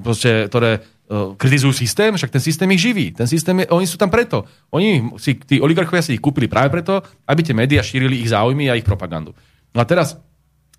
proste, 0.00 0.48
ktoré 0.48 0.80
uh, 0.80 1.36
kritizujú 1.36 1.76
systém, 1.76 2.16
však 2.16 2.32
ten 2.32 2.40
systém 2.40 2.68
ich 2.72 2.80
živí. 2.80 3.12
Ten 3.12 3.28
systém 3.28 3.60
je, 3.60 3.68
oni 3.68 3.84
sú 3.84 4.00
tam 4.00 4.08
preto. 4.08 4.48
Oni 4.72 5.12
si, 5.20 5.36
tí 5.36 5.60
oligarchovia 5.60 6.00
si 6.00 6.16
ich 6.16 6.24
kúpili 6.24 6.48
práve 6.48 6.72
preto, 6.72 7.04
aby 7.28 7.44
tie 7.44 7.52
médiá 7.52 7.84
šírili 7.84 8.24
ich 8.24 8.32
záujmy 8.32 8.72
a 8.72 8.78
ich 8.80 8.88
propagandu. 8.88 9.36
No 9.76 9.82
a 9.82 9.84
teraz 9.84 10.16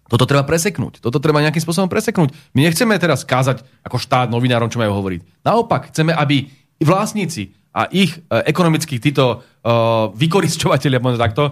toto 0.10 0.26
treba 0.26 0.42
preseknúť. 0.50 0.98
Toto 0.98 1.22
treba 1.22 1.46
nejakým 1.46 1.62
spôsobom 1.62 1.94
preseknúť. 1.94 2.34
My 2.58 2.66
nechceme 2.66 2.98
teraz 2.98 3.22
kázať 3.22 3.62
ako 3.86 4.02
štát 4.02 4.34
novinárom, 4.34 4.74
čo 4.74 4.82
majú 4.82 4.98
hovoriť. 4.98 5.46
Naopak, 5.46 5.94
chceme, 5.94 6.10
aby 6.10 6.50
vlastníci 6.82 7.54
a 7.76 7.92
ich 7.92 8.24
e, 8.32 8.98
títo 9.02 9.44
uh, 9.44 10.08
vykoristovateľia, 10.16 11.04
možno 11.04 11.20
takto, 11.20 11.44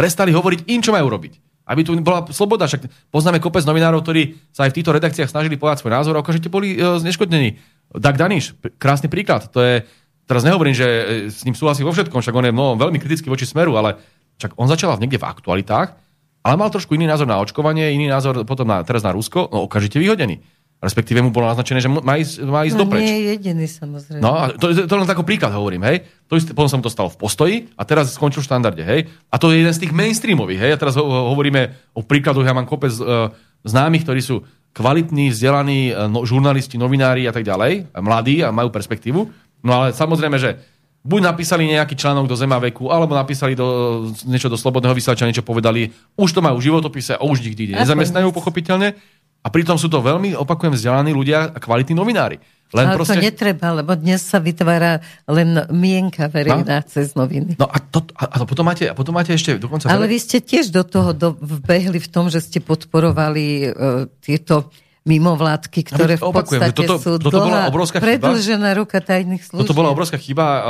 prestali 0.00 0.32
hovoriť 0.32 0.72
im, 0.72 0.80
čo 0.80 0.96
majú 0.96 1.12
robiť. 1.12 1.36
Aby 1.68 1.84
tu 1.84 1.92
bola 2.00 2.24
sloboda. 2.32 2.64
Však 2.64 3.12
poznáme 3.12 3.36
kopec 3.36 3.68
novinárov, 3.68 4.00
ktorí 4.00 4.40
sa 4.48 4.64
aj 4.64 4.72
v 4.72 4.76
týchto 4.80 4.96
redakciách 4.96 5.28
snažili 5.28 5.60
povedať 5.60 5.84
svoj 5.84 5.92
názor 5.92 6.16
a 6.16 6.24
okamžite 6.24 6.48
boli 6.48 6.80
uh, 6.80 6.96
zneškodnení. 6.96 7.60
Dag 8.00 8.16
Daniš, 8.16 8.56
krásny 8.80 9.12
príklad. 9.12 9.52
To 9.52 9.60
je, 9.60 9.84
teraz 10.24 10.40
nehovorím, 10.48 10.72
že 10.72 10.88
s 11.28 11.44
ním 11.44 11.52
súhlasí 11.52 11.84
vo 11.84 11.92
všetkom, 11.92 12.24
však 12.24 12.32
on 12.32 12.48
je 12.48 12.52
no, 12.56 12.80
veľmi 12.80 12.96
kritický 12.96 13.28
voči 13.28 13.44
smeru, 13.44 13.76
ale 13.76 14.00
však 14.40 14.56
on 14.56 14.72
začal 14.72 14.96
niekde 14.96 15.20
v 15.20 15.28
aktualitách 15.28 16.00
ale 16.40 16.56
mal 16.56 16.72
trošku 16.72 16.96
iný 16.96 17.04
názor 17.04 17.28
na 17.28 17.36
očkovanie, 17.36 17.92
iný 17.92 18.08
názor 18.08 18.48
potom 18.48 18.64
na, 18.64 18.80
teraz 18.80 19.04
na 19.04 19.12
Rusko, 19.12 19.52
no 19.52 19.68
okamžite 19.68 20.00
vyhodený. 20.00 20.40
Respektíve 20.80 21.20
mu 21.20 21.28
bolo 21.28 21.44
naznačené, 21.44 21.84
že 21.84 21.92
má 21.92 22.16
ísť, 22.16 22.40
má 22.40 22.64
ísť 22.64 22.76
no, 22.80 22.88
dopreč. 22.88 23.04
nie 23.04 23.12
je 23.12 23.26
jediný, 23.36 23.66
samozrejme. 23.68 24.24
No, 24.24 24.32
a 24.32 24.48
to, 24.56 24.72
to, 24.72 24.94
len 24.96 25.04
taký 25.04 25.28
príklad 25.28 25.52
hovorím, 25.52 25.84
hej. 25.84 26.08
To 26.32 26.40
isté, 26.40 26.56
potom 26.56 26.72
som 26.72 26.80
to 26.80 26.88
stalo 26.88 27.12
v 27.12 27.20
postoji 27.20 27.56
a 27.76 27.84
teraz 27.84 28.16
skončil 28.16 28.40
v 28.40 28.48
štandarde, 28.48 28.80
hej. 28.80 29.04
A 29.28 29.36
to 29.36 29.52
je 29.52 29.60
jeden 29.60 29.76
z 29.76 29.84
tých 29.84 29.92
mainstreamových, 29.92 30.56
hej. 30.56 30.70
A 30.72 30.80
teraz 30.80 30.96
ho, 30.96 31.04
hovoríme 31.04 31.76
o 31.92 32.00
príkladoch, 32.00 32.48
ja 32.48 32.56
mám 32.56 32.64
kopec 32.64 32.96
uh, 32.96 33.28
známych, 33.60 34.08
ktorí 34.08 34.24
sú 34.24 34.40
kvalitní, 34.72 35.28
vzdelaní 35.28 35.92
uh, 35.92 36.08
no, 36.08 36.24
žurnalisti, 36.24 36.80
novinári 36.80 37.28
a 37.28 37.32
tak 37.36 37.44
ďalej, 37.44 37.92
a 37.92 37.98
mladí 38.00 38.40
a 38.40 38.48
majú 38.48 38.72
perspektívu. 38.72 39.20
No 39.60 39.70
ale 39.76 39.92
samozrejme, 39.92 40.40
že 40.40 40.64
buď 41.00 41.20
napísali 41.32 41.68
nejaký 41.68 41.96
článok 41.96 42.28
do 42.28 42.36
Zemaveku, 42.36 42.92
alebo 42.92 43.16
napísali 43.16 43.56
do, 43.56 44.08
niečo 44.28 44.52
do 44.52 44.60
Slobodného 44.60 44.92
vysielača, 44.92 45.24
niečo 45.24 45.44
povedali, 45.44 45.92
už 46.16 46.28
to 46.32 46.40
majú 46.44 46.60
v 46.60 46.72
životopise 46.72 47.16
a 47.16 47.24
už 47.24 47.40
nikdy 47.40 47.76
nezamestnajú, 47.76 48.32
pochopiteľne. 48.36 48.96
A 49.40 49.48
pritom 49.48 49.80
sú 49.80 49.88
to 49.88 50.04
veľmi, 50.04 50.36
opakujem, 50.36 50.76
vzdelaní 50.76 51.16
ľudia 51.16 51.48
a 51.52 51.58
kvalitní 51.58 51.96
novinári. 51.96 52.36
Len 52.70 52.86
Ale 52.86 53.02
proste... 53.02 53.18
to 53.18 53.24
netreba, 53.24 53.74
lebo 53.74 53.98
dnes 53.98 54.22
sa 54.22 54.38
vytvára 54.38 55.02
len 55.26 55.58
mienka 55.74 56.30
verejná 56.30 56.84
no? 56.84 56.86
cez 56.86 57.18
noviny. 57.18 57.58
No 57.58 57.66
a, 57.66 57.82
to, 57.82 58.06
a, 58.14 58.30
a, 58.30 58.46
potom 58.46 58.62
máte, 58.62 58.86
a 58.86 58.94
potom 58.94 59.10
máte 59.10 59.34
ešte 59.34 59.58
dokonca... 59.58 59.90
Ale 59.90 60.06
vy 60.06 60.22
ste 60.22 60.38
tiež 60.38 60.70
do 60.70 60.86
toho 60.86 61.10
do, 61.10 61.34
vbehli 61.34 61.98
v 61.98 62.08
tom, 62.08 62.30
že 62.30 62.38
ste 62.38 62.62
podporovali 62.62 63.74
uh, 63.74 64.06
tieto 64.22 64.70
mimovládky, 65.02 65.80
ktoré 65.82 66.14
v 66.14 66.30
podstate 66.30 66.76
toto, 66.76 67.00
sú 67.00 67.18
toto 67.18 67.42
bola 67.42 67.66
obrovská 67.66 67.98
predlžená 67.98 68.76
chyba. 68.76 68.80
ruka 68.84 69.00
tajných 69.02 69.42
služieb. 69.42 69.66
Toto 69.66 69.74
bola 69.74 69.90
obrovská 69.90 70.20
chyba, 70.20 70.46
uh, 70.46 70.62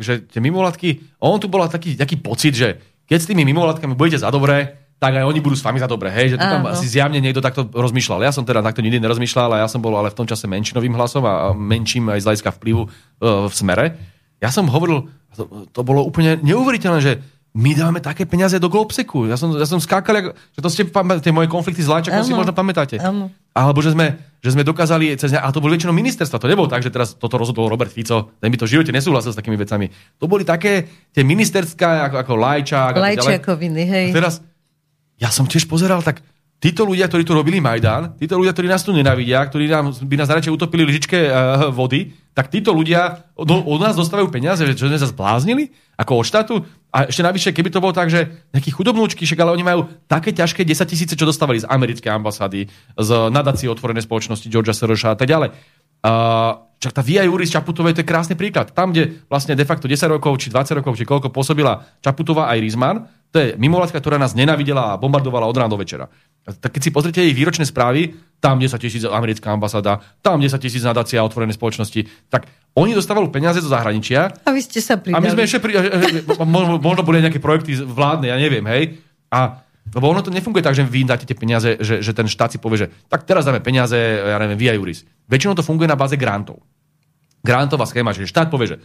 že 0.00 0.26
tie 0.26 0.42
mimovládky, 0.42 1.20
on 1.22 1.38
tu 1.38 1.46
bola 1.46 1.70
taký, 1.70 1.94
taký 1.94 2.18
pocit, 2.18 2.56
že 2.56 2.82
keď 3.06 3.18
s 3.22 3.28
tými 3.30 3.46
mimovládkami 3.46 3.94
budete 3.94 4.26
za 4.26 4.32
dobré, 4.34 4.87
tak 4.98 5.14
aj 5.14 5.24
oni 5.30 5.38
budú 5.38 5.54
s 5.54 5.62
vami 5.62 5.78
za 5.78 5.86
dobré, 5.86 6.10
hej, 6.10 6.34
že 6.34 6.36
to 6.42 6.46
tam 6.46 6.66
asi 6.66 6.90
zjavne 6.90 7.22
niekto 7.22 7.38
takto 7.38 7.70
rozmýšľal. 7.70 8.26
Ja 8.26 8.34
som 8.34 8.42
teda 8.42 8.66
takto 8.66 8.82
nikdy 8.82 8.98
nerozmýšľal, 8.98 9.46
ale 9.54 9.56
ja 9.62 9.70
som 9.70 9.78
bol 9.78 9.94
ale 9.94 10.10
v 10.10 10.18
tom 10.18 10.26
čase 10.26 10.50
menšinovým 10.50 10.90
hlasom 10.98 11.22
a 11.22 11.54
menším 11.54 12.10
aj 12.10 12.20
z 12.22 12.26
hľadiska 12.26 12.50
vplyvu 12.58 12.82
uh, 12.82 13.46
v 13.46 13.54
smere. 13.54 13.94
Ja 14.42 14.50
som 14.50 14.66
hovoril, 14.66 15.06
to, 15.38 15.70
to 15.70 15.80
bolo 15.86 16.02
úplne 16.02 16.42
neuveriteľné, 16.42 16.98
že 16.98 17.12
my 17.58 17.74
dáme 17.74 17.98
také 17.98 18.22
peniaze 18.28 18.54
do 18.60 18.70
Globseku. 18.70 19.26
Ja 19.26 19.34
som, 19.34 19.50
ja 19.56 19.66
som 19.66 19.80
skákal, 19.80 20.36
že 20.54 20.60
to 20.62 20.68
ste 20.70 20.86
tie 20.92 21.34
moje 21.34 21.48
konflikty 21.50 21.82
s 21.82 21.90
Láčakom 21.90 22.22
si 22.22 22.36
možno 22.36 22.54
pamätáte. 22.54 23.00
Ano. 23.00 23.34
Alebo 23.50 23.82
že 23.82 23.96
sme, 23.96 24.14
že 24.38 24.54
sme 24.54 24.62
dokázali 24.62 25.16
cez 25.18 25.34
a 25.34 25.48
to 25.50 25.58
bolo 25.58 25.74
väčšinou 25.74 25.90
ministerstva. 25.90 26.38
To 26.38 26.46
nebolo 26.46 26.70
tak, 26.70 26.86
že 26.86 26.92
teraz 26.92 27.18
toto 27.18 27.34
rozhodol 27.34 27.66
Robert 27.66 27.90
Fico. 27.90 28.30
Ten 28.38 28.52
by 28.52 28.56
to 28.62 28.68
v 28.68 28.78
živote 28.78 28.94
nesúhlasil 28.94 29.34
s 29.34 29.38
takými 29.38 29.58
vecami. 29.58 29.90
To 30.22 30.30
boli 30.30 30.46
také 30.46 30.86
tie 31.10 31.26
ministerská, 31.26 32.12
ako, 32.12 32.16
ako 32.22 32.32
Lajčák. 32.38 32.92
Lajčákoviny, 32.94 33.82
hej. 33.82 34.06
A 34.12 34.16
teraz, 34.22 34.38
ja 35.18 35.28
som 35.34 35.44
tiež 35.44 35.66
pozeral, 35.66 36.00
tak 36.00 36.22
títo 36.58 36.82
ľudia, 36.82 37.06
ktorí 37.06 37.22
tu 37.22 37.34
robili 37.34 37.62
Majdan, 37.62 38.18
títo 38.18 38.34
ľudia, 38.34 38.50
ktorí 38.50 38.66
nás 38.66 38.82
tu 38.82 38.90
nenavidia, 38.90 39.46
ktorí 39.46 39.70
nám, 39.70 39.94
by 39.94 40.16
nás 40.18 40.30
radšej 40.30 40.54
utopili 40.54 40.82
lyžičke 40.82 41.18
uh, 41.30 41.30
vody, 41.70 42.14
tak 42.34 42.50
títo 42.50 42.74
ľudia 42.74 43.30
od, 43.34 43.46
od 43.46 43.80
nás 43.82 43.94
dostávajú 43.94 44.30
peniaze, 44.30 44.62
že 44.62 44.78
sme 44.78 44.98
sa 44.98 45.10
zbláznili 45.10 45.74
ako 45.98 46.22
od 46.22 46.26
štátu. 46.26 46.54
A 46.94 47.10
ešte 47.10 47.22
navyše, 47.22 47.50
keby 47.54 47.70
to 47.70 47.82
bolo 47.82 47.94
tak, 47.94 48.10
že 48.10 48.46
nejakí 48.54 48.70
chudobnúčky, 48.74 49.26
však 49.26 49.38
ale 49.42 49.54
oni 49.54 49.66
majú 49.66 49.80
také 50.06 50.30
ťažké 50.34 50.62
10 50.62 50.86
tisíce, 50.86 51.14
čo 51.14 51.26
dostávali 51.26 51.62
z 51.62 51.68
americkej 51.68 52.10
ambasády, 52.10 52.70
z 52.94 53.10
nadácie 53.30 53.70
otvorenej 53.70 54.06
spoločnosti 54.06 54.46
Georgia 54.50 54.74
Sorosa 54.74 55.14
a 55.14 55.18
tak 55.18 55.30
ďalej. 55.30 55.50
Uh, 55.98 56.67
čak 56.78 56.94
tá 56.94 57.02
Via 57.02 57.26
Juris 57.26 57.50
Čaputovej 57.50 57.98
to 57.98 58.00
je 58.02 58.08
krásny 58.08 58.34
príklad. 58.38 58.70
Tam, 58.70 58.94
kde 58.94 59.26
vlastne 59.26 59.58
de 59.58 59.66
facto 59.66 59.90
10 59.90 59.98
rokov, 60.08 60.38
či 60.38 60.50
20 60.50 60.78
rokov, 60.78 60.94
či 60.94 61.04
koľko 61.04 61.34
pôsobila 61.34 61.82
Čaputová 61.98 62.50
aj 62.54 62.58
Rizman, 62.62 62.96
to 63.28 63.36
je 63.36 63.48
mimovládka, 63.60 64.00
ktorá 64.00 64.16
nás 64.16 64.32
nenavidela 64.32 64.94
a 64.94 64.98
bombardovala 64.98 65.44
od 65.44 65.56
rána 65.58 65.68
do 65.68 65.76
večera. 65.76 66.08
Tak 66.48 66.72
keď 66.72 66.80
si 66.80 66.90
pozrite 66.94 67.20
jej 67.20 67.36
výročné 67.36 67.68
správy, 67.68 68.16
tam 68.40 68.56
10 68.56 68.78
tisíc 68.80 69.04
americká 69.04 69.52
ambasáda, 69.52 70.00
tam 70.24 70.40
10 70.40 70.56
tisíc 70.56 70.80
nadácia 70.80 71.20
otvorenej 71.20 71.58
spoločnosti, 71.58 72.32
tak 72.32 72.48
oni 72.72 72.96
dostávali 72.96 73.28
peniaze 73.28 73.60
zo 73.60 73.68
zahraničia. 73.68 74.32
A 74.46 74.50
vy 74.54 74.64
ste 74.64 74.80
sa 74.80 74.96
pridali. 74.96 75.18
A 75.18 75.20
my 75.20 75.28
sme 75.34 75.44
ešte 75.44 75.60
pri, 75.60 75.76
možno, 76.46 76.80
možno 76.80 77.02
boli 77.04 77.20
nejaké 77.20 77.42
projekty 77.42 77.76
vládne, 77.84 78.32
ja 78.32 78.38
neviem, 78.40 78.64
hej. 78.64 78.96
A 79.28 79.60
lebo 79.94 80.06
ono 80.08 80.20
to 80.20 80.34
nefunguje 80.34 80.64
tak, 80.64 80.76
že 80.76 80.84
vy 80.84 81.06
dáte 81.08 81.24
tie 81.24 81.38
peniaze, 81.38 81.78
že, 81.80 82.00
že 82.04 82.12
ten 82.12 82.28
štát 82.28 82.54
si 82.54 82.58
povie, 82.60 82.86
že 82.86 82.88
tak 83.08 83.24
teraz 83.24 83.44
dáme 83.48 83.62
peniaze, 83.62 83.96
ja 83.96 84.38
neviem, 84.40 84.58
via 84.58 84.72
juris. 84.76 85.04
Väčšinou 85.28 85.56
to 85.56 85.64
funguje 85.64 85.88
na 85.88 85.96
báze 85.96 86.16
grantov. 86.16 86.60
Grantová 87.42 87.86
schéma, 87.86 88.12
že 88.12 88.28
štát 88.28 88.50
povie, 88.50 88.74
že 88.74 88.76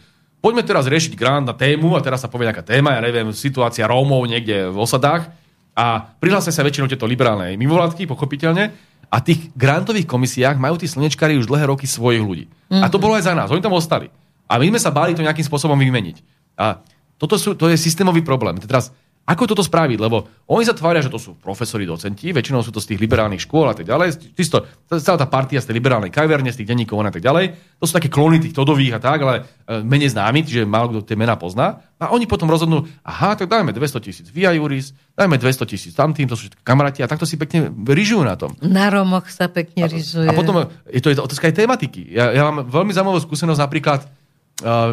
poďme 0.44 0.62
teraz 0.64 0.86
riešiť 0.86 1.16
grant 1.16 1.48
na 1.48 1.56
tému 1.56 1.96
a 1.96 2.04
teraz 2.04 2.22
sa 2.22 2.30
povie 2.30 2.48
nejaká 2.48 2.64
téma, 2.64 2.96
ja 2.96 3.02
neviem, 3.02 3.32
situácia 3.32 3.88
Rómov 3.88 4.24
niekde 4.28 4.70
v 4.70 4.76
osadách 4.76 5.32
a 5.74 6.14
prihlásia 6.22 6.54
sa 6.54 6.62
väčšinou 6.62 6.86
tieto 6.86 7.08
liberálne 7.08 7.58
mimovládky, 7.58 8.06
pochopiteľne, 8.06 8.70
a 9.10 9.16
tých 9.22 9.50
grantových 9.54 10.10
komisiách 10.10 10.58
majú 10.58 10.74
tí 10.74 10.90
slnečkári 10.90 11.38
už 11.38 11.46
dlhé 11.46 11.70
roky 11.70 11.86
svojich 11.86 12.22
ľudí. 12.22 12.44
Mm-hmm. 12.50 12.82
A 12.82 12.86
to 12.90 12.98
bolo 12.98 13.14
aj 13.14 13.30
za 13.30 13.34
nás. 13.34 13.46
Oni 13.50 13.62
tam 13.62 13.74
ostali. 13.74 14.10
A 14.50 14.58
my 14.58 14.74
sme 14.74 14.80
sa 14.82 14.90
báli 14.90 15.14
to 15.14 15.22
nejakým 15.22 15.46
spôsobom 15.46 15.78
vymeniť. 15.78 16.16
A 16.58 16.82
toto 17.14 17.38
sú, 17.38 17.54
to 17.54 17.70
je 17.70 17.78
systémový 17.78 18.26
problém. 18.26 18.58
Teraz 18.58 18.90
ako 19.24 19.48
toto 19.48 19.64
spraviť? 19.64 19.96
Lebo 19.96 20.28
oni 20.52 20.68
sa 20.68 20.76
tvária, 20.76 21.00
že 21.00 21.08
to 21.08 21.16
sú 21.16 21.40
profesori, 21.40 21.88
docenti, 21.88 22.28
väčšinou 22.28 22.60
sú 22.60 22.68
to 22.68 22.80
z 22.80 22.92
tých 22.92 23.00
liberálnych 23.00 23.48
škôl 23.48 23.72
a 23.72 23.76
tak 23.76 23.88
ďalej. 23.88 24.36
Čisto, 24.36 24.68
celá 24.84 25.16
tá 25.16 25.24
partia 25.24 25.64
z 25.64 25.72
tej 25.72 25.80
liberálnej 25.80 26.12
kaverne, 26.12 26.52
z 26.52 26.60
tých 26.60 26.68
denníkov 26.68 27.00
a 27.00 27.08
tak 27.08 27.24
ďalej. 27.24 27.56
To 27.80 27.84
sú 27.88 27.96
také 27.96 28.12
klony 28.12 28.36
tých 28.44 28.52
Todových 28.52 28.96
a 28.96 29.00
tak, 29.00 29.24
ale 29.24 29.34
e, 29.64 29.80
menej 29.80 30.12
známi, 30.12 30.44
čiže 30.44 30.68
málo 30.68 30.92
kto 30.92 31.08
tie 31.08 31.16
mená 31.16 31.40
pozná. 31.40 31.80
A 31.96 32.12
oni 32.12 32.28
potom 32.28 32.52
rozhodnú, 32.52 32.84
aha, 33.00 33.32
tak 33.32 33.48
dajme 33.48 33.72
200 33.72 34.04
tisíc 34.04 34.26
via 34.28 34.52
juris, 34.52 34.92
dajme 35.16 35.40
200 35.40 35.72
tisíc 35.72 35.96
tamtým, 35.96 36.28
to 36.28 36.36
sú 36.36 36.52
všetko 36.52 36.60
kamaráti 36.60 37.00
a 37.00 37.08
takto 37.08 37.24
si 37.24 37.40
pekne 37.40 37.72
ryžujú 37.72 38.20
na 38.28 38.36
tom. 38.36 38.52
Na 38.60 38.92
Romoch 38.92 39.32
sa 39.32 39.48
pekne 39.48 39.88
ryžuje. 39.88 40.28
A, 40.28 40.32
a 40.32 40.36
potom 40.36 40.68
je 40.84 41.00
to, 41.00 41.08
je 41.08 41.16
to 41.16 41.24
otázka 41.24 41.48
aj 41.48 41.64
tematiky. 41.64 42.12
Ja, 42.12 42.28
ja 42.28 42.52
mám 42.52 42.68
veľmi 42.68 42.92
zaujímavú 42.92 43.24
skúsenosť 43.24 43.60
napríklad, 43.62 44.04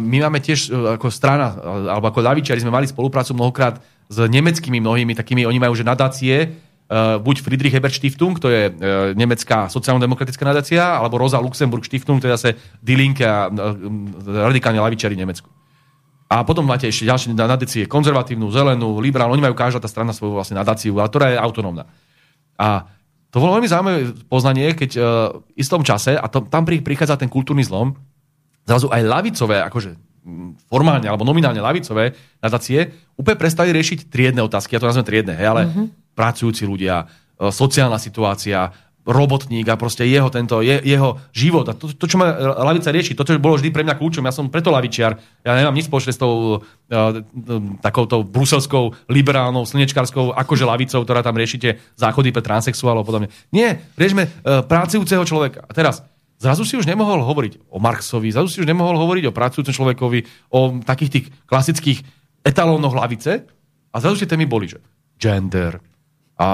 my 0.01 0.17
máme 0.25 0.41
tiež 0.41 0.73
uh, 0.73 0.97
ako 0.97 1.13
strana, 1.13 1.53
uh, 1.53 1.93
alebo 1.93 2.09
ako 2.09 2.25
ľavičiari 2.25 2.65
sme 2.65 2.73
mali 2.73 2.89
spoluprácu 2.89 3.37
mnohokrát 3.37 3.77
s 4.09 4.17
nemeckými 4.17 4.81
mnohými 4.81 5.13
takými, 5.13 5.45
oni 5.45 5.61
majú 5.61 5.77
že 5.77 5.85
nadácie, 5.85 6.49
uh, 6.89 7.21
buď 7.21 7.45
Friedrich 7.45 7.77
Ebert 7.77 7.93
Stiftung, 7.93 8.41
to 8.41 8.49
je 8.49 8.73
uh, 8.73 9.13
nemecká 9.13 9.69
sociálno-demokratická 9.69 10.41
nadácia, 10.41 10.81
alebo 10.81 11.21
Rosa 11.21 11.37
Luxemburg 11.37 11.85
Stiftung, 11.85 12.17
to 12.17 12.25
je 12.25 12.33
zase 12.33 12.49
Die 12.81 12.97
Linke 12.97 13.21
a 13.21 13.53
uh, 13.53 13.77
radikálne 14.49 14.81
lavičiari 14.81 15.13
Nemecku. 15.13 15.45
A 16.31 16.41
potom 16.41 16.65
máte 16.65 16.89
ešte 16.89 17.05
ďalšie 17.05 17.37
nadácie, 17.37 17.85
konzervatívnu, 17.85 18.49
zelenú, 18.49 18.97
liberálnu, 18.97 19.37
oni 19.37 19.45
majú 19.45 19.53
každá 19.53 19.77
tá 19.77 19.91
strana 19.91 20.09
svoju 20.09 20.41
vlastne 20.41 20.57
nadáciu, 20.57 20.97
ale 20.97 21.11
ktorá 21.11 21.27
je 21.29 21.37
autonómna. 21.37 21.85
A 22.57 22.89
to 23.29 23.37
bolo 23.37 23.61
veľmi 23.61 23.69
zaujímavé 23.69 23.99
poznanie, 24.25 24.73
keď 24.73 24.91
uh, 24.97 25.03
v 25.37 25.53
istom 25.53 25.85
čase, 25.85 26.17
a 26.17 26.25
to, 26.33 26.49
tam 26.49 26.65
prichádza 26.65 27.21
ten 27.21 27.29
kultúrny 27.29 27.61
zlom, 27.61 27.93
zrazu 28.71 28.87
aj 28.87 29.01
lavicové, 29.03 29.59
akože 29.67 29.91
formálne 30.69 31.09
alebo 31.09 31.25
nominálne 31.25 31.59
lavicové 31.59 32.13
nadácie 32.39 32.93
úplne 33.17 33.37
prestali 33.41 33.73
riešiť 33.73 34.07
triedne 34.07 34.45
otázky, 34.45 34.77
ja 34.77 34.81
to 34.81 34.89
nazvem 34.89 35.07
triedne, 35.07 35.33
hej, 35.33 35.47
ale 35.49 35.61
mm-hmm. 35.65 35.85
pracujúci 36.13 36.63
ľudia, 36.69 37.05
e, 37.41 37.49
sociálna 37.49 37.97
situácia, 37.97 38.69
robotník 39.01 39.65
a 39.65 39.81
proste 39.81 40.05
jeho, 40.05 40.29
tento, 40.29 40.61
je, 40.61 40.77
jeho 40.85 41.17
život 41.33 41.65
a 41.65 41.73
to, 41.73 41.89
to, 41.89 42.05
čo 42.05 42.21
ma 42.21 42.37
lavica 42.61 42.93
rieši, 42.93 43.17
to, 43.17 43.25
čo 43.25 43.41
bolo 43.41 43.57
vždy 43.57 43.73
pre 43.73 43.81
mňa 43.81 43.97
kľúčom, 43.97 44.21
ja 44.21 44.33
som 44.33 44.45
preto 44.53 44.69
lavičiar, 44.69 45.17
ja 45.41 45.57
nemám 45.57 45.73
nič 45.73 45.89
spoločné 45.89 46.13
s 46.13 46.21
tou 46.21 46.61
uh, 46.61 46.61
takouto 47.81 48.21
bruselskou, 48.21 48.93
liberálnou, 49.09 49.65
slnečkárskou, 49.65 50.37
akože 50.37 50.69
lavicou, 50.69 51.01
ktorá 51.01 51.25
tam 51.25 51.33
riešite 51.33 51.81
záchody 51.97 52.29
pre 52.29 52.45
transexuálov 52.45 53.01
a 53.01 53.07
podobne. 53.09 53.27
Nie, 53.49 53.81
riešme 53.97 54.21
uh, 54.29 54.61
pracujúceho 54.69 55.25
človeka. 55.25 55.65
A 55.65 55.73
teraz, 55.73 56.05
zrazu 56.41 56.65
si 56.65 56.73
už 56.73 56.89
nemohol 56.89 57.21
hovoriť 57.21 57.69
o 57.69 57.77
Marxovi, 57.77 58.33
zrazu 58.33 58.49
si 58.49 58.59
už 58.65 58.67
nemohol 58.67 58.97
hovoriť 58.97 59.29
o 59.29 59.35
pracujúcom 59.35 59.73
človekovi, 59.77 60.49
o 60.49 60.81
takých 60.81 61.11
tých 61.13 61.25
klasických 61.45 61.99
etalónoch 62.41 62.97
lavice 62.97 63.45
a 63.93 63.95
zrazu 64.01 64.25
tie 64.25 64.33
témy 64.33 64.49
boli, 64.49 64.73
že 64.73 64.81
gender, 65.21 65.77
a, 66.41 66.47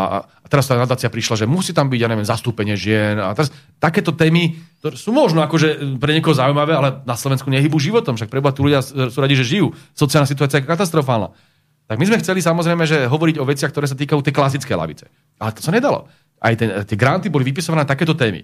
a 0.43 0.45
teraz 0.51 0.67
tá 0.67 0.75
nadácia 0.75 1.07
prišla, 1.07 1.43
že 1.43 1.47
musí 1.47 1.71
tam 1.71 1.87
byť, 1.87 1.99
ja 2.03 2.11
neviem, 2.11 2.27
zastúpenie 2.27 2.75
žien. 2.75 3.15
A 3.23 3.31
teraz 3.31 3.55
takéto 3.79 4.11
témy, 4.11 4.59
ktoré 4.83 4.99
sú 4.99 5.15
možno 5.15 5.39
akože 5.39 5.95
pre 5.95 6.11
niekoho 6.11 6.35
zaujímavé, 6.35 6.75
ale 6.75 6.89
na 7.07 7.15
Slovensku 7.15 7.47
nehybu 7.47 7.79
životom. 7.79 8.19
Však 8.19 8.27
preboha, 8.27 8.51
tu 8.51 8.67
ľudia 8.67 8.83
sú 8.83 9.17
radi, 9.23 9.39
že 9.39 9.47
žijú. 9.47 9.71
Sociálna 9.95 10.27
situácia 10.27 10.59
je 10.59 10.67
katastrofálna. 10.67 11.31
Tak 11.87 11.95
my 11.95 12.03
sme 12.03 12.19
chceli 12.19 12.43
samozrejme, 12.43 12.83
že 12.83 13.07
hovoriť 13.07 13.39
o 13.39 13.47
veciach, 13.47 13.71
ktoré 13.71 13.87
sa 13.87 13.95
týkajú 13.95 14.19
tej 14.19 14.35
klasické 14.35 14.75
lavice. 14.75 15.07
Ale 15.39 15.55
to 15.55 15.63
sa 15.63 15.71
nedalo. 15.71 16.11
Aj 16.43 16.51
ten, 16.51 16.67
tie 16.83 16.99
granty 16.99 17.31
boli 17.31 17.47
vypisované 17.47 17.87
na 17.87 17.89
takéto 17.89 18.11
témy 18.11 18.43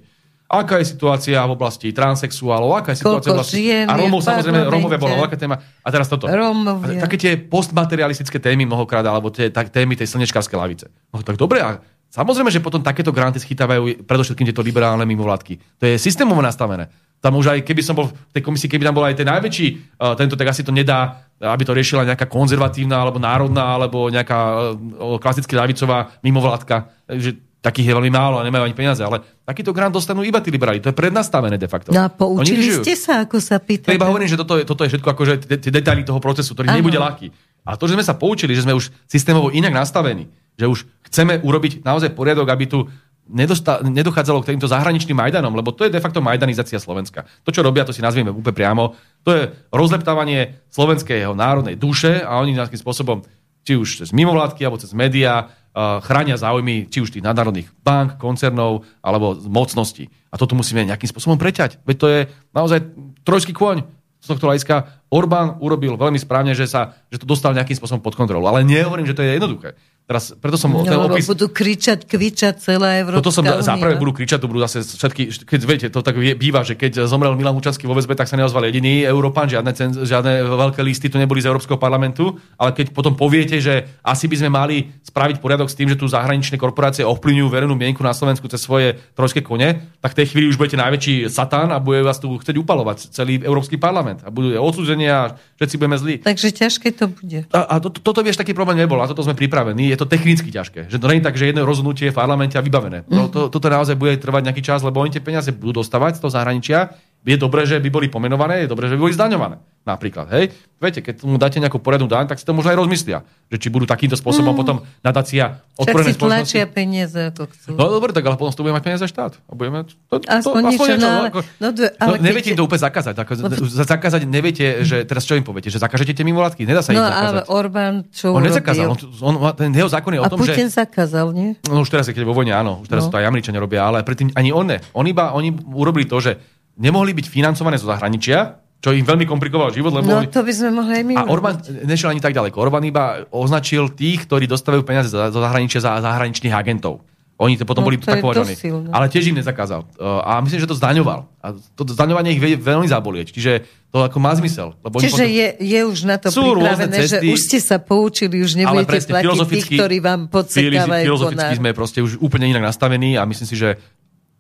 aká 0.54 0.78
je 0.78 0.94
situácia 0.94 1.42
v 1.42 1.58
oblasti 1.58 1.90
transexuálov, 1.90 2.78
aká 2.78 2.94
je 2.94 3.02
situácia 3.02 3.34
v 3.34 3.42
oblasti... 3.42 3.60
A 3.74 3.98
Rómov, 3.98 4.22
samozrejme, 4.22 4.70
Rómovia 4.70 5.02
bolo 5.02 5.18
veľká 5.26 5.34
téma. 5.34 5.58
A 5.82 5.90
teraz 5.90 6.06
toto. 6.06 6.30
Rómovia. 6.30 7.02
Také 7.02 7.18
tie 7.18 7.34
postmaterialistické 7.42 8.38
témy 8.38 8.70
mnohokrát, 8.70 9.02
alebo 9.04 9.34
tie 9.34 9.50
tak, 9.50 9.74
témy 9.74 9.98
tej 9.98 10.14
slnečkárskej 10.14 10.58
lavice. 10.58 10.86
No 11.10 11.26
tak 11.26 11.42
dobre, 11.42 11.66
a 11.66 11.82
samozrejme, 12.14 12.54
že 12.54 12.62
potom 12.62 12.86
takéto 12.86 13.10
granty 13.10 13.42
schytávajú 13.42 14.06
predovšetkým 14.06 14.54
tieto 14.54 14.62
liberálne 14.62 15.04
mimovládky. 15.10 15.82
To 15.82 15.84
je 15.90 15.98
systémovo 15.98 16.46
nastavené. 16.46 16.94
Tam 17.24 17.40
už 17.40 17.56
aj, 17.56 17.60
keby 17.64 17.82
som 17.82 17.96
bol 17.96 18.12
v 18.12 18.32
tej 18.36 18.44
komisii, 18.44 18.68
keby 18.68 18.84
tam 18.84 19.00
bol 19.00 19.08
aj 19.08 19.16
ten 19.16 19.24
najväčší, 19.24 19.68
uh, 19.96 20.12
tento, 20.20 20.36
tak 20.36 20.52
asi 20.52 20.60
to 20.60 20.76
nedá, 20.76 21.24
aby 21.40 21.64
to 21.64 21.72
riešila 21.72 22.04
nejaká 22.04 22.28
konzervatívna, 22.28 23.00
alebo 23.00 23.16
národná, 23.16 23.80
alebo 23.80 24.12
nejaká 24.12 24.40
uh, 24.76 25.16
klasicky 25.24 25.56
ľavicová 25.56 26.12
mimovládka. 26.20 26.92
Takže 27.08 27.53
Takých 27.64 27.88
je 27.88 27.94
veľmi 27.96 28.12
málo 28.12 28.36
a 28.38 28.44
nemajú 28.44 28.68
ani 28.68 28.76
peniaze, 28.76 29.00
ale 29.00 29.24
takýto 29.48 29.72
grant 29.72 29.96
dostanú 29.96 30.20
iba 30.20 30.44
tí 30.44 30.52
liberáli. 30.52 30.84
To 30.84 30.92
je 30.92 30.98
prednastavené 31.00 31.56
de 31.56 31.72
facto. 31.72 31.96
No 31.96 32.04
a 32.04 32.12
poučili 32.12 32.76
ste 32.76 32.92
sa, 33.00 33.24
ako 33.24 33.40
sa 33.40 33.56
pýtate? 33.64 33.96
Iba 33.96 34.12
hovorím, 34.12 34.28
že 34.28 34.36
toto 34.36 34.60
je, 34.60 34.68
toto 34.68 34.84
je 34.84 34.92
všetko 34.92 35.08
akože 35.16 35.34
tie 35.48 35.72
detaily 35.72 36.04
toho 36.04 36.20
procesu, 36.20 36.52
ktorý 36.52 36.68
Aha. 36.68 36.76
nebude 36.76 37.00
ľahký. 37.00 37.32
A 37.64 37.80
to, 37.80 37.88
že 37.88 37.96
sme 37.96 38.04
sa 38.04 38.20
poučili, 38.20 38.52
že 38.52 38.68
sme 38.68 38.76
už 38.76 38.92
systémovo 39.08 39.48
inak 39.48 39.72
nastavení, 39.72 40.28
že 40.60 40.68
už 40.68 40.84
chceme 41.08 41.40
urobiť 41.40 41.88
naozaj 41.88 42.12
poriadok, 42.12 42.52
aby 42.52 42.68
tu 42.68 42.84
nedosta- 43.32 43.80
nedochádzalo 43.80 44.44
k 44.44 44.56
týmto 44.56 44.68
zahraničným 44.68 45.16
Majdanom, 45.16 45.56
lebo 45.56 45.72
to 45.72 45.88
je 45.88 45.96
de 45.96 46.04
facto 46.04 46.20
majdanizácia 46.20 46.84
Slovenska. 46.84 47.24
To, 47.48 47.56
čo 47.56 47.64
robia, 47.64 47.88
to 47.88 47.96
si 47.96 48.04
nazvieme 48.04 48.36
úplne 48.36 48.56
priamo, 48.56 48.84
to 49.24 49.32
je 49.32 49.44
rozleptávanie 49.72 50.68
slovenskej 50.68 51.24
jeho 51.24 51.36
národnej 51.36 51.80
duše 51.80 52.20
a 52.20 52.44
oni 52.44 52.60
nejakým 52.60 52.80
spôsobom, 52.80 53.24
či 53.64 53.80
už 53.80 54.04
cez 54.04 54.10
mimovládky 54.12 54.68
alebo 54.68 54.82
cez 54.82 54.92
médiá, 54.92 55.48
chránia 55.76 56.38
záujmy 56.38 56.86
či 56.88 57.02
už 57.02 57.10
tých 57.10 57.26
nadnárodných 57.26 57.70
bank, 57.82 58.22
koncernov 58.22 58.86
alebo 59.02 59.34
mocností. 59.50 60.08
A 60.30 60.38
toto 60.38 60.54
musíme 60.54 60.86
nejakým 60.86 61.10
spôsobom 61.10 61.38
preťať. 61.42 61.82
Veď 61.86 61.96
to 61.98 62.08
je 62.10 62.20
naozaj 62.54 62.80
trojský 63.26 63.58
kôň 63.58 63.82
z 64.24 64.28
tohto 64.30 64.48
hľadiska. 64.48 65.04
Orbán 65.12 65.60
urobil 65.60 66.00
veľmi 66.00 66.16
správne, 66.22 66.56
že, 66.56 66.70
sa, 66.70 66.96
že 67.12 67.20
to 67.20 67.28
dostal 67.28 67.52
nejakým 67.52 67.76
spôsobom 67.76 68.00
pod 68.00 68.16
kontrolu. 68.16 68.46
Ale 68.48 68.64
nehovorím, 68.64 69.10
že 69.10 69.18
to 69.18 69.26
je 69.26 69.36
jednoduché. 69.36 69.76
Teraz, 70.04 70.36
preto 70.36 70.60
som 70.60 70.68
no, 70.68 70.84
ten 70.84 71.00
opis... 71.00 71.24
budú 71.24 71.48
kričať, 71.48 72.04
kričať 72.04 72.60
celá 72.60 73.00
Európska 73.00 73.24
Toto 73.24 73.32
som 73.32 73.48
záprave 73.64 73.96
budú 73.96 74.12
kričať, 74.12 74.44
to 74.44 74.52
budú 74.52 74.60
zase 74.60 74.84
všetky, 74.84 75.48
keď 75.48 75.60
viete, 75.64 75.88
to 75.88 76.04
tak 76.04 76.20
býva, 76.20 76.68
že 76.68 76.76
keď 76.76 77.08
zomrel 77.08 77.32
Milan 77.40 77.56
Lučanský 77.56 77.88
vo 77.88 77.96
väzbe, 77.96 78.12
tak 78.12 78.28
sa 78.28 78.36
neozval 78.36 78.68
jediný 78.68 79.08
Európan, 79.08 79.48
žiadne, 79.48 79.72
žiadne 80.04 80.44
veľké 80.44 80.84
listy 80.84 81.08
tu 81.08 81.16
neboli 81.16 81.40
z 81.40 81.48
Európskeho 81.48 81.80
parlamentu, 81.80 82.36
ale 82.60 82.76
keď 82.76 82.92
potom 82.92 83.16
poviete, 83.16 83.64
že 83.64 83.96
asi 84.04 84.28
by 84.28 84.44
sme 84.44 84.50
mali 84.52 84.76
spraviť 85.08 85.40
poriadok 85.40 85.72
s 85.72 85.80
tým, 85.80 85.88
že 85.88 85.96
tu 85.96 86.04
zahraničné 86.12 86.60
korporácie 86.60 87.08
ovplyvňujú 87.08 87.48
verejnú 87.48 87.72
mienku 87.80 88.04
na 88.04 88.12
Slovensku 88.12 88.52
cez 88.52 88.60
svoje 88.60 89.00
trojské 89.16 89.40
kone, 89.40 89.88
tak 90.04 90.20
v 90.20 90.20
tej 90.20 90.36
chvíli 90.36 90.52
už 90.52 90.60
budete 90.60 90.84
najväčší 90.84 91.32
satán 91.32 91.72
a 91.72 91.80
bude 91.80 92.04
vás 92.04 92.20
tu 92.20 92.28
chcieť 92.28 92.60
upalovať 92.60 93.16
celý 93.16 93.40
Európsky 93.40 93.80
parlament 93.80 94.20
a 94.28 94.28
budú 94.28 94.52
odsúdenia 94.60 95.16
a 95.16 95.32
všetci 95.64 95.76
budeme 95.80 95.96
zlí. 95.96 96.16
Takže 96.28 96.52
ťažké 96.52 96.92
to 96.92 97.08
bude. 97.08 97.48
A, 97.56 97.60
a 97.72 97.74
to, 97.80 97.88
toto 97.88 98.20
vieš 98.20 98.36
taký 98.36 98.52
problém 98.52 98.84
nebol, 98.84 99.00
a 99.00 99.08
toto 99.08 99.24
sme 99.24 99.32
pripravení 99.32 99.93
je 99.94 100.02
to 100.02 100.10
technicky 100.10 100.50
ťažké. 100.50 100.90
Že 100.90 100.98
to 100.98 101.08
nie 101.14 101.22
je 101.22 101.26
tak, 101.30 101.38
že 101.38 101.54
jedno 101.54 101.70
rozhodnutie 101.70 102.10
v 102.10 102.18
parlamente 102.18 102.58
a 102.58 102.66
vybavené. 102.66 103.06
No, 103.06 103.30
to, 103.30 103.54
toto 103.54 103.70
naozaj 103.70 103.94
bude 103.94 104.18
trvať 104.18 104.50
nejaký 104.50 104.66
čas, 104.66 104.82
lebo 104.82 104.98
oni 104.98 105.14
tie 105.14 105.22
peniaze 105.22 105.54
budú 105.54 105.86
dostávať 105.86 106.18
z 106.18 106.22
toho 106.26 106.32
zahraničia. 106.34 106.98
Je 107.24 107.40
dobré, 107.40 107.64
že 107.64 107.80
by 107.80 107.88
boli 107.88 108.08
pomenované, 108.12 108.68
je 108.68 108.72
dobré, 108.72 108.92
že 108.92 109.00
by 109.00 109.02
boli 109.08 109.16
zdaňované. 109.16 109.56
Napríklad, 109.84 110.32
hej? 110.32 110.52
Viete, 110.80 111.04
keď 111.04 111.28
mu 111.28 111.36
dáte 111.36 111.60
nejakú 111.60 111.80
poriadnu 111.80 112.08
daň, 112.08 112.28
tak 112.28 112.40
si 112.40 112.48
to 112.48 112.56
možno 112.56 112.72
aj 112.72 112.80
rozmyslia. 112.80 113.24
Že 113.52 113.58
či 113.60 113.68
budú 113.68 113.84
takýmto 113.84 114.16
spôsobom 114.16 114.56
mm. 114.56 114.60
potom 114.60 114.76
nadácia 115.04 115.60
otvorené 115.76 116.16
spoločnosti. 116.16 116.56
tlačia 116.56 116.64
peniaze, 116.68 117.20
ako 117.32 117.52
chcú. 117.52 117.70
No 117.76 117.92
dobre, 117.92 118.16
tak 118.16 118.24
ale 118.24 118.40
potom 118.40 118.56
to 118.56 118.64
bude 118.64 118.76
mať 118.76 118.84
peniaze 118.84 119.04
štát. 119.08 119.40
A 119.48 119.52
budeme... 119.56 119.84
To, 119.88 120.24
aspoň, 120.24 120.40
to, 120.40 120.68
niečo, 120.72 120.84
aspoň 120.84 120.88
niečo, 120.88 121.04
no, 121.04 121.12
ako, 121.28 121.40
no, 121.60 121.68
dve, 121.76 121.88
ale 122.00 122.16
no, 122.16 122.24
neviete 122.24 122.52
keď... 122.52 122.60
to 122.60 122.64
úplne 122.64 122.82
zakázať. 122.84 123.14
No, 123.16 123.48
to... 123.52 123.66
Zakázať 123.68 124.22
neviete, 124.24 124.66
že 124.88 124.98
teraz 125.04 125.24
čo 125.28 125.36
im 125.36 125.44
poviete, 125.44 125.68
že 125.68 125.84
zakážete 125.84 126.16
tie 126.16 126.26
mimovládky? 126.28 126.64
Nedá 126.64 126.80
sa 126.80 126.96
no, 126.96 127.00
im 127.00 127.08
zakázať. 127.08 127.28
ale 127.28 127.42
Orbán 127.52 127.96
čo 128.08 128.36
On 128.36 128.44
nezakázal. 128.44 128.88
On, 129.20 129.36
on, 129.36 129.52
ten 129.56 129.72
jeho 129.72 129.92
zákon 129.92 130.16
je 130.16 130.20
o 130.24 130.28
tom, 130.32 130.40
že... 130.44 130.52
A 130.52 130.56
Putin 130.56 130.70
zakázal, 130.72 131.28
nie? 131.36 131.60
No 131.68 131.84
už 131.84 131.92
teraz, 131.92 132.08
keď 132.08 132.24
vo 132.24 132.36
vojne, 132.36 132.56
áno. 132.56 132.84
Už 132.84 132.88
teraz 132.88 133.08
no. 133.08 133.12
to 133.12 133.20
aj 133.20 133.28
Američania 133.28 133.60
robia, 133.60 133.84
ale 133.84 134.04
predtým 134.08 134.32
ani 134.32 134.56
on 134.56 134.68
ne. 134.72 134.80
On 134.96 135.04
iba, 135.04 135.36
oni 135.36 135.52
urobili 135.52 136.08
to, 136.08 136.24
že 136.24 136.40
nemohli 136.78 137.12
byť 137.14 137.26
financované 137.30 137.78
zo 137.78 137.90
zahraničia, 137.90 138.64
čo 138.84 138.92
im 138.92 139.08
veľmi 139.08 139.24
komplikovalo 139.24 139.72
život. 139.72 139.96
Lebo 139.96 140.12
no 140.12 140.28
to 140.28 140.44
by 140.44 140.52
sme 140.52 140.70
mohli 140.76 140.94
aj 141.00 141.06
my 141.08 141.14
A 141.16 141.24
Orbán 141.32 141.56
nešiel 141.88 142.12
ani 142.12 142.20
tak 142.20 142.36
ďaleko. 142.36 142.60
Orbán 142.60 142.84
iba 142.84 143.24
označil 143.32 143.96
tých, 143.96 144.28
ktorí 144.28 144.44
dostávajú 144.44 144.84
peniaze 144.84 145.08
zo 145.08 145.40
zahraničia 145.40 145.80
za 145.80 146.04
zahraničných 146.04 146.52
agentov. 146.52 147.00
Oni 147.42 147.58
to 147.58 147.66
potom 147.66 147.82
no, 147.82 147.90
boli 147.90 147.98
to 147.98 148.06
tak 148.06 148.22
považovaní. 148.22 148.54
Ale 148.94 149.10
tiež 149.10 149.34
im 149.34 149.42
nezakázal. 149.42 149.90
Uh, 149.98 150.22
a 150.22 150.38
myslím, 150.46 150.64
že 150.64 150.70
to 150.70 150.78
zdaňoval. 150.78 151.26
A 151.42 151.58
to 151.74 151.82
zdaňovanie 151.90 152.38
ich 152.38 152.42
vie 152.44 152.54
veľmi 152.54 152.86
zabolieť. 152.86 153.34
Čiže 153.34 153.52
to 153.90 154.06
ako 154.06 154.22
má 154.22 154.38
zmysel. 154.38 154.78
Lebo 154.86 155.02
Čiže 155.02 155.26
potom... 155.26 155.38
je, 155.42 155.48
je 155.58 155.80
už 155.82 156.00
na 156.06 156.16
to 156.22 156.30
Sú 156.30 156.54
pripravené, 156.54 156.98
že 157.10 157.18
už 157.26 157.40
ste 157.42 157.58
sa 157.58 157.82
poučili, 157.82 158.38
už 158.38 158.54
nebudete 158.54 159.02
platiť 159.10 159.50
tých, 159.50 159.66
ktorí 159.66 159.98
vám 159.98 160.30
podsekávajú. 160.30 161.04
Filozoficky 161.10 161.54
sme 161.58 161.70
proste 161.74 162.00
už 162.06 162.22
úplne 162.22 162.54
inak 162.54 162.70
nastavení 162.70 163.18
a 163.18 163.26
myslím 163.26 163.48
si, 163.50 163.58
že 163.58 163.82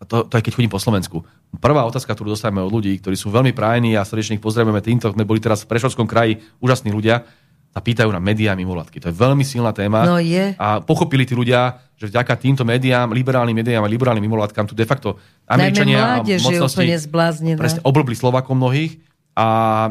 a 0.03 0.05
to, 0.05 0.27
to 0.27 0.35
aj 0.35 0.43
keď 0.43 0.59
chodím 0.59 0.71
po 0.75 0.83
Slovensku. 0.83 1.23
Prvá 1.63 1.87
otázka, 1.87 2.11
ktorú 2.11 2.35
dostávame 2.35 2.59
od 2.59 2.67
ľudí, 2.67 2.91
ktorí 2.99 3.15
sú 3.15 3.31
veľmi 3.31 3.55
prájení 3.55 3.95
a 3.95 4.03
srdečne 4.03 4.35
ich 4.35 4.43
pozdravujeme 4.43 4.83
týmto, 4.83 5.07
sme 5.07 5.23
boli 5.23 5.39
teraz 5.39 5.63
v 5.63 5.71
Prešovskom 5.71 6.03
kraji, 6.03 6.43
úžasní 6.59 6.91
ľudia, 6.91 7.23
sa 7.73 7.81
pýtajú 7.81 8.11
na 8.13 8.21
médiá 8.21 8.53
mimovládky. 8.53 9.01
To 9.01 9.09
je 9.09 9.15
veľmi 9.17 9.41
silná 9.41 9.73
téma. 9.73 10.05
No 10.05 10.21
je. 10.21 10.53
A 10.61 10.77
pochopili 10.85 11.25
tí 11.25 11.33
ľudia, 11.33 11.81
že 11.97 12.05
vďaka 12.05 12.37
týmto 12.37 12.61
médiám, 12.61 13.09
liberálnym 13.09 13.57
médiám 13.57 13.81
a 13.81 13.89
liberálnym 13.89 14.21
mimovládkam 14.21 14.69
tu 14.69 14.77
de 14.77 14.85
facto 14.85 15.17
Američania 15.49 16.21
a 16.21 16.21
mocnosti 16.21 16.85
presne 17.57 17.81
oblbli 17.81 18.13
Slovakom 18.13 18.61
mnohých 18.61 19.01
a 19.33 19.89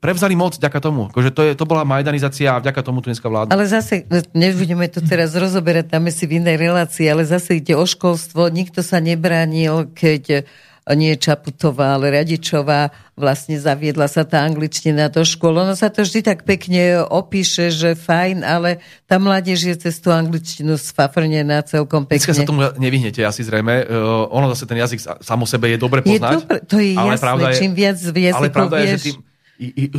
prevzali 0.00 0.36
moc 0.36 0.56
vďaka 0.56 0.78
tomu. 0.78 1.08
Akože 1.10 1.30
to, 1.32 1.42
je, 1.46 1.52
to 1.56 1.64
bola 1.64 1.82
majdanizácia 1.82 2.54
a 2.54 2.62
vďaka 2.62 2.80
tomu 2.84 3.02
tu 3.02 3.10
dneska 3.10 3.26
vládne. 3.26 3.52
Ale 3.52 3.64
zase, 3.66 4.06
nebudeme 4.36 4.86
to 4.86 5.00
teraz 5.02 5.34
rozoberať, 5.34 5.92
tam 5.92 6.06
si 6.12 6.24
v 6.28 6.38
inej 6.38 6.56
relácii, 6.60 7.06
ale 7.08 7.26
zase 7.26 7.58
ide 7.58 7.74
o 7.74 7.84
školstvo. 7.84 8.48
Nikto 8.52 8.84
sa 8.84 9.02
nebránil, 9.02 9.90
keď 9.96 10.46
nie 10.94 11.18
Čaputová, 11.18 11.98
ale 11.98 12.14
Radičová 12.14 12.94
vlastne 13.18 13.58
zaviedla 13.58 14.06
sa 14.06 14.22
tá 14.22 14.46
angličtina 14.46 15.10
do 15.10 15.26
škôl. 15.26 15.58
Ono 15.58 15.74
sa 15.74 15.90
to 15.90 16.06
vždy 16.06 16.22
tak 16.22 16.46
pekne 16.46 17.02
opíše, 17.02 17.74
že 17.74 17.98
fajn, 17.98 18.46
ale 18.46 18.78
tá 19.10 19.18
mládež 19.18 19.66
je 19.66 19.74
cez 19.74 19.98
tú 19.98 20.14
angličtinu 20.14 20.78
sfafrnená 20.78 21.66
celkom 21.66 22.06
pekne. 22.06 22.22
Dneska 22.22 22.38
sa 22.38 22.46
tomu 22.46 22.62
nevyhnete 22.78 23.18
asi 23.26 23.42
zrejme. 23.42 23.82
Uh, 23.82 24.30
ono 24.30 24.54
zase 24.54 24.62
ten 24.70 24.78
jazyk 24.78 25.02
samo 25.26 25.42
sebe 25.42 25.74
je 25.74 25.78
dobre 25.82 26.06
poznať. 26.06 26.22
Je 26.22 26.36
dobre, 26.38 26.56
to 26.62 26.76
je 26.78 26.94
ale 26.94 27.18
jasné, 27.18 27.34
je, 27.34 27.58
čím 27.58 27.72
viac 27.74 27.98
jazykov 27.98 28.38
ale 28.38 28.48
pravda 28.54 28.76
vieš... 28.78 28.86
Je, 28.86 28.94
že 28.94 29.02
tým, 29.10 29.16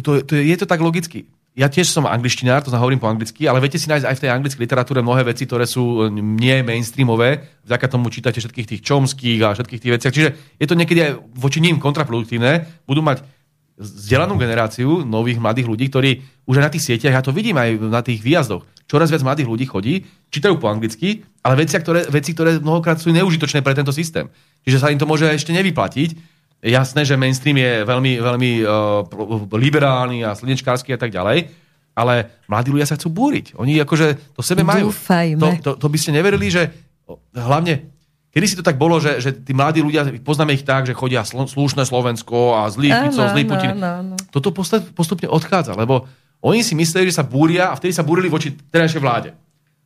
to, 0.01 0.21
to, 0.23 0.34
je 0.38 0.55
to 0.57 0.65
tak 0.69 0.81
logicky. 0.81 1.25
Ja 1.57 1.73
tiež 1.73 1.89
som 1.89 2.05
angličtinár, 2.05 2.61
to 2.61 2.69
hovorím 2.69 3.01
po 3.01 3.09
anglicky, 3.09 3.49
ale 3.49 3.57
viete 3.57 3.81
si 3.81 3.89
nájsť 3.89 4.05
aj 4.05 4.15
v 4.15 4.21
tej 4.21 4.29
anglickej 4.29 4.61
literatúre 4.61 5.01
mnohé 5.01 5.25
veci, 5.25 5.49
ktoré 5.49 5.65
sú 5.65 6.05
e, 6.05 6.13
nie 6.13 6.61
mainstreamové. 6.61 7.49
Vďaka 7.65 7.89
tomu 7.89 8.13
čítate 8.13 8.38
všetkých 8.38 8.77
tých 8.77 8.81
čomských 8.85 9.41
a 9.41 9.57
všetkých 9.57 9.81
tých 9.81 9.93
veciach. 9.97 10.13
Čiže 10.13 10.29
je 10.61 10.67
to 10.69 10.77
niekedy 10.77 10.99
aj 11.01 11.11
voči 11.34 11.57
ním 11.57 11.81
kontraproduktívne. 11.81 12.69
Budú 12.85 13.01
mať 13.01 13.25
vzdelanú 13.73 14.38
generáciu 14.38 15.01
nových 15.01 15.41
mladých 15.41 15.65
ľudí, 15.65 15.89
ktorí 15.89 16.11
už 16.45 16.61
aj 16.61 16.65
na 16.65 16.73
tých 16.73 16.85
sieťach, 16.93 17.13
ja 17.17 17.25
to 17.25 17.34
vidím 17.34 17.57
aj 17.57 17.77
na 17.89 18.01
tých 18.01 18.21
výjazdoch, 18.21 18.65
čoraz 18.89 19.13
viac 19.13 19.21
mladých 19.21 19.49
ľudí 19.49 19.65
chodí, 19.69 19.93
čítajú 20.34 20.57
po 20.57 20.69
anglicky, 20.69 21.25
ale 21.45 21.61
veci, 21.61 21.77
ktoré, 21.77 22.05
veci, 22.09 22.34
ktoré 22.34 22.57
mnohokrát 22.57 22.97
sú 22.97 23.13
neužitočné 23.13 23.61
pre 23.61 23.77
tento 23.77 23.93
systém. 23.93 24.29
Čiže 24.65 24.77
sa 24.81 24.89
im 24.89 24.97
to 24.97 25.05
môže 25.05 25.29
ešte 25.29 25.53
nevyplatiť 25.53 26.36
jasné, 26.61 27.05
že 27.05 27.19
mainstream 27.19 27.57
je 27.57 27.85
veľmi, 27.85 28.17
veľmi 28.21 28.51
uh, 28.63 29.03
liberálny 29.53 30.25
a 30.25 30.34
slnečkársky 30.34 30.93
a 30.93 30.99
tak 30.99 31.13
ďalej, 31.13 31.49
ale 31.97 32.43
mladí 32.45 32.69
ľudia 32.69 32.89
sa 32.89 32.97
chcú 32.97 33.09
búriť. 33.09 33.57
Oni 33.57 33.77
akože 33.81 34.38
to 34.38 34.41
sebe 34.45 34.61
majú. 34.61 34.93
Dúfajme. 34.93 35.41
To, 35.41 35.47
to, 35.61 35.71
to 35.81 35.88
by 35.89 35.97
ste 35.97 36.13
neverili, 36.13 36.49
že 36.49 36.69
hlavne 37.34 37.97
Kedy 38.27 38.45
si 38.45 38.59
to 38.59 38.61
tak 38.61 38.77
bolo, 38.77 39.01
že, 39.01 39.17
že 39.17 39.34
tí 39.34 39.49
mladí 39.49 39.81
ľudia, 39.81 40.05
poznáme 40.21 40.53
ich 40.53 40.61
tak, 40.61 40.85
že 40.85 40.93
chodia 40.93 41.25
sl- 41.25 41.49
slušné 41.49 41.89
Slovensko 41.89 42.53
a 42.53 42.69
zlý 42.69 42.93
Fico, 42.93 43.25
zlý 43.34 43.49
Putin. 43.49 43.81
Áno, 43.81 44.13
áno. 44.13 44.15
Toto 44.29 44.53
postupne 44.93 45.25
odchádza, 45.25 45.73
lebo 45.73 46.05
oni 46.45 46.61
si 46.61 46.77
mysleli, 46.77 47.09
že 47.09 47.17
sa 47.17 47.25
búria 47.25 47.73
a 47.73 47.77
vtedy 47.79 47.97
sa 47.97 48.05
búrili 48.05 48.29
voči 48.29 48.53
terajšej 48.53 49.01
vláde. 49.01 49.34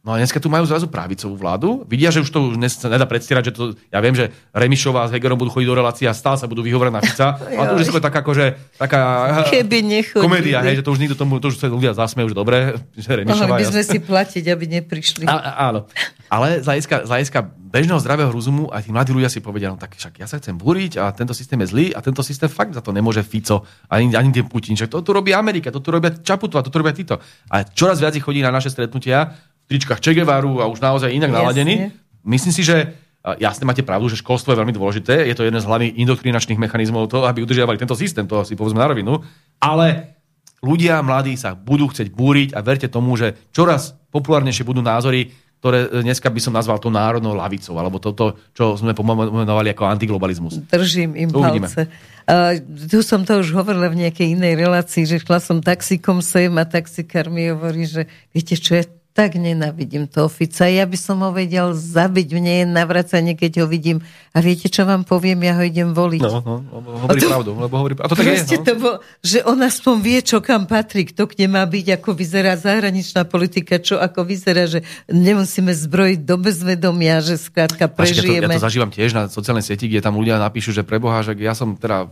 No 0.02 0.18
a 0.18 0.18
dneska 0.18 0.41
tu 0.41 0.49
majú 0.49 0.65
zrazu 0.65 0.90
pravicovú 0.90 1.38
vládu. 1.38 1.86
Vidia, 1.86 2.10
že 2.10 2.26
už 2.26 2.30
to 2.34 2.49
už 2.49 2.57
sa 2.73 2.90
nedá 2.90 3.06
predstierať, 3.06 3.44
že 3.45 3.53
to, 3.53 3.64
ja 3.94 4.02
viem, 4.02 4.18
že 4.18 4.34
Remišová 4.49 5.06
s 5.06 5.14
Hegerom 5.14 5.38
budú 5.38 5.53
chodiť 5.53 5.68
do 5.69 5.78
relácie 5.78 6.10
a 6.10 6.14
stále 6.18 6.41
sa 6.41 6.49
budú 6.49 6.65
vyhovárať 6.65 6.90
na 6.90 7.02
Fica. 7.06 7.28
ale 7.61 7.65
to 7.69 7.73
už 7.78 7.82
je 7.86 7.90
skôr 7.94 8.02
taká, 8.02 8.26
akože, 8.26 8.45
taká 8.82 9.02
Keby 9.53 9.86
nechodili. 9.86 10.26
komédia, 10.26 10.65
hej, 10.65 10.82
že 10.82 10.84
to 10.90 10.98
už 10.98 11.06
nikto 11.06 11.14
tomu, 11.14 11.38
to 11.38 11.53
už 11.53 11.61
sa 11.61 11.69
ľudia 11.69 11.94
zasmejú, 11.94 12.34
že 12.34 12.38
dobre, 12.38 12.82
že 12.98 13.14
Remišová 13.14 13.45
Mohli 13.45 13.61
by 13.61 13.65
sme 13.69 13.84
si 13.86 13.98
platiť, 14.02 14.44
aby 14.49 14.65
neprišli. 14.82 15.30
a, 15.30 15.69
áno. 15.69 15.86
Ale 16.34 16.64
z 16.64 16.65
hľadiska, 16.65 16.95
z 17.06 17.10
hľadiska 17.11 17.40
bežného 17.72 17.99
zdravého 18.03 18.32
rozumu 18.34 18.68
aj 18.73 18.88
tí 18.88 18.91
mladí 18.91 19.11
ľudia 19.15 19.32
si 19.32 19.40
povedia, 19.40 19.72
no 19.72 19.80
tak 19.80 19.95
však 19.95 20.18
ja 20.18 20.28
sa 20.28 20.41
chcem 20.41 20.57
búriť 20.57 20.99
a 20.99 21.11
tento 21.15 21.32
systém 21.32 21.60
je 21.64 21.72
zlý 21.72 21.86
a 21.95 22.03
tento 22.03 22.19
systém 22.19 22.52
fakt 22.52 22.76
za 22.76 22.84
to 22.84 22.91
nemôže 22.91 23.23
Fico 23.23 23.64
ani, 23.88 24.11
ani 24.11 24.32
ten 24.32 24.48
Putin. 24.48 24.76
Však 24.76 24.91
to 24.91 25.03
tu 25.03 25.11
robí 25.15 25.32
Amerika, 25.32 25.72
to 25.72 25.80
tu 25.80 25.91
robia 25.91 26.11
Čaputová, 26.11 26.64
to 26.64 26.72
tu 26.72 26.80
robia 26.80 26.91
títo. 26.91 27.19
A 27.48 27.64
čoraz 27.64 28.03
viac 28.03 28.15
chodí 28.19 28.44
na 28.44 28.52
naše 28.52 28.72
stretnutia 28.72 29.51
tričkách 29.72 30.03
Che 30.03 30.11
Guevaru 30.11 30.60
a 30.60 30.68
už 30.68 30.84
naozaj 30.84 31.15
inak 31.15 31.31
naladení. 31.31 31.95
Myslím 32.27 32.52
si, 32.52 32.68
že 32.68 32.91
jasne 33.39 33.64
máte 33.64 33.85
pravdu, 33.85 34.11
že 34.11 34.19
školstvo 34.19 34.52
je 34.52 34.60
veľmi 34.60 34.73
dôležité. 34.76 35.30
Je 35.30 35.35
to 35.38 35.48
jeden 35.48 35.61
z 35.61 35.65
hlavných 35.69 35.95
indoktrinačných 35.95 36.60
mechanizmov 36.60 37.07
toho, 37.07 37.30
aby 37.30 37.45
udržiavali 37.45 37.80
tento 37.80 37.95
systém, 37.95 38.27
to 38.27 38.43
si 38.43 38.57
povedzme 38.57 38.81
na 38.81 38.89
rovinu. 38.89 39.22
Ale 39.61 40.18
ľudia 40.60 40.99
mladí 41.06 41.38
sa 41.38 41.53
budú 41.53 41.88
chcieť 41.88 42.11
búriť 42.11 42.57
a 42.57 42.60
verte 42.65 42.91
tomu, 42.91 43.15
že 43.15 43.38
čoraz 43.53 43.93
populárnejšie 44.11 44.65
budú 44.65 44.81
názory, 44.81 45.31
ktoré 45.61 46.02
dneska 46.02 46.34
by 46.34 46.41
som 46.41 46.57
nazval 46.57 46.81
to 46.81 46.89
národnou 46.89 47.38
lavicou, 47.38 47.77
alebo 47.77 48.02
toto, 48.02 48.41
čo 48.57 48.73
sme 48.73 48.98
pomenovali 48.98 49.69
ako 49.77 49.93
antiglobalizmus. 49.93 50.57
Držím 50.65 51.14
im 51.14 51.30
Uvidíme. 51.30 51.69
palce. 51.69 51.85
Uh, 52.26 52.57
tu 52.89 53.06
som 53.06 53.22
to 53.22 53.38
už 53.38 53.53
hovorila 53.53 53.93
v 53.93 54.02
nejakej 54.02 54.34
inej 54.34 54.57
relácii, 54.57 55.06
že 55.06 55.22
šla 55.22 55.38
som 55.38 55.61
taxikom 55.61 56.26
sem 56.26 56.49
a 56.57 56.65
taxikár 56.65 57.30
mi 57.30 57.53
hovorí, 57.53 57.85
že 57.85 58.10
viete 58.34 58.57
čo, 58.57 58.81
ja 58.81 58.85
tak 59.11 59.35
nenávidím 59.35 60.07
toho 60.07 60.31
Fica. 60.31 60.71
Ja 60.71 60.88
by 60.88 60.95
som 60.95 61.19
ho 61.19 61.35
vedel 61.35 61.75
zabiť. 61.75 62.27
Mne 62.31 62.53
je 62.63 62.65
navracanie, 62.65 63.35
keď 63.35 63.63
ho 63.63 63.67
vidím. 63.67 63.99
A 64.31 64.39
viete, 64.39 64.71
čo 64.71 64.88
vám 64.88 65.03
poviem? 65.03 65.43
Ja 65.43 65.59
ho 65.59 65.63
idem 65.67 65.91
voliť. 65.91 66.23
No, 66.23 66.39
no, 66.39 66.55
lebo 66.71 66.88
hovorí 66.95 67.19
A 67.19 67.21
to- 67.21 67.27
pravdu. 67.27 67.51
Lebo 67.59 67.75
hovorí, 67.75 67.93
a 67.99 68.07
to 68.07 68.15
tak 68.15 68.23
je. 68.23 68.39
No. 68.39 68.63
to 68.63 68.73
bolo, 68.79 68.95
že 69.19 69.38
on 69.43 69.59
aspoň 69.59 69.95
vie, 69.99 70.19
čo 70.23 70.39
kam 70.39 70.63
patrí, 70.63 71.03
kto 71.11 71.27
kde 71.27 71.51
má 71.51 71.67
byť, 71.67 71.99
ako 71.99 72.09
vyzerá 72.15 72.55
zahraničná 72.55 73.27
politika, 73.27 73.83
čo 73.83 73.99
ako 73.99 74.23
vyzerá, 74.23 74.63
že 74.65 74.79
nemusíme 75.11 75.75
zbrojiť 75.75 76.19
do 76.23 76.35
bezvedomia, 76.39 77.19
že 77.19 77.35
skrátka 77.35 77.91
Až 77.91 77.91
keď 77.91 78.15
to, 78.15 78.23
ja 78.23 78.39
prežijeme. 78.47 78.53
to 78.55 78.63
zažívam 78.63 78.91
tiež 78.91 79.11
na 79.11 79.23
sociálnej 79.27 79.67
sieti, 79.67 79.91
kde 79.91 79.99
tam 79.99 80.15
ľudia 80.15 80.39
napíšu, 80.39 80.71
že 80.71 80.88
preboha, 80.88 81.19
že 81.19 81.35
ja 81.35 81.51
som 81.51 81.75
teda 81.75 82.07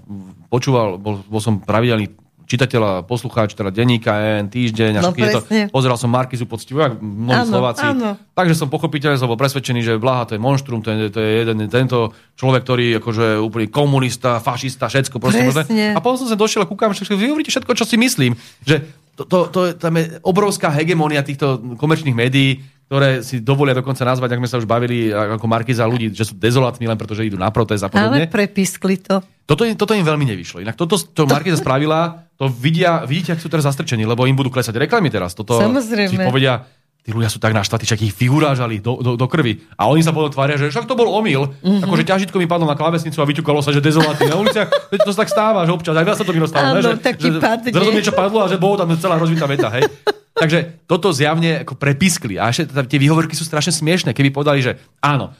počúval, 0.51 0.99
bol, 0.99 1.23
bol 1.23 1.39
som 1.39 1.63
pravidelný 1.63 2.11
čitateľ 2.49 2.81
a 2.81 2.93
poslucháč, 2.99 3.53
teda 3.53 3.69
denníka 3.69 4.09
EN, 4.09 4.49
týždeň 4.49 4.97
a 4.97 5.01
No, 5.01 5.13
presne. 5.13 5.69
Pozeral 5.69 5.95
som 5.95 6.09
Markizu 6.09 6.43
poctivo, 6.43 6.81
ako 6.81 6.97
mnohí 6.97 7.45
Áno, 7.45 7.51
Slováci. 7.53 7.85
áno. 7.85 8.17
Takže 8.33 8.57
som 8.57 8.67
pochopiteľne 8.67 9.15
som 9.15 9.29
bol 9.29 9.37
presvedčený, 9.37 9.79
že 9.79 9.93
Blaha 9.95 10.25
to 10.25 10.33
je 10.33 10.41
monštrum, 10.41 10.81
to 10.81 10.89
je, 10.89 11.07
to 11.07 11.19
je 11.19 11.31
jeden, 11.39 11.61
tento 11.69 12.09
človek, 12.33 12.65
ktorý 12.65 12.85
je 12.87 12.97
akože 12.97 13.25
úplný 13.37 13.69
komunista, 13.69 14.41
fašista, 14.41 14.89
všetko. 14.89 15.21
Proste 15.21 15.45
Presne. 15.45 15.93
A 15.93 16.01
potom 16.01 16.17
som 16.17 16.27
sa 16.27 16.33
došiel 16.33 16.63
a 16.63 16.67
kúkam, 16.67 16.89
že 16.89 17.05
vy 17.05 17.29
hovoríte 17.29 17.53
všetko, 17.53 17.71
čo 17.71 17.85
si 17.85 17.95
myslím. 17.95 18.33
Že 18.63 18.75
to, 19.13 19.23
to, 19.23 19.37
to, 19.47 19.59
je- 19.63 19.75
tam 19.75 19.93
je 19.93 20.17
obrovská 20.21 20.71
hegemónia 20.71 21.21
týchto 21.21 21.77
komerčných 21.77 22.17
médií, 22.17 22.65
ktoré 22.89 23.21
si 23.21 23.45
dovolia 23.45 23.77
dokonca 23.77 24.01
nazvať, 24.01 24.33
ako 24.33 24.41
sme 24.41 24.49
sa 24.49 24.57
už 24.57 24.65
bavili, 24.65 25.13
ako 25.13 25.45
Markiza 25.45 25.85
ľudí, 25.85 26.09
že 26.09 26.25
sú 26.25 26.33
dezolátni 26.33 26.89
len 26.89 26.97
preto, 26.97 27.13
že 27.13 27.21
idú 27.21 27.37
na 27.37 27.53
protest 27.53 27.85
a 27.85 27.89
podobne. 27.93 28.25
Ale 28.25 28.33
prepiskli 28.33 28.97
to. 28.97 29.21
Toto, 29.45 29.61
im- 29.61 29.77
toto 29.77 29.93
im 29.93 30.01
veľmi 30.01 30.25
nevyšlo. 30.25 30.65
Inak 30.65 30.73
toto, 30.73 30.97
čo 30.97 31.29
Markiza 31.29 31.61
spravila, 31.61 32.25
to 32.33 32.49
vidia, 32.49 33.05
vidíte, 33.05 33.37
ak 33.37 33.45
sú 33.45 33.45
teraz 33.45 33.69
zastrčení, 33.69 34.09
lebo 34.09 34.25
im 34.25 34.33
budú 34.33 34.49
klesať 34.49 34.73
reklamy 34.73 35.13
teraz. 35.13 35.37
Toto 35.37 35.61
Samozrejme. 35.61 36.09
si 36.09 36.17
povedia, 36.17 36.65
tí 37.05 37.13
ľudia 37.13 37.29
sú 37.29 37.37
tak 37.37 37.53
naštvatí, 37.53 37.85
však 37.85 38.09
ich 38.09 38.13
vyurážali 38.17 38.81
do, 38.81 38.97
do, 39.05 39.13
do, 39.13 39.27
krvi. 39.29 39.61
A 39.77 39.85
oni 39.85 40.01
sa 40.01 40.09
potom 40.09 40.33
tvária, 40.33 40.57
že 40.57 40.73
však 40.73 40.89
to 40.89 40.97
bol 40.97 41.13
omyl. 41.13 41.45
Mhm. 41.45 41.61
Mm-hmm. 41.61 41.85
Akože 41.85 42.03
ťažitko 42.09 42.37
mi 42.41 42.49
padlo 42.49 42.65
na 42.65 42.73
klávesnicu 42.73 43.21
a 43.21 43.29
vyťukalo 43.29 43.61
sa, 43.61 43.69
že 43.69 43.85
dezolátny 43.85 44.33
na 44.33 44.37
uliciach. 44.41 44.89
Veď 44.89 45.05
to 45.05 45.13
sa 45.13 45.21
tak 45.21 45.29
stáva, 45.29 45.61
že 45.61 45.77
občas. 45.77 45.93
Aj 45.93 46.01
viac 46.01 46.17
sa 46.17 46.25
to 46.25 46.33
mi 46.33 46.41
dostalo. 46.41 46.73
Áno? 46.73 46.81
Že, 46.81 46.97
taký 47.05 47.29
že 47.29 47.37
padne. 47.37 47.69
Zrazu 47.69 47.91
niečo 47.93 48.13
padlo 48.17 48.41
a 48.41 48.49
že 48.49 48.57
bolo 48.57 48.81
tam 48.81 48.89
celá 48.97 49.21
rozvitá 49.21 49.45
veta. 49.45 49.69
Hej? 49.77 49.85
Takže 50.39 50.87
toto 50.87 51.11
zjavne 51.11 51.67
ako 51.67 51.75
prepiskli. 51.75 52.39
A 52.39 52.47
ešte 52.49 52.71
teda 52.71 52.87
tie 52.87 52.99
výhovorky 52.99 53.35
sú 53.35 53.43
strašne 53.43 53.75
smiešne, 53.75 54.15
keby 54.15 54.31
povedali, 54.31 54.63
že 54.63 54.79
áno, 55.03 55.35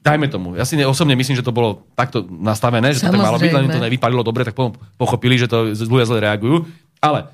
dajme 0.00 0.30
tomu. 0.30 0.56
Ja 0.56 0.64
si 0.64 0.78
ne, 0.78 0.86
osobne 0.86 1.18
myslím, 1.18 1.36
že 1.36 1.44
to 1.44 1.52
bolo 1.52 1.84
takto 1.92 2.24
nastavené, 2.30 2.94
že 2.94 3.04
to 3.04 3.12
tak 3.12 3.20
malo 3.20 3.36
byť, 3.36 3.52
len 3.52 3.68
to 3.68 3.76
Samozrejme. 3.76 3.86
nevypadlo 3.90 4.20
dobre, 4.24 4.46
tak 4.46 4.56
potom 4.56 4.78
pochopili, 4.96 5.36
že 5.36 5.50
to 5.50 5.74
ľudia 5.74 6.08
zle 6.08 6.22
reagujú. 6.22 6.64
Ale 7.02 7.28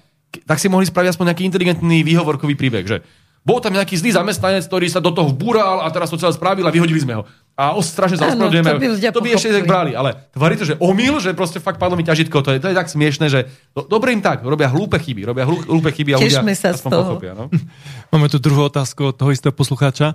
tak 0.45 0.59
si 0.59 0.67
mohli 0.67 0.89
spraviť 0.89 1.15
aspoň 1.15 1.27
nejaký 1.33 1.45
inteligentný 1.47 2.03
výhovorkový 2.03 2.59
príbeh, 2.59 2.85
že 2.85 3.07
bol 3.47 3.63
tam 3.63 3.79
nejaký 3.79 3.95
zlý 3.95 4.11
zamestnanec, 4.11 4.67
ktorý 4.67 4.91
sa 4.91 4.99
do 4.99 5.15
toho 5.15 5.31
vbúral 5.31 5.87
a 5.87 5.89
teraz 5.95 6.11
to 6.11 6.19
celé 6.19 6.35
spravil 6.35 6.67
a 6.67 6.75
vyhodili 6.75 6.99
sme 6.99 7.15
ho. 7.15 7.23
A 7.57 7.73
strašne 7.81 8.21
sa 8.21 8.29
ospravedlňujeme. 8.29 8.69
to 8.69 8.77
by 8.77 8.89
ľudia 8.93 9.11
To 9.17 9.25
by 9.25 9.31
ešte 9.33 9.49
tak 9.49 9.65
brali, 9.65 9.97
ale 9.97 10.29
tvári 10.29 10.61
to, 10.61 10.69
že 10.69 10.77
omyl, 10.77 11.17
že 11.25 11.33
proste 11.33 11.57
fakt 11.57 11.81
padlo 11.81 11.97
mi 11.97 12.05
ťažitko, 12.05 12.45
to 12.45 12.53
je, 12.53 12.61
to 12.61 12.69
je 12.69 12.77
tak 12.77 12.93
smiešne, 12.93 13.33
že 13.33 13.49
do, 13.73 13.89
dobre 13.89 14.13
im 14.13 14.21
tak, 14.21 14.45
robia 14.45 14.69
hlúpe 14.69 15.01
chyby, 15.01 15.25
robia 15.25 15.49
hlú, 15.49 15.65
hlúpe 15.65 15.89
chyby 15.89 16.13
a 16.13 16.21
ľudia 16.21 16.45
Tešme 16.45 16.53
sa 16.53 16.77
z 16.77 16.85
toho. 16.85 17.17
pochopia. 17.17 17.33
No? 17.33 17.49
Máme 18.13 18.29
tu 18.29 18.37
druhú 18.37 18.69
otázku 18.69 19.09
od 19.09 19.17
toho 19.17 19.33
istého 19.33 19.57
poslucháča. 19.57 20.13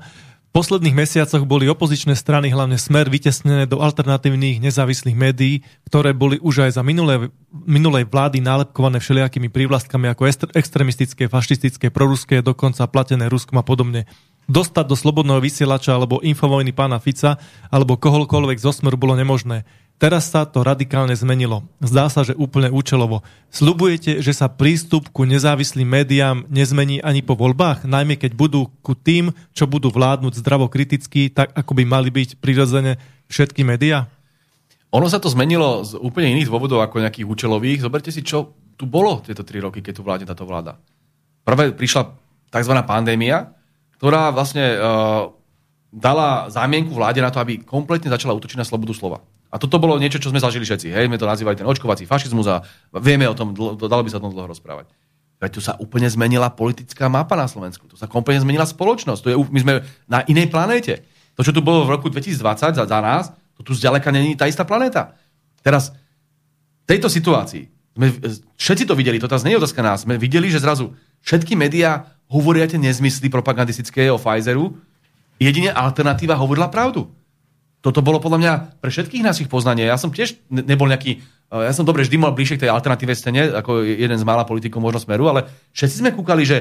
V 0.52 0.60
posledných 0.60 0.94
mesiacoch 0.94 1.48
boli 1.48 1.66
opozičné 1.66 2.14
strany, 2.14 2.52
hlavne 2.52 2.76
Smer, 2.76 3.08
vytesnené 3.08 3.66
do 3.66 3.80
alternatívnych 3.82 4.60
nezávislých 4.60 5.16
médií, 5.16 5.66
ktoré 5.88 6.12
boli 6.12 6.44
už 6.44 6.68
aj 6.68 6.78
za 6.78 6.84
minulé, 6.86 7.32
minulej 7.50 8.06
vlády 8.06 8.44
nálepkované 8.44 9.00
všelijakými 9.00 9.48
prívlastkami 9.48 10.12
ako 10.12 10.28
extremistické, 10.52 11.32
fašistické, 11.32 11.88
proruské, 11.88 12.44
dokonca 12.44 12.84
platené 12.92 13.32
Ruskom 13.32 13.58
a 13.58 13.66
podobne. 13.66 14.06
Dostať 14.50 14.86
do 14.90 14.96
slobodného 14.98 15.44
vysielača 15.44 15.94
alebo 15.94 16.24
infovojny 16.24 16.74
pána 16.74 16.98
Fica 16.98 17.38
alebo 17.70 18.00
kohokoľvek 18.00 18.58
zo 18.58 18.72
Smeru 18.74 18.98
bolo 18.98 19.14
nemožné. 19.14 19.66
Teraz 20.02 20.34
sa 20.34 20.50
to 20.50 20.66
radikálne 20.66 21.14
zmenilo. 21.14 21.62
Zdá 21.78 22.10
sa, 22.10 22.26
že 22.26 22.34
úplne 22.34 22.74
účelovo. 22.74 23.22
Sľubujete, 23.54 24.18
že 24.18 24.34
sa 24.34 24.50
prístup 24.50 25.14
ku 25.14 25.30
nezávislým 25.30 25.86
médiám 25.86 26.50
nezmení 26.50 27.06
ani 27.06 27.22
po 27.22 27.38
voľbách, 27.38 27.86
najmä 27.86 28.18
keď 28.18 28.34
budú 28.34 28.74
ku 28.82 28.98
tým, 28.98 29.30
čo 29.54 29.70
budú 29.70 29.94
vládnuť 29.94 30.42
zdravo 30.42 30.74
kriticky, 30.74 31.30
tak 31.30 31.54
ako 31.54 31.78
by 31.78 31.84
mali 31.86 32.10
byť 32.10 32.42
prirodzene 32.42 32.98
všetky 33.30 33.62
médiá? 33.62 34.10
Ono 34.90 35.06
sa 35.06 35.22
to 35.22 35.30
zmenilo 35.30 35.86
z 35.86 36.02
úplne 36.02 36.34
iných 36.34 36.50
dôvodov 36.50 36.82
ako 36.82 37.06
nejakých 37.06 37.30
účelových. 37.30 37.86
Zoberte 37.86 38.10
si, 38.10 38.26
čo 38.26 38.58
tu 38.82 38.90
bolo 38.90 39.22
tieto 39.22 39.46
tri 39.46 39.62
roky, 39.62 39.86
keď 39.86 40.02
tu 40.02 40.04
vládne 40.04 40.26
táto 40.26 40.50
vláda. 40.50 40.82
Prvé 41.46 41.78
prišla 41.78 42.10
tzv. 42.50 42.74
pandémia, 42.90 43.54
ktorá 44.02 44.34
vlastne 44.34 44.82
uh, 44.82 45.30
dala 45.94 46.50
zámienku 46.50 46.90
vláde 46.90 47.22
na 47.22 47.30
to, 47.30 47.38
aby 47.38 47.62
kompletne 47.62 48.10
začala 48.10 48.34
útočiť 48.34 48.58
na 48.58 48.66
slobodu 48.66 48.98
slova. 48.98 49.22
A 49.54 49.62
toto 49.62 49.78
bolo 49.78 50.02
niečo, 50.02 50.18
čo 50.18 50.34
sme 50.34 50.42
zažili 50.42 50.66
všetci. 50.66 50.90
Hej, 50.90 51.06
sme 51.06 51.22
to 51.22 51.30
nazývali 51.30 51.54
ten 51.54 51.70
očkovací 51.70 52.10
fašizmus 52.10 52.50
a 52.50 52.66
vieme 52.98 53.30
o 53.30 53.38
tom, 53.38 53.54
dalo 53.54 54.02
by 54.02 54.10
sa 54.10 54.18
o 54.18 54.26
tom 54.26 54.34
dlho 54.34 54.50
rozprávať. 54.50 54.90
Veď 55.38 55.50
tu 55.54 55.62
sa 55.62 55.78
úplne 55.78 56.10
zmenila 56.10 56.50
politická 56.50 57.14
mapa 57.14 57.38
na 57.38 57.46
Slovensku. 57.46 57.86
Tu 57.86 57.94
sa 57.94 58.10
kompletne 58.10 58.42
zmenila 58.42 58.66
spoločnosť. 58.66 59.22
To 59.22 59.30
je, 59.30 59.36
my 59.38 59.60
sme 59.62 59.74
na 60.10 60.26
inej 60.26 60.50
planéte. 60.50 61.06
To, 61.38 61.46
čo 61.46 61.54
tu 61.54 61.62
bolo 61.62 61.86
v 61.86 61.94
roku 61.94 62.10
2020 62.10 62.82
za, 62.82 62.86
za 62.90 63.00
nás, 63.06 63.30
to 63.54 63.62
tu 63.62 63.78
zďaleka 63.78 64.10
není 64.10 64.34
tá 64.34 64.50
istá 64.50 64.66
planéta. 64.66 65.14
Teraz, 65.62 65.94
v 66.86 66.98
tejto 66.98 67.06
situácii, 67.06 67.70
sme, 67.94 68.08
všetci 68.56 68.88
to 68.88 68.96
videli, 68.96 69.22
to 69.22 69.28
teraz 69.28 69.44
nie 69.44 69.54
je 69.54 69.62
nás, 69.84 70.08
sme 70.08 70.16
videli, 70.16 70.48
že 70.48 70.64
zrazu 70.64 70.96
všetky 71.28 71.60
médiá 71.60 72.08
hovoria 72.32 72.66
tie 72.66 72.80
nezmysly 72.80 73.28
propagandistické 73.28 74.08
o 74.08 74.16
Pfizeru, 74.16 74.80
jedine 75.36 75.76
alternatíva 75.76 76.40
hovorila 76.40 76.72
pravdu. 76.72 77.12
Toto 77.82 78.00
bolo 78.06 78.22
podľa 78.22 78.40
mňa 78.40 78.54
pre 78.80 78.94
všetkých 78.94 79.26
nás 79.26 79.42
ich 79.42 79.50
poznanie. 79.50 79.90
Ja 79.90 79.98
som 79.98 80.14
tiež 80.14 80.38
ne- 80.54 80.64
nebol 80.64 80.88
nejaký, 80.88 81.20
eh, 81.20 81.64
ja 81.66 81.74
som 81.76 81.84
dobre 81.84 82.06
vždy 82.06 82.16
mal 82.22 82.32
bližšie 82.32 82.62
k 82.62 82.64
tej 82.70 82.74
alternatíve 82.74 83.12
scéne, 83.18 83.52
ako 83.52 83.84
jeden 83.84 84.16
z 84.16 84.24
mála 84.24 84.46
politikov 84.46 84.80
možno 84.80 85.02
smeru, 85.02 85.28
ale 85.28 85.50
všetci 85.74 86.06
sme 86.06 86.16
kúkali, 86.16 86.46
že 86.46 86.58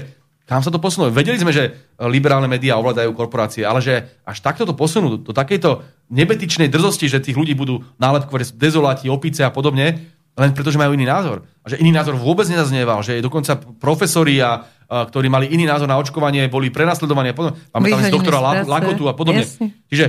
kam 0.49 0.67
sa 0.67 0.75
to 0.75 0.83
posunulo. 0.83 1.15
Vedeli 1.15 1.39
sme, 1.39 1.55
že 1.55 1.95
liberálne 2.11 2.51
médiá 2.51 2.75
ovládajú 2.75 3.15
korporácie, 3.15 3.63
ale 3.63 3.79
že 3.79 4.19
až 4.27 4.43
takto 4.43 4.67
to 4.67 4.75
posunú, 4.75 5.23
do, 5.23 5.31
takejto 5.31 5.87
nebetičnej 6.11 6.67
drzosti, 6.67 7.07
že 7.07 7.23
tých 7.23 7.39
ľudí 7.39 7.55
budú 7.55 7.87
nálepkovať, 8.03 8.59
dezoláti, 8.59 9.07
opice 9.07 9.47
a 9.47 9.55
podobne, 9.55 10.11
len 10.35 10.51
preto, 10.51 10.75
že 10.75 10.81
majú 10.83 10.99
iný 10.99 11.07
názor. 11.07 11.47
A 11.63 11.71
že 11.71 11.79
iný 11.79 11.95
názor 11.95 12.19
vôbec 12.19 12.51
nezaznieval, 12.51 12.99
že 13.07 13.23
dokonca 13.23 13.63
profesori, 13.79 14.43
a, 14.43 14.67
ktorí 14.91 15.31
mali 15.31 15.47
iný 15.55 15.71
názor 15.71 15.87
na 15.87 15.95
očkovanie, 16.03 16.51
boli 16.51 16.75
prenasledovaní 16.75 17.31
a 17.31 17.37
podobne. 17.39 17.63
Z 17.63 17.79
Vyhodení 17.79 18.11
doktora. 18.11 18.67
Lakotu 18.67 19.07
a 19.07 19.15
podobne. 19.15 19.47
Jasne. 19.47 19.71
Čiže 19.87 20.07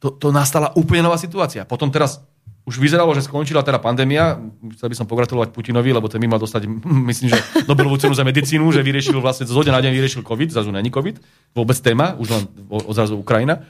to, 0.00 0.16
to 0.16 0.32
nastala 0.32 0.72
úplne 0.72 1.04
nová 1.04 1.20
situácia. 1.20 1.68
Potom 1.68 1.92
teraz 1.92 2.24
už 2.62 2.78
vyzeralo, 2.78 3.12
že 3.12 3.26
skončila 3.26 3.60
teda 3.60 3.82
pandémia. 3.82 4.40
Chcel 4.78 4.88
by 4.88 4.96
som 4.96 5.06
pogratulovať 5.10 5.52
Putinovi, 5.52 5.92
lebo 5.92 6.08
ten 6.08 6.22
by 6.22 6.32
mal 6.32 6.40
dostať, 6.40 6.64
myslím, 7.10 7.36
že 7.36 7.38
Nobelovú 7.68 8.00
cenu 8.00 8.16
za 8.16 8.24
medicínu, 8.24 8.72
že 8.72 8.80
vyriešil 8.80 9.20
vlastne 9.20 9.44
zo 9.44 9.60
na 9.60 9.82
deň 9.82 9.92
vyriešil 9.92 10.22
COVID, 10.24 10.48
zrazu 10.48 10.72
není 10.72 10.88
COVID, 10.88 11.20
vôbec 11.52 11.76
téma, 11.76 12.16
už 12.16 12.28
len 12.32 12.42
odrazu 12.70 13.20
Ukrajina. 13.20 13.66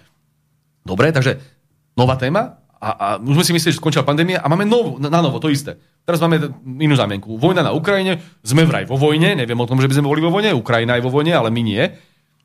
Dobre, 0.86 1.10
takže 1.10 1.42
nová 1.98 2.14
téma 2.14 2.61
a, 2.82 2.88
a 2.90 3.06
už 3.22 3.38
sme 3.38 3.46
si 3.46 3.54
mysleli, 3.54 3.72
že 3.72 3.78
skončila 3.78 4.02
pandémia 4.02 4.42
a 4.42 4.50
máme 4.50 4.66
novú, 4.66 4.98
na 4.98 5.22
novo 5.22 5.38
to 5.38 5.46
isté. 5.46 5.78
Teraz 6.02 6.18
máme 6.18 6.50
inú 6.82 6.98
zámienku. 6.98 7.38
Vojna 7.38 7.62
na 7.62 7.70
Ukrajine, 7.70 8.18
sme 8.42 8.66
vraj 8.66 8.90
vo 8.90 8.98
vojne, 8.98 9.38
neviem 9.38 9.54
o 9.54 9.68
tom, 9.70 9.78
že 9.78 9.86
by 9.86 10.02
sme 10.02 10.10
boli 10.10 10.18
vo 10.18 10.34
vojne, 10.34 10.50
Ukrajina 10.50 10.98
je 10.98 11.06
vo 11.06 11.14
vojne, 11.14 11.30
ale 11.30 11.54
my 11.54 11.62
nie 11.62 11.82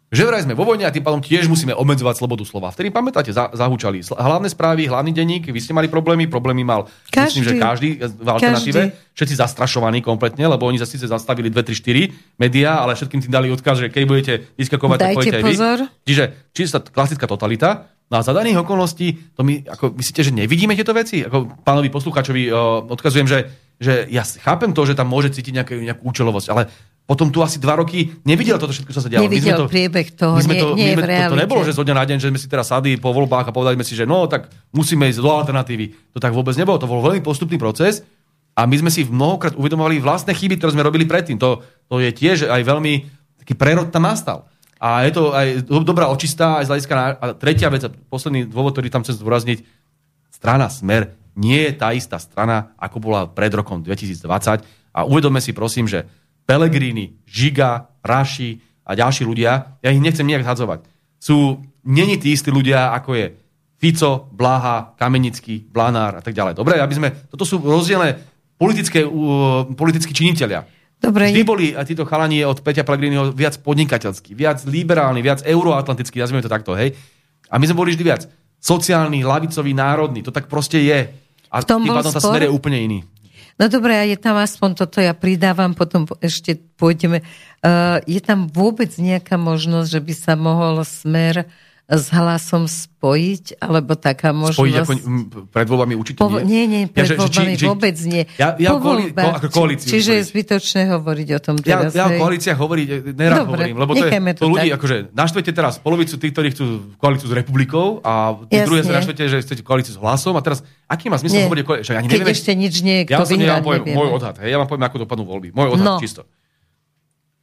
že 0.07 0.23
vraj 0.23 0.47
sme 0.47 0.55
vo 0.55 0.63
vojne 0.63 0.87
a 0.87 0.91
tým 0.91 1.03
pádom 1.03 1.19
tiež 1.19 1.51
musíme 1.51 1.75
obmedzovať 1.75 2.15
slobodu 2.15 2.47
slova. 2.47 2.71
Vtedy 2.71 2.95
pamätáte, 2.95 3.35
za, 3.35 3.51
zahúčali 3.51 3.99
hlavné 4.07 4.47
správy, 4.47 4.87
hlavný 4.87 5.11
denník, 5.11 5.51
vy 5.51 5.59
ste 5.59 5.75
mali 5.75 5.91
problémy, 5.91 6.31
problémy 6.31 6.63
mal, 6.63 6.87
každý, 7.11 7.43
myslím, 7.43 7.43
že 7.43 7.53
každý 7.59 7.89
v 7.99 8.27
alternatíve, 8.31 8.81
každý. 8.87 9.15
všetci 9.19 9.35
zastrašovaní 9.35 9.99
kompletne, 9.99 10.47
lebo 10.47 10.63
oni 10.63 10.79
zase 10.79 10.95
zastavili 11.03 11.51
2, 11.51 11.59
3, 11.59 12.39
4 12.39 12.39
médiá, 12.39 12.79
ale 12.79 12.95
všetkým 12.95 13.19
tým 13.19 13.31
dali 13.35 13.51
odkaz, 13.51 13.83
že 13.83 13.87
keď 13.91 14.03
budete 14.07 14.33
vyskakovať, 14.55 14.95
tak 14.95 15.09
pojďte 15.11 15.43
pozor. 15.43 15.77
vy. 15.83 16.07
Čiže 16.07 16.23
čistá 16.55 16.79
klasická 16.79 17.27
totalita. 17.27 17.91
No 18.07 18.19
a 18.19 18.21
za 18.23 18.31
daných 18.31 18.63
okolností, 18.63 19.35
to 19.35 19.43
my, 19.43 19.67
ako, 19.67 19.91
myslíte, 19.99 20.23
že 20.23 20.31
nevidíme 20.31 20.71
tieto 20.79 20.95
veci? 20.95 21.27
Ako 21.27 21.59
pánovi 21.67 21.91
poslucháčovi 21.91 22.47
uh, 22.47 22.87
odkazujem, 22.87 23.27
že, 23.27 23.51
že 23.83 24.07
ja 24.07 24.23
chápem 24.23 24.71
to, 24.71 24.87
že 24.87 24.95
tam 24.95 25.11
môže 25.11 25.35
cítiť 25.35 25.53
nejakú, 25.59 25.75
nejakú 25.83 26.03
účelovosť, 26.07 26.47
ale 26.47 26.71
potom 27.07 27.31
tu 27.31 27.39
asi 27.39 27.59
dva 27.59 27.79
roky 27.79 28.19
nevidel 28.27 28.59
toto 28.59 28.75
všetko, 28.75 28.91
čo 28.91 28.99
sa 28.99 29.07
dialo. 29.07 29.23
Nevidel 29.27 29.43
my 29.43 29.47
sme 29.47 29.63
to, 29.63 29.71
priebeh 29.71 30.07
toho, 30.15 30.35
my 30.35 30.43
sme 30.43 30.55
to, 30.59 30.67
nie, 30.75 30.91
nie 30.91 30.95
my 30.95 31.03
sme, 31.03 31.07
to, 31.07 31.31
to 31.31 31.43
nebolo, 31.43 31.61
že 31.63 31.75
zo 31.75 31.83
dňa 31.87 31.95
na 31.95 32.03
deň, 32.03 32.17
že 32.19 32.27
sme 32.31 32.39
si 32.39 32.47
teraz 32.51 32.67
sadli 32.67 32.99
po 32.99 33.15
voľbách 33.15 33.47
a 33.47 33.55
povedali 33.55 33.79
sme 33.79 33.87
si, 33.87 33.95
že 33.95 34.03
no, 34.03 34.27
tak 34.27 34.51
musíme 34.75 35.07
ísť 35.07 35.23
do 35.23 35.31
alternatívy. 35.31 36.15
To 36.15 36.19
tak 36.19 36.35
vôbec 36.35 36.55
nebolo. 36.59 36.75
To 36.75 36.87
bol 36.87 36.99
veľmi 36.99 37.23
postupný 37.23 37.55
proces 37.55 38.03
a 38.59 38.67
my 38.67 38.75
sme 38.75 38.91
si 38.91 39.07
mnohokrát 39.07 39.55
uvedomovali 39.55 40.03
vlastné 40.03 40.35
chyby, 40.35 40.59
ktoré 40.59 40.75
sme 40.75 40.83
robili 40.83 41.07
predtým. 41.07 41.39
To, 41.39 41.63
to 41.87 42.03
je 42.03 42.11
tiež 42.11 42.51
aj 42.51 42.59
veľmi 42.63 43.07
taký 43.39 43.55
prerod 43.55 43.87
tam 43.87 44.03
nastal. 44.03 44.51
A 44.77 45.03
je 45.09 45.11
to 45.13 45.33
aj 45.33 45.65
dobrá 45.65 46.09
očistá, 46.09 46.61
aj 46.61 46.65
z 46.65 46.69
hľadiska... 46.69 46.93
A 46.93 47.25
tretia 47.33 47.69
vec, 47.73 47.81
a 47.85 47.89
posledný 47.89 48.45
dôvod, 48.45 48.77
ktorý 48.77 48.93
tam 48.93 49.01
chcem 49.01 49.17
zdôrazniť, 49.17 49.65
strana 50.29 50.69
Smer 50.69 51.17
nie 51.37 51.69
je 51.69 51.73
tá 51.77 51.93
istá 51.93 52.17
strana, 52.17 52.73
ako 52.81 52.97
bola 52.97 53.21
pred 53.29 53.53
rokom 53.53 53.85
2020. 53.85 54.65
A 54.97 54.99
uvedome 55.05 55.37
si 55.37 55.53
prosím, 55.53 55.85
že 55.85 56.09
Pelegrini, 56.49 57.13
Žiga, 57.29 58.01
Raši 58.01 58.57
a 58.81 58.97
ďalší 58.97 59.21
ľudia, 59.21 59.77
ja 59.85 59.89
ich 59.93 60.01
nechcem 60.01 60.25
nejak 60.25 60.41
zhadzovať. 60.41 60.89
Sú, 61.21 61.61
není 61.85 62.17
tí 62.17 62.33
istí 62.33 62.49
ľudia, 62.49 62.89
ako 62.97 63.13
je 63.13 63.25
Fico, 63.77 64.25
Blaha, 64.33 64.97
Kamenický, 64.97 65.61
Blanár 65.69 66.17
a 66.17 66.21
tak 66.25 66.33
ďalej. 66.33 66.57
Dobre, 66.57 66.81
aby 66.81 66.93
sme, 66.97 67.13
toto 67.29 67.45
sú 67.45 67.61
rozdielne 67.61 68.17
politické, 68.57 69.05
uh, 69.05 69.69
politickí 69.77 70.17
činiteľia. 70.17 70.65
Dobre, 70.97 71.29
Vždy 71.29 71.45
boli 71.45 71.65
títo 71.85 72.09
chalani 72.09 72.41
od 72.41 72.57
Peťa 72.65 72.81
Pellegriniho 72.81 73.29
viac 73.29 73.61
podnikateľský, 73.61 74.33
viac 74.33 74.65
liberálny, 74.65 75.21
viac 75.21 75.45
euroatlantický, 75.45 76.17
nazvime 76.17 76.41
to 76.41 76.49
takto, 76.49 76.73
hej. 76.73 76.97
A 77.53 77.61
my 77.61 77.65
sme 77.69 77.77
boli 77.77 77.93
vždy 77.93 78.03
viac 78.03 78.25
sociálny, 78.57 79.21
lavicový, 79.21 79.77
národný. 79.77 80.25
To 80.25 80.33
tak 80.33 80.49
proste 80.49 80.81
je. 80.81 80.99
A 81.53 81.61
tým 81.61 81.85
pádom 81.85 82.11
tá 82.11 82.19
smer 82.19 82.49
je 82.49 82.51
úplne 82.51 82.81
iný. 82.81 82.99
No 83.57 83.69
dobre, 83.69 83.97
a 83.97 84.05
je 84.05 84.17
tam 84.17 84.37
aspoň 84.37 84.85
toto, 84.85 85.01
ja 85.01 85.17
pridávam, 85.17 85.73
potom 85.73 86.05
ešte 86.21 86.57
pôjdeme. 86.77 87.25
Uh, 87.61 87.97
je 88.05 88.21
tam 88.21 88.45
vôbec 88.49 88.89
nejaká 88.97 89.37
možnosť, 89.37 89.87
že 89.97 90.01
by 90.01 90.13
sa 90.13 90.33
mohol 90.37 90.85
smer 90.85 91.45
uh, 91.45 91.66
s 91.87 92.11
hlasom 92.11 92.67
spojiť, 92.67 93.63
alebo 93.63 93.95
taká 93.95 94.35
možnosť... 94.35 94.59
Spojiť 94.59 94.75
ako 94.83 94.93
pred 95.47 95.67
voľbami 95.71 95.95
určite 95.95 96.19
po, 96.19 96.27
nie? 96.43 96.67
Nie, 96.67 96.83
pred 96.91 97.07
ja, 97.07 97.15
voľbami 97.15 97.55
či, 97.55 97.63
či, 97.63 97.65
vôbec 97.71 97.95
nie. 98.03 98.27
Ja, 98.35 98.59
ja 98.59 98.75
po 98.75 98.83
koali, 98.83 99.15
ko, 99.15 99.29
ako 99.31 99.47
koalíciu. 99.47 99.95
Čiže 99.95 100.19
je 100.19 100.23
zbytočné 100.27 100.91
hovoriť 100.91 101.27
o 101.31 101.39
tom 101.39 101.55
teraz. 101.55 101.95
Ja, 101.95 102.11
ja 102.11 102.11
o 102.11 102.19
koalíciách 102.19 102.59
hovoriť, 102.59 102.87
nerad 103.15 103.47
Dobre, 103.47 103.71
hovorím, 103.71 103.75
lebo 103.79 103.91
to, 103.95 104.03
je, 104.03 104.11
to, 104.11 104.41
to 104.43 104.47
ľudí, 104.51 104.67
tak. 104.67 104.77
akože 104.83 104.97
naštvete 105.15 105.51
teraz 105.55 105.73
polovicu 105.79 106.15
tých, 106.19 106.33
ktorí 106.35 106.47
chcú 106.51 106.65
koalíciu 106.99 107.27
s 107.31 107.33
republikou 107.39 108.03
a 108.03 108.35
tí 108.51 108.59
druhé 108.67 108.83
sa 108.83 108.99
naštvete, 108.99 109.23
že 109.31 109.37
chcete 109.47 109.63
koalíciu 109.63 109.95
s 109.95 109.99
hlasom 110.03 110.35
a 110.35 110.43
teraz, 110.43 110.67
aký 110.91 111.07
má 111.07 111.15
zmysel 111.15 111.47
hovoriť 111.47 111.63
o 111.63 111.67
koalícii? 111.71 112.11
Keď 112.11 112.21
ešte 112.27 112.51
nič 112.51 112.83
nie, 112.83 113.07
kto 113.07 113.23
ja 113.23 113.23
vyhrať, 113.23 113.63
ja 113.63 113.95
môj 113.95 114.09
odhad, 114.11 114.35
hej, 114.43 114.51
ja 114.51 114.59
vám 114.59 114.67
poviem, 114.67 114.83
ako 114.91 115.07
dopadnú 115.07 115.23
voľby. 115.23 115.55
Môj 115.55 115.79
odhad, 115.79 115.87
no. 115.87 115.95
čisto. 116.03 116.27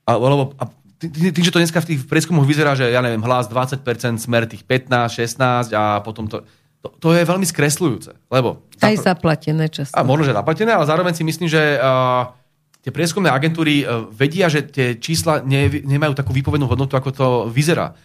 A, 0.04 0.20
lebo, 0.20 0.52
a 0.60 0.68
tým, 1.00 1.44
že 1.44 1.52
to 1.52 1.60
dneska 1.60 1.82
v 1.82 1.94
tých 1.94 2.00
prieskumoch 2.06 2.46
vyzerá, 2.46 2.78
že 2.78 2.88
ja 2.88 3.02
neviem, 3.02 3.22
hlas 3.22 3.50
20%, 3.50 3.82
smer 4.18 4.46
tých 4.46 4.62
15, 4.62 5.20
16 5.20 5.74
a 5.74 6.00
potom 6.00 6.30
to, 6.30 6.46
to, 6.80 6.88
to 7.00 7.08
je 7.12 7.24
veľmi 7.26 7.44
skresľujúce. 7.44 8.30
Lebo, 8.30 8.64
Aj 8.80 8.94
zaplatené 8.94 9.68
často. 9.68 9.96
A 9.96 10.06
možno, 10.06 10.28
že 10.28 10.36
zaplatené, 10.36 10.70
ale 10.72 10.86
zároveň 10.86 11.12
si 11.16 11.24
myslím, 11.26 11.50
že 11.50 11.80
uh, 11.80 12.30
tie 12.84 12.94
prieskumné 12.94 13.32
agentúry 13.32 13.82
uh, 13.82 14.06
vedia, 14.12 14.46
že 14.46 14.64
tie 14.64 15.00
čísla 15.00 15.42
ne, 15.42 15.68
nemajú 15.68 16.14
takú 16.14 16.30
výpovednú 16.36 16.68
hodnotu, 16.70 16.94
ako 16.94 17.10
to 17.10 17.26
vyzerá. 17.50 17.96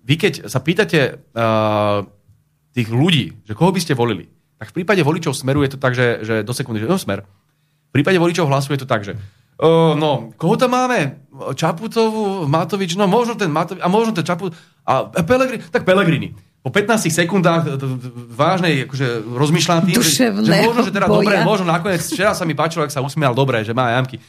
Vy 0.00 0.14
keď 0.16 0.32
sa 0.48 0.64
pýtate 0.64 1.20
uh, 1.36 2.06
tých 2.72 2.88
ľudí, 2.88 3.44
že 3.44 3.52
koho 3.52 3.74
by 3.74 3.80
ste 3.82 3.98
volili, 3.98 4.30
tak 4.60 4.76
v 4.76 4.82
prípade 4.82 5.00
voličov 5.00 5.32
Smeru 5.32 5.64
je 5.64 5.72
to 5.72 5.78
tak, 5.80 5.96
že, 5.96 6.20
že 6.20 6.34
do 6.44 6.52
sekundy, 6.52 6.84
že 6.84 6.88
no 6.88 7.00
Smer. 7.00 7.24
V 7.90 7.92
prípade 7.96 8.20
voličov 8.22 8.46
hlasu 8.46 8.76
je 8.76 8.80
to 8.80 8.88
tak, 8.88 9.02
že 9.02 9.18
Uh, 9.60 9.92
no, 9.92 10.32
koho 10.40 10.56
tam 10.56 10.72
máme? 10.72 11.20
Čaputovú, 11.52 12.48
Matovič, 12.48 12.96
no 12.96 13.04
možno 13.04 13.36
ten 13.36 13.52
Matovič, 13.52 13.84
a 13.84 13.88
možno 13.92 14.16
ten 14.16 14.24
Čaput, 14.24 14.56
a 14.88 15.04
Pelegrini, 15.20 15.60
tak 15.68 15.84
Pelegrini. 15.84 16.32
Po 16.60 16.68
15 16.68 17.08
sekundách 17.08 17.76
vážnej 18.32 18.84
akože, 18.84 19.24
rozmýšľam 19.24 19.80
tým, 19.88 19.96
že, 20.00 20.28
že 20.28 20.52
možno, 20.64 20.80
že 20.84 20.92
teda 20.92 21.08
boja. 21.08 21.24
dobre, 21.24 21.34
možno 21.44 21.68
nakoniec, 21.68 22.04
včera 22.04 22.36
sa 22.36 22.44
mi 22.44 22.52
páčilo, 22.52 22.84
ak 22.84 22.92
sa 22.92 23.04
usmial 23.04 23.32
dobre, 23.32 23.64
že 23.64 23.72
má 23.72 23.96
jamky. 23.96 24.20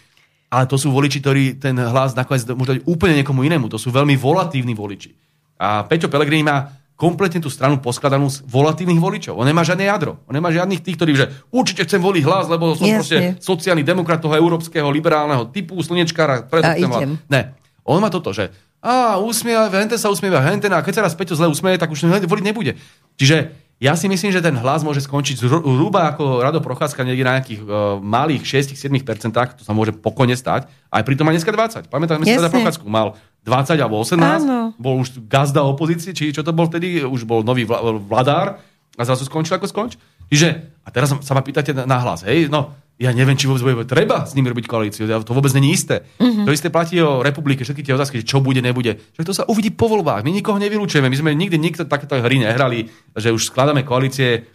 Ale 0.52 0.68
to 0.68 0.76
sú 0.76 0.92
voliči, 0.92 1.24
ktorí 1.24 1.60
ten 1.60 1.76
hlas 1.80 2.12
nakoniec 2.12 2.44
môžu 2.52 2.76
dať 2.76 2.80
úplne 2.84 3.20
niekomu 3.24 3.48
inému. 3.48 3.72
To 3.72 3.80
sú 3.80 3.88
veľmi 3.88 4.20
volatívni 4.20 4.76
voliči. 4.76 5.16
A 5.60 5.88
Peťo 5.88 6.12
Pelegrini 6.12 6.44
má 6.44 6.72
kompletne 7.02 7.42
tú 7.42 7.50
stranu 7.50 7.82
poskladanú 7.82 8.30
z 8.30 8.46
volatívnych 8.46 9.02
voličov. 9.02 9.34
On 9.34 9.42
nemá 9.50 9.66
žiadne 9.66 9.90
jadro. 9.90 10.22
On 10.30 10.38
nemá 10.38 10.54
žiadnych 10.54 10.86
tých, 10.86 11.02
ktorí 11.02 11.18
že 11.18 11.34
určite 11.50 11.90
chcem 11.90 11.98
voliť 11.98 12.22
hlas, 12.22 12.46
lebo 12.46 12.78
som 12.78 12.86
Jasne. 12.86 12.98
proste 13.02 13.18
sociálny 13.42 13.82
demokrat 13.82 14.22
toho 14.22 14.38
európskeho 14.38 14.86
liberálneho 14.94 15.50
typu, 15.50 15.82
slnečkára, 15.82 16.46
preto 16.46 16.70
chcem. 16.78 17.18
Ne. 17.26 17.58
On 17.82 17.98
má 17.98 18.14
toto, 18.14 18.30
že 18.30 18.54
a 18.82 19.22
usmieva, 19.22 19.70
hente 19.70 19.94
sa 19.98 20.10
usmieva, 20.10 20.42
hente, 20.42 20.66
a 20.66 20.82
keď 20.82 20.94
sa 21.02 21.06
raz 21.06 21.14
Peťo 21.14 21.38
zle 21.38 21.46
usmieje, 21.46 21.78
tak 21.78 21.94
už 21.94 22.02
voliť 22.06 22.46
nebude. 22.46 22.82
Čiže 23.14 23.54
ja 23.82 23.98
si 23.98 24.06
myslím, 24.06 24.30
že 24.30 24.46
ten 24.46 24.54
hlas 24.58 24.86
môže 24.86 25.02
skončiť 25.06 25.42
zhruba 25.42 26.14
ako 26.14 26.46
Rado 26.46 26.62
Procházka 26.62 27.02
niekde 27.02 27.26
na 27.26 27.38
nejakých 27.38 27.62
uh, 27.66 27.98
malých 27.98 28.46
6-7%, 28.46 29.58
to 29.58 29.66
sa 29.66 29.74
môže 29.74 29.94
pokojne 29.98 30.38
stať. 30.38 30.70
Aj 30.94 31.02
pritom 31.02 31.26
má 31.26 31.34
dneska 31.34 31.50
20. 31.50 31.90
Pamätáme 31.90 32.26
si 32.26 32.38
Rado 32.38 32.54
Procházku, 32.54 32.86
mal 32.86 33.18
20 33.42 33.82
alebo 33.82 33.98
18, 34.06 34.22
Áno. 34.22 34.78
bol 34.78 35.02
už 35.02 35.26
gazda 35.26 35.66
opozície, 35.66 36.14
či 36.14 36.30
čo 36.30 36.46
to 36.46 36.54
bol 36.54 36.70
vtedy, 36.70 37.02
už 37.02 37.26
bol 37.26 37.42
nový 37.42 37.66
vladár 38.06 38.62
a 38.98 39.02
zrazu 39.02 39.26
skončil 39.26 39.58
ako 39.58 39.66
skonč. 39.66 39.98
Čiže, 40.32 40.80
a 40.86 40.90
teraz 40.94 41.12
sa 41.12 41.34
ma 41.34 41.42
pýtate 41.44 41.76
na, 41.76 41.84
na 41.84 41.98
hlas, 42.00 42.24
hej, 42.24 42.48
no, 42.48 42.78
ja 43.02 43.10
neviem, 43.18 43.34
či 43.34 43.50
vôbec 43.50 43.66
bude 43.66 43.90
treba 43.90 44.30
s 44.30 44.38
nimi 44.38 44.54
robiť 44.54 44.70
koalíciu. 44.70 45.10
To 45.26 45.34
vôbec 45.34 45.50
není 45.58 45.74
isté. 45.74 46.06
Mm-hmm. 46.22 46.46
To 46.46 46.54
isté 46.54 46.70
platí 46.70 47.02
o 47.02 47.26
republike, 47.26 47.66
všetky 47.66 47.82
tie 47.82 47.98
otázky, 47.98 48.22
čo 48.22 48.46
bude, 48.46 48.62
nebude. 48.62 49.02
Že 49.18 49.26
to 49.26 49.34
sa 49.34 49.44
uvidí 49.50 49.74
po 49.74 49.90
voľbách. 49.90 50.22
My 50.22 50.30
nikoho 50.30 50.62
nevylúčujeme. 50.62 51.10
My 51.10 51.18
sme 51.18 51.34
nikdy 51.34 51.58
nikto 51.58 51.90
takéto 51.90 52.22
hry 52.22 52.38
nehrali, 52.38 52.94
že 53.18 53.34
už 53.34 53.50
skladáme 53.50 53.82
koalície. 53.82 54.46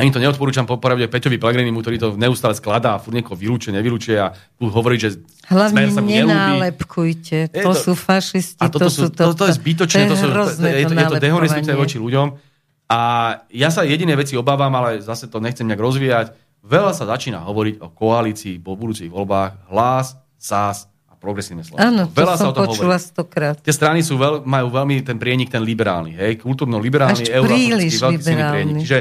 Ani 0.00 0.08
to 0.08 0.18
neodporúčam 0.18 0.64
popravde 0.64 1.04
Peťovi 1.04 1.36
Pellegrinimu, 1.36 1.84
ktorý 1.84 1.96
to 2.00 2.08
neustále 2.16 2.56
skladá 2.56 2.96
furt 2.96 3.12
niekoho 3.12 3.36
vylúčuje, 3.36 3.76
nevylúčuje 3.76 4.16
a 4.16 4.32
hovorí, 4.58 4.96
že 4.96 5.20
Hlavne 5.52 5.92
sa 5.92 6.00
mu 6.00 6.08
nenálepkujte. 6.08 7.52
To, 7.52 7.70
to 7.70 7.72
sú 7.76 7.92
fašisti, 7.92 8.64
a 8.64 8.72
toto 8.72 8.88
to 8.88 8.88
sú 8.88 9.06
to, 9.12 9.36
to, 9.36 9.44
to 9.44 9.44
je 9.52 9.60
zbytočné, 9.60 10.08
to, 10.08 10.16
to, 10.16 10.26
to, 10.26 10.42
to, 10.56 10.66
je 10.66 10.86
to, 10.88 10.94
je 10.96 11.06
to 11.12 11.18
dehonestujúce 11.20 11.72
voči 11.76 11.96
ľuďom. 12.00 12.32
A 12.90 13.00
ja 13.52 13.68
sa 13.70 13.86
jediné 13.86 14.16
veci 14.18 14.34
obávam, 14.34 14.72
ale 14.74 14.98
zase 14.98 15.30
to 15.30 15.38
nechcem 15.38 15.68
nejak 15.68 15.78
rozvíjať 15.78 16.26
Veľa 16.60 16.92
sa 16.92 17.08
začína 17.08 17.40
hovoriť 17.48 17.80
o 17.80 17.88
koalícii 17.88 18.60
po 18.60 18.76
budúcich 18.76 19.08
voľbách 19.08 19.72
hlas, 19.72 20.12
SAS 20.36 20.92
a 21.08 21.16
progresívne 21.16 21.64
Slovensko. 21.64 21.88
Áno, 21.88 22.02
to 22.12 22.20
Veľa 22.20 22.36
som 22.36 22.44
sa 22.44 22.48
o 22.52 22.56
tom 22.56 22.68
počula 22.68 23.00
stokrát. 23.00 23.56
Tie 23.64 23.72
strany 23.72 24.04
sú 24.04 24.20
veľ, 24.20 24.44
majú 24.44 24.68
veľmi 24.68 25.00
ten 25.00 25.16
prienik, 25.16 25.48
ten 25.48 25.64
liberálny, 25.64 26.20
hej, 26.20 26.36
kultúrno-liberálny, 26.36 27.32
euroatlantický, 27.32 27.96
veľký 27.96 28.20
silný 28.20 28.44
prienik. 28.44 28.74
Čiže 28.84 28.98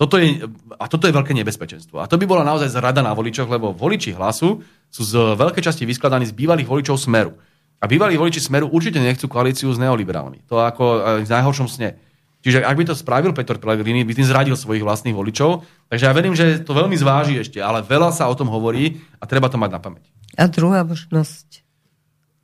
toto 0.00 0.16
je, 0.16 0.40
a 0.80 0.88
toto 0.88 1.04
je 1.04 1.12
veľké 1.12 1.36
nebezpečenstvo. 1.36 2.00
A 2.00 2.08
to 2.08 2.16
by 2.16 2.24
bola 2.24 2.40
naozaj 2.40 2.72
zrada 2.72 3.04
na 3.04 3.12
voličoch, 3.12 3.52
lebo 3.52 3.76
voliči 3.76 4.16
hlasu 4.16 4.64
sú 4.88 5.02
z 5.04 5.36
veľkej 5.36 5.60
časti 5.60 5.84
vyskladaní 5.84 6.24
z 6.24 6.32
bývalých 6.32 6.64
voličov 6.64 6.96
Smeru. 6.96 7.36
A 7.76 7.84
bývalí 7.84 8.16
voliči 8.16 8.40
Smeru 8.40 8.72
určite 8.72 8.96
nechcú 8.96 9.28
koalíciu 9.28 9.68
s 9.68 9.76
neoliberálmi. 9.76 10.48
To 10.48 10.64
ako 10.64 11.20
v 11.20 11.28
najhoršom 11.28 11.68
sne. 11.68 12.00
Čiže 12.40 12.64
ak 12.64 12.76
by 12.80 12.84
to 12.88 12.96
spravil 12.96 13.36
Peter 13.36 13.60
Pellegrini, 13.60 14.00
by 14.08 14.16
tým 14.16 14.24
zradil 14.24 14.56
svojich 14.56 14.80
vlastných 14.80 15.12
voličov. 15.12 15.68
Takže 15.92 16.08
ja 16.08 16.12
verím, 16.16 16.32
že 16.32 16.64
to 16.64 16.72
veľmi 16.72 16.96
zváži 16.96 17.36
ešte, 17.36 17.60
ale 17.60 17.84
veľa 17.84 18.16
sa 18.16 18.24
o 18.32 18.34
tom 18.36 18.48
hovorí 18.48 19.04
a 19.20 19.28
treba 19.28 19.52
to 19.52 19.60
mať 19.60 19.70
na 19.76 19.80
pamäť. 19.84 20.08
A 20.40 20.48
druhá 20.48 20.80
možnosť? 20.80 21.60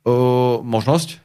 Uh, 0.05 0.61
možnosť? 0.61 1.17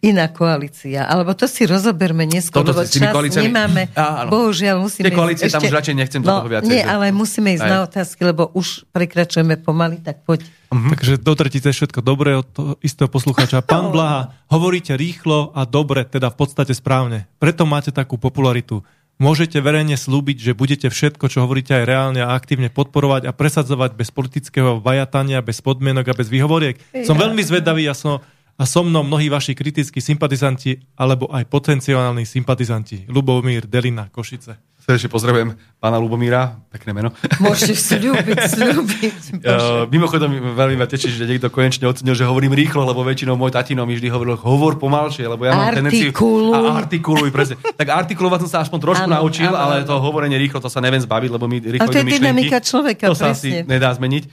Iná 0.00 0.28
koalícia. 0.28 1.04
Alebo 1.04 1.32
to 1.32 1.48
si 1.48 1.64
rozoberme 1.64 2.24
neskôr, 2.24 2.60
Toto 2.60 2.76
lebo 2.76 2.84
čas 2.84 3.00
koalíciami? 3.00 3.48
nemáme. 3.48 3.82
Á, 3.92 4.24
áno. 4.24 4.28
Bohužiaľ 4.28 4.76
musíme... 4.76 5.08
Tie 5.08 5.16
koalície, 5.16 5.48
ísť 5.48 5.56
tam 5.56 5.64
už 5.64 5.72
radšej 5.72 5.94
nechcem 5.96 6.20
toho 6.20 6.40
no, 6.40 6.48
viacej, 6.48 6.68
Nie, 6.68 6.84
že- 6.84 6.88
ale 6.88 7.04
musíme 7.10 7.48
ísť 7.56 7.64
Aj. 7.64 7.70
na 7.70 7.78
otázky, 7.88 8.20
lebo 8.22 8.52
už 8.52 8.84
prekračujeme 8.92 9.56
pomaly, 9.56 10.04
tak 10.04 10.20
poď. 10.22 10.44
Hm. 10.68 10.92
Takže 10.92 11.12
do 11.18 11.32
tretice 11.32 11.68
všetko 11.70 12.00
dobré 12.00 12.36
od 12.36 12.46
toho 12.46 12.72
istého 12.80 13.08
poslucháča. 13.08 13.64
Pán 13.68 13.88
Blaha, 13.88 14.36
hovoríte 14.48 14.92
rýchlo 14.94 15.48
a 15.56 15.64
dobre, 15.64 16.04
teda 16.04 16.28
v 16.28 16.36
podstate 16.36 16.76
správne. 16.76 17.24
Preto 17.40 17.64
máte 17.64 17.88
takú 17.88 18.20
popularitu. 18.20 18.84
Môžete 19.20 19.60
verejne 19.60 20.00
slúbiť, 20.00 20.40
že 20.40 20.52
budete 20.56 20.88
všetko, 20.88 21.28
čo 21.28 21.44
hovoríte 21.44 21.76
aj 21.76 21.84
reálne 21.84 22.24
a 22.24 22.32
aktívne 22.32 22.72
podporovať 22.72 23.28
a 23.28 23.36
presadzovať 23.36 23.92
bez 23.92 24.08
politického 24.08 24.80
vajatania, 24.80 25.44
bez 25.44 25.60
podmienok 25.60 26.08
a 26.08 26.16
bez 26.16 26.32
výhovoriek. 26.32 26.80
Som 27.04 27.20
Ja. 27.20 27.28
veľmi 27.28 27.44
zvedavý 27.44 27.84
a 27.84 27.92
som, 27.92 28.24
a 28.60 28.68
so 28.68 28.84
mnou 28.84 29.00
mnohí 29.00 29.32
vaši 29.32 29.56
kritickí 29.56 30.04
sympatizanti 30.04 30.76
alebo 30.92 31.32
aj 31.32 31.48
potenciálni 31.48 32.28
sympatizanti. 32.28 33.08
Lubomír 33.08 33.64
Delina, 33.64 34.12
Košice. 34.12 34.60
Srdečne 34.80 35.12
pozdravujem 35.12 35.48
pána 35.76 35.96
Lubomíra, 36.00 36.60
pekné 36.72 36.92
meno. 36.92 37.12
Môžeš 37.40 37.96
slúbiť, 37.96 38.36
slúbiť. 38.56 39.22
Uh, 39.44 39.84
mimochodom, 39.92 40.56
veľmi 40.56 40.76
ma 40.76 40.88
teší, 40.88 41.08
že 41.12 41.28
niekto 41.28 41.52
konečne 41.52 41.84
ocenil, 41.88 42.16
že 42.16 42.24
hovorím 42.24 42.56
rýchlo, 42.56 42.84
lebo 42.88 43.04
väčšinou 43.04 43.36
môj 43.36 43.52
tatino 43.52 43.84
mi 43.84 43.96
vždy 43.96 44.08
hovoril, 44.08 44.40
hovor 44.40 44.80
pomalšie, 44.80 45.28
lebo 45.28 45.44
ja 45.48 45.52
mám 45.52 45.76
tendenciu... 45.76 46.12
Artikuluj. 46.12 46.52
A 46.56 46.58
artikuluj, 46.80 47.28
presne. 47.28 47.60
Tak 47.60 47.86
artikulovať 47.92 48.48
som 48.48 48.50
sa 48.56 48.58
aspoň 48.64 48.78
trošku 48.80 49.08
Áno, 49.08 49.20
naučil, 49.20 49.52
áno, 49.52 49.60
ale 49.60 49.84
to 49.84 49.94
hovorenie 50.00 50.40
rýchlo, 50.40 50.64
to 50.64 50.72
sa 50.72 50.80
neviem 50.80 51.00
zbaviť, 51.00 51.28
lebo 51.28 51.44
mi 51.44 51.60
rýchlo 51.60 51.84
Ale 51.84 51.92
to 51.92 52.00
je 52.00 52.08
dynamika 52.16 52.58
človeka, 52.64 53.12
To 53.12 53.16
sa 53.16 53.36
asi 53.36 53.62
presne. 53.62 53.68
nedá 53.68 53.92
zmeniť, 53.92 54.24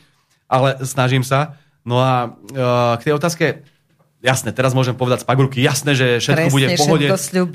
ale 0.48 0.80
snažím 0.88 1.28
sa. 1.28 1.60
No 1.84 2.00
a 2.00 2.32
uh, 2.32 2.96
k 3.00 3.12
tej 3.12 3.14
otázke, 3.20 3.46
jasné, 4.22 4.50
teraz 4.52 4.74
môžem 4.74 4.98
povedať 4.98 5.24
z 5.24 5.28
pagruky, 5.30 5.60
jasné, 5.62 5.94
že 5.94 6.22
všetko 6.22 6.50
Presne, 6.50 6.56
bude 6.56 6.68
v 6.68 6.80
pohode, 6.80 7.08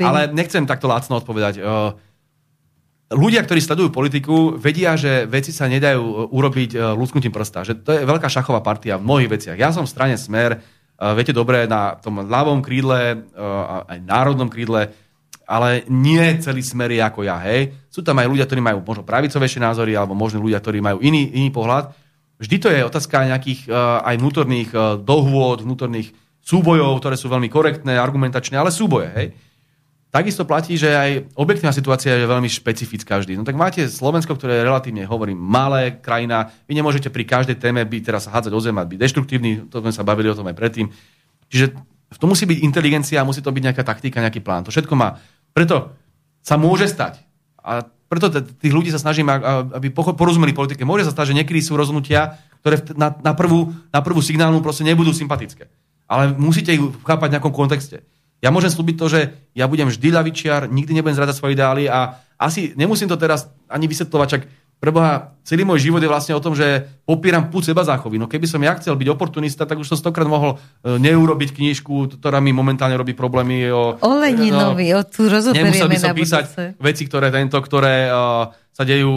ale 0.03 0.21
nechcem 0.31 0.65
takto 0.67 0.87
lacno 0.87 1.19
odpovedať. 1.19 1.63
Uh, 1.63 1.95
ľudia, 3.15 3.45
ktorí 3.45 3.61
sledujú 3.61 3.89
politiku, 3.93 4.57
vedia, 4.57 4.97
že 4.97 5.29
veci 5.29 5.53
sa 5.53 5.69
nedajú 5.69 6.03
e, 6.03 6.17
urobiť 6.33 6.71
e, 6.75 6.79
lusknutím 6.97 7.33
prsta. 7.33 7.65
Že 7.65 7.75
to 7.85 7.91
je 7.93 8.09
veľká 8.09 8.29
šachová 8.29 8.65
partia 8.65 8.97
v 8.97 9.05
mnohých 9.07 9.33
veciach. 9.39 9.57
Ja 9.61 9.71
som 9.71 9.85
v 9.85 9.93
strane 9.93 10.17
Smer, 10.17 10.57
e, 10.57 10.59
viete 11.13 11.37
dobre, 11.37 11.69
na 11.69 12.01
tom 12.01 12.25
ľavom 12.25 12.65
krídle, 12.65 13.01
e, 13.13 13.45
aj 13.89 13.99
národnom 14.03 14.49
krídle, 14.49 14.91
ale 15.45 15.85
nie 15.93 16.25
celý 16.41 16.65
Smer 16.65 16.91
je 16.97 17.03
ako 17.05 17.21
ja, 17.29 17.37
hej. 17.45 17.77
Sú 17.93 18.01
tam 18.01 18.17
aj 18.17 18.29
ľudia, 18.33 18.49
ktorí 18.49 18.61
majú 18.65 18.81
možno 18.81 19.05
pravicovejšie 19.05 19.61
názory, 19.61 19.93
alebo 19.93 20.17
možno 20.17 20.41
ľudia, 20.41 20.65
ktorí 20.65 20.81
majú 20.81 21.05
iný, 21.05 21.29
iný 21.37 21.53
pohľad. 21.53 21.93
Vždy 22.41 22.57
to 22.59 22.69
je 22.73 22.81
otázka 22.83 23.29
nejakých 23.29 23.69
e, 23.69 23.71
aj 24.03 24.15
vnútorných 24.19 24.71
e, 24.73 24.77
dohôd, 25.05 25.63
vnútorných 25.63 26.11
súbojov, 26.43 26.99
ktoré 26.99 27.15
sú 27.15 27.31
veľmi 27.31 27.47
korektné, 27.47 27.95
argumentačné, 27.97 28.59
ale 28.59 28.75
súboje, 28.75 29.09
hej. 29.15 29.29
Takisto 30.13 30.45
platí, 30.45 30.77
že 30.77 30.93
aj 30.93 31.33
objektívna 31.41 31.73
situácia 31.73 32.13
je 32.13 32.29
veľmi 32.29 32.45
špecifická 32.45 33.17
vždy. 33.17 33.41
No 33.41 33.49
tak 33.49 33.57
máte 33.57 33.89
Slovensko, 33.89 34.37
ktoré 34.37 34.61
je 34.61 34.69
relatívne, 34.69 35.09
hovorím, 35.09 35.41
malé 35.41 36.05
krajina. 36.05 36.53
Vy 36.69 36.77
nemôžete 36.77 37.09
pri 37.09 37.25
každej 37.25 37.57
téme 37.57 37.81
byť 37.81 38.03
teraz 38.05 38.29
hádzať 38.29 38.53
o 38.53 38.61
zem 38.61 38.77
a 38.77 38.85
byť 38.85 38.99
deštruktívny, 39.01 39.73
to 39.73 39.81
sme 39.81 39.89
sa 39.89 40.05
bavili 40.05 40.29
o 40.29 40.37
tom 40.37 40.45
aj 40.53 40.57
predtým. 40.59 40.93
Čiže 41.49 41.73
to 42.21 42.29
musí 42.29 42.45
byť 42.45 42.59
inteligencia, 42.61 43.25
musí 43.25 43.41
to 43.41 43.49
byť 43.49 43.63
nejaká 43.73 43.89
taktika, 43.89 44.21
nejaký 44.21 44.45
plán. 44.45 44.69
To 44.69 44.75
všetko 44.75 44.93
má. 44.93 45.17
Preto 45.57 45.97
sa 46.45 46.61
môže 46.61 46.93
stať. 46.93 47.25
A 47.65 47.81
preto 48.13 48.29
tých 48.37 48.75
ľudí 48.77 48.93
sa 48.93 49.01
snažím, 49.01 49.33
aby 49.33 49.89
porozumeli 49.97 50.53
politike. 50.53 50.85
Môže 50.85 51.09
sa 51.09 51.17
stať, 51.17 51.33
že 51.33 51.41
niekedy 51.41 51.65
sú 51.65 51.73
rozhodnutia, 51.73 52.37
ktoré 52.61 52.85
v- 52.85 53.01
na, 53.01 53.17
na, 53.17 53.33
prvú, 53.33 53.73
na 53.89 54.05
prvú 54.05 54.21
signálnu 54.21 54.61
proste 54.61 54.85
nebudú 54.85 55.17
sympatické. 55.17 55.73
Ale 56.13 56.37
musíte 56.37 56.77
ich 56.77 56.85
chápať 57.09 57.33
v 57.33 57.35
nejakom 57.41 57.57
kontexte. 57.57 58.05
Ja 58.45 58.53
môžem 58.53 58.69
slúbiť 58.69 58.97
to, 59.01 59.07
že 59.09 59.21
ja 59.57 59.65
budem 59.65 59.89
vždy 59.89 60.13
ľavičiar, 60.13 60.69
nikdy 60.69 60.99
nebudem 60.99 61.17
zradať 61.17 61.39
svoje 61.41 61.57
ideály 61.57 61.89
a 61.89 62.21
asi 62.37 62.75
nemusím 62.75 63.07
to 63.09 63.17
teraz 63.17 63.49
ani 63.71 63.87
vysvetľovať, 63.87 64.29
čak 64.29 64.43
preboha, 64.83 65.39
celý 65.47 65.63
môj 65.63 65.79
život 65.79 66.03
je 66.03 66.11
vlastne 66.11 66.35
o 66.35 66.43
tom, 66.43 66.59
že 66.59 66.83
popieram 67.07 67.47
púd 67.55 67.63
seba 67.63 67.87
záchovy. 67.87 68.19
No 68.19 68.27
keby 68.27 68.51
som 68.51 68.59
ja 68.59 68.75
chcel 68.75 68.99
byť 68.99 69.09
oportunista, 69.15 69.63
tak 69.63 69.79
už 69.79 69.87
som 69.87 69.95
stokrát 69.95 70.27
mohol 70.27 70.59
e, 70.83 70.99
neurobiť 70.99 71.55
knižku, 71.55 72.19
ktorá 72.19 72.43
mi 72.43 72.51
momentálne 72.51 72.99
robí 72.99 73.15
problémy. 73.15 73.71
O, 73.71 73.95
O 74.03 74.11
Leninovi, 74.19 74.91
o 74.99 75.07
tu 75.07 75.31
Nemusel 75.31 75.55
rozoberieme 75.55 75.87
by 75.87 75.99
som 76.03 76.11
na 76.11 76.19
písať 76.19 76.45
budúce. 76.51 76.65
veci, 76.83 77.03
ktoré 77.07 77.31
tento, 77.31 77.55
ktoré 77.63 78.11
uh, 78.11 78.51
sa 78.75 78.83
dejú, 78.83 79.13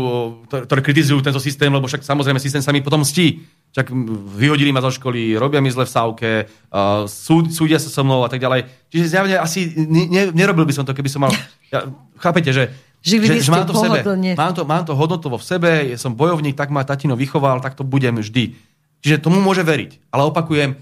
uh, 0.45 0.65
ktoré, 0.69 0.81
kritizujú 0.85 1.25
tento 1.25 1.41
systém, 1.41 1.73
lebo 1.73 1.89
však 1.89 2.05
samozrejme 2.05 2.37
systém 2.37 2.61
sa 2.61 2.69
mi 2.69 2.85
potom 2.85 3.01
stí. 3.01 3.41
Mm, 3.73 4.37
vyhodili 4.37 4.69
ma 4.69 4.85
zo 4.85 4.93
školy, 4.93 5.33
robia 5.33 5.65
mi 5.65 5.73
zle 5.73 5.89
v 5.89 5.93
sávke, 5.97 6.29
uh, 6.45 7.09
súd, 7.09 7.49
súdia 7.49 7.81
sa 7.81 7.89
so 7.89 8.05
mnou 8.05 8.21
a 8.21 8.29
tak 8.29 8.37
ďalej. 8.37 8.69
Čiže 8.93 9.05
zjavne 9.09 9.35
asi 9.41 9.73
ne, 9.73 10.05
ne, 10.13 10.21
nerobil 10.29 10.69
by 10.69 10.73
som 10.77 10.85
to, 10.85 10.93
keby 10.93 11.09
som 11.09 11.25
mal... 11.25 11.33
Ja, 11.73 11.81
chápete, 12.21 12.53
že, 12.53 12.69
Žili 13.05 13.37
že, 13.37 13.45
že 13.45 13.53
mám 13.53 13.69
to 13.69 13.77
v 13.77 13.85
sebe. 13.85 13.97
Mám 14.33 14.53
to, 14.57 14.61
mám 14.65 14.83
to 14.83 14.97
hodnotovo 14.97 15.37
v 15.37 15.45
sebe, 15.45 15.69
ja 15.93 15.97
som 16.01 16.17
bojovník, 16.17 16.57
tak 16.57 16.73
ma 16.73 16.81
tatino 16.81 17.13
vychoval, 17.13 17.61
tak 17.61 17.77
to 17.77 17.85
budem 17.85 18.17
vždy. 18.17 18.57
Čiže 19.05 19.21
tomu 19.21 19.37
môže 19.37 19.61
veriť. 19.61 20.09
Ale 20.09 20.25
opakujem, 20.25 20.73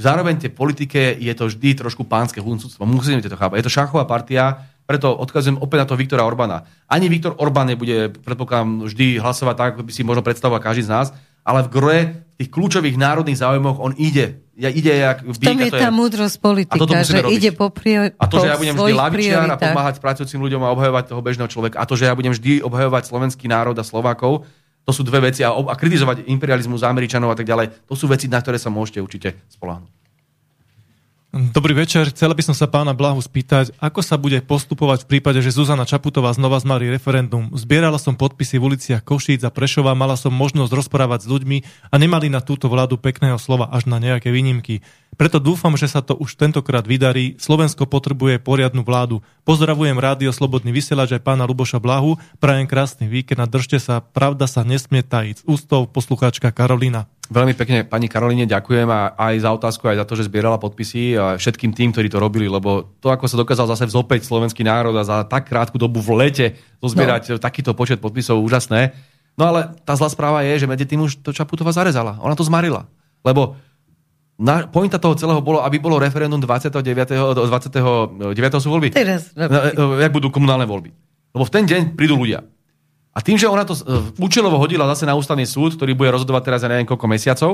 zároveň 0.00 0.40
tej 0.40 0.56
politike 0.56 1.20
je 1.20 1.32
to 1.36 1.52
vždy 1.52 1.76
trošku 1.76 2.08
pánske 2.08 2.40
huncúctvo. 2.40 2.88
Musíte 2.88 3.28
to 3.28 3.36
chápať. 3.36 3.60
Je 3.60 3.66
to 3.68 3.76
šachová 3.76 4.08
partia, 4.08 4.64
preto 4.88 5.12
odkazujem 5.12 5.60
opäť 5.60 5.84
na 5.84 5.86
toho 5.86 6.00
Viktora 6.00 6.24
Orbána. 6.24 6.64
Ani 6.88 7.12
Viktor 7.12 7.36
Orbán 7.36 7.68
nebude, 7.68 8.10
predpokladám, 8.24 8.88
vždy 8.88 9.20
hlasovať 9.20 9.54
tak, 9.54 9.70
ako 9.76 9.84
by 9.84 9.92
si 9.92 10.02
možno 10.02 10.24
predstavoval 10.24 10.64
každý 10.64 10.88
z 10.88 10.90
nás, 10.90 11.06
ale 11.44 11.62
v 11.62 11.70
v 11.70 12.29
tých 12.40 12.48
kľúčových 12.48 12.96
národných 12.96 13.36
záujmoch 13.36 13.76
on 13.76 13.92
ide. 14.00 14.40
Ja, 14.56 14.72
ide 14.72 14.96
jak 14.96 15.20
V 15.20 15.36
tom 15.36 15.60
je 15.60 15.72
tá 15.72 15.92
múdrosť 15.92 16.36
a 16.40 16.40
toto 16.40 16.96
politika, 16.96 17.04
že 17.04 17.20
robiť. 17.20 17.36
ide 17.36 17.50
po, 17.52 17.68
priori- 17.68 18.16
a 18.16 18.24
to, 18.24 18.40
že 18.40 18.48
ja 18.48 18.56
budem 18.56 18.74
vždy 18.76 18.92
lavičiar 18.96 19.44
a 19.44 19.56
pomáhať 19.60 20.00
pracujúcim 20.00 20.40
ľuďom 20.40 20.60
a 20.64 20.72
obhajovať 20.72 21.04
toho 21.12 21.20
bežného 21.20 21.48
človeka, 21.52 21.76
a 21.76 21.84
to, 21.84 22.00
že 22.00 22.08
ja 22.08 22.16
budem 22.16 22.32
vždy 22.32 22.64
obhajovať 22.64 23.02
slovenský 23.12 23.44
národ 23.44 23.76
a 23.76 23.84
Slovákov, 23.84 24.48
to 24.88 24.92
sú 24.96 25.04
dve 25.04 25.28
veci 25.28 25.44
a, 25.44 25.52
a 25.52 25.74
kritizovať 25.76 26.24
imperializmus 26.32 26.80
Američanov 26.80 27.32
a 27.32 27.36
tak 27.36 27.44
ďalej, 27.44 27.84
to 27.84 27.92
sú 27.92 28.08
veci, 28.08 28.24
na 28.28 28.40
ktoré 28.40 28.56
sa 28.56 28.72
môžete 28.72 29.04
určite 29.04 29.36
spoláhnuť. 29.52 29.99
Dobrý 31.30 31.78
večer. 31.78 32.10
Chcela 32.10 32.34
by 32.34 32.42
som 32.42 32.58
sa 32.58 32.66
pána 32.66 32.90
Blahu 32.90 33.22
spýtať, 33.22 33.70
ako 33.78 34.02
sa 34.02 34.18
bude 34.18 34.42
postupovať 34.42 35.06
v 35.06 35.14
prípade, 35.14 35.38
že 35.38 35.54
Zuzana 35.54 35.86
Čaputová 35.86 36.34
znova 36.34 36.58
zmarí 36.58 36.90
referendum. 36.90 37.54
Zbierala 37.54 38.02
som 38.02 38.18
podpisy 38.18 38.58
v 38.58 38.74
uliciach 38.74 39.06
Košíc 39.06 39.46
a 39.46 39.54
Prešova, 39.54 39.94
mala 39.94 40.18
som 40.18 40.34
možnosť 40.34 40.74
rozprávať 40.74 41.22
s 41.22 41.30
ľuďmi 41.30 41.58
a 41.86 41.94
nemali 42.02 42.34
na 42.34 42.42
túto 42.42 42.66
vládu 42.66 42.98
pekného 42.98 43.38
slova 43.38 43.70
až 43.70 43.86
na 43.86 44.02
nejaké 44.02 44.34
výnimky. 44.34 44.82
Preto 45.14 45.38
dúfam, 45.38 45.78
že 45.78 45.86
sa 45.86 46.02
to 46.02 46.18
už 46.18 46.34
tentokrát 46.34 46.82
vydarí. 46.82 47.38
Slovensko 47.38 47.86
potrebuje 47.86 48.42
poriadnu 48.42 48.82
vládu. 48.82 49.22
Pozdravujem 49.46 50.02
rádio 50.02 50.34
Slobodný 50.34 50.74
vysielač 50.74 51.14
aj 51.14 51.22
pána 51.22 51.46
Luboša 51.46 51.78
Blahu. 51.78 52.18
Prajem 52.42 52.66
krásny 52.66 53.06
víkend 53.06 53.38
a 53.38 53.46
držte 53.46 53.78
sa. 53.78 54.02
Pravda 54.02 54.50
sa 54.50 54.66
nesmie 54.66 55.06
tajiť. 55.06 55.46
Ústov 55.46 55.94
poslucháčka 55.94 56.50
Karolina. 56.50 57.06
Veľmi 57.30 57.54
pekne 57.54 57.86
pani 57.86 58.10
Karolíne 58.10 58.42
ďakujem 58.42 58.90
a 58.90 59.14
aj 59.14 59.34
za 59.38 59.50
otázku, 59.54 59.86
aj 59.86 60.02
za 60.02 60.06
to, 60.06 60.18
že 60.18 60.26
zbierala 60.26 60.58
podpisy 60.58 61.14
a 61.14 61.38
všetkým 61.38 61.70
tým, 61.70 61.94
ktorí 61.94 62.10
to 62.10 62.18
robili, 62.18 62.50
lebo 62.50 62.90
to, 62.98 63.06
ako 63.06 63.30
sa 63.30 63.38
dokázal 63.38 63.70
zase 63.70 63.86
vzopäť 63.86 64.26
slovenský 64.26 64.66
národ 64.66 64.98
a 64.98 65.06
za 65.06 65.22
tak 65.22 65.46
krátku 65.46 65.78
dobu 65.78 66.02
v 66.02 66.26
lete 66.26 66.58
zozbierať 66.82 67.38
no. 67.38 67.38
takýto 67.38 67.70
počet 67.78 68.02
podpisov, 68.02 68.42
úžasné. 68.42 68.98
No 69.38 69.46
ale 69.46 69.78
tá 69.86 69.94
zlá 69.94 70.10
správa 70.10 70.42
je, 70.42 70.58
že 70.58 70.66
medzi 70.66 70.90
tým 70.90 71.06
už 71.06 71.22
to 71.22 71.30
Čaputová 71.30 71.70
zarezala. 71.70 72.18
Ona 72.18 72.34
to 72.34 72.42
zmarila. 72.42 72.90
Lebo 73.22 73.54
na, 74.34 74.66
pointa 74.66 74.98
toho 74.98 75.14
celého 75.14 75.38
bolo, 75.38 75.62
aby 75.62 75.78
bolo 75.78 76.02
referendum 76.02 76.42
29. 76.42 76.82
29. 76.82 78.26
sú 78.58 78.68
voľby. 78.74 78.90
Teraz, 78.90 79.30
Na- 79.38 79.70
e, 79.70 80.02
jak 80.02 80.10
budú 80.10 80.34
komunálne 80.34 80.66
voľby. 80.66 80.90
Lebo 81.30 81.44
v 81.46 81.52
ten 81.52 81.62
deň 81.62 81.94
prídu 81.94 82.18
ľudia. 82.18 82.42
A 83.10 83.18
tým, 83.18 83.34
že 83.34 83.50
ona 83.50 83.66
to 83.66 83.74
e, 83.74 83.82
účelovo 84.22 84.54
hodila 84.62 84.86
zase 84.94 85.02
na 85.02 85.18
ústavný 85.18 85.42
súd, 85.42 85.74
ktorý 85.74 85.98
bude 85.98 86.14
rozhodovať 86.14 86.42
teraz 86.46 86.60
ja 86.62 86.70
neviem 86.70 86.86
koľko 86.86 87.06
mesiacov, 87.10 87.50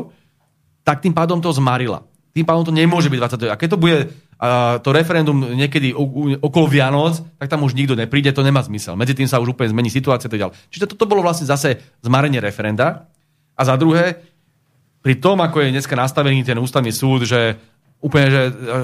tak 0.84 1.00
tým 1.00 1.16
pádom 1.16 1.40
to 1.40 1.48
zmarila. 1.56 2.04
Tým 2.36 2.44
pádom 2.44 2.68
to 2.68 2.72
nemôže 2.76 3.08
byť 3.08 3.48
29. 3.48 3.48
A 3.48 3.56
keď 3.56 3.68
to 3.72 3.78
bude 3.80 3.98
uh, 4.04 4.76
to 4.84 4.92
referendum 4.92 5.56
niekedy 5.56 5.96
u, 5.96 6.36
okolo 6.36 6.68
Vianoc, 6.68 7.24
tak 7.40 7.48
tam 7.48 7.64
už 7.64 7.72
nikto 7.72 7.96
nepríde, 7.96 8.28
to 8.36 8.44
nemá 8.44 8.60
zmysel. 8.60 8.92
Medzi 8.92 9.16
tým 9.16 9.24
sa 9.24 9.40
už 9.40 9.56
úplne 9.56 9.72
zmení 9.72 9.88
situácia 9.88 10.28
a 10.28 10.32
tak 10.36 10.40
ďalej. 10.44 10.54
Čiže 10.68 10.92
toto 10.92 11.08
bolo 11.08 11.24
vlastne 11.24 11.48
zase 11.48 11.80
zmarenie 12.04 12.36
referenda. 12.44 13.08
A 13.56 13.64
za 13.64 13.80
druhé, 13.80 14.20
pri 15.00 15.16
tom, 15.16 15.40
ako 15.40 15.64
je 15.64 15.72
dneska 15.72 15.96
nastavený 15.96 16.44
ten 16.44 16.60
ústavný 16.60 16.92
súd, 16.92 17.24
že 17.24 17.56
úplne, 18.04 18.28
že 18.28 18.42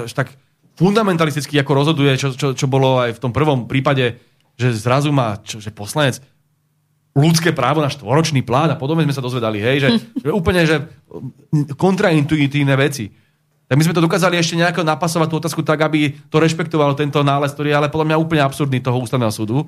až 0.09 0.13
tak 0.17 0.33
fundamentalisticky 0.73 1.53
ako 1.61 1.71
rozhoduje, 1.77 2.17
čo, 2.17 2.33
čo, 2.33 2.57
čo 2.57 2.65
bolo 2.65 2.97
aj 3.05 3.15
v 3.15 3.21
tom 3.21 3.29
prvom 3.29 3.69
prípade, 3.69 4.17
že 4.57 4.73
zrazu 4.73 5.13
má, 5.13 5.37
čo, 5.45 5.61
že 5.61 5.69
poslanec 5.69 6.17
ľudské 7.13 7.53
právo 7.53 7.79
na 7.79 7.93
štvoročný 7.93 8.41
plán 8.41 8.73
a 8.73 8.79
podobne 8.79 9.05
sme 9.05 9.15
sa 9.15 9.21
dozvedali, 9.21 9.61
hej, 9.61 9.77
že, 9.85 9.89
že 10.25 10.29
úplne, 10.33 10.65
že 10.65 10.81
kontraintuitívne 11.77 12.73
veci. 12.73 13.13
Tak 13.69 13.77
my 13.79 13.85
sme 13.85 13.95
to 13.95 14.05
dokázali 14.05 14.37
ešte 14.37 14.59
nejako 14.59 14.85
napasovať 14.85 15.27
tú 15.29 15.35
otázku 15.39 15.61
tak, 15.65 15.81
aby 15.81 16.13
to 16.29 16.37
rešpektovalo 16.41 16.97
tento 16.97 17.21
nález, 17.21 17.53
ktorý 17.53 17.73
je 17.73 17.77
ale 17.77 17.89
podľa 17.89 18.13
mňa 18.13 18.21
úplne 18.21 18.41
absurdný 18.43 18.81
toho 18.81 19.01
ústavného 19.01 19.33
súdu. 19.33 19.65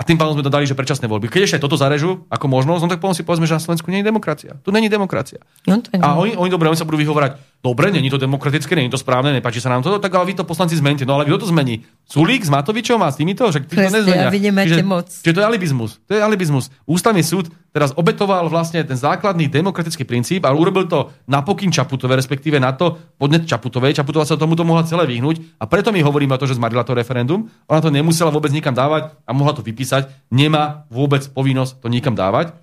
A 0.00 0.02
tým 0.02 0.16
pádom 0.16 0.32
sme 0.32 0.46
to 0.46 0.48
dali, 0.48 0.64
že 0.64 0.72
predčasné 0.72 1.04
voľby. 1.12 1.28
Keď 1.28 1.42
ešte 1.44 1.58
toto 1.60 1.76
zarežu 1.76 2.24
ako 2.32 2.48
možnosť, 2.48 2.80
no 2.80 2.88
tak 2.88 3.04
potom 3.04 3.12
si 3.12 3.20
povedzme, 3.20 3.44
že 3.44 3.60
na 3.60 3.60
Slovensku 3.60 3.92
nie 3.92 4.00
je 4.00 4.08
demokracia. 4.08 4.56
Tu 4.64 4.72
není 4.72 4.88
demokracia. 4.88 5.44
No 5.68 5.76
to 5.76 5.92
nie. 5.92 6.00
A 6.00 6.16
oni, 6.16 6.40
oni 6.40 6.48
dobre, 6.48 6.72
oni 6.72 6.80
sa 6.80 6.88
budú 6.88 7.04
vyhovárať, 7.04 7.36
dobre, 7.60 7.92
není 7.92 8.08
to 8.08 8.16
demokratické, 8.16 8.72
není 8.72 8.88
to 8.88 8.96
správne, 8.96 9.36
nepáči 9.36 9.60
sa 9.60 9.68
nám 9.68 9.84
to, 9.84 10.00
tak 10.00 10.08
ale 10.16 10.32
vy 10.32 10.34
to 10.36 10.48
poslanci 10.48 10.76
zmeníte. 10.80 11.04
No 11.04 11.20
ale 11.20 11.28
kto 11.28 11.44
to 11.44 11.52
zmení? 11.52 11.84
Sulík 12.08 12.40
s 12.40 12.48
Matovičom 12.48 12.96
a 13.04 13.12
s 13.12 13.20
týmito? 13.20 13.44
Že 13.52 13.68
to 13.68 13.76
nezmenia. 13.76 14.28
A 14.28 14.32
vy 14.32 14.40
nemáte 14.40 14.72
čiže, 14.72 14.84
moc. 14.84 15.06
Čiže 15.12 15.34
to 15.36 15.40
je 15.44 15.46
alibizmus. 15.46 15.90
To 16.08 16.12
je 16.16 16.20
alibizmus. 16.24 16.64
Ústavný 16.88 17.20
súd 17.20 17.52
teraz 17.70 17.92
obetoval 17.94 18.48
vlastne 18.48 18.80
ten 18.82 18.96
základný 18.96 19.46
demokratický 19.52 20.08
princíp 20.08 20.48
a 20.48 20.56
urobil 20.56 20.88
to 20.88 21.12
na 21.28 21.44
pokyn 21.44 21.70
Čaputové, 21.70 22.16
respektíve 22.16 22.56
na 22.56 22.72
to 22.72 22.96
podnet 23.20 23.44
Čaputovej. 23.44 23.94
Čaputová 23.94 24.24
sa 24.24 24.40
tomuto 24.40 24.64
mohla 24.64 24.88
celé 24.88 25.04
vyhnúť 25.06 25.60
a 25.60 25.68
preto 25.68 25.92
my 25.92 26.00
hovoríme 26.00 26.34
o 26.34 26.40
to, 26.40 26.48
že 26.48 26.56
zmarila 26.56 26.82
to 26.82 26.96
referendum. 26.96 27.46
Ona 27.68 27.80
to 27.84 27.92
nemusela 27.92 28.32
vôbec 28.32 28.50
nikam 28.50 28.72
dávať 28.72 29.12
a 29.28 29.30
mohla 29.36 29.52
to 29.52 29.60
vypísať. 29.60 30.08
Nemá 30.32 30.88
vôbec 30.88 31.22
povinnosť 31.30 31.84
to 31.84 31.92
nikam 31.92 32.16
dávať. 32.16 32.56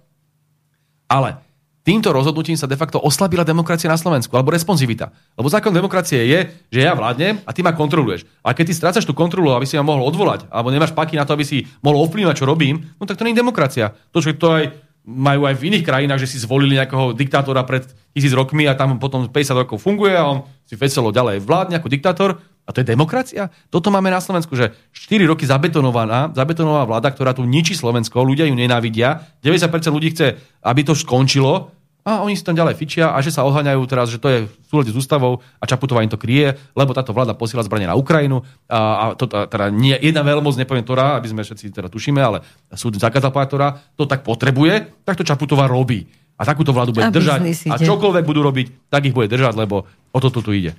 Ale 1.08 1.40
týmto 1.88 2.12
rozhodnutím 2.12 2.60
sa 2.60 2.68
de 2.68 2.76
facto 2.76 3.00
oslabila 3.00 3.48
demokracia 3.48 3.88
na 3.88 3.96
Slovensku, 3.96 4.36
alebo 4.36 4.52
responsivita. 4.52 5.08
Lebo 5.40 5.48
zákon 5.48 5.72
demokracie 5.72 6.28
je, 6.28 6.40
že 6.68 6.84
ja 6.84 6.92
vládnem 6.92 7.40
a 7.48 7.56
ty 7.56 7.64
ma 7.64 7.72
kontroluješ. 7.72 8.28
A 8.44 8.52
keď 8.52 8.66
ty 8.68 8.74
strácaš 8.76 9.08
tú 9.08 9.16
kontrolu, 9.16 9.56
aby 9.56 9.64
si 9.64 9.80
ma 9.80 9.88
mohol 9.88 10.04
odvolať, 10.12 10.52
alebo 10.52 10.68
nemáš 10.68 10.92
paky 10.92 11.16
na 11.16 11.24
to, 11.24 11.32
aby 11.32 11.48
si 11.48 11.64
mohol 11.80 12.04
ovplyvňovať, 12.04 12.36
čo 12.36 12.44
robím, 12.44 12.84
no 13.00 13.08
tak 13.08 13.16
to 13.16 13.24
nie 13.24 13.32
je 13.32 13.40
demokracia. 13.40 13.96
To, 14.12 14.20
čo 14.20 14.36
to 14.36 14.52
aj 14.52 14.76
majú 15.08 15.48
aj 15.48 15.56
v 15.56 15.72
iných 15.72 15.88
krajinách, 15.88 16.28
že 16.28 16.36
si 16.36 16.44
zvolili 16.44 16.76
nejakého 16.76 17.16
diktátora 17.16 17.64
pred 17.64 17.88
tisíc 18.12 18.36
rokmi 18.36 18.68
a 18.68 18.76
tam 18.76 19.00
potom 19.00 19.24
50 19.32 19.64
rokov 19.64 19.80
funguje 19.80 20.12
a 20.12 20.28
on 20.28 20.44
si 20.68 20.76
veselo 20.76 21.16
ďalej 21.16 21.40
vládne 21.40 21.80
ako 21.80 21.88
diktátor. 21.88 22.30
A 22.68 22.76
to 22.76 22.84
je 22.84 22.92
demokracia? 22.92 23.48
Toto 23.72 23.88
máme 23.88 24.12
na 24.12 24.20
Slovensku, 24.20 24.52
že 24.60 24.76
4 24.92 25.24
roky 25.24 25.48
zabetonovaná, 25.48 26.36
zabetonovaná 26.36 26.84
vláda, 26.84 27.16
ktorá 27.16 27.32
tu 27.32 27.48
ničí 27.48 27.72
Slovensko, 27.72 28.28
ľudia 28.28 28.44
ju 28.44 28.60
nenávidia, 28.60 29.24
90% 29.40 29.72
ľudí 29.88 30.12
chce, 30.12 30.36
aby 30.68 30.84
to 30.84 30.92
skončilo, 30.92 31.72
a 32.08 32.24
oni 32.24 32.40
si 32.40 32.48
tam 32.48 32.56
ďalej 32.56 32.80
fičia 32.80 33.12
a 33.12 33.20
že 33.20 33.36
sa 33.36 33.44
oháňajú 33.44 33.84
teraz, 33.84 34.08
že 34.08 34.16
to 34.16 34.32
je 34.32 34.40
v 34.48 34.68
súlade 34.72 34.96
s 34.96 34.98
ústavou 34.98 35.44
a 35.60 35.68
Čaputová 35.68 36.08
im 36.08 36.08
to 36.08 36.16
kryje, 36.16 36.56
lebo 36.72 36.96
táto 36.96 37.12
vláda 37.12 37.36
posiela 37.36 37.68
zbranie 37.68 37.84
na 37.84 38.00
Ukrajinu 38.00 38.48
a, 38.72 38.80
a 38.80 39.04
to, 39.20 39.28
teda 39.28 39.68
nie, 39.68 39.92
jedna 40.00 40.24
veľmoc, 40.24 40.56
nepoviem 40.56 40.88
ktorá, 40.88 41.20
aby 41.20 41.28
sme 41.36 41.44
všetci 41.44 41.76
teda 41.76 41.92
tušíme, 41.92 42.24
ale 42.24 42.48
súd 42.72 42.96
zakázal 42.96 43.36
ktorá 43.36 43.76
to 44.00 44.08
tak 44.08 44.24
potrebuje, 44.24 45.04
tak 45.04 45.20
to 45.20 45.28
Čaputová 45.28 45.68
robí. 45.68 46.08
A 46.38 46.46
takúto 46.46 46.72
vládu 46.72 46.94
bude 46.94 47.04
a 47.04 47.12
držať. 47.12 47.44
A 47.74 47.82
čokoľvek 47.82 48.24
budú 48.24 48.46
robiť, 48.46 48.88
tak 48.94 49.10
ich 49.10 49.12
bude 49.12 49.28
držať, 49.28 49.58
lebo 49.58 49.90
o 50.14 50.20
to 50.22 50.30
tu 50.30 50.54
ide. 50.54 50.78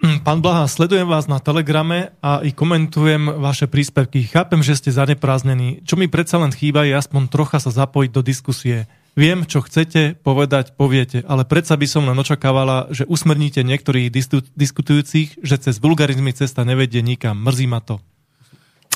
Hm, 0.00 0.24
pán 0.24 0.40
Blaha, 0.40 0.64
sledujem 0.64 1.04
vás 1.04 1.28
na 1.28 1.38
Telegrame 1.44 2.16
a 2.24 2.40
i 2.40 2.56
komentujem 2.56 3.36
vaše 3.36 3.68
príspevky. 3.68 4.24
Chápem, 4.24 4.64
že 4.64 4.76
ste 4.76 4.90
zanepráznení. 4.90 5.84
Čo 5.84 6.00
mi 6.00 6.08
predsa 6.08 6.40
len 6.40 6.50
chýba, 6.56 6.88
je 6.88 6.96
aspoň 6.96 7.28
trocha 7.28 7.60
sa 7.60 7.68
zapojiť 7.68 8.10
do 8.10 8.24
diskusie. 8.24 8.88
Viem, 9.20 9.44
čo 9.44 9.60
chcete 9.60 10.16
povedať, 10.24 10.72
poviete, 10.72 11.20
ale 11.28 11.44
predsa 11.44 11.76
by 11.76 11.84
som 11.84 12.08
len 12.08 12.16
očakávala, 12.16 12.88
že 12.88 13.04
usmrníte 13.04 13.60
niektorých 13.60 14.08
diskutujúcich, 14.56 15.44
že 15.44 15.56
cez 15.60 15.76
vulgarizmy 15.76 16.32
cesta 16.32 16.64
nevedie 16.64 17.04
nikam. 17.04 17.36
Mrzí 17.36 17.68
ma 17.68 17.84
to. 17.84 18.00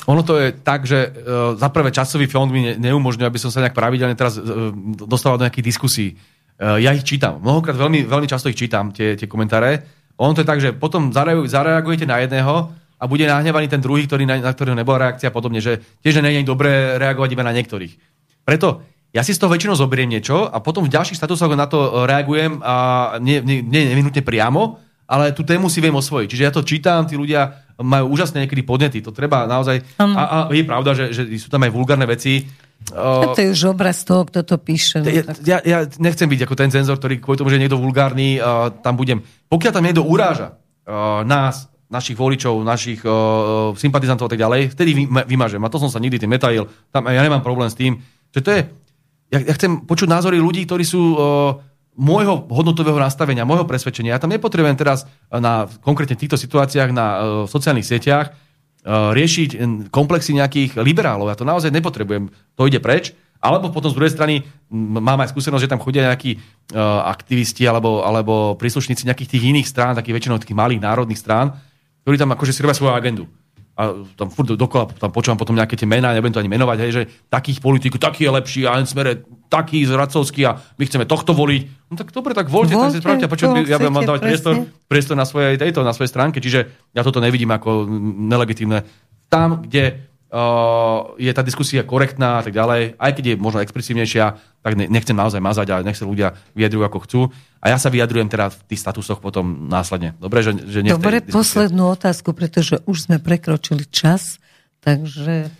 Ono 0.09 0.25
to 0.25 0.41
je 0.41 0.49
tak, 0.65 0.89
že 0.89 1.13
uh, 1.13 1.53
za 1.53 1.69
prvé 1.69 1.93
časový 1.93 2.25
fond 2.25 2.49
mi 2.49 2.65
ne, 2.65 2.73
neumožňuje, 2.73 3.29
aby 3.29 3.37
som 3.37 3.53
sa 3.53 3.61
nejak 3.61 3.77
pravidelne 3.77 4.17
teraz 4.17 4.41
uh, 4.41 4.73
dostával 4.97 5.37
do 5.37 5.45
nejakých 5.45 5.69
diskusí. 5.69 6.17
Uh, 6.57 6.81
ja 6.81 6.89
ich 6.97 7.05
čítam. 7.05 7.37
Mnohokrát 7.37 7.77
veľmi, 7.77 8.09
veľmi 8.09 8.25
často 8.25 8.49
ich 8.49 8.57
čítam, 8.57 8.89
tie, 8.89 9.13
tie 9.13 9.29
komentáre. 9.29 9.85
Ono 10.17 10.33
to 10.33 10.41
je 10.41 10.49
tak, 10.49 10.57
že 10.57 10.73
potom 10.73 11.13
zareagujete 11.45 12.09
na 12.09 12.25
jedného 12.25 12.73
a 12.97 13.03
bude 13.05 13.29
nahnevaný 13.29 13.69
ten 13.69 13.81
druhý, 13.81 14.09
ktorý, 14.09 14.25
na, 14.25 14.41
na 14.41 14.57
ktorého 14.57 14.73
nebola 14.73 15.05
reakcia 15.05 15.29
a 15.29 15.35
podobne, 15.35 15.61
že 15.61 15.85
tiež 16.01 16.17
nie 16.25 16.41
je 16.41 16.49
dobré 16.49 16.97
reagovať 16.97 17.29
iba 17.29 17.45
na 17.45 17.53
niektorých. 17.53 17.93
Preto 18.41 18.94
ja 19.15 19.23
si 19.23 19.31
z 19.31 19.39
toho 19.39 19.47
väčšinou 19.47 19.79
zoberiem 19.79 20.11
niečo 20.11 20.51
a 20.51 20.59
potom 20.59 20.83
v 20.83 20.91
ďalších 20.91 21.15
statusoch 21.15 21.47
na 21.55 21.71
to 21.71 21.79
e, 21.79 21.89
reagujem 22.03 22.59
a 22.59 22.75
nie, 23.23 23.39
nie, 23.39 23.63
nie 23.63 23.87
nevinutne 23.87 24.19
priamo, 24.19 24.83
ale 25.07 25.31
tú 25.31 25.47
tému 25.47 25.71
si 25.71 25.79
viem 25.79 25.95
osvojiť. 25.95 26.27
Čiže 26.27 26.43
ja 26.43 26.51
to 26.51 26.67
čítam, 26.67 27.07
tí 27.07 27.15
ľudia 27.15 27.63
majú 27.79 28.11
úžasné 28.11 28.43
niekedy 28.43 28.67
podnety. 28.67 28.99
To 28.99 29.15
treba 29.15 29.47
naozaj... 29.47 29.79
Um. 30.03 30.11
A, 30.19 30.23
a 30.23 30.37
je 30.51 30.67
pravda, 30.67 30.91
že, 30.91 31.15
že 31.15 31.23
sú 31.39 31.47
tam 31.47 31.63
aj 31.63 31.71
vulgárne 31.71 32.03
veci. 32.03 32.43
Uh, 32.91 33.31
to 33.31 33.39
je 33.39 33.55
už 33.55 33.71
obraz 33.71 34.03
toho, 34.03 34.27
kto 34.27 34.43
to 34.43 34.55
píše. 34.59 34.99
No, 34.99 35.07
ja, 35.07 35.23
ja, 35.47 35.57
ja 35.63 35.79
nechcem 35.95 36.27
byť 36.27 36.43
ako 36.43 36.55
ten 36.59 36.69
cenzor, 36.69 36.99
ktorý 36.99 37.23
kvôli 37.23 37.39
tomu, 37.39 37.49
že 37.49 37.55
je 37.55 37.63
niekto 37.63 37.79
vulgárny, 37.79 38.35
uh, 38.35 38.67
tam 38.83 38.99
budem. 38.99 39.23
Pokiaľ 39.47 39.71
tam 39.71 39.85
niekto 39.87 40.03
uráža 40.03 40.59
uh, 40.59 41.23
nás, 41.23 41.71
našich 41.87 42.17
voličov, 42.17 42.65
našich 42.65 42.99
uh, 43.05 43.71
sympatizantov 43.77 44.27
a 44.27 44.31
tak 44.33 44.41
ďalej, 44.41 44.75
vtedy 44.75 44.91
vy, 44.91 45.03
vymažem. 45.07 45.61
A 45.63 45.71
to 45.71 45.79
som 45.79 45.87
sa 45.87 46.01
nikdy 46.01 46.19
tým 46.19 46.33
netajil. 46.33 46.67
Tam, 46.91 47.07
ja 47.07 47.21
nemám 47.23 47.45
problém 47.45 47.71
s 47.71 47.77
tým. 47.77 48.01
Že 48.35 48.41
to 48.41 48.49
je, 48.51 48.61
ja, 49.35 49.39
ja 49.43 49.53
chcem 49.53 49.83
počuť 49.83 50.07
názory 50.07 50.39
ľudí, 50.39 50.63
ktorí 50.63 50.87
sú 50.87 51.01
uh, 51.13 51.59
môjho 51.99 52.47
hodnotového 52.47 52.95
nastavenia, 52.95 53.47
môjho 53.47 53.67
presvedčenia. 53.67 54.15
Ja 54.15 54.21
tam 54.23 54.31
nepotrebujem 54.31 54.79
teraz 54.79 55.03
na 55.27 55.67
konkrétne 55.83 56.15
týchto 56.15 56.39
situáciách 56.39 56.89
na 56.95 57.05
uh, 57.05 57.19
sociálnych 57.43 57.87
sieťach 57.87 58.31
uh, 58.31 59.11
riešiť 59.11 59.59
komplexy 59.91 60.35
nejakých 60.39 60.79
liberálov. 60.79 61.27
Ja 61.31 61.39
to 61.39 61.47
naozaj 61.47 61.71
nepotrebujem. 61.75 62.31
To 62.55 62.67
ide 62.67 62.79
preč. 62.79 63.11
Alebo 63.43 63.69
potom 63.69 63.91
z 63.91 63.97
druhej 63.99 64.15
strany 64.15 64.41
mám 64.73 65.21
aj 65.21 65.29
skúsenosť, 65.29 65.63
že 65.67 65.71
tam 65.71 65.83
chodia 65.83 66.07
nejakí 66.09 66.39
uh, 66.39 67.05
aktivisti 67.11 67.67
alebo, 67.67 68.01
alebo 68.01 68.55
príslušníci 68.55 69.05
nejakých 69.05 69.37
tých 69.37 69.43
iných 69.53 69.67
strán, 69.67 69.93
takých 69.93 70.17
väčšinou 70.17 70.41
takých 70.41 70.57
malých 70.57 70.81
národných 70.81 71.19
strán, 71.19 71.53
ktorí 72.07 72.15
tam 72.17 72.33
akože 72.33 72.55
si 72.55 72.63
robia 72.63 72.79
svoju 72.79 72.95
agendu 72.95 73.29
a 73.75 73.91
tam 74.15 74.31
furt 74.31 74.55
dokola 74.55 74.87
tam 74.95 75.11
počúvam 75.11 75.35
potom 75.35 75.51
nejaké 75.51 75.75
tie 75.75 75.83
mená, 75.83 76.15
nebudem 76.15 76.31
to 76.31 76.39
ani 76.39 76.47
menovať, 76.47 76.77
hej, 76.79 76.91
že 76.95 77.01
takých 77.27 77.59
politikov, 77.59 77.99
taký 77.99 78.23
je 78.23 78.31
lepší 78.31 78.61
a 78.63 78.79
len 78.79 78.87
smere 78.87 79.27
taký 79.51 79.83
zradcovský 79.83 80.41
a 80.47 80.55
my 80.79 80.83
chceme 80.87 81.03
tohto 81.03 81.35
voliť. 81.35 81.91
No 81.91 81.99
tak 81.99 82.15
dobre, 82.15 82.31
tak 82.31 82.47
voľte, 82.47 82.71
voľte 82.71 82.87
tak 82.87 82.95
si 82.95 83.03
spravte, 83.03 83.27
počuť, 83.27 83.67
ja 83.67 83.75
budem 83.75 83.99
dávať 84.07 84.21
priestor, 84.23 84.53
priestor 84.87 85.15
na 85.19 85.27
svojej, 85.27 85.59
tejto, 85.59 85.83
na 85.83 85.91
svojej 85.91 86.11
stránke, 86.11 86.39
čiže 86.39 86.71
ja 86.95 87.01
toto 87.03 87.19
nevidím 87.19 87.51
ako 87.51 87.83
nelegitímne. 88.31 88.87
Tam, 89.27 89.67
kde 89.67 90.14
je 91.15 91.31
tá 91.31 91.41
diskusia 91.45 91.85
korektná 91.85 92.41
a 92.41 92.43
tak 92.43 92.51
ďalej, 92.51 92.97
aj 92.97 93.11
keď 93.15 93.23
je 93.23 93.35
možno 93.39 93.63
expresívnejšia, 93.63 94.25
tak 94.65 94.73
nechcem 94.75 95.15
naozaj 95.15 95.39
mazať 95.39 95.67
a 95.71 95.85
nech 95.85 95.95
sa 95.95 96.09
ľudia 96.09 96.33
vyjadrujú 96.57 96.83
ako 96.83 96.99
chcú. 97.05 97.21
A 97.61 97.71
ja 97.71 97.77
sa 97.77 97.93
vyjadrujem 97.93 98.27
teda 98.27 98.49
v 98.51 98.57
tých 98.67 98.81
statusoch 98.81 99.21
potom 99.21 99.69
následne. 99.69 100.17
Dobre, 100.17 100.41
že, 100.41 100.57
že 100.65 100.81
nie 100.81 100.91
Dobre, 100.91 101.21
poslednú 101.21 101.93
otázku, 101.93 102.33
pretože 102.33 102.81
už 102.89 103.09
sme 103.09 103.17
prekročili 103.21 103.85
čas, 103.87 104.41
takže... 104.81 105.53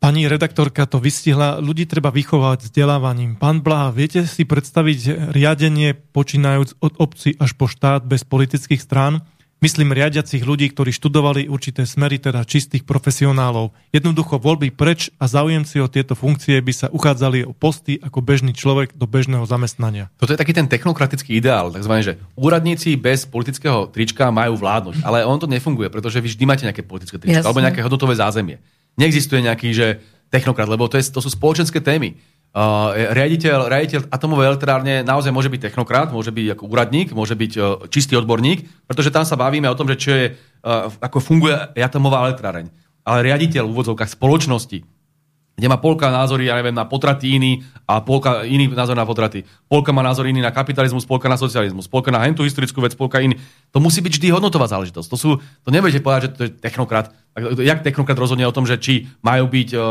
Pani 0.00 0.28
redaktorka 0.28 0.84
to 0.84 1.00
vystihla, 1.00 1.64
ľudí 1.64 1.88
treba 1.88 2.12
vychovať 2.12 2.68
vzdelávaním. 2.68 3.40
Pán 3.40 3.64
Blaha, 3.64 3.88
viete 3.88 4.28
si 4.28 4.44
predstaviť 4.44 5.32
riadenie 5.32 5.96
počínajúc 5.96 6.76
od 6.84 6.92
obci 7.00 7.32
až 7.40 7.56
po 7.56 7.64
štát 7.72 8.04
bez 8.04 8.20
politických 8.20 8.84
strán? 8.84 9.24
Myslím 9.60 9.94
riadiacich 9.94 10.42
ľudí, 10.42 10.72
ktorí 10.72 10.90
študovali 10.90 11.46
určité 11.46 11.84
smery, 11.84 12.18
teda 12.18 12.42
čistých 12.48 12.82
profesionálov. 12.82 13.76
Jednoducho 13.92 14.40
voľby 14.40 14.72
preč 14.74 15.12
a 15.20 15.28
záujemci 15.30 15.78
o 15.84 15.88
tieto 15.88 16.16
funkcie 16.16 16.58
by 16.64 16.72
sa 16.72 16.86
uchádzali 16.90 17.46
o 17.46 17.52
posty 17.52 18.00
ako 18.02 18.24
bežný 18.24 18.56
človek 18.56 18.96
do 18.96 19.04
bežného 19.04 19.44
zamestnania. 19.44 20.10
Toto 20.18 20.34
je 20.34 20.40
taký 20.40 20.56
ten 20.56 20.66
technokratický 20.66 21.38
ideál, 21.38 21.70
takzvané, 21.70 22.00
že 22.02 22.12
úradníci 22.34 22.96
bez 22.98 23.28
politického 23.28 23.88
trička 23.92 24.32
majú 24.34 24.58
vládnuť, 24.58 25.04
ale 25.04 25.22
on 25.22 25.38
to 25.38 25.46
nefunguje, 25.46 25.92
pretože 25.92 26.18
vy 26.18 26.28
vždy 26.32 26.44
máte 26.44 26.64
nejaké 26.66 26.82
politické 26.84 27.16
trička 27.20 27.44
Jasne. 27.44 27.48
alebo 27.48 27.64
nejaké 27.64 27.80
hodnotové 27.84 28.16
zázemie. 28.16 28.60
Neexistuje 28.94 29.42
nejaký, 29.42 29.74
že 29.74 29.86
technokrat, 30.34 30.66
lebo 30.66 30.90
to, 30.90 30.98
je, 30.98 31.06
to 31.14 31.22
sú 31.22 31.30
spoločenské 31.30 31.78
témy. 31.78 32.18
Uh, 32.54 32.94
riaditeľ, 33.10 33.66
riaditeľ 33.66 34.00
atomovej 34.14 34.46
elektrárne 34.54 35.02
naozaj 35.02 35.34
môže 35.34 35.50
byť 35.50 35.74
technokrat, 35.74 36.14
môže 36.14 36.30
byť 36.30 36.54
ako 36.54 36.70
úradník, 36.70 37.10
môže 37.10 37.34
byť 37.34 37.52
uh, 37.58 37.82
čistý 37.90 38.14
odborník, 38.14 38.86
pretože 38.86 39.10
tam 39.10 39.26
sa 39.26 39.34
bavíme 39.34 39.66
o 39.66 39.74
tom, 39.74 39.90
že 39.90 39.98
čo 39.98 40.10
je, 40.14 40.26
uh, 40.38 40.86
ako 41.02 41.18
funguje 41.18 41.50
atomová 41.74 42.22
elektráreň. 42.30 42.70
Ale 43.02 43.26
riaditeľ 43.26 43.66
v 43.66 43.74
úvodzovkách 43.74 44.06
spoločnosti, 44.06 44.86
kde 45.54 45.66
má 45.70 45.78
polka 45.78 46.10
názory, 46.10 46.50
ja 46.50 46.58
neviem, 46.58 46.74
na 46.74 46.86
potraty 46.86 47.38
iný 47.38 47.62
a 47.90 48.02
polka 48.02 48.42
iný 48.42 48.70
názor 48.70 48.98
na 48.98 49.06
potraty. 49.06 49.46
Polka 49.70 49.94
má 49.94 50.02
názor 50.02 50.26
iný 50.26 50.42
na 50.42 50.50
kapitalizmus, 50.50 51.06
polka 51.06 51.30
na 51.30 51.38
socializmus, 51.38 51.86
polka 51.86 52.10
na 52.10 52.22
hentú 52.22 52.42
historickú 52.42 52.82
vec, 52.82 52.98
polka 52.98 53.22
iný. 53.22 53.38
To 53.70 53.78
musí 53.78 54.02
byť 54.02 54.18
vždy 54.18 54.28
hodnotová 54.34 54.66
záležitosť. 54.66 55.08
To 55.10 55.16
sú, 55.18 55.30
to 55.38 55.70
nebudete 55.70 56.02
povedať, 56.02 56.22
že 56.22 56.30
to 56.34 56.42
je 56.46 56.50
technokrat. 56.58 57.14
Jak 57.34 57.82
technokrat 57.82 58.14
rozhodne 58.14 58.46
o 58.46 58.54
tom, 58.54 58.62
že 58.62 58.78
či 58.78 59.10
majú 59.18 59.50
byť 59.50 59.68
uh, 59.74 59.82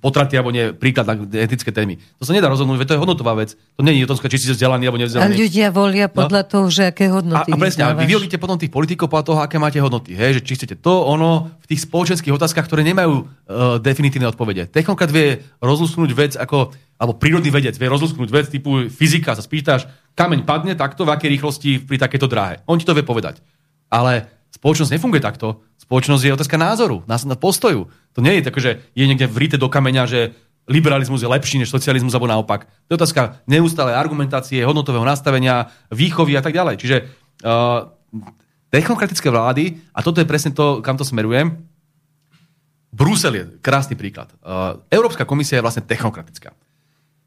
potraty 0.00 0.40
alebo 0.40 0.48
nie, 0.48 0.72
príklad 0.72 1.04
na 1.04 1.20
etické 1.36 1.68
témy. 1.68 2.00
To 2.16 2.24
sa 2.24 2.32
nedá 2.32 2.48
rozhodnúť, 2.48 2.80
veď 2.80 2.88
to 2.88 2.94
je 2.96 3.02
hodnotová 3.04 3.36
vec. 3.36 3.60
To 3.76 3.84
nie 3.84 4.00
je 4.00 4.08
otázka, 4.08 4.32
či 4.32 4.40
si 4.40 4.48
vzdelaný 4.48 4.88
alebo 4.88 4.96
nevzdelaný. 4.96 5.28
A 5.28 5.36
ľudia 5.36 5.68
volia 5.68 6.08
no. 6.08 6.16
podľa 6.16 6.42
no? 6.42 6.48
toho, 6.48 6.66
že 6.72 6.88
aké 6.88 7.12
hodnoty. 7.12 7.52
A, 7.52 7.52
a 7.52 7.60
presne, 7.60 7.92
vy 7.92 8.08
volíte 8.08 8.40
potom 8.40 8.56
tých 8.56 8.72
politikov 8.72 9.12
podľa 9.12 9.26
toho, 9.28 9.38
aké 9.44 9.60
máte 9.60 9.76
hodnoty. 9.84 10.16
Hej? 10.16 10.40
Že 10.40 10.42
či 10.48 10.52
chcete 10.64 10.76
to, 10.80 11.04
ono, 11.04 11.60
v 11.60 11.66
tých 11.68 11.84
spoločenských 11.84 12.32
otázkach, 12.32 12.64
ktoré 12.64 12.80
nemajú 12.88 13.12
uh, 13.20 13.76
definitívne 13.84 14.32
odpovede. 14.32 14.72
Technokrat 14.72 15.12
vie 15.12 15.44
rozlusknúť 15.60 16.10
vec 16.16 16.32
ako, 16.40 16.72
alebo 16.96 17.20
prírodný 17.20 17.52
vedec 17.52 17.76
vie 17.76 17.88
rozlusknúť 17.92 18.32
vec 18.32 18.48
typu 18.48 18.88
fyzika, 18.88 19.36
sa 19.36 19.44
spýtaš, 19.44 19.84
kameň 20.16 20.48
padne 20.48 20.72
takto, 20.72 21.04
v 21.04 21.12
akej 21.12 21.36
rýchlosti 21.36 21.84
pri 21.84 22.00
takéto 22.00 22.24
dráhe. 22.24 22.64
On 22.64 22.80
ti 22.80 22.88
to 22.88 22.96
vie 22.96 23.04
povedať. 23.04 23.44
Ale 23.92 24.24
spoločnosť 24.56 24.96
nefunguje 24.96 25.20
takto. 25.20 25.67
Spoločnosť 25.88 26.20
je 26.20 26.36
otázka 26.36 26.60
názoru, 26.60 27.00
na 27.08 27.16
postoju. 27.32 27.88
To 28.12 28.20
nie 28.20 28.36
je 28.36 28.44
také, 28.44 28.60
že 28.60 28.72
je 28.92 29.08
niekde 29.08 29.24
vrite 29.24 29.56
do 29.56 29.72
kameňa, 29.72 30.04
že 30.04 30.36
liberalizmus 30.68 31.24
je 31.24 31.32
lepší 31.32 31.56
než 31.56 31.72
socializmus, 31.72 32.12
alebo 32.12 32.28
naopak. 32.28 32.68
To 32.68 32.92
je 32.92 33.00
otázka 33.00 33.40
neustále 33.48 33.96
argumentácie, 33.96 34.60
hodnotového 34.68 35.08
nastavenia, 35.08 35.72
výchovy 35.88 36.36
a 36.36 36.44
tak 36.44 36.52
ďalej. 36.52 36.76
Čiže 36.76 36.96
uh, 37.00 37.88
technokratické 38.68 39.32
vlády, 39.32 39.80
a 39.96 40.04
toto 40.04 40.20
je 40.20 40.28
presne 40.28 40.52
to, 40.52 40.84
kam 40.84 41.00
to 41.00 41.08
smerujem, 41.08 41.56
Brusel 42.92 43.32
je 43.36 43.44
krásny 43.64 43.96
príklad. 43.96 44.28
Uh, 44.44 44.84
Európska 44.92 45.24
komisia 45.24 45.56
je 45.56 45.64
vlastne 45.64 45.88
technokratická. 45.88 46.52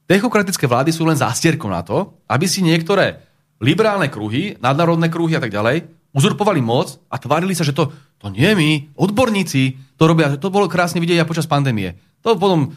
Technokratické 0.05 0.69
vlády 0.69 0.93
sú 0.93 1.05
len 1.09 1.17
zástierkou 1.17 1.69
na 1.69 1.81
to, 1.81 2.13
aby 2.29 2.45
si 2.45 2.61
niektoré 2.61 3.25
liberálne 3.57 4.09
kruhy, 4.09 4.57
nadnárodné 4.61 5.09
kruhy 5.09 5.37
a 5.37 5.41
tak 5.41 5.49
ďalej 5.49 6.00
uzurpovali 6.11 6.59
moc 6.59 6.99
a 7.07 7.15
tvárili 7.19 7.55
sa, 7.55 7.63
že 7.63 7.75
to, 7.75 7.91
to 8.19 8.27
nie 8.31 8.51
my, 8.55 8.69
odborníci, 8.95 9.95
to 9.95 10.03
robia, 10.07 10.35
to 10.35 10.51
bolo 10.51 10.67
krásne 10.67 10.99
vidieť 10.99 11.23
aj 11.23 11.29
počas 11.29 11.47
pandémie. 11.47 11.95
To 12.21 12.35
potom, 12.35 12.75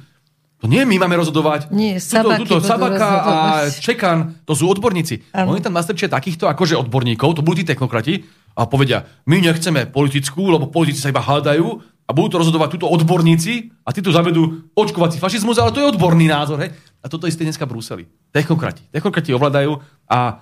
to 0.63 0.71
nie 0.71 0.87
my 0.87 0.97
máme 1.03 1.19
rozhodovať. 1.19 1.69
Nie, 1.75 1.99
sabaky 1.99 2.47
tuto, 2.47 2.63
tuto, 2.63 2.67
Sabaka 2.67 3.09
a. 3.21 3.35
Čekan, 3.69 4.47
to 4.47 4.55
sú 4.55 4.71
odborníci. 4.71 5.35
Áno. 5.35 5.53
Oni 5.53 5.61
tam 5.61 5.75
nastrčia 5.75 6.07
takýchto 6.07 6.47
akože 6.47 6.79
odborníkov, 6.79 7.37
to 7.37 7.45
budú 7.45 7.61
tí 7.61 7.67
technokrati, 7.67 8.25
a 8.55 8.71
povedia, 8.71 9.03
my 9.27 9.43
nechceme 9.43 9.91
politickú, 9.91 10.47
lebo 10.47 10.71
politici 10.71 11.03
sa 11.03 11.11
iba 11.11 11.19
hádajú 11.19 11.67
a 12.07 12.11
budú 12.15 12.39
to 12.39 12.41
rozhodovať 12.47 12.79
túto 12.79 12.87
odborníci 12.87 13.75
a 13.83 13.91
tí 13.91 13.99
tu 13.99 14.15
zavedú 14.15 14.71
očkovací 14.79 15.19
fašizmus, 15.19 15.59
ale 15.59 15.75
to 15.75 15.83
je 15.83 15.91
odborný 15.91 16.31
názor. 16.31 16.63
Hej? 16.63 16.71
A 17.03 17.11
toto 17.11 17.27
isté 17.27 17.43
dneska 17.43 17.67
Bruseli. 17.67 18.07
Technokrati. 18.31 18.87
Technokrati 18.95 19.35
ovládajú 19.35 19.83
a 20.07 20.39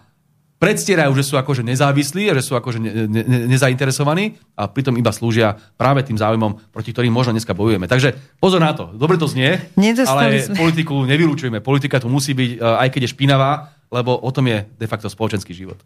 predstierajú, 0.63 1.11
že 1.19 1.27
sú 1.27 1.35
akože 1.35 1.67
nezávislí 1.67 2.31
že 2.31 2.45
sú 2.47 2.55
akože 2.55 2.79
ne, 2.79 2.91
ne, 3.11 3.23
ne, 3.27 3.39
nezainteresovaní 3.51 4.39
a 4.55 4.71
pritom 4.71 4.95
iba 4.95 5.11
slúžia 5.11 5.59
práve 5.75 6.07
tým 6.07 6.15
záujmom, 6.15 6.71
proti 6.71 6.95
ktorým 6.95 7.11
možno 7.11 7.35
dneska 7.35 7.51
bojujeme. 7.51 7.91
Takže 7.91 8.39
pozor 8.39 8.63
na 8.63 8.71
to. 8.71 8.95
Dobre 8.95 9.19
to 9.19 9.27
znie, 9.27 9.75
Nedostali 9.75 10.39
ale 10.39 10.47
sme. 10.47 10.55
politiku 10.55 11.03
nevylúčujeme. 11.03 11.59
Politika 11.59 11.99
tu 11.99 12.07
musí 12.07 12.31
byť, 12.39 12.51
e, 12.55 12.59
aj 12.63 12.89
keď 12.95 13.01
je 13.03 13.11
špinavá, 13.11 13.75
lebo 13.91 14.15
o 14.15 14.31
tom 14.31 14.47
je 14.47 14.63
de 14.79 14.87
facto 14.87 15.11
spoločenský 15.11 15.51
život. 15.51 15.83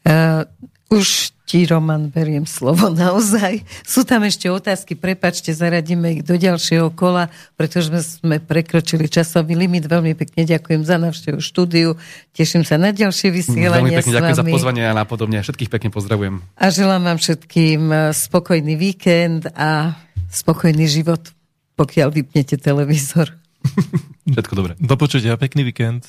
Uh, 0.00 0.48
už 0.90 1.30
ti, 1.46 1.66
Roman, 1.66 2.10
beriem 2.10 2.46
slovo 2.46 2.90
naozaj. 2.90 3.62
Sú 3.82 4.06
tam 4.06 4.26
ešte 4.26 4.50
otázky, 4.50 4.94
prepačte, 4.94 5.50
zaradíme 5.50 6.18
ich 6.18 6.22
do 6.22 6.38
ďalšieho 6.38 6.94
kola, 6.94 7.30
pretože 7.58 7.90
sme, 8.22 8.38
prekročili 8.38 9.06
časový 9.10 9.58
limit. 9.58 9.86
Veľmi 9.86 10.14
pekne 10.18 10.46
ďakujem 10.46 10.82
za 10.86 10.98
návštevu 10.98 11.38
štúdiu. 11.42 11.98
Teším 12.34 12.62
sa 12.66 12.78
na 12.78 12.94
ďalšie 12.94 13.30
Veľmi 13.30 13.38
vysielanie 13.38 13.98
pekne 13.98 14.10
s 14.10 14.14
ďakujem 14.14 14.38
za 14.38 14.46
pozvanie 14.46 14.82
a 14.86 14.94
napodobne. 14.94 15.42
Všetkých 15.42 15.70
pekne 15.70 15.90
pozdravujem. 15.90 16.42
A 16.54 16.66
želám 16.70 17.02
vám 17.02 17.18
všetkým 17.18 17.82
eh, 17.90 17.98
spokojný 18.14 18.74
víkend 18.78 19.50
a 19.54 19.98
spokojný 20.30 20.86
život, 20.86 21.34
pokiaľ 21.74 22.14
vypnete 22.14 22.58
televízor. 22.62 23.34
Všetko 24.38 24.54
dobré. 24.54 24.72
Do 24.78 24.94
počutia, 24.94 25.34
pekný 25.34 25.66
víkend. 25.66 26.06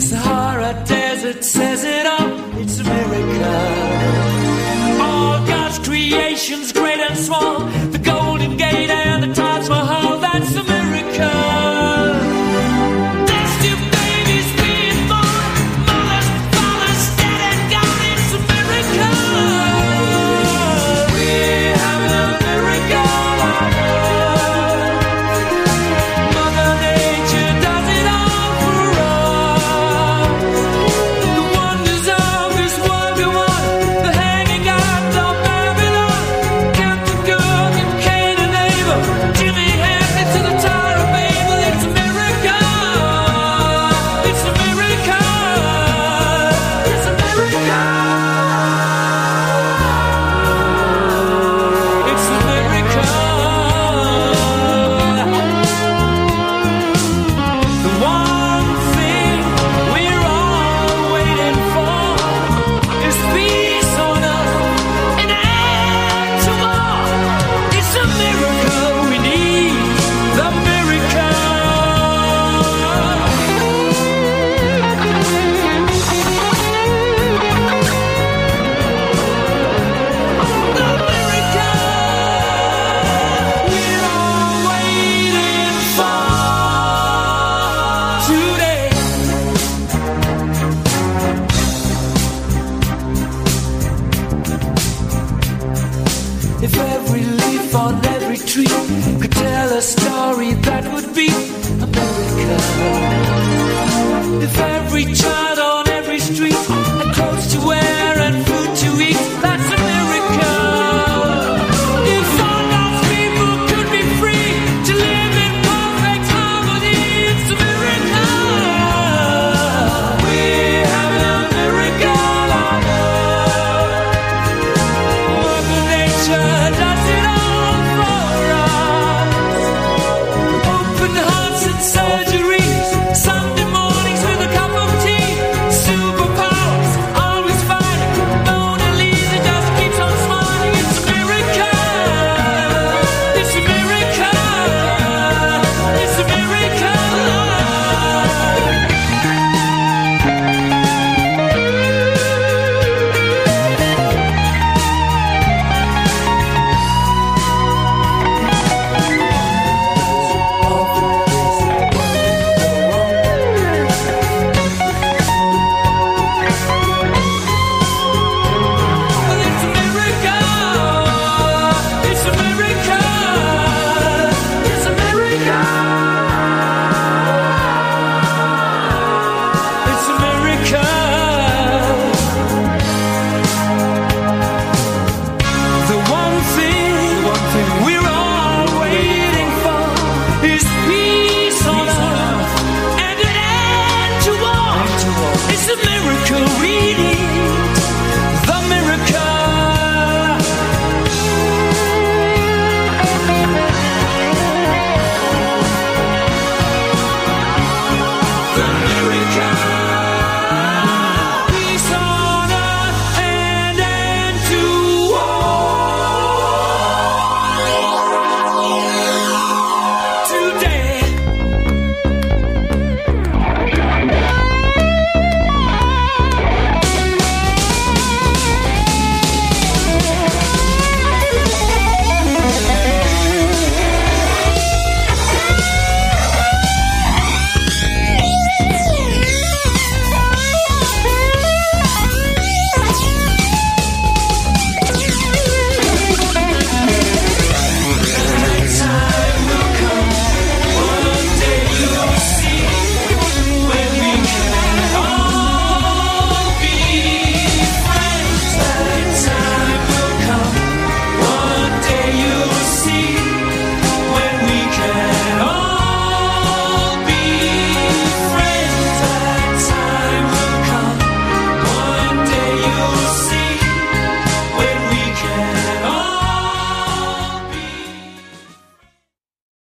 Sahara 0.00 0.82
Desert 0.86 1.44
says 1.44 1.84
it 1.84 2.06
all. 2.06 2.30
It's 2.58 2.80
a 2.80 2.84
miracle. 2.84 3.44
All 5.02 5.46
God's 5.46 5.78
creations, 5.78 6.72
great 6.72 6.98
and 6.98 7.18
small, 7.18 7.68